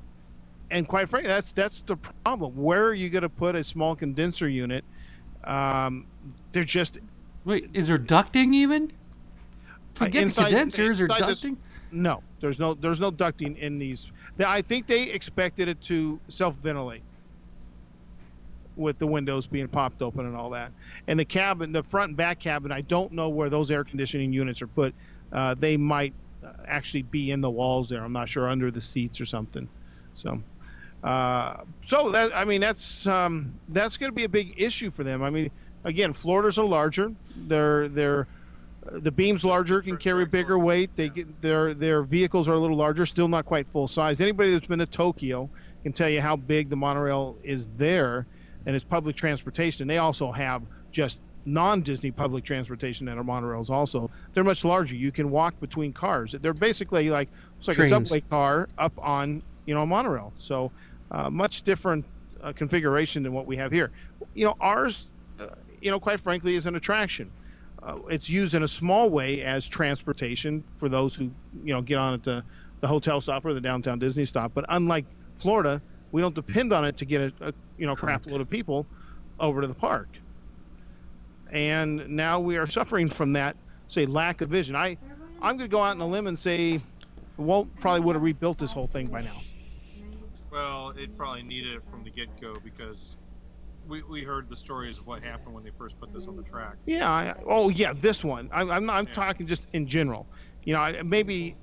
and 0.71 0.87
quite 0.87 1.09
frankly, 1.09 1.29
that's 1.29 1.53
that's 1.53 1.83
the 1.83 1.97
problem. 1.97 2.55
Where 2.57 2.85
are 2.87 2.95
you 2.95 3.11
going 3.11 3.23
to 3.23 3.29
put 3.29 3.55
a 3.55 3.65
small 3.65 3.97
condenser 3.97 4.49
unit? 4.49 4.85
Um, 5.45 6.07
they're 6.53 6.65
just 6.65 6.99
Wait, 7.45 7.71
is 7.73 7.89
there 7.89 7.99
ducting 7.99 8.53
even? 8.55 8.93
Forget 9.95 10.23
inside- 10.25 10.45
the 10.45 10.49
condensers 10.51 11.01
or 11.01 11.05
inside 11.07 11.29
this- 11.29 11.41
ducting. 11.43 11.57
no. 11.91 12.23
There's 12.41 12.59
no 12.59 12.75
there's 12.75 13.01
no 13.01 13.11
ducting 13.11 13.59
in 13.59 13.79
these. 13.79 14.11
I 14.39 14.62
think 14.62 14.87
they 14.87 15.05
expected 15.11 15.69
it 15.69 15.81
to 15.83 16.19
self 16.29 16.55
ventilate 16.57 17.03
with 18.77 18.99
the 18.99 19.07
windows 19.07 19.47
being 19.47 19.69
popped 19.69 20.03
open 20.03 20.27
and 20.27 20.37
all 20.37 20.51
that. 20.51 20.73
And 21.07 21.19
the 21.19 21.25
cabin, 21.25 21.73
the 21.73 21.83
front 21.83 22.11
and 22.11 22.17
back 22.17 22.39
cabin, 22.39 22.73
I 22.73 22.81
don't 22.83 23.13
know 23.13 23.29
where 23.29 23.51
those 23.51 23.71
air 23.71 23.85
conditioning 23.85 24.33
units 24.33 24.63
are 24.63 24.67
put. 24.67 24.95
Uh, 25.33 25.55
they 25.59 25.77
might 25.77 26.13
uh, 26.45 26.53
actually 26.67 27.03
be 27.03 27.31
in 27.31 27.41
the 27.41 27.51
walls 27.51 27.89
there. 27.89 28.03
I'm 28.03 28.13
not 28.13 28.29
sure 28.29 28.49
under 28.49 28.71
the 28.71 28.81
seats 28.81 29.21
or 29.21 29.27
something. 29.27 29.69
So, 30.15 30.43
uh, 31.05 31.59
so 31.87 32.11
that 32.11 32.35
I 32.35 32.45
mean 32.45 32.61
that's 32.61 33.07
um, 33.07 33.55
that's 33.69 33.97
going 33.97 34.11
to 34.11 34.15
be 34.15 34.25
a 34.25 34.29
big 34.29 34.55
issue 34.61 34.91
for 34.91 35.05
them. 35.05 35.23
I 35.23 35.31
mean, 35.31 35.51
again, 35.85 36.13
Florida's 36.13 36.59
are 36.59 36.65
larger. 36.65 37.13
They're 37.37 37.89
they're 37.89 38.27
uh, 38.87 38.99
the 39.01 39.11
beams 39.11 39.45
larger 39.45 39.83
can 39.83 39.97
carry 39.97 40.25
bigger 40.27 40.59
weight. 40.59 40.91
They 40.97 41.09
get 41.09 41.41
their 41.43 41.75
their 41.75 42.03
vehicles 42.03 42.49
are 42.49 42.55
a 42.55 42.59
little 42.59 42.77
larger, 42.77 43.07
still 43.07 43.29
not 43.29 43.47
quite 43.47 43.69
full 43.69 43.89
size. 43.89 44.21
Anybody 44.21 44.53
that's 44.53 44.67
been 44.67 44.79
to 44.79 44.87
Tokyo 44.87 45.49
can 45.83 45.93
tell 45.93 46.09
you 46.09 46.21
how 46.21 46.37
big 46.37 46.69
the 46.69 46.77
monorail 46.77 47.37
is 47.43 47.69
there, 47.77 48.27
and 48.66 48.77
it's 48.77 48.85
public 48.85 49.16
transportation. 49.16 49.89
They 49.89 49.99
also 49.99 50.32
have 50.32 50.62
just 50.91 51.20
non-Disney 51.47 52.11
public 52.11 52.45
transportation 52.45 53.07
that 53.07 53.16
are 53.16 53.24
monorails. 53.24 53.70
Also, 53.70 54.11
they're 54.32 54.45
much 54.45 54.65
larger. 54.65 54.95
You 54.95 55.11
can 55.11 55.31
walk 55.31 55.59
between 55.61 55.93
cars. 55.93 56.35
They're 56.41 56.53
basically 56.53 57.11
like 57.11 57.28
it's 57.59 57.69
like 57.69 57.77
Trains. 57.77 57.93
a 57.93 57.95
subway 57.95 58.20
car 58.20 58.69
up 58.78 58.93
on 58.99 59.43
you 59.66 59.74
know 59.74 59.82
a 59.82 59.87
monorail. 59.87 60.32
So 60.37 60.70
uh, 61.11 61.31
much 61.31 61.62
different 61.62 62.05
uh, 62.43 62.53
configuration 62.53 63.23
than 63.23 63.32
what 63.32 63.47
we 63.47 63.57
have 63.57 63.73
here. 63.73 63.91
You 64.35 64.47
know, 64.47 64.57
ours, 64.61 65.09
uh, 65.39 65.49
you 65.81 65.91
know, 65.91 66.01
quite 66.01 66.20
frankly, 66.20 66.57
is 66.57 66.66
an 66.66 66.77
attraction. 66.77 67.31
Uh, 67.82 67.99
it's 68.09 68.28
used 68.28 68.55
in 68.55 68.62
a 68.62 68.69
small 68.69 69.09
way 69.09 69.43
as 69.43 69.66
transportation 69.66 70.62
for 70.78 70.89
those 70.89 71.15
who 71.15 71.31
you 71.65 71.73
know 71.73 71.81
get 71.81 71.97
on 71.97 72.15
at 72.15 72.23
the, 72.23 72.45
the 72.81 72.87
hotel 72.87 73.20
stop 73.20 73.45
or 73.45 73.55
the 73.55 73.61
downtown 73.61 73.99
Disney 73.99 74.24
stop. 74.24 74.53
But 74.55 74.66
unlike 74.69 75.07
Florida, 75.37 75.81
we 76.12 76.20
don't 76.20 76.35
depend 76.35 76.73
on 76.73 76.85
it 76.85 76.97
to 76.99 77.05
get 77.05 77.20
a, 77.20 77.32
a 77.41 77.55
you 77.77 77.87
know 77.87 77.95
crap 77.95 78.27
load 78.27 78.41
of 78.41 78.51
people 78.51 78.87
over 79.39 79.61
to 79.61 79.66
the 79.66 79.74
park. 79.74 80.09
And 81.53 82.09
now 82.09 82.39
we 82.39 82.57
are 82.57 82.69
suffering 82.69 83.09
from 83.09 83.32
that, 83.32 83.57
say, 83.89 84.07
lack 84.07 84.41
of 84.41 84.49
vision. 84.49 84.77
I, 84.77 84.97
I'm 85.43 85.57
going 85.57 85.69
to 85.69 85.74
go 85.74 85.82
out 85.82 85.97
on 85.97 86.01
a 86.01 86.07
limb 86.07 86.28
and 86.28 86.39
say, 86.39 86.81
Walt 87.37 87.69
probably 87.81 88.03
would 88.03 88.15
have 88.15 88.23
rebuilt 88.23 88.59
this 88.59 88.70
whole 88.73 88.87
thing 88.87 89.09
by 89.09 89.20
now. 89.23 89.43
Well, 90.53 90.93
it 90.97 91.16
probably 91.16 91.43
needed 91.43 91.74
it 91.74 91.82
from 91.91 92.05
the 92.05 92.11
get 92.11 92.28
go 92.41 92.57
because 92.62 93.16
we, 93.89 94.03
we 94.09 94.23
heard 94.23 94.49
the 94.49 94.57
stories 94.57 94.99
of 94.99 95.07
what 95.07 95.23
happened 95.23 95.55
when 95.55 95.65
they 95.65 95.70
first 95.77 95.99
put 95.99 96.12
this 96.12 96.27
on 96.27 96.37
the 96.37 96.43
track. 96.43 96.77
Yeah. 96.87 97.11
I, 97.11 97.35
oh, 97.49 97.69
yeah. 97.69 97.95
This 97.95 98.23
one. 98.23 98.49
I, 98.53 98.62
I'm 98.62 98.87
not, 98.87 98.97
I'm 98.97 99.07
Yeah. 99.07 99.12
talking 99.12 99.47
just 99.47 99.66
in 99.73 99.87
general. 99.87 100.28
You 100.65 100.74
know, 100.74 100.81
I, 100.81 101.03
maybe, 101.03 101.57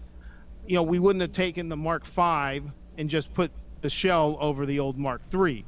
you 0.65 0.76
know, 0.76 0.84
we 0.84 0.99
wouldn't 0.99 1.22
have 1.22 1.34
taken 1.34 1.69
the 1.69 1.78
Mark 1.78 2.06
V 2.07 2.61
and 2.98 3.10
just 3.10 3.34
put 3.34 3.52
the 3.82 3.90
shell 3.90 4.38
over 4.40 4.66
the 4.66 4.80
old 4.80 4.98
Mark 4.98 5.22
III. 5.34 5.66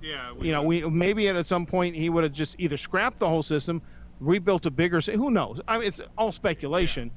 Yeah. 0.00 0.32
you 0.40 0.52
know, 0.52 0.62
we 0.62 0.82
maybe 0.82 1.28
at 1.28 1.46
some 1.46 1.66
point 1.66 1.96
he 1.96 2.08
would 2.08 2.22
have 2.22 2.32
just 2.32 2.54
either 2.58 2.76
scrapped 2.76 3.18
the 3.18 3.28
whole 3.28 3.42
system, 3.42 3.82
rebuilt 4.20 4.66
a 4.66 4.70
bigger. 4.70 5.00
Who 5.00 5.30
knows? 5.30 5.60
I 5.66 5.78
mean, 5.78 5.88
it's 5.88 6.00
all 6.16 6.30
speculation, 6.30 7.10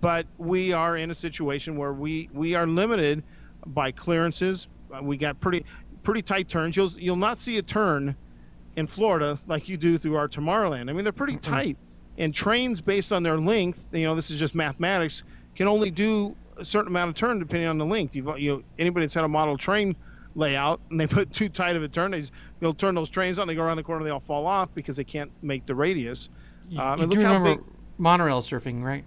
but 0.00 0.26
we 0.36 0.72
are 0.72 0.98
in 0.98 1.10
a 1.10 1.14
situation 1.14 1.76
where 1.76 1.92
we 1.92 2.28
we 2.32 2.54
are 2.54 2.66
limited 2.66 3.22
by 3.66 3.90
clearances. 3.90 4.68
Uh, 4.94 5.02
we 5.02 5.16
got 5.16 5.40
pretty 5.40 5.64
pretty 6.02 6.22
tight 6.22 6.48
turns. 6.48 6.76
You'll 6.76 6.92
you'll 6.98 7.16
not 7.16 7.38
see 7.38 7.58
a 7.58 7.62
turn 7.62 8.14
in 8.76 8.86
Florida 8.86 9.38
like 9.46 9.68
you 9.68 9.78
do 9.78 9.96
through 9.96 10.16
our 10.16 10.28
Tomorrowland. 10.28 10.90
I 10.90 10.92
mean, 10.92 11.04
they're 11.04 11.12
pretty 11.12 11.38
tight, 11.38 11.78
and 12.18 12.34
trains 12.34 12.82
based 12.82 13.12
on 13.12 13.22
their 13.22 13.38
length. 13.38 13.84
You 13.92 14.04
know, 14.04 14.14
this 14.14 14.30
is 14.30 14.38
just 14.38 14.54
mathematics. 14.54 15.22
Can 15.54 15.68
only 15.68 15.90
do 15.90 16.36
a 16.56 16.64
certain 16.64 16.88
amount 16.88 17.10
of 17.10 17.14
turn 17.14 17.38
depending 17.38 17.68
on 17.68 17.78
the 17.78 17.84
length. 17.86 18.14
You've 18.16 18.38
you 18.38 18.52
know 18.56 18.62
anybody 18.78 19.06
that's 19.06 19.14
had 19.14 19.24
a 19.24 19.28
model 19.28 19.56
train 19.58 19.94
layout 20.34 20.80
and 20.90 21.00
they 21.00 21.06
put 21.06 21.32
too 21.32 21.48
tight 21.48 21.76
of 21.76 21.82
a 21.82 21.88
turn, 21.88 22.10
they 22.10 22.20
just, 22.20 22.32
they'll 22.60 22.74
turn 22.74 22.94
those 22.94 23.08
trains 23.10 23.38
on. 23.38 23.46
They 23.48 23.54
go 23.54 23.62
around 23.62 23.76
the 23.78 23.82
corner, 23.82 24.04
they 24.04 24.10
all 24.10 24.20
fall 24.20 24.46
off 24.46 24.68
because 24.74 24.96
they 24.96 25.04
can't 25.04 25.30
make 25.42 25.64
the 25.66 25.74
radius. 25.74 26.28
You, 26.68 26.78
Um, 26.80 26.98
you 26.98 27.02
and 27.04 27.12
do 27.12 27.18
look 27.18 27.26
how 27.26 27.34
remember 27.38 27.62
big- 27.62 27.72
monorail 27.98 28.42
surfing, 28.42 28.82
right? 28.82 29.04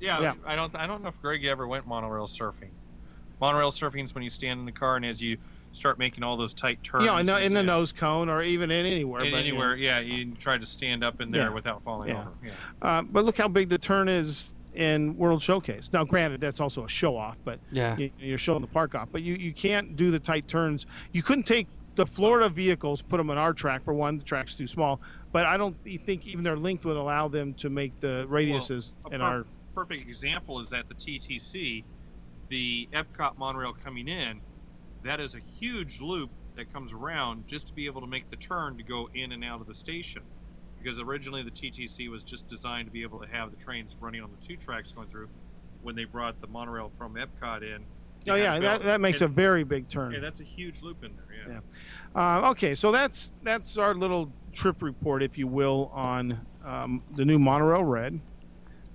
Yeah, 0.00 0.20
Yeah. 0.20 0.34
I 0.44 0.54
don't. 0.56 0.74
I 0.76 0.86
don't 0.86 1.02
know 1.02 1.08
if 1.08 1.20
Greg 1.22 1.44
ever 1.46 1.66
went 1.66 1.86
monorail 1.86 2.26
surfing. 2.26 2.68
Monorail 3.40 3.70
surfing 3.70 4.04
is 4.04 4.14
when 4.14 4.22
you 4.24 4.30
stand 4.30 4.60
in 4.60 4.66
the 4.66 4.72
car 4.72 4.96
and 4.96 5.04
as 5.04 5.22
you 5.22 5.38
start 5.72 5.98
making 5.98 6.22
all 6.22 6.36
those 6.36 6.52
tight 6.54 6.82
turns. 6.82 7.04
You 7.04 7.10
know, 7.10 7.16
in, 7.18 7.26
the- 7.26 7.44
in 7.44 7.52
the 7.52 7.60
and- 7.60 7.66
nose 7.66 7.92
cone 7.92 8.28
or 8.28 8.42
even 8.42 8.70
in 8.70 8.84
anywhere. 8.86 9.22
in 9.24 9.30
but, 9.30 9.44
you 9.44 9.52
know. 9.52 9.58
anywhere, 9.60 9.76
yeah, 9.76 10.00
you 10.00 10.32
try 10.34 10.56
to 10.58 10.66
stand 10.66 11.02
up 11.04 11.20
in 11.20 11.30
there 11.30 11.48
Yeah. 11.48 11.54
without 11.54 11.82
falling 11.82 12.10
Yeah. 12.10 12.20
over. 12.20 12.30
Yeah. 12.44 12.52
Uh, 12.82 13.02
but 13.02 13.24
look 13.24 13.36
how 13.38 13.48
big 13.48 13.68
the 13.70 13.78
turn 13.78 14.08
is 14.08 14.48
in 14.76 15.16
World 15.16 15.42
Showcase. 15.42 15.88
Now, 15.92 16.04
granted, 16.04 16.40
that's 16.40 16.60
also 16.60 16.84
a 16.84 16.88
show 16.88 17.16
off, 17.16 17.38
but 17.44 17.60
Yeah. 17.70 17.96
you, 17.96 18.10
you're 18.18 18.38
showing 18.38 18.60
the 18.60 18.66
park 18.68 18.94
off. 18.94 19.08
But 19.10 19.22
you, 19.22 19.34
you 19.34 19.54
can't 19.54 19.96
do 19.96 20.10
the 20.10 20.20
tight 20.20 20.46
turns. 20.48 20.86
You 21.12 21.22
couldn't 21.22 21.44
take 21.46 21.68
the 21.96 22.06
Florida 22.06 22.48
vehicles, 22.50 23.00
put 23.00 23.16
them 23.16 23.30
on 23.30 23.38
our 23.38 23.54
track. 23.54 23.82
For 23.84 23.94
one, 23.94 24.18
the 24.18 24.24
track's 24.24 24.54
too 24.54 24.66
small. 24.66 25.00
But 25.32 25.46
I 25.46 25.56
don't 25.56 25.76
think 26.04 26.26
even 26.26 26.44
their 26.44 26.56
length 26.56 26.84
would 26.84 26.96
allow 26.96 27.28
them 27.28 27.54
to 27.54 27.70
make 27.70 27.98
the 28.00 28.26
radiuses 28.28 28.92
a 29.10 29.14
in 29.14 29.20
per- 29.20 29.26
our. 29.26 29.46
perfect 29.74 30.06
example 30.08 30.60
is 30.60 30.68
that 30.70 30.88
the 30.88 30.94
TTC, 30.94 31.84
the 32.50 32.88
Epcot 32.92 33.38
monorail 33.38 33.72
coming 33.82 34.08
in. 34.08 34.40
That 35.04 35.20
is 35.20 35.34
a 35.34 35.40
huge 35.58 36.00
loop 36.00 36.30
that 36.56 36.72
comes 36.72 36.92
around 36.92 37.46
just 37.46 37.66
to 37.68 37.74
be 37.74 37.86
able 37.86 38.00
to 38.00 38.06
make 38.06 38.28
the 38.30 38.36
turn 38.36 38.76
to 38.76 38.82
go 38.82 39.08
in 39.14 39.32
and 39.32 39.44
out 39.44 39.60
of 39.60 39.66
the 39.66 39.74
station. 39.74 40.22
Because 40.86 41.00
originally 41.00 41.42
the 41.42 41.50
TTC 41.50 42.08
was 42.08 42.22
just 42.22 42.46
designed 42.46 42.86
to 42.86 42.92
be 42.92 43.02
able 43.02 43.18
to 43.18 43.26
have 43.26 43.50
the 43.50 43.56
trains 43.56 43.96
running 43.98 44.22
on 44.22 44.30
the 44.30 44.46
two 44.46 44.56
tracks 44.56 44.92
going 44.92 45.08
through. 45.08 45.28
When 45.82 45.96
they 45.96 46.04
brought 46.04 46.40
the 46.40 46.46
monorail 46.46 46.92
from 46.96 47.16
Epcot 47.16 47.62
in. 47.62 47.84
Oh 48.28 48.36
yeah, 48.36 48.60
that, 48.60 48.84
that 48.84 49.00
makes 49.00 49.20
a 49.20 49.26
very 49.26 49.64
big 49.64 49.88
turn. 49.88 50.12
Yeah, 50.12 50.20
that's 50.20 50.38
a 50.38 50.44
huge 50.44 50.82
loop 50.82 51.02
in 51.02 51.12
there. 51.16 51.48
Yeah. 51.48 51.60
Yeah. 52.14 52.38
Uh, 52.46 52.50
okay, 52.50 52.76
so 52.76 52.92
that's 52.92 53.30
that's 53.42 53.76
our 53.78 53.94
little 53.94 54.32
trip 54.52 54.80
report, 54.80 55.24
if 55.24 55.36
you 55.36 55.48
will, 55.48 55.90
on 55.92 56.40
um, 56.64 57.02
the 57.16 57.24
new 57.24 57.38
monorail 57.40 57.82
red. 57.82 58.20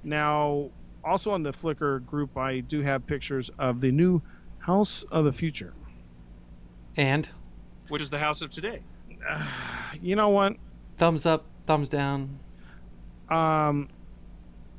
Now, 0.04 0.70
also 1.04 1.32
on 1.32 1.44
the 1.44 1.52
Flickr 1.52 2.06
group, 2.06 2.38
I 2.38 2.62
do 2.62 2.82
have 2.82 3.06
pictures 3.06 3.50
of 3.60 3.82
the 3.82 3.92
new 3.92 4.22
House 4.60 5.04
of 5.12 5.26
the 5.26 5.34
Future. 5.34 5.74
And 6.96 7.30
Which 7.90 8.02
is 8.02 8.10
the 8.10 8.20
house 8.20 8.42
of 8.42 8.50
today. 8.50 8.82
You 10.02 10.16
know 10.16 10.30
what? 10.30 10.56
thumbs 11.02 11.26
up, 11.26 11.44
thumbs 11.66 11.90
down. 11.90 12.40
Um, 13.30 13.90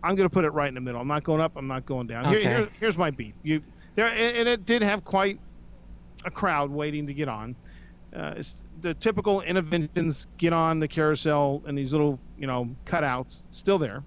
I'm 0.03 0.15
going 0.17 0.29
to 0.29 0.33
put 0.33 0.45
it 0.45 0.51
right 0.51 0.69
in 0.69 0.75
the 0.75 0.81
middle. 0.81 1.01
I'm 1.01 1.09
not 1.09 1.23
going 1.25 1.41
up. 1.41 1.53
I'm 1.57 1.69
not 1.69 1.87
going 1.87 2.07
down. 2.07 2.27
Okay. 2.27 2.43
here- 2.43 2.69
here's 2.81 2.97
my 2.97 3.11
beat. 3.11 3.35
You 3.43 3.63
there, 3.95 4.09
and 4.09 4.37
and 4.37 4.49
it 4.49 4.65
did 4.67 4.83
have 4.83 5.05
quite 5.05 5.39
a 6.25 6.31
crowd 6.31 6.71
waiting 6.71 7.07
to 7.07 7.15
get 7.15 7.29
on. 7.29 7.55
Uh, 8.15 8.35
it's 8.37 8.57
the 8.81 8.95
typical 8.95 9.43
Innoventions 9.43 10.27
get 10.39 10.53
on 10.53 10.81
the 10.81 10.89
carousel 10.89 11.63
and 11.67 11.77
these 11.79 11.93
little, 11.93 12.19
you 12.39 12.47
know, 12.47 12.69
cutouts 12.85 13.43
still 13.51 13.79
there. 13.79 14.03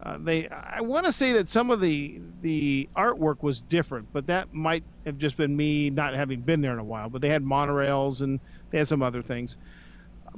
Uh, 0.00 0.16
they, 0.20 0.46
I 0.48 0.80
want 0.80 1.06
to 1.06 1.12
say 1.12 1.32
that 1.32 1.48
some 1.48 1.70
of 1.72 1.80
the 1.80 2.20
the 2.42 2.88
artwork 2.96 3.42
was 3.42 3.62
different, 3.62 4.06
but 4.12 4.26
that 4.28 4.54
might 4.54 4.84
have 5.04 5.18
just 5.18 5.36
been 5.36 5.56
me 5.56 5.90
not 5.90 6.14
having 6.14 6.40
been 6.40 6.60
there 6.60 6.72
in 6.72 6.78
a 6.78 6.84
while. 6.84 7.08
But 7.08 7.20
they 7.20 7.28
had 7.28 7.42
monorails 7.44 8.20
and 8.20 8.38
they 8.70 8.78
had 8.78 8.86
some 8.86 9.02
other 9.02 9.22
things 9.22 9.56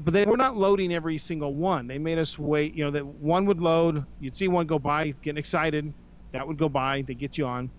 but 0.01 0.15
they 0.15 0.25
were 0.25 0.37
not 0.37 0.57
loading 0.57 0.93
every 0.93 1.19
single 1.19 1.55
one. 1.55 1.87
They 1.87 1.99
made 1.99 2.19
us 2.19 2.39
wait. 2.39 2.75
You 2.75 2.85
know 2.85 2.91
that 2.91 3.07
one 3.07 3.45
would 3.47 3.61
load. 3.61 4.05
You'd 4.19 4.37
see 4.37 4.49
one 4.49 4.67
go 4.67 4.79
by, 4.79 5.15
getting 5.23 5.39
excited. 5.39 5.93
That 6.33 6.47
would 6.47 6.59
go 6.59 6.69
by. 6.69 7.03
They 7.03 7.15
get 7.15 7.37
you 7.37 7.47
on. 7.47 7.71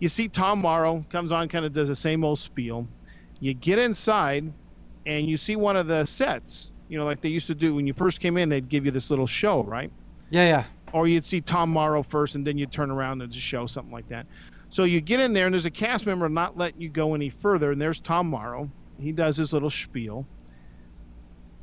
You 0.00 0.08
see 0.08 0.28
Tom 0.28 0.60
Morrow 0.60 1.04
comes 1.10 1.32
on, 1.32 1.48
kind 1.48 1.64
of 1.64 1.72
does 1.72 1.88
the 1.88 1.96
same 1.96 2.24
old 2.24 2.38
spiel. 2.38 2.86
You 3.40 3.54
get 3.54 3.78
inside, 3.78 4.52
and 5.06 5.28
you 5.28 5.36
see 5.36 5.56
one 5.56 5.76
of 5.76 5.86
the 5.86 6.04
sets. 6.04 6.72
You 6.88 6.98
know, 6.98 7.04
like 7.04 7.20
they 7.20 7.28
used 7.28 7.46
to 7.48 7.54
do 7.54 7.74
when 7.74 7.86
you 7.86 7.92
first 7.94 8.20
came 8.20 8.36
in. 8.36 8.48
They'd 8.48 8.68
give 8.68 8.84
you 8.84 8.90
this 8.90 9.10
little 9.10 9.26
show, 9.26 9.62
right? 9.62 9.90
Yeah, 10.30 10.46
yeah. 10.46 10.64
or 10.92 11.06
you'd 11.06 11.24
see 11.24 11.40
Tom 11.40 11.70
Morrow 11.70 12.02
first, 12.02 12.34
and 12.34 12.46
then 12.46 12.58
you'd 12.58 12.72
turn 12.72 12.90
around 12.90 13.22
and 13.22 13.30
just 13.30 13.44
show 13.44 13.66
something 13.66 13.92
like 13.92 14.08
that. 14.08 14.26
So 14.70 14.84
you 14.84 15.00
get 15.00 15.20
in 15.20 15.32
there, 15.32 15.46
and 15.46 15.54
there's 15.54 15.64
a 15.64 15.70
cast 15.70 16.06
member 16.06 16.28
not 16.28 16.56
letting 16.56 16.80
you 16.80 16.88
go 16.88 17.14
any 17.14 17.30
further, 17.30 17.72
and 17.72 17.80
there's 17.80 18.00
Tom 18.00 18.26
Morrow. 18.28 18.70
He 19.00 19.12
does 19.12 19.36
his 19.36 19.52
little 19.52 19.70
spiel. 19.70 20.26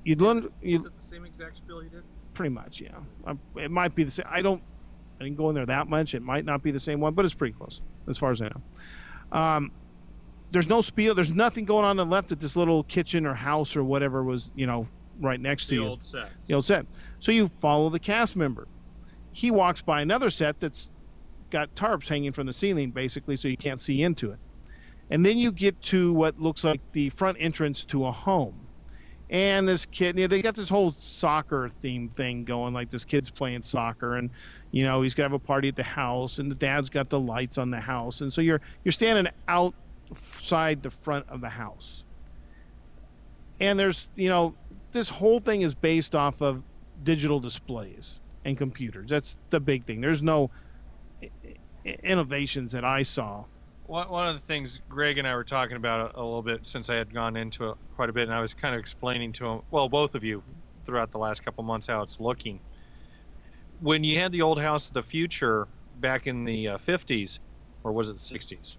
You'd 0.05 0.21
learn, 0.21 0.49
you 0.61 0.79
Is 0.79 0.85
it 0.85 0.95
the 0.95 1.03
same 1.03 1.25
exact 1.25 1.57
spiel 1.57 1.81
he 1.81 1.89
did? 1.89 2.03
pretty 2.33 2.49
much, 2.49 2.81
yeah. 2.81 2.89
Um, 3.25 3.39
It 3.55 3.71
might 3.71 3.95
be 3.95 4.03
the 4.03 4.11
same. 4.11 4.25
I 4.29 4.41
don't, 4.41 4.61
I 5.19 5.23
didn't 5.23 5.37
go 5.37 5.49
in 5.49 5.55
there 5.55 5.65
that 5.65 5.87
much. 5.87 6.13
It 6.13 6.21
might 6.21 6.45
not 6.45 6.61
be 6.61 6.71
the 6.71 6.79
same 6.79 6.99
one, 6.99 7.13
but 7.13 7.25
it's 7.25 7.33
pretty 7.33 7.53
close 7.53 7.81
as 8.07 8.17
far 8.17 8.31
as 8.31 8.41
I 8.41 8.49
know. 8.49 9.37
Um, 9.37 9.71
there's 10.51 10.67
no 10.67 10.81
spiel. 10.81 11.15
There's 11.15 11.31
nothing 11.31 11.65
going 11.65 11.85
on 11.85 11.99
on 11.99 12.09
the 12.09 12.13
left 12.13 12.31
at 12.31 12.39
this 12.39 12.55
little 12.55 12.83
kitchen 12.83 13.25
or 13.25 13.33
house 13.33 13.75
or 13.75 13.83
whatever 13.83 14.23
was, 14.23 14.51
you 14.55 14.67
know, 14.67 14.87
right 15.19 15.39
next 15.39 15.67
to 15.67 15.75
you. 15.75 15.81
The 15.81 15.87
old 15.87 16.03
sets. 16.03 16.47
the 16.47 16.53
old 16.53 16.65
set. 16.65 16.85
So 17.19 17.31
you 17.31 17.49
follow 17.61 17.89
the 17.89 17.99
cast 17.99 18.35
member. 18.35 18.67
He 19.31 19.49
walks 19.49 19.81
by 19.81 20.01
another 20.01 20.29
set 20.29 20.59
that's 20.59 20.89
got 21.49 21.73
tarps 21.75 22.07
hanging 22.07 22.31
from 22.31 22.47
the 22.47 22.53
ceiling, 22.53 22.91
basically, 22.91 23.37
so 23.37 23.47
you 23.47 23.57
can't 23.57 23.81
see 23.81 24.03
into 24.03 24.31
it. 24.31 24.39
And 25.09 25.25
then 25.25 25.37
you 25.37 25.51
get 25.51 25.81
to 25.83 26.13
what 26.13 26.39
looks 26.39 26.63
like 26.63 26.81
the 26.91 27.09
front 27.11 27.37
entrance 27.39 27.83
to 27.85 28.05
a 28.05 28.11
home. 28.11 28.64
And 29.29 29.67
this 29.67 29.85
kid, 29.85 30.17
you 30.17 30.25
know, 30.25 30.27
they 30.27 30.41
got 30.41 30.55
this 30.55 30.69
whole 30.69 30.93
soccer 30.99 31.71
theme 31.81 32.09
thing 32.09 32.43
going, 32.43 32.73
like 32.73 32.91
this 32.91 33.03
kid's 33.03 33.31
playing 33.31 33.63
soccer, 33.63 34.15
and 34.15 34.29
you 34.71 34.83
know 34.83 35.01
he's 35.01 35.15
gonna 35.15 35.25
have 35.25 35.33
a 35.33 35.39
party 35.39 35.67
at 35.67 35.75
the 35.75 35.83
house, 35.83 36.37
and 36.37 36.49
the 36.51 36.55
dad's 36.55 36.89
got 36.89 37.09
the 37.09 37.19
lights 37.19 37.57
on 37.57 37.71
the 37.71 37.79
house, 37.79 38.21
and 38.21 38.31
so 38.31 38.41
you're 38.41 38.61
you're 38.83 38.91
standing 38.91 39.31
outside 39.47 40.83
the 40.83 40.91
front 40.91 41.27
of 41.27 41.41
the 41.41 41.49
house. 41.49 42.03
And 43.59 43.79
there's, 43.79 44.09
you 44.15 44.29
know, 44.29 44.53
this 44.91 45.09
whole 45.09 45.39
thing 45.39 45.61
is 45.61 45.73
based 45.73 46.13
off 46.13 46.41
of 46.41 46.61
digital 47.03 47.39
displays 47.39 48.19
and 48.43 48.57
computers. 48.57 49.09
That's 49.09 49.37
the 49.49 49.59
big 49.59 49.85
thing. 49.85 50.01
There's 50.01 50.21
no 50.21 50.51
innovations 52.03 52.73
that 52.73 52.83
I 52.83 53.03
saw. 53.03 53.45
One, 53.87 54.09
one 54.09 54.27
of 54.27 54.35
the 54.35 54.41
things 54.41 54.81
Greg 54.89 55.17
and 55.17 55.27
I 55.27 55.35
were 55.35 55.43
talking 55.43 55.77
about 55.77 56.11
a, 56.15 56.19
a 56.19 56.23
little 56.23 56.41
bit 56.41 56.65
since 56.65 56.89
I 56.89 56.95
had 56.95 57.13
gone 57.13 57.35
into 57.35 57.69
it 57.69 57.77
quite 57.95 58.09
a 58.09 58.13
bit, 58.13 58.23
and 58.23 58.33
I 58.33 58.41
was 58.41 58.53
kind 58.53 58.73
of 58.73 58.79
explaining 58.79 59.31
to 59.33 59.45
him, 59.45 59.61
well, 59.71 59.89
both 59.89 60.15
of 60.15 60.23
you, 60.23 60.43
throughout 60.85 61.11
the 61.11 61.17
last 61.17 61.43
couple 61.43 61.63
months, 61.63 61.87
how 61.87 62.01
it's 62.01 62.19
looking. 62.19 62.59
When 63.79 64.03
you 64.03 64.19
had 64.19 64.31
the 64.31 64.41
old 64.41 64.59
House 64.59 64.87
of 64.87 64.93
the 64.93 65.03
Future 65.03 65.67
back 65.99 66.27
in 66.27 66.45
the 66.45 66.69
uh, 66.69 66.77
50s, 66.77 67.39
or 67.83 67.91
was 67.91 68.09
it 68.09 68.13
the 68.13 68.39
60s? 68.39 68.77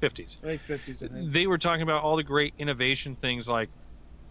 50s. 0.00 0.42
Late 0.42 0.60
50s, 0.68 1.32
They 1.32 1.46
were 1.46 1.58
talking 1.58 1.82
about 1.82 2.02
all 2.02 2.16
the 2.16 2.24
great 2.24 2.54
innovation 2.58 3.16
things 3.16 3.48
like 3.48 3.70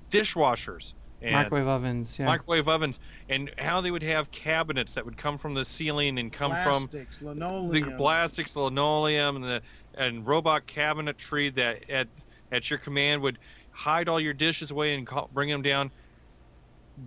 dishwashers 0.10 0.94
and 1.22 1.34
Microwave 1.34 1.68
ovens. 1.68 2.18
Yeah. 2.18 2.26
microwave 2.26 2.68
ovens, 2.68 3.00
and 3.30 3.52
how 3.58 3.82
they 3.82 3.92
would 3.92 4.04
have 4.04 4.32
cabinets 4.32 4.96
that 4.96 5.06
would 5.06 5.18
come 5.18 5.38
from 5.38 5.54
the 5.54 5.64
ceiling 5.64 6.18
and 6.18 6.32
come 6.32 6.52
from 6.64 6.88
Plastics, 6.88 7.20
the 7.20 7.94
plastics, 7.98 8.56
linoleum, 8.56 9.36
and 9.38 9.46
the 9.46 9.62
and 9.98 10.26
robot 10.26 10.66
cabinetry 10.68 11.54
that 11.56 11.90
at 11.90 12.08
at 12.52 12.70
your 12.70 12.80
command 12.80 13.22
would 13.22 13.38
hide 13.72 14.10
all 14.10 14.20
your 14.20 14.34
dishes 14.34 14.72
away 14.72 14.94
and 14.96 15.08
call, 15.08 15.30
bring 15.34 15.50
them 15.50 15.62
down. 15.62 15.90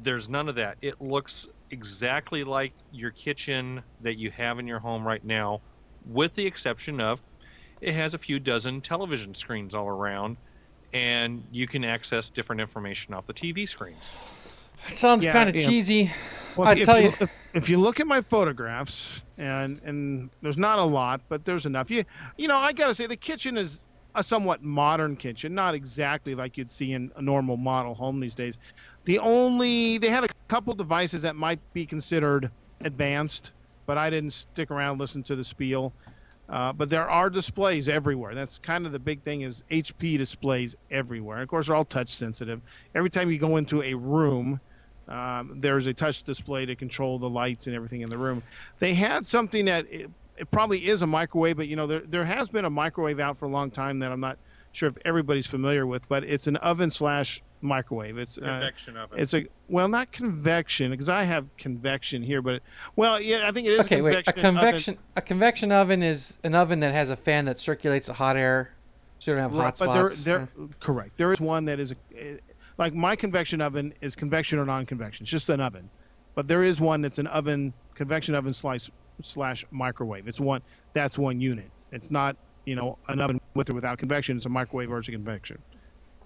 There's 0.03 0.29
none 0.29 0.49
of 0.49 0.55
that. 0.55 0.79
It 0.81 1.01
looks 1.01 1.47
exactly 1.71 2.45
like 2.45 2.73
your 2.93 3.11
kitchen 3.11 3.83
that 4.01 4.17
you 4.17 4.31
have 4.31 4.59
in 4.59 4.67
your 4.67 4.79
home 4.79 5.07
right 5.07 5.23
now, 5.25 5.61
with 6.07 6.35
the 6.35 6.47
exception 6.47 7.01
of 7.01 7.21
it 7.81 7.95
has 7.95 8.15
a 8.15 8.19
few 8.19 8.39
dozen 8.41 8.81
television 8.81 9.35
screens 9.35 9.75
all 9.75 9.87
around, 9.89 10.39
and 10.95 11.45
you 11.53 11.67
can 11.67 11.85
access 11.85 12.31
different 12.31 12.61
information 12.61 13.13
off 13.13 13.27
the 13.27 13.35
TV 13.35 13.69
screens. 13.69 14.17
It 14.89 14.97
sounds 14.97 15.25
Yeah, 15.25 15.33
kind 15.33 15.49
of 15.51 15.57
yeah. 15.57 15.67
cheesy. 15.67 16.11
Well, 16.57 16.69
I 16.69 16.73
if 16.73 16.85
tell 16.87 17.01
you- 17.01 17.13
if, 17.21 17.31
if 17.53 17.69
you 17.69 17.79
look 17.79 18.01
at 18.01 18.07
my 18.07 18.23
photographs, 18.23 19.21
and 19.39 19.81
and 19.85 20.31
there's 20.43 20.59
not 20.59 20.79
a 20.79 20.85
lot, 20.85 21.21
but 21.29 21.45
there's 21.45 21.67
enough. 21.67 21.91
You 21.91 22.05
you 22.37 22.49
know, 22.49 22.57
I 22.57 22.73
gotta 22.73 22.95
say 22.95 23.07
the 23.07 23.17
kitchen 23.17 23.57
is 23.57 23.81
a 24.15 24.23
somewhat 24.23 24.63
modern 24.63 25.17
kitchen, 25.17 25.55
not 25.55 25.75
exactly 25.75 26.35
like 26.35 26.57
you'd 26.57 26.71
see 26.71 26.93
in 26.93 27.11
a 27.17 27.23
normal 27.23 27.57
model 27.57 27.95
home 27.95 28.21
these 28.21 28.35
days. 28.35 28.59
The 29.05 29.19
only 29.19 29.99
they 29.99 30.09
had 30.09 30.25
a 30.25 30.29
couple 30.49 30.75
devices 30.75 31.23
that 31.23 31.37
might 31.37 31.61
be 31.73 31.85
considered 31.85 32.51
advanced, 32.83 33.53
but 33.87 33.99
I 33.99 34.11
didn't 34.11 34.33
stick 34.33 34.71
around 34.71 34.99
listen 34.99 35.23
to 35.25 35.37
the 35.37 35.45
spiel. 35.45 35.93
Uh, 36.47 36.73
but 36.73 36.91
there 36.91 37.09
are 37.09 37.31
displays 37.31 37.89
everywhere. 37.89 38.35
That's 38.35 38.59
kind 38.59 38.85
of 38.85 38.93
the 38.93 38.99
big 38.99 39.23
thing 39.23 39.41
is 39.41 39.65
HP 39.71 40.19
displays 40.19 40.77
everywhere. 40.91 41.41
Of 41.41 41.49
course, 41.49 41.67
they're 41.67 41.77
all 41.77 41.87
touch 41.87 42.11
sensitive. 42.11 42.61
Every 42.95 43.09
time 43.09 43.31
you 43.31 43.39
go 43.39 43.57
into 43.57 43.83
a 43.83 43.95
room, 43.95 44.61
um, 45.09 45.53
there's 45.61 45.87
a 45.87 45.95
touch 45.95 46.23
display 46.23 46.67
to 46.67 46.75
control 46.77 47.19
the 47.19 47.29
lights 47.29 47.67
and 47.67 47.77
everything 47.77 48.01
in 48.03 48.09
the 48.11 48.19
room. 48.19 48.43
They 48.79 48.95
had 48.95 49.27
something 49.27 49.65
that 49.67 49.87
it, 49.91 50.11
it 50.37 50.51
probably 50.51 50.89
is 50.89 51.03
a 51.03 51.07
microwave, 51.07 51.57
but 51.57 51.69
you 51.69 51.77
know 51.77 51.87
there 51.87 52.01
there 52.01 52.25
has 52.25 52.49
been 52.49 52.65
a 52.65 52.71
microwave 52.71 53.21
out 53.21 53.39
for 53.39 53.47
a 53.47 53.51
long 53.51 53.71
time 53.71 53.99
that 54.01 54.11
I'm 54.13 54.21
not 54.21 54.39
sure 54.73 54.89
if 54.89 54.97
everybody's 55.05 55.47
familiar 55.47 55.87
with, 55.87 56.09
but 56.09 56.25
it's 56.25 56.47
an 56.47 56.57
oven 56.57 56.91
slash 56.91 57.43
microwave. 57.61 58.19
It's 58.19 58.37
uh, 58.39 58.41
Convection 58.43 58.97
oven. 58.97 59.19
it's 59.21 59.35
a 59.35 59.47
well, 59.69 59.89
not 59.89 60.11
convection 60.13 60.91
because 60.91 61.09
I 61.09 61.23
have 61.25 61.47
convection 61.57 62.23
here, 62.23 62.43
but 62.43 62.63
well, 62.97 63.21
yeah, 63.21 63.49
I 63.49 63.53
think 63.53 63.67
it 63.67 63.73
is. 63.75 63.81
Okay, 63.81 64.01
wait. 64.03 64.27
A 64.27 64.31
oven. 64.31 64.43
convection 64.43 64.99
a 65.17 65.23
convection 65.23 65.71
oven 65.73 66.03
is 66.03 66.39
an 66.45 66.55
oven 66.55 66.81
that 66.81 66.93
has 66.93 67.11
a 67.11 67.17
fan 67.17 67.45
that 67.45 67.59
circulates 67.59 68.07
the 68.09 68.15
hot 68.15 68.37
air, 68.37 68.73
so 69.19 69.31
you 69.31 69.37
don't 69.37 69.43
have 69.43 69.53
hot 69.53 69.65
Right, 69.65 69.79
but 69.79 69.95
there, 69.95 70.11
spots. 70.11 70.25
there, 70.25 70.49
correct. 70.81 71.17
There 71.17 71.33
is 71.33 71.41
one 71.41 71.67
that 71.67 71.79
is 71.79 71.93
a, 72.17 72.39
like 72.79 72.95
my 72.95 73.17
convection 73.17 73.61
oven 73.61 73.95
is 74.01 74.15
convection 74.15 74.59
or 74.59 74.65
non-convection. 74.65 75.25
It's 75.25 75.31
just 75.31 75.49
an 75.49 75.61
oven, 75.61 75.89
but 76.35 76.49
there 76.49 76.63
is 76.65 76.81
one 76.81 77.01
that's 77.01 77.19
an 77.19 77.27
oven, 77.29 77.73
convection 77.95 78.35
oven 78.35 78.55
slice 78.55 78.91
slash 79.23 79.65
microwave. 79.71 80.27
It's 80.29 80.41
one 80.41 80.63
that's 80.93 81.19
one 81.19 81.41
unit. 81.41 81.71
It's 81.93 82.11
not 82.11 82.37
you 82.65 82.75
know 82.75 82.99
an 83.09 83.21
oven 83.21 83.41
with 83.55 83.71
or 83.71 83.75
without 83.75 83.99
convection. 83.99 84.37
It's 84.37 84.47
a 84.47 84.49
microwave 84.49 84.91
a 84.91 85.03
convection. 85.03 85.59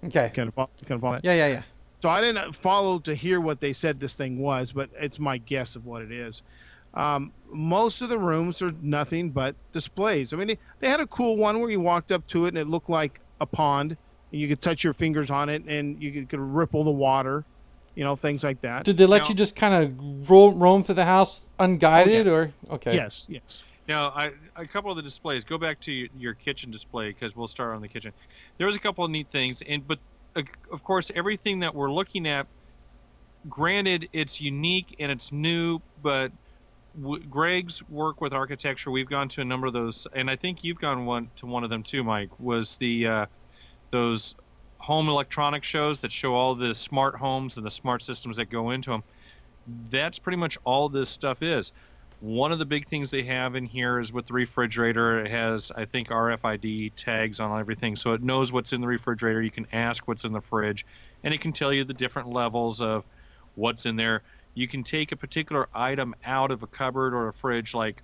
okay. 0.04 0.30
Kind 0.34 0.48
of 0.48 0.54
follow, 0.54 0.70
kind 0.82 0.92
of 0.92 1.00
follow 1.00 1.14
that. 1.14 1.24
Yeah, 1.24 1.34
yeah, 1.34 1.48
yeah. 1.48 1.62
So 2.00 2.08
I 2.08 2.20
didn't 2.20 2.54
follow 2.54 3.00
to 3.00 3.14
hear 3.14 3.40
what 3.40 3.60
they 3.60 3.72
said 3.72 3.98
this 3.98 4.14
thing 4.14 4.38
was, 4.38 4.70
but 4.72 4.88
it's 4.94 5.18
my 5.18 5.38
guess 5.38 5.74
of 5.74 5.84
what 5.84 6.02
it 6.02 6.12
is. 6.12 6.42
Um, 6.94 7.32
most 7.52 8.00
of 8.02 8.08
the 8.08 8.18
rooms 8.18 8.62
are 8.62 8.72
nothing 8.80 9.30
but 9.30 9.56
displays. 9.72 10.32
I 10.32 10.36
mean, 10.36 10.48
they, 10.48 10.58
they 10.80 10.88
had 10.88 11.00
a 11.00 11.06
cool 11.06 11.36
one 11.36 11.60
where 11.60 11.70
you 11.70 11.80
walked 11.80 12.12
up 12.12 12.26
to 12.28 12.46
it 12.46 12.48
and 12.48 12.58
it 12.58 12.68
looked 12.68 12.88
like 12.88 13.20
a 13.40 13.46
pond, 13.46 13.96
you 14.30 14.48
could 14.48 14.60
touch 14.62 14.84
your 14.84 14.92
fingers 14.94 15.30
on 15.30 15.48
it 15.48 15.68
and 15.68 16.02
you 16.02 16.12
could, 16.12 16.28
could 16.28 16.40
ripple 16.40 16.84
the 16.84 16.90
water, 16.90 17.44
you 17.94 18.05
know, 18.05 18.14
things 18.16 18.44
like 18.44 18.60
that. 18.62 18.84
Did 18.84 18.96
they 18.96 19.06
let 19.06 19.22
Now- 19.22 19.28
you 19.30 19.34
just 19.34 19.56
kind 19.56 19.74
of 19.84 20.28
ro- 20.30 20.52
roam 20.52 20.82
through 20.84 20.96
the 20.96 21.05
house 21.06 21.40
unguided, 21.59 22.26
or 22.28 22.52
okay? 22.70 22.94
Yes, 22.94 23.26
yes. 23.28 23.62
Now, 23.88 24.09
I, 24.10 24.32
a 24.55 24.66
couple 24.66 24.90
of 24.90 24.96
the 24.96 25.02
displays. 25.02 25.44
Go 25.44 25.56
back 25.56 25.80
to 25.80 25.92
your, 25.92 26.09
your 26.18 26.34
kitchen 26.34 26.70
display 26.70 27.09
because 27.09 27.34
we'll 27.34 27.48
start 27.48 27.74
on 27.74 27.80
the 27.80 27.88
kitchen. 27.88 28.12
There 28.59 28.66
was 28.66 28.76
a 28.76 28.80
couple 28.80 29.02
of 29.05 29.10
neat 29.10 29.28
things, 29.32 29.62
and 29.66 29.86
but 29.88 29.98
uh, 30.36 30.42
of 30.70 30.84
course, 30.84 31.10
everything 31.14 31.60
that 31.60 31.74
we're 31.74 31.90
looking 31.90 32.26
at. 32.28 32.46
Granted, 33.48 34.09
it's 34.12 34.40
unique 34.40 34.96
and 34.98 35.10
it's 35.12 35.30
new, 35.32 35.80
but 36.02 36.32
w- 37.00 37.22
Greg's 37.24 37.88
work 37.88 38.20
with 38.20 38.32
architecture, 38.32 38.90
we've 38.90 39.09
gone 39.09 39.28
to 39.30 39.40
a 39.40 39.44
number 39.44 39.68
of 39.68 39.72
those, 39.72 40.06
and 40.12 40.28
I 40.28 40.36
think 40.36 40.64
you've 40.64 40.80
gone 40.80 41.06
one 41.06 41.30
to 41.36 41.46
one 41.46 41.62
of 41.64 41.70
them 41.70 41.82
too, 41.82 42.02
Mike. 42.02 42.28
Was 42.40 42.76
the 42.76 43.06
uh, 43.06 43.26
those 43.90 44.35
home 44.78 45.09
electronic 45.09 45.65
shows 45.65 46.01
that 46.01 46.12
show 46.12 46.35
all 46.35 46.55
the 46.55 46.74
smart 46.74 47.16
homes 47.16 47.56
and 47.56 47.66
the 47.66 47.70
smart 47.70 48.02
systems 48.02 48.36
that 48.36 48.47
go 48.47 48.70
into 48.70 48.90
them? 48.90 49.02
That's 49.90 50.19
pretty 50.19 50.39
much 50.39 50.59
all 50.65 50.89
this 50.89 51.10
stuff 51.10 51.43
is. 51.43 51.73
One 52.20 52.51
of 52.51 52.59
the 52.59 52.65
big 52.65 52.89
things 52.89 53.10
they 53.10 53.23
have 53.24 53.55
in 53.55 53.66
here 53.66 54.01
is 54.01 54.12
with 54.12 54.27
the 54.27 54.32
refrigerator. 54.32 55.20
It 55.24 55.31
has, 55.31 55.70
I 55.77 55.85
think, 55.85 56.09
RFID 56.09 56.93
tags 56.97 57.39
on 57.39 57.59
everything, 57.60 57.94
so 57.94 58.12
it 58.12 58.23
knows 58.23 58.51
what's 58.51 58.73
in 58.73 58.81
the 58.81 58.89
refrigerator. 58.89 59.40
You 59.40 59.52
can 59.52 59.66
ask 59.73 60.09
what's 60.09 60.24
in 60.24 60.32
the 60.32 60.40
fridge, 60.40 60.85
and 61.23 61.32
it 61.32 61.40
can 61.40 61.52
tell 61.52 61.73
you 61.73 61.85
the 61.85 61.94
different 61.94 62.28
levels 62.28 62.81
of 62.81 63.05
what's 63.55 63.86
in 63.86 63.94
there. 63.94 64.23
You 64.55 64.66
can 64.66 64.82
take 64.82 65.12
a 65.12 65.16
particular 65.16 65.69
item 65.73 66.16
out 66.24 66.51
of 66.51 66.65
a 66.65 66.66
cupboard 66.66 67.15
or 67.15 67.28
a 67.28 67.32
fridge, 67.32 67.73
like 67.73 68.02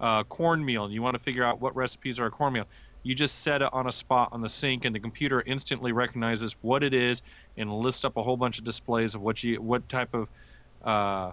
uh, 0.00 0.22
cornmeal, 0.24 0.84
and 0.84 0.94
you 0.94 1.02
want 1.02 1.16
to 1.16 1.22
figure 1.22 1.42
out 1.42 1.60
what 1.60 1.74
recipes 1.74 2.20
are 2.20 2.30
cornmeal. 2.30 2.66
You 3.06 3.14
just 3.14 3.42
set 3.42 3.62
it 3.62 3.68
on 3.72 3.86
a 3.86 3.92
spot 3.92 4.30
on 4.32 4.40
the 4.40 4.48
sink, 4.48 4.84
and 4.84 4.92
the 4.92 4.98
computer 4.98 5.40
instantly 5.46 5.92
recognizes 5.92 6.56
what 6.60 6.82
it 6.82 6.92
is 6.92 7.22
and 7.56 7.72
lists 7.72 8.04
up 8.04 8.16
a 8.16 8.22
whole 8.22 8.36
bunch 8.36 8.58
of 8.58 8.64
displays 8.64 9.14
of 9.14 9.20
what 9.20 9.44
you, 9.44 9.62
what 9.62 9.88
type 9.88 10.12
of 10.12 10.28
uh, 10.84 11.30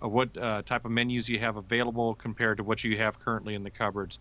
what 0.00 0.36
uh, 0.38 0.62
type 0.62 0.84
of 0.84 0.92
menus 0.92 1.28
you 1.28 1.40
have 1.40 1.56
available 1.56 2.14
compared 2.14 2.58
to 2.58 2.62
what 2.62 2.84
you 2.84 2.96
have 2.98 3.18
currently 3.18 3.56
in 3.56 3.64
the 3.64 3.70
cupboards. 3.70 4.20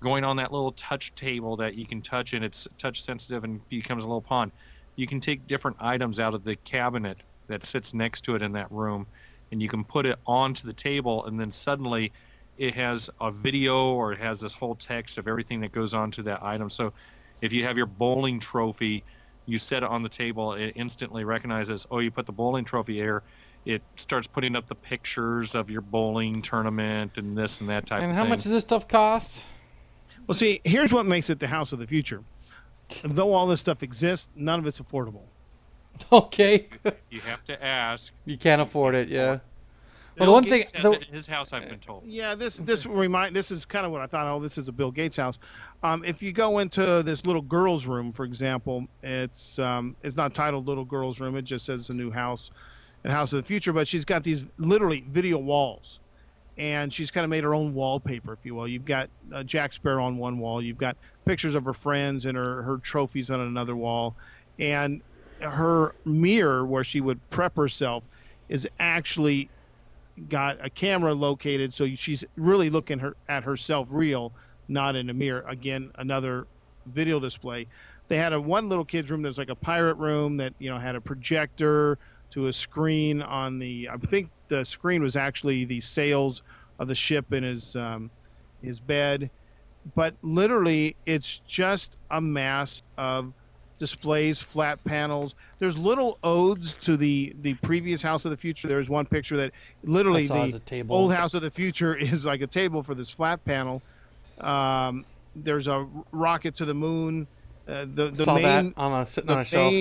Going 0.00 0.22
on 0.22 0.36
that 0.36 0.52
little 0.52 0.72
touch 0.72 1.14
table 1.14 1.56
that 1.56 1.76
you 1.76 1.86
can 1.86 2.02
touch 2.02 2.34
and 2.34 2.44
it's 2.44 2.68
touch 2.76 3.02
sensitive 3.02 3.42
and 3.44 3.66
becomes 3.70 4.04
a 4.04 4.06
little 4.06 4.20
pond. 4.20 4.52
You 4.96 5.06
can 5.06 5.20
take 5.20 5.46
different 5.46 5.78
items 5.80 6.20
out 6.20 6.34
of 6.34 6.44
the 6.44 6.56
cabinet 6.56 7.16
that 7.46 7.64
sits 7.64 7.94
next 7.94 8.20
to 8.24 8.34
it 8.34 8.42
in 8.42 8.52
that 8.52 8.70
room 8.70 9.06
and 9.50 9.62
you 9.62 9.70
can 9.70 9.82
put 9.82 10.04
it 10.04 10.18
onto 10.26 10.66
the 10.66 10.74
table 10.74 11.24
and 11.24 11.40
then 11.40 11.50
suddenly 11.50 12.12
it 12.58 12.74
has 12.74 13.10
a 13.20 13.30
video 13.30 13.92
or 13.92 14.12
it 14.12 14.18
has 14.20 14.40
this 14.40 14.54
whole 14.54 14.74
text 14.74 15.18
of 15.18 15.26
everything 15.28 15.60
that 15.60 15.72
goes 15.72 15.94
on 15.94 16.10
to 16.12 16.22
that 16.22 16.42
item. 16.42 16.70
So 16.70 16.92
if 17.40 17.52
you 17.52 17.64
have 17.64 17.76
your 17.76 17.86
bowling 17.86 18.40
trophy, 18.40 19.04
you 19.46 19.58
set 19.58 19.82
it 19.82 19.88
on 19.88 20.02
the 20.02 20.08
table, 20.08 20.54
it 20.54 20.72
instantly 20.76 21.24
recognizes, 21.24 21.86
oh, 21.90 21.98
you 21.98 22.10
put 22.10 22.26
the 22.26 22.32
bowling 22.32 22.64
trophy 22.64 22.94
here. 22.94 23.22
It 23.66 23.82
starts 23.96 24.26
putting 24.26 24.56
up 24.56 24.68
the 24.68 24.74
pictures 24.74 25.54
of 25.54 25.70
your 25.70 25.80
bowling 25.80 26.42
tournament 26.42 27.16
and 27.16 27.36
this 27.36 27.60
and 27.60 27.68
that 27.70 27.86
type 27.86 28.02
And 28.02 28.10
of 28.10 28.16
thing. 28.16 28.20
And 28.20 28.28
how 28.28 28.34
much 28.34 28.42
does 28.42 28.52
this 28.52 28.62
stuff 28.62 28.86
cost? 28.88 29.46
Well, 30.26 30.36
see, 30.36 30.60
here's 30.64 30.92
what 30.92 31.06
makes 31.06 31.28
it 31.30 31.38
the 31.40 31.46
house 31.48 31.72
of 31.72 31.78
the 31.78 31.86
future. 31.86 32.22
Though 33.02 33.32
all 33.32 33.46
this 33.46 33.60
stuff 33.60 33.82
exists, 33.82 34.28
none 34.36 34.58
of 34.58 34.66
it's 34.66 34.80
affordable. 34.80 35.22
Okay, 36.10 36.66
you 37.08 37.20
have 37.20 37.44
to 37.44 37.64
ask. 37.64 38.12
you 38.24 38.36
can't 38.36 38.60
afford 38.60 38.96
it. 38.96 39.08
Yeah. 39.08 39.38
Well, 40.18 40.26
the 40.26 40.32
one 40.32 40.44
Gates 40.44 40.70
thing- 40.70 40.82
has 40.82 40.90
the- 40.92 40.96
it 41.00 41.08
in 41.08 41.14
his 41.14 41.26
house, 41.26 41.52
I've 41.52 41.68
been 41.68 41.80
told. 41.80 42.04
Yeah, 42.06 42.34
this 42.34 42.56
this 42.56 42.86
remind 42.86 43.34
this 43.34 43.50
is 43.50 43.64
kind 43.64 43.84
of 43.84 43.92
what 43.92 44.00
I 44.00 44.06
thought. 44.06 44.26
Oh, 44.26 44.38
this 44.40 44.58
is 44.58 44.68
a 44.68 44.72
Bill 44.72 44.90
Gates 44.90 45.16
house. 45.16 45.38
Um, 45.82 46.04
if 46.04 46.22
you 46.22 46.32
go 46.32 46.58
into 46.60 47.02
this 47.02 47.26
little 47.26 47.42
girl's 47.42 47.86
room, 47.86 48.12
for 48.12 48.24
example, 48.24 48.86
it's 49.02 49.58
um, 49.58 49.96
it's 50.02 50.16
not 50.16 50.34
titled 50.34 50.66
"Little 50.66 50.84
Girl's 50.84 51.20
Room." 51.20 51.36
It 51.36 51.42
just 51.44 51.66
says 51.66 51.80
it's 51.80 51.88
a 51.90 51.94
new 51.94 52.10
house, 52.10 52.50
and 53.02 53.12
House 53.12 53.32
of 53.32 53.38
the 53.38 53.46
Future. 53.46 53.72
But 53.72 53.88
she's 53.88 54.04
got 54.04 54.22
these 54.22 54.44
literally 54.58 55.04
video 55.10 55.38
walls, 55.38 55.98
and 56.58 56.92
she's 56.94 57.10
kind 57.10 57.24
of 57.24 57.30
made 57.30 57.42
her 57.44 57.54
own 57.54 57.74
wallpaper, 57.74 58.32
if 58.32 58.38
you 58.44 58.54
will. 58.54 58.68
You've 58.68 58.84
got 58.84 59.10
uh, 59.32 59.42
Jack 59.42 59.72
Sparrow 59.72 60.04
on 60.04 60.16
one 60.16 60.38
wall. 60.38 60.62
You've 60.62 60.78
got 60.78 60.96
pictures 61.24 61.54
of 61.56 61.64
her 61.64 61.74
friends 61.74 62.24
and 62.24 62.36
her 62.36 62.62
her 62.62 62.78
trophies 62.78 63.30
on 63.30 63.40
another 63.40 63.74
wall, 63.74 64.14
and 64.60 65.00
her 65.40 65.94
mirror 66.04 66.64
where 66.64 66.84
she 66.84 67.00
would 67.00 67.18
prep 67.30 67.56
herself 67.56 68.04
is 68.48 68.68
actually 68.78 69.50
got 70.28 70.64
a 70.64 70.70
camera 70.70 71.12
located 71.12 71.74
so 71.74 71.86
she's 71.94 72.24
really 72.36 72.70
looking 72.70 72.98
her 72.98 73.16
at 73.28 73.42
herself 73.42 73.88
real 73.90 74.32
not 74.68 74.96
in 74.96 75.10
a 75.10 75.14
mirror. 75.14 75.44
Again 75.48 75.90
another 75.96 76.46
video 76.86 77.20
display. 77.20 77.66
They 78.08 78.16
had 78.16 78.32
a 78.32 78.40
one 78.40 78.68
little 78.68 78.84
kids 78.84 79.10
room 79.10 79.22
there's 79.22 79.38
like 79.38 79.50
a 79.50 79.54
pirate 79.54 79.96
room 79.96 80.36
that 80.38 80.54
you 80.58 80.70
know 80.70 80.78
had 80.78 80.94
a 80.94 81.00
projector 81.00 81.98
to 82.30 82.48
a 82.48 82.52
screen 82.52 83.22
on 83.22 83.58
the 83.58 83.88
i 83.92 83.96
think 83.96 84.28
the 84.48 84.64
screen 84.64 85.02
was 85.02 85.16
actually 85.16 85.64
the 85.64 85.80
sails 85.80 86.42
of 86.78 86.88
the 86.88 86.94
ship 86.94 87.32
in 87.32 87.42
his 87.42 87.76
um, 87.76 88.10
his 88.62 88.80
bed. 88.80 89.30
But 89.94 90.14
literally 90.22 90.96
it's 91.06 91.40
just 91.46 91.96
a 92.10 92.20
mass 92.20 92.82
of 92.96 93.32
displays, 93.84 94.40
flat 94.40 94.82
panels. 94.84 95.34
There's 95.58 95.76
little 95.76 96.18
odes 96.24 96.80
to 96.80 96.96
the 96.96 97.34
the 97.42 97.52
previous 97.54 98.00
House 98.00 98.24
of 98.24 98.30
the 98.30 98.36
Future. 98.36 98.66
There's 98.66 98.88
one 98.88 99.04
picture 99.04 99.36
that 99.36 99.52
literally 99.82 100.26
the 100.26 100.56
a 100.56 100.58
table. 100.60 100.96
old 100.96 101.12
House 101.12 101.34
of 101.34 101.42
the 101.42 101.50
Future 101.50 101.94
is 102.10 102.24
like 102.24 102.40
a 102.40 102.46
table 102.46 102.82
for 102.82 102.94
this 102.94 103.10
flat 103.10 103.44
panel. 103.44 103.82
Um, 104.40 105.04
there's 105.36 105.66
a 105.66 105.86
rocket 106.12 106.56
to 106.56 106.64
the 106.64 106.72
moon. 106.72 107.26
Uh, 107.68 107.84
the 107.94 108.10
the 108.10 108.24
Saw 108.24 108.34
main 108.36 108.42
that 108.42 108.72
on 108.78 108.92
a 108.92 109.04
sitting 109.04 109.28
on 109.28 109.40
a 109.40 109.44
shelf. 109.44 109.74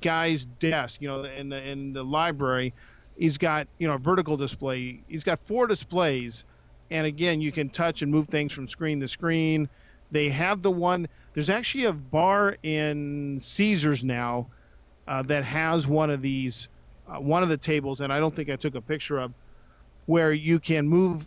guy's 0.00 0.46
desk, 0.58 0.96
you 1.00 1.08
know, 1.08 1.24
in 1.24 1.50
the 1.50 1.62
in 1.62 1.92
the 1.92 2.02
library, 2.02 2.72
he's 3.18 3.36
got 3.36 3.68
you 3.76 3.86
know 3.86 3.94
a 3.94 3.98
vertical 3.98 4.38
display. 4.38 5.00
He's 5.06 5.24
got 5.24 5.38
four 5.46 5.66
displays, 5.66 6.44
and 6.90 7.06
again, 7.06 7.42
you 7.42 7.52
can 7.52 7.68
touch 7.68 8.00
and 8.00 8.10
move 8.10 8.28
things 8.28 8.52
from 8.52 8.66
screen 8.68 9.00
to 9.00 9.08
screen. 9.08 9.68
They 10.10 10.30
have 10.30 10.62
the 10.62 10.70
one. 10.70 11.08
There's 11.34 11.50
actually 11.50 11.84
a 11.84 11.92
bar 11.92 12.56
in 12.62 13.38
Caesars 13.40 14.02
now 14.02 14.46
uh, 15.06 15.22
that 15.22 15.44
has 15.44 15.86
one 15.86 16.10
of 16.10 16.22
these, 16.22 16.68
uh, 17.08 17.20
one 17.20 17.42
of 17.42 17.48
the 17.48 17.56
tables, 17.56 18.00
and 18.00 18.12
I 18.12 18.18
don't 18.18 18.34
think 18.34 18.50
I 18.50 18.56
took 18.56 18.74
a 18.74 18.80
picture 18.80 19.18
of, 19.18 19.32
where 20.06 20.32
you 20.32 20.58
can 20.58 20.88
move 20.88 21.26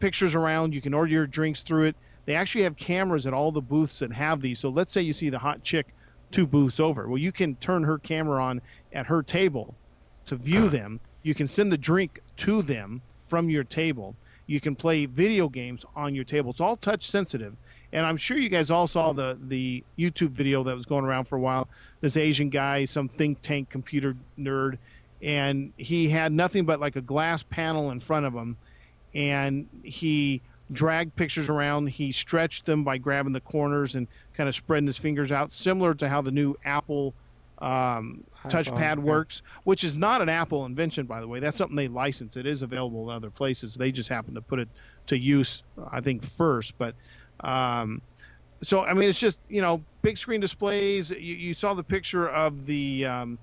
pictures 0.00 0.34
around. 0.34 0.74
You 0.74 0.80
can 0.80 0.94
order 0.94 1.10
your 1.10 1.26
drinks 1.26 1.62
through 1.62 1.84
it. 1.84 1.96
They 2.26 2.34
actually 2.34 2.64
have 2.64 2.76
cameras 2.76 3.26
at 3.26 3.32
all 3.32 3.50
the 3.50 3.60
booths 3.60 3.98
that 4.00 4.12
have 4.12 4.40
these. 4.40 4.58
So 4.58 4.68
let's 4.68 4.92
say 4.92 5.00
you 5.00 5.12
see 5.12 5.30
the 5.30 5.38
hot 5.38 5.62
chick 5.62 5.94
two 6.30 6.46
booths 6.46 6.78
over. 6.78 7.08
Well, 7.08 7.18
you 7.18 7.32
can 7.32 7.54
turn 7.56 7.84
her 7.84 7.98
camera 7.98 8.42
on 8.44 8.60
at 8.92 9.06
her 9.06 9.22
table 9.22 9.74
to 10.26 10.36
view 10.36 10.68
them. 10.70 11.00
You 11.22 11.34
can 11.34 11.48
send 11.48 11.72
the 11.72 11.78
drink 11.78 12.20
to 12.38 12.62
them 12.62 13.02
from 13.28 13.50
your 13.50 13.64
table. 13.64 14.14
You 14.46 14.60
can 14.60 14.74
play 14.74 15.06
video 15.06 15.48
games 15.48 15.84
on 15.94 16.14
your 16.14 16.24
table. 16.24 16.50
It's 16.50 16.60
all 16.60 16.76
touch 16.76 17.10
sensitive. 17.10 17.54
And 17.92 18.04
I'm 18.04 18.16
sure 18.16 18.36
you 18.36 18.48
guys 18.48 18.70
all 18.70 18.86
saw 18.86 19.12
the 19.12 19.38
the 19.40 19.82
YouTube 19.98 20.30
video 20.30 20.62
that 20.64 20.76
was 20.76 20.86
going 20.86 21.04
around 21.04 21.24
for 21.24 21.36
a 21.36 21.40
while. 21.40 21.68
This 22.00 22.16
Asian 22.16 22.50
guy, 22.50 22.84
some 22.84 23.08
think 23.08 23.40
tank 23.42 23.70
computer 23.70 24.16
nerd, 24.38 24.78
and 25.22 25.72
he 25.76 26.08
had 26.08 26.32
nothing 26.32 26.64
but 26.64 26.80
like 26.80 26.96
a 26.96 27.00
glass 27.00 27.42
panel 27.42 27.90
in 27.90 28.00
front 28.00 28.26
of 28.26 28.34
him, 28.34 28.56
and 29.14 29.66
he 29.82 30.42
dragged 30.70 31.16
pictures 31.16 31.48
around. 31.48 31.88
He 31.88 32.12
stretched 32.12 32.66
them 32.66 32.84
by 32.84 32.98
grabbing 32.98 33.32
the 33.32 33.40
corners 33.40 33.94
and 33.94 34.06
kind 34.34 34.48
of 34.48 34.54
spreading 34.54 34.86
his 34.86 34.98
fingers 34.98 35.32
out, 35.32 35.50
similar 35.52 35.94
to 35.94 36.08
how 36.08 36.20
the 36.20 36.30
new 36.30 36.56
Apple 36.64 37.14
um, 37.60 38.22
touchpad 38.44 38.98
works, 38.98 39.42
which 39.64 39.82
is 39.82 39.96
not 39.96 40.20
an 40.20 40.28
Apple 40.28 40.66
invention, 40.66 41.06
by 41.06 41.20
the 41.20 41.26
way. 41.26 41.40
That's 41.40 41.56
something 41.56 41.76
they 41.76 41.88
license. 41.88 42.36
It 42.36 42.46
is 42.46 42.62
available 42.62 43.10
in 43.10 43.16
other 43.16 43.30
places. 43.30 43.74
They 43.74 43.90
just 43.90 44.08
happen 44.08 44.34
to 44.34 44.42
put 44.42 44.58
it 44.58 44.68
to 45.06 45.18
use, 45.18 45.62
I 45.90 46.00
think, 46.00 46.24
first. 46.24 46.76
But 46.78 46.94
um, 47.40 48.02
so, 48.62 48.84
I 48.84 48.92
mean, 48.94 49.08
it's 49.08 49.20
just 49.20 49.38
you 49.48 49.62
know, 49.62 49.82
big 50.02 50.18
screen 50.18 50.40
displays. 50.40 51.10
You, 51.10 51.16
you 51.18 51.54
saw 51.54 51.74
the 51.74 51.84
picture 51.84 52.28
of 52.28 52.66
the 52.66 53.06
um, 53.06 53.38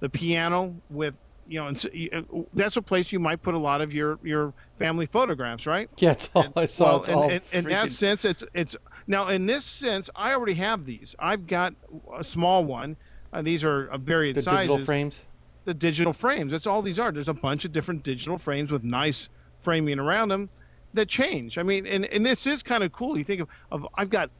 the 0.00 0.08
piano 0.08 0.74
with 0.90 1.14
you 1.48 1.58
know, 1.60 1.66
and 1.68 1.78
so, 1.80 1.88
you- 1.92 2.46
that's 2.54 2.76
a 2.76 2.82
place 2.82 3.10
you 3.10 3.18
might 3.18 3.42
put 3.42 3.54
a 3.54 3.58
lot 3.58 3.80
of 3.80 3.92
your 3.92 4.18
your 4.22 4.52
family 4.78 5.06
photographs, 5.06 5.66
right? 5.66 5.88
Yeah, 5.98 6.12
it's 6.12 6.28
all, 6.34 6.52
it's 6.56 6.80
all, 6.80 6.86
Well, 6.86 6.96
it's 6.98 7.08
in, 7.08 7.14
all 7.14 7.30
in, 7.30 7.42
in 7.52 7.64
that 7.64 7.90
sense, 7.92 8.24
it's 8.24 8.44
it's 8.54 8.76
now 9.06 9.28
in 9.28 9.46
this 9.46 9.64
sense, 9.64 10.10
I 10.14 10.32
already 10.32 10.54
have 10.54 10.84
these. 10.84 11.14
I've 11.18 11.46
got 11.46 11.74
a 12.14 12.22
small 12.24 12.64
one. 12.64 12.96
Uh, 13.32 13.42
these 13.42 13.64
are 13.64 13.86
of 13.86 14.02
various 14.02 14.34
the 14.34 14.42
sizes. 14.42 14.68
digital 14.68 14.84
frames. 14.84 15.24
The 15.64 15.74
digital 15.74 16.12
frames. 16.12 16.52
That's 16.52 16.66
all 16.66 16.82
these 16.82 16.98
are. 16.98 17.12
There's 17.12 17.28
a 17.28 17.34
bunch 17.34 17.64
of 17.64 17.72
different 17.72 18.02
digital 18.02 18.38
frames 18.38 18.70
with 18.72 18.82
nice 18.82 19.28
framing 19.62 19.98
around 19.98 20.28
them 20.30 20.48
that 20.94 21.08
change. 21.08 21.58
I 21.58 21.62
mean, 21.62 21.86
and, 21.86 22.06
and 22.06 22.24
this 22.24 22.46
is 22.46 22.62
kind 22.62 22.82
of 22.82 22.92
cool. 22.92 23.16
You 23.16 23.24
think 23.24 23.40
of, 23.40 23.48
of 23.70 23.86
I've 23.94 24.10
got 24.10 24.30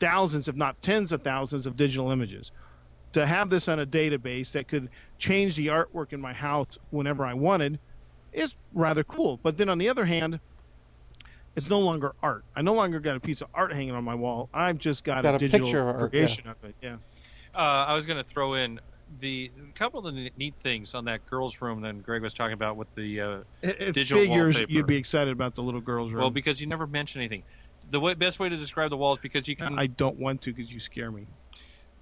thousands, 0.00 0.48
if 0.48 0.56
not 0.56 0.80
tens 0.82 1.12
of 1.12 1.22
thousands, 1.22 1.66
of 1.66 1.76
digital 1.76 2.10
images. 2.10 2.50
To 3.12 3.26
have 3.26 3.50
this 3.50 3.68
on 3.68 3.78
a 3.78 3.86
database 3.86 4.52
that 4.52 4.68
could 4.68 4.88
change 5.18 5.54
the 5.56 5.66
artwork 5.66 6.12
in 6.12 6.20
my 6.20 6.32
house 6.32 6.78
whenever 6.90 7.24
I 7.24 7.34
wanted 7.34 7.78
is 8.32 8.54
rather 8.72 9.04
cool. 9.04 9.38
But 9.42 9.58
then 9.58 9.68
on 9.68 9.78
the 9.78 9.88
other 9.88 10.06
hand, 10.06 10.40
it's 11.54 11.68
no 11.68 11.78
longer 11.78 12.14
art. 12.22 12.44
I 12.56 12.62
no 12.62 12.72
longer 12.72 13.00
got 13.00 13.16
a 13.16 13.20
piece 13.20 13.42
of 13.42 13.48
art 13.54 13.72
hanging 13.74 13.94
on 13.94 14.02
my 14.04 14.14
wall. 14.14 14.48
I've 14.54 14.78
just 14.78 15.04
got, 15.04 15.22
Got 15.22 15.34
a 15.34 15.36
a 15.36 15.38
digital 15.40 15.66
picture 15.66 15.88
of 15.88 15.96
art, 15.96 16.10
creation 16.10 16.48
of 16.48 16.56
it. 16.64 16.74
Yeah. 16.80 16.96
Uh, 17.54 17.84
I 17.88 17.94
was 17.94 18.06
going 18.06 18.16
to 18.16 18.24
throw 18.24 18.54
in 18.54 18.80
the 19.20 19.50
a 19.70 19.72
couple 19.78 20.06
of 20.06 20.14
the 20.14 20.30
neat 20.36 20.54
things 20.62 20.94
on 20.94 21.04
that 21.06 21.24
girls' 21.26 21.60
room 21.60 21.80
that 21.82 22.02
Greg 22.02 22.22
was 22.22 22.34
talking 22.34 22.54
about 22.54 22.76
with 22.76 22.88
the 22.94 23.20
uh, 23.20 23.38
It, 23.62 23.80
it 23.80 23.92
Digital 23.94 24.22
figures 24.22 24.56
wallpaper. 24.56 24.72
you'd 24.72 24.86
be 24.86 24.96
excited 24.96 25.32
about 25.32 25.54
the 25.54 25.62
little 25.62 25.80
girl's 25.80 26.12
room. 26.12 26.20
well 26.20 26.30
because 26.30 26.60
you 26.60 26.66
never 26.66 26.86
mention 26.86 27.20
anything. 27.20 27.42
The 27.90 28.00
way, 28.00 28.14
best 28.14 28.38
way 28.40 28.48
to 28.48 28.56
describe 28.56 28.90
the 28.90 28.96
walls 28.96 29.18
because 29.18 29.48
you 29.48 29.56
can 29.56 29.78
I 29.78 29.86
don't 29.86 30.18
want 30.18 30.42
to 30.42 30.52
because 30.52 30.70
you 30.70 30.80
scare 30.80 31.10
me. 31.10 31.26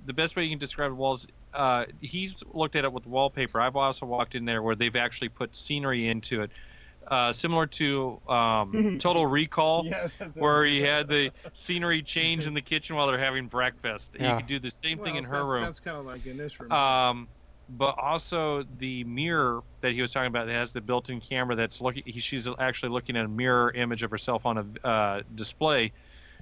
the 0.04 0.12
best 0.12 0.36
way 0.36 0.44
you 0.44 0.50
can 0.50 0.58
describe 0.58 0.90
the 0.90 0.96
walls. 0.96 1.26
Uh, 1.52 1.84
he's 2.00 2.34
looked 2.52 2.76
at 2.76 2.84
it 2.84 2.92
with 2.92 3.06
wallpaper. 3.06 3.60
I've 3.60 3.76
also 3.76 4.06
walked 4.06 4.34
in 4.34 4.44
there 4.44 4.62
where 4.62 4.74
they've 4.76 4.94
actually 4.96 5.30
put 5.30 5.56
scenery 5.56 6.06
into 6.08 6.42
it, 6.42 6.50
uh, 7.10 7.32
similar 7.32 7.66
to 7.66 8.20
um, 8.28 8.98
Total 9.00 9.26
Recall, 9.26 9.86
where 10.34 10.64
he 10.64 10.80
had 10.80 11.08
the 11.08 11.32
scenery 11.52 12.02
change 12.02 12.46
in 12.46 12.54
the 12.54 12.62
kitchen 12.62 12.96
while 12.96 13.06
they're 13.08 13.18
having 13.18 13.46
breakfast. 13.48 14.12
You 14.18 14.26
Yeah. 14.26 14.36
could 14.36 14.46
do 14.46 14.58
the 14.58 14.70
same 14.70 14.98
thing 14.98 15.16
in 15.16 15.24
her 15.24 15.44
room. 15.44 15.64
That's 15.64 15.80
kind 15.80 15.96
of 15.96 16.06
like 16.06 16.24
in 16.26 16.36
this 16.36 16.58
room. 16.60 16.70
Um, 16.72 17.28
but 17.68 17.96
also 17.98 18.64
the 18.78 19.04
mirror 19.04 19.62
that 19.80 19.92
he 19.92 20.00
was 20.00 20.12
talking 20.12 20.26
about 20.26 20.46
that 20.46 20.52
has 20.54 20.72
the 20.72 20.80
built-in 20.80 21.20
camera 21.20 21.54
that's 21.54 21.80
looking. 21.80 22.02
He, 22.06 22.18
she's 22.20 22.48
actually 22.58 22.90
looking 22.90 23.16
at 23.16 23.24
a 23.24 23.28
mirror 23.28 23.70
image 23.72 24.02
of 24.02 24.10
herself 24.10 24.44
on 24.46 24.58
a 24.82 24.86
uh, 24.86 25.22
display. 25.34 25.92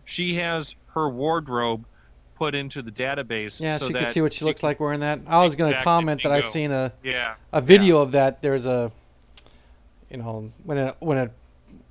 She 0.05 0.37
has 0.37 0.75
her 0.95 1.09
wardrobe 1.09 1.87
put 2.35 2.55
into 2.55 2.81
the 2.83 2.91
database. 2.93 3.61
Yeah, 3.61 3.77
so 3.79 3.87
so 3.87 3.89
you 3.91 3.95
can 4.05 4.13
see 4.13 4.21
what 4.23 4.33
she 4.33 4.45
looks 4.45 4.63
like 4.63 4.81
wearing 4.81 5.01
that. 5.01 5.21
I 5.27 5.43
was 5.45 5.55
going 5.55 5.73
to 5.73 5.83
comment 5.83 6.23
that 6.23 6.33
I've 6.33 6.45
seen 6.47 6.71
a, 6.71 6.93
Yeah. 7.03 7.35
a 7.53 7.61
video 7.61 7.99
of 8.01 8.13
that. 8.13 8.41
There's 8.43 8.65
a, 8.65 8.91
you 10.11 10.19
know, 10.19 10.51
when 10.65 10.79
it 10.79 10.97
when 11.01 11.19
it 11.19 11.33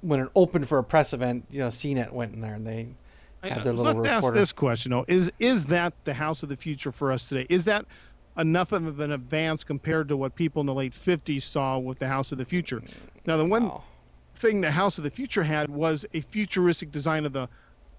when 0.02 0.20
it 0.22 0.30
opened 0.36 0.68
for 0.68 0.78
a 0.78 0.84
press 0.84 1.14
event, 1.14 1.46
you 1.50 1.60
know, 1.60 1.68
CNET 1.68 2.12
went 2.12 2.34
in 2.34 2.40
there 2.40 2.56
and 2.56 2.66
they 2.66 2.88
had 3.44 3.64
their 3.64 3.74
little 3.74 3.94
Let's 3.94 4.06
ask 4.06 4.34
this 4.34 4.52
question 4.52 4.92
though: 4.92 5.06
Is 5.08 5.32
is 5.40 5.66
that 5.68 5.94
the 6.04 6.14
house 6.14 6.44
of 6.44 6.50
the 6.50 6.58
future 6.58 6.92
for 6.92 7.12
us 7.12 7.28
today? 7.28 7.46
Is 7.50 7.66
that 7.66 7.86
enough 8.38 8.72
of 8.72 9.00
an 9.00 9.12
advance 9.12 9.64
compared 9.64 10.08
to 10.10 10.18
what 10.18 10.36
people 10.36 10.60
in 10.62 10.66
the 10.66 10.74
late 10.74 10.94
'50s 10.94 11.44
saw 11.44 11.78
with 11.78 12.00
the 12.00 12.08
house 12.08 12.32
of 12.32 12.38
the 12.38 12.46
future? 12.46 12.82
Now, 13.26 13.38
the 13.38 13.46
one 13.46 13.68
Wow. 13.70 13.84
thing 14.36 14.62
the 14.62 14.72
house 14.72 14.98
of 14.98 15.04
the 15.04 15.12
future 15.12 15.44
had 15.44 15.70
was 15.70 16.06
a 16.14 16.22
futuristic 16.22 16.92
design 16.92 17.26
of 17.26 17.34
the 17.34 17.50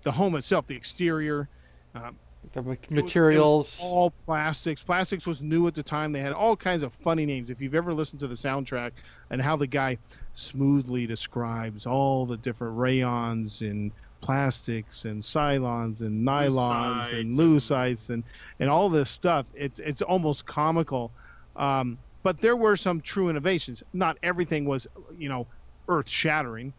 the 0.02 0.12
home 0.12 0.36
itself, 0.36 0.66
the 0.66 0.76
exterior. 0.76 1.48
Um, 1.94 2.16
the 2.52 2.62
ma- 2.62 2.72
It 2.72 2.80
was- 2.90 2.90
materials. 2.90 3.78
all 3.82 4.10
plastics. 4.26 4.82
Plastics 4.82 5.26
was 5.26 5.42
new 5.42 5.66
at 5.66 5.74
the 5.74 5.82
time. 5.82 6.12
They 6.12 6.20
had 6.20 6.32
all 6.32 6.56
kinds 6.56 6.82
of 6.82 6.92
funny 6.94 7.26
names. 7.26 7.50
If 7.50 7.60
you've 7.60 7.74
ever 7.74 7.92
listened 7.92 8.20
to 8.20 8.26
the 8.28 8.34
soundtrack 8.34 8.92
and 9.30 9.42
how 9.42 9.56
the 9.56 9.66
guy 9.66 9.98
smoothly 10.34 11.06
describes 11.06 11.84
all 11.86 12.24
the 12.26 12.36
different 12.36 12.78
rayons 12.78 13.60
and 13.60 13.90
plastics 14.20 15.04
and 15.04 15.22
cylons 15.22 16.00
and 16.00 16.26
nylons 16.26 17.12
and 17.12 17.36
lucite 17.36 18.10
and 18.10 18.24
and 18.58 18.68
all 18.70 18.88
this 18.88 19.10
stuff, 19.10 19.46
it's 19.54 19.78
it's 19.80 20.02
almost 20.02 20.46
comical. 20.46 21.10
Um, 21.56 21.98
but 22.22 22.40
there 22.40 22.56
were 22.56 22.76
some 22.76 23.00
true 23.00 23.28
innovations. 23.28 23.82
Not 23.92 24.16
everything 24.22 24.64
was, 24.64 24.86
you 25.16 25.28
know, 25.28 25.46
earth 25.88 26.08
shattering. 26.08 26.72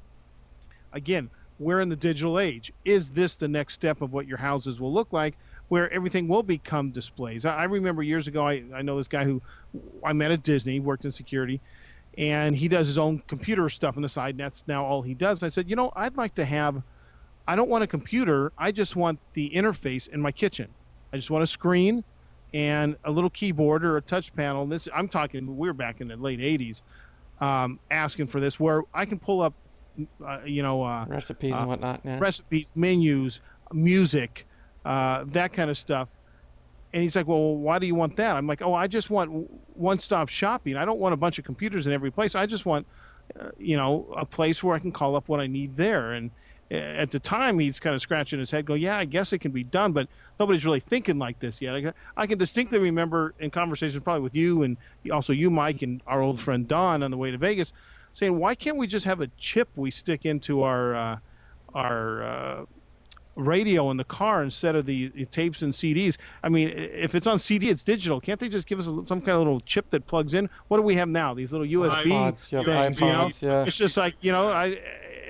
Again, 0.93 1.29
we're 1.59 1.81
in 1.81 1.89
the 1.89 1.95
digital 1.95 2.39
age. 2.39 2.71
Is 2.85 3.09
this 3.11 3.35
the 3.35 3.47
next 3.47 3.73
step 3.73 4.01
of 4.01 4.11
what 4.13 4.27
your 4.27 4.37
houses 4.37 4.79
will 4.79 4.91
look 4.93 5.11
like? 5.13 5.37
Where 5.69 5.91
everything 5.93 6.27
will 6.27 6.43
become 6.43 6.91
displays. 6.91 7.45
I, 7.45 7.55
I 7.55 7.63
remember 7.65 8.03
years 8.03 8.27
ago, 8.27 8.45
I, 8.45 8.63
I 8.75 8.81
know 8.81 8.97
this 8.97 9.07
guy 9.07 9.23
who 9.23 9.41
I 10.03 10.13
met 10.13 10.31
at 10.31 10.43
Disney, 10.43 10.79
worked 10.79 11.05
in 11.05 11.11
security, 11.11 11.61
and 12.17 12.55
he 12.55 12.67
does 12.67 12.87
his 12.87 12.97
own 12.97 13.23
computer 13.27 13.69
stuff 13.69 13.95
on 13.95 14.01
the 14.01 14.09
side, 14.09 14.31
and 14.31 14.39
that's 14.39 14.63
now 14.67 14.83
all 14.83 15.03
he 15.03 15.13
does. 15.13 15.41
I 15.43 15.49
said, 15.49 15.69
you 15.69 15.75
know, 15.75 15.91
I'd 15.95 16.17
like 16.17 16.35
to 16.35 16.45
have, 16.45 16.81
I 17.47 17.55
don't 17.55 17.69
want 17.69 17.83
a 17.83 17.87
computer, 17.87 18.51
I 18.57 18.71
just 18.71 18.95
want 18.95 19.19
the 19.33 19.49
interface 19.51 20.07
in 20.07 20.21
my 20.21 20.31
kitchen. 20.31 20.73
I 21.13 21.17
just 21.17 21.29
want 21.29 21.43
a 21.43 21.47
screen 21.47 22.03
and 22.53 22.97
a 23.03 23.11
little 23.11 23.29
keyboard 23.29 23.85
or 23.85 23.97
a 23.97 24.01
touch 24.01 24.33
panel. 24.35 24.65
This 24.65 24.87
I'm 24.93 25.07
talking, 25.07 25.55
we 25.55 25.67
were 25.67 25.73
back 25.73 26.01
in 26.01 26.07
the 26.07 26.17
late 26.17 26.39
80s, 26.39 26.81
um, 27.39 27.79
asking 27.91 28.27
for 28.27 28.39
this, 28.39 28.59
where 28.59 28.81
I 28.91 29.05
can 29.05 29.19
pull 29.19 29.41
up, 29.41 29.53
uh, 30.25 30.39
you 30.45 30.63
know, 30.63 30.83
uh, 30.83 31.05
recipes 31.07 31.55
and 31.55 31.67
whatnot. 31.67 32.01
Yeah. 32.03 32.17
recipes, 32.19 32.73
menus, 32.75 33.39
music, 33.71 34.47
uh, 34.85 35.23
that 35.27 35.53
kind 35.53 35.69
of 35.69 35.77
stuff. 35.77 36.09
And 36.93 37.03
he's 37.03 37.15
like, 37.15 37.27
"Well, 37.27 37.55
why 37.55 37.79
do 37.79 37.85
you 37.85 37.95
want 37.95 38.15
that?" 38.17 38.35
I'm 38.35 38.47
like, 38.47 38.61
"Oh, 38.61 38.73
I 38.73 38.87
just 38.87 39.09
want 39.09 39.49
one-stop 39.75 40.29
shopping. 40.29 40.75
I 40.75 40.85
don't 40.85 40.99
want 40.99 41.13
a 41.13 41.17
bunch 41.17 41.37
of 41.37 41.45
computers 41.45 41.85
in 41.85 41.93
every 41.93 42.11
place. 42.11 42.35
I 42.35 42.45
just 42.45 42.65
want, 42.65 42.87
uh, 43.39 43.49
you 43.59 43.77
know, 43.77 44.11
a 44.17 44.25
place 44.25 44.63
where 44.63 44.75
I 44.75 44.79
can 44.79 44.91
call 44.91 45.15
up 45.15 45.27
what 45.27 45.39
I 45.39 45.47
need 45.47 45.77
there." 45.77 46.13
And 46.13 46.31
uh, 46.71 46.75
at 46.75 47.11
the 47.11 47.19
time, 47.19 47.59
he's 47.59 47.79
kind 47.79 47.95
of 47.95 48.01
scratching 48.01 48.39
his 48.39 48.49
head, 48.49 48.65
going, 48.65 48.81
"Yeah, 48.81 48.97
I 48.97 49.05
guess 49.05 49.33
it 49.33 49.39
can 49.39 49.51
be 49.51 49.63
done, 49.63 49.91
but 49.91 50.07
nobody's 50.39 50.65
really 50.65 50.79
thinking 50.79 51.19
like 51.19 51.37
this 51.39 51.61
yet." 51.61 51.75
I, 51.75 51.93
I 52.17 52.25
can 52.25 52.39
distinctly 52.39 52.79
remember 52.79 53.35
in 53.39 53.51
conversations 53.51 54.03
probably 54.03 54.23
with 54.23 54.35
you 54.35 54.63
and 54.63 54.77
also 55.11 55.31
you, 55.31 55.51
Mike, 55.51 55.83
and 55.83 56.01
our 56.07 56.21
old 56.21 56.39
friend 56.39 56.67
Don 56.67 57.03
on 57.03 57.11
the 57.11 57.17
way 57.17 57.29
to 57.29 57.37
Vegas, 57.37 57.71
saying, 58.13 58.35
"Why 58.35 58.55
can't 58.55 58.77
we 58.77 58.87
just 58.87 59.05
have 59.05 59.21
a 59.21 59.27
chip 59.37 59.69
we 59.75 59.91
stick 59.91 60.25
into 60.25 60.63
our 60.63 60.95
uh, 60.95 61.17
our 61.75 62.23
uh, 62.23 62.65
radio 63.39 63.89
in 63.89 63.97
the 63.97 64.03
car 64.03 64.43
instead 64.43 64.75
of 64.75 64.85
the, 64.85 65.07
the 65.09 65.25
tapes 65.25 65.61
and 65.61 65.73
CDs. 65.73 66.17
I 66.43 66.49
mean, 66.49 66.69
if 66.69 67.15
it's 67.15 67.27
on 67.27 67.39
CD, 67.39 67.69
it's 67.69 67.83
digital. 67.83 68.19
Can't 68.19 68.39
they 68.39 68.49
just 68.49 68.67
give 68.67 68.79
us 68.79 68.87
a, 68.87 69.05
some 69.05 69.21
kind 69.21 69.31
of 69.31 69.39
little 69.39 69.61
chip 69.61 69.89
that 69.91 70.05
plugs 70.05 70.33
in? 70.33 70.49
What 70.67 70.77
do 70.77 70.83
we 70.83 70.95
have 70.95 71.09
now? 71.09 71.33
These 71.33 71.51
little 71.51 71.67
USB 71.67 72.05
iPods, 72.05 72.51
yeah, 72.51 72.63
things, 72.63 72.99
you 72.99 73.07
know? 73.07 73.25
iPods, 73.25 73.41
yeah. 73.41 73.63
It's 73.65 73.77
just 73.77 73.97
like 73.97 74.15
you 74.21 74.31
know, 74.31 74.49
I. 74.49 74.79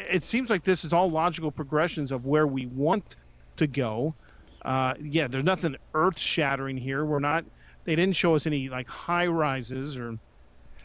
It 0.09 0.23
seems 0.23 0.49
like 0.49 0.63
this 0.63 0.83
is 0.83 0.91
all 0.91 1.11
logical 1.11 1.51
progressions 1.51 2.11
of 2.11 2.25
where 2.25 2.47
we 2.47 2.65
want 2.65 3.15
to 3.57 3.67
go. 3.67 4.15
Uh, 4.63 4.95
yeah, 4.99 5.27
there's 5.27 5.43
nothing 5.43 5.75
earth-shattering 5.93 6.77
here. 6.77 7.05
We're 7.05 7.19
not. 7.19 7.45
They 7.83 7.95
didn't 7.95 8.15
show 8.15 8.35
us 8.35 8.47
any 8.47 8.69
like 8.69 8.87
high 8.87 9.27
rises 9.27 9.97
or 9.97 10.17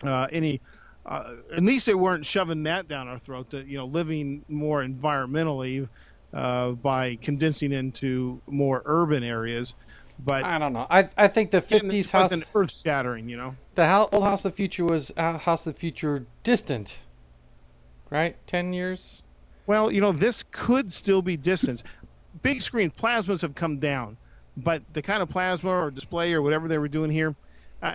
uh, 0.02 0.28
any. 0.30 0.60
Uh, 1.06 1.34
at 1.54 1.62
least 1.62 1.84
they 1.84 1.94
weren't 1.94 2.24
shoving 2.24 2.62
that 2.62 2.88
down 2.88 3.08
our 3.08 3.18
throat. 3.18 3.50
That 3.50 3.66
you 3.66 3.78
know, 3.78 3.86
living 3.86 4.44
more 4.48 4.82
environmentally 4.82 5.88
uh, 6.34 6.72
by 6.72 7.16
condensing 7.16 7.72
into 7.72 8.40
more 8.46 8.82
urban 8.84 9.22
areas. 9.22 9.74
But 10.18 10.44
I 10.44 10.58
don't 10.58 10.72
know. 10.72 10.86
I 10.90 11.08
I 11.16 11.28
think 11.28 11.50
the 11.50 11.62
'50s 11.62 12.10
house, 12.10 12.30
wasn't 12.30 12.44
earth-shattering. 12.54 13.28
You 13.28 13.36
know. 13.36 13.56
the 13.74 14.08
old 14.12 14.24
House 14.24 14.44
of 14.44 14.52
the 14.52 14.56
Future 14.56 14.84
was 14.84 15.12
uh, 15.16 15.38
House 15.38 15.66
of 15.66 15.74
the 15.74 15.80
Future 15.80 16.26
distant, 16.42 17.00
right? 18.10 18.36
Ten 18.46 18.72
years. 18.72 19.22
Well, 19.66 19.90
you 19.90 20.00
know, 20.00 20.12
this 20.12 20.44
could 20.50 20.92
still 20.92 21.22
be 21.22 21.36
distant. 21.36 21.82
Big 22.42 22.62
screen 22.62 22.90
plasmas 22.90 23.40
have 23.40 23.54
come 23.54 23.78
down, 23.78 24.18
but 24.56 24.82
the 24.92 25.02
kind 25.02 25.22
of 25.22 25.30
plasma 25.30 25.70
or 25.70 25.90
display 25.90 26.32
or 26.32 26.42
whatever 26.42 26.68
they 26.68 26.78
were 26.78 26.88
doing 26.88 27.10
here, 27.10 27.34
uh, 27.82 27.94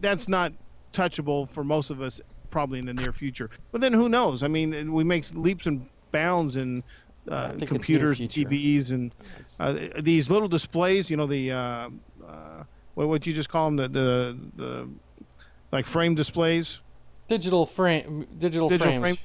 that's 0.00 0.28
not 0.28 0.52
touchable 0.92 1.50
for 1.50 1.64
most 1.64 1.90
of 1.90 2.00
us 2.00 2.20
probably 2.50 2.78
in 2.78 2.86
the 2.86 2.94
near 2.94 3.12
future. 3.12 3.50
But 3.72 3.80
then 3.80 3.92
who 3.92 4.08
knows? 4.08 4.42
I 4.42 4.48
mean, 4.48 4.92
we 4.92 5.04
make 5.04 5.24
leaps 5.34 5.66
and 5.66 5.86
bounds 6.12 6.56
in 6.56 6.82
uh, 7.30 7.48
think 7.50 7.62
it's 7.62 7.88
near 7.88 8.04
computers. 8.14 8.18
TVs, 8.20 8.90
and 8.90 9.12
uh, 9.60 10.00
these 10.00 10.30
little 10.30 10.48
displays. 10.48 11.10
You 11.10 11.16
know, 11.16 11.26
the 11.26 11.52
uh, 11.52 11.88
uh, 12.26 12.64
what 12.94 13.08
would 13.08 13.26
you 13.26 13.32
just 13.32 13.48
call 13.48 13.70
them? 13.70 13.76
The 13.76 13.88
the, 13.88 14.38
the 14.56 14.88
like 15.72 15.86
frame 15.86 16.14
displays. 16.14 16.80
Digital 17.28 17.66
frame, 17.66 18.26
digital, 18.38 18.68
Digital 18.70 18.92
frames. 18.94 19.02
frame. 19.02 19.18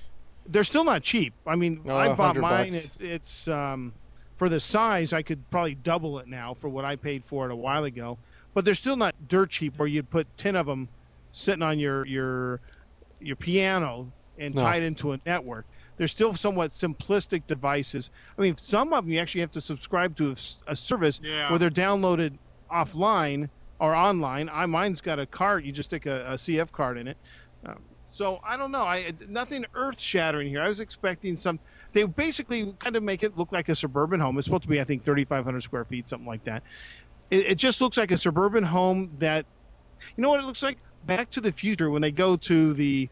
they're 0.47 0.65
still 0.65 0.83
not 0.83 1.03
cheap. 1.03 1.33
I 1.47 1.55
mean, 1.55 1.79
No, 1.85 1.95
I 1.95 2.11
bought 2.13 2.35
mine. 2.35 2.71
bucks. 2.71 2.75
It's 2.85 2.99
it's 2.99 3.47
um, 3.47 3.93
for 4.37 4.49
the 4.49 4.59
size. 4.59 5.13
I 5.13 5.21
could 5.21 5.49
probably 5.49 5.75
double 5.75 6.19
it 6.19 6.27
now 6.27 6.53
for 6.53 6.67
what 6.67 6.83
I 6.83 6.97
paid 6.97 7.23
for 7.23 7.45
it 7.45 7.51
a 7.51 7.55
while 7.55 7.85
ago. 7.85 8.17
But 8.53 8.65
they're 8.65 8.75
still 8.75 8.97
not 8.97 9.15
dirt 9.29 9.51
cheap. 9.51 9.79
Where 9.79 9.87
you'd 9.87 10.09
put 10.09 10.27
ten 10.37 10.55
of 10.57 10.65
them 10.65 10.89
sitting 11.31 11.63
on 11.63 11.79
your 11.79 12.05
your 12.05 12.59
your 13.21 13.37
piano 13.37 14.11
and 14.37 14.53
No. 14.53 14.61
tie 14.61 14.77
it 14.77 14.83
into 14.83 15.13
a 15.13 15.19
network. 15.25 15.65
They're 15.97 16.07
still 16.07 16.33
somewhat 16.33 16.71
simplistic 16.71 17.45
devices. 17.47 18.09
I 18.37 18.41
mean, 18.41 18.57
some 18.57 18.93
of 18.93 19.05
them 19.05 19.13
you 19.13 19.19
actually 19.19 19.41
have 19.41 19.51
to 19.51 19.61
subscribe 19.61 20.15
to 20.17 20.35
a 20.67 20.75
service 20.75 21.19
Yeah. 21.23 21.49
where 21.49 21.59
they're 21.59 21.69
downloaded 21.69 22.37
offline 22.71 23.49
or 23.79 23.93
online. 23.93 24.49
I 24.51 24.65
mine's 24.65 25.01
got 25.01 25.19
a 25.19 25.25
card. 25.25 25.65
You 25.65 25.71
just 25.71 25.89
stick 25.89 26.05
a, 26.05 26.25
a 26.25 26.33
CF 26.35 26.71
card 26.71 26.97
in 26.97 27.07
it. 27.07 27.17
Um, 27.65 27.79
so 28.11 28.39
I 28.43 28.57
don't 28.57 28.71
know. 28.71 28.83
I 28.83 29.11
nothing 29.27 29.65
earth 29.73 29.99
shattering 29.99 30.47
here. 30.47 30.61
I 30.61 30.67
was 30.67 30.79
expecting 30.79 31.37
some. 31.37 31.59
They 31.93 32.03
basically 32.03 32.73
kind 32.79 32.95
of 32.95 33.03
make 33.03 33.23
it 33.23 33.37
look 33.37 33.51
like 33.51 33.69
a 33.69 33.75
suburban 33.75 34.19
home. 34.19 34.37
It's 34.37 34.45
supposed 34.45 34.63
to 34.63 34.69
be, 34.69 34.81
I 34.81 34.83
think, 34.83 35.03
3,500 35.03 35.61
square 35.61 35.85
feet, 35.85 36.07
something 36.07 36.27
like 36.27 36.43
that. 36.45 36.63
It, 37.29 37.45
it 37.47 37.55
just 37.55 37.81
looks 37.81 37.97
like 37.97 38.11
a 38.11 38.17
suburban 38.17 38.63
home 38.63 39.11
that, 39.19 39.45
you 40.15 40.21
know 40.21 40.29
what 40.29 40.39
it 40.39 40.45
looks 40.45 40.63
like? 40.63 40.77
Back 41.05 41.29
to 41.31 41.41
the 41.41 41.51
Future 41.51 41.89
when 41.91 42.01
they 42.01 42.11
go 42.11 42.35
to 42.37 42.73
the 42.73 43.09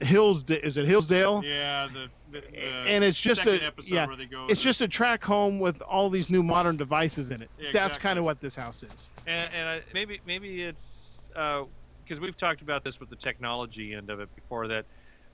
Hills. 0.00 0.44
Is 0.48 0.78
it 0.78 0.86
Hillsdale? 0.86 1.42
Yeah, 1.44 1.88
the, 1.92 2.08
the, 2.32 2.40
the 2.40 2.58
and 2.58 3.04
it's 3.04 3.20
just 3.20 3.42
second 3.42 3.62
a 3.62 3.66
episode 3.66 3.94
yeah, 3.94 4.06
where 4.06 4.16
they 4.16 4.24
go. 4.24 4.46
it's 4.48 4.62
just 4.62 4.80
a 4.80 4.88
track 4.88 5.22
home 5.22 5.58
with 5.60 5.82
all 5.82 6.08
these 6.08 6.30
new 6.30 6.42
modern 6.42 6.76
devices 6.76 7.30
in 7.30 7.42
it. 7.42 7.50
Yeah, 7.58 7.68
That's 7.72 7.96
exactly. 7.96 8.08
kind 8.08 8.18
of 8.18 8.24
what 8.24 8.40
this 8.40 8.54
house 8.54 8.82
is. 8.82 9.08
and, 9.26 9.52
and 9.52 9.68
I, 9.68 9.82
maybe 9.92 10.20
maybe 10.26 10.62
it's 10.62 11.28
uh, 11.36 11.64
because 12.02 12.18
we've 12.18 12.36
talked 12.36 12.62
about 12.62 12.82
this 12.82 12.98
with 12.98 13.10
the 13.10 13.16
technology 13.16 13.94
end 13.94 14.08
of 14.08 14.20
it 14.20 14.34
before. 14.34 14.68
That 14.68 14.86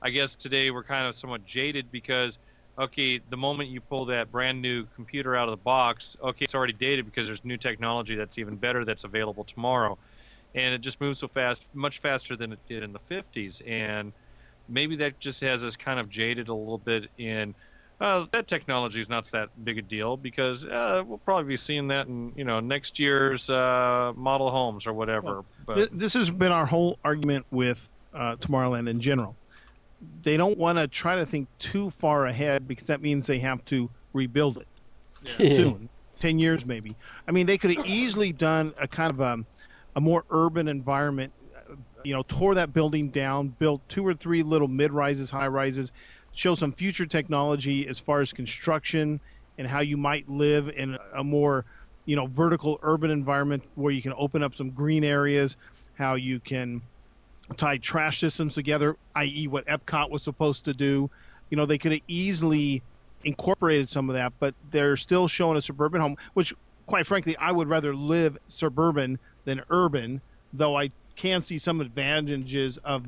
I 0.02 0.10
guess 0.10 0.34
today 0.34 0.72
we're 0.72 0.82
kind 0.82 1.06
of 1.06 1.14
somewhat 1.14 1.46
jaded 1.46 1.92
because 1.92 2.38
okay, 2.76 3.20
the 3.30 3.36
moment 3.36 3.68
you 3.68 3.80
pull 3.80 4.04
that 4.06 4.32
brand 4.32 4.60
new 4.60 4.84
computer 4.96 5.36
out 5.36 5.48
of 5.48 5.52
the 5.52 5.62
box, 5.62 6.16
okay, 6.20 6.44
it's 6.44 6.56
already 6.56 6.72
dated 6.72 7.04
because 7.04 7.28
there's 7.28 7.44
new 7.44 7.56
technology 7.56 8.16
that's 8.16 8.36
even 8.36 8.56
better 8.56 8.84
that's 8.84 9.04
available 9.04 9.44
tomorrow, 9.44 9.96
and 10.56 10.74
it 10.74 10.80
just 10.80 11.00
moves 11.00 11.20
so 11.20 11.28
fast, 11.28 11.68
much 11.72 12.00
faster 12.00 12.34
than 12.34 12.52
it 12.52 12.58
did 12.68 12.82
in 12.82 12.92
the 12.92 12.98
50s, 12.98 13.62
and 13.64 14.12
maybe 14.68 14.96
that 14.96 15.18
just 15.20 15.40
has 15.40 15.64
us 15.64 15.76
kind 15.76 16.00
of 16.00 16.08
jaded 16.08 16.48
a 16.48 16.54
little 16.54 16.78
bit 16.78 17.10
in. 17.18 17.54
Uh, 18.00 18.26
that 18.32 18.48
technology 18.48 19.00
is 19.00 19.08
not 19.08 19.24
that 19.30 19.48
big 19.64 19.78
a 19.78 19.82
deal 19.82 20.16
because 20.16 20.64
uh, 20.66 21.02
we'll 21.06 21.18
probably 21.18 21.44
be 21.44 21.56
seeing 21.56 21.86
that 21.88 22.08
in 22.08 22.32
you 22.36 22.44
know 22.44 22.58
next 22.60 22.98
year's 22.98 23.48
uh, 23.48 24.12
model 24.16 24.50
homes 24.50 24.86
or 24.86 24.92
whatever. 24.92 25.42
but 25.64 25.76
Th- 25.76 25.90
this 25.92 26.12
has 26.14 26.28
been 26.28 26.50
our 26.52 26.66
whole 26.66 26.98
argument 27.04 27.46
with 27.50 27.88
uh, 28.12 28.36
Tomorrowland 28.36 28.88
in 28.88 29.00
general. 29.00 29.36
They 30.22 30.36
don't 30.36 30.58
want 30.58 30.78
to 30.78 30.88
try 30.88 31.16
to 31.16 31.24
think 31.24 31.48
too 31.58 31.90
far 31.90 32.26
ahead 32.26 32.66
because 32.68 32.88
that 32.88 33.00
means 33.00 33.26
they 33.26 33.38
have 33.38 33.64
to 33.66 33.88
rebuild 34.12 34.58
it 34.58 34.68
soon, 35.24 35.88
ten 36.18 36.38
years 36.38 36.66
maybe. 36.66 36.96
I 37.28 37.32
mean, 37.32 37.46
they 37.46 37.56
could 37.58 37.74
have 37.76 37.86
easily 37.86 38.32
done 38.32 38.74
a 38.78 38.88
kind 38.88 39.12
of 39.12 39.20
a, 39.20 39.38
a 39.96 40.00
more 40.00 40.24
urban 40.30 40.68
environment. 40.68 41.32
You 42.04 42.12
know, 42.12 42.22
tore 42.28 42.54
that 42.54 42.72
building 42.72 43.08
down, 43.08 43.48
built 43.48 43.80
two 43.88 44.06
or 44.06 44.14
three 44.14 44.42
little 44.42 44.68
mid 44.68 44.92
rises, 44.92 45.30
high 45.30 45.48
rises, 45.48 45.90
show 46.34 46.54
some 46.54 46.72
future 46.72 47.06
technology 47.06 47.88
as 47.88 47.98
far 47.98 48.20
as 48.20 48.32
construction 48.32 49.20
and 49.56 49.66
how 49.66 49.80
you 49.80 49.96
might 49.96 50.28
live 50.28 50.68
in 50.68 50.98
a 51.14 51.24
more, 51.24 51.64
you 52.04 52.14
know, 52.14 52.26
vertical 52.26 52.78
urban 52.82 53.10
environment 53.10 53.62
where 53.74 53.92
you 53.92 54.02
can 54.02 54.12
open 54.16 54.42
up 54.42 54.54
some 54.54 54.70
green 54.70 55.02
areas, 55.02 55.56
how 55.94 56.14
you 56.14 56.40
can 56.40 56.82
tie 57.56 57.78
trash 57.78 58.20
systems 58.20 58.52
together, 58.54 58.96
i.e., 59.16 59.48
what 59.48 59.66
Epcot 59.66 60.10
was 60.10 60.22
supposed 60.22 60.64
to 60.64 60.74
do. 60.74 61.10
You 61.50 61.56
know, 61.56 61.66
they 61.66 61.78
could 61.78 61.92
have 61.92 62.00
easily 62.08 62.82
incorporated 63.24 63.88
some 63.88 64.10
of 64.10 64.14
that, 64.14 64.32
but 64.40 64.54
they're 64.70 64.96
still 64.96 65.28
showing 65.28 65.56
a 65.56 65.62
suburban 65.62 66.00
home, 66.00 66.16
which, 66.34 66.52
quite 66.86 67.06
frankly, 67.06 67.36
I 67.38 67.52
would 67.52 67.68
rather 67.68 67.94
live 67.94 68.36
suburban 68.46 69.18
than 69.44 69.62
urban, 69.70 70.20
though 70.52 70.76
I 70.76 70.90
can 71.16 71.42
see 71.42 71.58
some 71.58 71.80
advantages 71.80 72.76
of 72.78 73.06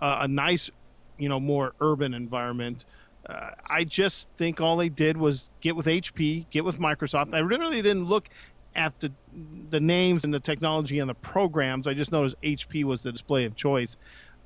uh, 0.00 0.18
a 0.22 0.28
nice, 0.28 0.70
you 1.18 1.28
know, 1.28 1.40
more 1.40 1.72
urban 1.80 2.14
environment. 2.14 2.84
Uh, 3.28 3.50
I 3.68 3.84
just 3.84 4.28
think 4.38 4.60
all 4.60 4.76
they 4.76 4.88
did 4.88 5.16
was 5.16 5.50
get 5.60 5.76
with 5.76 5.86
HP, 5.86 6.48
get 6.50 6.64
with 6.64 6.78
Microsoft. 6.78 7.34
I 7.34 7.40
really 7.40 7.82
didn't 7.82 8.04
look 8.04 8.28
at 8.74 8.98
the 9.00 9.12
the 9.70 9.80
names 9.80 10.24
and 10.24 10.32
the 10.32 10.40
technology 10.40 10.98
and 10.98 11.08
the 11.10 11.14
programs. 11.14 11.86
I 11.86 11.94
just 11.94 12.12
noticed 12.12 12.36
HP 12.42 12.84
was 12.84 13.02
the 13.02 13.12
display 13.12 13.44
of 13.44 13.54
choice. 13.56 13.96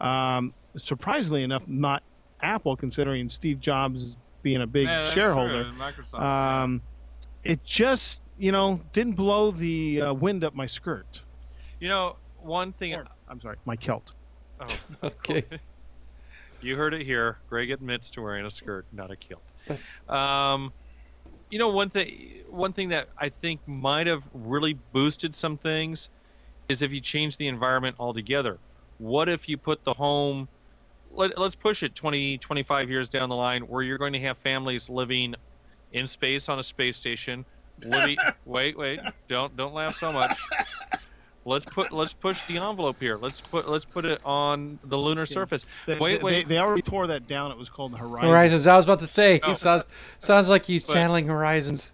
Um, 0.01 0.55
surprisingly 0.77 1.43
enough, 1.43 1.63
not 1.67 2.03
Apple, 2.43 2.77
considering 2.77 3.29
Steve 3.29 3.61
Jobs 3.61 4.17
being 4.43 4.63
a 4.63 4.67
big 4.67 4.87
Yeah, 4.87 5.05
shareholder. 5.07 5.65
Microsoft. 5.79 6.21
Um, 6.21 6.83
it 7.45 7.63
just, 7.65 8.21
you 8.39 8.53
know, 8.53 8.81
didn't 8.93 9.15
blow 9.15 9.51
the 9.51 10.03
uh, 10.03 10.15
wind 10.15 10.45
up 10.45 10.55
my 10.55 10.67
skirt. 10.67 11.23
you 11.79 11.89
know, 11.89 12.17
one 12.45 12.73
thing. 12.73 12.95
Or- 12.95 13.07
I'm 13.29 13.41
sorry, 13.41 13.57
my 13.65 13.77
kilt. 13.77 14.13
Oh, 14.61 14.77
Okay. 15.03 15.45
you 16.61 16.77
heard 16.77 16.95
it 16.95 17.05
here. 17.05 17.39
Greg 17.49 17.71
admits 17.71 18.11
to 18.11 18.23
wearing 18.23 18.47
a 18.47 18.51
skirt, 18.51 18.87
not 18.93 19.11
a 19.11 19.17
kilt. 19.17 19.43
Um, 20.09 20.73
you 21.51 21.59
know, 21.59 21.69
one 21.69 21.91
thing. 21.91 22.43
One 22.49 22.73
thing 22.73 22.91
that 22.91 23.09
I 23.19 23.29
think 23.29 23.61
might 23.67 24.07
have 24.07 24.23
really 24.33 24.75
boosted 24.93 25.35
some 25.35 25.59
things 25.59 26.09
is 26.69 26.83
if 26.83 26.93
you 26.93 27.01
change 27.01 27.37
the 27.37 27.49
environment 27.49 27.97
altogether. 27.99 28.59
What 28.99 29.29
if 29.29 29.49
you 29.49 29.59
put 29.59 29.85
the 29.85 29.95
home? 29.95 30.49
Let, 31.11 31.37
let's 31.39 31.57
push 31.57 31.83
it 31.83 31.95
20, 31.95 32.39
25 32.39 32.89
years 32.89 33.09
down 33.09 33.29
the 33.29 33.35
line, 33.35 33.63
where 33.63 33.83
you're 33.83 33.99
going 33.99 34.15
to 34.15 34.21
have 34.21 34.39
families 34.39 34.89
living 34.89 35.35
in 35.93 36.07
space 36.07 36.49
on 36.49 36.59
a 36.59 36.63
space 36.63 36.97
station. 36.97 37.45
Living, 37.85 38.17
wait, 38.45 38.79
wait, 38.79 39.01
don't 39.29 39.57
don't 39.57 39.75
laugh 39.75 39.97
so 39.97 40.13
much. 40.13 40.39
Let's 41.45 41.65
put 41.65 41.93
let's 41.93 42.13
push 42.13 42.45
the 42.45 42.59
envelope 42.59 42.97
here. 43.01 43.17
Let's 43.17 43.41
put 43.41 43.69
let's 43.69 43.85
put 43.85 44.05
it 44.05 44.21
on 44.25 44.79
the 44.85 44.97
lunar 44.97 45.27
surface. 45.27 45.65
They, 45.87 45.99
Wait, 45.99 46.19
they, 46.19 46.23
wait. 46.23 46.49
They, 46.49 46.59
already 46.59 46.83
tore 46.83 47.09
that 47.09 47.27
down. 47.27 47.51
It 47.51 47.59
was 47.59 47.69
called 47.69 47.93
the 47.93 47.97
Horizon. 47.97 48.31
Horizons. 48.31 48.67
I 48.67 48.77
was 48.77 48.85
about 48.85 49.01
to 49.01 49.09
say. 49.09 49.41
Oh. 49.43 49.51
He 49.51 49.57
sounds 49.57 49.85
sounds 50.19 50.49
like 50.49 50.67
he's 50.67 50.85
But- 50.85 50.93
channeling 50.93 51.27
Horizons. 51.27 51.91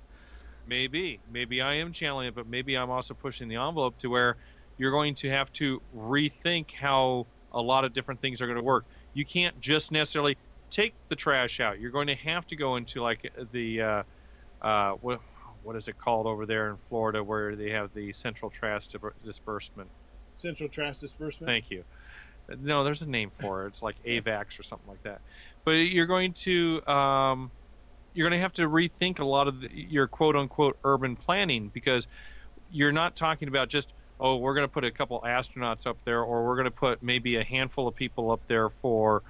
Maybe, 0.67 1.19
maybe 1.33 1.63
I 1.63 1.75
am 1.75 1.93
channeling 1.93 2.29
it, 2.29 2.35
but 2.35 2.47
maybe 2.47 2.77
I'm 2.77 2.91
also 2.91 3.15
pushing 3.15 3.49
the 3.49 3.57
envelope 3.57 3.99
to 4.01 4.09
where 4.09 4.37
you're 4.77 4.91
going 4.91 5.15
to 5.15 5.31
have 5.31 5.51
to 5.55 5.81
rethink 5.97 6.73
how 6.73 7.27
a 7.53 7.61
lot 7.61 7.87
of 7.87 7.95
different 7.95 8.21
things 8.21 8.43
are 8.43 8.47
going 8.47 8.59
to 8.59 8.63
work. 8.63 8.85
You 9.15 9.25
can't 9.25 9.59
just 9.63 9.91
necessarily 9.91 10.37
take 10.71 10.93
the 11.09 11.17
trash 11.17 11.61
out. 11.61 11.81
You're 11.81 11.91
going 11.91 12.09
to 12.09 12.15
have 12.17 12.47
to 12.49 12.57
go 12.57 12.77
into 12.77 13.01
like 13.01 13.33
the 13.53 13.81
uh, 13.81 14.03
uh, 14.61 14.93
what 15.01 15.23
what 15.69 15.77
is 15.77 15.87
it 15.87 15.99
called 15.99 16.27
over 16.27 16.47
there 16.47 16.71
in 16.71 16.79
Florida 16.89 17.23
where 17.23 17.55
they 17.55 17.69
have 17.69 17.93
the 17.93 18.11
central 18.15 18.51
trash 18.51 18.89
disbursement. 19.23 19.91
Central 20.35 20.67
Trash 20.67 20.97
Disbursement. 20.97 21.47
Thank 21.47 21.71
you. 21.71 21.85
No, 22.63 22.85
there's 22.85 23.03
a 23.03 23.07
name 23.07 23.31
for 23.39 23.67
it. 23.67 23.69
It's 23.69 23.83
like 23.83 24.03
AVAX 24.07 24.59
or 24.59 24.63
something 24.63 24.89
like 24.89 25.03
that. 25.03 25.21
But 25.67 25.73
you're 25.73 26.07
going 26.07 26.33
to 26.45 26.87
um, 26.87 27.51
you're 28.15 28.27
going 28.27 28.39
to 28.39 28.43
have 28.43 28.55
to 28.55 28.67
rethink 28.67 29.19
a 29.19 29.27
lot 29.27 29.47
of 29.47 29.61
the, 29.61 29.69
your 29.71 30.07
quote 30.07 30.37
unquote 30.37 30.79
urban 30.85 31.17
planning 31.17 31.69
because 31.69 32.07
you're 32.73 32.91
not 32.91 33.15
talking 33.15 33.49
about 33.49 33.69
just 33.69 33.93
oh 34.19 34.37
we're 34.37 34.55
going 34.55 34.67
to 34.67 34.73
put 34.73 34.87
a 34.87 34.91
couple 34.91 35.21
astronauts 35.21 35.87
up 35.87 35.99
there 36.07 36.23
or 36.23 36.47
we're 36.47 36.57
going 36.57 36.65
to 36.65 36.71
put 36.71 37.03
maybe 37.03 37.37
a 37.37 37.45
handful 37.45 37.87
of 37.87 37.95
people 37.95 38.31
up 38.31 38.41
there 38.49 38.71
for 38.71 39.23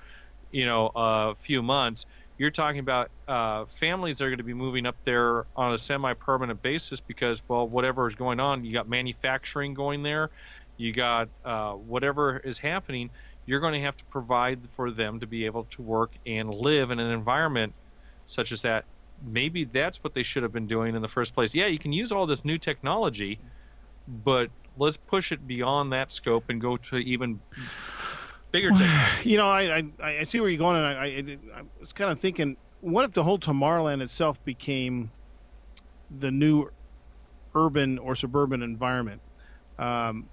you 0.52 0.66
know 0.66 0.92
a 0.94 1.34
few 1.34 1.64
months. 1.64 2.06
You're 2.38 2.50
talking 2.50 2.78
about 2.78 3.10
uh, 3.26 3.64
families 3.66 4.18
that 4.18 4.24
are 4.24 4.28
going 4.30 4.38
to 4.38 4.44
be 4.44 4.54
moving 4.54 4.86
up 4.86 4.96
there 5.04 5.46
on 5.56 5.74
a 5.74 5.78
semi-permanent 5.78 6.62
basis 6.62 7.00
because 7.00 7.42
well 7.48 7.68
whatever 7.68 8.06
is 8.06 8.14
going 8.14 8.40
on 8.40 8.64
you 8.64 8.72
got 8.72 8.88
manufacturing 8.88 9.74
going 9.74 10.02
there 10.04 10.30
you 10.78 10.92
got 10.92 11.28
uh, 11.44 11.72
whatever 11.72 12.38
is 12.38 12.58
happening, 12.58 13.10
you're 13.44 13.60
going 13.60 13.74
to 13.74 13.80
have 13.80 13.96
to 13.96 14.04
provide 14.06 14.60
for 14.70 14.90
them 14.90 15.20
to 15.20 15.26
be 15.26 15.44
able 15.44 15.64
to 15.64 15.82
work 15.82 16.12
and 16.24 16.54
live 16.54 16.90
in 16.90 17.00
an 17.00 17.10
environment 17.10 17.74
such 18.26 18.52
as 18.52 18.62
that. 18.62 18.84
Maybe 19.20 19.64
that's 19.64 19.98
what 20.04 20.14
they 20.14 20.22
should 20.22 20.44
have 20.44 20.52
been 20.52 20.68
doing 20.68 20.94
in 20.94 21.02
the 21.02 21.08
first 21.08 21.34
place. 21.34 21.52
Yeah, 21.52 21.66
you 21.66 21.78
can 21.78 21.92
use 21.92 22.12
all 22.12 22.26
this 22.26 22.44
new 22.44 22.56
technology, 22.56 23.40
but 24.06 24.50
let's 24.76 24.96
push 24.96 25.32
it 25.32 25.46
beyond 25.48 25.92
that 25.92 26.12
scope 26.12 26.44
and 26.48 26.60
go 26.60 26.76
to 26.76 26.98
even 26.98 27.40
bigger 28.52 28.70
technology. 28.70 29.04
You 29.28 29.36
know, 29.36 29.48
I, 29.48 29.78
I 29.78 30.18
I 30.20 30.24
see 30.24 30.40
where 30.40 30.48
you're 30.48 30.58
going, 30.58 30.76
and 30.76 30.86
I, 30.86 31.04
I, 31.56 31.60
I 31.60 31.62
was 31.80 31.92
kind 31.92 32.10
of 32.10 32.18
thinking, 32.20 32.56
what 32.80 33.04
if 33.04 33.12
the 33.12 33.24
whole 33.24 33.38
Tomorrowland 33.38 34.02
itself 34.02 34.42
became 34.44 35.10
the 36.10 36.30
new 36.30 36.68
urban 37.54 37.98
or 37.98 38.14
suburban 38.14 38.62
environment? 38.62 39.22
Um, 39.78 40.30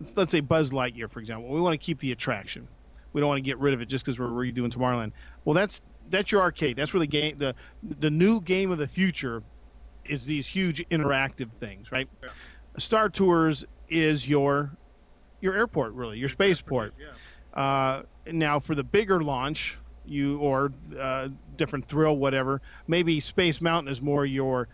let's- 0.00 0.16
let's 0.16 0.30
say 0.30 0.40
Buzz 0.40 0.70
Lightyear, 0.70 1.10
for 1.10 1.20
example. 1.20 1.48
We 1.50 1.60
want 1.60 1.74
to 1.74 1.78
keep 1.78 2.00
the 2.00 2.12
attraction. 2.12 2.68
We 3.12 3.20
don't 3.20 3.28
want 3.28 3.38
to 3.38 3.42
get 3.42 3.58
rid 3.58 3.74
of 3.74 3.80
it 3.80 3.86
just 3.86 4.04
because 4.04 4.18
we're 4.18 4.28
redoing 4.28 4.70
Tomorrowland. 4.72 5.12
Well, 5.44 5.54
that's 5.54 5.80
that's 6.08 6.32
your 6.32 6.40
arcade. 6.40 6.76
That's 6.76 6.92
where 6.92 7.00
the 7.00 7.06
game, 7.06 7.38
the 7.38 7.54
the 7.82 8.10
new 8.10 8.40
game 8.40 8.70
of 8.70 8.78
the 8.78 8.88
future, 8.88 9.42
is 10.06 10.24
these 10.24 10.46
huge 10.46 10.82
interactive 10.90 11.50
things, 11.60 11.92
right? 11.92 12.08
Star 12.78 13.08
Tours 13.10 13.64
is 13.88 14.26
your 14.26 14.78
your 15.42 15.54
airport, 15.54 15.92
really, 15.92 16.18
your 16.18 16.30
spaceport. 16.30 16.94
Uh, 17.52 18.02
now, 18.30 18.58
for 18.58 18.74
the 18.74 18.84
bigger 18.84 19.22
launch, 19.22 19.76
you 20.06 20.38
or 20.38 20.72
uh, 20.98 21.28
different 21.56 21.84
thrill, 21.84 22.16
whatever. 22.16 22.62
Maybe 22.86 23.20
Space 23.20 23.60
Mountain 23.60 23.92
is 23.92 24.00
more 24.00 24.24
your 24.24 24.68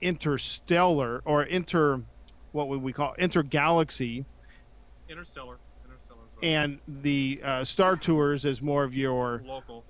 interstellar 0.00 1.22
or 1.26 1.42
inter, 1.44 2.02
what 2.52 2.68
would 2.68 2.80
we 2.80 2.92
call 2.92 3.14
intergalaxy, 3.18 4.24
Interstellar. 5.08 5.58
Interstellar. 5.84 6.20
and 6.42 6.78
the 7.02 7.40
uh, 7.44 7.64
Star 7.64 7.96
Tours 7.96 8.44
is 8.44 8.62
more 8.62 8.84
of 8.84 8.94
your. 8.94 9.42
local. 9.44 9.84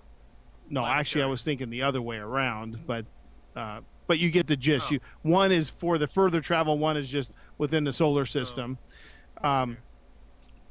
No, 0.71 0.87
actually, 0.87 1.23
I 1.23 1.27
was 1.27 1.43
thinking 1.43 1.69
the 1.71 1.83
other 1.83 2.01
way 2.01 2.17
around, 2.17 2.81
but 2.87 3.05
uh, 3.55 3.81
but 4.07 4.19
you 4.19 4.31
get 4.31 4.47
the 4.47 4.57
gist. 4.57 4.89
Oh. 4.91 4.95
You 4.95 5.01
one 5.23 5.53
is 5.53 5.71
for 5.71 5.99
the 5.99 6.07
further 6.07 6.41
travel, 6.41 6.79
one 6.79 6.97
is 6.97 7.11
just 7.11 7.33
within 7.59 7.85
the 7.85 7.93
solar 7.93 8.27
system. 8.27 8.79
Um, 9.43 9.79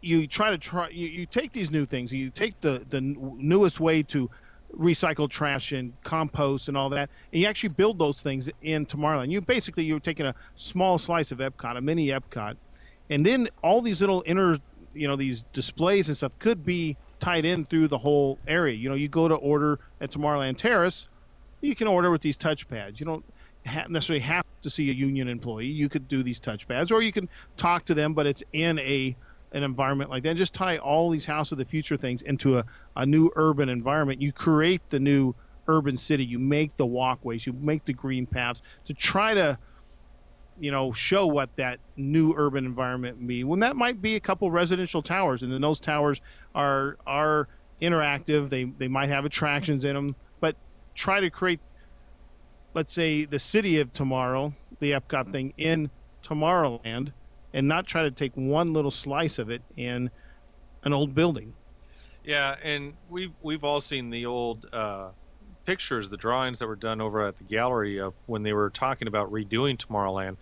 you 0.02 0.28
try 0.28 0.50
to 0.50 0.58
try 0.58 0.90
you, 0.90 1.08
you 1.08 1.26
take 1.26 1.52
these 1.52 1.70
new 1.70 1.86
things 1.86 2.12
you 2.12 2.32
take 2.32 2.60
the 2.62 2.84
the 2.90 3.02
newest 3.02 3.80
way 3.80 4.02
to 4.04 4.30
recycle 4.74 5.30
trash 5.30 5.74
and 5.74 5.94
compost 6.04 6.68
and 6.68 6.78
all 6.78 6.90
that 6.90 7.10
and 7.32 7.42
you 7.42 7.48
actually 7.48 7.70
build 7.70 8.00
those 8.00 8.22
things 8.22 8.50
in 8.62 8.86
tomorrowland. 8.86 9.30
You 9.30 9.42
basically 9.42 9.84
you're 9.84 10.00
taking 10.00 10.26
a 10.26 10.34
small 10.56 10.98
slice 10.98 11.32
of 11.32 11.40
epcot 11.40 11.78
a 11.78 11.82
mini 11.82 12.08
epcot 12.08 12.56
and 13.10 13.26
then 13.26 13.48
all 13.64 13.82
these 13.82 14.02
little 14.02 14.24
inner 14.26 14.58
you 14.94 15.08
know 15.08 15.16
these 15.16 15.46
displays 15.54 16.08
and 16.08 16.18
stuff 16.18 16.32
could 16.40 16.66
be 16.66 16.98
tied 17.20 17.46
in 17.46 17.66
through 17.66 17.88
the 17.88 17.98
whole 18.00 18.40
area. 18.48 18.74
You 18.76 18.90
know 18.90 18.96
you 18.96 19.08
go 19.10 19.28
to 19.28 19.36
order 19.36 19.80
at 20.00 20.12
tomorrowland 20.12 20.58
terrace 20.58 21.08
you 21.62 21.76
can 21.76 21.88
order 21.88 22.10
with 22.10 22.22
these 22.22 22.38
touch 22.38 22.68
pads. 22.68 23.00
You 23.00 23.06
don't 23.06 23.26
ha- 23.68 23.86
necessarily 23.88 24.22
have 24.22 24.44
to 24.62 24.70
see 24.70 24.90
a 24.90 24.94
union 24.94 25.28
employee 25.28 25.66
you 25.66 25.90
could 25.90 26.08
do 26.08 26.24
these 26.24 26.40
touch 26.40 26.68
pads 26.68 26.92
or 26.92 27.02
you 27.02 27.12
can 27.12 27.28
talk 27.58 27.86
to 27.86 27.94
them 27.94 28.14
but 28.14 28.26
it's 28.26 28.44
in 28.54 28.80
a 28.80 29.16
an 29.54 29.64
environment 29.64 30.10
like 30.10 30.24
that. 30.24 30.36
Just 30.36 30.54
tie 30.54 30.78
all 30.78 31.10
these 31.10 31.26
House 31.26 31.52
of 31.52 31.58
the 31.58 31.66
Future 31.66 31.98
things 31.98 32.22
into 32.22 32.58
a, 32.58 32.66
a 32.96 33.06
new 33.06 33.30
urban 33.36 33.70
environment. 33.70 34.22
You 34.22 34.32
create 34.32 34.82
the 34.90 35.00
new 35.00 35.36
urban 35.68 35.98
city. 35.98 36.24
You 36.24 36.40
make 36.40 36.76
the 36.78 36.86
walkways. 36.86 37.46
You 37.46 37.54
make 37.54 37.86
the 37.86 37.94
green 37.94 38.26
paths 38.26 38.62
to 38.86 38.94
try 38.94 39.34
to, 39.34 39.58
you 40.60 40.72
know, 40.72 40.94
show 40.94 41.28
what 41.28 41.54
that 41.58 41.80
new 41.98 42.34
urban 42.36 42.66
environment 42.66 43.26
be. 43.28 43.44
When 43.44 43.60
that 43.60 43.76
might 43.76 44.02
be 44.02 44.16
a 44.16 44.20
couple 44.20 44.50
residential 44.52 45.02
towers, 45.02 45.44
and 45.44 45.52
then 45.52 45.62
those 45.62 45.80
towers 45.80 46.22
are 46.56 46.98
are 47.06 47.48
interactive. 47.82 48.50
They 48.50 48.66
they 48.66 48.88
might 48.88 49.10
have 49.10 49.26
attractions 49.26 49.84
in 49.84 49.96
them, 49.96 50.16
but 50.40 50.56
try 50.96 51.20
to 51.20 51.30
create, 51.30 51.60
let's 52.74 52.94
say, 52.94 53.26
the 53.26 53.40
city 53.40 53.80
of 53.80 53.92
tomorrow, 53.94 54.54
the 54.80 54.92
Epcot 54.92 55.32
thing 55.32 55.54
in 55.58 55.90
Tomorrowland 56.24 57.12
and 57.54 57.68
not 57.68 57.86
try 57.86 58.04
to 58.04 58.12
take 58.12 58.32
one 58.36 58.74
little 58.74 58.92
slice 58.92 59.38
of 59.40 59.50
it 59.50 59.62
in 59.76 60.10
an 60.84 60.94
old 60.94 61.14
building. 61.14 61.54
Yeah, 62.24 62.56
and 62.64 62.94
we've 63.10 63.34
we've 63.42 63.64
all 63.64 63.82
seen 63.82 64.10
the 64.10 64.26
old 64.26 64.68
uh, 64.72 65.10
pictures, 65.66 66.10
the 66.10 66.18
drawings 66.18 66.60
that 66.60 66.68
were 66.68 66.76
done 66.76 67.02
over 67.02 67.26
at 67.26 67.38
the 67.38 67.44
gallery 67.44 68.00
of 68.00 68.14
when 68.28 68.44
they 68.44 68.54
were 68.54 68.70
talking 68.70 69.08
about 69.08 69.32
redoing 69.32 69.78
Tomorrowland. 69.78 70.30
And 70.30 70.38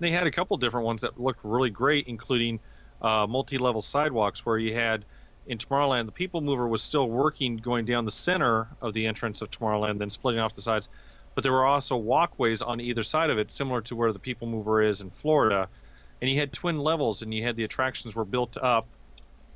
they 0.00 0.10
had 0.10 0.26
a 0.26 0.30
couple 0.30 0.56
different 0.56 0.86
ones 0.86 1.00
that 1.02 1.20
looked 1.20 1.40
really 1.42 1.70
great, 1.70 2.06
including 2.06 2.60
uh, 3.02 3.26
multi-level 3.28 3.82
sidewalks 3.82 4.46
where 4.46 4.58
you 4.58 4.74
had 4.74 5.04
in 5.46 5.58
Tomorrowland 5.58 6.06
the 6.06 6.12
People 6.12 6.40
Mover 6.40 6.66
was 6.68 6.82
still 6.82 7.08
working 7.08 7.56
going 7.56 7.84
down 7.84 8.04
the 8.04 8.10
center 8.10 8.68
of 8.80 8.94
the 8.94 9.06
entrance 9.06 9.42
of 9.42 9.50
Tomorrowland, 9.50 9.98
then 9.98 10.10
splitting 10.10 10.40
off 10.40 10.54
the 10.54 10.62
sides. 10.62 10.88
But 11.34 11.42
there 11.42 11.52
were 11.52 11.64
also 11.64 11.96
walkways 11.96 12.62
on 12.62 12.80
either 12.80 13.02
side 13.02 13.30
of 13.30 13.38
it, 13.38 13.50
similar 13.50 13.80
to 13.82 13.96
where 13.96 14.12
the 14.12 14.18
People 14.18 14.46
Mover 14.46 14.82
is 14.82 15.00
in 15.00 15.10
Florida. 15.10 15.68
And 16.20 16.30
you 16.30 16.38
had 16.38 16.52
twin 16.52 16.78
levels, 16.78 17.22
and 17.22 17.34
you 17.34 17.42
had 17.42 17.56
the 17.56 17.64
attractions 17.64 18.14
were 18.14 18.24
built 18.24 18.56
up 18.56 18.86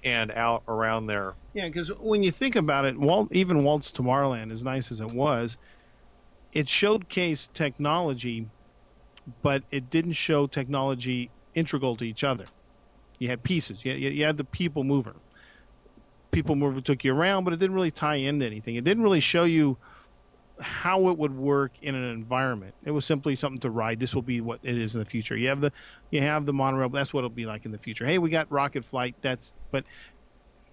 and 0.05 0.31
out 0.33 0.63
around 0.69 1.07
there. 1.07 1.35
Yeah, 1.55 1.67
because 1.67 1.89
when 1.99 2.23
you 2.23 2.31
think 2.31 2.57
about 2.57 2.85
it, 2.85 2.99
Walt, 2.99 3.29
even 3.33 3.65
Walt's 3.65 3.91
Tomorrowland, 3.91 4.53
as 4.53 4.63
nice 4.63 4.93
as 4.93 5.01
it 5.01 5.11
was, 5.11 5.57
it 6.53 6.67
showcased 6.67 7.53
technology, 7.53 8.47
but 9.43 9.63
it 9.71 9.91
didn't 9.91 10.13
show 10.13 10.47
technology 10.47 11.31
integral 11.55 11.97
to 11.97 12.05
each 12.05 12.25
other. 12.25 12.47
You 13.19 13.29
had 13.29 13.43
pieces. 13.43 13.85
You, 13.85 13.93
you, 13.93 14.11
you 14.11 14.25
had 14.25 14.37
the 14.37 14.45
People 14.45 14.85
Mover. 14.85 15.15
People 16.31 16.57
Mover 16.57 16.81
took 16.81 17.05
you 17.05 17.15
around, 17.15 17.45
but 17.45 17.53
it 17.53 17.59
didn't 17.59 17.75
really 17.75 17.91
tie 17.91 18.17
into 18.17 18.47
anything. 18.47 18.77
It 18.77 18.85
didn't 18.85 19.03
really 19.03 19.21
show 19.21 19.45
you 19.45 19.77
how 20.61 21.09
it 21.09 21.19
would 21.19 21.37
work 21.37 21.73
in 21.83 21.95
an 21.95 22.05
environment. 22.11 22.75
It 22.85 22.91
was 22.91 23.05
simply 23.05 23.37
something 23.37 23.61
to 23.61 23.71
ride. 23.71 24.01
This 24.01 24.15
will 24.15 24.23
be 24.23 24.41
what 24.41 24.61
it 24.63 24.77
is 24.77 24.95
in 24.95 24.99
the 25.01 25.05
future. 25.05 25.37
You 25.37 25.49
have 25.49 25.61
the 25.61 25.73
you 26.11 26.21
have 26.21 26.47
the 26.47 26.53
monorail. 26.53 26.89
That's 26.89 27.13
what 27.13 27.21
it'll 27.21 27.31
be 27.31 27.47
like 27.47 27.65
in 27.65 27.73
the 27.73 27.79
future. 27.79 28.07
Hey, 28.07 28.19
we 28.19 28.31
got 28.31 28.51
rocket 28.51 28.85
flight. 28.85 29.15
That's 29.21 29.53
but 29.71 29.85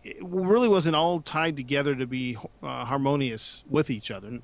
it 0.03 0.17
really 0.21 0.67
wasn't 0.67 0.95
all 0.95 1.21
tied 1.21 1.55
together 1.55 1.95
to 1.95 2.05
be 2.05 2.37
uh, 2.63 2.85
harmonious 2.85 3.63
with 3.69 3.89
each 3.89 4.11
other. 4.11 4.39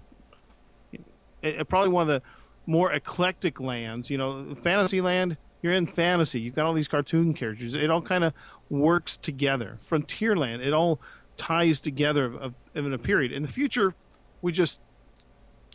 It, 0.92 1.02
it- 1.42 1.70
probably 1.70 1.90
one 1.90 2.04
of 2.04 2.08
the 2.08 2.22
more 2.66 2.92
eclectic 2.94 3.60
lands. 3.60 4.10
You 4.10 4.18
know, 4.18 4.56
Fantasyland. 4.64 5.38
You're 5.64 5.74
in 5.74 5.86
fantasy. 5.86 6.40
You've 6.40 6.56
got 6.56 6.66
all 6.66 6.74
these 6.74 6.88
cartoon 6.88 7.36
characters. 7.36 7.76
It 7.76 7.92
all 7.92 8.02
kind 8.02 8.24
of 8.24 8.34
works 8.72 9.18
together. 9.18 9.78
Frontierland. 9.88 10.66
It 10.66 10.74
all 10.74 11.00
ties 11.38 11.80
together 11.80 12.26
of, 12.26 12.36
of, 12.36 12.54
in 12.74 12.92
a 12.94 12.98
period. 12.98 13.32
In 13.32 13.44
the 13.44 13.48
future, 13.48 13.94
we 14.42 14.52
just 14.52 14.80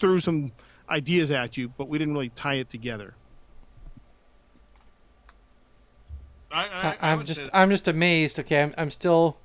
threw 0.01 0.21
some 0.21 0.53
ideas 0.89 1.31
at 1.31 1.57
you, 1.57 1.69
but 1.69 1.89
we 1.89 1.99
didn't 1.99 2.15
really 2.15 2.31
tie 2.31 2.55
it 2.55 2.71
together. 2.71 3.15
I, 6.51 6.97
I'm 7.01 7.25
just 7.25 7.49
I'm 7.53 7.71
just 7.71 7.87
amazed. 7.87 8.39
Okay, 8.39 8.63
I'm 8.63 8.75
I'm 8.79 8.91
still 8.91 9.37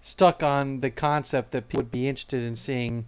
stuck 0.00 0.42
on 0.42 0.80
the 0.80 0.90
concept 0.90 1.52
that 1.52 1.68
people 1.68 1.80
would 1.80 1.90
be 1.90 2.06
interested 2.08 2.42
in 2.42 2.54
seeing 2.54 3.06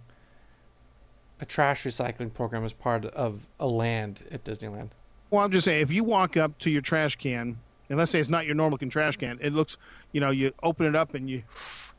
a 1.39 1.45
trash 1.45 1.83
recycling 1.83 2.33
program 2.33 2.65
as 2.65 2.73
part 2.73 3.05
of 3.05 3.47
a 3.59 3.67
land 3.67 4.21
at 4.31 4.43
Disneyland. 4.43 4.89
Well, 5.29 5.43
I'm 5.43 5.51
just 5.51 5.65
saying, 5.65 5.81
if 5.81 5.91
you 5.91 6.03
walk 6.03 6.37
up 6.37 6.57
to 6.59 6.69
your 6.69 6.81
trash 6.81 7.15
can, 7.15 7.57
and 7.89 7.97
let's 7.97 8.11
say 8.11 8.19
it's 8.19 8.29
not 8.29 8.45
your 8.45 8.55
normal 8.55 8.73
looking 8.73 8.89
trash 8.89 9.17
can, 9.17 9.39
it 9.41 9.51
looks, 9.53 9.77
you 10.11 10.21
know, 10.21 10.29
you 10.29 10.53
open 10.61 10.85
it 10.85 10.95
up 10.95 11.15
and 11.15 11.29
you, 11.29 11.43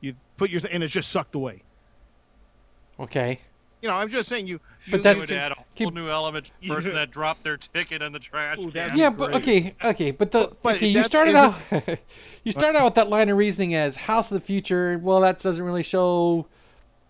you 0.01 0.14
put 0.36 0.51
your, 0.51 0.60
and 0.70 0.82
it's 0.85 0.93
just 0.93 1.10
sucked 1.10 1.35
away. 1.35 1.62
Okay, 2.98 3.40
You 3.82 3.89
know, 3.89 3.97
I'm 3.97 4.09
just 4.09 4.28
saying 4.28 4.47
you. 4.47 4.60
But 4.90 4.98
you- 4.98 5.02
that's 5.02 5.20
would 5.20 5.31
you- 5.31 5.36
add 5.36 5.52
a 5.52 5.55
whole 5.55 5.65
keep- 5.74 5.94
new 5.94 6.09
element 6.11 6.51
to 6.62 6.69
person 6.69 6.90
Yeah. 6.93 6.98
that 6.98 7.11
dropped 7.11 7.43
their 7.44 7.56
ticket 7.56 8.02
in 8.02 8.12
the 8.12 8.19
trash. 8.19 8.59
Ooh, 8.59 8.70
can. 8.70 8.97
yeah, 8.97 9.11
but 9.11 9.32
great. 9.32 9.43
okay, 9.43 9.74
okay, 9.82 10.11
but 10.11 10.31
the 10.31 10.52
But 10.62 10.77
okay, 10.77 10.89
you 10.89 11.02
started 11.05 11.35
out 11.35 11.55
you 12.44 12.52
started 12.52 12.78
out 12.78 12.85
with 12.85 12.94
that 12.94 13.09
line 13.09 13.28
of 13.31 13.36
reasoning 13.39 13.74
as 13.74 13.97
House 13.97 14.31
of 14.31 14.35
the 14.40 14.44
Future. 14.47 14.98
Well, 15.02 15.20
that 15.23 15.40
doesn't 15.40 15.65
really 15.65 15.82
show, 15.82 16.47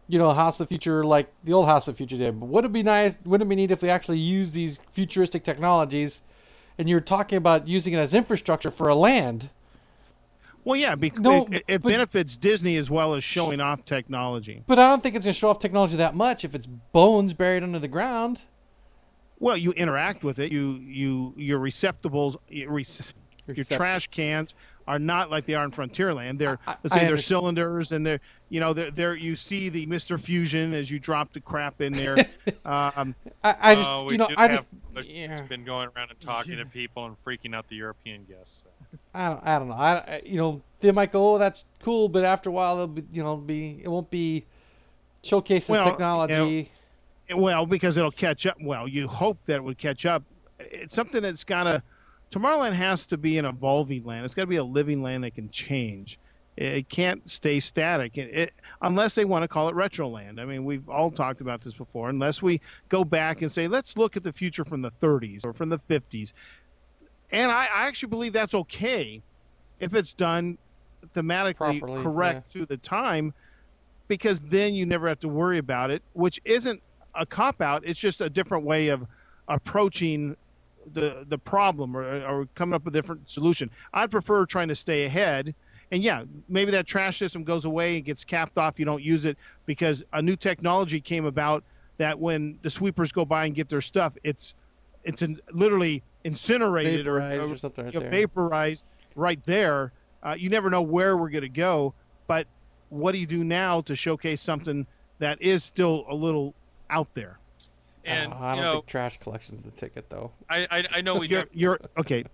you 0.09 0.19
know, 0.19 0.33
House 0.33 0.61
of 0.61 0.69
the 0.69 0.73
Future 0.73 1.05
like 1.05 1.33
the 1.43 1.53
old 1.53 1.67
House 1.67 1.89
of 1.89 1.95
the 1.95 1.99
Future 1.99 2.17
did. 2.17 2.39
But 2.39 2.47
would 2.47 2.65
it 2.65 2.73
be 2.73 2.83
nice? 2.85 3.19
Wouldn't 3.25 3.49
it 3.49 3.51
be 3.51 3.57
neat 3.57 3.71
if 3.73 3.83
we 3.83 3.91
actually 3.91 4.19
use 4.19 4.53
these 4.53 4.79
futuristic 4.93 5.43
technologies? 5.43 6.23
And 6.79 6.89
you're 6.89 7.01
talking 7.01 7.39
about 7.39 7.67
using 7.69 7.93
it 7.95 7.99
as 7.99 8.15
infrastructure 8.15 8.71
for 8.71 8.89
a 8.89 8.95
land. 8.97 9.51
Well, 10.65 10.77
yeah, 10.79 10.95
because 10.95 11.21
No, 11.21 11.47
it, 11.51 11.65
it 11.69 11.83
but- 11.83 11.91
benefits 11.91 12.37
Disney 12.37 12.77
as 12.77 12.91
well 12.91 13.15
as 13.15 13.23
showing 13.25 13.61
off 13.61 13.85
technology. 13.85 14.63
But 14.67 14.79
I 14.79 14.89
don't 14.89 15.03
think 15.03 15.15
it's 15.15 15.25
going 15.25 15.35
to 15.35 15.39
show 15.39 15.51
off 15.51 15.59
technology 15.59 15.97
that 15.97 16.15
much 16.15 16.45
if 16.45 16.55
it's 16.55 16.67
bones 16.67 17.33
buried 17.35 17.63
under 17.63 17.79
the 17.79 17.89
ground. 17.89 18.43
Well, 19.41 19.57
you 19.57 19.73
interact 19.73 20.25
with 20.25 20.39
it. 20.39 20.53
You, 20.53 20.81
you, 20.85 21.35
your 21.37 21.59
receptacles, 21.59 22.37
your, 22.49 22.71
rec- 22.73 22.87
your 23.47 23.57
Recept- 23.57 23.77
trash 23.77 24.09
cans 24.09 24.55
are 24.87 24.99
not 24.99 25.31
like 25.31 25.45
they 25.47 25.55
are 25.55 25.65
in 25.65 25.71
Frontierland. 25.71 26.39
They're 26.39 26.59
I- 26.67 26.77
let's 26.83 26.93
I 26.93 26.97
say 26.97 27.01
they're 27.01 27.09
understand. 27.11 27.21
cylinders, 27.25 27.93
and 27.93 28.07
they're 28.07 28.21
you 28.51 28.61
know 28.61 28.73
they're, 28.73 28.91
they're 28.91 29.15
you 29.17 29.35
see 29.35 29.69
the 29.71 29.87
Mister 29.87 30.19
Fusion 30.19 30.73
as 30.75 30.91
you 30.91 30.99
drop 30.99 31.33
the 31.33 31.41
crap 31.41 31.81
in 31.81 31.93
there. 31.95 32.17
um, 32.65 33.15
I, 33.43 33.55
I 33.61 33.75
just, 33.75 34.07
we 34.07 34.13
you 34.13 34.19
know, 34.19 34.29
do 34.29 34.35
I 34.37 34.49
have 34.49 34.59
just, 34.59 34.95
Bush 34.95 35.07
yeah. 35.09 35.27
that's 35.29 35.49
been 35.49 35.65
going 35.65 35.89
around 35.97 36.11
and 36.11 36.21
talking 36.21 36.57
to 36.59 36.67
people 36.67 37.07
and 37.07 37.17
freaking 37.25 37.55
out 37.55 37.69
the 37.69 37.77
European 37.77 38.25
guests. 38.25 38.63
so. 38.63 38.71
I 39.15 39.29
don't, 39.29 39.47
I 39.47 39.59
don't 39.59 39.69
know. 39.69 39.75
I, 39.75 40.23
you 40.25 40.37
know, 40.37 40.63
they 40.81 40.91
might 40.93 41.13
go, 41.13 41.35
oh, 41.35 41.39
that's 41.39 41.65
cool, 41.83 42.09
but 42.09 42.25
after 42.25 42.51
a 42.51 42.53
while, 42.53 42.75
it'll 42.75 42.89
be, 42.89 43.05
you 43.13 43.23
know, 43.23 43.37
be, 43.37 43.81
it 43.83 43.89
won't 43.89 44.11
be 44.11 44.45
showcases 45.23 45.71
Well, 45.71 45.85
technology. 45.85 46.71
well, 47.35 47.67
because 47.67 47.97
it'll 47.97 48.11
catch 48.11 48.47
up. 48.47 48.57
Well, 48.61 48.87
you 48.87 49.09
hope 49.09 49.39
that 49.47 49.57
it 49.57 49.65
would 49.65 49.79
catch 49.79 50.07
up. 50.07 50.23
It's 50.59 50.95
something 50.95 51.23
that's 51.23 51.45
got 51.45 51.65
to. 51.65 51.83
Tomorrowland 52.31 52.73
has 52.73 53.07
to 53.07 53.17
be 53.17 53.39
an 53.39 53.45
evolving 53.45 54.05
land. 54.05 54.25
It's 54.25 54.35
got 54.35 54.43
to 54.43 54.49
be 54.49 54.57
a 54.57 54.65
living 54.65 55.03
land 55.03 55.25
that 55.25 55.35
can 55.35 55.49
change. 55.51 56.19
It 56.57 56.89
can't 56.89 57.29
stay 57.29 57.59
static, 57.59 58.17
it, 58.17 58.33
it, 58.33 58.53
unless 58.81 59.15
they 59.15 59.25
want 59.25 59.43
to 59.43 59.49
call 59.49 59.69
it 59.69 59.75
Retroland. 59.75 60.39
I 60.39 60.45
mean, 60.45 60.65
we've 60.65 60.89
all 60.89 61.11
talked 61.11 61.41
about 61.41 61.63
this 61.63 61.75
before. 61.75 62.11
Unless 62.11 62.43
we 62.43 62.61
go 62.89 63.05
back 63.05 63.43
and 63.43 63.51
say, 63.51 63.67
let's 63.67 63.97
look 63.97 64.17
at 64.17 64.23
the 64.23 64.33
future 64.33 64.65
from 64.65 64.81
the 64.81 64.93
30s 64.93 65.45
or 65.45 65.53
from 65.53 65.69
the 65.69 65.81
50s, 65.91 66.33
and 67.35 67.53
I, 67.53 67.67
I 67.67 67.87
actually 67.87 68.11
believe 68.11 68.33
that's 68.33 68.55
okay 68.55 69.23
if 69.81 69.95
it's 69.95 70.15
done 70.15 70.59
thematically 71.15 71.81
Properly, 71.81 72.03
correct 72.03 72.51
to 72.53 72.67
the 72.67 72.79
time, 72.79 73.35
because 74.09 74.41
then 74.41 74.75
you 74.75 74.87
never 74.87 75.09
have 75.09 75.21
to 75.21 75.29
worry 75.29 75.59
about 75.59 75.91
it, 75.91 76.03
which 76.15 76.41
isn't 76.45 76.83
a 77.15 77.27
cop 77.27 77.61
out. 77.61 77.83
It's 77.87 78.01
just 78.01 78.21
a 78.21 78.31
different 78.31 78.65
way 78.65 78.89
of 78.89 79.07
approaching 79.49 80.37
the 80.93 81.25
the 81.29 81.39
problem 81.39 81.97
or, 81.97 82.05
or 82.27 82.47
coming 82.55 82.75
up 82.75 82.85
with 82.85 82.95
a 82.97 82.99
different 83.01 83.31
solution. 83.31 83.71
I'd 83.95 84.11
prefer 84.11 84.47
trying 84.47 84.69
to 84.69 84.77
stay 84.77 85.05
ahead 85.05 85.55
And 85.91 86.03
yeah, 86.03 86.25
maybe 86.49 86.71
that 86.73 86.87
trash 86.87 87.19
system 87.19 87.45
goes 87.45 87.65
away 87.65 87.97
and 87.97 88.05
gets 88.05 88.25
capped 88.25 88.59
off. 88.59 88.79
You 88.79 88.85
don't 88.85 89.03
use 89.03 89.25
it 89.25 89.39
because 89.67 90.03
a 90.13 90.23
new 90.23 90.37
technology 90.37 91.01
came 91.01 91.25
about 91.25 91.65
that 91.99 92.19
when 92.19 92.59
the 92.63 92.71
sweepers 92.71 93.13
go 93.13 93.25
by 93.25 93.47
and 93.47 93.55
get 93.55 93.69
their 93.69 93.81
stuff, 93.81 94.15
it's 94.25 94.55
it's 95.05 95.23
in, 95.23 95.41
literally 95.53 96.03
incinerated 96.25 97.05
Vaporized 97.07 97.41
or, 97.43 97.53
or 97.53 97.57
something 97.57 97.85
right 97.85 97.95
you 97.95 98.01
know, 98.01 98.05
there. 98.11 98.11
vaporized 98.27 98.85
right 99.15 99.43
there. 99.45 99.93
Uh, 100.23 100.35
you 100.39 100.49
never 100.49 100.71
know 100.71 100.83
where 100.83 101.17
we're 101.17 101.29
going 101.31 101.43
to 101.43 101.49
go, 101.49 101.95
but 102.27 102.47
what 102.89 103.13
do 103.13 103.19
you 103.19 103.27
do 103.27 103.45
now 103.45 103.81
to 103.83 103.95
showcase 103.95 104.41
something 104.41 104.87
that 105.19 105.41
is 105.43 105.63
still 105.63 106.05
a 106.09 106.15
little 106.15 106.55
out 106.91 107.09
there? 107.15 107.39
And 108.05 108.33
Uh, 108.33 108.37
I 108.39 108.55
don't 108.55 108.65
know, 108.65 108.73
think 108.75 108.87
trash 108.87 109.19
collection's 109.19 109.63
the 109.63 109.71
ticket 109.71 110.09
though. 110.11 110.33
I, 110.49 110.67
I 110.71 110.85
I 110.97 111.01
know 111.01 111.17
we 111.17 111.29
You're, 111.31 111.47
you're 111.53 111.81
okay. 111.99 112.25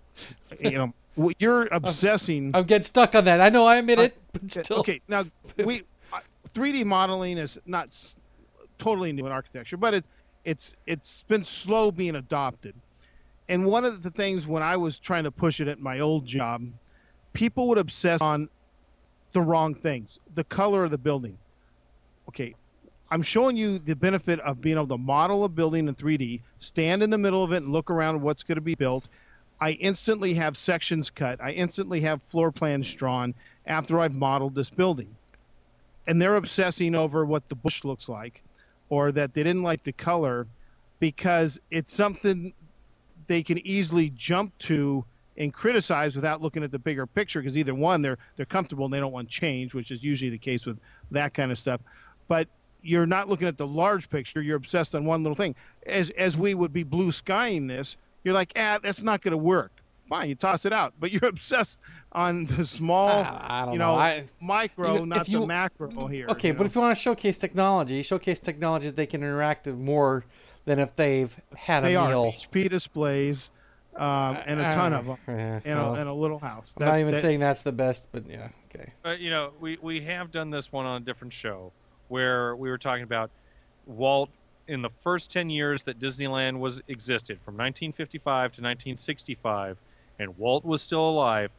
You 0.60 0.70
know, 1.16 1.30
you're 1.38 1.68
obsessing. 1.72 2.50
I'm 2.54 2.64
getting 2.64 2.84
stuck 2.84 3.14
on 3.14 3.24
that. 3.24 3.40
I 3.40 3.48
know 3.50 3.66
I 3.66 3.76
admit 3.76 3.98
Uh, 3.98 4.02
it, 4.02 4.16
but 4.32 4.50
still. 4.50 4.78
Okay, 4.80 5.00
now 5.08 5.24
we 5.64 5.82
uh, 6.12 6.18
3D 6.54 6.84
modeling 6.84 7.38
is 7.38 7.58
not 7.66 7.88
s- 7.88 8.16
totally 8.78 9.12
new 9.12 9.26
in 9.26 9.32
architecture, 9.32 9.76
but 9.76 9.94
it 9.94 10.04
it's 10.44 10.74
it's 10.86 11.22
been 11.28 11.44
slow 11.44 11.90
being 11.92 12.16
adopted. 12.16 12.74
And 13.50 13.64
one 13.64 13.84
of 13.84 14.04
the 14.04 14.12
things 14.12 14.46
when 14.46 14.62
I 14.62 14.76
was 14.76 14.96
trying 14.96 15.24
to 15.24 15.32
push 15.32 15.60
it 15.60 15.66
at 15.66 15.80
my 15.80 15.98
old 15.98 16.24
job, 16.24 16.68
people 17.32 17.66
would 17.66 17.78
obsess 17.78 18.20
on 18.22 18.48
the 19.32 19.42
wrong 19.42 19.74
things, 19.74 20.20
the 20.36 20.44
color 20.44 20.84
of 20.84 20.92
the 20.92 20.98
building. 20.98 21.36
Okay, 22.28 22.54
I'm 23.10 23.22
showing 23.22 23.56
you 23.56 23.80
the 23.80 23.96
benefit 23.96 24.38
of 24.40 24.60
being 24.60 24.76
able 24.76 24.86
to 24.86 24.98
model 24.98 25.42
a 25.42 25.48
building 25.48 25.88
in 25.88 25.96
3D, 25.96 26.42
stand 26.60 27.02
in 27.02 27.10
the 27.10 27.18
middle 27.18 27.42
of 27.42 27.52
it 27.52 27.56
and 27.56 27.72
look 27.72 27.90
around 27.90 28.22
what's 28.22 28.44
going 28.44 28.54
to 28.54 28.62
be 28.62 28.76
built. 28.76 29.08
I 29.60 29.72
instantly 29.72 30.34
have 30.34 30.56
sections 30.56 31.10
cut. 31.10 31.40
I 31.42 31.50
instantly 31.50 32.02
have 32.02 32.22
floor 32.28 32.52
plans 32.52 32.94
drawn 32.94 33.34
after 33.66 33.98
I've 33.98 34.14
modeled 34.14 34.54
this 34.54 34.70
building. 34.70 35.16
And 36.06 36.22
they're 36.22 36.36
obsessing 36.36 36.94
over 36.94 37.24
what 37.24 37.48
the 37.48 37.56
bush 37.56 37.82
looks 37.82 38.08
like 38.08 38.44
or 38.88 39.10
that 39.10 39.34
they 39.34 39.42
didn't 39.42 39.64
like 39.64 39.82
the 39.82 39.92
color 39.92 40.46
because 41.00 41.60
it's 41.70 41.92
something 41.92 42.52
they 43.30 43.44
can 43.44 43.64
easily 43.64 44.10
jump 44.16 44.52
to 44.58 45.04
and 45.36 45.54
criticize 45.54 46.16
without 46.16 46.42
looking 46.42 46.64
at 46.64 46.72
the 46.72 46.78
bigger 46.80 47.06
picture 47.06 47.40
because 47.40 47.56
either 47.56 47.76
one 47.76 48.02
they're 48.02 48.18
they're 48.34 48.44
comfortable 48.44 48.86
and 48.86 48.92
they 48.92 48.98
don't 48.98 49.12
want 49.12 49.28
change 49.28 49.72
which 49.72 49.92
is 49.92 50.02
usually 50.02 50.30
the 50.30 50.36
case 50.36 50.66
with 50.66 50.76
that 51.12 51.32
kind 51.32 51.52
of 51.52 51.56
stuff 51.56 51.80
but 52.26 52.48
you're 52.82 53.06
not 53.06 53.28
looking 53.28 53.46
at 53.46 53.56
the 53.56 53.66
large 53.66 54.10
picture 54.10 54.42
you're 54.42 54.56
obsessed 54.56 54.96
on 54.96 55.04
one 55.04 55.22
little 55.22 55.36
thing 55.36 55.54
as 55.86 56.10
as 56.10 56.36
we 56.36 56.54
would 56.54 56.72
be 56.72 56.82
blue 56.82 57.12
skying 57.12 57.68
this 57.68 57.96
you're 58.24 58.34
like 58.34 58.52
ah 58.56 58.80
that's 58.82 59.00
not 59.00 59.22
going 59.22 59.30
to 59.30 59.38
work 59.38 59.70
fine 60.08 60.28
you 60.28 60.34
toss 60.34 60.64
it 60.64 60.72
out 60.72 60.92
but 60.98 61.12
you're 61.12 61.26
obsessed 61.26 61.78
on 62.10 62.46
the 62.46 62.66
small 62.66 63.10
I- 63.10 63.46
I 63.68 63.72
you 63.72 63.78
know. 63.78 63.94
know 63.94 64.00
I- 64.00 64.24
micro 64.40 64.96
you 64.98 65.06
not 65.06 65.28
you- 65.28 65.38
the 65.38 65.46
macro 65.46 66.08
here 66.08 66.26
Okay, 66.30 66.50
but 66.50 66.64
know? 66.64 66.66
if 66.66 66.74
you 66.74 66.80
want 66.80 66.96
to 66.96 67.00
showcase 67.00 67.38
technology, 67.38 68.02
showcase 68.02 68.40
technology 68.40 68.86
that 68.86 68.96
they 68.96 69.06
can 69.06 69.22
interact 69.22 69.66
with 69.66 69.76
more 69.78 70.24
than 70.64 70.78
if 70.78 70.94
they've 70.96 71.38
had 71.56 71.80
they 71.84 71.94
a 71.94 72.00
are. 72.00 72.12
HP 72.12 72.68
displays 72.68 73.50
um, 73.96 74.38
and 74.46 74.60
a 74.60 74.64
ton 74.74 74.92
of 74.92 75.06
them 75.06 75.16
Yeah, 75.28 75.60
in, 75.64 75.76
well, 75.78 75.94
a, 75.96 76.00
in 76.00 76.06
a 76.06 76.14
little 76.14 76.38
house. 76.38 76.74
I'm 76.78 76.86
not 76.86 76.98
even 77.00 77.14
that- 77.14 77.22
saying 77.22 77.40
that's 77.40 77.62
the 77.62 77.72
best, 77.72 78.08
but 78.12 78.26
yeah, 78.28 78.48
okay. 78.74 78.92
But 79.02 79.20
you 79.20 79.30
know, 79.30 79.52
we 79.60 79.78
we 79.82 80.00
have 80.02 80.30
done 80.30 80.50
this 80.50 80.70
one 80.72 80.86
on 80.86 81.02
a 81.02 81.04
different 81.04 81.32
show 81.32 81.72
where 82.08 82.56
we 82.56 82.68
were 82.70 82.78
talking 82.78 83.04
about 83.04 83.30
Walt 83.86 84.30
in 84.68 84.82
the 84.82 84.90
first 84.90 85.32
10 85.32 85.50
years 85.50 85.82
that 85.84 85.98
Disneyland 85.98 86.58
was 86.58 86.80
existed 86.86 87.38
from 87.44 87.54
1955 87.54 88.24
to 88.52 88.62
1965 88.62 89.78
and 90.18 90.36
Walt 90.38 90.64
was 90.64 90.80
still 90.82 91.08
alive, 91.08 91.50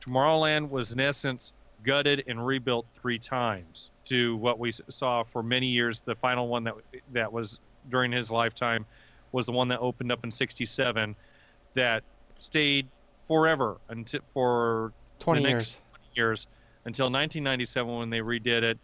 Tomorrowland 0.00 0.70
was 0.70 0.92
in 0.92 1.00
essence 1.00 1.52
gutted 1.82 2.24
and 2.26 2.44
rebuilt 2.46 2.86
3 2.94 3.18
times 3.18 3.90
to 4.06 4.36
what 4.36 4.58
we 4.58 4.72
saw 4.72 5.22
for 5.24 5.42
many 5.42 5.66
years 5.66 6.00
the 6.00 6.14
final 6.14 6.48
one 6.48 6.64
that 6.64 6.74
that 7.12 7.30
was 7.30 7.60
during 7.88 8.12
his 8.12 8.30
lifetime 8.30 8.86
was 9.32 9.46
the 9.46 9.52
one 9.52 9.68
that 9.68 9.80
opened 9.80 10.12
up 10.12 10.24
in 10.24 10.30
67 10.30 11.16
that 11.74 12.02
stayed 12.38 12.86
forever 13.26 13.78
until 13.88 14.20
for 14.32 14.92
Twenty 15.18 15.42
the 15.42 15.48
years. 15.50 15.78
next 15.92 16.16
years 16.16 16.46
until 16.84 17.06
1997 17.06 17.96
when 17.98 18.10
they 18.10 18.18
redid 18.20 18.62
it, 18.62 18.78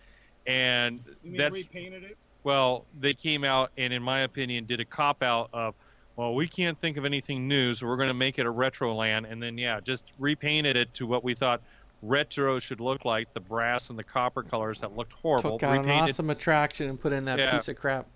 and 0.46 1.00
that's 1.24 1.54
repainted 1.54 2.02
it? 2.02 2.16
well, 2.44 2.86
they 2.98 3.12
came 3.12 3.44
out 3.44 3.70
and, 3.76 3.92
in 3.92 4.02
my 4.02 4.20
opinion, 4.20 4.64
did 4.64 4.80
a 4.80 4.84
cop 4.84 5.22
out 5.22 5.50
of, 5.52 5.74
well, 6.16 6.34
we 6.34 6.48
can't 6.48 6.80
think 6.80 6.96
of 6.96 7.04
anything 7.04 7.46
new, 7.46 7.74
so 7.74 7.86
we're 7.86 7.96
going 7.98 8.08
to 8.08 8.14
make 8.14 8.38
it 8.38 8.46
a 8.46 8.50
retro 8.50 8.94
land, 8.94 9.26
and 9.26 9.42
then 9.42 9.58
yeah, 9.58 9.80
just 9.80 10.04
repainted 10.18 10.76
it 10.76 10.92
to 10.94 11.06
what 11.06 11.22
we 11.22 11.34
thought 11.34 11.60
retro 12.02 12.58
should 12.58 12.80
look 12.80 13.04
like, 13.04 13.32
the 13.34 13.40
brass 13.40 13.90
and 13.90 13.98
the 13.98 14.02
copper 14.04 14.42
colors 14.42 14.80
that 14.80 14.96
looked 14.96 15.12
horrible. 15.12 15.58
Took 15.58 15.68
out 15.68 15.84
an 15.84 15.90
awesome 15.90 16.30
attraction 16.30 16.88
and 16.88 16.98
put 16.98 17.12
in 17.12 17.26
that 17.26 17.38
Yeah. 17.38 17.52
piece 17.52 17.68
of 17.68 17.76
crap. 17.76 18.06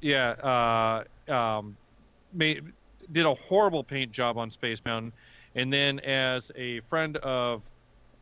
Yeah, 0.00 1.04
uh, 1.28 1.32
um, 1.32 1.76
made 2.32 2.64
did 3.12 3.24
a 3.24 3.34
horrible 3.34 3.84
paint 3.84 4.12
job 4.12 4.36
on 4.36 4.50
Space 4.50 4.80
Mountain, 4.84 5.12
and 5.54 5.72
then 5.72 6.00
as 6.00 6.50
a 6.56 6.80
friend 6.80 7.16
of 7.18 7.62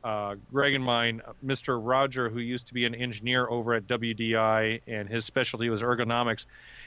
uh, 0.04 0.34
Greg 0.52 0.74
and 0.74 0.84
mine, 0.84 1.22
Mr. 1.44 1.80
Roger, 1.82 2.28
who 2.28 2.38
used 2.38 2.66
to 2.66 2.74
be 2.74 2.84
an 2.84 2.94
engineer 2.94 3.48
over 3.48 3.72
at 3.72 3.86
WDI, 3.86 4.82
and 4.86 5.08
his 5.08 5.24
specialty 5.24 5.70
was 5.70 5.80
ergonomics, 5.80 6.44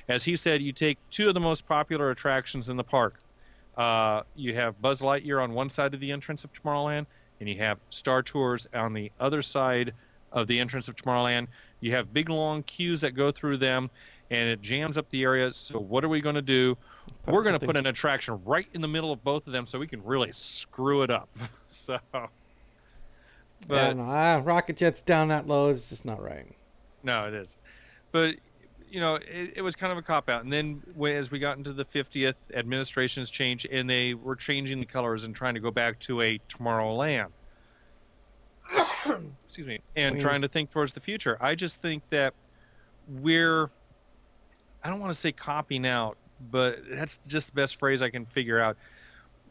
as 0.07 0.23
he 0.23 0.35
said, 0.35 0.61
you 0.61 0.71
take 0.71 0.99
two 1.09 1.27
of 1.27 1.33
the 1.33 1.39
most 1.39 1.67
popular 1.67 2.11
attractions 2.11 2.69
in 2.69 2.77
the 2.77 2.83
park. 2.83 3.15
Uh, 3.75 4.21
you 4.35 4.53
have 4.53 4.79
Buzz 4.81 5.01
Lightyear 5.01 5.41
on 5.41 5.53
one 5.53 5.69
side 5.69 5.93
of 5.93 5.99
the 5.99 6.11
entrance 6.11 6.43
of 6.43 6.53
Tomorrowland, 6.53 7.07
and 7.39 7.49
you 7.49 7.57
have 7.57 7.79
Star 7.89 8.21
Tours 8.23 8.67
on 8.73 8.93
the 8.93 9.11
other 9.19 9.41
side 9.41 9.93
of 10.31 10.47
the 10.47 10.59
entrance 10.59 10.87
of 10.87 10.95
Tomorrowland. 10.95 11.47
You 11.79 11.93
have 11.93 12.13
big 12.13 12.29
long 12.29 12.63
queues 12.63 13.01
that 13.01 13.11
go 13.11 13.31
through 13.31 13.57
them, 13.57 13.89
and 14.29 14.49
it 14.49 14.61
jams 14.61 14.97
up 14.97 15.09
the 15.09 15.23
area. 15.23 15.53
So 15.53 15.79
what 15.79 16.03
are 16.03 16.09
we 16.09 16.21
going 16.21 16.35
to 16.35 16.41
do? 16.41 16.77
Put 17.23 17.33
We're 17.33 17.43
going 17.43 17.59
to 17.59 17.65
put 17.65 17.77
an 17.77 17.87
attraction 17.87 18.39
right 18.45 18.67
in 18.73 18.81
the 18.81 18.87
middle 18.87 19.11
of 19.11 19.23
both 19.23 19.47
of 19.47 19.53
them, 19.53 19.65
so 19.65 19.79
we 19.79 19.87
can 19.87 20.03
really 20.03 20.31
screw 20.31 21.03
it 21.03 21.09
up. 21.09 21.29
so, 21.67 21.99
yeah, 22.13 22.27
but 23.67 23.97
no, 23.97 24.03
ah, 24.03 24.41
rocket 24.43 24.77
jets 24.77 25.01
down 25.01 25.29
that 25.29 25.47
low 25.47 25.69
is 25.69 25.89
just 25.89 26.05
not 26.05 26.21
right. 26.21 26.45
no, 27.03 27.27
it 27.27 27.33
is. 27.33 27.55
But 28.11 28.35
you 28.89 28.99
know, 28.99 29.15
it, 29.15 29.53
it 29.57 29.61
was 29.61 29.75
kind 29.75 29.91
of 29.91 29.97
a 29.97 30.01
cop 30.01 30.29
out. 30.29 30.43
And 30.43 30.51
then 30.51 30.81
as 31.05 31.31
we 31.31 31.39
got 31.39 31.57
into 31.57 31.73
the 31.73 31.85
50th, 31.85 32.35
administrations 32.53 33.29
changed, 33.29 33.67
and 33.69 33.89
they 33.89 34.13
were 34.13 34.35
changing 34.35 34.79
the 34.79 34.85
colors 34.85 35.23
and 35.23 35.35
trying 35.35 35.55
to 35.55 35.59
go 35.59 35.71
back 35.71 35.99
to 35.99 36.21
a 36.21 36.39
Tomorrowland. 36.49 37.27
Excuse 39.45 39.67
me, 39.67 39.79
and 39.95 40.19
trying 40.19 40.41
to 40.41 40.47
think 40.47 40.69
towards 40.69 40.93
the 40.93 40.99
future. 40.99 41.37
I 41.39 41.55
just 41.55 41.81
think 41.81 42.03
that 42.09 42.33
we're, 43.07 43.69
I 44.87 44.89
don't 44.89 45.01
want 45.01 45.11
to 45.11 45.19
say 45.19 45.33
copying 45.33 45.85
out, 45.85 46.17
but 46.49 46.79
that's 46.89 47.17
just 47.27 47.47
the 47.47 47.53
best 47.53 47.77
phrase 47.77 48.01
I 48.01 48.09
can 48.09 48.25
figure 48.25 48.61
out. 48.61 48.77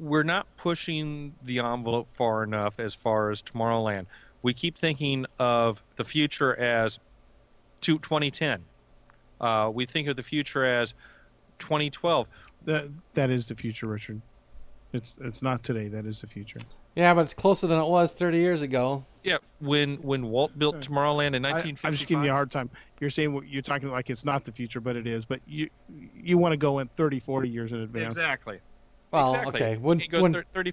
We're 0.01 0.23
not 0.23 0.47
pushing 0.57 1.35
the 1.43 1.59
envelope 1.59 2.09
far 2.15 2.43
enough 2.43 2.81
as 2.81 2.95
far 2.95 3.31
as 3.31 3.43
Tomorrowland. 3.43 4.07
We 4.41 4.55
keep 4.55 4.79
thinking 4.79 5.27
of 5.39 5.83
the 5.97 6.05
future 6.05 6.59
as 6.59 6.99
to 7.83 7.99
2010. 7.99 8.65
Uh, 9.39 9.71
we 9.75 9.85
think 9.85 10.09
of 10.09 10.17
the 10.17 10.23
future 10.23 10.65
as 10.65 10.95
2012. 11.59 12.27
That 12.65 12.91
that 13.13 13.29
is 13.29 13.45
the 13.45 13.55
future, 13.55 13.89
Richard. 13.89 14.23
It's 14.95 15.17
it's 15.21 15.43
not 15.43 15.63
today. 15.63 15.89
That 15.89 16.07
is 16.07 16.23
the 16.23 16.29
future. 16.29 16.61
Yeah, 16.97 17.13
but 17.15 17.21
it's 17.27 17.35
closer 17.35 17.67
than 17.67 17.79
it 17.79 17.87
was 17.87 18.13
30 18.15 18.39
years 18.39 18.63
ago. 18.63 19.05
Yeah, 19.23 19.39
when 19.61 19.97
when 19.97 20.27
Walt 20.31 20.57
built 20.57 20.77
Tomorrowland 20.81 21.35
in 21.35 21.45
I, 21.45 21.51
1955. 21.51 21.85
I'm 21.89 21.95
just 21.95 22.07
giving 22.07 22.25
you 22.25 22.31
a 22.31 22.33
hard 22.33 22.51
time. 22.51 22.71
You're 23.01 23.11
saying 23.11 23.35
what 23.35 23.49
you're 23.49 23.61
talking 23.61 23.91
like 23.91 24.09
it's 24.09 24.25
not 24.25 24.45
the 24.45 24.53
future, 24.53 24.81
but 24.81 24.95
it 24.97 25.07
is. 25.07 25.25
But 25.25 25.41
you 25.47 25.69
you 26.15 26.39
want 26.39 26.53
to 26.53 26.57
go 26.57 26.79
in 26.79 26.87
30, 26.97 27.19
40 27.21 27.49
years 27.49 27.73
in 27.73 27.79
advance. 27.81 28.15
Exactly. 28.15 28.61
Well, 29.11 29.35
exactly. 29.35 29.61
okay. 29.63 29.77
When 29.79 29.99
You 30.01 30.23
when, 30.23 30.33
thir- 30.33 30.45
30 30.55 30.73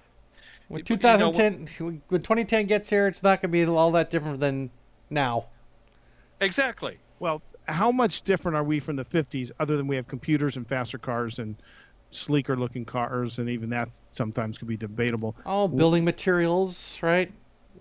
when 0.68 0.78
you- 0.78 0.84
you 0.88 0.96
know, 0.96 1.32
2010 1.32 2.00
when 2.08 2.22
2010 2.22 2.66
gets 2.66 2.90
here, 2.90 3.08
it's 3.08 3.22
not 3.24 3.42
going 3.42 3.50
to 3.50 3.66
be 3.66 3.66
all 3.66 3.90
that 3.90 4.08
different 4.10 4.38
than 4.40 4.70
now. 5.10 5.46
exactly. 6.40 6.98
Well, 7.18 7.42
how 7.66 7.90
much 7.90 8.22
different 8.22 8.56
are 8.56 8.64
we 8.64 8.78
from 8.78 8.96
the 8.96 9.04
50s, 9.04 9.50
other 9.58 9.76
than 9.76 9.86
we 9.88 9.96
have 9.96 10.06
computers 10.06 10.56
and 10.56 10.66
faster 10.68 10.98
cars 10.98 11.38
and 11.38 11.56
sleeker 12.14 12.56
looking 12.56 12.84
cars, 12.84 13.38
and 13.38 13.48
even 13.48 13.70
that 13.70 13.88
sometimes 14.10 14.58
could 14.58 14.68
be 14.68 14.76
debatable. 14.76 15.36
Oh, 15.44 15.68
building 15.68 16.04
materials, 16.04 16.98
right? 17.02 17.32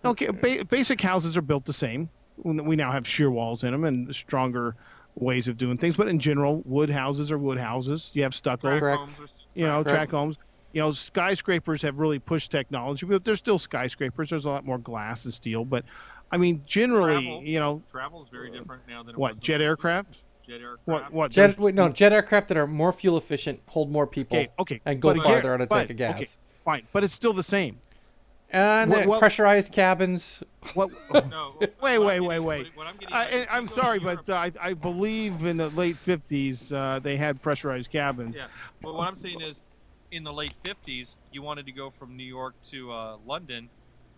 Okay, 0.06 0.30
ba- 0.32 0.66
basic 0.66 1.02
houses 1.02 1.38
are 1.38 1.42
built 1.42 1.66
the 1.66 1.74
same. 1.74 2.10
We 2.44 2.76
now 2.76 2.92
have 2.92 3.08
shear 3.08 3.30
walls 3.30 3.64
in 3.64 3.72
them 3.72 3.84
and 3.84 4.14
stronger 4.14 4.76
ways 5.16 5.48
of 5.48 5.58
doing 5.58 5.78
things. 5.78 5.96
But 5.96 6.08
in 6.08 6.20
general, 6.20 6.62
wood 6.66 6.90
houses 6.90 7.32
are 7.32 7.38
wood 7.38 7.58
houses. 7.60 8.10
You 8.14 8.24
have 8.24 8.34
stucco, 8.34 8.68
Track 8.70 8.82
Correct. 8.82 9.00
homes 9.00 9.20
are 9.20 9.28
you 9.54 9.66
know, 9.68 9.84
Correct. 9.84 9.90
track 9.90 10.12
homes. 10.12 10.38
You 10.74 10.82
know, 10.82 10.92
skyscrapers 10.92 11.84
have 11.84 12.00
really 12.00 12.18
pushed 12.18 12.50
technology, 12.50 13.06
but 13.06 13.24
there's 13.24 13.38
still 13.38 13.60
skyscrapers. 13.60 14.32
There's 14.32 14.46
a 14.46 14.50
lot 14.50 14.66
more 14.66 14.80
glass 14.80 15.26
and 15.26 15.34
steel. 15.34 15.66
But 15.66 15.86
I 16.32 16.38
mean, 16.38 16.64
generally, 16.66 17.22
Travel. 17.26 17.44
you 17.44 17.60
know, 17.60 17.84
Travel 17.92 18.24
is 18.24 18.30
very 18.30 18.50
different 18.50 18.82
now 18.88 19.04
than 19.04 19.14
it 19.14 19.20
what 19.20 19.36
was 19.36 19.42
jet 19.44 19.60
the 19.60 19.66
50s. 19.66 19.68
aircraft? 19.68 20.24
Jet 20.48 20.62
aircraft. 20.62 20.82
What 20.86 21.14
what? 21.14 21.32
Jet 21.32 21.58
wait, 21.58 21.74
no 21.74 21.90
jet 21.90 22.12
aircraft 22.12 22.50
that 22.50 22.58
are 22.58 22.68
more 22.68 22.92
fuel 22.92 23.18
efficient, 23.18 23.62
hold 23.68 23.90
more 23.90 24.06
people, 24.06 24.38
Okay, 24.38 24.50
okay, 24.60 24.82
and 24.86 25.02
go 25.02 25.10
but 25.10 25.18
again- 25.18 25.32
farther 25.32 25.54
on 25.54 25.62
a 25.62 25.68
tank 25.68 25.90
of 25.90 25.98
gas. 25.98 26.16
okay, 26.18 26.28
fine, 26.66 26.88
but 26.92 27.04
it's 27.04 27.14
still 27.14 27.34
the 27.34 27.44
same. 27.44 27.80
And 28.50 28.92
What- 28.92 29.08
what- 29.08 29.20
pressurized 29.20 29.72
cabins. 29.72 30.44
What? 30.76 30.92
No, 31.30 31.56
Wait, 31.82 31.98
wait, 31.98 32.20
wait, 32.20 32.40
wait. 32.40 32.68
What, 32.76 32.86
what 32.86 32.88
I'm 32.88 32.96
I, 33.12 33.46
I- 33.48 33.48
I'm 33.58 33.64
you 33.64 33.68
go 33.70 33.76
to 33.76 33.82
sorry, 33.82 34.00
but 34.00 34.30
uh, 34.30 34.36
I, 34.36 34.52
I 34.62 34.74
believe 34.74 35.46
in 35.46 35.58
the 35.58 35.70
late 35.70 35.96
50s 35.96 36.72
uh, 36.72 37.00
they 37.00 37.16
had 37.16 37.42
pressurized 37.42 37.90
cabins. 37.90 38.36
Yeah, 38.36 38.48
but 38.82 38.94
what 38.94 39.08
I'm 39.08 39.18
saying 39.18 39.42
is, 39.42 39.62
in 40.12 40.24
the 40.24 40.34
late 40.34 40.54
'50s, 40.64 41.18
you 41.32 41.42
wanted 41.42 41.66
to 41.66 41.72
go 41.72 41.90
from 41.90 42.16
New 42.16 42.24
York 42.26 42.54
to 42.66 42.92
uh, 42.92 43.18
London. 43.26 43.70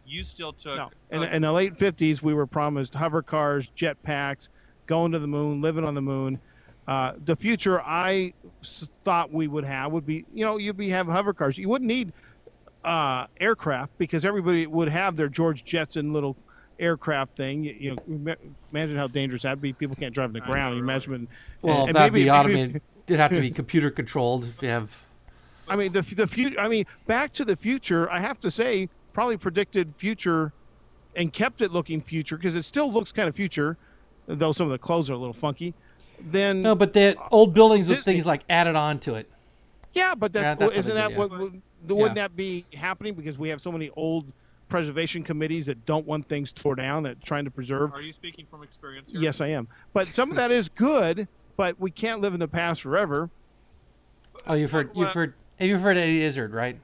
You 0.06 0.24
still 0.24 0.52
took. 0.52 0.76
No, 0.76 0.90
in, 1.12 1.24
uh, 1.24 1.28
in 1.32 1.42
the 1.44 1.52
late 1.52 1.76
50s, 1.78 2.22
we 2.22 2.34
were 2.34 2.46
promised 2.46 2.94
hover 2.94 3.22
cars, 3.24 3.70
jet 3.74 4.02
packs, 4.04 4.50
going 4.86 5.12
to 5.12 5.20
the 5.20 5.28
moon, 5.28 5.62
living 5.62 5.84
on 5.84 5.94
the 5.96 6.02
moon. 6.02 6.40
Uh, 6.88 7.14
the 7.26 7.36
future 7.36 7.82
I 7.82 8.34
thought 8.64 9.32
we 9.32 9.48
would 9.48 9.64
have 9.64 9.92
would 9.92 10.06
be, 10.06 10.26
you 10.34 10.46
know, 10.46 10.58
you'd 10.58 10.78
be 10.78 10.90
have 10.90 11.08
hover 11.08 11.34
cars. 11.34 11.58
You 11.58 11.68
wouldn't 11.70 11.88
need 11.88 12.14
uh, 12.84 13.26
aircraft 13.40 13.98
because 13.98 14.24
everybody 14.24 14.68
would 14.68 14.90
have 14.90 15.16
their 15.16 15.28
George 15.28 15.64
Jetson 15.66 16.14
little 16.14 16.36
aircraft 16.80 17.36
thing. 17.36 17.64
You, 17.64 17.76
you 17.80 17.96
know, 18.08 18.36
imagine 18.72 18.98
how 18.98 19.08
dangerous 19.08 19.42
that'd 19.42 19.62
be. 19.62 19.74
People 19.74 19.96
can't 19.96 20.14
drive 20.14 20.30
on 20.30 20.34
the 20.34 20.42
ground. 20.42 20.74
know, 20.76 20.78
You 20.78 20.84
right. 20.88 20.94
imagine. 21.08 21.28
Well, 21.62 21.88
and 21.88 21.96
that'd 21.96 22.14
maybe- 22.14 22.26
be 22.26 22.30
automated. 22.30 22.82
It'd 23.08 23.20
have 23.20 23.30
to 23.34 23.40
be 23.40 23.52
computer 23.52 23.92
controlled 23.92 24.46
if 24.46 24.64
you 24.64 24.70
have. 24.70 25.06
I 25.68 25.76
mean, 25.76 25.92
the 25.92 26.02
the 26.02 26.26
future. 26.26 26.60
I 26.60 26.68
mean, 26.68 26.86
Back 27.06 27.34
to 27.34 27.46
the 27.46 27.56
Future. 27.56 28.10
I 28.10 28.20
have 28.20 28.40
to 28.40 28.50
say, 28.50 28.90
probably 29.14 29.38
predicted 29.38 29.94
future, 29.96 30.52
and 31.16 31.32
kept 31.32 31.62
it 31.62 31.70
looking 31.72 32.02
future 32.02 32.36
because 32.36 32.56
it 32.56 32.64
still 32.66 32.92
looks 32.92 33.12
kind 33.12 33.30
of 33.30 33.36
future, 33.36 33.78
though 34.28 34.52
some 34.52 34.66
of 34.68 34.72
the 34.72 34.78
clothes 34.78 35.10
are 35.10 35.14
a 35.14 35.18
little 35.18 35.34
funky. 35.34 35.74
Then 36.20 36.62
No, 36.62 36.76
but 36.76 36.94
the 36.94 37.16
old 37.32 37.54
buildings 37.54 37.88
with 37.88 37.98
Disney- 37.98 38.14
things 38.14 38.26
like 38.26 38.44
added 38.50 38.76
on 38.76 39.00
to 39.00 39.16
it. 39.16 39.30
yeah, 39.94 40.16
but 40.16 40.32
Yeah, 40.34 40.42
that's, 40.56 40.60
that's 40.60 40.70
what 40.72 40.80
isn't 40.80 40.96
that 40.96 41.10
do, 41.12 41.18
what 41.18 41.32
yeah. 41.32 41.38
would, 41.40 41.62
wouldn't 41.90 42.16
that 42.16 42.36
be 42.36 42.66
happening 42.74 43.14
because 43.14 43.38
we 43.38 43.50
have 43.50 43.62
so 43.62 43.72
many 43.72 43.90
old 43.96 44.32
preservation 44.70 45.24
committees 45.24 45.66
that 45.68 45.86
don't 45.86 46.08
want 46.08 46.28
things 46.28 46.52
tore 46.52 46.76
down 46.76 47.04
that 47.04 47.22
trying 47.22 47.46
to 47.46 47.52
preserve. 47.52 47.94
Are 47.94 48.02
you 48.02 48.14
speaking 48.14 48.46
from 48.50 48.64
experience? 48.64 49.12
Here? 49.12 49.22
Yes, 49.22 49.42
I 49.42 49.48
am. 49.48 49.68
But 49.94 50.08
some 50.08 50.32
of 50.32 50.38
that 50.38 50.52
is 50.52 50.70
good, 50.70 51.28
but 51.58 51.80
we 51.80 51.92
can't 51.92 52.22
live 52.22 52.34
in 52.34 52.40
the 52.40 52.48
past 52.48 52.82
forever. 52.82 53.30
Oh, 54.48 54.54
you've 54.56 54.72
heard. 54.72 54.88
You've 54.96 55.08
what- 55.08 55.14
heard. 55.14 55.34
Have 55.60 55.68
you 55.70 55.78
heard 55.78 55.98
Eddie 55.98 56.22
Izzard, 56.24 56.54
right? 56.54 56.80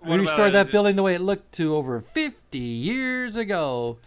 What 0.00 0.08
we 0.10 0.14
about 0.14 0.20
restored 0.22 0.48
it? 0.48 0.52
that 0.52 0.60
Is 0.62 0.68
it- 0.68 0.72
building 0.72 0.96
the 0.96 1.02
way 1.02 1.14
it 1.14 1.20
looked 1.20 1.52
to 1.56 1.74
over 1.76 2.00
50 2.00 2.58
years 2.58 3.36
ago. 3.36 3.98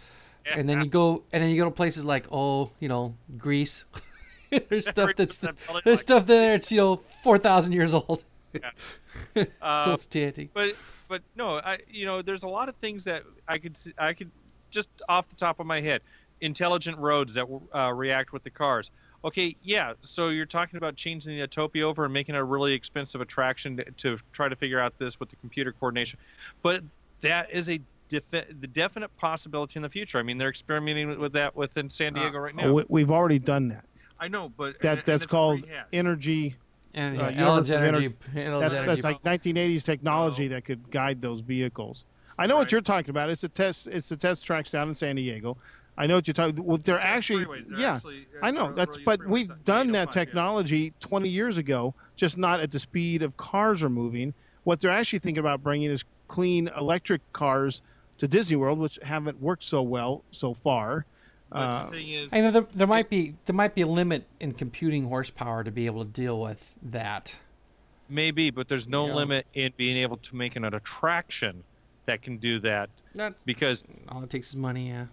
And 0.46 0.68
then 0.68 0.82
you 0.82 0.88
go, 0.88 1.24
and 1.32 1.44
then 1.44 1.50
you 1.50 1.58
go 1.58 1.66
to 1.66 1.72
places 1.72 2.04
like, 2.04 2.28
oh, 2.32 2.72
you 2.80 2.90
know, 2.90 3.16
Greece. 3.38 3.86
there's 4.70 4.88
stuff 4.88 5.12
that's 5.16 5.38
that 5.38 5.56
building 5.66 5.82
there's 5.86 6.02
stuff 6.02 6.26
there. 6.26 6.56
It's 6.56 6.72
you 6.72 6.78
know, 6.78 6.96
four 6.98 7.38
thousand 7.38 7.74
years 7.74 7.94
old. 7.94 8.24
Still 9.32 9.48
Uh, 9.62 9.96
standing. 9.98 10.50
but 10.54 10.76
but 11.08 11.22
no, 11.36 11.60
I 11.60 11.80
you 11.90 12.06
know 12.06 12.22
there's 12.22 12.44
a 12.44 12.48
lot 12.50 12.68
of 12.70 12.76
things 12.78 13.04
that 13.06 13.24
I 13.48 13.58
could 13.60 13.78
I 13.98 14.14
could 14.14 14.30
just 14.70 14.90
off 15.08 15.30
the 15.30 15.36
top 15.36 15.60
of 15.60 15.66
my 15.66 15.80
head, 15.82 16.02
intelligent 16.42 16.98
roads 16.98 17.34
that 17.36 17.46
uh, 17.74 17.92
react 17.94 18.34
with 18.34 18.44
the 18.44 18.50
cars. 18.50 18.92
Okay, 19.24 19.56
yeah. 19.64 19.94
So 20.02 20.30
you're 20.30 20.46
talking 20.46 20.78
about 20.78 20.96
changing 20.96 21.34
the 21.34 21.40
Utopia 21.40 21.88
over 21.88 22.06
and 22.06 22.14
making 22.14 22.36
it 22.36 22.40
a 22.40 22.44
really 22.44 22.74
expensive 22.74 23.22
attraction 23.22 23.78
to, 23.78 23.84
to 23.92 24.18
try 24.34 24.50
to 24.50 24.56
figure 24.56 24.80
out 24.80 24.98
this 24.98 25.20
with 25.20 25.30
the 25.30 25.36
computer 25.38 25.72
coordination, 25.72 26.20
but 26.64 26.84
that 27.22 27.52
is 27.52 27.70
a 27.70 27.80
defi- 28.20 28.54
the 28.60 28.68
definite 28.68 29.16
possibility 29.18 29.78
in 29.78 29.82
the 29.84 29.90
future. 29.90 30.18
I 30.20 30.24
mean, 30.24 30.38
they're 30.38 30.50
experimenting 30.50 31.10
with- 31.10 31.18
with 31.18 31.34
that 31.34 31.56
within 31.56 31.90
San 31.90 32.14
Diego 32.14 32.38
right 32.40 32.56
now. 32.56 32.72
We, 32.74 32.84
we've 32.90 33.12
already 33.12 33.40
done 33.40 33.70
that. 33.70 33.86
I 34.20 34.28
know, 34.28 34.50
but 34.50 34.80
That 34.82 34.90
and- 34.90 34.98
and 35.00 35.06
that's 35.08 35.24
it's 35.24 35.32
called 35.32 35.64
rehashed. 35.64 35.88
energy. 35.94 36.56
And 36.94 37.18
uh, 37.18 37.24
yeah, 37.24 37.30
universe 37.30 37.48
Ellen's 37.48 37.72
energy. 37.72 38.14
That's 38.34 38.74
energy. 38.74 38.86
that's 38.86 39.04
like 39.04 39.24
1980s 39.24 39.84
technology 39.84 40.50
No. 40.50 40.56
that 40.56 40.66
could 40.66 40.92
guide 40.92 41.22
those 41.22 41.42
vehicles. 41.42 42.06
I 42.38 42.48
know 42.48 42.58
what 42.58 42.72
you're 42.72 42.82
talking 42.82 43.10
about. 43.12 43.30
It's 43.30 43.44
a 43.44 43.50
test. 43.50 43.88
It's 43.88 44.10
the 44.10 44.18
test 44.18 44.46
tracks 44.46 44.72
down 44.72 44.90
in 44.90 44.96
San 44.96 45.16
Diego. 45.16 45.58
I 45.98 46.08
know 46.08 46.16
what 46.16 46.28
you're 46.28 46.34
talking. 46.34 46.64
Well, 46.64 46.80
they're 46.84 46.98
Test 46.98 47.08
actually, 47.08 47.46
they're 47.46 47.80
yeah. 47.80 47.96
actually, 47.96 48.28
uh, 48.42 48.46
I 48.46 48.52
know 48.52 48.74
that's, 48.74 48.98
but 49.06 49.26
we've 49.26 49.52
uh, 49.52 49.56
done 49.66 49.90
805, 49.90 49.94
that 49.94 50.08
yeah. 50.08 50.24
technology 50.26 50.94
20 51.00 51.30
years 51.30 51.58
ago, 51.58 51.94
just 52.16 52.38
not 52.38 52.60
at 52.60 52.72
the 52.72 52.80
speed 52.80 53.22
of 53.22 53.36
cars 53.38 53.84
are 53.84 53.90
moving. 53.90 54.34
What 54.64 54.80
they're 54.80 54.90
actually 54.92 55.20
thinking 55.20 55.40
about 55.40 55.62
bringing 55.64 55.92
is 55.92 56.04
clean 56.28 56.70
electric 56.78 57.22
cars 57.34 57.82
to 58.22 58.28
Disney 58.28 58.56
World, 58.56 58.78
which 58.78 59.00
haven't 59.02 59.42
worked 59.42 59.64
so 59.64 59.82
well 59.82 60.24
so 60.30 60.54
far. 60.54 61.06
But 61.50 61.58
Uh, 61.58 61.86
the 61.86 61.92
thing 61.92 62.10
is, 62.12 62.30
I 62.32 62.42
know 62.42 62.52
there, 62.52 62.68
there 62.76 62.86
might 62.86 63.10
be 63.10 63.34
there 63.46 63.56
might 63.56 63.74
be 63.74 63.82
a 63.82 63.88
limit 63.88 64.28
in 64.40 64.54
computing 64.54 65.10
horsepower 65.10 65.64
to 65.64 65.72
be 65.72 65.88
able 65.88 66.06
to 66.06 66.12
deal 66.12 66.40
with 66.40 66.76
that. 66.84 67.40
Maybe, 68.10 68.52
but 68.52 68.68
there's 68.68 68.88
no 68.88 69.08
Yeah. 69.08 69.16
limit 69.16 69.48
in 69.56 69.74
being 69.76 69.98
able 69.98 70.18
to 70.18 70.36
make 70.36 70.56
an 70.56 70.64
attraction 70.66 71.64
that 72.06 72.22
can 72.22 72.38
do 72.38 72.60
that. 72.60 72.92
Not 73.16 73.34
Because, 73.44 73.88
all 74.08 74.22
it 74.22 74.30
takes 74.30 74.50
is 74.52 74.56
money. 74.56 74.90
Yeah. 74.90 75.08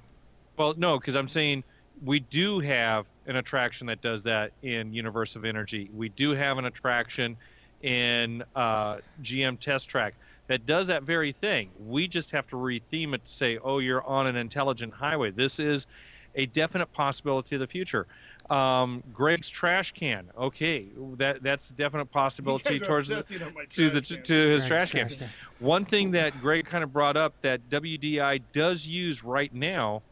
well, 0.59 0.74
no, 0.76 0.98
because 0.98 1.16
I'm 1.16 1.28
saying 1.28 1.64
we 2.05 2.20
do 2.20 2.60
have 2.60 3.06
an 3.26 3.36
attraction 3.36 3.86
that 3.86 4.02
does 4.02 4.22
that 4.24 4.52
in 4.62 4.93
Universe 4.93 5.35
of 5.35 5.47
Energy. 5.47 5.89
We 5.94 6.10
do 6.10 6.32
have 6.32 6.59
an 6.59 6.66
attraction 6.66 7.39
in 7.80 8.44
uh, 8.55 8.98
GM 9.22 9.59
Test 9.59 9.89
Track 9.89 10.12
that 10.49 10.66
does 10.66 10.87
that 10.89 11.05
very 11.05 11.33
thing. 11.33 11.70
We 11.79 12.09
just 12.09 12.31
have 12.33 12.47
to 12.49 12.57
retheme 12.57 13.15
it 13.15 13.25
to 13.25 13.33
say, 13.33 13.59
oh, 13.59 13.79
you're 13.79 14.05
on 14.05 14.27
an 14.27 14.37
intelligent 14.37 14.93
highway. 14.95 15.31
This 15.31 15.59
is 15.59 15.87
a 16.35 16.47
definite 16.47 16.93
possibility 16.93 17.57
of 17.57 17.61
the 17.61 17.66
future. 17.66 18.07
Um, 18.51 19.03
Greg's 19.12 19.51
trash 19.51 19.93
can. 19.93 20.31
Okay, 20.37 20.87
that 21.16 21.43
that's 21.43 21.69
a 21.69 21.75
definite 21.75 22.07
possibility 22.07 22.81
towards 22.81 23.09
the, 23.09 23.23
to 23.70 23.91
the 23.91 24.01
to 24.01 24.35
his 24.35 24.65
Greg's 24.65 24.66
trash 24.66 24.93
can. 24.93 25.09
trash. 25.09 25.31
One 25.59 25.85
thing 25.85 26.12
that 26.12 26.41
Greg 26.41 26.65
kind 26.65 26.83
of 26.83 26.93
brought 26.93 27.16
up 27.16 27.35
that 27.43 27.69
WDI 27.69 28.41
does 28.53 28.87
use 28.87 29.23
right 29.23 29.53
now 29.55 30.03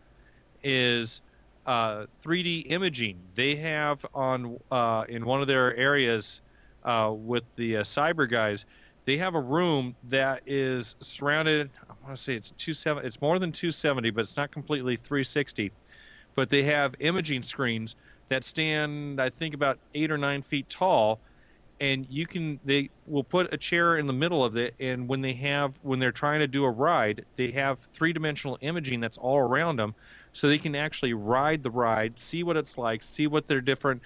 is 0.62 1.22
uh, 1.66 2.06
3D 2.22 2.70
imaging. 2.70 3.18
They 3.34 3.56
have 3.56 4.04
on 4.14 4.60
uh, 4.70 5.04
in 5.08 5.24
one 5.24 5.40
of 5.40 5.46
their 5.46 5.74
areas 5.74 6.42
uh, 6.84 7.12
with 7.16 7.44
the 7.56 7.78
uh, 7.78 7.82
cyber 7.82 8.28
guys. 8.28 8.66
They 9.06 9.16
have 9.18 9.36
a 9.36 9.40
room 9.40 9.94
that 10.08 10.42
is 10.46 10.96
surrounded. 11.00 11.70
I 11.88 11.94
want 12.04 12.16
to 12.16 12.22
say 12.22 12.34
it's 12.34 12.50
270. 12.58 13.06
It's 13.06 13.20
more 13.20 13.38
than 13.38 13.52
270, 13.52 14.10
but 14.10 14.22
it's 14.22 14.36
not 14.36 14.50
completely 14.50 14.96
360. 14.96 15.72
But 16.34 16.50
they 16.50 16.64
have 16.64 16.94
imaging 16.98 17.44
screens 17.44 17.94
that 18.28 18.44
stand, 18.44 19.20
I 19.20 19.30
think, 19.30 19.54
about 19.54 19.78
eight 19.94 20.10
or 20.10 20.18
nine 20.18 20.42
feet 20.42 20.68
tall, 20.68 21.20
and 21.80 22.06
you 22.10 22.26
can 22.26 22.58
they 22.64 22.90
will 23.06 23.22
put 23.24 23.52
a 23.52 23.56
chair 23.56 23.96
in 23.96 24.06
the 24.06 24.12
middle 24.12 24.44
of 24.44 24.56
it 24.56 24.74
and 24.80 25.06
when 25.08 25.20
they 25.20 25.34
have 25.34 25.74
when 25.82 25.98
they're 25.98 26.12
trying 26.12 26.40
to 26.40 26.46
do 26.46 26.64
a 26.64 26.70
ride 26.70 27.24
they 27.36 27.50
have 27.50 27.78
three-dimensional 27.92 28.56
imaging 28.62 29.00
that's 29.00 29.18
all 29.18 29.36
around 29.36 29.76
them 29.76 29.94
so 30.32 30.48
they 30.48 30.58
can 30.58 30.74
actually 30.74 31.12
ride 31.12 31.62
the 31.62 31.70
ride 31.70 32.18
see 32.18 32.42
what 32.42 32.56
it's 32.56 32.78
like 32.78 33.02
see 33.02 33.26
what 33.26 33.46
they're 33.46 33.60
different 33.60 34.00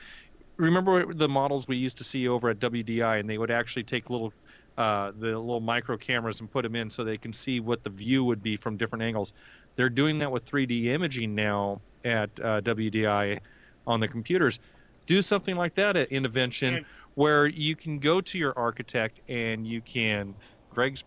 remember 0.56 1.14
the 1.14 1.28
models 1.28 1.68
we 1.68 1.76
used 1.76 1.96
to 1.96 2.04
see 2.04 2.26
over 2.26 2.50
at 2.50 2.58
wdi 2.58 3.20
and 3.20 3.30
they 3.30 3.38
would 3.38 3.50
actually 3.52 3.84
take 3.84 4.10
little 4.10 4.32
uh, 4.80 5.12
the 5.18 5.26
little 5.26 5.60
micro 5.60 5.94
cameras 5.94 6.40
and 6.40 6.50
put 6.50 6.62
them 6.62 6.74
in 6.74 6.88
so 6.88 7.04
they 7.04 7.18
can 7.18 7.34
see 7.34 7.60
what 7.60 7.84
the 7.84 7.90
view 7.90 8.24
would 8.24 8.42
be 8.42 8.56
from 8.56 8.78
different 8.78 9.02
angles 9.02 9.34
they're 9.76 9.90
doing 9.90 10.18
that 10.18 10.32
with 10.32 10.44
3d 10.46 10.86
imaging 10.86 11.34
now 11.34 11.78
at 12.06 12.30
uh, 12.40 12.62
wdi 12.62 13.38
on 13.86 14.00
the 14.00 14.08
computers 14.08 14.58
do 15.04 15.20
something 15.20 15.54
like 15.54 15.74
that 15.74 15.96
at 15.96 16.10
intervention 16.10 16.76
And- 16.76 16.86
where 17.14 17.46
you 17.46 17.76
can 17.76 17.98
go 17.98 18.22
to 18.22 18.38
your 18.38 18.58
architect 18.58 19.20
and 19.28 19.66
you 19.66 19.82
can 19.82 20.34
Greg's 20.72 21.04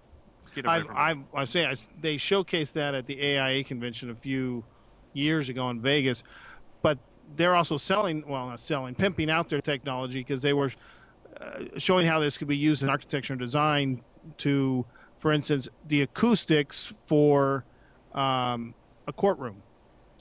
I. 0.65 0.83
I, 0.93 1.15
I 1.33 1.45
say 1.45 1.65
I, 1.65 1.75
they 1.99 2.17
showcased 2.17 2.73
that 2.73 2.93
at 2.93 3.07
the 3.07 3.19
AIA 3.19 3.63
convention 3.63 4.11
a 4.11 4.15
few 4.15 4.63
years 5.13 5.49
ago 5.49 5.71
in 5.71 5.81
Vegas, 5.81 6.23
but 6.83 6.99
they're 7.35 7.55
also 7.55 7.77
selling, 7.77 8.23
well, 8.27 8.49
not 8.49 8.59
selling, 8.59 8.93
pimping 8.93 9.31
out 9.31 9.49
their 9.49 9.61
technology 9.61 10.19
because 10.19 10.43
they 10.43 10.53
were 10.53 10.71
showing 11.77 12.07
how 12.07 12.19
this 12.19 12.37
could 12.37 12.47
be 12.47 12.57
used 12.57 12.83
in 12.83 12.89
architecture 12.89 13.33
and 13.33 13.39
design 13.39 14.03
to, 14.39 14.85
for 15.19 15.31
instance, 15.31 15.69
the 15.87 16.01
acoustics 16.03 16.93
for 17.07 17.65
um, 18.13 18.75
a 19.07 19.13
courtroom 19.13 19.63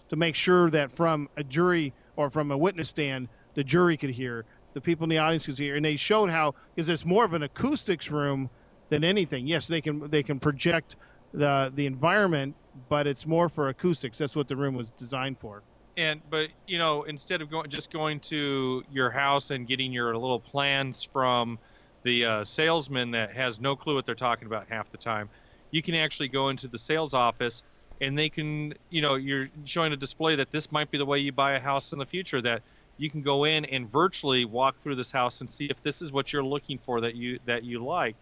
to 0.08 0.16
make 0.16 0.34
sure 0.34 0.70
that 0.70 0.92
from 0.92 1.28
a 1.36 1.44
jury 1.44 1.94
or 2.16 2.30
from 2.30 2.50
a 2.50 2.58
witness 2.58 2.88
stand, 2.88 3.28
the 3.54 3.64
jury 3.64 3.96
could 3.96 4.10
hear, 4.10 4.44
the 4.74 4.80
people 4.80 5.04
in 5.04 5.10
the 5.10 5.18
audience 5.18 5.46
could 5.46 5.58
hear, 5.58 5.76
and 5.76 5.84
they 5.84 5.96
showed 5.96 6.30
how 6.30 6.54
because 6.74 6.88
it's 6.88 7.04
more 7.04 7.24
of 7.24 7.32
an 7.34 7.42
acoustics 7.42 8.10
room 8.10 8.50
than 8.90 9.04
anything. 9.04 9.46
Yes, 9.46 9.66
they 9.66 9.80
can 9.80 10.10
they 10.10 10.22
can 10.22 10.40
project 10.40 10.96
the 11.32 11.72
the 11.74 11.86
environment, 11.86 12.56
but 12.88 13.06
it's 13.06 13.26
more 13.26 13.48
for 13.48 13.68
acoustics. 13.68 14.18
That's 14.18 14.36
what 14.36 14.48
the 14.48 14.56
room 14.56 14.74
was 14.74 14.90
designed 14.98 15.38
for. 15.40 15.62
And 15.96 16.20
but 16.30 16.48
you 16.66 16.78
know 16.78 17.02
instead 17.04 17.42
of 17.42 17.50
going 17.50 17.68
just 17.68 17.92
going 17.92 18.18
to 18.20 18.82
your 18.90 19.10
house 19.10 19.50
and 19.50 19.66
getting 19.66 19.92
your 19.92 20.16
little 20.16 20.40
plans 20.40 21.02
from 21.02 21.58
the 22.02 22.24
uh, 22.24 22.44
salesman 22.44 23.10
that 23.12 23.32
has 23.34 23.60
no 23.60 23.76
clue 23.76 23.94
what 23.94 24.06
they're 24.06 24.14
talking 24.14 24.46
about 24.46 24.66
half 24.68 24.90
the 24.90 24.98
time 24.98 25.28
you 25.70 25.82
can 25.82 25.94
actually 25.94 26.28
go 26.28 26.48
into 26.48 26.66
the 26.68 26.78
sales 26.78 27.14
office 27.14 27.62
and 28.00 28.18
they 28.18 28.28
can 28.28 28.74
you 28.90 29.02
know 29.02 29.14
you're 29.16 29.48
showing 29.64 29.92
a 29.92 29.96
display 29.96 30.34
that 30.36 30.50
this 30.50 30.72
might 30.72 30.90
be 30.90 30.98
the 30.98 31.06
way 31.06 31.18
you 31.18 31.30
buy 31.32 31.52
a 31.52 31.60
house 31.60 31.92
in 31.92 31.98
the 31.98 32.06
future 32.06 32.40
that 32.40 32.62
you 32.98 33.10
can 33.10 33.22
go 33.22 33.44
in 33.44 33.64
and 33.66 33.90
virtually 33.90 34.44
walk 34.44 34.76
through 34.80 34.94
this 34.96 35.10
house 35.10 35.40
and 35.40 35.48
see 35.50 35.66
if 35.66 35.82
this 35.82 36.02
is 36.02 36.12
what 36.12 36.32
you're 36.32 36.44
looking 36.44 36.78
for 36.78 37.00
that 37.00 37.14
you 37.14 37.38
that 37.46 37.64
you 37.64 37.84
like 37.84 38.16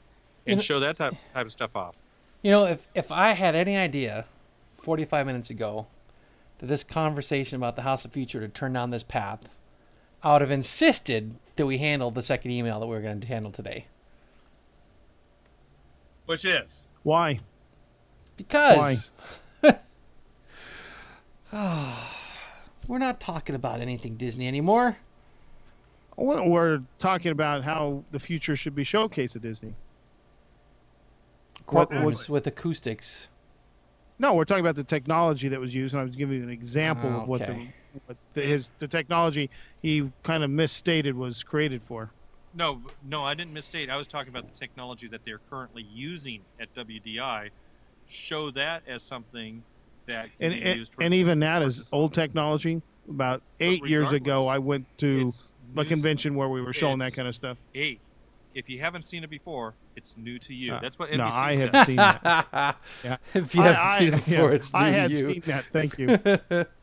and 0.47 0.53
You 0.53 0.57
know- 0.57 0.63
show 0.63 0.81
that 0.81 0.97
type, 0.97 1.15
type 1.35 1.47
of 1.47 1.53
stuff 1.53 1.75
off. 1.77 1.95
You 2.43 2.51
know, 2.51 2.65
if 2.65 2.89
if 2.95 3.13
I 3.13 3.33
had 3.33 3.55
any 3.55 3.77
idea, 3.77 4.25
45 4.77 5.27
minutes 5.27 5.51
ago, 5.51 5.87
that 6.61 6.67
this 6.67 6.85
conversation 6.85 7.57
about 7.57 7.75
the 7.77 7.83
House 7.83 8.05
of 8.05 8.13
Future 8.13 8.41
would 8.41 8.55
turn 8.55 8.75
down 8.75 8.91
this 8.91 9.03
path, 9.03 9.57
I 10.23 10.35
would 10.35 10.43
have 10.43 10.51
insisted 10.51 11.37
that 11.57 11.67
we 11.67 11.79
handle 11.79 12.11
the 12.11 12.23
second 12.23 12.51
email 12.51 12.79
that 12.81 12.87
we 12.87 12.97
are 12.97 13.03
going 13.03 13.21
to 13.21 13.27
handle 13.27 13.51
today. 13.51 13.87
Which 16.27 16.45
is 16.45 16.83
Why? 17.03 17.41
Because 18.37 19.11
why? 19.63 19.79
we're 22.87 22.99
not 22.99 23.21
talking 23.21 23.55
about 23.55 23.81
anything 23.81 24.17
Disney 24.17 24.47
anymore. 24.47 24.99
Well, 26.17 26.47
we're 26.49 26.83
talking 26.99 27.33
about 27.33 27.65
how 27.65 28.05
the 28.11 28.21
future 28.21 28.55
should 28.55 28.75
be 28.75 28.85
showcased 28.85 29.35
at 29.37 29.43
Disney. 29.43 29.75
What- 31.67 31.91
Courtrooms 31.91 32.29
with 32.29 32.47
acoustics. 32.47 33.29
No, 34.21 34.35
we're 34.35 34.45
talking 34.45 34.61
about 34.65 34.77
the 34.77 34.85
technology 34.85 35.49
that 35.49 35.59
was 35.61 35.75
used, 35.75 35.95
and 35.95 36.01
I 36.01 36.05
was 36.05 36.15
giving 36.15 36.37
you 36.37 36.43
an 36.43 36.51
example 36.51 37.09
Ah, 37.11 37.23
of 37.23 37.29
what, 37.29 37.41
the, 37.41 37.73
what 38.05 38.19
the, 38.35 38.43
his 38.43 38.69
the 38.79 38.87
technology 38.87 39.51
he 39.81 40.11
kind 40.25 40.45
of 40.45 40.51
misstated 40.51 41.17
was 41.17 41.43
created 41.43 41.83
for. 41.87 42.13
no, 42.53 42.83
no. 43.03 43.25
I 43.25 43.35
didn't 43.35 43.55
misstate. 43.55 43.89
I 43.89 43.97
was 43.97 44.09
talking 44.09 44.29
about 44.29 44.45
the 44.47 44.53
technology 44.59 45.09
that 45.09 45.23
they're 45.25 45.41
currently 45.49 45.83
using 45.83 46.45
at 46.59 46.69
WDI. 46.75 47.51
Show 48.07 48.51
that 48.53 48.83
as 48.87 49.05
something 49.05 49.65
that 50.07 50.25
can 50.39 50.53
And 50.53 50.55
be 50.55 50.69
and, 50.69 50.79
used. 50.79 50.93
for- 50.95 51.03
and 51.03 51.15
even 51.15 51.39
that 51.41 51.63
is 51.63 51.83
old 51.93 52.13
technology. 52.13 52.83
About 53.09 53.43
eight 53.59 53.85
years 53.87 54.13
ago, 54.13 54.47
I 54.49 54.59
went 54.59 54.87
to 54.99 55.33
a 55.77 55.83
new- 55.83 55.85
convention 55.89 56.35
where 56.35 56.49
we 56.49 56.61
were 56.61 56.73
showing 56.75 56.99
that 56.99 57.15
kind 57.15 57.27
of 57.27 57.35
stuff. 57.35 57.59
Hey, 57.73 58.01
if 58.55 58.69
you 58.69 58.81
haven't 58.81 59.05
seen 59.05 59.25
it 59.25 59.31
before, 59.31 59.77
it's 60.01 60.17
new 60.17 60.39
to 60.41 60.55
you. 60.55 60.73
Uh, 60.73 60.81
That's 60.81 60.99
what 60.99 61.11
NBC 61.11 61.17
no, 61.19 61.27
I 61.29 61.57
said. 61.57 61.75
have 61.75 61.87
seen 61.87 61.97
that. 61.97 62.77
Yeah. 63.05 63.17
if 63.35 63.55
you 63.55 63.63
I- 63.63 63.67
haven't 63.67 63.81
I- 63.83 63.99
seen 63.99 64.09
it 64.09 64.25
before, 64.25 64.33
yeah, 64.51 64.55
it's 64.57 64.73
new 64.73 64.81
I 64.81 64.91
to 64.91 65.11
you. 65.13 65.33
seen 65.35 65.43
that. 65.47 65.65
Thank 65.73 65.99
you. 65.99 66.67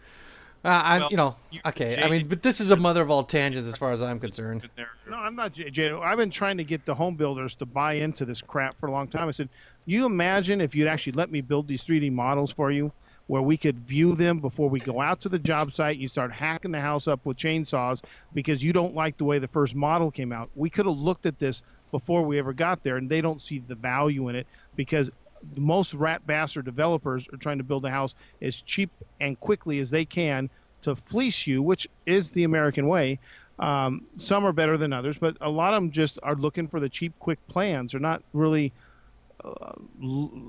Uh, 0.65 0.81
I'm, 0.83 1.01
Well, 1.01 1.11
you 1.11 1.17
know, 1.17 1.35
you- 1.51 1.61
okay. 1.67 2.01
I 2.03 2.09
mean, 2.09 2.27
but 2.27 2.41
this 2.41 2.59
is 2.59 2.71
a 2.71 2.75
mother 2.75 3.01
of 3.01 3.11
all 3.11 3.23
tangents 3.23 3.69
as 3.69 3.77
far 3.77 3.91
as 3.91 4.01
I'm 4.01 4.19
concerned. 4.19 4.67
No, 5.07 5.15
I'm 5.15 5.35
not, 5.35 5.53
J- 5.53 5.69
Jay. 5.69 5.91
I've 5.91 6.17
been 6.17 6.31
trying 6.31 6.57
to 6.57 6.63
get 6.63 6.83
the 6.83 6.95
home 6.95 7.15
builders 7.15 7.53
to 7.55 7.65
buy 7.65 7.93
into 7.93 8.25
this 8.25 8.41
crap 8.41 8.77
for 8.79 8.87
a 8.87 8.91
long 8.91 9.07
time. 9.07 9.27
I 9.27 9.31
said, 9.31 9.49
you 9.85 10.05
imagine 10.05 10.59
if 10.59 10.75
you'd 10.75 10.87
actually 10.87 11.13
let 11.13 11.31
me 11.31 11.41
build 11.41 11.67
these 11.67 11.85
3D 11.85 12.11
models 12.11 12.51
for 12.51 12.71
you, 12.71 12.91
where 13.27 13.41
we 13.43 13.55
could 13.55 13.77
view 13.81 14.15
them 14.15 14.39
before 14.39 14.67
we 14.67 14.79
go 14.79 14.99
out 14.99 15.21
to 15.21 15.29
the 15.29 15.39
job 15.39 15.71
site. 15.71 15.97
You 15.99 16.07
start 16.09 16.31
hacking 16.33 16.71
the 16.71 16.81
house 16.81 17.07
up 17.07 17.23
with 17.23 17.37
chainsaws 17.37 18.01
because 18.33 18.61
you 18.63 18.73
don't 18.73 18.95
like 18.95 19.15
the 19.17 19.25
way 19.25 19.37
the 19.37 19.47
first 19.47 19.75
model 19.75 20.09
came 20.11 20.33
out. 20.33 20.49
We 20.55 20.69
could 20.71 20.87
have 20.87 20.97
looked 20.97 21.25
at 21.27 21.37
this 21.39 21.61
before 21.91 22.23
we 22.23 22.39
ever 22.39 22.53
got 22.53 22.83
there, 22.83 22.97
and 22.97 23.09
they 23.09 23.21
don't 23.21 23.41
see 23.41 23.59
the 23.59 23.75
value 23.75 24.29
in 24.29 24.35
it 24.35 24.47
because 24.75 25.09
most 25.55 25.93
rat 25.93 26.25
bastard 26.25 26.65
developers 26.65 27.27
are 27.33 27.37
trying 27.37 27.57
to 27.57 27.63
build 27.63 27.85
a 27.85 27.89
house 27.89 28.15
as 28.41 28.61
cheap 28.61 28.91
and 29.19 29.39
quickly 29.39 29.79
as 29.79 29.89
they 29.89 30.05
can 30.05 30.49
to 30.81 30.95
fleece 30.95 31.47
you, 31.47 31.61
which 31.61 31.87
is 32.05 32.31
the 32.31 32.43
American 32.43 32.87
way. 32.87 33.19
Um, 33.59 34.05
some 34.17 34.45
are 34.45 34.53
better 34.53 34.77
than 34.77 34.93
others, 34.93 35.17
but 35.17 35.35
a 35.41 35.49
lot 35.49 35.73
of 35.73 35.81
them 35.81 35.91
just 35.91 36.19
are 36.21 36.35
looking 36.35 36.67
for 36.67 36.79
the 36.79 36.89
cheap, 36.89 37.13
quick 37.19 37.39
plans. 37.47 37.91
They're 37.91 38.01
not 38.01 38.21
really. 38.33 38.71
Uh, 39.43 39.73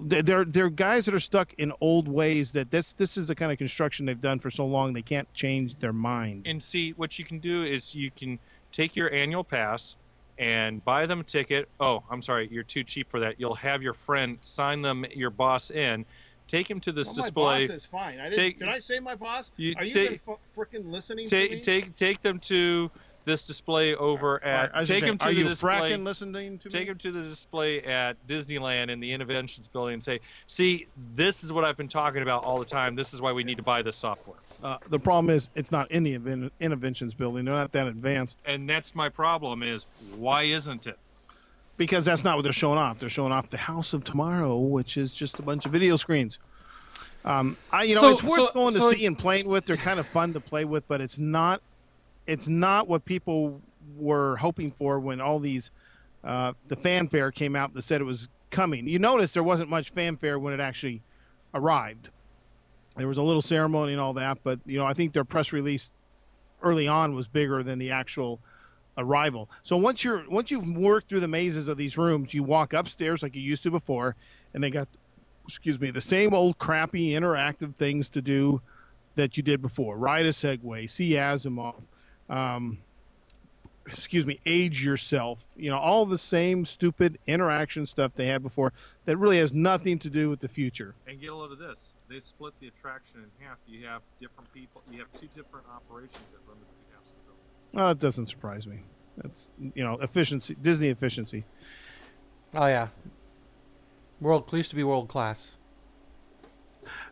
they're 0.06 0.44
they're 0.44 0.70
guys 0.70 1.05
that 1.05 1.15
are 1.15 1.20
stuck 1.20 1.52
in 1.55 1.73
old 1.81 2.09
ways. 2.09 2.52
That 2.52 2.70
this 2.70 2.93
this 2.94 3.16
is 3.16 3.28
the 3.28 3.35
kind 3.35 3.51
of 3.52 3.59
construction 3.59 4.05
they've 4.05 4.20
done 4.20 4.39
for 4.39 4.51
so 4.51 4.66
long 4.66 4.93
they 4.93 5.02
can't 5.02 5.32
change 5.35 5.78
their 5.78 5.93
mind. 5.93 6.47
And 6.47 6.62
see, 6.62 6.93
what 6.93 7.19
you 7.19 7.24
can 7.24 7.39
do 7.39 7.65
is 7.65 7.94
you 7.94 8.10
can 8.10 8.39
take 8.73 8.94
your 8.97 9.12
annual 9.12 9.44
pass 9.44 9.97
and 10.39 10.85
buy 10.85 11.06
them 11.06 11.20
a 11.20 11.24
ticket. 11.24 11.69
Oh, 11.81 12.02
I'm 12.10 12.23
sorry, 12.23 12.48
you're 12.51 12.62
too 12.62 12.85
cheap 12.85 13.10
for 13.10 13.20
that. 13.20 13.39
You'll 13.40 13.55
have 13.56 13.82
your 13.82 13.94
friend 13.94 14.39
sign 14.40 14.82
them, 14.82 15.05
your 15.15 15.31
boss 15.31 15.70
in, 15.70 16.05
take 16.47 16.70
him 16.70 16.81
to 16.81 16.93
this 16.93 17.10
display. 17.12 17.62
My 17.62 17.66
boss 17.66 17.77
is 17.77 17.85
fine. 17.85 18.20
I 18.20 18.24
didn't- 18.24 18.35
Take- 18.36 18.59
did 18.60 18.69
I 18.69 18.78
say 18.78 19.01
my 19.01 19.15
boss? 19.15 19.51
You 19.56 19.74
Are 19.77 19.85
you 19.85 19.93
take- 19.93 20.24
freaking 20.56 20.90
listening 20.90 21.27
Take 21.27 21.62
take 21.62 21.94
take 21.94 22.23
them 22.23 22.39
to 22.40 22.90
this 23.29 23.43
display 23.43 23.95
over 23.95 24.43
at. 24.43 24.75
I 24.75 24.81
was 24.81 24.89
take 24.89 25.03
saying, 25.03 25.11
them 25.11 25.19
to 25.19 25.25
are 25.27 25.33
the 25.33 25.39
you 25.39 25.49
display. 25.49 25.97
listening 25.99 26.59
to 26.59 26.69
Take 26.71 26.81
me? 26.81 26.87
them 26.87 26.99
to 26.99 27.13
the 27.13 27.21
display 27.23 27.83
at 27.83 28.17
Disneyland 28.27 28.89
in 28.91 28.99
the 29.01 29.11
Innoventions 29.13 29.71
building 29.71 29.93
and 29.95 30.03
say, 30.03 30.19
"See, 30.47 30.87
this 31.15 31.45
is 31.45 31.53
what 31.53 31.65
I've 31.65 31.77
been 31.77 31.89
talking 31.89 32.23
about 32.23 32.43
all 32.45 32.59
the 32.59 32.65
time. 32.65 32.95
This 32.95 33.13
is 33.13 33.21
why 33.21 33.31
we 33.33 33.45
need 33.45 33.59
to 33.59 33.63
buy 33.63 33.83
this 33.83 33.97
software." 33.97 34.39
Uh, 34.65 34.79
the 34.89 34.99
problem 34.99 35.29
is 35.29 35.51
it's 35.55 35.71
not 35.71 35.91
in 35.91 36.03
the 36.03 36.19
Invin- 36.19 36.51
Innoventions 36.61 37.15
building. 37.17 37.45
They're 37.45 37.55
not 37.55 37.71
that 37.73 37.87
advanced 37.87 38.39
And 38.47 38.69
that's 38.69 38.95
my 38.95 39.09
problem: 39.11 39.63
is 39.63 39.85
why 40.17 40.43
isn't 40.45 40.87
it? 40.87 40.99
because 41.77 42.05
that's 42.05 42.25
not 42.25 42.35
what 42.37 42.43
they're 42.43 42.53
showing 42.53 42.77
off. 42.79 42.99
They're 42.99 43.09
showing 43.09 43.31
off 43.31 43.51
the 43.51 43.57
House 43.57 43.93
of 43.93 44.03
Tomorrow, 44.03 44.57
which 44.57 44.97
is 44.97 45.13
just 45.15 45.39
a 45.39 45.43
bunch 45.43 45.65
of 45.65 45.71
video 45.71 45.95
screens. 45.95 46.39
Um, 47.25 47.57
I, 47.71 47.85
you 47.85 47.95
know, 47.95 48.01
So- 48.01 48.09
it's 48.11 48.23
worth 48.25 48.37
so- 48.47 48.51
going 48.53 48.75
to 48.75 48.81
so- 48.81 48.93
see 48.93 49.07
and 49.07 49.17
playing 49.17 49.47
with. 49.49 49.67
They're 49.67 49.77
kind 49.77 50.01
of 50.01 50.07
fun 50.09 50.33
to 50.33 50.41
play 50.41 50.65
with, 50.65 50.89
but 50.89 51.01
it's 51.01 51.19
not. 51.19 51.61
It's 52.29 52.47
not 52.47 52.87
what 52.87 53.05
people 53.07 53.61
were 53.97 54.37
hoping 54.37 54.71
for 54.71 55.01
when 55.01 55.21
all 55.21 55.41
these 55.41 55.71
uh, 56.23 56.53
the 56.69 56.77
fanfare 56.77 57.33
came 57.33 57.57
out 57.57 57.73
that 57.75 57.83
said 57.83 58.01
it 58.01 58.05
was 58.05 58.29
coming. 58.51 58.87
You 58.87 58.99
notice 58.99 59.33
there 59.33 59.43
wasn't 59.43 59.71
much 59.71 59.91
fanfare 59.91 60.39
when 60.39 60.53
it 60.53 60.61
actually 60.61 61.03
arrived. 61.55 62.11
There 62.97 63.09
was 63.09 63.17
a 63.17 63.23
little 63.23 63.43
ceremony 63.43 63.93
and 63.93 64.01
all 64.01 64.13
that, 64.15 64.39
but 64.45 64.61
you 64.67 64.79
know, 64.79 64.85
I 64.85 64.93
think 64.93 65.15
their 65.15 65.25
press 65.25 65.53
release 65.53 65.91
early 66.63 66.87
on 66.87 67.15
was 67.15 67.27
bigger 67.27 67.63
than 67.63 67.79
the 67.79 67.93
actual 67.93 68.41
arrival. 68.99 69.49
So 69.63 69.79
once 69.79 70.05
you're 70.05 70.29
once 70.29 70.51
you've 70.51 70.69
worked 70.77 71.09
through 71.09 71.21
the 71.21 71.29
mazes 71.29 71.67
of 71.67 71.79
these 71.79 71.97
rooms, 71.97 72.35
you 72.35 72.43
walk 72.43 72.75
upstairs 72.75 73.23
like 73.23 73.35
you 73.35 73.41
used 73.41 73.63
to 73.63 73.71
before, 73.71 74.17
and 74.53 74.63
they 74.63 74.71
got 74.71 74.89
excuse 75.47 75.81
me, 75.81 75.91
the 75.91 76.01
same 76.01 76.35
old 76.35 76.59
crappy 76.59 77.13
interactive 77.13 77.75
things 77.75 78.11
to 78.11 78.21
do 78.21 78.61
that 79.15 79.39
you 79.39 79.43
did 79.43 79.63
before. 79.63 79.97
Ride 79.97 80.27
a 80.27 80.31
Segway, 80.31 80.91
see 80.91 81.13
ASIMO, 81.13 81.75
um, 82.29 82.79
excuse 83.87 84.27
me, 84.27 84.41
age 84.47 84.85
yourself. 84.85 85.45
You 85.57 85.71
know, 85.71 85.79
all 85.79 86.07
the 86.07 86.19
same 86.19 86.65
stupid 86.65 87.19
interaction 87.27 87.87
stuff 87.87 88.13
they 88.15 88.27
had 88.27 88.43
before 88.43 88.73
that 89.07 89.17
really 89.17 89.39
has 89.39 89.53
nothing 89.53 89.99
to 90.01 90.11
do 90.11 90.31
with 90.31 90.41
the 90.41 90.49
future. 90.49 90.95
And 91.07 91.21
get 91.21 91.31
a 91.31 91.35
load 91.35 91.53
of 91.53 91.59
this. 91.59 91.93
They 92.09 92.21
split 92.21 92.55
the 92.61 92.69
attraction 92.69 93.21
in 93.21 93.47
half. 93.47 93.59
You 93.67 93.87
have 93.87 94.03
different 94.21 94.53
people. 94.55 94.83
You 94.91 95.01
have 95.01 95.13
two 95.13 95.29
different 95.37 95.67
operations 95.69 96.25
that 96.33 96.41
run 96.47 96.59
between 96.59 96.85
halves 96.93 97.11
of 97.11 97.17
the 97.17 97.25
building. 97.25 97.43
Well, 97.73 97.91
it 97.91 97.99
doesn't 97.99 98.27
surprise 98.27 98.67
me. 98.67 98.81
That's 99.23 99.51
you 99.75 99.83
know 99.83 99.95
efficiency, 100.01 100.57
Disney 100.61 100.89
efficiency. 100.89 101.45
Oh 102.55 102.67
yeah, 102.67 102.89
world 104.21 104.51
used 104.53 104.71
to 104.71 104.77
be 104.77 104.85
world 104.85 105.09
class. 105.09 105.57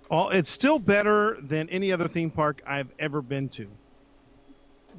All 0.09 0.31
it's 0.31 0.51
still 0.51 0.79
better 0.79 1.37
than 1.41 1.69
any 1.69 1.91
other 1.91 2.07
theme 2.07 2.31
park 2.31 2.63
I've 2.65 2.91
ever 2.99 3.21
been 3.21 3.49
to. 3.51 3.69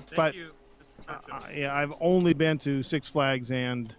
Thank 0.05 0.15
But- 0.15 0.35
you, 0.35 0.51
Uh, 1.07 1.39
yeah, 1.55 1.73
I've 1.73 1.93
only 2.01 2.33
been 2.33 2.57
to 2.59 2.83
Six 2.83 3.07
Flags 3.07 3.49
and 3.51 3.95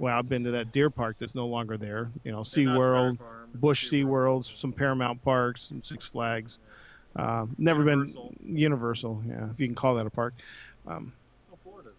well, 0.00 0.18
I've 0.18 0.28
been 0.28 0.42
to 0.44 0.50
that 0.50 0.72
deer 0.72 0.90
park 0.90 1.16
that's 1.18 1.34
no 1.36 1.46
longer 1.46 1.76
there. 1.76 2.10
You 2.24 2.32
know, 2.32 2.38
And 2.38 2.46
not 2.46 2.46
SeaWorld, 2.46 3.18
Farm, 3.18 3.48
Bush 3.54 3.88
SeaWorld. 3.90 4.40
SeaWorlds, 4.44 4.56
some 4.58 4.72
Paramount 4.72 5.22
parks, 5.22 5.66
some 5.66 5.82
Six 5.82 6.06
Flags. 6.06 6.58
Uh, 7.14 7.46
never 7.58 7.80
Universal. 7.84 8.34
been 8.44 8.56
Universal, 8.58 9.22
yeah, 9.28 9.50
if 9.50 9.60
you 9.60 9.66
can 9.68 9.74
call 9.76 9.94
that 9.94 10.06
a 10.06 10.10
park. 10.10 10.34
Um, 10.86 11.12
Oh, 11.52 11.56
Florida. 11.62 11.90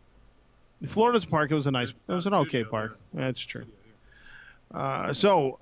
Florida's 0.88 1.26
park. 1.26 1.50
It 1.52 1.56
was 1.56 1.66
a 1.68 1.72
nice. 1.72 1.90
It 2.08 2.12
was 2.14 2.28
an 2.28 2.34
okay 2.34 2.64
park. 2.66 3.00
there. 3.14 3.26
That's 3.26 3.42
true. 3.42 3.66
Uh, 4.74 5.14
so, 5.14 5.58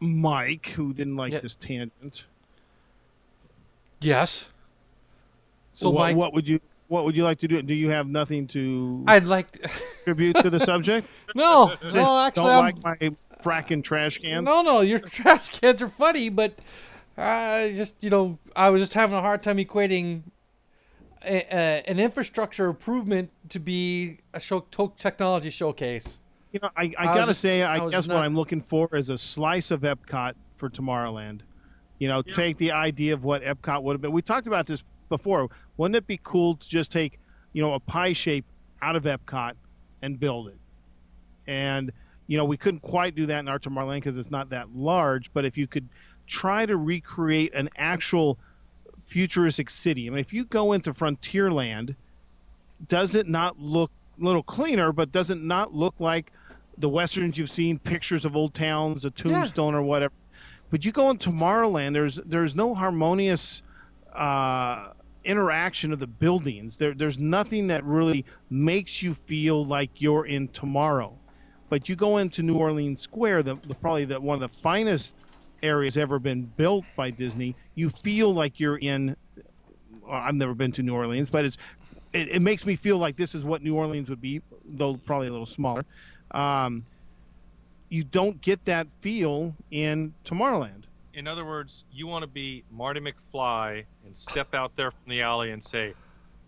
Mike, 0.00 0.66
who 0.76 0.92
didn't 0.94 1.16
like 1.16 1.32
Yeah. 1.32 1.40
this 1.40 1.56
tangent, 1.56 2.22
Yes. 4.00 4.48
So 5.72 5.90
what, 5.90 6.00
Mike, 6.08 6.16
what 6.16 6.34
would 6.34 6.46
you 6.48 6.60
what 6.88 7.04
would 7.04 7.16
you 7.16 7.24
like 7.24 7.38
to 7.38 7.48
do? 7.48 7.62
Do 7.62 7.74
you 7.74 7.88
have 7.90 8.06
nothing 8.08 8.46
to 8.48 9.04
I'd 9.06 9.24
like. 9.24 9.52
To, 9.52 9.58
contribute 10.04 10.36
to 10.36 10.50
the 10.50 10.60
subject? 10.60 11.08
no, 11.34 11.72
Just 11.82 11.96
no, 11.96 12.18
actually, 12.18 12.42
don't 12.44 12.64
I'm, 12.64 12.74
like 12.82 13.00
my 13.02 13.10
fracking 13.42 13.82
trash 13.82 14.18
cans. 14.18 14.44
no, 14.44 14.62
no. 14.62 14.80
Your 14.82 14.98
trash 15.18 15.48
cans 15.48 15.80
are 15.80 15.88
funny, 15.88 16.28
but 16.28 16.54
I 17.16 17.72
just, 17.76 18.02
you 18.04 18.10
know, 18.10 18.38
I 18.54 18.68
was 18.70 18.82
just 18.82 18.94
having 18.94 19.16
a 19.16 19.20
hard 19.20 19.42
time 19.42 19.56
equating 19.56 20.22
a, 21.24 21.36
a, 21.54 21.82
an 21.90 21.98
infrastructure 21.98 22.66
improvement 22.66 23.30
to 23.50 23.58
be 23.58 24.18
a 24.34 24.40
show 24.40 24.60
to- 24.72 24.92
technology 24.98 25.50
showcase. 25.50 26.18
You 26.52 26.60
know, 26.62 26.68
I, 26.76 26.92
I 26.98 27.02
I 27.02 27.04
gotta 27.06 27.26
just- 27.28 27.40
say, 27.40 27.62
I, 27.62 27.84
I 27.84 27.90
guess 27.90 28.06
not- 28.06 28.16
what 28.16 28.24
I'm 28.24 28.36
looking 28.36 28.60
for 28.60 28.88
is 28.92 29.08
a 29.08 29.16
slice 29.16 29.70
of 29.70 29.80
Epcot 29.80 30.34
for 30.56 30.68
Tomorrowland. 30.68 31.40
You 31.98 32.08
know, 32.08 32.22
Yeah. 32.26 32.34
take 32.34 32.56
the 32.58 32.72
idea 32.72 33.14
of 33.14 33.24
what 33.24 33.42
Epcot 33.42 33.82
would 33.82 33.94
have 33.94 34.00
been. 34.02 34.12
We 34.12 34.22
talked 34.22 34.46
about 34.46 34.66
this 34.66 34.82
before. 35.12 35.48
Wouldn't 35.76 35.96
it 35.96 36.06
be 36.06 36.18
cool 36.22 36.56
to 36.56 36.68
just 36.68 36.90
take, 36.90 37.18
you 37.52 37.62
know, 37.62 37.74
a 37.74 37.80
pie 37.80 38.12
shape 38.12 38.44
out 38.80 38.96
of 38.96 39.04
Epcot 39.04 39.52
and 40.02 40.18
build 40.18 40.48
it? 40.48 40.58
And 41.46 41.92
you 42.26 42.38
know, 42.38 42.44
we 42.44 42.56
couldn't 42.56 42.80
quite 42.80 43.14
do 43.14 43.26
that 43.26 43.40
in 43.40 43.48
our 43.48 43.58
Tomorrowland 43.58 43.96
because 43.96 44.16
it's 44.16 44.30
not 44.30 44.50
that 44.50 44.74
large. 44.74 45.32
But 45.32 45.44
if 45.44 45.58
you 45.58 45.66
could 45.66 45.88
try 46.26 46.64
to 46.64 46.76
recreate 46.76 47.52
an 47.54 47.68
actual 47.76 48.38
futuristic 49.02 49.68
city, 49.68 50.06
I 50.06 50.10
mean, 50.10 50.20
if 50.20 50.32
you 50.32 50.44
go 50.44 50.72
into 50.72 50.94
Frontierland, 50.94 51.94
does 52.88 53.14
it 53.14 53.28
not 53.28 53.58
look 53.58 53.90
a 54.20 54.24
little 54.24 54.42
cleaner, 54.42 54.92
but 54.92 55.12
does 55.12 55.30
it 55.30 55.42
not 55.42 55.74
look 55.74 55.94
like 55.98 56.32
the 56.78 56.88
westerns 56.88 57.38
you've 57.38 57.50
seen, 57.50 57.78
pictures 57.78 58.24
of 58.24 58.36
old 58.36 58.54
towns, 58.54 59.04
a 59.04 59.10
tombstone 59.10 59.74
or 59.74 59.82
whatever. 59.82 60.14
But 60.70 60.84
you 60.84 60.92
go 60.92 61.10
in 61.10 61.18
Tomorrowland, 61.18 61.92
there's 61.92 62.16
there's 62.24 62.54
no 62.54 62.74
harmonious 62.74 63.62
uh, 64.14 64.92
interaction 65.24 65.92
of 65.92 66.00
the 66.00 66.06
buildings. 66.06 66.76
There, 66.76 66.94
there's 66.94 67.18
nothing 67.18 67.66
that 67.68 67.84
really 67.84 68.24
makes 68.50 69.02
you 69.02 69.14
feel 69.14 69.64
like 69.64 70.00
you're 70.00 70.26
in 70.26 70.48
tomorrow. 70.48 71.16
But 71.68 71.88
you 71.88 71.96
go 71.96 72.18
into 72.18 72.42
New 72.42 72.56
Orleans 72.56 73.00
Square, 73.00 73.44
the, 73.44 73.54
the 73.66 73.74
probably 73.74 74.04
the, 74.04 74.20
one 74.20 74.42
of 74.42 74.50
the 74.50 74.60
finest 74.60 75.16
areas 75.62 75.96
ever 75.96 76.18
been 76.18 76.42
built 76.56 76.84
by 76.96 77.10
Disney. 77.10 77.56
You 77.74 77.88
feel 77.90 78.32
like 78.34 78.60
you're 78.60 78.78
in. 78.78 79.16
Well, 80.02 80.12
I've 80.12 80.34
never 80.34 80.54
been 80.54 80.72
to 80.72 80.82
New 80.82 80.94
Orleans, 80.94 81.30
but 81.30 81.44
it's 81.44 81.56
it, 82.12 82.28
it, 82.28 82.42
makes 82.42 82.66
me 82.66 82.76
feel 82.76 82.98
like 82.98 83.16
this 83.16 83.34
is 83.34 83.44
what 83.44 83.62
New 83.62 83.74
Orleans 83.74 84.10
would 84.10 84.20
be, 84.20 84.42
though 84.64 84.96
probably 84.96 85.28
a 85.28 85.30
little 85.30 85.46
smaller. 85.46 85.84
Um, 86.32 86.84
you 87.88 88.04
don't 88.04 88.40
get 88.40 88.64
that 88.64 88.86
feel 89.00 89.54
in 89.70 90.12
Tomorrowland. 90.24 90.84
In 91.14 91.26
other 91.26 91.44
words, 91.44 91.84
you 91.92 92.06
want 92.06 92.22
to 92.22 92.26
be 92.26 92.64
Marty 92.70 93.00
McFly 93.00 93.84
and 94.04 94.16
step 94.16 94.54
out 94.54 94.74
there 94.76 94.90
from 94.90 95.10
the 95.10 95.20
alley 95.20 95.50
and 95.50 95.62
say, 95.62 95.94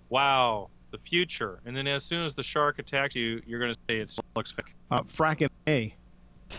"Wow, 0.08 0.70
the 0.90 0.98
future!" 0.98 1.60
And 1.64 1.76
then 1.76 1.86
as 1.86 2.04
soon 2.04 2.24
as 2.24 2.34
the 2.34 2.42
shark 2.42 2.78
attacks 2.78 3.14
you, 3.14 3.42
you're 3.46 3.60
going 3.60 3.72
to 3.72 3.78
say 3.88 3.98
it 3.98 4.16
looks 4.34 4.52
fake. 4.52 4.74
Uh, 4.90 5.02
fracking 5.02 5.50
A. 5.68 5.94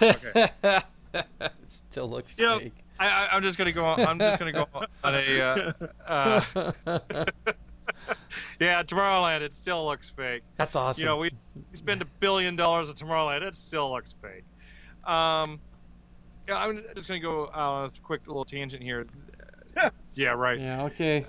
Okay. 0.01 0.51
it 1.13 1.51
still 1.67 2.09
looks 2.09 2.37
you 2.37 2.45
know, 2.45 2.59
fake. 2.59 2.73
I, 2.99 3.35
am 3.35 3.43
just 3.43 3.57
going 3.57 3.67
to 3.67 3.73
go. 3.73 3.85
On, 3.85 3.99
I'm 3.99 4.19
just 4.19 4.39
going 4.39 4.53
to 4.53 4.59
go 4.59 4.87
on 5.03 5.15
a. 5.15 5.41
Uh, 5.41 5.73
uh, 6.07 6.71
yeah, 8.59 8.83
Tomorrowland. 8.83 9.41
It 9.41 9.53
still 9.53 9.85
looks 9.85 10.09
fake. 10.09 10.43
That's 10.57 10.75
awesome. 10.75 11.01
You 11.01 11.05
know, 11.05 11.17
we, 11.17 11.31
we 11.71 11.77
spend 11.77 12.01
a 12.01 12.05
billion 12.19 12.55
dollars 12.55 12.89
at 12.89 12.95
Tomorrowland. 12.95 13.41
It 13.41 13.55
still 13.55 13.91
looks 13.91 14.15
fake. 14.21 14.43
Um, 15.11 15.59
yeah, 16.47 16.57
I'm 16.57 16.83
just 16.95 17.07
gonna 17.07 17.19
go 17.19 17.45
uh, 17.45 17.87
a 17.87 17.91
quick 18.03 18.21
little 18.27 18.45
tangent 18.45 18.83
here. 18.83 19.05
yeah, 20.13 20.31
right. 20.31 20.59
Yeah. 20.59 20.83
Okay. 20.85 21.25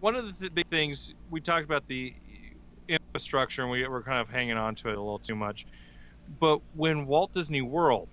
One 0.00 0.14
of 0.14 0.26
the 0.26 0.32
th- 0.32 0.54
big 0.54 0.66
things 0.70 1.12
we 1.30 1.40
talked 1.40 1.64
about 1.64 1.84
the 1.88 2.14
infrastructure, 2.88 3.62
and 3.62 3.70
we 3.70 3.86
were 3.86 4.02
kind 4.02 4.20
of 4.20 4.28
hanging 4.28 4.56
on 4.56 4.74
to 4.76 4.88
it 4.88 4.96
a 4.96 5.00
little 5.00 5.18
too 5.18 5.34
much. 5.34 5.66
But 6.40 6.60
when 6.74 7.06
Walt 7.06 7.32
Disney 7.32 7.62
World 7.62 8.08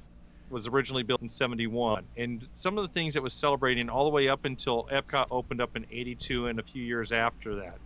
was 0.49 0.67
originally 0.67 1.03
built 1.03 1.21
in 1.21 1.29
71 1.29 2.05
and 2.17 2.47
some 2.53 2.77
of 2.77 2.83
the 2.83 2.93
things 2.93 3.15
that 3.15 3.23
was 3.23 3.33
celebrating 3.33 3.89
all 3.89 4.03
the 4.03 4.11
way 4.11 4.29
up 4.29 4.45
until 4.45 4.87
epcot 4.91 5.25
opened 5.31 5.59
up 5.59 5.75
in 5.75 5.85
82 5.89 6.45
and 6.47 6.59
a 6.59 6.63
few 6.63 6.83
years 6.83 7.11
after 7.11 7.55
that 7.55 7.79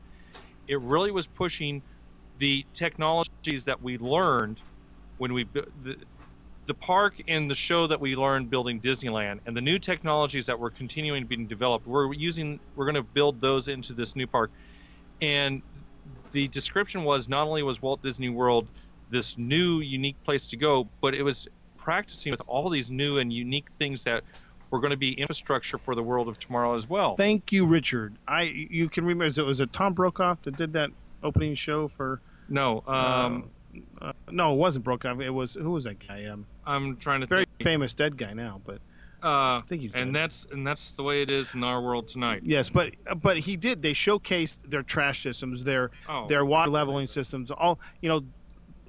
it 0.67 0.79
really 0.81 1.09
was 1.09 1.25
pushing 1.25 1.81
the 2.37 2.65
technologies 2.73 3.63
that 3.65 3.81
we 3.81 3.97
learned 3.97 4.59
when 5.17 5.33
we 5.33 5.45
the, 5.45 5.95
the 6.69 6.73
park 6.75 7.15
and 7.27 7.49
the 7.49 7.55
show 7.55 7.87
that 7.87 7.99
we 7.99 8.15
learned 8.15 8.49
building 8.49 8.79
disneyland 8.79 9.39
and 9.45 9.57
the 9.57 9.61
new 9.61 9.79
technologies 9.79 10.45
that 10.45 10.57
were 10.57 10.69
continuing 10.69 11.25
being 11.25 11.47
developed 11.47 11.85
we're 11.87 12.13
using 12.13 12.59
we're 12.75 12.85
going 12.85 12.95
to 12.95 13.03
build 13.03 13.41
those 13.41 13.67
into 13.67 13.91
this 13.93 14.15
new 14.15 14.27
park 14.27 14.51
and 15.21 15.61
the 16.31 16.47
description 16.49 17.03
was 17.03 17.27
not 17.27 17.47
only 17.47 17.63
was 17.63 17.81
walt 17.81 18.01
disney 18.03 18.29
world 18.29 18.67
this 19.09 19.37
new 19.37 19.79
unique 19.79 20.17
place 20.23 20.45
to 20.45 20.55
go 20.55 20.87
but 21.01 21.15
it 21.15 21.23
was 21.23 21.47
practicing 21.77 22.31
with 22.31 22.41
all 22.45 22.69
these 22.69 22.91
new 22.91 23.17
and 23.17 23.33
unique 23.33 23.67
things 23.79 24.03
that 24.03 24.23
were 24.71 24.79
going 24.79 24.91
to 24.91 24.97
be 24.97 25.13
infrastructure 25.13 25.77
for 25.77 25.95
the 25.95 26.03
world 26.03 26.27
of 26.27 26.37
tomorrow 26.37 26.75
as 26.75 26.87
well. 26.87 27.15
Thank 27.15 27.51
you, 27.51 27.65
Richard. 27.65 28.17
I 28.27 28.43
you 28.43 28.89
can 28.89 29.05
remember 29.05 29.41
it 29.41 29.45
was 29.45 29.59
it 29.59 29.73
Tom 29.73 29.93
Brokaw 29.93 30.35
that 30.43 30.55
did 30.55 30.73
that 30.73 30.91
opening 31.23 31.55
show 31.55 31.87
for 31.87 32.21
no 32.47 32.83
um 32.87 33.49
uh, 34.01 34.05
uh, 34.05 34.13
no 34.31 34.53
it 34.53 34.57
wasn't 34.57 34.85
Brokaw 34.85 35.19
it 35.19 35.29
was 35.29 35.53
who 35.53 35.71
was 35.71 35.83
that 35.85 36.05
guy 36.07 36.25
um 36.25 36.45
I'm 36.69 36.97
trying 36.97 37.21
to 37.21 37.27
very 37.27 37.45
think. 37.57 37.63
famous 37.67 37.93
dead 37.93 38.17
guy 38.17 38.33
now 38.33 38.61
but 38.65 38.79
uh, 39.21 39.57
I 39.59 39.63
think 39.67 39.81
he's 39.81 39.93
and 39.93 40.15
that's 40.15 40.45
and 40.51 40.65
that's 40.65 40.91
the 40.91 41.03
way 41.03 41.21
it 41.21 41.29
is 41.31 41.53
in 41.53 41.63
our 41.63 41.81
world 41.81 42.07
tonight. 42.07 42.41
yes 42.43 42.69
but 42.69 42.91
but 43.21 43.37
he 43.37 43.57
did 43.57 43.81
they 43.81 43.93
showcased 43.93 44.59
their 44.65 44.83
trash 44.83 45.23
systems 45.23 45.63
their 45.63 45.91
Oh, 46.07 46.27
their 46.27 46.45
water 46.45 46.71
leveling 46.71 47.07
systems 47.07 47.51
all 47.51 47.79
you 48.01 48.07
know 48.09 48.21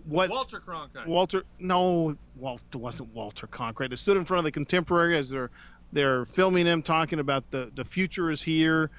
what 0.05 0.31
Walter 0.31 0.61
Cronkite. 0.61 1.07
Walter 1.07 1.43
no 1.59 2.17
Walter 2.37 2.79
wasn't 2.79 3.13
Walter 3.15 3.47
Cronkite. 3.47 3.93
It 3.93 3.99
stood 3.99 4.17
in 4.17 4.25
front 4.25 4.39
of 4.39 4.45
the 4.45 4.53
contemporary 4.53 5.17
as 5.19 5.29
they're 5.29 5.51
they're 5.93 6.25
filming 6.27 6.65
him 6.67 6.83
talking 6.83 7.19
about 7.19 7.51
the 7.51 7.71
the 7.75 7.85
future 7.85 8.31
is 8.31 8.41
here. 8.43 8.91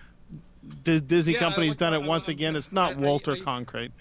D- 0.84 1.00
Disney 1.00 1.34
Yeah, 1.34 1.40
company's 1.40 1.76
done 1.76 1.94
it 1.96 2.04
once 2.04 2.28
again. 2.28 2.56
It's 2.56 2.72
not 2.72 2.92
I- 2.94 2.98
I- 2.98 3.00
Walter 3.00 3.32
I- 3.34 3.40
Cronkite. 3.40 3.92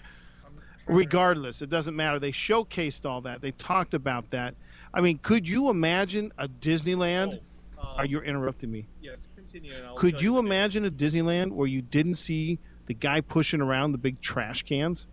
Regardless, 0.87 1.61
it 1.61 1.69
doesn't 1.69 1.95
matter. 1.95 2.19
They 2.19 2.31
showcased 2.31 3.05
all 3.05 3.21
that. 3.21 3.41
They 3.41 3.51
talked 3.51 3.93
about 3.93 4.29
that. 4.31 4.55
I 4.93 5.01
mean, 5.01 5.19
could 5.21 5.47
you 5.47 5.69
imagine 5.69 6.31
a 6.37 6.47
Disneyland? 6.47 7.39
Oh, 7.77 7.81
um, 7.81 7.87
Are 7.97 8.05
you 8.05 8.21
interrupting 8.21 8.71
me? 8.71 8.87
Yes, 9.01 9.17
continue. 9.35 9.73
Could 9.95 10.21
you 10.21 10.37
imagine 10.37 10.85
a 10.85 10.91
Disneyland 10.91 11.51
where 11.51 11.67
you 11.67 11.81
didn't 11.81 12.15
see 12.15 12.59
the 12.87 12.93
guy 12.93 13.21
pushing 13.21 13.61
around 13.61 13.91
the 13.91 13.97
big 13.97 14.19
trash 14.21 14.63
cans, 14.63 15.07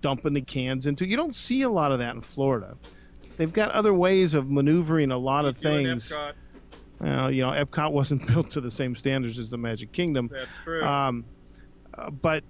dumping 0.00 0.34
the 0.34 0.42
cans 0.42 0.86
into? 0.86 1.06
You 1.06 1.16
don't 1.16 1.34
see 1.34 1.62
a 1.62 1.68
lot 1.68 1.92
of 1.92 1.98
that 1.98 2.14
in 2.14 2.20
Florida. 2.20 2.76
They've 3.36 3.52
got 3.52 3.70
other 3.70 3.94
ways 3.94 4.34
of 4.34 4.50
maneuvering 4.50 5.10
a 5.10 5.18
lot 5.18 5.46
of 5.46 5.56
things. 5.56 6.10
Epcot, 6.10 6.32
Well, 7.00 7.30
you 7.30 7.42
know, 7.42 7.50
Epcot 7.50 7.92
wasn't 7.92 8.26
built 8.32 8.50
to 8.50 8.60
the 8.60 8.70
same 8.70 8.94
standards 8.94 9.38
as 9.38 9.48
the 9.48 9.58
Magic 9.58 9.92
Kingdom. 9.92 10.28
That's 10.30 10.50
true. 10.62 10.84
Um, 10.84 11.24
uh, 11.96 12.10
but 12.10 12.44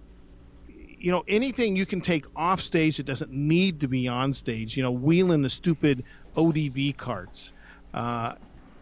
you 1.03 1.11
know, 1.11 1.25
anything 1.27 1.75
you 1.75 1.85
can 1.85 2.01
take 2.01 2.25
off 2.37 2.61
stage 2.61 2.99
that 2.99 3.07
doesn't 3.07 3.33
need 3.33 3.81
to 3.81 3.89
be 3.89 4.07
on 4.07 4.33
stage. 4.33 4.77
You 4.77 4.85
know, 4.85 4.93
wheeling 4.93 5.43
the 5.43 5.51
stupid 5.51 6.05
ODV 6.37 6.97
carts. 6.97 7.53
Uh, 7.95 8.35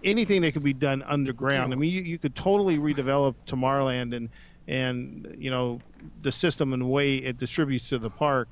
anything 0.05 0.43
that 0.43 0.53
could 0.53 0.63
be 0.63 0.73
done 0.73 1.03
underground. 1.03 1.73
I 1.73 1.77
mean, 1.77 1.91
you, 1.91 2.03
you 2.03 2.19
could 2.19 2.35
totally 2.35 2.79
redevelop 2.79 3.35
Tomorrowland 3.47 4.15
and 4.15 4.29
and 4.69 5.35
you 5.39 5.51
know 5.51 5.81
the 6.23 6.31
system 6.31 6.73
and 6.73 6.83
the 6.83 6.87
way 6.87 7.17
it 7.17 7.39
distributes 7.39 7.89
to 7.89 7.99
the 7.99 8.11
park. 8.11 8.49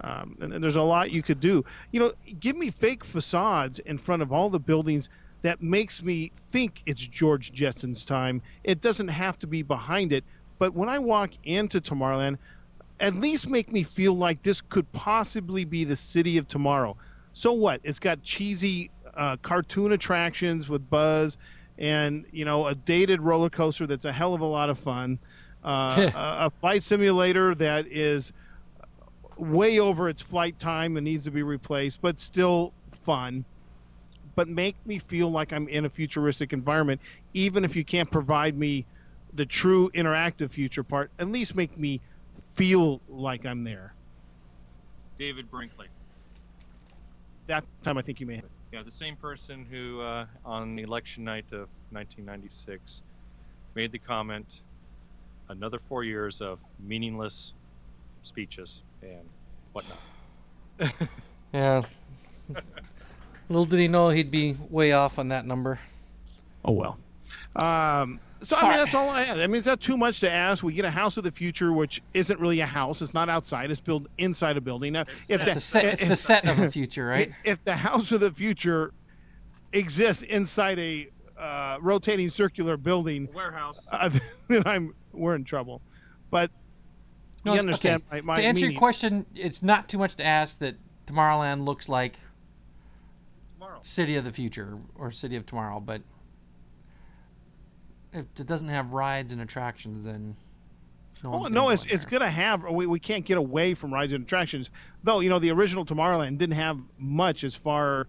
Um, 0.00 0.36
and, 0.40 0.52
and 0.52 0.64
there's 0.64 0.76
a 0.76 0.82
lot 0.82 1.12
you 1.12 1.22
could 1.22 1.38
do. 1.38 1.64
You 1.92 2.00
know, 2.00 2.12
give 2.40 2.56
me 2.56 2.70
fake 2.70 3.04
facades 3.04 3.78
in 3.80 3.98
front 3.98 4.22
of 4.22 4.32
all 4.32 4.50
the 4.50 4.58
buildings 4.58 5.08
that 5.42 5.62
makes 5.62 6.02
me 6.02 6.32
think 6.50 6.82
it's 6.86 7.06
George 7.06 7.52
Jetson's 7.52 8.04
time. 8.04 8.42
It 8.64 8.80
doesn't 8.80 9.08
have 9.08 9.38
to 9.40 9.46
be 9.46 9.62
behind 9.62 10.12
it, 10.12 10.24
but 10.58 10.74
when 10.74 10.88
I 10.88 10.98
walk 10.98 11.30
into 11.44 11.80
Tomorrowland, 11.80 12.38
at 13.00 13.14
least 13.16 13.48
make 13.48 13.72
me 13.72 13.82
feel 13.82 14.14
like 14.14 14.42
this 14.42 14.60
could 14.60 14.90
possibly 14.92 15.64
be 15.64 15.84
the 15.84 15.96
city 15.96 16.38
of 16.38 16.48
tomorrow. 16.48 16.96
So 17.32 17.52
what? 17.52 17.80
It's 17.82 17.98
got 17.98 18.22
cheesy 18.22 18.90
uh, 19.14 19.36
cartoon 19.38 19.92
attractions 19.92 20.68
with 20.68 20.88
Buzz, 20.88 21.36
and 21.78 22.24
you 22.32 22.44
know 22.44 22.66
a 22.66 22.74
dated 22.74 23.20
roller 23.20 23.50
coaster 23.50 23.86
that's 23.86 24.04
a 24.04 24.12
hell 24.12 24.34
of 24.34 24.40
a 24.40 24.46
lot 24.46 24.70
of 24.70 24.78
fun, 24.78 25.18
uh, 25.64 26.10
a, 26.14 26.46
a 26.46 26.52
flight 26.60 26.82
simulator 26.82 27.54
that 27.54 27.86
is 27.86 28.32
way 29.36 29.78
over 29.78 30.08
its 30.08 30.22
flight 30.22 30.58
time 30.58 30.96
and 30.96 31.04
needs 31.04 31.24
to 31.24 31.30
be 31.30 31.42
replaced, 31.42 32.00
but 32.00 32.20
still 32.20 32.72
fun. 33.04 33.44
But 34.34 34.48
make 34.48 34.76
me 34.86 34.98
feel 34.98 35.30
like 35.30 35.52
I'm 35.52 35.68
in 35.68 35.84
a 35.84 35.90
futuristic 35.90 36.52
environment, 36.52 37.00
even 37.34 37.64
if 37.64 37.76
you 37.76 37.84
can't 37.84 38.10
provide 38.10 38.56
me 38.56 38.86
the 39.34 39.44
true 39.44 39.90
interactive 39.94 40.50
future 40.50 40.82
part. 40.82 41.10
At 41.18 41.28
least 41.28 41.54
make 41.54 41.76
me 41.76 42.00
feel 42.54 43.00
like 43.08 43.44
I'm 43.44 43.64
there. 43.64 43.94
David 45.18 45.50
Brinkley. 45.50 45.88
That 47.52 47.66
time, 47.82 47.98
I 47.98 48.00
think 48.00 48.18
you 48.18 48.24
may 48.24 48.36
have 48.36 48.44
it. 48.44 48.50
Yeah, 48.72 48.82
the 48.82 48.90
same 48.90 49.14
person 49.14 49.66
who, 49.70 50.00
uh, 50.00 50.24
on 50.42 50.74
the 50.74 50.84
election 50.84 51.22
night 51.22 51.44
of 51.52 51.68
1996, 51.90 53.02
made 53.74 53.92
the 53.92 53.98
comment, 53.98 54.62
"Another 55.50 55.78
four 55.78 56.02
years 56.02 56.40
of 56.40 56.60
meaningless 56.78 57.52
speeches 58.22 58.80
and 59.02 59.28
whatnot." 59.74 59.98
Yeah. 61.52 61.82
Little 63.50 63.66
did 63.66 63.80
he 63.80 63.86
know 63.86 64.08
he'd 64.08 64.30
be 64.30 64.56
way 64.70 64.92
off 64.92 65.18
on 65.18 65.28
that 65.28 65.44
number. 65.44 65.78
Oh 66.64 66.72
well. 66.72 66.98
Um, 67.56 68.18
so 68.42 68.56
I 68.56 68.62
mean, 68.62 68.72
that's 68.72 68.94
all 68.94 69.08
I 69.08 69.22
had. 69.22 69.40
I 69.40 69.46
mean, 69.46 69.56
is 69.56 69.64
that 69.64 69.80
too 69.80 69.96
much 69.96 70.20
to 70.20 70.30
ask? 70.30 70.62
We 70.62 70.72
get 70.72 70.84
a 70.84 70.90
house 70.90 71.16
of 71.16 71.24
the 71.24 71.30
future, 71.30 71.72
which 71.72 72.02
isn't 72.14 72.38
really 72.40 72.60
a 72.60 72.66
house. 72.66 73.00
It's 73.00 73.14
not 73.14 73.28
outside. 73.28 73.70
It's 73.70 73.80
built 73.80 74.06
inside 74.18 74.56
a 74.56 74.60
building. 74.60 74.92
Now, 74.94 75.04
if 75.28 75.40
It's, 75.46 75.56
a 75.56 75.60
set, 75.60 75.84
it's 75.84 76.06
the 76.06 76.16
set 76.16 76.48
of 76.48 76.56
the 76.56 76.70
future, 76.70 77.06
right? 77.06 77.30
if 77.44 77.62
the 77.62 77.76
house 77.76 78.10
of 78.12 78.20
the 78.20 78.32
future 78.32 78.92
exists 79.72 80.22
inside 80.22 80.78
a 80.78 81.08
uh, 81.38 81.78
rotating 81.80 82.28
circular 82.28 82.76
building, 82.76 83.28
Warehouse. 83.32 83.80
uh, 83.90 84.10
then 84.48 84.62
I'm 84.66 84.94
we're 85.12 85.34
in 85.34 85.44
trouble. 85.44 85.80
But 86.30 86.50
No, 87.44 87.54
you 87.54 87.58
understand 87.60 88.02
okay. 88.10 88.20
my, 88.22 88.34
my 88.34 88.40
to 88.40 88.46
answer 88.46 88.60
meaning. 88.62 88.72
your 88.72 88.78
question, 88.78 89.26
it's 89.34 89.62
not 89.62 89.88
too 89.88 89.98
much 89.98 90.14
to 90.16 90.24
ask 90.24 90.58
that 90.58 90.76
Tomorrowland 91.06 91.64
looks 91.64 91.88
like 91.88 92.16
Tomorrow. 93.54 93.78
City 93.82 94.16
of 94.16 94.24
the 94.24 94.32
Future 94.32 94.78
or 94.94 95.10
City 95.10 95.36
of 95.36 95.46
Tomorrow, 95.46 95.80
but 95.80 96.02
if 98.12 98.26
it 98.38 98.46
doesn't 98.46 98.68
have 98.68 98.92
rides 98.92 99.32
and 99.32 99.40
attractions, 99.40 100.04
then 100.04 100.36
No, 101.22 101.30
Well, 101.30 101.50
no, 101.50 101.68
it's 101.70 101.84
it's 101.86 102.04
gonna 102.04 102.30
have. 102.30 102.64
We, 102.64 102.86
we 102.86 102.98
can't 102.98 103.24
get 103.24 103.38
away 103.38 103.74
from 103.74 103.92
rides 103.92 104.12
and 104.12 104.24
attractions, 104.24 104.70
though. 105.04 105.20
You 105.20 105.30
know, 105.30 105.38
the 105.38 105.50
original 105.52 105.84
Tomorrowland 105.84 106.38
didn't 106.38 106.56
have 106.56 106.78
much 106.98 107.44
as 107.44 107.54
far 107.54 108.08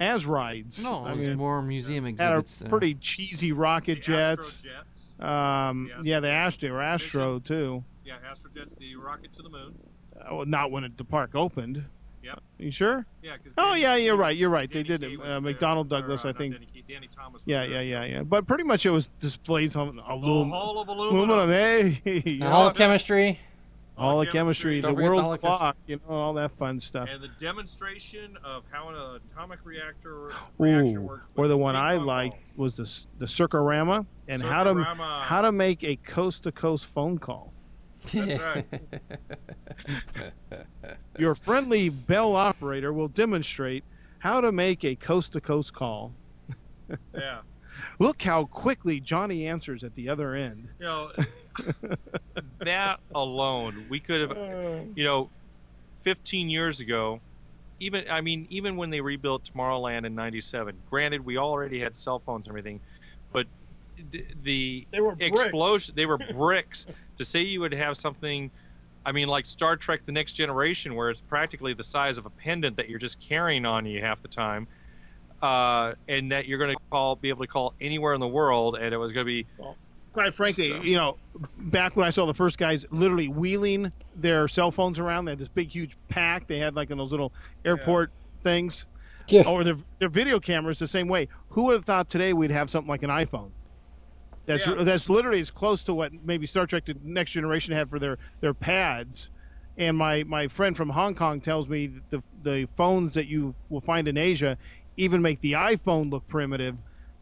as 0.00 0.26
rides. 0.26 0.82
No, 0.82 1.04
I 1.04 1.12
it 1.12 1.16
was 1.16 1.28
mean, 1.28 1.36
more 1.36 1.62
museum 1.62 2.06
exhibits. 2.06 2.20
had 2.22 2.32
a 2.34 2.38
exhibits. 2.40 2.62
uh, 2.66 2.68
pretty 2.70 2.94
cheesy 2.94 3.52
rocket 3.52 3.96
The 3.96 4.00
jets. 4.00 4.60
Astrojets. 5.20 5.24
Um, 5.24 5.90
The 6.02 6.08
yeah, 6.08 6.20
the 6.20 6.28
Astro- 6.30 6.70
Astro, 6.70 6.70
or 6.76 6.82
Astro 6.82 7.38
too. 7.40 7.84
Yeah, 8.04 8.14
Astrojets, 8.30 8.76
the 8.78 8.96
rocket 8.96 9.32
to 9.34 9.42
the 9.42 9.50
moon. 9.50 9.74
Uh, 10.20 10.34
well, 10.36 10.46
not 10.46 10.70
when 10.70 10.84
it, 10.84 10.96
the 10.98 11.04
park 11.04 11.34
opened. 11.34 11.84
Yep. 12.24 12.42
You 12.58 12.70
sure? 12.70 13.06
Yeah. 13.22 13.36
'cause 13.36 13.52
Oh 13.58 13.70
Danny 13.70 13.82
yeah, 13.82 13.96
you're 13.96 14.16
right. 14.16 14.36
You're 14.36 14.48
right. 14.50 14.70
They 14.72 14.82
did 14.82 15.02
it. 15.02 15.18
was 15.18 15.20
Uh, 15.20 15.24
there, 15.32 15.40
McDonald 15.42 15.92
or, 15.92 16.00
Douglas, 16.00 16.24
uh, 16.24 16.28
I 16.28 16.32
think. 16.32 16.54
Danny, 16.54 16.84
Danny 16.88 17.08
Thomas. 17.14 17.42
Yeah, 17.44 17.66
there. 17.66 17.82
yeah, 17.82 18.04
yeah, 18.04 18.04
yeah. 18.16 18.22
But 18.22 18.46
pretty 18.46 18.64
much 18.64 18.86
it 18.86 18.90
was 18.90 19.08
displays 19.20 19.76
on 19.76 19.96
The 19.96 20.02
alum- 20.10 20.50
whole 20.50 20.80
of 20.80 20.88
aluminum. 20.88 21.30
aluminum. 21.30 21.50
Hey, 21.50 22.00
the 22.24 22.30
you 22.30 22.44
Hall 22.44 22.66
of 22.66 22.74
Chemistry. 22.74 23.38
all 23.96 24.18
the 24.18 24.26
chemistry, 24.26 24.80
Don't 24.80 24.90
the 24.92 24.96
forget 24.96 25.10
the 25.16 25.22
world 25.22 25.40
clock, 25.40 25.76
you 25.86 26.00
know, 26.08 26.14
all 26.14 26.32
that 26.34 26.50
fun 26.58 26.80
stuff. 26.80 27.08
And 27.12 27.22
the 27.22 27.28
demonstration 27.40 28.36
of 28.42 28.64
how 28.70 28.88
an 28.88 29.20
atomic 29.32 29.60
reactor 29.64 30.32
reaction 30.58 30.96
Ooh, 30.98 31.00
works. 31.02 31.28
or 31.36 31.46
the 31.46 31.56
one 31.56 31.76
I 31.76 31.96
pong 31.98 32.06
liked 32.06 32.34
balls. 32.56 32.58
was 32.58 32.76
the 32.76 32.82
s- 32.82 33.06
the 33.18 33.26
Circarama 33.26 34.04
and 34.26 34.42
how 34.42 34.64
to 34.64 34.82
how 34.82 35.42
to 35.42 35.52
make 35.52 35.84
a 35.84 35.94
coast 35.96 36.42
to 36.42 36.50
coast 36.52 36.86
phone 36.86 37.18
call. 37.18 37.52
That's 38.12 38.42
right. 38.42 38.66
Your 41.18 41.34
friendly 41.34 41.88
bell 41.88 42.36
operator 42.36 42.92
will 42.92 43.08
demonstrate 43.08 43.84
how 44.18 44.40
to 44.40 44.52
make 44.52 44.84
a 44.84 44.96
coast 44.96 45.32
to 45.34 45.40
coast 45.40 45.72
call. 45.72 46.14
Yeah. 47.14 47.40
Look 47.98 48.22
how 48.22 48.44
quickly 48.44 49.00
Johnny 49.00 49.46
answers 49.46 49.84
at 49.84 49.94
the 49.94 50.08
other 50.08 50.34
end. 50.34 50.68
You 50.78 50.84
know, 50.84 51.10
that 52.60 53.00
alone, 53.14 53.86
we 53.88 54.00
could 54.00 54.28
have, 54.28 54.36
you 54.94 55.04
know, 55.04 55.30
15 56.02 56.50
years 56.50 56.80
ago, 56.80 57.20
even, 57.80 58.04
I 58.10 58.20
mean, 58.20 58.46
even 58.50 58.76
when 58.76 58.90
they 58.90 59.00
rebuilt 59.00 59.44
Tomorrowland 59.44 60.06
in 60.06 60.14
97, 60.14 60.82
granted, 60.88 61.24
we 61.24 61.38
already 61.38 61.80
had 61.80 61.96
cell 61.96 62.22
phones 62.24 62.46
and 62.46 62.52
everything, 62.52 62.80
but 63.32 63.46
the, 64.10 64.24
the 64.42 64.86
They 64.92 65.00
were 65.00 65.16
explosion, 65.18 65.94
they 65.96 66.06
were 66.06 66.18
bricks. 66.18 66.86
To 67.18 67.24
say 67.24 67.40
you 67.42 67.60
would 67.60 67.72
have 67.74 67.96
something, 67.96 68.50
I 69.06 69.12
mean, 69.12 69.28
like 69.28 69.46
Star 69.46 69.76
Trek 69.76 70.00
The 70.06 70.12
Next 70.12 70.32
Generation, 70.32 70.94
where 70.94 71.10
it's 71.10 71.20
practically 71.20 71.74
the 71.74 71.84
size 71.84 72.18
of 72.18 72.26
a 72.26 72.30
pendant 72.30 72.76
that 72.76 72.88
you're 72.88 72.98
just 72.98 73.20
carrying 73.20 73.64
on 73.66 73.86
you 73.86 74.00
half 74.00 74.22
the 74.22 74.28
time. 74.28 74.66
Uh, 75.42 75.94
and 76.08 76.32
that 76.32 76.46
you're 76.46 76.58
going 76.58 76.74
to 76.74 76.80
call, 76.90 77.16
be 77.16 77.28
able 77.28 77.44
to 77.44 77.46
call 77.46 77.74
anywhere 77.80 78.14
in 78.14 78.20
the 78.20 78.26
world, 78.26 78.76
and 78.76 78.94
it 78.94 78.96
was 78.96 79.12
going 79.12 79.26
to 79.26 79.30
be 79.30 79.46
Quite 80.14 80.32
frankly, 80.32 80.70
So- 80.70 80.82
you 80.82 80.96
know, 80.96 81.16
back 81.58 81.96
when 81.96 82.06
I 82.06 82.10
saw 82.10 82.24
the 82.24 82.32
first 82.32 82.56
guys 82.56 82.86
literally 82.90 83.28
wheeling 83.28 83.92
their 84.14 84.46
cell 84.46 84.70
phones 84.70 85.00
around, 85.00 85.24
they 85.24 85.32
had 85.32 85.40
this 85.40 85.48
big, 85.48 85.68
huge 85.68 85.96
pack. 86.08 86.46
They 86.46 86.58
had 86.58 86.76
like 86.76 86.90
in 86.90 86.98
those 86.98 87.10
little 87.10 87.32
airport 87.64 88.10
things. 88.44 88.86
Yeah. 89.26 89.42
Or 89.48 89.64
their, 89.64 89.76
their 89.98 90.08
video 90.08 90.38
cameras 90.38 90.78
the 90.78 90.86
same 90.86 91.08
way. 91.08 91.28
Who 91.48 91.64
would 91.64 91.72
have 91.74 91.84
thought 91.84 92.08
today 92.08 92.32
we'd 92.32 92.50
have 92.52 92.70
something 92.70 92.88
like 92.88 93.02
an 93.02 93.10
iPhone? 93.10 93.50
That's 94.46 94.66
Yeah. 94.66 94.82
that's 94.82 95.08
literally 95.08 95.40
as 95.40 95.50
close 95.50 95.82
to 95.84 95.94
what 95.94 96.12
maybe 96.24 96.46
Star 96.46 96.66
Trek: 96.66 96.84
The 96.84 96.96
Next 97.02 97.32
Generation 97.32 97.74
had 97.74 97.88
for 97.88 97.98
their 97.98 98.18
their 98.40 98.54
pads. 98.54 99.30
And 99.76 99.96
my, 99.96 100.22
my 100.22 100.46
friend 100.46 100.76
from 100.76 100.88
Hong 100.90 101.16
Kong 101.16 101.40
tells 101.40 101.68
me 101.68 101.88
that 101.88 102.10
the 102.10 102.22
the 102.42 102.68
phones 102.76 103.14
that 103.14 103.26
you 103.26 103.54
will 103.68 103.80
find 103.80 104.06
in 104.06 104.16
Asia 104.16 104.56
even 104.96 105.20
make 105.20 105.40
the 105.40 105.52
iPhone 105.52 106.10
look 106.10 106.26
primitive. 106.28 106.76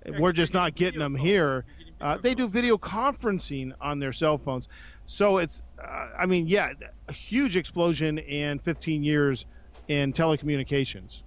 Yeah, 0.05 0.19
We're 0.19 0.33
just 0.33 0.53
not 0.53 0.75
getting 0.75 1.01
them 1.01 1.15
here. 1.15 1.65
getting 1.79 1.95
Uh, 2.01 2.19
they 2.19 2.35
do 2.35 2.49
video 2.49 2.77
conferencing 2.77 3.73
on 3.81 4.01
their 4.01 4.13
cell 4.13 4.37
phones. 4.37 4.69
So 5.07 5.39
it's, 5.39 5.63
uh, 5.83 6.09
I 6.19 6.27
mean, 6.27 6.47
yeah, 6.49 6.73
a 7.09 7.13
huge 7.13 7.57
explosion 7.57 8.19
in 8.19 8.59
15 8.59 9.03
years 9.05 9.47
in 9.89 10.13
telecommunications. 10.13 11.23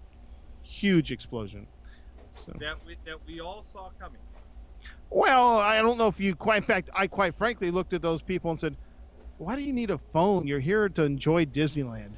Huge 0.61 1.11
explosion. 1.11 1.67
So. 2.45 2.51
that 2.59 2.75
we, 2.85 2.97
that 3.05 3.17
we 3.25 3.39
all 3.39 3.63
saw 3.63 3.89
coming. 3.99 4.19
Well, 5.19 5.59
I 5.59 5.81
don't 5.81 5.97
know 5.97 6.07
if 6.09 6.19
you 6.19 6.35
quite, 6.35 6.57
in 6.57 6.63
fact, 6.63 6.89
I 6.93 7.07
quite 7.07 7.35
frankly 7.35 7.71
looked 7.71 7.93
at 7.93 8.01
those 8.01 8.21
people 8.21 8.51
and 8.51 8.59
said, 8.59 8.75
why 9.37 9.55
do 9.55 9.61
you 9.61 9.71
need 9.71 9.89
a 9.89 9.97
phone? 10.11 10.45
You're 10.45 10.59
here 10.59 10.89
to 10.89 11.03
enjoy 11.03 11.45
Disneyland. 11.45 12.11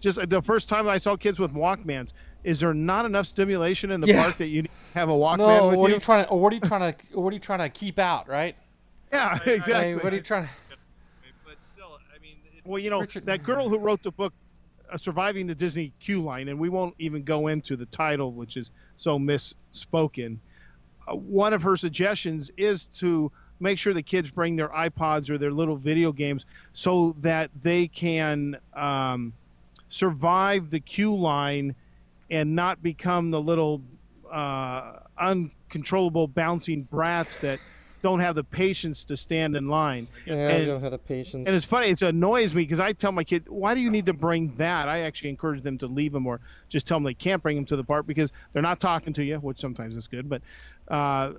Just 0.00 0.18
uh, 0.18 0.26
the 0.26 0.42
first 0.42 0.68
time 0.68 0.88
I 0.88 0.98
saw 0.98 1.14
kids 1.16 1.38
with 1.38 1.52
Walkmans, 1.54 2.12
is 2.42 2.58
there 2.58 2.74
not 2.74 3.04
enough 3.06 3.26
stimulation 3.28 3.92
in 3.92 4.00
the 4.00 4.08
Yeah. 4.08 4.24
park 4.24 4.36
that 4.38 4.48
you 4.48 4.64
have 4.94 5.08
a 5.08 5.12
Walkman 5.12 5.38
No, 5.38 5.68
with 5.68 5.76
what 5.78 5.84
are 5.86 5.88
you? 5.90 5.94
you 5.94 6.00
trying 6.00 6.24
to? 6.24 6.30
Or 6.30 6.40
what 6.40 6.52
are 6.52 6.56
you 6.56 6.60
trying 6.60 6.92
to? 6.92 7.20
What 7.20 7.30
are 7.30 7.34
you 7.34 7.40
trying 7.40 7.60
to 7.60 7.68
keep 7.68 8.00
out? 8.00 8.26
Right? 8.28 8.56
yeah, 9.12 9.38
I- 9.46 9.50
I- 9.50 9.54
exactly. 9.54 9.94
What 9.94 10.12
are 10.12 10.16
you 10.16 10.22
trying 10.22 10.44
to? 10.46 10.50
But 11.44 11.54
still, 11.72 11.98
I 12.12 12.20
mean, 12.20 12.38
it's, 12.56 12.66
Well, 12.66 12.80
you 12.80 12.90
know, 12.90 13.00
Richard- 13.02 13.26
that 13.26 13.44
girl 13.44 13.68
who 13.68 13.78
wrote 13.78 14.02
the 14.02 14.10
book 14.10 14.32
uh, 14.90 14.96
Surviving 14.96 15.46
the 15.46 15.54
Disney 15.54 15.92
Queue 16.00 16.20
Line, 16.20 16.48
and 16.48 16.58
we 16.58 16.68
won't 16.68 16.96
even 16.98 17.22
go 17.22 17.46
into 17.46 17.76
the 17.76 17.86
title, 17.86 18.32
which 18.32 18.56
is 18.56 18.72
so 18.96 19.20
misspoken. 19.20 20.38
One 21.12 21.52
of 21.52 21.62
her 21.62 21.76
suggestions 21.76 22.50
is 22.56 22.86
to 22.98 23.30
make 23.60 23.78
sure 23.78 23.92
the 23.92 24.02
kids 24.02 24.30
bring 24.30 24.56
their 24.56 24.68
iPods 24.68 25.30
or 25.30 25.38
their 25.38 25.50
little 25.52 25.76
video 25.76 26.12
games 26.12 26.46
so 26.72 27.16
that 27.20 27.50
they 27.62 27.88
can 27.88 28.56
um, 28.74 29.32
survive 29.88 30.70
the 30.70 30.80
queue 30.80 31.14
line 31.14 31.74
and 32.30 32.54
not 32.54 32.82
become 32.82 33.30
the 33.30 33.40
little 33.40 33.82
uh, 34.30 35.00
uncontrollable 35.18 36.28
bouncing 36.28 36.82
brats 36.84 37.40
that 37.40 37.58
don't 38.02 38.20
have 38.20 38.34
the 38.34 38.44
patience 38.44 39.04
to 39.04 39.16
stand 39.16 39.56
in 39.56 39.68
line. 39.68 40.06
Yeah, 40.26 40.34
And- 40.34 40.62
I 40.62 40.66
don't 40.66 40.80
have 40.82 40.92
the 40.92 40.98
patience. 40.98 41.46
And 41.46 41.56
it's 41.56 41.66
funny, 41.66 41.88
it 41.88 42.02
annoys 42.02 42.54
me 42.54 42.62
because 42.62 42.80
I 42.80 42.92
tell 42.92 43.12
my 43.12 43.24
kid, 43.24 43.44
why 43.48 43.74
do 43.74 43.80
you 43.80 43.90
need 43.90 44.06
to 44.06 44.12
bring 44.12 44.54
that? 44.56 44.88
I 44.88 45.00
actually 45.00 45.30
encourage 45.30 45.62
them 45.62 45.78
to 45.78 45.86
leave 45.86 46.12
them 46.12 46.26
or 46.26 46.40
just 46.68 46.86
tell 46.86 46.96
them 46.96 47.04
they 47.04 47.14
can't 47.14 47.42
bring 47.42 47.56
them 47.56 47.64
to 47.66 47.76
the 47.76 47.84
park 47.84 48.06
because 48.06 48.32
they're 48.52 48.62
not 48.62 48.80
talking 48.80 49.12
to 49.14 49.24
you, 49.24 49.36
which 49.38 49.60
sometimes 49.60 49.96
is 49.96 50.06
good. 50.06 50.28
But 50.28 50.42
uh, 50.88 51.32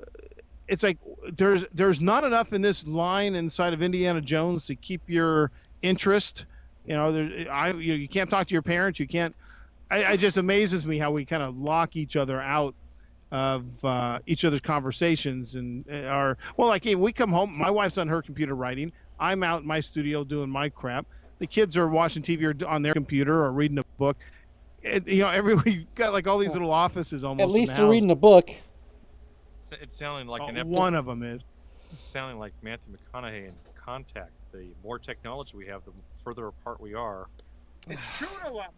it's 0.68 0.84
like 0.84 0.98
there's 1.36 1.66
there's 1.74 2.02
not 2.02 2.24
enough 2.24 2.54
in 2.54 2.62
this 2.62 2.86
line 2.86 3.36
inside 3.36 3.74
of 3.74 3.82
Indiana 3.82 4.22
Jones 4.22 4.66
to 4.66 4.76
keep 4.76 5.02
your 5.08 5.52
interest. 5.82 6.46
You 6.86 6.96
know, 6.96 7.12
there, 7.12 7.52
I 7.52 7.72
you, 7.72 7.96
you 7.96 8.08
can't 8.08 8.30
talk 8.30 8.48
to 8.48 8.54
your 8.54 8.62
parents. 8.62 9.00
You 9.00 9.08
can't. 9.08 9.36
I, 9.92 10.14
it 10.14 10.18
just 10.18 10.38
amazes 10.38 10.86
me 10.86 11.00
how 11.00 11.12
we 11.12 11.26
kind 11.26 11.42
of 11.42 11.58
lock 11.58 11.96
each 11.96 12.16
other 12.16 12.40
out 12.40 12.76
of 13.32 13.64
uh, 13.86 14.20
each 14.26 14.44
other's 14.46 14.62
conversations 14.62 15.56
and 15.56 15.86
uh, 15.92 15.98
are 16.08 16.38
well 16.58 16.68
like 16.68 16.84
hey, 16.84 16.96
we 16.96 17.12
come 17.14 17.32
home 17.32 17.56
my 17.58 17.70
wife's 17.70 17.98
on 17.98 18.08
her 18.08 18.22
computer 18.22 18.56
writing 18.56 18.92
i'm 19.20 19.44
out 19.44 19.62
in 19.62 19.68
my 19.68 19.80
studio 19.80 20.24
doing 20.24 20.50
my 20.50 20.68
crap 20.70 21.06
the 21.38 21.46
kids 21.48 21.78
are 21.78 21.88
watching 21.88 22.24
tv 22.24 22.44
or 22.64 22.68
on 22.68 22.82
their 22.82 22.94
computer 22.94 23.44
or 23.46 23.52
reading 23.52 23.78
a 23.78 23.84
book 24.00 24.18
and, 24.84 25.08
you 25.08 25.20
know 25.20 25.30
every 25.40 25.54
we 25.56 25.86
got 25.96 26.12
like 26.12 26.26
all 26.28 26.38
these 26.40 26.54
little 26.54 26.72
offices 26.72 27.24
almost 27.24 27.44
At 27.44 27.50
least 27.50 27.72
the 27.72 27.78
they're 27.78 27.86
house. 27.86 27.92
reading 27.92 28.10
a 28.12 28.16
book. 28.16 28.50
it's 29.72 29.96
sounding 29.96 30.28
like 30.28 30.42
Uh, 30.42 30.46
an 30.46 30.58
episode. 30.58 30.76
one 30.78 30.96
of 30.96 31.06
them 31.06 31.22
is 31.22 31.44
sounding 31.92 32.40
like 32.40 32.54
Matthew 32.64 32.96
McConaughey 33.14 33.48
in 33.48 33.54
Contact. 33.76 34.32
The 34.52 34.66
more 34.84 34.98
technology 35.00 35.56
we 35.58 35.66
have, 35.68 35.84
the 35.86 35.92
further 36.24 36.48
apart 36.48 36.80
we 36.82 36.94
are. 36.96 37.28
it's 37.88 38.06
true 38.18 38.28
in 38.46 38.52
a 38.52 38.56
lot 38.56 38.74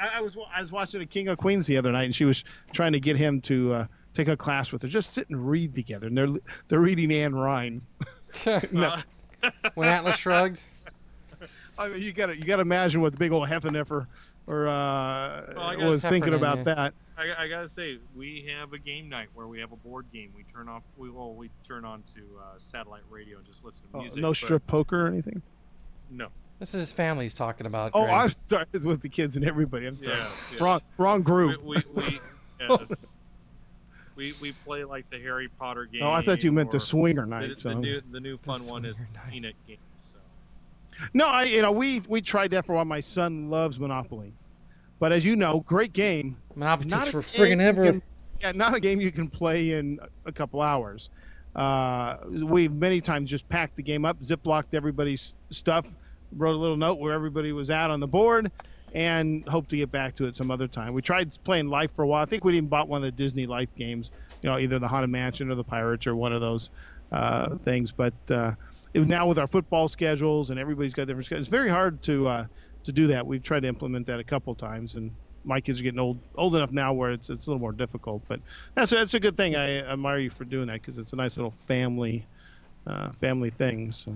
I, 0.00 0.18
I 0.18 0.20
was 0.20 0.36
I 0.54 0.60
was 0.62 0.70
watching 0.72 1.00
a 1.02 1.06
King 1.06 1.28
of 1.28 1.38
Queens 1.38 1.66
the 1.66 1.76
other 1.76 1.92
night, 1.92 2.04
and 2.04 2.14
she 2.14 2.24
was 2.24 2.44
trying 2.72 2.92
to 2.92 3.00
get 3.00 3.16
him 3.16 3.40
to 3.42 3.72
uh, 3.74 3.86
take 4.14 4.28
a 4.28 4.36
class 4.36 4.72
with 4.72 4.82
her. 4.82 4.88
Just 4.88 5.14
sit 5.14 5.28
and 5.30 5.48
read 5.48 5.74
together, 5.74 6.06
and 6.08 6.16
they're 6.16 6.28
they're 6.68 6.80
reading 6.80 7.10
Ayn 7.10 7.34
Rand. 7.42 7.82
No. 8.72 8.96
when 9.74 9.88
Atlas 9.88 10.16
shrugged. 10.16 10.60
I 11.78 11.88
mean, 11.88 12.00
you 12.02 12.12
got 12.12 12.26
to 12.26 12.36
you 12.36 12.44
got 12.44 12.56
to 12.56 12.62
imagine 12.62 13.00
what 13.00 13.12
the 13.12 13.18
big 13.18 13.32
old 13.32 13.48
Heffeneffer 13.48 14.06
or 14.46 14.68
uh, 14.68 15.42
Well, 15.54 15.60
I 15.60 15.76
was 15.76 16.02
thinking 16.02 16.34
about 16.34 16.58
yeah. 16.58 16.62
that. 16.64 16.94
I, 17.18 17.44
I 17.44 17.48
gotta 17.48 17.68
say, 17.68 17.98
we 18.16 18.50
have 18.58 18.72
a 18.72 18.78
game 18.78 19.08
night 19.08 19.28
where 19.34 19.46
we 19.46 19.60
have 19.60 19.70
a 19.72 19.76
board 19.76 20.06
game. 20.12 20.32
We 20.34 20.44
turn 20.44 20.68
off, 20.68 20.82
we 20.96 21.10
well, 21.10 21.34
we 21.34 21.50
turn 21.66 21.84
on 21.84 22.02
to 22.14 22.20
uh, 22.40 22.58
satellite 22.58 23.02
radio 23.10 23.36
and 23.38 23.46
just 23.46 23.64
listen 23.64 23.82
to 23.92 23.98
Oh, 23.98 24.02
music. 24.02 24.22
no 24.22 24.32
strip 24.32 24.66
poker 24.66 25.04
or 25.06 25.08
anything. 25.08 25.42
No. 26.10 26.28
This 26.62 26.74
is 26.74 26.80
his 26.80 26.92
family's 26.92 27.34
talking 27.34 27.66
about. 27.66 27.90
Oh, 27.92 28.04
Greg. 28.04 28.14
I'm 28.14 28.32
sorry. 28.42 28.66
It's 28.72 28.86
with 28.86 29.00
the 29.02 29.08
kids 29.08 29.34
and 29.34 29.44
everybody. 29.44 29.84
I'm 29.84 29.96
sorry. 29.96 30.16
Yeah. 30.16 30.28
yeah. 30.52 30.64
Wrong 30.64 30.80
wrong 30.96 31.22
group. 31.22 31.60
we, 31.60 31.82
we, 31.92 32.20
yes. 32.60 33.06
we 34.14 34.32
we 34.40 34.52
play 34.64 34.84
like 34.84 35.10
the 35.10 35.18
Harry 35.18 35.48
Potter 35.48 35.86
game. 35.86 36.04
Oh, 36.04 36.12
I 36.12 36.22
thought 36.22 36.44
you 36.44 36.52
meant 36.52 36.70
the 36.70 36.78
swinger 36.78 37.26
night. 37.26 37.56
the 37.56 37.60
so. 37.60 37.72
new 37.72 38.00
the 38.12 38.20
new 38.20 38.38
fun 38.38 38.64
one 38.68 38.84
is 38.84 38.94
swinger 38.94 39.10
night. 39.12 39.32
Peanut 39.32 39.54
game. 39.66 39.78
So. 40.12 40.20
No, 41.14 41.26
I 41.26 41.42
you 41.42 41.62
know 41.62 41.72
we 41.72 41.98
we 42.06 42.22
tried 42.22 42.52
that 42.52 42.64
for 42.64 42.74
a 42.74 42.76
while. 42.76 42.84
My 42.84 43.00
son 43.00 43.50
loves 43.50 43.80
Monopoly, 43.80 44.32
but 45.00 45.10
as 45.10 45.24
you 45.24 45.34
know, 45.34 45.64
great 45.66 45.92
game. 45.92 46.36
Monopoly 46.54 46.90
Not 46.90 47.06
takes 47.06 47.14
a 47.16 47.22
for 47.22 47.38
game 47.38 47.58
friggin' 47.58 47.60
you 47.60 47.66
ever. 47.66 47.84
can- 47.86 48.02
yeah, 48.40 48.52
not 48.52 48.72
a 48.72 48.78
game 48.78 49.00
you 49.00 49.10
can 49.10 49.28
play 49.28 49.72
in 49.72 49.98
a- 50.00 50.28
a 50.28 50.32
couple 50.32 50.62
hours. 50.62 51.10
Uh, 51.56 52.18
we 52.28 52.68
many 52.68 53.00
times 53.00 53.28
just 53.28 53.48
packed 53.48 53.74
the 53.74 53.82
game 53.82 54.04
up, 54.04 54.22
ziplocked 54.22 54.74
everybody's 54.74 55.34
stuff, 55.50 55.86
wrote 56.36 56.54
a 56.54 56.58
little 56.58 56.76
note 56.76 56.98
where 56.98 57.12
everybody 57.12 57.52
was 57.52 57.70
at 57.70 57.90
on 57.90 58.00
the 58.00 58.08
board, 58.08 58.50
and 58.94 59.46
hope 59.48 59.68
to 59.68 59.76
get 59.76 59.90
back 59.90 60.14
to 60.16 60.26
it 60.26 60.36
some 60.36 60.50
other 60.50 60.68
time. 60.68 60.92
We 60.92 61.02
tried 61.02 61.32
playing 61.44 61.68
Life 61.68 61.90
for 61.94 62.02
a 62.02 62.06
while. 62.06 62.22
I 62.22 62.26
think 62.26 62.44
we 62.44 62.52
even 62.52 62.68
bought 62.68 62.88
one 62.88 63.02
of 63.02 63.06
the 63.06 63.12
Disney 63.12 63.46
Life 63.46 63.70
games, 63.76 64.10
you 64.42 64.50
know, 64.50 64.58
either 64.58 64.78
the 64.78 64.88
Haunted 64.88 65.10
Mansion 65.10 65.50
or 65.50 65.54
the 65.54 65.64
Pirates 65.64 66.06
or 66.06 66.14
one 66.14 66.32
of 66.32 66.40
those 66.40 66.70
uh, 67.10 67.56
things. 67.58 67.92
But 67.92 68.14
uh, 68.30 68.52
now 68.94 69.26
with 69.26 69.38
our 69.38 69.46
football 69.46 69.88
schedules 69.88 70.50
and 70.50 70.58
everybody's 70.58 70.92
got 70.92 71.06
different 71.06 71.26
schedules, 71.26 71.46
it's 71.46 71.50
very 71.50 71.70
hard 71.70 72.02
to 72.02 72.28
uh, 72.28 72.46
to 72.84 72.92
do 72.92 73.06
that. 73.08 73.26
We've 73.26 73.42
tried 73.42 73.60
to 73.60 73.68
implement 73.68 74.06
that 74.06 74.20
a 74.20 74.24
couple 74.24 74.54
times, 74.54 74.94
and 74.94 75.12
my 75.44 75.60
kids 75.60 75.80
are 75.80 75.82
getting 75.82 76.00
old 76.00 76.20
old 76.34 76.54
enough 76.54 76.70
now 76.70 76.92
where 76.92 77.12
it's 77.12 77.30
it's 77.30 77.46
a 77.46 77.50
little 77.50 77.60
more 77.60 77.72
difficult. 77.72 78.22
But 78.28 78.40
that's 78.74 78.92
a, 78.92 78.96
that's 78.96 79.14
a 79.14 79.20
good 79.20 79.36
thing. 79.36 79.56
I 79.56 79.78
admire 79.80 80.18
you 80.18 80.30
for 80.30 80.44
doing 80.44 80.66
that 80.66 80.82
because 80.82 80.98
it's 80.98 81.12
a 81.12 81.16
nice 81.16 81.36
little 81.36 81.54
family 81.66 82.26
uh, 82.86 83.12
family 83.20 83.50
thing. 83.50 83.92
So. 83.92 84.14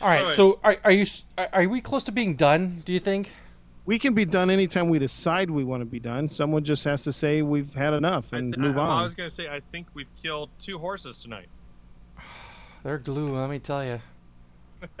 All 0.00 0.08
right. 0.08 0.20
Alright. 0.20 0.36
So 0.36 0.58
are, 0.64 0.76
are 0.84 0.92
you 0.92 1.06
are, 1.38 1.48
are 1.52 1.68
we 1.68 1.80
close 1.80 2.04
to 2.04 2.12
being 2.12 2.34
done? 2.34 2.82
Do 2.84 2.92
you 2.92 3.00
think? 3.00 3.32
We 3.86 3.98
can 3.98 4.14
be 4.14 4.24
done 4.24 4.48
anytime 4.48 4.88
we 4.88 4.98
decide 4.98 5.50
we 5.50 5.62
want 5.62 5.82
to 5.82 5.84
be 5.84 6.00
done. 6.00 6.30
Someone 6.30 6.64
just 6.64 6.84
has 6.84 7.02
to 7.02 7.12
say 7.12 7.42
we've 7.42 7.74
had 7.74 7.92
enough 7.92 8.32
and 8.32 8.54
I- 8.56 8.60
move 8.60 8.78
I 8.78 8.82
on. 8.82 9.00
I 9.00 9.02
was 9.04 9.14
going 9.14 9.28
to 9.28 9.34
say, 9.34 9.46
I 9.48 9.60
think 9.72 9.88
we've 9.92 10.08
killed 10.22 10.50
two 10.58 10.78
horses 10.78 11.18
tonight. 11.18 11.48
They're 12.82 12.98
glue. 12.98 13.36
Let 13.36 13.50
me 13.50 13.58
tell 13.58 13.84
you. 13.84 14.00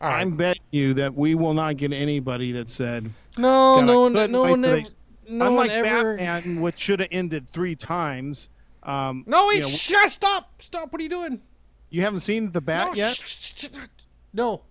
All 0.00 0.10
right. 0.10 0.20
I'm 0.20 0.36
betting 0.36 0.62
you 0.70 0.94
that 0.94 1.14
we 1.14 1.34
will 1.34 1.54
not 1.54 1.76
get 1.76 1.92
anybody 1.92 2.52
that 2.52 2.68
said 2.68 3.10
no, 3.38 3.76
God, 3.76 3.82
I 3.82 3.86
no, 3.86 4.00
one, 4.02 4.32
no 4.32 4.42
one 4.42 4.62
till 4.62 4.72
ever. 4.72 4.82
No 5.28 5.46
unlike 5.46 5.68
one 5.70 5.78
ever. 5.78 6.16
Batman, 6.16 6.60
which 6.60 6.78
should 6.78 7.00
have 7.00 7.08
ended 7.10 7.48
three 7.48 7.74
times. 7.74 8.48
Um, 8.82 9.24
No, 9.26 9.50
you 9.50 9.62
know, 9.62 9.68
shut, 9.68 10.12
stop, 10.12 10.62
stop. 10.62 10.92
What 10.92 11.00
are 11.00 11.02
you 11.02 11.08
doing? 11.08 11.40
You 11.90 12.02
haven't 12.02 12.20
seen 12.20 12.52
the 12.52 12.60
Bat 12.60 12.88
no, 12.88 12.94
yet. 12.94 13.14
sh- 13.14 13.20
sh- 13.26 13.54
sh- 13.64 13.68
no, 14.32 14.62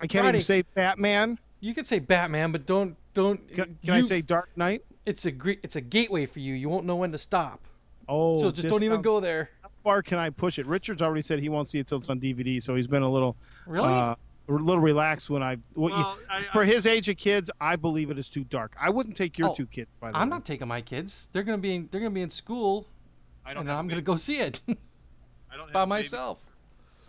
I 0.00 0.06
can't 0.06 0.24
Friday. 0.24 0.38
even 0.38 0.44
say 0.46 0.62
Batman. 0.74 1.38
you 1.60 1.74
can 1.74 1.84
say 1.84 1.98
Batman, 1.98 2.52
but 2.52 2.66
don't, 2.66 2.96
don't. 3.14 3.46
Can, 3.54 3.78
can 3.84 3.94
I 3.94 4.00
say 4.02 4.20
Dark 4.20 4.50
Knight? 4.56 4.82
it's 5.06 5.24
a 5.26 5.30
gre- 5.30 5.60
it's 5.62 5.76
a 5.76 5.80
gateway 5.80 6.24
for 6.26 6.40
you. 6.40 6.54
You 6.54 6.68
won't 6.68 6.86
know 6.86 6.96
when 6.96 7.12
to 7.12 7.18
stop. 7.18 7.60
Oh, 8.08 8.40
so 8.40 8.50
just 8.50 8.68
don't 8.68 8.82
even 8.82 8.96
sounds- 8.96 9.04
go 9.04 9.20
there. 9.20 9.50
How 9.62 9.68
far 9.82 10.02
can 10.02 10.18
I 10.18 10.30
push 10.30 10.58
it? 10.58 10.66
Richard's 10.66 11.02
already 11.02 11.22
said 11.22 11.38
he 11.40 11.48
won't 11.48 11.68
see 11.68 11.78
it 11.78 11.86
till 11.86 11.98
it's 11.98 12.08
on 12.10 12.20
DVD, 12.20 12.62
so 12.62 12.74
he's 12.74 12.86
been 12.86 13.02
a 13.02 13.10
little, 13.10 13.36
Really? 13.66 13.88
uh, 13.88 14.14
a 14.48 14.52
little 14.52 14.80
relaxed 14.80 15.28
when 15.30 15.42
I. 15.42 15.56
What 15.74 15.90
you, 15.92 15.96
Well, 15.98 16.18
I, 16.30 16.42
for 16.52 16.64
his 16.64 16.86
age 16.86 17.08
of 17.08 17.16
kids, 17.18 17.50
I 17.60 17.76
believe 17.76 18.10
it 18.10 18.18
is 18.18 18.28
too 18.28 18.44
dark. 18.44 18.74
I 18.80 18.90
wouldn't 18.90 19.16
take 19.16 19.38
your 19.38 19.50
Oh, 19.50 19.54
two 19.54 19.66
kids. 19.66 19.90
By 20.00 20.10
the 20.10 20.16
way. 20.16 20.20
I'm 20.22 20.28
not 20.28 20.44
taking 20.44 20.68
my 20.68 20.80
kids. 20.80 21.28
They're 21.32 21.42
gonna 21.42 21.58
be 21.58 21.74
in, 21.76 21.88
they're 21.90 22.00
gonna 22.00 22.14
be 22.14 22.22
in 22.22 22.30
school, 22.30 22.86
I 23.44 23.52
don't 23.54 23.62
and 23.68 23.72
I'm 23.72 23.86
a 23.86 23.88
gonna 23.88 24.00
go 24.02 24.16
see 24.16 24.38
it 24.40 24.60
I 24.68 25.56
don't 25.56 25.70
by 25.72 25.82
a 25.82 25.86
baby- 25.86 25.88
myself. 26.02 26.44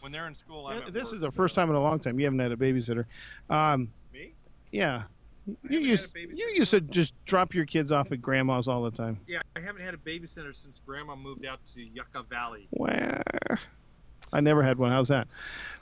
When 0.06 0.12
they're 0.12 0.28
in 0.28 0.36
school, 0.36 0.68
I'm 0.68 0.78
Yeah, 0.78 0.90
This 0.92 1.06
work, 1.06 1.14
is 1.16 1.22
the 1.22 1.32
so- 1.32 1.36
first 1.36 1.56
time 1.56 1.68
in 1.72 1.76
a 1.76 1.82
long 1.82 2.00
time 2.00 2.20
you 2.20 2.28
haven't 2.28 2.38
had 2.38 2.52
a 2.52 2.56
babysitter. 2.56 3.06
Um, 3.50 3.92
Me? 4.14 4.34
yeah, 4.72 5.06
you 5.68 5.80
used 5.80 6.04
had 6.04 6.12
a 6.12 6.28
babysitter 6.28 6.38
you 6.38 6.46
used 6.58 6.70
to 6.70 6.82
just 6.82 7.14
drop 7.26 7.56
your 7.56 7.66
kids 7.66 7.92
off 7.92 8.12
at 8.12 8.22
grandma's 8.22 8.68
all 8.68 8.84
the 8.84 8.92
time. 8.92 9.20
Yeah, 9.26 9.40
I 9.56 9.62
haven't 9.62 9.82
had 9.82 9.96
a 9.96 9.98
babysitter 9.98 10.56
since 10.56 10.80
Grandma 10.86 11.16
moved 11.16 11.44
out 11.48 11.60
to 11.74 11.82
Yucca 11.82 12.22
Valley. 12.30 12.68
Where? 12.70 13.24
I 14.32 14.42
never 14.42 14.62
had 14.62 14.78
one. 14.78 14.92
How's 14.92 15.08
that? 15.08 15.28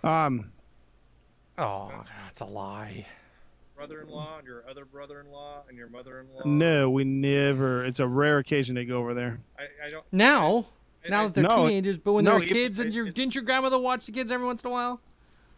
Um, 0.06 0.54
Oh, 1.58 1.92
that's 2.26 2.40
a 2.40 2.46
lie. 2.46 3.06
Brother-in-law 3.76 4.38
and 4.38 4.48
your 4.48 4.64
other 4.70 4.86
brother-in-law 4.86 5.64
and 5.68 5.78
your 5.78 5.90
mother-in-law. 5.90 6.44
no, 6.46 6.90
we 6.90 7.04
never. 7.04 7.84
It's 7.84 8.00
a 8.00 8.08
rare 8.08 8.38
occasion 8.38 8.74
they 8.76 8.86
go 8.86 9.00
over 9.00 9.14
there. 9.14 9.42
I, 9.60 9.88
I 9.88 9.90
don't. 9.90 10.06
Now, 10.14 10.60
I- 10.60 10.64
now 11.10 11.24
that 11.24 11.34
they're 11.34 11.44
No, 11.44 11.68
teenagers, 11.68 11.98
but 11.98 12.14
when 12.14 12.26
no, 12.26 12.32
they 12.34 12.38
were 12.38 12.44
it- 12.44 12.50
kids, 12.50 12.80
and 12.80 12.90
it- 12.90 12.94
your 12.96 13.10
didn't 13.10 13.36
your 13.36 13.44
grandmother 13.44 13.80
watch 13.80 14.06
the 14.06 14.12
kids 14.12 14.32
every 14.32 14.46
once 14.46 14.64
in 14.64 14.70
a 14.70 14.72
while? 14.74 15.02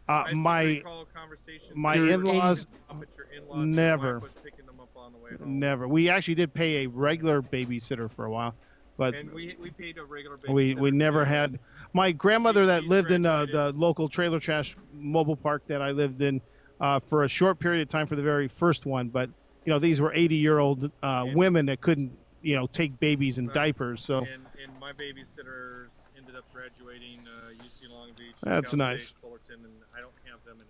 Uh, 0.07 0.11
I 0.11 0.23
seem 0.25 0.33
to 0.33 0.35
my 0.37 0.83
conversation 1.13 1.73
my 1.75 1.95
in-laws 1.95 2.67
up 2.89 3.01
at 3.01 3.07
your 3.17 3.25
in-laws, 3.35 3.65
never. 3.65 4.13
wife 4.15 4.23
was 4.23 4.33
picking 4.43 4.65
them 4.67 4.79
up 4.79 4.89
on 4.95 5.11
the 5.13 5.17
way 5.17 5.31
home. 5.31 5.59
never. 5.59 5.87
We 5.87 6.09
actually 6.09 6.35
did 6.35 6.53
pay 6.53 6.85
a 6.85 6.87
regular 6.87 7.41
babysitter 7.41 8.11
for 8.11 8.25
a 8.25 8.31
while, 8.31 8.53
but 8.97 9.15
And 9.15 9.31
we, 9.31 9.55
we 9.59 9.71
paid 9.71 9.97
a 9.97 10.03
regular 10.05 10.37
we 10.47 10.75
we 10.75 10.91
never 10.91 11.25
had. 11.25 11.59
My 11.93 12.11
grandmother 12.11 12.67
that 12.67 12.83
lived 12.85 13.09
in 13.09 13.25
uh, 13.25 13.45
the 13.47 13.71
local 13.75 14.07
trailer 14.07 14.39
trash 14.39 14.75
mobile 14.93 15.35
park 15.37 15.63
that 15.67 15.81
I 15.81 15.89
lived 15.91 16.21
in 16.21 16.39
uh, 16.79 16.99
for 16.99 17.23
a 17.23 17.27
short 17.27 17.57
period 17.59 17.81
of 17.81 17.87
time 17.89 18.05
for 18.05 18.15
the 18.15 18.21
very 18.23 18.47
first 18.47 18.85
one, 18.85 19.09
but 19.09 19.29
you 19.65 19.73
know 19.73 19.79
these 19.79 19.99
were 19.99 20.11
80 20.13 20.35
year 20.35 20.59
old 20.59 20.91
uh, 21.01 21.25
women 21.33 21.65
that 21.65 21.81
couldn't 21.81 22.11
you 22.45 22.55
know 22.55 22.67
take 22.67 22.97
babies 22.99 23.37
in 23.37 23.47
Right. 23.47 23.53
diapers. 23.55 24.03
So 24.03 24.19
And, 24.19 24.45
and 24.63 24.79
my 24.79 24.91
babysitters 24.93 25.89
ended 26.17 26.35
up 26.35 26.45
graduating 26.53 27.19
uh, 27.27 27.51
UC 27.63 27.91
Long 27.91 28.09
Beach. 28.17 28.35
That's 28.43 28.71
Cal 28.71 28.77
nice. 28.77 29.07
State, 29.07 29.17
Fullerton, 29.21 29.65
and 29.65 29.73
I 29.95 29.99
don't 30.01 30.11
have 30.29 30.43
them 30.45 30.57
anymore. 30.57 30.69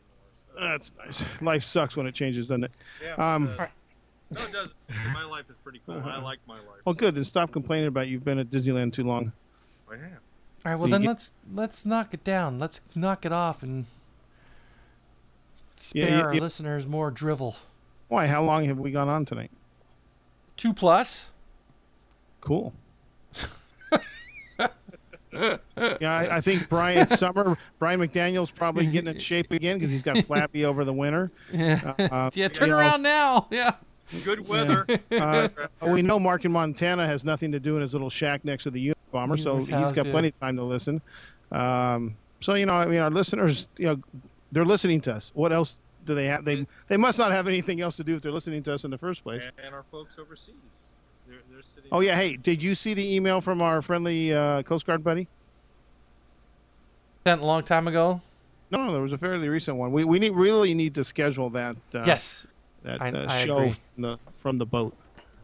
So. 0.53 0.59
that's 0.69 0.91
nice. 0.97 1.41
Life 1.41 1.63
sucks 1.63 1.95
when 1.97 2.07
it 2.07 2.15
changes, 2.15 2.47
doesn't 2.47 2.63
it? 2.65 2.71
yeah, 3.03 3.15
um, 3.35 3.43
it 3.43 3.47
does. 3.47 3.53
Alright. 3.59 3.71
No, 4.31 4.41
it 4.43 4.51
does. 4.53 4.69
My 5.13 5.23
life 5.25 5.45
is 5.49 5.55
pretty 5.63 5.81
cool. 5.85 6.01
I 6.03 6.17
like 6.19 6.39
my 6.47 6.55
life. 6.57 6.81
Well, 6.85 6.95
good. 6.95 7.13
Then 7.13 7.23
stop 7.23 7.51
complaining 7.51 7.87
about 7.87 8.07
you've 8.07 8.23
been 8.25 8.39
at 8.39 8.49
Disneyland 8.49 8.91
too 8.93 9.03
long. 9.03 9.31
I 9.91 9.97
have. 9.97 10.03
All 10.65 10.71
right, 10.71 10.75
well 10.75 10.87
you 10.87 10.91
then 10.93 11.01
get- 11.01 11.07
let's 11.09 11.33
let's 11.53 11.85
knock 11.85 12.11
it 12.13 12.23
down. 12.23 12.57
Let's 12.57 12.81
knock 12.95 13.23
it 13.25 13.31
off 13.31 13.61
and 13.61 13.85
spare 15.75 16.09
Yeah, 16.09 16.17
you- 16.17 16.23
our 16.23 16.33
you- 16.33 16.41
listeners 16.41 16.87
more 16.87 17.11
drivel. 17.11 17.55
Why? 18.07 18.25
How 18.27 18.43
long 18.43 18.65
have 18.65 18.79
we 18.79 18.91
gone 18.91 19.09
on 19.09 19.25
tonight? 19.25 19.51
Two 20.57 20.73
plus. 20.73 21.29
Cool. 22.45 22.73
yeah, 25.33 25.57
I, 26.01 26.37
I 26.37 26.41
think 26.41 26.69
Brian 26.69 27.09
Summer, 27.17 27.57
Brian 27.79 27.99
McDaniel's 27.99 28.51
probably 28.51 28.85
getting 28.91 29.13
in 29.13 29.19
shape 29.19 29.51
again 29.51 29.77
because 29.77 29.91
he's 29.91 30.01
got 30.01 30.17
flappy 30.25 30.63
over 30.65 30.85
the 30.85 30.93
winter. 30.93 31.31
Yeah. 31.51 31.93
Uh, 31.99 32.29
yeah. 32.33 32.47
Turn 32.47 32.69
you 32.69 32.73
know, 32.73 32.79
around 32.79 33.01
now. 33.01 33.47
Yeah. 33.51 33.73
Good 34.23 34.47
weather. 34.47 34.85
uh, 35.11 35.49
we 35.81 36.03
know 36.03 36.19
Mark 36.19 36.45
in 36.45 36.51
Montana 36.51 37.07
has 37.07 37.25
nothing 37.25 37.51
to 37.51 37.59
do 37.59 37.75
in 37.75 37.81
his 37.81 37.93
little 37.93 38.11
shack 38.11 38.45
next 38.45 38.63
to 38.63 38.71
the 38.71 38.79
unit 38.79 38.97
bomber, 39.11 39.35
so 39.35 39.57
His 39.57 39.67
he's 39.67 39.75
house, 39.75 39.91
got 39.93 40.05
yeah. 40.05 40.11
plenty 40.11 40.27
of 40.27 40.39
time 40.39 40.55
to 40.57 40.63
listen. 40.63 41.01
Um, 41.51 42.15
so 42.39 42.53
you 42.53 42.67
know, 42.67 42.73
I 42.73 42.85
mean, 42.85 42.99
our 42.99 43.09
listeners, 43.09 43.65
you 43.77 43.87
know, 43.87 43.99
they're 44.51 44.63
listening 44.63 45.01
to 45.01 45.15
us. 45.15 45.31
What 45.33 45.51
else 45.51 45.77
do 46.05 46.13
they 46.13 46.27
have? 46.27 46.45
They 46.45 46.67
they 46.87 46.97
must 46.97 47.17
not 47.17 47.31
have 47.31 47.47
anything 47.47 47.81
else 47.81 47.95
to 47.97 48.03
do 48.03 48.15
if 48.15 48.21
they're 48.21 48.31
listening 48.31 48.61
to 48.63 48.73
us 48.75 48.83
in 48.83 48.91
the 48.91 48.97
first 48.99 49.23
place. 49.23 49.41
and, 49.43 49.65
and 49.65 49.73
our 49.73 49.83
folks 49.91 50.19
overseas. 50.19 50.53
They're, 51.27 51.37
they're 51.51 51.61
sitting. 51.63 51.89
Oh 51.91 51.99
yeah, 52.01 52.15
hey, 52.15 52.37
did 52.37 52.61
you 52.61 52.75
see 52.75 52.93
the 52.93 53.15
email 53.15 53.41
from 53.41 53.61
our 53.61 53.81
friendly 53.81 54.33
uh, 54.33 54.63
Coast 54.63 54.85
Guard 54.85 55.03
buddy? 55.03 55.27
Sent 57.25 57.41
a 57.41 57.45
long 57.45 57.63
time 57.63 57.87
ago. 57.87 58.21
No, 58.71 58.85
no, 58.85 58.91
there 58.91 59.01
was 59.01 59.13
a 59.13 59.17
fairly 59.17 59.49
recent 59.49 59.77
one. 59.77 59.91
We 59.91 60.03
we 60.03 60.19
need, 60.19 60.31
really 60.31 60.73
need 60.73 60.95
to 60.95 61.03
schedule 61.03 61.49
that. 61.51 61.75
Uh, 61.93 62.03
yes. 62.05 62.47
that 62.83 63.01
I- 63.01 63.11
uh, 63.11 63.25
I 63.29 63.45
show 63.45 63.57
agree. 63.57 63.71
from 63.93 64.01
the 64.01 64.19
from 64.37 64.57
the 64.57 64.65
boat. 64.65 64.95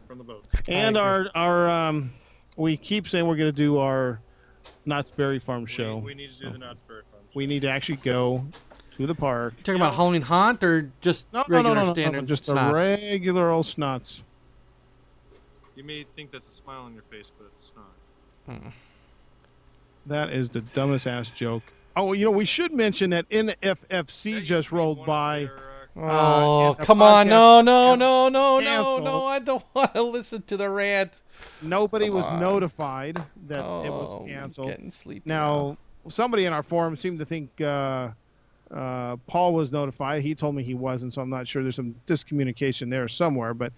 from 0.06 0.18
the 0.18 0.24
boat. 0.24 0.44
And 0.68 0.96
our 0.96 1.26
our 1.34 1.68
um, 1.68 2.12
we 2.56 2.76
keep 2.76 3.08
saying 3.08 3.26
we're 3.26 3.36
going 3.36 3.48
to 3.48 3.52
do 3.52 3.78
our 3.78 4.20
Knott's 4.84 5.10
Berry 5.10 5.38
Farm 5.38 5.66
show. 5.66 5.98
we 5.98 6.14
need 6.14 6.32
to 6.34 6.38
do 6.46 6.52
the 6.52 6.58
Knott's 6.58 6.82
Berry 6.82 7.02
Farm. 7.10 7.22
We 7.34 7.46
need 7.46 7.62
to 7.62 7.68
actually 7.68 7.96
go 7.96 8.44
to 8.98 9.06
the 9.06 9.14
park. 9.14 9.54
You 9.56 9.62
talking 9.64 9.80
about 9.80 9.94
Halloween 9.94 10.22
haunt 10.22 10.62
or 10.62 10.90
just 11.00 11.32
No, 11.32 11.40
no, 11.40 11.44
regular 11.56 11.74
no, 11.74 11.80
no, 11.82 11.86
no, 11.88 11.92
standard 11.94 12.20
no, 12.22 12.26
just 12.26 12.44
snots? 12.46 12.70
a 12.70 12.74
regular 12.74 13.50
old 13.50 13.64
snots. 13.66 14.20
You 15.74 15.84
may 15.84 16.04
think 16.16 16.30
that's 16.32 16.48
a 16.48 16.52
smile 16.52 16.82
on 16.82 16.94
your 16.94 17.02
face, 17.04 17.30
but 17.38 17.48
it's 17.52 17.72
not. 17.76 18.72
That 20.06 20.30
is 20.30 20.50
the 20.50 20.60
dumbest 20.60 21.06
ass 21.06 21.30
joke. 21.30 21.62
Oh, 21.94 22.12
you 22.12 22.24
know, 22.24 22.30
we 22.30 22.44
should 22.44 22.72
mention 22.72 23.10
that 23.10 23.28
NFFC 23.28 24.34
That 24.34 24.40
just 24.40 24.50
used 24.50 24.68
to 24.68 24.74
be 24.74 24.76
rolled 24.78 25.06
by. 25.06 25.40
their, 25.40 25.58
uh, 25.94 26.00
Oh, 26.10 26.68
and 26.70 26.78
the 26.78 26.84
come 26.84 27.02
on. 27.02 27.26
podcast 27.26 27.30
No, 27.30 27.60
no, 27.60 27.94
no, 27.94 28.28
no, 28.28 28.58
no, 28.58 28.64
canceled. 28.64 29.04
no. 29.04 29.26
I 29.26 29.38
don't 29.38 29.64
want 29.74 29.94
to 29.94 30.02
listen 30.02 30.42
to 30.42 30.56
the 30.56 30.68
rant. 30.70 31.22
Nobody 31.60 32.06
Come 32.06 32.14
was 32.16 32.24
on. 32.26 32.40
notified 32.40 33.18
that 33.48 33.60
oh, 33.62 33.84
it 33.84 33.90
was 33.90 34.28
canceled. 34.28 34.68
Getting 34.68 34.90
sleepy. 34.90 35.22
Now, 35.28 35.76
somebody 36.08 36.46
in 36.46 36.52
our 36.52 36.62
forum 36.62 36.96
seemed 36.96 37.18
to 37.18 37.26
think 37.26 37.60
uh, 37.60 38.10
uh, 38.70 39.16
Paul 39.26 39.52
was 39.52 39.70
notified. 39.70 40.22
He 40.22 40.34
told 40.34 40.54
me 40.54 40.62
he 40.62 40.74
wasn't, 40.74 41.12
so 41.12 41.20
I'm 41.22 41.30
not 41.30 41.46
sure. 41.46 41.62
There's 41.62 41.76
some 41.76 41.94
discommunication 42.06 42.88
there 42.90 43.06
somewhere. 43.06 43.52
But, 43.52 43.72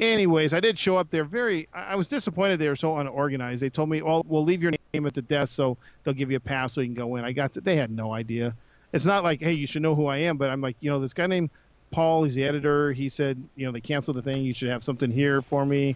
anyways, 0.00 0.52
I 0.52 0.60
did 0.60 0.78
show 0.78 0.96
up 0.96 1.10
there. 1.10 1.24
Very, 1.24 1.68
I 1.72 1.96
was 1.96 2.08
disappointed 2.08 2.58
they 2.58 2.68
were 2.68 2.76
so 2.76 2.96
unorganized. 2.96 3.62
They 3.62 3.70
told 3.70 3.88
me, 3.88 4.02
"Well, 4.02 4.24
we'll 4.26 4.44
leave 4.44 4.62
your 4.62 4.72
name 4.92 5.06
at 5.06 5.14
the 5.14 5.22
desk, 5.22 5.54
so 5.54 5.76
they'll 6.02 6.14
give 6.14 6.30
you 6.30 6.36
a 6.36 6.40
pass 6.40 6.72
so 6.72 6.80
you 6.80 6.88
can 6.88 6.94
go 6.94 7.16
in." 7.16 7.24
I 7.24 7.32
got 7.32 7.52
to, 7.54 7.60
they 7.60 7.76
had 7.76 7.90
no 7.90 8.12
idea. 8.12 8.54
It's 8.92 9.04
not 9.04 9.24
like, 9.24 9.40
hey, 9.40 9.52
you 9.52 9.66
should 9.66 9.82
know 9.82 9.94
who 9.94 10.06
I 10.06 10.18
am, 10.18 10.36
but 10.36 10.50
I'm 10.50 10.60
like, 10.60 10.76
you 10.80 10.90
know, 10.90 10.98
this 10.98 11.12
guy 11.12 11.26
named 11.26 11.50
Paul. 11.90 12.24
He's 12.24 12.34
the 12.34 12.44
editor. 12.44 12.92
He 12.92 13.08
said, 13.08 13.42
you 13.54 13.66
know, 13.66 13.72
they 13.72 13.80
canceled 13.80 14.16
the 14.16 14.22
thing. 14.22 14.42
You 14.42 14.54
should 14.54 14.70
have 14.70 14.82
something 14.82 15.10
here 15.10 15.42
for 15.42 15.66
me. 15.66 15.94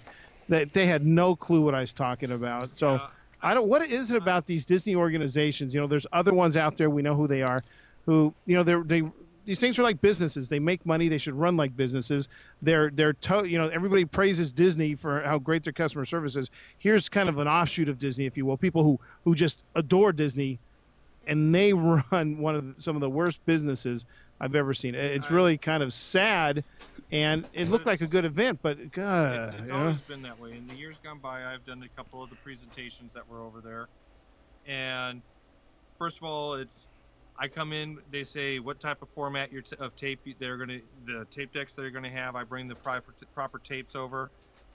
They, 0.49 0.65
they 0.65 0.87
had 0.87 1.07
no 1.07 1.35
clue 1.35 1.63
what 1.63 1.75
I 1.75 1.81
was 1.81 1.93
talking 1.93 2.33
about. 2.33 2.77
So. 2.77 3.01
I 3.43 3.55
don't. 3.55 3.67
What 3.67 3.83
is 3.91 4.11
it 4.11 4.17
about 4.17 4.47
these 4.47 4.65
Disney 4.65 4.95
organizations? 4.95 5.75
You 5.75 5.81
know, 5.81 5.89
there's 5.89 6.07
other 6.13 6.33
ones 6.33 6.57
out 6.57 6.77
there. 6.77 6.89
We 6.89 7.03
know 7.03 7.15
who 7.17 7.27
they 7.27 7.43
are. 7.43 7.61
Who 8.07 8.33
you 8.47 8.57
know, 8.57 8.63
they're 8.63 8.85
they. 8.85 9.03
These 9.45 9.59
things 9.59 9.79
are 9.79 9.83
like 9.83 10.01
businesses. 10.01 10.49
They 10.49 10.59
make 10.59 10.85
money. 10.87 11.09
They 11.09 11.19
should 11.19 11.35
run 11.35 11.57
like 11.57 11.77
businesses. 11.77 12.29
They're 12.61 12.91
they're 12.91 13.13
to, 13.13 13.45
you 13.49 13.59
know 13.59 13.69
everybody 13.69 14.05
praises 14.05 14.53
Disney 14.53 14.95
for 14.95 15.23
how 15.23 15.39
great 15.39 15.65
their 15.65 15.73
customer 15.73 16.05
service 16.05 16.37
is. 16.37 16.51
Here's 16.79 17.09
kind 17.09 17.29
of 17.29 17.39
an 17.39 17.49
offshoot 17.49 17.89
of 17.89 17.99
Disney, 17.99 18.27
if 18.27 18.37
you 18.37 18.47
will. 18.47 18.57
People 18.57 18.85
who 18.85 19.01
who 19.25 19.35
just 19.35 19.65
adore 19.75 20.13
Disney, 20.13 20.59
and 21.27 21.55
they 21.55 21.73
run 22.13 22.39
one 22.39 22.55
of 22.55 22.77
the, 22.77 22.83
some 22.83 22.97
of 22.97 23.01
the 23.01 23.11
worst 23.11 23.45
businesses 23.45 24.07
I've 24.41 24.55
ever 24.55 24.75
seen. 24.75 24.95
It's 24.95 25.31
really 25.31 25.57
kind 25.57 25.83
of 25.83 25.93
sad, 25.93 26.65
and 27.11 27.45
it 27.53 27.69
looked 27.69 27.87
like 27.87 28.01
a 28.01 28.07
good 28.09 28.25
event, 28.25 28.59
but 28.63 28.93
God, 28.93 29.55
it's, 29.55 29.63
it's 29.63 29.71
know? 29.71 29.79
always 29.79 30.01
been 30.01 30.23
that 30.23 30.39
way. 30.41 30.53
In 30.53 30.67
the 30.67 30.75
years 30.75 30.99
gone 31.03 31.19
by, 31.19 31.45
I've 31.45 31.65
done 31.65 31.83
a 31.83 31.89
couple 31.97 32.23
of 32.23 32.31
the 32.31 32.37
presentations 32.37 33.13
that 33.13 33.29
were 33.29 33.41
over 33.41 33.61
there, 33.61 33.89
and 34.67 35.23
first 35.99 36.17
of 36.17 36.25
all, 36.25 36.55
it's 36.55 36.87
I 37.39 37.49
come 37.49 37.73
in. 37.73 37.99
They 38.11 38.25
say 38.25 38.59
what 38.59 38.79
type 38.81 39.03
of 39.03 39.09
format 39.11 39.53
your 39.53 39.63
t- 39.63 39.77
of 39.79 39.97
tape 39.97 40.21
they're 40.39 40.57
gonna 40.57 40.81
the 41.07 41.27
tape 41.31 41.53
decks 41.53 41.75
they're 41.75 41.91
gonna 41.91 42.11
have. 42.11 42.37
I 42.37 42.45
bring 42.45 42.69
the 42.69 42.75
proper 42.75 43.15
proper 43.35 43.59
tapes 43.59 43.97
over. 43.97 44.31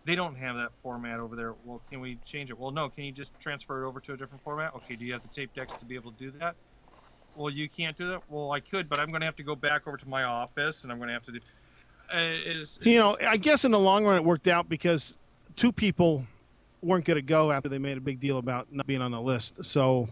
They 0.05 0.15
don't 0.15 0.35
have 0.35 0.55
that 0.55 0.71
format 0.81 1.19
over 1.19 1.35
there. 1.35 1.53
Well, 1.65 1.81
can 1.89 1.99
we 1.99 2.17
change 2.25 2.49
it? 2.49 2.57
Well, 2.57 2.71
no. 2.71 2.89
Can 2.89 3.03
you 3.03 3.11
just 3.11 3.37
transfer 3.39 3.83
it 3.83 3.87
over 3.87 3.99
to 3.99 4.13
a 4.13 4.17
different 4.17 4.43
format? 4.43 4.73
Okay. 4.75 4.95
Do 4.95 5.05
you 5.05 5.13
have 5.13 5.21
the 5.21 5.27
tape 5.29 5.53
decks 5.53 5.73
to 5.79 5.85
be 5.85 5.95
able 5.95 6.11
to 6.13 6.17
do 6.17 6.31
that? 6.39 6.55
Well, 7.35 7.49
you 7.49 7.69
can't 7.69 7.97
do 7.97 8.09
that. 8.09 8.21
Well, 8.29 8.51
I 8.51 8.59
could, 8.61 8.89
but 8.89 8.99
I'm 8.99 9.09
going 9.09 9.19
to 9.19 9.25
have 9.25 9.35
to 9.35 9.43
go 9.43 9.55
back 9.55 9.85
over 9.87 9.97
to 9.97 10.09
my 10.09 10.23
office, 10.23 10.83
and 10.83 10.91
I'm 10.91 10.97
going 10.97 11.09
to 11.09 11.13
have 11.13 11.25
to 11.25 11.33
do. 11.33 11.39
Uh, 12.11 12.19
is, 12.19 12.79
You 12.81 12.97
know, 12.97 13.17
I 13.21 13.37
guess 13.37 13.65
in 13.65 13.71
the 13.71 13.79
long 13.79 14.05
run 14.05 14.15
it 14.15 14.23
worked 14.23 14.47
out 14.47 14.69
because 14.69 15.13
two 15.55 15.71
people 15.71 16.25
weren't 16.81 17.05
going 17.05 17.15
to 17.15 17.21
go 17.21 17.51
after 17.51 17.69
they 17.69 17.77
made 17.77 17.97
a 17.97 18.01
big 18.01 18.19
deal 18.19 18.37
about 18.37 18.71
not 18.71 18.87
being 18.87 19.01
on 19.01 19.11
the 19.11 19.21
list. 19.21 19.63
So, 19.63 20.07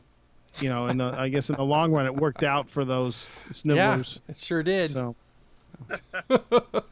you 0.62 0.70
know, 0.70 0.88
in 0.88 0.98
the, 0.98 1.06
I 1.18 1.30
guess 1.30 1.50
in 1.50 1.56
the 1.56 1.64
long 1.64 1.92
run 1.92 2.06
it 2.06 2.16
worked 2.16 2.44
out 2.44 2.70
for 2.70 2.86
those 2.86 3.28
Yeah, 3.64 4.02
it 4.28 4.38
sure 4.38 4.64
did. 4.64 4.92
So. 4.92 5.16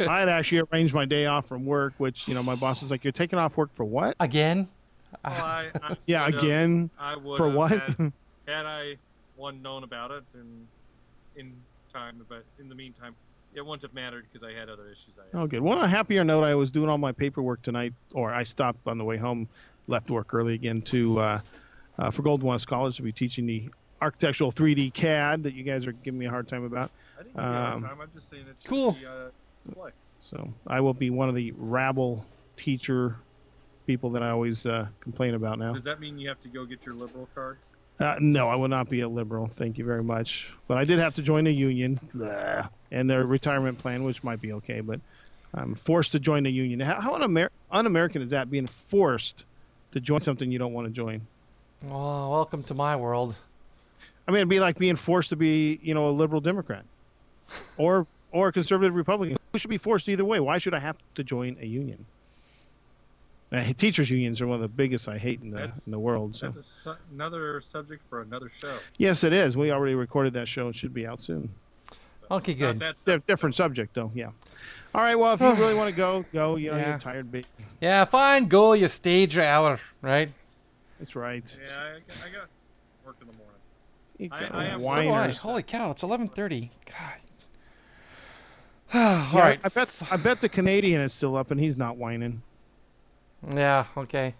I 0.00 0.18
had 0.18 0.28
actually 0.28 0.62
arranged 0.70 0.94
my 0.94 1.04
day 1.04 1.26
off 1.26 1.46
from 1.46 1.66
work, 1.66 1.94
which 1.98 2.26
you 2.26 2.34
know 2.34 2.42
my 2.42 2.54
boss 2.54 2.82
is 2.82 2.90
like, 2.90 3.04
"You're 3.04 3.12
taking 3.12 3.38
off 3.38 3.56
work 3.56 3.70
for 3.74 3.84
what?" 3.84 4.16
Again? 4.20 4.68
well, 5.24 5.32
I, 5.32 5.70
I 5.82 5.96
Yeah, 6.06 6.26
again 6.26 6.90
I 6.98 7.16
would 7.16 7.36
for 7.36 7.48
what? 7.48 7.70
Had, 7.70 8.12
had 8.46 8.66
I 8.66 8.96
one 9.36 9.62
known 9.62 9.84
about 9.84 10.10
it 10.10 10.24
and 10.34 10.66
in 11.36 11.54
time, 11.92 12.24
but 12.28 12.44
in 12.58 12.68
the 12.68 12.74
meantime, 12.74 13.14
it 13.54 13.64
wouldn't 13.64 13.82
have 13.82 13.94
mattered 13.94 14.26
because 14.30 14.46
I 14.46 14.52
had 14.52 14.68
other 14.68 14.86
issues. 14.86 15.18
I 15.18 15.36
had. 15.36 15.42
Oh, 15.42 15.46
good. 15.46 15.60
Well, 15.60 15.78
on 15.78 15.84
a 15.84 15.88
happier 15.88 16.24
note, 16.24 16.44
I 16.44 16.54
was 16.54 16.70
doing 16.70 16.88
all 16.88 16.98
my 16.98 17.12
paperwork 17.12 17.62
tonight, 17.62 17.92
or 18.12 18.32
I 18.32 18.44
stopped 18.44 18.86
on 18.86 18.98
the 18.98 19.04
way 19.04 19.16
home, 19.16 19.48
left 19.86 20.10
work 20.10 20.32
early 20.34 20.54
again 20.54 20.82
to 20.82 21.18
uh, 21.18 21.40
uh, 21.98 22.10
for 22.10 22.22
Golden 22.22 22.46
West 22.46 22.66
College 22.66 22.96
to 22.96 23.02
be 23.02 23.12
teaching 23.12 23.46
the 23.46 23.68
architectural 24.02 24.50
3D 24.50 24.94
CAD 24.94 25.42
that 25.42 25.54
you 25.54 25.62
guys 25.62 25.86
are 25.86 25.92
giving 25.92 26.18
me 26.18 26.26
a 26.26 26.30
hard 26.30 26.48
time 26.48 26.64
about. 26.64 26.90
I 27.18 27.22
didn't 27.22 27.34
give 27.36 27.44
you 27.44 27.48
a 27.50 27.52
hard 27.52 27.74
Um, 27.74 27.82
time. 27.82 28.00
I'm 28.00 28.10
just 28.14 28.30
saying 28.30 28.44
it 28.48 28.56
should 28.60 28.68
Cool. 28.70 28.92
be, 28.92 29.06
uh. 29.06 29.90
So 30.20 30.48
I 30.66 30.80
will 30.80 30.94
be 30.94 31.10
one 31.10 31.28
of 31.28 31.34
the 31.34 31.52
rabble 31.56 32.24
teacher 32.56 33.16
people 33.86 34.10
that 34.10 34.22
I 34.22 34.30
always 34.30 34.66
uh, 34.66 34.86
complain 35.00 35.34
about 35.34 35.58
now. 35.58 35.72
Does 35.72 35.84
that 35.84 36.00
mean 36.00 36.18
you 36.18 36.28
have 36.28 36.40
to 36.42 36.48
go 36.48 36.64
get 36.64 36.84
your 36.86 36.94
liberal 36.94 37.28
card? 37.34 37.58
Uh, 37.98 38.16
no, 38.20 38.48
I 38.48 38.54
will 38.54 38.68
not 38.68 38.88
be 38.88 39.00
a 39.00 39.08
liberal. 39.08 39.48
Thank 39.48 39.76
you 39.76 39.84
very 39.84 40.02
much. 40.02 40.48
But 40.68 40.78
I 40.78 40.84
did 40.84 40.98
have 40.98 41.14
to 41.16 41.22
join 41.22 41.46
a 41.46 41.50
union 41.50 42.00
Blah. 42.14 42.68
and 42.90 43.10
their 43.10 43.24
retirement 43.26 43.78
plan, 43.78 44.04
which 44.04 44.22
might 44.24 44.40
be 44.40 44.52
okay. 44.54 44.80
But 44.80 45.00
I'm 45.52 45.74
forced 45.74 46.12
to 46.12 46.20
join 46.20 46.46
a 46.46 46.48
union. 46.48 46.80
How, 46.80 47.00
how 47.00 47.14
un-Amer- 47.14 47.50
un-American 47.70 48.22
is 48.22 48.30
that? 48.30 48.50
Being 48.50 48.66
forced 48.66 49.44
to 49.92 50.00
join 50.00 50.20
something 50.22 50.50
you 50.50 50.58
don't 50.58 50.72
want 50.72 50.86
to 50.86 50.92
join. 50.92 51.26
Oh, 51.88 52.30
welcome 52.30 52.62
to 52.64 52.74
my 52.74 52.96
world. 52.96 53.34
I 54.28 54.30
mean, 54.32 54.38
it'd 54.38 54.48
be 54.48 54.60
like 54.60 54.78
being 54.78 54.96
forced 54.96 55.30
to 55.30 55.36
be, 55.36 55.80
you 55.82 55.94
know, 55.94 56.08
a 56.08 56.10
liberal 56.12 56.40
Democrat, 56.40 56.84
or 57.76 58.06
or 58.32 58.48
a 58.48 58.52
conservative 58.52 58.94
Republican. 58.94 59.36
We 59.52 59.58
should 59.58 59.70
be 59.70 59.78
forced 59.78 60.08
either 60.08 60.24
way. 60.24 60.38
Why 60.40 60.58
should 60.58 60.74
I 60.74 60.78
have 60.78 60.96
to 61.16 61.24
join 61.24 61.56
a 61.60 61.66
union? 61.66 62.04
Uh, 63.52 63.64
teachers' 63.76 64.10
unions 64.10 64.40
are 64.40 64.46
one 64.46 64.54
of 64.56 64.60
the 64.60 64.68
biggest 64.68 65.08
I 65.08 65.18
hate 65.18 65.40
in 65.40 65.50
the 65.50 65.56
That's- 65.56 65.86
in 65.86 65.90
the 65.90 65.98
world. 65.98 66.36
So. 66.36 66.46
That's 66.46 66.58
a 66.58 66.62
su- 66.62 66.94
another 67.12 67.60
subject 67.60 68.02
for 68.08 68.20
another 68.22 68.48
show. 68.60 68.76
Yes, 68.96 69.24
it 69.24 69.32
is. 69.32 69.56
We 69.56 69.72
already 69.72 69.96
recorded 69.96 70.34
that 70.34 70.46
show. 70.46 70.68
It 70.68 70.76
should 70.76 70.94
be 70.94 71.04
out 71.04 71.20
soon. 71.20 71.48
Okay, 72.30 72.52
Not 72.52 72.58
good. 72.60 72.78
that 72.78 72.94
Di- 72.94 72.98
stuff, 73.00 73.26
different 73.26 73.56
subject 73.56 73.94
though. 73.94 74.12
Yeah. 74.14 74.26
All 74.94 75.00
right. 75.00 75.16
Well, 75.16 75.34
if 75.34 75.40
you 75.40 75.52
really 75.54 75.74
want 75.74 75.90
to 75.90 75.96
go, 75.96 76.24
go. 76.32 76.54
You 76.54 76.70
know, 76.70 76.76
Yeah. 76.76 76.90
you're 76.90 76.98
tired, 77.00 77.32
but 77.32 77.44
Yeah, 77.80 78.04
fine. 78.04 78.46
Go, 78.46 78.74
you 78.74 78.86
stage 78.86 79.34
your 79.34 79.44
hour, 79.44 79.80
right? 80.00 80.28
That's 81.00 81.16
right. 81.16 81.56
Yeah, 81.60 81.66
I, 81.82 81.92
got- 81.98 82.24
I 82.24 82.30
got 82.30 82.48
work 83.04 83.16
in 83.20 83.26
the 83.26 83.32
morning. 83.32 83.56
You 84.18 84.28
I- 84.30 84.40
got 84.40 84.54
I 84.54 84.64
have- 84.66 84.82
So 84.82 85.42
do 85.42 85.48
Holy 85.48 85.62
cow, 85.64 85.90
it's 85.90 86.02
11:30. 86.02 86.70
God. 86.86 86.94
Yeah, 88.92 89.28
All 89.32 89.38
right. 89.38 89.60
I 89.62 89.68
bet. 89.68 89.88
I 90.10 90.16
bet 90.16 90.40
the 90.40 90.48
Canadian 90.48 91.00
is 91.00 91.12
still 91.12 91.36
up, 91.36 91.50
and 91.52 91.60
he's 91.60 91.76
not 91.76 91.96
whining. 91.96 92.42
Yeah. 93.54 93.84
Okay. 93.96 94.34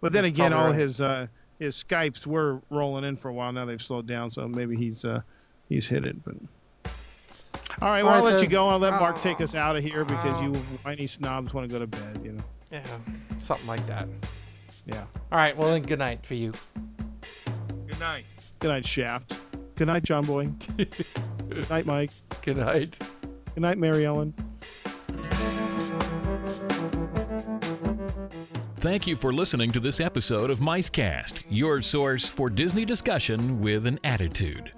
But 0.00 0.12
then 0.12 0.24
again, 0.24 0.52
probably 0.52 0.66
all 0.66 0.70
right. 0.72 0.80
his 0.80 1.00
uh, 1.02 1.26
his 1.58 1.84
Skypes 1.86 2.26
were 2.26 2.62
rolling 2.70 3.04
in 3.04 3.16
for 3.18 3.28
a 3.28 3.32
while. 3.34 3.52
Now 3.52 3.66
they've 3.66 3.80
slowed 3.82 4.06
down, 4.06 4.30
so 4.30 4.48
maybe 4.48 4.74
he's 4.74 5.04
uh, 5.04 5.20
he's 5.68 5.86
hit 5.86 6.06
it. 6.06 6.16
But 6.24 6.34
all 7.82 7.88
right, 7.90 8.02
well, 8.02 8.08
All 8.14 8.18
I'll 8.18 8.24
right, 8.24 8.32
let 8.32 8.32
you 8.36 8.48
then. 8.48 8.48
go. 8.50 8.68
I'll 8.68 8.78
let 8.78 8.94
Mark 8.94 9.20
take 9.20 9.42
us 9.42 9.54
out 9.54 9.76
of 9.76 9.84
here 9.84 10.04
because 10.06 10.40
you 10.42 10.54
whiny 10.82 11.06
snobs 11.06 11.52
want 11.52 11.68
to 11.68 11.72
go 11.72 11.78
to 11.78 11.86
bed. 11.86 12.20
You 12.24 12.32
know. 12.32 12.44
Yeah. 12.72 12.80
Something 13.38 13.66
like 13.66 13.86
that. 13.86 14.08
Yeah. 14.90 15.04
All 15.30 15.38
right. 15.38 15.56
Well, 15.56 15.70
then, 15.70 15.82
good 15.82 15.98
night 15.98 16.26
for 16.26 16.34
you. 16.34 16.52
Good 17.86 18.00
night. 18.00 18.24
Good 18.58 18.68
night, 18.68 18.86
Shaft. 18.86 19.36
Good 19.76 19.86
night, 19.86 20.02
John 20.02 20.24
Boy. 20.26 20.50
Good 20.76 21.70
night, 21.70 21.86
Mike. 21.86 22.10
Good 22.42 22.58
night. 22.58 22.98
Good 23.54 23.60
night, 23.60 23.78
Mary 23.78 24.04
Ellen. 24.04 24.34
Thank 28.76 29.06
you 29.06 29.14
for 29.14 29.32
listening 29.32 29.72
to 29.72 29.80
this 29.80 30.00
episode 30.00 30.50
of 30.50 30.58
Micecast, 30.58 31.42
your 31.50 31.82
source 31.82 32.28
for 32.28 32.48
Disney 32.48 32.86
discussion 32.86 33.60
with 33.60 33.86
an 33.86 34.00
attitude. 34.04 34.72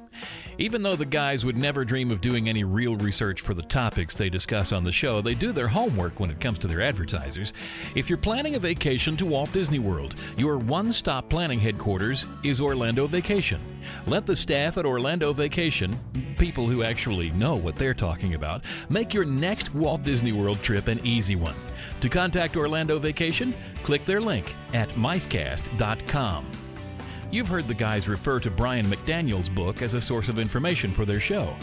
Even 0.58 0.82
though 0.82 0.96
the 0.96 1.04
guys 1.04 1.44
would 1.44 1.56
never 1.56 1.84
dream 1.84 2.10
of 2.10 2.20
doing 2.20 2.48
any 2.48 2.64
real 2.64 2.96
research 2.96 3.40
for 3.40 3.54
the 3.54 3.62
topics 3.62 4.14
they 4.14 4.28
discuss 4.28 4.72
on 4.72 4.84
the 4.84 4.92
show, 4.92 5.20
they 5.20 5.34
do 5.34 5.52
their 5.52 5.68
homework 5.68 6.20
when 6.20 6.30
it 6.30 6.40
comes 6.40 6.58
to 6.58 6.66
their 6.66 6.82
advertisers. 6.82 7.52
If 7.94 8.08
you're 8.08 8.18
planning 8.18 8.54
a 8.54 8.58
vacation 8.58 9.16
to 9.16 9.26
Walt 9.26 9.52
Disney 9.52 9.78
World, 9.78 10.14
your 10.36 10.58
one 10.58 10.92
stop 10.92 11.28
planning 11.28 11.58
headquarters 11.58 12.26
is 12.42 12.60
Orlando 12.60 13.06
Vacation. 13.06 13.60
Let 14.06 14.26
the 14.26 14.36
staff 14.36 14.76
at 14.78 14.86
Orlando 14.86 15.32
Vacation, 15.32 15.98
people 16.36 16.68
who 16.68 16.82
actually 16.82 17.30
know 17.30 17.56
what 17.56 17.76
they're 17.76 17.94
talking 17.94 18.34
about, 18.34 18.62
make 18.88 19.14
your 19.14 19.24
next 19.24 19.74
Walt 19.74 20.02
Disney 20.04 20.32
World 20.32 20.62
trip 20.62 20.88
an 20.88 21.04
easy 21.04 21.36
one. 21.36 21.54
To 22.00 22.08
contact 22.08 22.56
Orlando 22.56 22.98
Vacation, 22.98 23.54
click 23.82 24.04
their 24.04 24.20
link 24.20 24.54
at 24.74 24.88
micecast.com. 24.90 26.61
You've 27.32 27.48
heard 27.48 27.66
the 27.66 27.72
guys 27.72 28.08
refer 28.08 28.40
to 28.40 28.50
Brian 28.50 28.84
McDaniel's 28.84 29.48
book 29.48 29.80
as 29.80 29.94
a 29.94 30.02
source 30.02 30.28
of 30.28 30.38
information 30.38 30.92
for 30.92 31.06
their 31.06 31.18
show. 31.18 31.56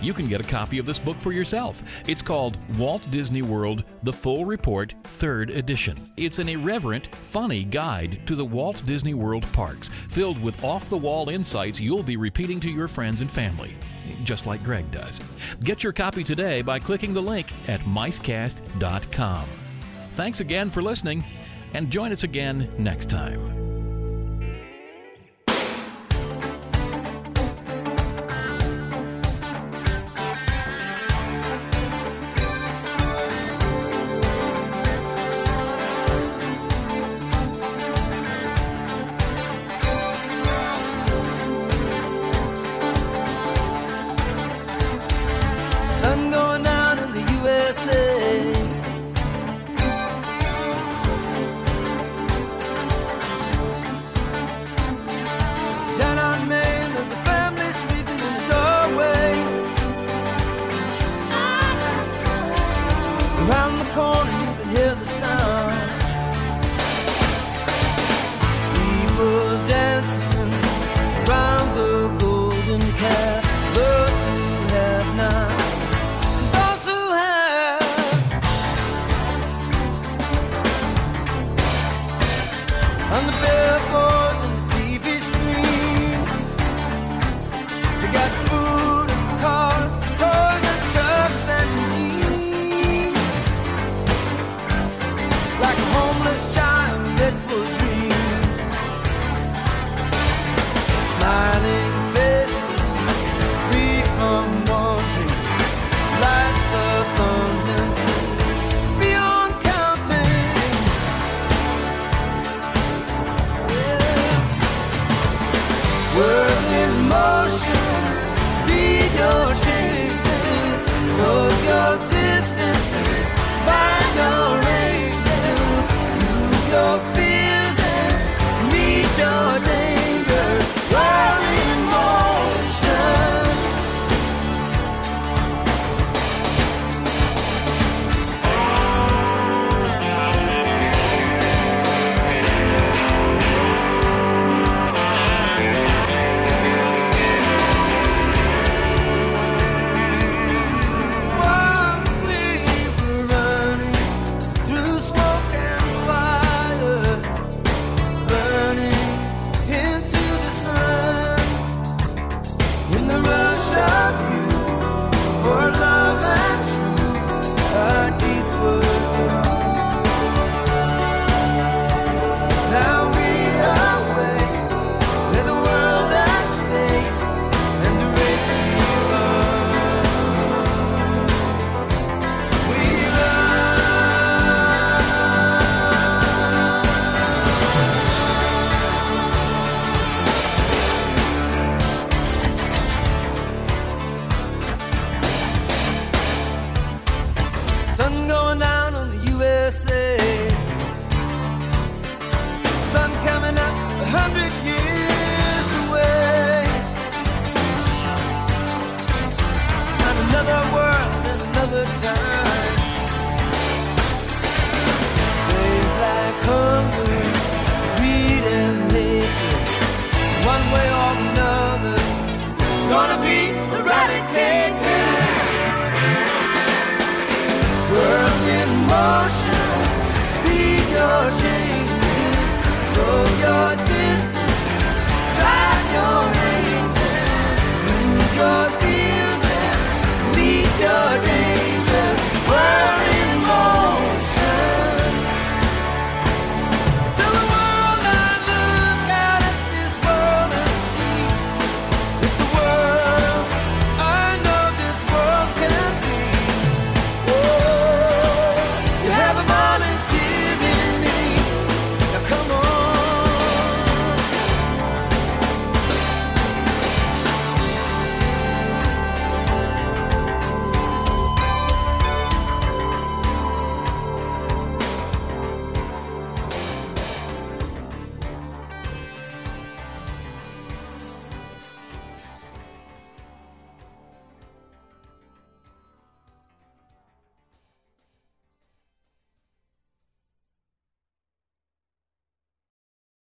You 0.00 0.12
can 0.12 0.28
get 0.28 0.40
a 0.40 0.44
copy 0.44 0.78
of 0.78 0.84
this 0.84 0.98
book 0.98 1.16
for 1.20 1.30
yourself. 1.30 1.80
It's 2.08 2.22
called 2.22 2.58
Walt 2.76 3.08
Disney 3.12 3.40
World 3.40 3.84
The 4.02 4.12
Full 4.12 4.44
Report, 4.44 4.92
3rd 5.20 5.56
Edition. 5.56 5.96
It's 6.16 6.40
an 6.40 6.48
irreverent, 6.48 7.14
funny 7.14 7.62
guide 7.62 8.26
to 8.26 8.34
the 8.34 8.44
Walt 8.44 8.82
Disney 8.84 9.14
World 9.14 9.46
parks, 9.52 9.90
filled 10.10 10.42
with 10.42 10.64
off 10.64 10.90
the 10.90 10.98
wall 10.98 11.28
insights 11.28 11.78
you'll 11.78 12.02
be 12.02 12.16
repeating 12.16 12.58
to 12.58 12.68
your 12.68 12.88
friends 12.88 13.20
and 13.20 13.30
family, 13.30 13.76
just 14.24 14.44
like 14.44 14.64
Greg 14.64 14.90
does. 14.90 15.20
Get 15.60 15.84
your 15.84 15.92
copy 15.92 16.24
today 16.24 16.62
by 16.62 16.80
clicking 16.80 17.14
the 17.14 17.22
link 17.22 17.46
at 17.68 17.80
micecast.com. 17.82 19.44
Thanks 20.14 20.40
again 20.40 20.68
for 20.68 20.82
listening, 20.82 21.24
and 21.74 21.92
join 21.92 22.10
us 22.10 22.24
again 22.24 22.68
next 22.76 23.08
time. 23.08 23.61